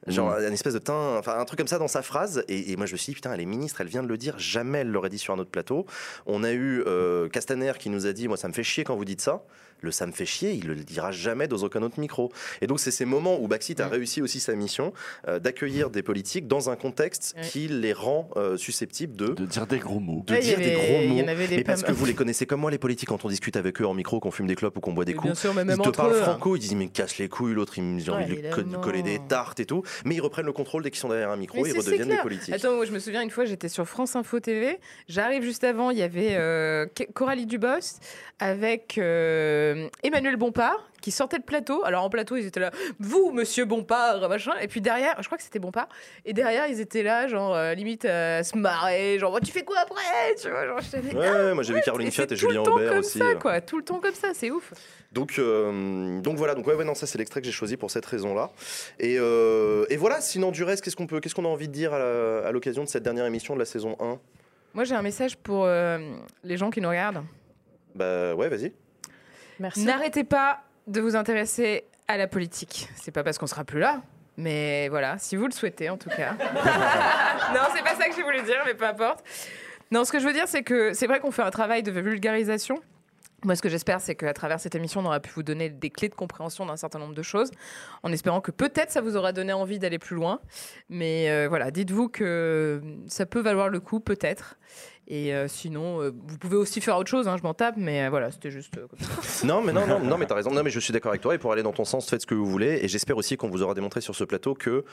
Genre 0.06 0.30
Mm. 0.30 0.46
un 0.46 0.52
espèce 0.54 0.74
de 0.74 0.80
teint, 0.80 1.18
enfin 1.18 1.38
un 1.38 1.44
truc 1.44 1.58
comme 1.58 1.68
ça 1.68 1.80
dans 1.80 1.88
sa 1.90 2.02
phrase. 2.02 2.44
Et, 2.48 2.72
et 2.72 2.78
moi 2.78 2.86
je 2.86 2.94
me 2.94 2.98
suis 2.98 3.12
dit, 3.12 3.16
putain, 3.16 3.34
elle 3.34 3.42
est 3.42 3.46
ministre, 3.46 3.82
elle 3.82 3.88
vient 3.88 4.04
de 4.04 4.08
le 4.08 4.16
dire, 4.18 4.36
jamais 4.40 4.80
elle 4.80 4.92
l'aurait 4.92 5.10
dit 5.10 5.18
sur 5.18 5.34
un 5.34 5.40
autre 5.40 5.50
plateau. 5.50 5.86
On 6.26 6.44
a 6.46 6.52
eu 6.54 6.82
euh, 6.88 7.28
Castaner 7.28 7.74
qui 7.78 7.90
nous 7.90 8.06
a 8.06 8.14
dit, 8.14 8.28
moi 8.30 8.38
ça 8.38 8.48
me 8.48 8.54
fait 8.54 8.64
chier 8.64 8.84
quand 8.86 8.96
vous 8.96 9.04
dites 9.06 9.20
ça. 9.22 9.44
Le 9.82 9.92
ça 9.92 10.06
me 10.08 10.12
fait 10.12 10.26
chier, 10.26 10.52
il 10.54 10.68
le 10.68 10.76
dira 10.76 11.12
jamais 11.12 11.48
dans 11.48 11.58
aucun 11.64 11.82
autre 11.84 12.00
micro. 12.00 12.32
Et 12.62 12.68
donc 12.68 12.80
c'est 12.80 12.92
ces 12.92 13.06
moments 13.06 13.40
où 13.40 13.48
Baxit 13.48 13.80
Mm. 13.80 13.82
a 13.84 13.88
réussi 13.88 14.22
aussi 14.22 14.40
sa 14.40 14.56
mission 14.56 14.94
euh, 15.28 15.40
d'accueillir 15.40 15.90
des 15.90 16.02
politiques 16.02 16.48
dans 16.48 16.70
un 16.70 16.76
contexte 16.76 17.36
Ouais. 17.38 17.44
qui 17.48 17.68
les 17.68 17.94
rend 17.94 18.30
euh, 18.38 18.58
susceptibles 18.58 19.16
de... 19.16 19.28
De 19.28 19.46
dire 19.46 19.68
des 19.68 19.78
gros 19.80 20.00
mots. 20.00 20.24
De 20.26 20.34
Ouais, 20.34 20.40
dire 20.40 20.58
des 20.58 20.72
gros 20.72 21.08
mots. 21.08 21.16
des 21.24 21.48
Mais 21.58 21.64
parce 21.64 21.84
que 21.84 21.92
vous 21.92 22.06
les 22.06 22.14
connaissez 22.16 22.46
comme 22.46 22.60
moi, 22.62 22.72
les 22.72 22.78
politiques, 22.78 23.10
quand 23.10 23.24
on 23.26 23.30
discute 23.30 23.56
avec 23.58 23.80
eux 23.82 23.86
en 23.86 23.94
micro, 23.94 24.20
qu'on 24.20 24.32
fume 24.32 24.48
des 24.48 24.56
clopes 24.56 24.76
ou 24.78 24.80
qu'on 24.80 24.94
boit 24.94 25.06
des 25.06 25.12
Mais 25.14 25.18
coups. 25.18 25.32
bien 25.34 25.36
sûr, 25.36 25.54
mais 25.54 25.64
même 25.66 25.78
ils 25.80 25.92
te 25.92 25.96
parlent 25.96 26.14
eux, 26.14 26.22
hein. 26.22 26.26
franco, 26.26 26.56
ils 26.56 26.60
disent 26.60 26.76
mais 26.76 26.88
casse 26.88 27.18
les 27.18 27.30
couilles, 27.30 27.54
l'autre 27.54 27.78
il 27.78 28.00
j'ai 28.00 28.12
Ouais, 28.12 28.18
envie 28.24 28.42
de 28.42 28.50
co- 28.54 28.80
coller 28.80 29.04
des 29.04 29.20
tartes 29.28 29.60
et 29.60 29.66
tout. 29.66 29.84
Mais 30.06 30.16
ils 30.16 30.22
reprennent 30.22 30.46
le 30.46 30.54
contrôle 30.54 30.84
dès 30.84 30.90
qu'ils 30.92 31.00
sont 31.00 31.10
derrière 31.10 31.30
un 31.30 31.38
micro, 31.38 31.62
Mais 31.62 31.70
ils 31.70 31.78
redeviennent 31.78 32.10
des 32.10 32.18
politiques. 32.18 32.54
Attends, 32.54 32.76
moi, 32.76 32.86
je 32.86 32.92
me 32.92 33.00
souviens 33.00 33.22
une 33.22 33.30
fois, 33.32 33.46
j'étais 33.46 33.70
sur 33.70 33.88
France 33.88 34.16
Info 34.16 34.40
TV. 34.40 34.80
J'arrive 35.08 35.44
juste 35.44 35.64
avant, 35.64 35.92
il 35.92 35.98
y 35.98 36.02
avait 36.04 36.36
euh, 36.36 36.86
Coralie 37.14 37.46
Dubos 37.46 38.00
avec 38.40 38.98
euh, 39.76 39.90
Emmanuel 40.04 40.36
Bompard 40.38 40.84
qui 41.02 41.12
sortait 41.12 41.38
de 41.38 41.44
plateau. 41.44 41.84
Alors 41.86 42.04
en 42.04 42.10
plateau, 42.10 42.36
ils 42.38 42.46
étaient 42.46 42.60
là, 42.60 42.72
vous, 43.00 43.32
monsieur 43.32 43.66
Bompard, 43.66 44.28
machin. 44.30 44.54
Et 44.62 44.68
puis 44.68 44.82
derrière, 44.82 45.16
je 45.22 45.26
crois 45.28 45.38
que 45.38 45.44
c'était 45.44 45.60
Bompard. 45.60 45.88
Et 46.26 46.34
derrière, 46.34 46.68
ils 46.68 46.80
étaient 46.82 47.04
là, 47.04 47.28
genre 47.28 47.56
euh, 47.56 47.74
limite 47.76 48.06
à 48.06 48.44
se 48.44 48.58
marrer, 48.58 49.20
genre, 49.20 49.40
tu 49.40 49.52
fais 49.52 49.64
quoi 49.64 49.78
après? 49.80 50.36
Tu 50.42 50.50
vois, 50.50 50.66
genre, 50.66 50.80
là, 50.80 51.46
Ouais, 51.48 51.54
moi 51.54 51.64
vu 51.64 51.80
Caroline 51.86 52.08
et 52.08 52.12
Fiat 52.12 52.26
c'est 52.28 52.36
et 52.36 52.38
tout 52.38 52.46
le 52.48 52.52
Julien 52.52 52.64
temps 52.64 52.74
Aubert 52.74 52.90
comme 52.90 53.00
aussi. 53.00 53.20
ça, 53.20 53.26
euh. 53.26 53.36
quoi. 53.36 53.62
Tout 53.62 53.78
le 53.78 53.84
temps 53.84 54.00
comme 54.00 54.14
ça, 54.16 54.30
c'est 54.34 54.50
ouf. 54.52 54.74
Donc, 55.12 55.40
euh, 55.40 56.20
donc 56.20 56.36
voilà, 56.38 56.54
donc 56.56 56.68
ouais, 56.68 56.74
ouais, 56.74 56.84
non, 56.84 56.94
ça 56.96 57.08
c'est 57.08 57.18
l'extrait 57.18 57.40
que 57.42 57.46
j'ai 57.46 57.54
choisi 57.54 57.78
pour 57.78 57.90
cette 57.92 58.06
raison-là. 58.06 58.52
Et, 59.00 59.18
euh, 59.20 59.86
et 59.90 59.98
voilà, 59.98 60.20
sinon 60.20 60.52
du 60.52 60.64
reste, 60.64 60.84
qu'est-ce 60.84 60.96
qu'on 60.96 61.08
peut, 61.08 61.20
qu'est-ce 61.20 61.36
qu'on 61.36 61.46
a 61.46 61.50
envie 61.50 61.68
de 61.68 61.74
dire 61.74 61.94
à 61.94 62.52
l'occasion 62.52 62.84
de 62.84 62.90
cette 62.90 63.04
dernière 63.04 63.26
émission 63.26 63.54
de 63.54 63.60
la 63.60 63.66
saison 63.66 63.96
1 64.00 64.20
Moi, 64.74 64.84
j'ai 64.84 64.96
un 64.96 65.02
message 65.02 65.38
pour 65.38 65.64
euh, 65.66 66.00
les 66.44 66.58
gens 66.58 66.70
qui 66.70 66.82
nous 66.82 66.90
regardent. 66.90 67.24
Bah 67.96 68.36
ouais, 68.36 68.50
vas-y. 68.50 68.74
Merci. 69.60 69.86
N'arrêtez 69.86 70.24
pas 70.24 70.62
de 70.88 71.02
vous 71.02 71.16
intéresser 71.16 71.86
à 72.08 72.18
la 72.18 72.28
politique. 72.28 72.90
C'est 72.96 73.12
pas 73.12 73.24
parce 73.24 73.38
qu'on 73.38 73.48
sera 73.48 73.64
plus 73.64 73.80
là, 73.80 74.02
mais 74.38 74.88
voilà, 74.90 75.18
si 75.18 75.36
vous 75.36 75.46
le 75.46 75.52
souhaitez 75.52 75.90
en 75.90 75.98
tout 75.98 76.10
cas. 76.10 76.32
non, 77.54 77.62
c'est 77.76 77.84
pas 77.84 77.96
ça 77.96 78.08
que 78.08 78.16
j'ai 78.16 78.24
voulu 78.24 78.42
dire, 78.44 78.62
mais 78.66 78.74
peu 78.74 78.86
importe. 78.86 79.24
Non, 79.92 80.04
ce 80.04 80.12
que 80.12 80.20
je 80.20 80.26
veux 80.26 80.34
dire, 80.34 80.48
c'est 80.48 80.64
que 80.64 80.94
c'est 80.94 81.08
vrai 81.08 81.20
qu'on 81.20 81.32
fait 81.32 81.42
un 81.42 81.52
travail 81.52 81.84
de 81.84 81.92
vulgarisation. 81.92 82.82
Moi, 83.44 83.56
ce 83.56 83.62
que 83.62 83.70
j'espère, 83.70 84.02
c'est 84.02 84.16
qu'à 84.16 84.34
travers 84.34 84.60
cette 84.60 84.74
émission, 84.74 85.02
on 85.02 85.06
aura 85.06 85.20
pu 85.20 85.30
vous 85.30 85.44
donner 85.44 85.70
des 85.70 85.92
clés 85.92 86.10
de 86.10 86.16
compréhension 86.16 86.66
d'un 86.66 86.76
certain 86.76 86.98
nombre 86.98 87.14
de 87.14 87.22
choses, 87.22 87.52
en 88.02 88.12
espérant 88.12 88.42
que 88.42 88.50
peut-être 88.50 88.92
ça 88.92 89.00
vous 89.00 89.16
aura 89.16 89.32
donné 89.32 89.54
envie 89.54 89.78
d'aller 89.78 90.00
plus 90.00 90.16
loin. 90.16 90.40
Mais 90.90 91.30
euh, 91.30 91.48
voilà, 91.48 91.70
dites-vous 91.70 92.10
que 92.10 92.82
ça 93.08 93.28
peut 93.28 93.40
valoir 93.40 93.70
le 93.70 93.80
coup, 93.80 94.00
peut-être. 94.00 94.58
Et 95.10 95.34
euh, 95.34 95.48
sinon, 95.48 96.02
euh, 96.02 96.12
vous 96.28 96.38
pouvez 96.38 96.58
aussi 96.58 96.82
faire 96.82 96.98
autre 96.98 97.10
chose, 97.10 97.30
hein, 97.30 97.38
je 97.38 97.44
m'en 97.44 97.54
tape, 97.54 97.76
mais 97.78 98.04
euh, 98.04 98.10
voilà, 98.10 98.30
c'était 98.30 98.52
juste 98.52 98.76
comme 98.76 99.00
ça. 99.00 99.46
Non, 99.48 99.62
mais 99.62 99.72
non, 99.72 99.88
non, 99.88 100.00
non, 100.00 100.18
mais 100.18 100.26
t'as 100.26 100.36
raison. 100.36 100.52
Non, 100.52 100.64
mais 100.64 100.70
je 100.70 100.80
suis 100.82 100.92
d'accord 100.92 101.12
avec 101.12 101.22
toi. 101.22 101.34
Et 101.34 101.38
pour 101.38 101.54
aller 101.54 101.64
dans 101.64 101.72
ton 101.72 101.86
sens, 101.86 102.10
faites 102.10 102.22
ce 102.22 102.28
que 102.28 102.36
vous 102.36 102.46
voulez. 102.46 102.80
Et 102.82 102.90
j'espère 102.90 103.16
aussi 103.16 103.38
qu'on 103.38 103.50
vous 103.50 103.62
aura 103.62 103.74
démontré 103.74 104.02
sur 104.02 104.16
ce 104.16 104.26
plateau 104.26 104.54
que 104.54 104.84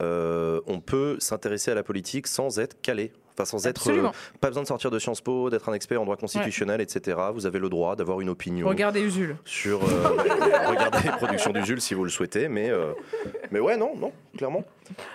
on 0.00 0.80
peut 0.80 1.16
s'intéresser 1.18 1.72
à 1.72 1.74
la 1.74 1.82
politique 1.82 2.28
sans 2.28 2.60
être 2.60 2.80
calé. 2.82 3.12
Enfin, 3.32 3.44
sans 3.46 3.66
être. 3.66 3.80
Absolument. 3.80 4.12
pas 4.40 4.46
besoin 4.46 4.62
de 4.62 4.68
sortir 4.68 4.92
de 4.92 4.98
Sciences 5.00 5.20
Po, 5.20 5.50
d'être 5.50 5.68
un 5.68 5.72
expert 5.72 6.00
en 6.00 6.04
droit 6.04 6.16
constitutionnel, 6.16 6.80
etc. 6.80 7.18
Vous 7.34 7.46
avez 7.46 7.58
le 7.58 7.68
droit 7.68 7.96
d'avoir 7.96 8.20
une 8.20 8.28
opinion. 8.28 8.68
Regardez 8.68 9.00
Usul. 9.00 9.36
Sur. 9.44 9.80
regardez 10.68 10.98
les 11.02 11.16
productions 11.16 11.52
du 11.52 11.64
Jules 11.64 11.80
si 11.80 11.94
vous 11.94 12.04
le 12.04 12.10
souhaitez. 12.10 12.46
Mais, 12.46 12.70
mais 13.50 13.58
ouais, 13.58 13.76
non, 13.76 13.96
non, 13.96 14.12
clairement. 14.36 14.64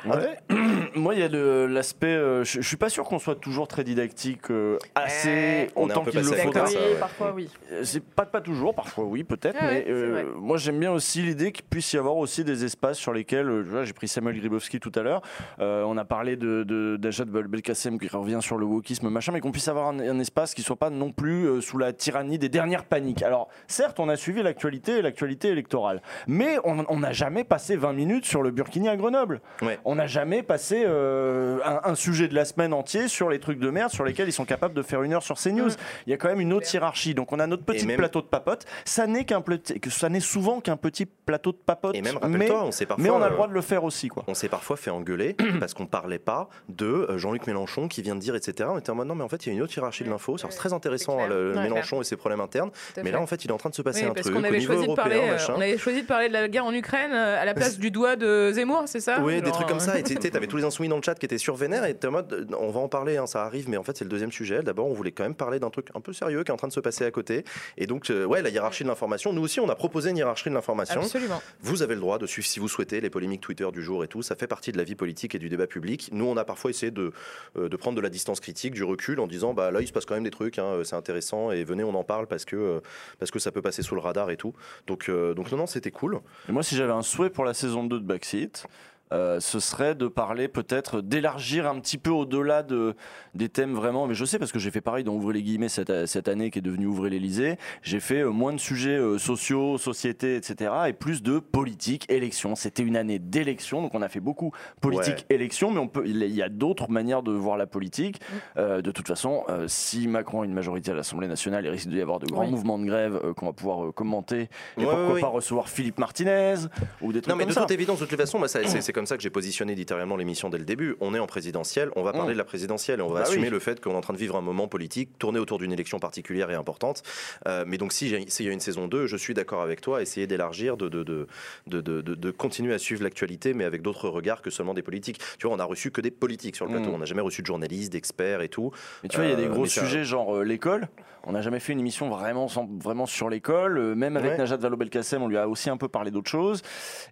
Ouais. 0.05 0.37
Moi, 0.95 1.13
il 1.15 1.19
y 1.19 1.23
a 1.23 1.29
de 1.29 1.67
l'aspect. 1.69 2.07
euh, 2.07 2.43
je, 2.43 2.61
je 2.61 2.67
suis 2.67 2.77
pas 2.77 2.89
sûr 2.89 3.03
qu'on 3.03 3.19
soit 3.19 3.35
toujours 3.35 3.67
très 3.67 3.83
didactique, 3.83 4.49
euh, 4.51 4.77
assez 4.95 5.69
On 5.75 5.87
est 5.87 5.91
un 5.91 5.95
autant 5.97 6.03
qu'il 6.05 6.19
le 6.19 6.25
faudra. 6.25 6.63
ouais. 6.65 6.95
Parfois, 6.99 7.33
oui. 7.35 7.49
Euh, 7.71 7.81
C'est 7.83 8.03
pas, 8.03 8.25
pas 8.25 8.41
toujours, 8.41 8.73
parfois 8.73 9.03
oui, 9.05 9.23
peut-être, 9.23 9.57
Ah 9.59 9.67
ouais, 9.67 9.85
mais 9.87 9.91
euh, 9.91 10.33
moi 10.35 10.57
j'aime 10.57 10.79
bien 10.79 10.91
aussi 10.91 11.21
l'idée 11.21 11.51
qu'il 11.51 11.65
puisse 11.65 11.93
y 11.93 11.97
avoir 11.97 12.17
aussi 12.17 12.43
des 12.43 12.65
espaces 12.65 12.97
sur 12.97 13.13
lesquels, 13.13 13.47
euh, 13.49 13.85
j'ai 13.85 13.93
pris 13.93 14.07
Samuel 14.07 14.37
Gribowski 14.39 14.79
tout 14.79 14.91
à 14.95 15.01
l'heure, 15.01 15.21
euh, 15.59 15.83
on 15.85 15.97
a 15.97 16.05
parlé 16.05 16.35
de, 16.35 16.97
d'Ajat 16.97 17.25
Belkacem 17.25 17.99
qui 17.99 18.07
revient 18.07 18.39
sur 18.41 18.57
le 18.57 18.65
wokisme, 18.65 19.09
machin, 19.09 19.31
mais 19.31 19.39
qu'on 19.39 19.51
puisse 19.51 19.67
avoir 19.67 19.87
un, 19.89 19.99
un 19.99 20.19
espace 20.19 20.53
qui 20.53 20.61
soit 20.61 20.75
pas 20.75 20.89
non 20.89 21.11
plus 21.11 21.45
euh, 21.45 21.61
sous 21.61 21.77
la 21.77 21.93
tyrannie 21.93 22.39
des 22.39 22.49
dernières 22.49 22.85
paniques. 22.85 23.23
Alors, 23.23 23.49
certes, 23.67 23.99
on 23.99 24.09
a 24.09 24.15
suivi 24.15 24.41
l'actualité 24.43 24.97
et 24.97 25.01
l'actualité 25.01 25.49
électorale, 25.49 26.01
mais 26.27 26.57
on 26.63 26.79
on 26.89 26.99
n'a 26.99 27.11
jamais 27.11 27.43
passé 27.43 27.75
20 27.75 27.93
minutes 27.93 28.25
sur 28.25 28.41
le 28.41 28.51
Burkini 28.51 28.87
à 28.89 28.95
Grenoble. 28.95 29.41
On 29.85 29.95
n'a 29.95 30.07
jamais 30.07 30.43
passé 30.43 30.83
euh, 30.85 31.59
un, 31.65 31.91
un 31.91 31.95
sujet 31.95 32.27
de 32.27 32.35
la 32.35 32.45
semaine 32.45 32.73
entier 32.73 33.07
sur 33.07 33.29
les 33.29 33.39
trucs 33.39 33.59
de 33.59 33.69
merde 33.69 33.91
sur 33.91 34.03
lesquels 34.03 34.27
ils 34.27 34.33
sont 34.33 34.45
capables 34.45 34.73
de 34.73 34.81
faire 34.81 35.03
une 35.03 35.13
heure 35.13 35.23
sur 35.23 35.37
CNews. 35.37 35.71
Il 36.07 36.11
y 36.11 36.13
a 36.13 36.17
quand 36.17 36.29
même 36.29 36.39
une 36.39 36.53
autre 36.53 36.67
hiérarchie. 36.73 37.13
Donc 37.13 37.31
on 37.31 37.39
a 37.39 37.47
notre 37.47 37.63
petit 37.63 37.85
même- 37.85 37.97
plateau 37.97 38.21
de 38.21 38.27
papote. 38.27 38.65
Ça 38.85 39.07
n'est 39.07 39.25
qu'un 39.25 39.43
ça 39.89 40.09
n'est 40.09 40.19
souvent 40.19 40.61
qu'un 40.61 40.77
petit 40.77 41.05
plateau 41.05 41.51
de 41.51 41.57
papote. 41.57 41.95
Et 41.95 42.01
même, 42.01 42.19
mais, 42.27 42.51
on 42.51 42.71
s'est 42.71 42.85
parfois. 42.85 43.03
mais 43.03 43.09
on 43.09 43.21
a 43.21 43.25
euh, 43.25 43.29
le 43.29 43.35
droit 43.35 43.47
de 43.47 43.53
le 43.53 43.61
faire 43.61 43.83
aussi, 43.83 44.07
quoi. 44.07 44.23
On 44.27 44.33
s'est 44.33 44.49
parfois 44.49 44.77
fait 44.77 44.89
engueuler 44.89 45.35
parce 45.59 45.73
qu'on 45.73 45.85
parlait 45.85 46.19
pas 46.19 46.49
de 46.69 46.85
euh, 46.85 47.17
Jean-Luc 47.17 47.47
Mélenchon 47.47 47.87
qui 47.87 48.01
vient 48.01 48.15
de 48.15 48.19
dire, 48.19 48.35
etc. 48.35 48.69
On 48.71 48.77
était 48.77 48.89
en 48.91 48.95
mode 48.95 49.07
non, 49.07 49.15
mais 49.15 49.23
en 49.23 49.29
fait, 49.29 49.45
il 49.45 49.49
y 49.49 49.51
a 49.51 49.55
une 49.55 49.61
autre 49.61 49.75
hiérarchie 49.75 50.03
de 50.03 50.09
l'info. 50.09 50.37
C'est 50.37 50.47
très 50.49 50.73
intéressant, 50.73 51.19
hein, 51.19 51.27
le, 51.27 51.53
Mélenchon 51.53 52.01
et 52.01 52.03
ses 52.03 52.15
problèmes 52.15 52.41
internes. 52.41 52.71
Mais 52.97 53.03
fait. 53.03 53.11
là, 53.11 53.21
en 53.21 53.27
fait, 53.27 53.43
il 53.45 53.49
est 53.49 53.53
en 53.53 53.57
train 53.57 53.69
de 53.69 53.75
se 53.75 53.81
passer 53.81 54.03
Oui, 54.03 54.09
un 54.11 54.13
parce 54.13 54.25
truc 54.27 54.35
au 54.35 54.43
avait 54.43 54.57
niveau 54.57 54.73
choisi 54.73 54.81
de 54.83 54.87
européen, 54.87 55.03
parler, 55.03 55.27
euh, 55.27 55.31
machin. 55.33 55.53
on 55.57 55.61
avait 55.61 55.77
choisi 55.77 56.01
de 56.01 56.07
parler 56.07 56.27
de 56.27 56.33
la 56.33 56.47
guerre 56.47 56.65
en 56.65 56.73
Ukraine 56.73 57.11
euh, 57.13 57.41
à 57.41 57.45
la 57.45 57.53
place 57.55 57.77
du 57.79 57.91
doigt 57.91 58.15
de 58.15 58.51
Zemmour, 58.53 58.83
c'est 58.85 58.99
ça? 58.99 59.19
Oui, 59.21 59.41
des 59.49 59.55
trucs 59.55 59.67
comme 59.67 59.79
ça. 59.79 59.99
Et 59.99 60.03
tu 60.03 60.13
sais, 60.13 60.29
t'avais 60.29 60.47
tous 60.47 60.57
les 60.57 60.63
insoumis 60.63 60.89
dans 60.89 60.97
le 60.97 61.01
chat 61.01 61.15
qui 61.15 61.25
étaient 61.25 61.37
sur 61.37 61.55
Vénère 61.55 61.85
et 61.85 61.95
t'es 61.95 62.07
en 62.07 62.11
mode, 62.11 62.31
euh, 62.33 62.55
on 62.57 62.71
va 62.71 62.79
en 62.79 62.87
parler, 62.87 63.17
hein, 63.17 63.27
ça 63.27 63.43
arrive, 63.43 63.69
mais 63.69 63.77
en 63.77 63.83
fait, 63.83 63.97
c'est 63.97 64.03
le 64.03 64.09
deuxième 64.09 64.31
sujet. 64.31 64.63
D'abord, 64.63 64.87
on 64.87 64.93
voulait 64.93 65.11
quand 65.11 65.23
même 65.23 65.35
parler 65.35 65.59
d'un 65.59 65.69
truc 65.69 65.87
un 65.95 66.01
peu 66.01 66.13
sérieux 66.13 66.43
qui 66.43 66.51
est 66.51 66.53
en 66.53 66.57
train 66.57 66.67
de 66.67 66.73
se 66.73 66.79
passer 66.79 67.05
à 67.05 67.11
côté. 67.11 67.43
Et 67.77 67.87
donc, 67.87 68.09
euh, 68.09 68.25
ouais, 68.25 68.41
la 68.41 68.49
hiérarchie 68.49 68.83
de 68.83 68.89
l'information. 68.89 69.33
Nous 69.33 69.41
aussi, 69.41 69.59
on 69.59 69.69
a 69.69 69.75
proposé 69.75 70.09
une 70.11 70.17
hiérarchie 70.17 70.49
de 70.49 70.53
l'information. 70.53 71.01
Absolument. 71.01 71.41
Vous 71.61 71.81
avez 71.81 71.95
le 71.95 72.01
droit 72.01 72.17
de 72.17 72.25
suivre 72.25 72.47
si 72.47 72.59
vous 72.59 72.67
souhaitez 72.67 73.01
les 73.01 73.09
polémiques 73.09 73.41
Twitter 73.41 73.67
du 73.71 73.83
jour 73.83 74.03
et 74.03 74.07
tout. 74.07 74.21
Ça 74.21 74.35
fait 74.35 74.47
partie 74.47 74.71
de 74.71 74.77
la 74.77 74.83
vie 74.83 74.95
politique 74.95 75.35
et 75.35 75.39
du 75.39 75.49
débat 75.49 75.67
public. 75.67 76.09
Nous, 76.11 76.25
on 76.25 76.37
a 76.37 76.45
parfois 76.45 76.69
essayé 76.69 76.91
de, 76.91 77.11
euh, 77.57 77.69
de 77.69 77.77
prendre 77.77 77.95
de 77.95 78.01
la 78.01 78.09
distance 78.09 78.39
critique, 78.39 78.73
du 78.73 78.83
recul, 78.83 79.19
en 79.19 79.27
disant 79.27 79.53
bah 79.53 79.71
là, 79.71 79.81
il 79.81 79.87
se 79.87 79.93
passe 79.93 80.05
quand 80.05 80.15
même 80.15 80.23
des 80.23 80.31
trucs, 80.31 80.59
hein, 80.59 80.65
euh, 80.65 80.83
c'est 80.83 80.95
intéressant 80.95 81.51
et 81.51 81.63
venez, 81.63 81.83
on 81.83 81.95
en 81.95 82.03
parle 82.03 82.27
parce 82.27 82.45
que, 82.45 82.55
euh, 82.55 82.79
parce 83.19 83.31
que 83.31 83.39
ça 83.39 83.51
peut 83.51 83.61
passer 83.61 83.81
sous 83.81 83.95
le 83.95 84.01
radar 84.01 84.29
et 84.31 84.37
tout. 84.37 84.53
Donc, 84.87 85.09
euh, 85.09 85.33
donc 85.33 85.51
non, 85.51 85.57
non, 85.57 85.67
c'était 85.67 85.91
cool. 85.91 86.19
Et 86.47 86.51
moi, 86.51 86.63
si 86.63 86.75
j'avais 86.75 86.93
un 86.93 87.01
souhait 87.01 87.29
pour 87.29 87.45
la 87.45 87.53
saison 87.53 87.83
2 87.83 87.99
de 87.99 88.05
Backseat, 88.05 88.65
euh, 89.11 89.39
ce 89.39 89.59
serait 89.59 89.95
de 89.95 90.07
parler 90.07 90.47
peut-être 90.47 91.01
d'élargir 91.01 91.67
un 91.67 91.79
petit 91.79 91.97
peu 91.97 92.11
au-delà 92.11 92.61
de, 92.63 92.95
des 93.33 93.49
thèmes 93.49 93.73
vraiment. 93.73 94.05
Mais 94.07 94.13
je 94.13 94.23
sais 94.25 94.37
parce 94.39 94.51
que 94.51 94.59
j'ai 94.59 94.71
fait 94.71 94.81
pareil 94.81 95.03
dans 95.03 95.13
Ouvrez 95.13 95.33
les 95.33 95.43
guillemets 95.43 95.69
cette, 95.69 96.05
cette 96.05 96.27
année 96.27 96.51
qui 96.51 96.59
est 96.59 96.61
devenue 96.61 96.85
Ouvrez 96.85 97.09
l'Élysée. 97.09 97.57
J'ai 97.81 97.99
fait 97.99 98.19
euh, 98.21 98.29
moins 98.29 98.53
de 98.53 98.59
sujets 98.59 98.97
euh, 98.97 99.17
sociaux, 99.17 99.77
société, 99.77 100.35
etc. 100.35 100.71
et 100.87 100.93
plus 100.93 101.23
de 101.23 101.39
politique, 101.39 102.05
élection. 102.09 102.55
C'était 102.55 102.83
une 102.83 102.95
année 102.95 103.19
d'élection, 103.19 103.81
donc 103.81 103.95
on 103.95 104.01
a 104.01 104.09
fait 104.09 104.19
beaucoup 104.19 104.51
politique, 104.81 105.25
élection, 105.29 105.71
mais 105.71 105.79
on 105.79 105.87
peut, 105.87 106.03
il 106.05 106.23
y 106.23 106.41
a 106.43 106.49
d'autres 106.49 106.89
manières 106.91 107.23
de 107.23 107.31
voir 107.31 107.57
la 107.57 107.67
politique. 107.67 108.21
Euh, 108.57 108.81
de 108.81 108.91
toute 108.91 109.07
façon, 109.07 109.43
si 109.67 110.07
Macron 110.07 110.41
a 110.41 110.45
une 110.45 110.53
majorité 110.53 110.91
à 110.91 110.93
l'Assemblée 110.93 111.27
nationale, 111.27 111.65
il 111.65 111.69
risque 111.69 111.87
d'y 111.89 112.01
avoir 112.01 112.19
de 112.19 112.27
grands 112.27 112.45
Oui. 112.45 112.51
mouvements 112.51 112.77
de 112.79 112.85
grève 112.85 113.33
qu'on 113.35 113.47
va 113.47 113.53
pouvoir 113.53 113.93
commenter. 113.93 114.49
Et 114.77 114.81
Ouais, 114.81 114.85
pourquoi 114.85 115.07
ouais, 115.07 115.13
ouais. 115.13 115.21
pas 115.21 115.27
recevoir 115.27 115.67
Philippe 115.69 115.97
Martinez 115.99 116.55
ou 117.01 117.11
des 117.11 117.21
trucs 117.21 117.29
Non, 117.31 117.35
mais 117.35 117.43
comme 117.43 117.49
de 117.49 117.53
ça. 117.55 117.61
toute 117.61 117.71
évidence, 117.71 117.99
de 117.99 118.05
toute 118.05 118.17
façon, 118.19 118.39
c'est 118.47 118.67
c'est 118.81 118.93
comme 118.99 119.05
ça 119.05 119.15
que 119.15 119.23
j'ai 119.23 119.29
positionné 119.29 119.75
littéralement 119.75 120.17
l'émission 120.17 120.49
dès 120.49 120.57
le 120.57 120.65
début. 120.65 120.97
On 120.99 121.13
est 121.15 121.19
en 121.19 121.25
présidentielle, 121.27 121.89
on 121.95 122.03
va 122.03 122.11
parler 122.11 122.31
Mm. 122.31 122.33
de 122.33 122.37
la 122.37 122.43
présidentielle 122.43 122.99
et 122.99 123.01
on 123.01 123.07
va 123.07 123.21
Bah 123.21 123.27
assumer 123.27 123.45
oui. 123.45 123.49
le 123.49 123.59
fait 123.59 123.79
qu'on 123.79 123.91
est 123.91 123.95
en 123.95 124.01
train 124.01 124.13
de 124.13 124.17
vivre 124.17 124.35
un 124.35 124.41
moment 124.41 124.67
politique 124.67 125.17
tourné 125.17 125.39
autour 125.39 125.57
d'une 125.57 125.71
élection 125.71 125.99
particulière 125.99 126.49
et 126.51 126.55
importante. 126.55 127.01
Euh, 127.47 127.63
mais 127.65 127.77
donc, 127.77 127.93
si 127.93 128.13
s'il 128.27 128.45
y 128.45 128.49
a 128.49 128.51
une 128.51 128.59
saison 128.59 128.87
2, 128.89 129.07
je 129.07 129.15
suis 129.15 129.33
d'accord 129.33 129.61
avec 129.61 129.79
toi, 129.79 130.01
essayer 130.01 130.27
d'élargir, 130.27 130.75
de, 130.75 130.89
de, 130.89 131.03
de, 131.03 131.27
de, 131.67 132.01
de- 132.01 132.31
continuer 132.31 132.73
à 132.73 132.77
suivre 132.77 133.03
l'actualité, 133.03 133.53
mais 133.53 133.63
avec 133.63 133.81
d'autres 133.81 134.09
regards 134.09 134.41
que 134.41 134.49
seulement 134.49 134.73
des 134.73 134.81
politiques. 134.81 135.19
Tu 135.39 135.47
vois, 135.47 135.55
on 135.55 135.59
a 135.59 135.63
reçu 135.63 135.91
que 135.91 136.01
des 136.01 136.11
politiques 136.11 136.57
sur 136.57 136.65
le 136.65 136.71
plateau. 136.73 136.89
Mm. 136.91 136.95
On 136.95 136.97
n'a 136.97 137.05
jamais 137.05 137.21
reçu 137.21 137.41
de 137.41 137.47
journalistes, 137.47 137.93
d'experts 137.93 138.41
et 138.41 138.49
tout. 138.49 138.71
Mais 139.03 139.07
tu 139.09 139.15
vois, 139.15 139.25
il 139.27 139.29
y 139.29 139.33
a 139.33 139.37
des 139.37 139.45
Euh, 139.45 139.49
gros 139.49 139.65
sujets 139.65 140.03
genre 140.03 140.35
euh, 140.35 140.43
l'école. 140.43 140.89
On 141.25 141.33
n'a 141.33 141.41
jamais 141.41 141.59
fait 141.59 141.73
une 141.73 141.79
émission 141.79 142.09
vraiment, 142.09 142.47
sans- 142.47 142.67
vraiment 142.79 143.05
sur 143.05 143.29
l'école. 143.29 143.93
Même 143.95 144.15
avec 144.17 144.31
Ouais. 144.31 144.37
Najat 144.37 144.57
Vallaud-Belkacem, 144.57 145.21
on 145.21 145.27
lui 145.27 145.37
a 145.37 145.47
aussi 145.49 145.69
un 145.69 145.77
peu 145.77 145.87
parlé 145.87 146.11
d'autres 146.11 146.29
choses. 146.29 146.61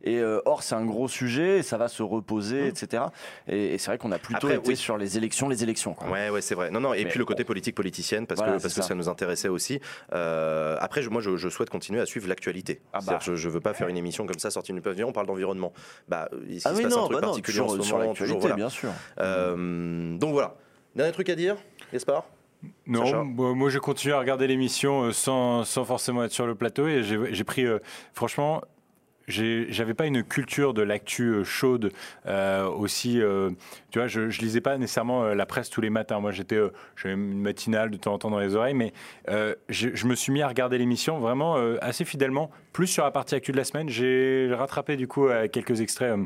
Et 0.04 0.20
euh, 0.20 0.40
or, 0.46 0.64
c'est 0.64 0.76
un 0.76 0.86
gros 0.86 1.08
sujet, 1.08 1.60
et 1.60 1.64
ça 1.64 1.77
va 1.78 1.88
se 1.88 2.04
reposer, 2.04 2.68
etc. 2.68 3.04
Et, 3.48 3.74
et 3.74 3.78
c'est 3.78 3.92
vrai 3.92 3.98
qu'on 3.98 4.12
a 4.12 4.20
plutôt 4.20 4.48
Mmh. 4.48 4.52
Après, 4.52 4.56
été 4.60 4.68
oui. 4.70 4.76
sur 4.76 4.98
les 4.98 5.18
élections, 5.18 5.48
les 5.50 5.64
élections. 5.64 5.94
quoi. 5.94 6.10
Ouais, 6.10 6.30
ouais, 6.30 6.42
c'est 6.42 6.56
vrai. 6.56 6.70
Non, 6.72 6.80
non, 6.80 6.94
et 6.94 7.04
Mais 7.04 7.10
puis 7.10 7.20
le 7.20 7.26
côté 7.26 7.44
politique 7.44 7.76
politicienne, 7.76 8.28
parce 8.28 8.40
Voilà, 8.40 8.58
que, 8.58 8.62
parce 8.62 8.74
que 8.74 8.82
ça. 8.82 8.88
ça. 8.90 8.96
nous 8.96 9.10
intéressait 9.10 9.48
aussi. 9.48 9.80
Euh, 10.14 10.78
après, 10.80 11.02
je- 11.02 11.10
moi, 11.10 11.22
je, 11.22 11.36
je 11.38 11.50
souhaite 11.50 11.70
continuer 11.70 12.02
à 12.02 12.06
suivre 12.06 12.28
l'actualité. 12.28 12.82
Ah 12.94 13.00
bah. 13.06 13.20
Je, 13.22 13.36
je 13.36 13.50
veux 13.50 13.62
pas 13.62 13.74
faire 13.74 13.88
une 13.88 13.98
émission 13.98 14.26
comme 14.26 14.40
ça, 14.40 14.50
sortie 14.52 14.74
du 14.74 14.82
pavillon, 14.82 15.10
on 15.10 15.14
parle 15.14 15.28
d'environnement. 15.28 15.74
Bah, 16.08 16.30
il 16.50 16.60
Ah 16.66 16.70
se 16.72 16.76
oui, 16.78 16.84
passe 16.84 16.94
un 16.94 16.96
non, 16.98 17.04
truc 17.06 17.16
bah 17.16 17.22
non, 17.22 17.28
particulier 17.30 17.60
en 17.60 17.66
toujours 17.68 17.78
ce 17.84 17.88
sur 17.88 17.98
moment, 17.98 18.08
l'actualité, 18.10 18.26
toujours, 18.34 18.40
voilà. 18.42 18.56
bien 18.56 18.70
sûr. 18.70 18.90
Euh, 19.20 20.18
donc 20.18 20.34
voilà. 20.34 20.56
Dernier 20.96 21.12
truc 21.12 21.30
à 21.30 21.36
dire, 21.36 21.56
Gaspard? 21.94 22.26
Non, 22.88 23.24
moi, 23.24 23.70
j'ai 23.70 23.78
continué 23.80 24.16
à 24.16 24.20
regarder 24.20 24.48
l'émission 24.48 25.04
euh, 25.04 25.12
sans, 25.12 25.64
sans 25.64 25.86
forcément 25.86 26.24
être 26.24 26.32
sur 26.32 26.48
le 26.48 26.56
plateau 26.56 26.88
et 26.88 27.04
j'ai 27.04 27.44
pris, 27.44 27.66
euh, 27.66 27.78
franchement, 28.14 28.62
j'avais 29.28 29.94
pas 29.94 30.06
une 30.06 30.24
culture 30.24 30.74
de 30.74 30.82
l'actu 30.82 31.30
euh, 31.30 31.44
chaude 31.44 31.92
euh, 32.26 32.66
aussi. 32.68 33.22
euh, 33.22 33.50
tu 33.92 34.00
vois, 34.00 34.08
je, 34.08 34.30
je 34.30 34.42
lisais 34.42 34.62
pas 34.62 34.78
nécessairement 34.78 35.26
la 35.34 35.46
presse 35.46 35.70
tous 35.70 35.82
les 35.82 35.90
matins. 35.90 36.20
Moi, 36.20 36.32
j'étais, 36.32 36.60
j'avais 36.96 37.16
une 37.16 37.42
matinale 37.42 37.90
de 37.90 37.98
temps 37.98 38.14
en 38.14 38.18
temps 38.18 38.30
dans 38.30 38.40
les 38.40 38.56
oreilles, 38.56 38.74
mais 38.74 38.94
je, 39.70 40.08
me 40.08 40.16
suis 40.16 40.32
mis 40.32 40.42
à 40.42 40.48
regarder 40.48 40.78
l'émission 40.78 41.20
vraiment 41.20 41.56
assez 41.82 42.06
fidèlement, 42.06 42.52
plus 42.74 42.88
sur 42.88 43.04
la 43.04 43.12
partie 43.12 43.36
actu 43.36 43.52
de 43.52 43.58
la 43.58 43.64
semaine. 43.64 43.90
J'ai 43.90 44.50
rattrapé 44.54 44.96
du 44.96 45.08
coup 45.08 45.28
quelques 45.52 45.82
extraits. 45.82 46.18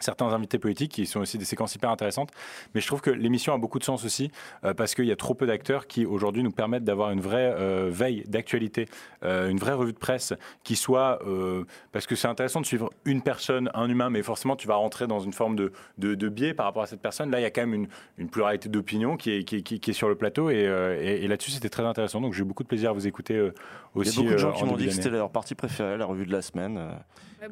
Certains 0.00 0.26
invités 0.32 0.58
politiques 0.58 0.92
qui 0.92 1.06
sont 1.06 1.20
aussi 1.20 1.38
des 1.38 1.44
séquences 1.44 1.74
hyper 1.74 1.90
intéressantes. 1.90 2.30
Mais 2.74 2.80
je 2.80 2.86
trouve 2.86 3.00
que 3.00 3.10
l'émission 3.10 3.54
a 3.54 3.58
beaucoup 3.58 3.78
de 3.78 3.84
sens 3.84 4.04
aussi 4.04 4.30
euh, 4.64 4.74
parce 4.74 4.94
qu'il 4.94 5.04
y 5.06 5.12
a 5.12 5.16
trop 5.16 5.34
peu 5.34 5.46
d'acteurs 5.46 5.86
qui 5.86 6.04
aujourd'hui 6.04 6.42
nous 6.42 6.50
permettent 6.50 6.84
d'avoir 6.84 7.10
une 7.12 7.20
vraie 7.20 7.54
euh, 7.56 7.88
veille 7.92 8.24
d'actualité, 8.26 8.86
euh, 9.22 9.48
une 9.48 9.58
vraie 9.58 9.72
revue 9.72 9.92
de 9.92 9.98
presse 9.98 10.32
qui 10.64 10.76
soit 10.76 11.20
euh, 11.26 11.64
parce 11.92 12.06
que 12.06 12.16
c'est 12.16 12.28
intéressant 12.28 12.60
de 12.60 12.66
suivre 12.66 12.90
une 13.04 13.22
personne, 13.22 13.70
un 13.74 13.88
humain, 13.88 14.10
mais 14.10 14.22
forcément 14.22 14.56
tu 14.56 14.66
vas 14.66 14.74
rentrer 14.76 15.06
dans 15.06 15.20
une 15.20 15.32
forme 15.32 15.54
de, 15.56 15.72
de, 15.98 16.14
de 16.14 16.28
biais 16.28 16.54
par 16.54 16.66
rapport 16.66 16.82
à 16.82 16.86
cette 16.86 17.00
personne. 17.00 17.30
Là, 17.30 17.38
il 17.40 17.42
y 17.42 17.46
a 17.46 17.50
quand 17.50 17.62
même 17.62 17.74
une, 17.74 17.88
une 18.18 18.28
pluralité 18.28 18.68
d'opinions 18.68 19.16
qui 19.16 19.30
est, 19.30 19.44
qui, 19.44 19.56
est- 19.56 19.62
qui 19.62 19.76
est- 19.76 19.78
qui 19.78 19.90
est 19.90 19.94
sur 19.94 20.08
le 20.08 20.16
plateau 20.16 20.50
et, 20.50 20.66
euh, 20.66 21.00
et- 21.00 21.24
et 21.24 21.28
là-dessus 21.28 21.52
c'était 21.52 21.68
très 21.68 21.84
intéressant. 21.84 22.20
Donc 22.20 22.32
j'ai 22.34 22.42
eu 22.42 22.44
beaucoup 22.44 22.62
de 22.62 22.68
plaisir 22.68 22.90
à 22.90 22.92
vous 22.92 23.06
écouter 23.06 23.34
euh, 23.34 23.52
Il 23.94 23.98
y 23.98 24.00
aussi. 24.08 24.18
a 24.18 24.22
beaucoup 24.22 24.32
de 24.34 24.38
gens 24.38 24.48
euh, 24.50 24.52
qui 24.52 24.64
m'ont 24.64 24.76
dit 24.76 24.86
que 24.86 24.92
c'était 24.92 25.10
leur 25.10 25.30
partie 25.30 25.54
préférée, 25.54 25.96
la 25.96 26.06
revue 26.06 26.26
de 26.26 26.32
la 26.32 26.42
semaine. 26.42 26.78
euh. 26.78 26.90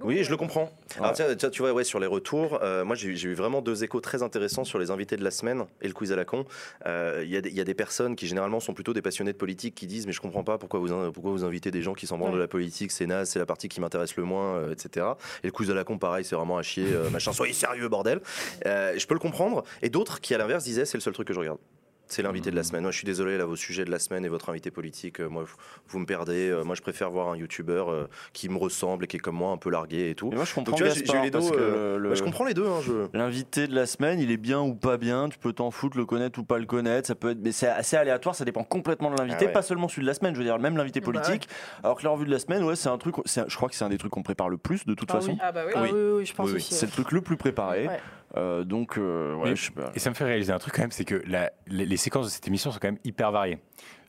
Oui, 0.02 0.24
je 0.24 0.30
le 0.30 0.38
comprends. 0.38 0.70
Alors, 0.98 1.12
tiens, 1.12 1.26
tiens, 1.36 1.50
tu 1.50 1.60
vois, 1.60 1.74
ouais, 1.74 1.84
sur 1.84 2.00
les 2.00 2.06
retours, 2.06 2.31
euh, 2.62 2.84
moi 2.84 2.96
j'ai 2.96 3.08
eu- 3.08 3.34
vraiment 3.34 3.62
deux 3.62 3.84
échos 3.84 4.00
très 4.00 4.22
intéressants 4.22 4.64
sur 4.64 4.78
les 4.78 4.90
invités 4.90 5.16
de 5.16 5.24
la 5.24 5.30
semaine 5.30 5.64
et 5.80 5.88
le 5.88 5.94
quiz 5.94 6.12
à 6.12 6.16
la 6.16 6.24
con. 6.24 6.44
Euh, 6.86 7.20
Il 7.24 7.30
y, 7.30 7.36
a 7.36 7.40
des- 7.40 7.50
il 7.50 7.56
y 7.56 7.60
a 7.60 7.64
des 7.64 7.74
personnes 7.74 8.16
qui 8.16 8.26
généralement 8.26 8.60
sont 8.60 8.74
plutôt 8.74 8.92
des 8.92 9.02
passionnés 9.02 9.32
de 9.32 9.36
politique 9.38 9.74
qui 9.74 9.86
disent 9.86 10.06
mais 10.06 10.12
je 10.12 10.20
comprends 10.20 10.44
pas 10.44 10.58
pourquoi 10.58 10.80
vous, 10.80 10.92
in- 10.92 11.10
pourquoi 11.12 11.30
vous 11.32 11.44
invitez 11.44 11.70
des 11.70 11.82
gens 11.82 11.94
qui 11.94 12.06
s'en 12.06 12.18
branlent 12.18 12.34
de 12.34 12.38
la 12.38 12.48
politique, 12.48 12.90
c'est 12.92 13.06
naze, 13.06 13.28
c'est 13.30 13.38
la 13.38 13.46
partie 13.46 13.68
qui 13.68 13.80
m'intéresse 13.80 14.16
le 14.16 14.24
moins, 14.24 14.56
euh, 14.56 14.72
etc. 14.72 15.06
Et 15.42 15.48
le 15.48 15.52
quiz 15.52 15.70
à 15.70 15.74
la 15.74 15.84
con, 15.84 15.98
pareil, 15.98 16.24
c'est 16.24 16.34
vraiment 16.36 16.58
à 16.58 16.62
chier, 16.62 16.86
euh, 16.92 17.10
machin, 17.10 17.32
soyez 17.32 17.52
sérieux, 17.52 17.88
bordel. 17.88 18.20
Euh, 18.66 18.94
je 18.98 19.06
peux 19.06 19.14
le 19.14 19.20
comprendre. 19.20 19.62
Et 19.82 19.90
d'autres 19.90 20.20
qui 20.20 20.34
à 20.34 20.38
l'inverse 20.38 20.64
disaient 20.64 20.84
c'est 20.84 20.96
le 20.98 21.02
seul 21.02 21.12
truc 21.12 21.28
que 21.28 21.34
je 21.34 21.38
regarde. 21.40 21.58
C'est 22.06 22.22
l'invité 22.22 22.50
de 22.50 22.56
la 22.56 22.62
semaine. 22.62 22.82
Moi, 22.82 22.90
je 22.90 22.98
suis 22.98 23.06
désolé, 23.06 23.39
là, 23.39 23.47
vos 23.47 23.56
sujets 23.56 23.86
de 23.86 23.90
la 23.90 23.98
semaine 23.98 24.22
et 24.24 24.28
votre 24.28 24.50
invité 24.50 24.70
politique, 24.70 25.20
euh, 25.20 25.28
moi, 25.31 25.44
vous- 25.89 25.98
me 25.98 26.05
perdez. 26.05 26.50
Euh, 26.50 26.62
moi, 26.62 26.74
je 26.74 26.82
préfère 26.82 27.10
voir 27.10 27.28
un 27.31 27.36
youtubeur 27.39 27.90
euh, 27.90 28.06
qui 28.34 28.50
me 28.50 28.58
ressemble 28.58 29.05
et 29.05 29.06
qui 29.06 29.16
est 29.16 29.20
comme 29.20 29.36
moi, 29.36 29.50
un 29.52 29.56
peu 29.56 29.70
largué 29.70 30.10
et 30.10 30.14
tout. 30.14 30.31
Moi, 30.31 30.44
je 30.44 30.52
comprends 30.55 30.72
Donc, 30.76 30.81
vois, 30.86 30.89
Gaspard, 30.94 31.24
les 31.24 31.31
deux. 31.31 31.39
parce 31.39 31.50
que 31.50 31.97
le- 31.98 32.08
bah, 32.10 32.14
je 32.14 32.22
comprends 32.22 32.44
les 32.44 32.52
deux. 32.52 32.66
hein, 32.66 32.81
je... 32.84 32.92
L'invité 33.16 33.66
de 33.66 33.74
la 33.74 33.86
semaine, 33.86 34.20
il 34.20 34.31
est 34.31 34.36
bien 34.36 34.60
ou 34.60 34.74
pas 34.74 34.98
bien, 34.98 35.31
tu 35.31 35.39
peux 35.39 35.55
t'en 35.55 35.70
foutre, 35.70 35.97
le 35.97 36.05
connaître 36.05 36.39
ou 36.39 36.44
pas 36.44 36.58
le 36.58 36.66
connaître, 36.66 37.06
ça 37.08 37.14
peut 37.14 37.31
être, 37.31 37.39
mais 37.42 37.52
c'est 37.52 37.68
assez 37.68 37.97
aléatoire, 37.97 38.34
ça 38.34 38.44
dépend 38.44 38.62
complètement 38.64 39.10
de 39.10 39.16
l'invité, 39.16 39.39
Ah 39.42 39.47
ouais. 39.47 39.52
pas 39.52 39.62
seulement 39.62 39.89
celui 39.89 40.02
de 40.02 40.06
la 40.08 40.14
semaine, 40.14 40.34
je 40.34 40.39
veux 40.39 40.44
dire, 40.44 40.58
même 40.58 40.76
l'invité 40.76 41.00
Bah 41.00 41.06
politique. 41.12 41.48
Alors 41.82 41.97
que 41.97 42.05
la 42.05 42.10
revue 42.10 42.26
de 42.26 42.31
la 42.31 42.39
semaine, 42.40 42.62
ouais, 42.64 42.76
c'est 42.76 42.89
un 42.90 42.98
truc, 42.98 43.14
un- 43.18 43.44
je 43.48 43.56
crois 43.56 43.70
que 43.70 43.74
c'est 43.74 43.84
un 43.84 43.89
des 43.89 43.97
trucs 43.98 44.12
qu'on 44.12 44.22
prépare 44.22 44.50
le 44.50 44.58
plus 44.58 44.84
de 44.84 44.92
toute 44.92 45.08
Ah 45.10 45.14
façon. 45.14 45.31
oui. 45.32 45.39
Ah 45.40 45.50
bah 45.52 45.62
oui. 45.66 45.72
Ah 45.74 45.82
oui, 45.84 45.90
oui, 45.94 46.10
oui, 46.18 46.26
je 46.26 46.34
pense 46.34 46.47
Oui, 46.47 46.52
oui. 46.52 46.56
aussi, 46.58 46.74
C'est 46.74 46.86
le 46.86 46.92
truc 46.92 47.10
le 47.12 47.22
plus 47.22 47.36
préparé. 47.39 47.86
Ouais. 47.89 48.00
Euh, 48.36 48.64
donc, 48.64 48.96
euh, 48.98 49.34
ouais, 49.34 49.50
Et, 49.52 49.56
je 49.56 49.64
sais 49.66 49.70
pas. 49.72 49.90
et 49.94 49.98
ça 49.98 50.08
me 50.10 50.14
fait 50.14 50.24
réaliser 50.24 50.52
un 50.52 50.58
truc 50.58 50.74
quand 50.74 50.82
même, 50.82 50.90
c'est 50.90 51.04
que 51.04 51.22
la- 51.26 51.52
les, 51.66 51.84
les 51.84 51.96
séquences 51.96 52.26
de 52.26 52.30
cette 52.30 52.48
émission 52.48 52.70
sont 52.72 52.78
quand 52.80 52.88
même 52.88 52.98
hyper 53.04 53.30
variées. 53.30 53.58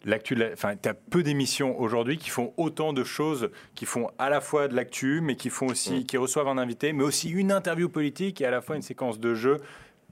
L'actu, 0.05 0.37
enfin, 0.51 0.75
tu 0.81 0.89
as 0.89 0.93
peu 0.93 1.23
d'émissions 1.23 1.79
aujourd'hui 1.79 2.17
qui 2.17 2.29
font 2.29 2.53
autant 2.57 2.91
de 2.91 3.03
choses, 3.05 3.49
qui 3.73 3.85
font 3.85 4.09
à 4.17 4.29
la 4.29 4.41
fois 4.41 4.67
de 4.67 4.75
l'actu, 4.75 5.21
mais 5.21 5.35
qui 5.37 5.49
font 5.49 5.67
aussi, 5.67 5.99
Mm. 6.01 6.03
qui 6.05 6.17
reçoivent 6.17 6.47
un 6.49 6.57
invité, 6.57 6.91
mais 6.91 7.03
aussi 7.03 7.29
une 7.29 7.51
interview 7.53 7.87
politique 7.89 8.41
et 8.41 8.45
à 8.45 8.51
la 8.51 8.61
fois 8.61 8.75
une 8.75 8.81
séquence 8.81 9.17
de 9.19 9.33
jeu 9.33 9.57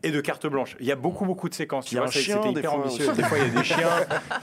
et 0.04 0.12
de 0.12 0.22
carte 0.22 0.48
blanche. 0.48 0.76
Il 0.80 0.86
y 0.86 0.92
a 0.92 0.96
beaucoup, 0.96 1.26
beaucoup 1.26 1.50
de 1.50 1.54
séquences. 1.54 1.86
Tu 1.86 1.94
Il 1.94 1.96
y 1.96 1.98
a 2.00 2.02
vois, 2.02 2.10
un 2.10 2.12
c'est- 2.12 2.20
chien, 2.22 2.38
c'était 2.42 2.54
des 2.54 2.60
hyper 2.60 2.72
fois, 2.72 2.80
ambitieux. 2.82 3.08
aussi. 3.10 3.18
Des 3.22 3.24
fois, 3.28 3.38
il 3.38 3.44
y 3.44 3.48
a 3.48 3.60
des 3.60 3.64
chiens, 3.64 3.90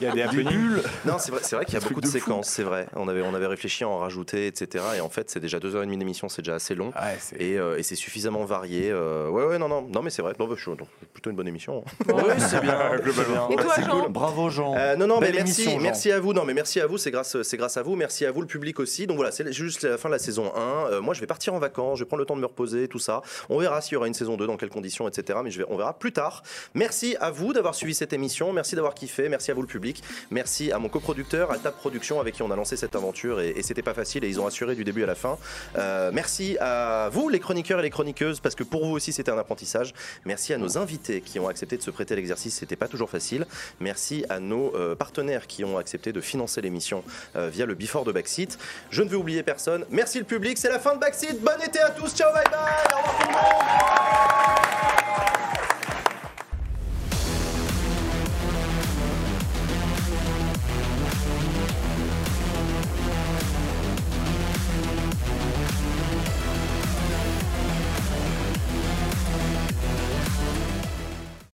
il 0.01 0.07
y 0.07 0.11
a 0.11 0.12
des 0.12 0.23
happenings. 0.43 0.83
Non, 1.05 1.15
c'est 1.19 1.31
vrai, 1.33 1.41
c'est 1.43 1.57
vrai 1.57 1.65
qu'il 1.65 1.75
y 1.75 1.77
a 1.77 1.81
beaucoup 1.87 2.01
de, 2.01 2.07
séquences, 2.07 2.49
c'est 2.49 2.62
vrai. 2.62 2.87
On 2.95 3.09
avait, 3.09 3.23
on 3.23 3.35
avait 3.35 3.47
réfléchi 3.47 3.85
à 3.85 3.89
en 3.89 3.99
rajouter, 3.99 4.47
etc. 4.47 4.85
Et 4.97 5.01
en 5.01 5.09
fait, 5.09 5.31
c'est 5.31 5.41
déjà 5.41 5.59
deux 5.61 5.75
heures 5.77 5.83
et 5.83 5.87
demie 5.87 5.97
d'émission, 5.99 6.28
c'est 6.28 6.43
déjà 6.43 6.55
assez 6.57 6.75
long. 6.75 6.93
et 7.39 7.59
euh, 7.59 7.77
et 7.78 7.83
c'est 7.83 7.97
suffisamment 7.97 8.45
varié. 8.45 8.91
euh, 8.91 9.28
ouais, 9.28 9.45
ouais, 9.45 9.59
non, 9.59 9.69
non, 9.69 9.83
non, 9.83 10.03
mais 10.03 10.11
c'est 10.11 10.23
vrai. 10.23 10.33
Non, 10.39 10.47
bah, 10.47 10.55
je- 10.57 10.70
non, 10.70 10.77
c'est 11.01 11.09
plutôt 11.09 11.31
une 11.31 11.37
bonne 11.37 11.49
émission. 11.49 11.83
hein. 11.87 12.05
Oui, 12.15 12.33
c'est 12.39 12.61
bien, 12.61 12.97
globalement. 13.03 13.51
Et 13.51 13.57
toi, 13.57 13.73
c'est 13.75 13.85
Jean 13.85 14.03
cool. 14.03 14.12
Bravo, 14.12 14.51
Jean. 14.51 14.75
Euh, 14.77 14.97
non, 14.97 15.07
non, 15.07 15.20
mais 15.20 15.33
merci, 15.33 15.62
émission, 15.62 15.70
Jean. 15.73 15.81
merci 15.83 16.12
à 16.12 16.20
vous. 16.20 16.33
Non, 16.33 16.45
mais 16.45 16.55
merci 16.55 16.81
à 16.81 16.87
vous. 16.87 16.99
C'est 16.99 17.11
grâce, 17.11 17.41
c'est 17.43 17.57
grâce 17.57 17.77
à 17.77 17.83
vous. 17.83 17.97
Merci 17.97 18.25
à 18.27 18.33
vous, 18.33 18.41
le 18.41 18.47
public 18.47 18.78
aussi. 18.81 19.07
Donc 19.07 19.17
voilà, 19.17 19.31
c'est 19.33 19.51
juste 19.53 19.83
la 19.83 19.99
fin 19.99 20.09
de 20.09 20.15
la 20.15 20.19
saison 20.19 20.53
1. 20.55 20.61
Euh, 20.93 21.01
moi, 21.01 21.15
je 21.15 21.20
vais 21.20 21.27
partir 21.27 21.55
en 21.55 21.59
vacances. 21.59 21.99
Je 21.99 22.05
vais 22.05 22.09
prendre 22.09 22.20
le 22.20 22.27
temps 22.27 22.37
de 22.37 22.41
me 22.41 22.47
reposer, 22.47 22.89
tout 22.89 22.99
ça. 22.99 23.23
On 23.49 23.59
verra 23.59 23.81
s'il 23.81 23.95
y 23.95 23.97
aura 23.97 24.07
une 24.07 24.15
saison 24.15 24.37
2, 24.37 24.47
dans 24.47 24.57
quelles 24.57 24.69
conditions, 24.70 25.09
etc. 25.09 25.39
On 25.68 25.77
verra 25.77 25.99
plus 25.99 26.12
tard. 26.12 26.43
Merci 26.75 27.17
à 27.20 27.31
vous 27.31 27.52
d'avoir 27.52 27.75
suivi 27.75 27.94
cette 27.94 28.12
émission. 28.12 28.52
Merci 28.52 28.75
d'avoir 28.75 28.94
kiffé. 28.94 29.28
Merci 29.28 29.51
à 29.51 29.55
vous, 29.55 29.62
le 29.62 29.68
public. 29.68 30.02
Merci 30.31 30.73
à 30.73 30.78
mon 30.78 30.89
coproducteur, 30.89 31.51
à 31.51 31.59
Tab 31.59 31.75
Production, 31.75 32.20
avec 32.20 32.35
qui 32.35 32.43
on 32.43 32.51
a 32.51 32.57
lancé 32.57 32.77
cette 32.77 32.94
aventure. 32.94 33.41
Et, 33.41 33.62
c'était 33.62 33.83
pas 33.83 33.94
facile. 33.94 34.25
Et 34.25 34.28
ils 34.28 34.41
ont 34.41 34.47
assuré 34.47 34.75
du 34.75 34.85
début 34.85 35.02
à 35.02 35.07
la 35.07 35.15
fin. 35.15 35.39
Euh, 35.77 36.10
merci 36.12 36.57
à 36.59 37.09
vous, 37.12 37.28
les 37.28 37.41
chroniqueurs 37.41 37.81
et 37.81 37.83
les 37.83 37.91
chroniqueuses, 37.91 38.41
parce 38.41 38.55
que 38.55 38.65
pour 38.65 38.86
vous 38.86 38.93
aussi, 38.93 39.12
c'était 39.12 39.31
un 39.31 39.39
apprentissage. 39.39 39.94
Merci 40.25 40.52
à 40.52 40.59
nos 40.59 40.78
invités 40.78 41.20
qui 41.20 41.39
ont 41.39 41.49
accepté 41.49 41.77
de 41.77 41.83
se 41.83 41.91
prêter 41.91 42.15
à 42.15 42.17
l'exercice. 42.17 42.55
C'était 42.55 42.77
pas 42.77 42.89
toujours 42.89 43.10
facile. 43.10 43.47
Merci 43.81 44.25
à 44.28 44.41
nos 44.41 44.75
euh, 44.75 44.94
partenaires 44.94 45.47
qui 45.47 45.65
ont 45.65 45.78
accepté 45.78 46.12
de 46.12 46.20
financer 46.20 46.60
l'émission 46.60 47.05
euh, 47.36 47.49
via 47.49 47.67
le 47.67 47.75
Before 47.75 48.05
de 48.05 48.12
Backseat. 48.12 48.59
Je 48.91 49.02
ne 49.02 49.09
vais 49.09 49.17
oublier 49.17 49.43
personne. 49.43 49.85
Merci 49.91 50.18
le 50.18 50.25
public. 50.25 50.59
C'est 50.59 50.70
la 50.70 50.78
fin 50.78 50.94
de 50.94 51.01
Backseat. 51.01 51.41
Bon 51.41 51.60
été 51.65 51.81
à 51.81 51.91
tous. 51.91 52.15
Ciao, 52.15 52.33
bye 52.33 52.44
bye. 52.44 52.94
Au 52.94 52.99
revoir 52.99 53.18
tout 53.18 53.27
le 53.27 53.33
monde. 53.33 53.49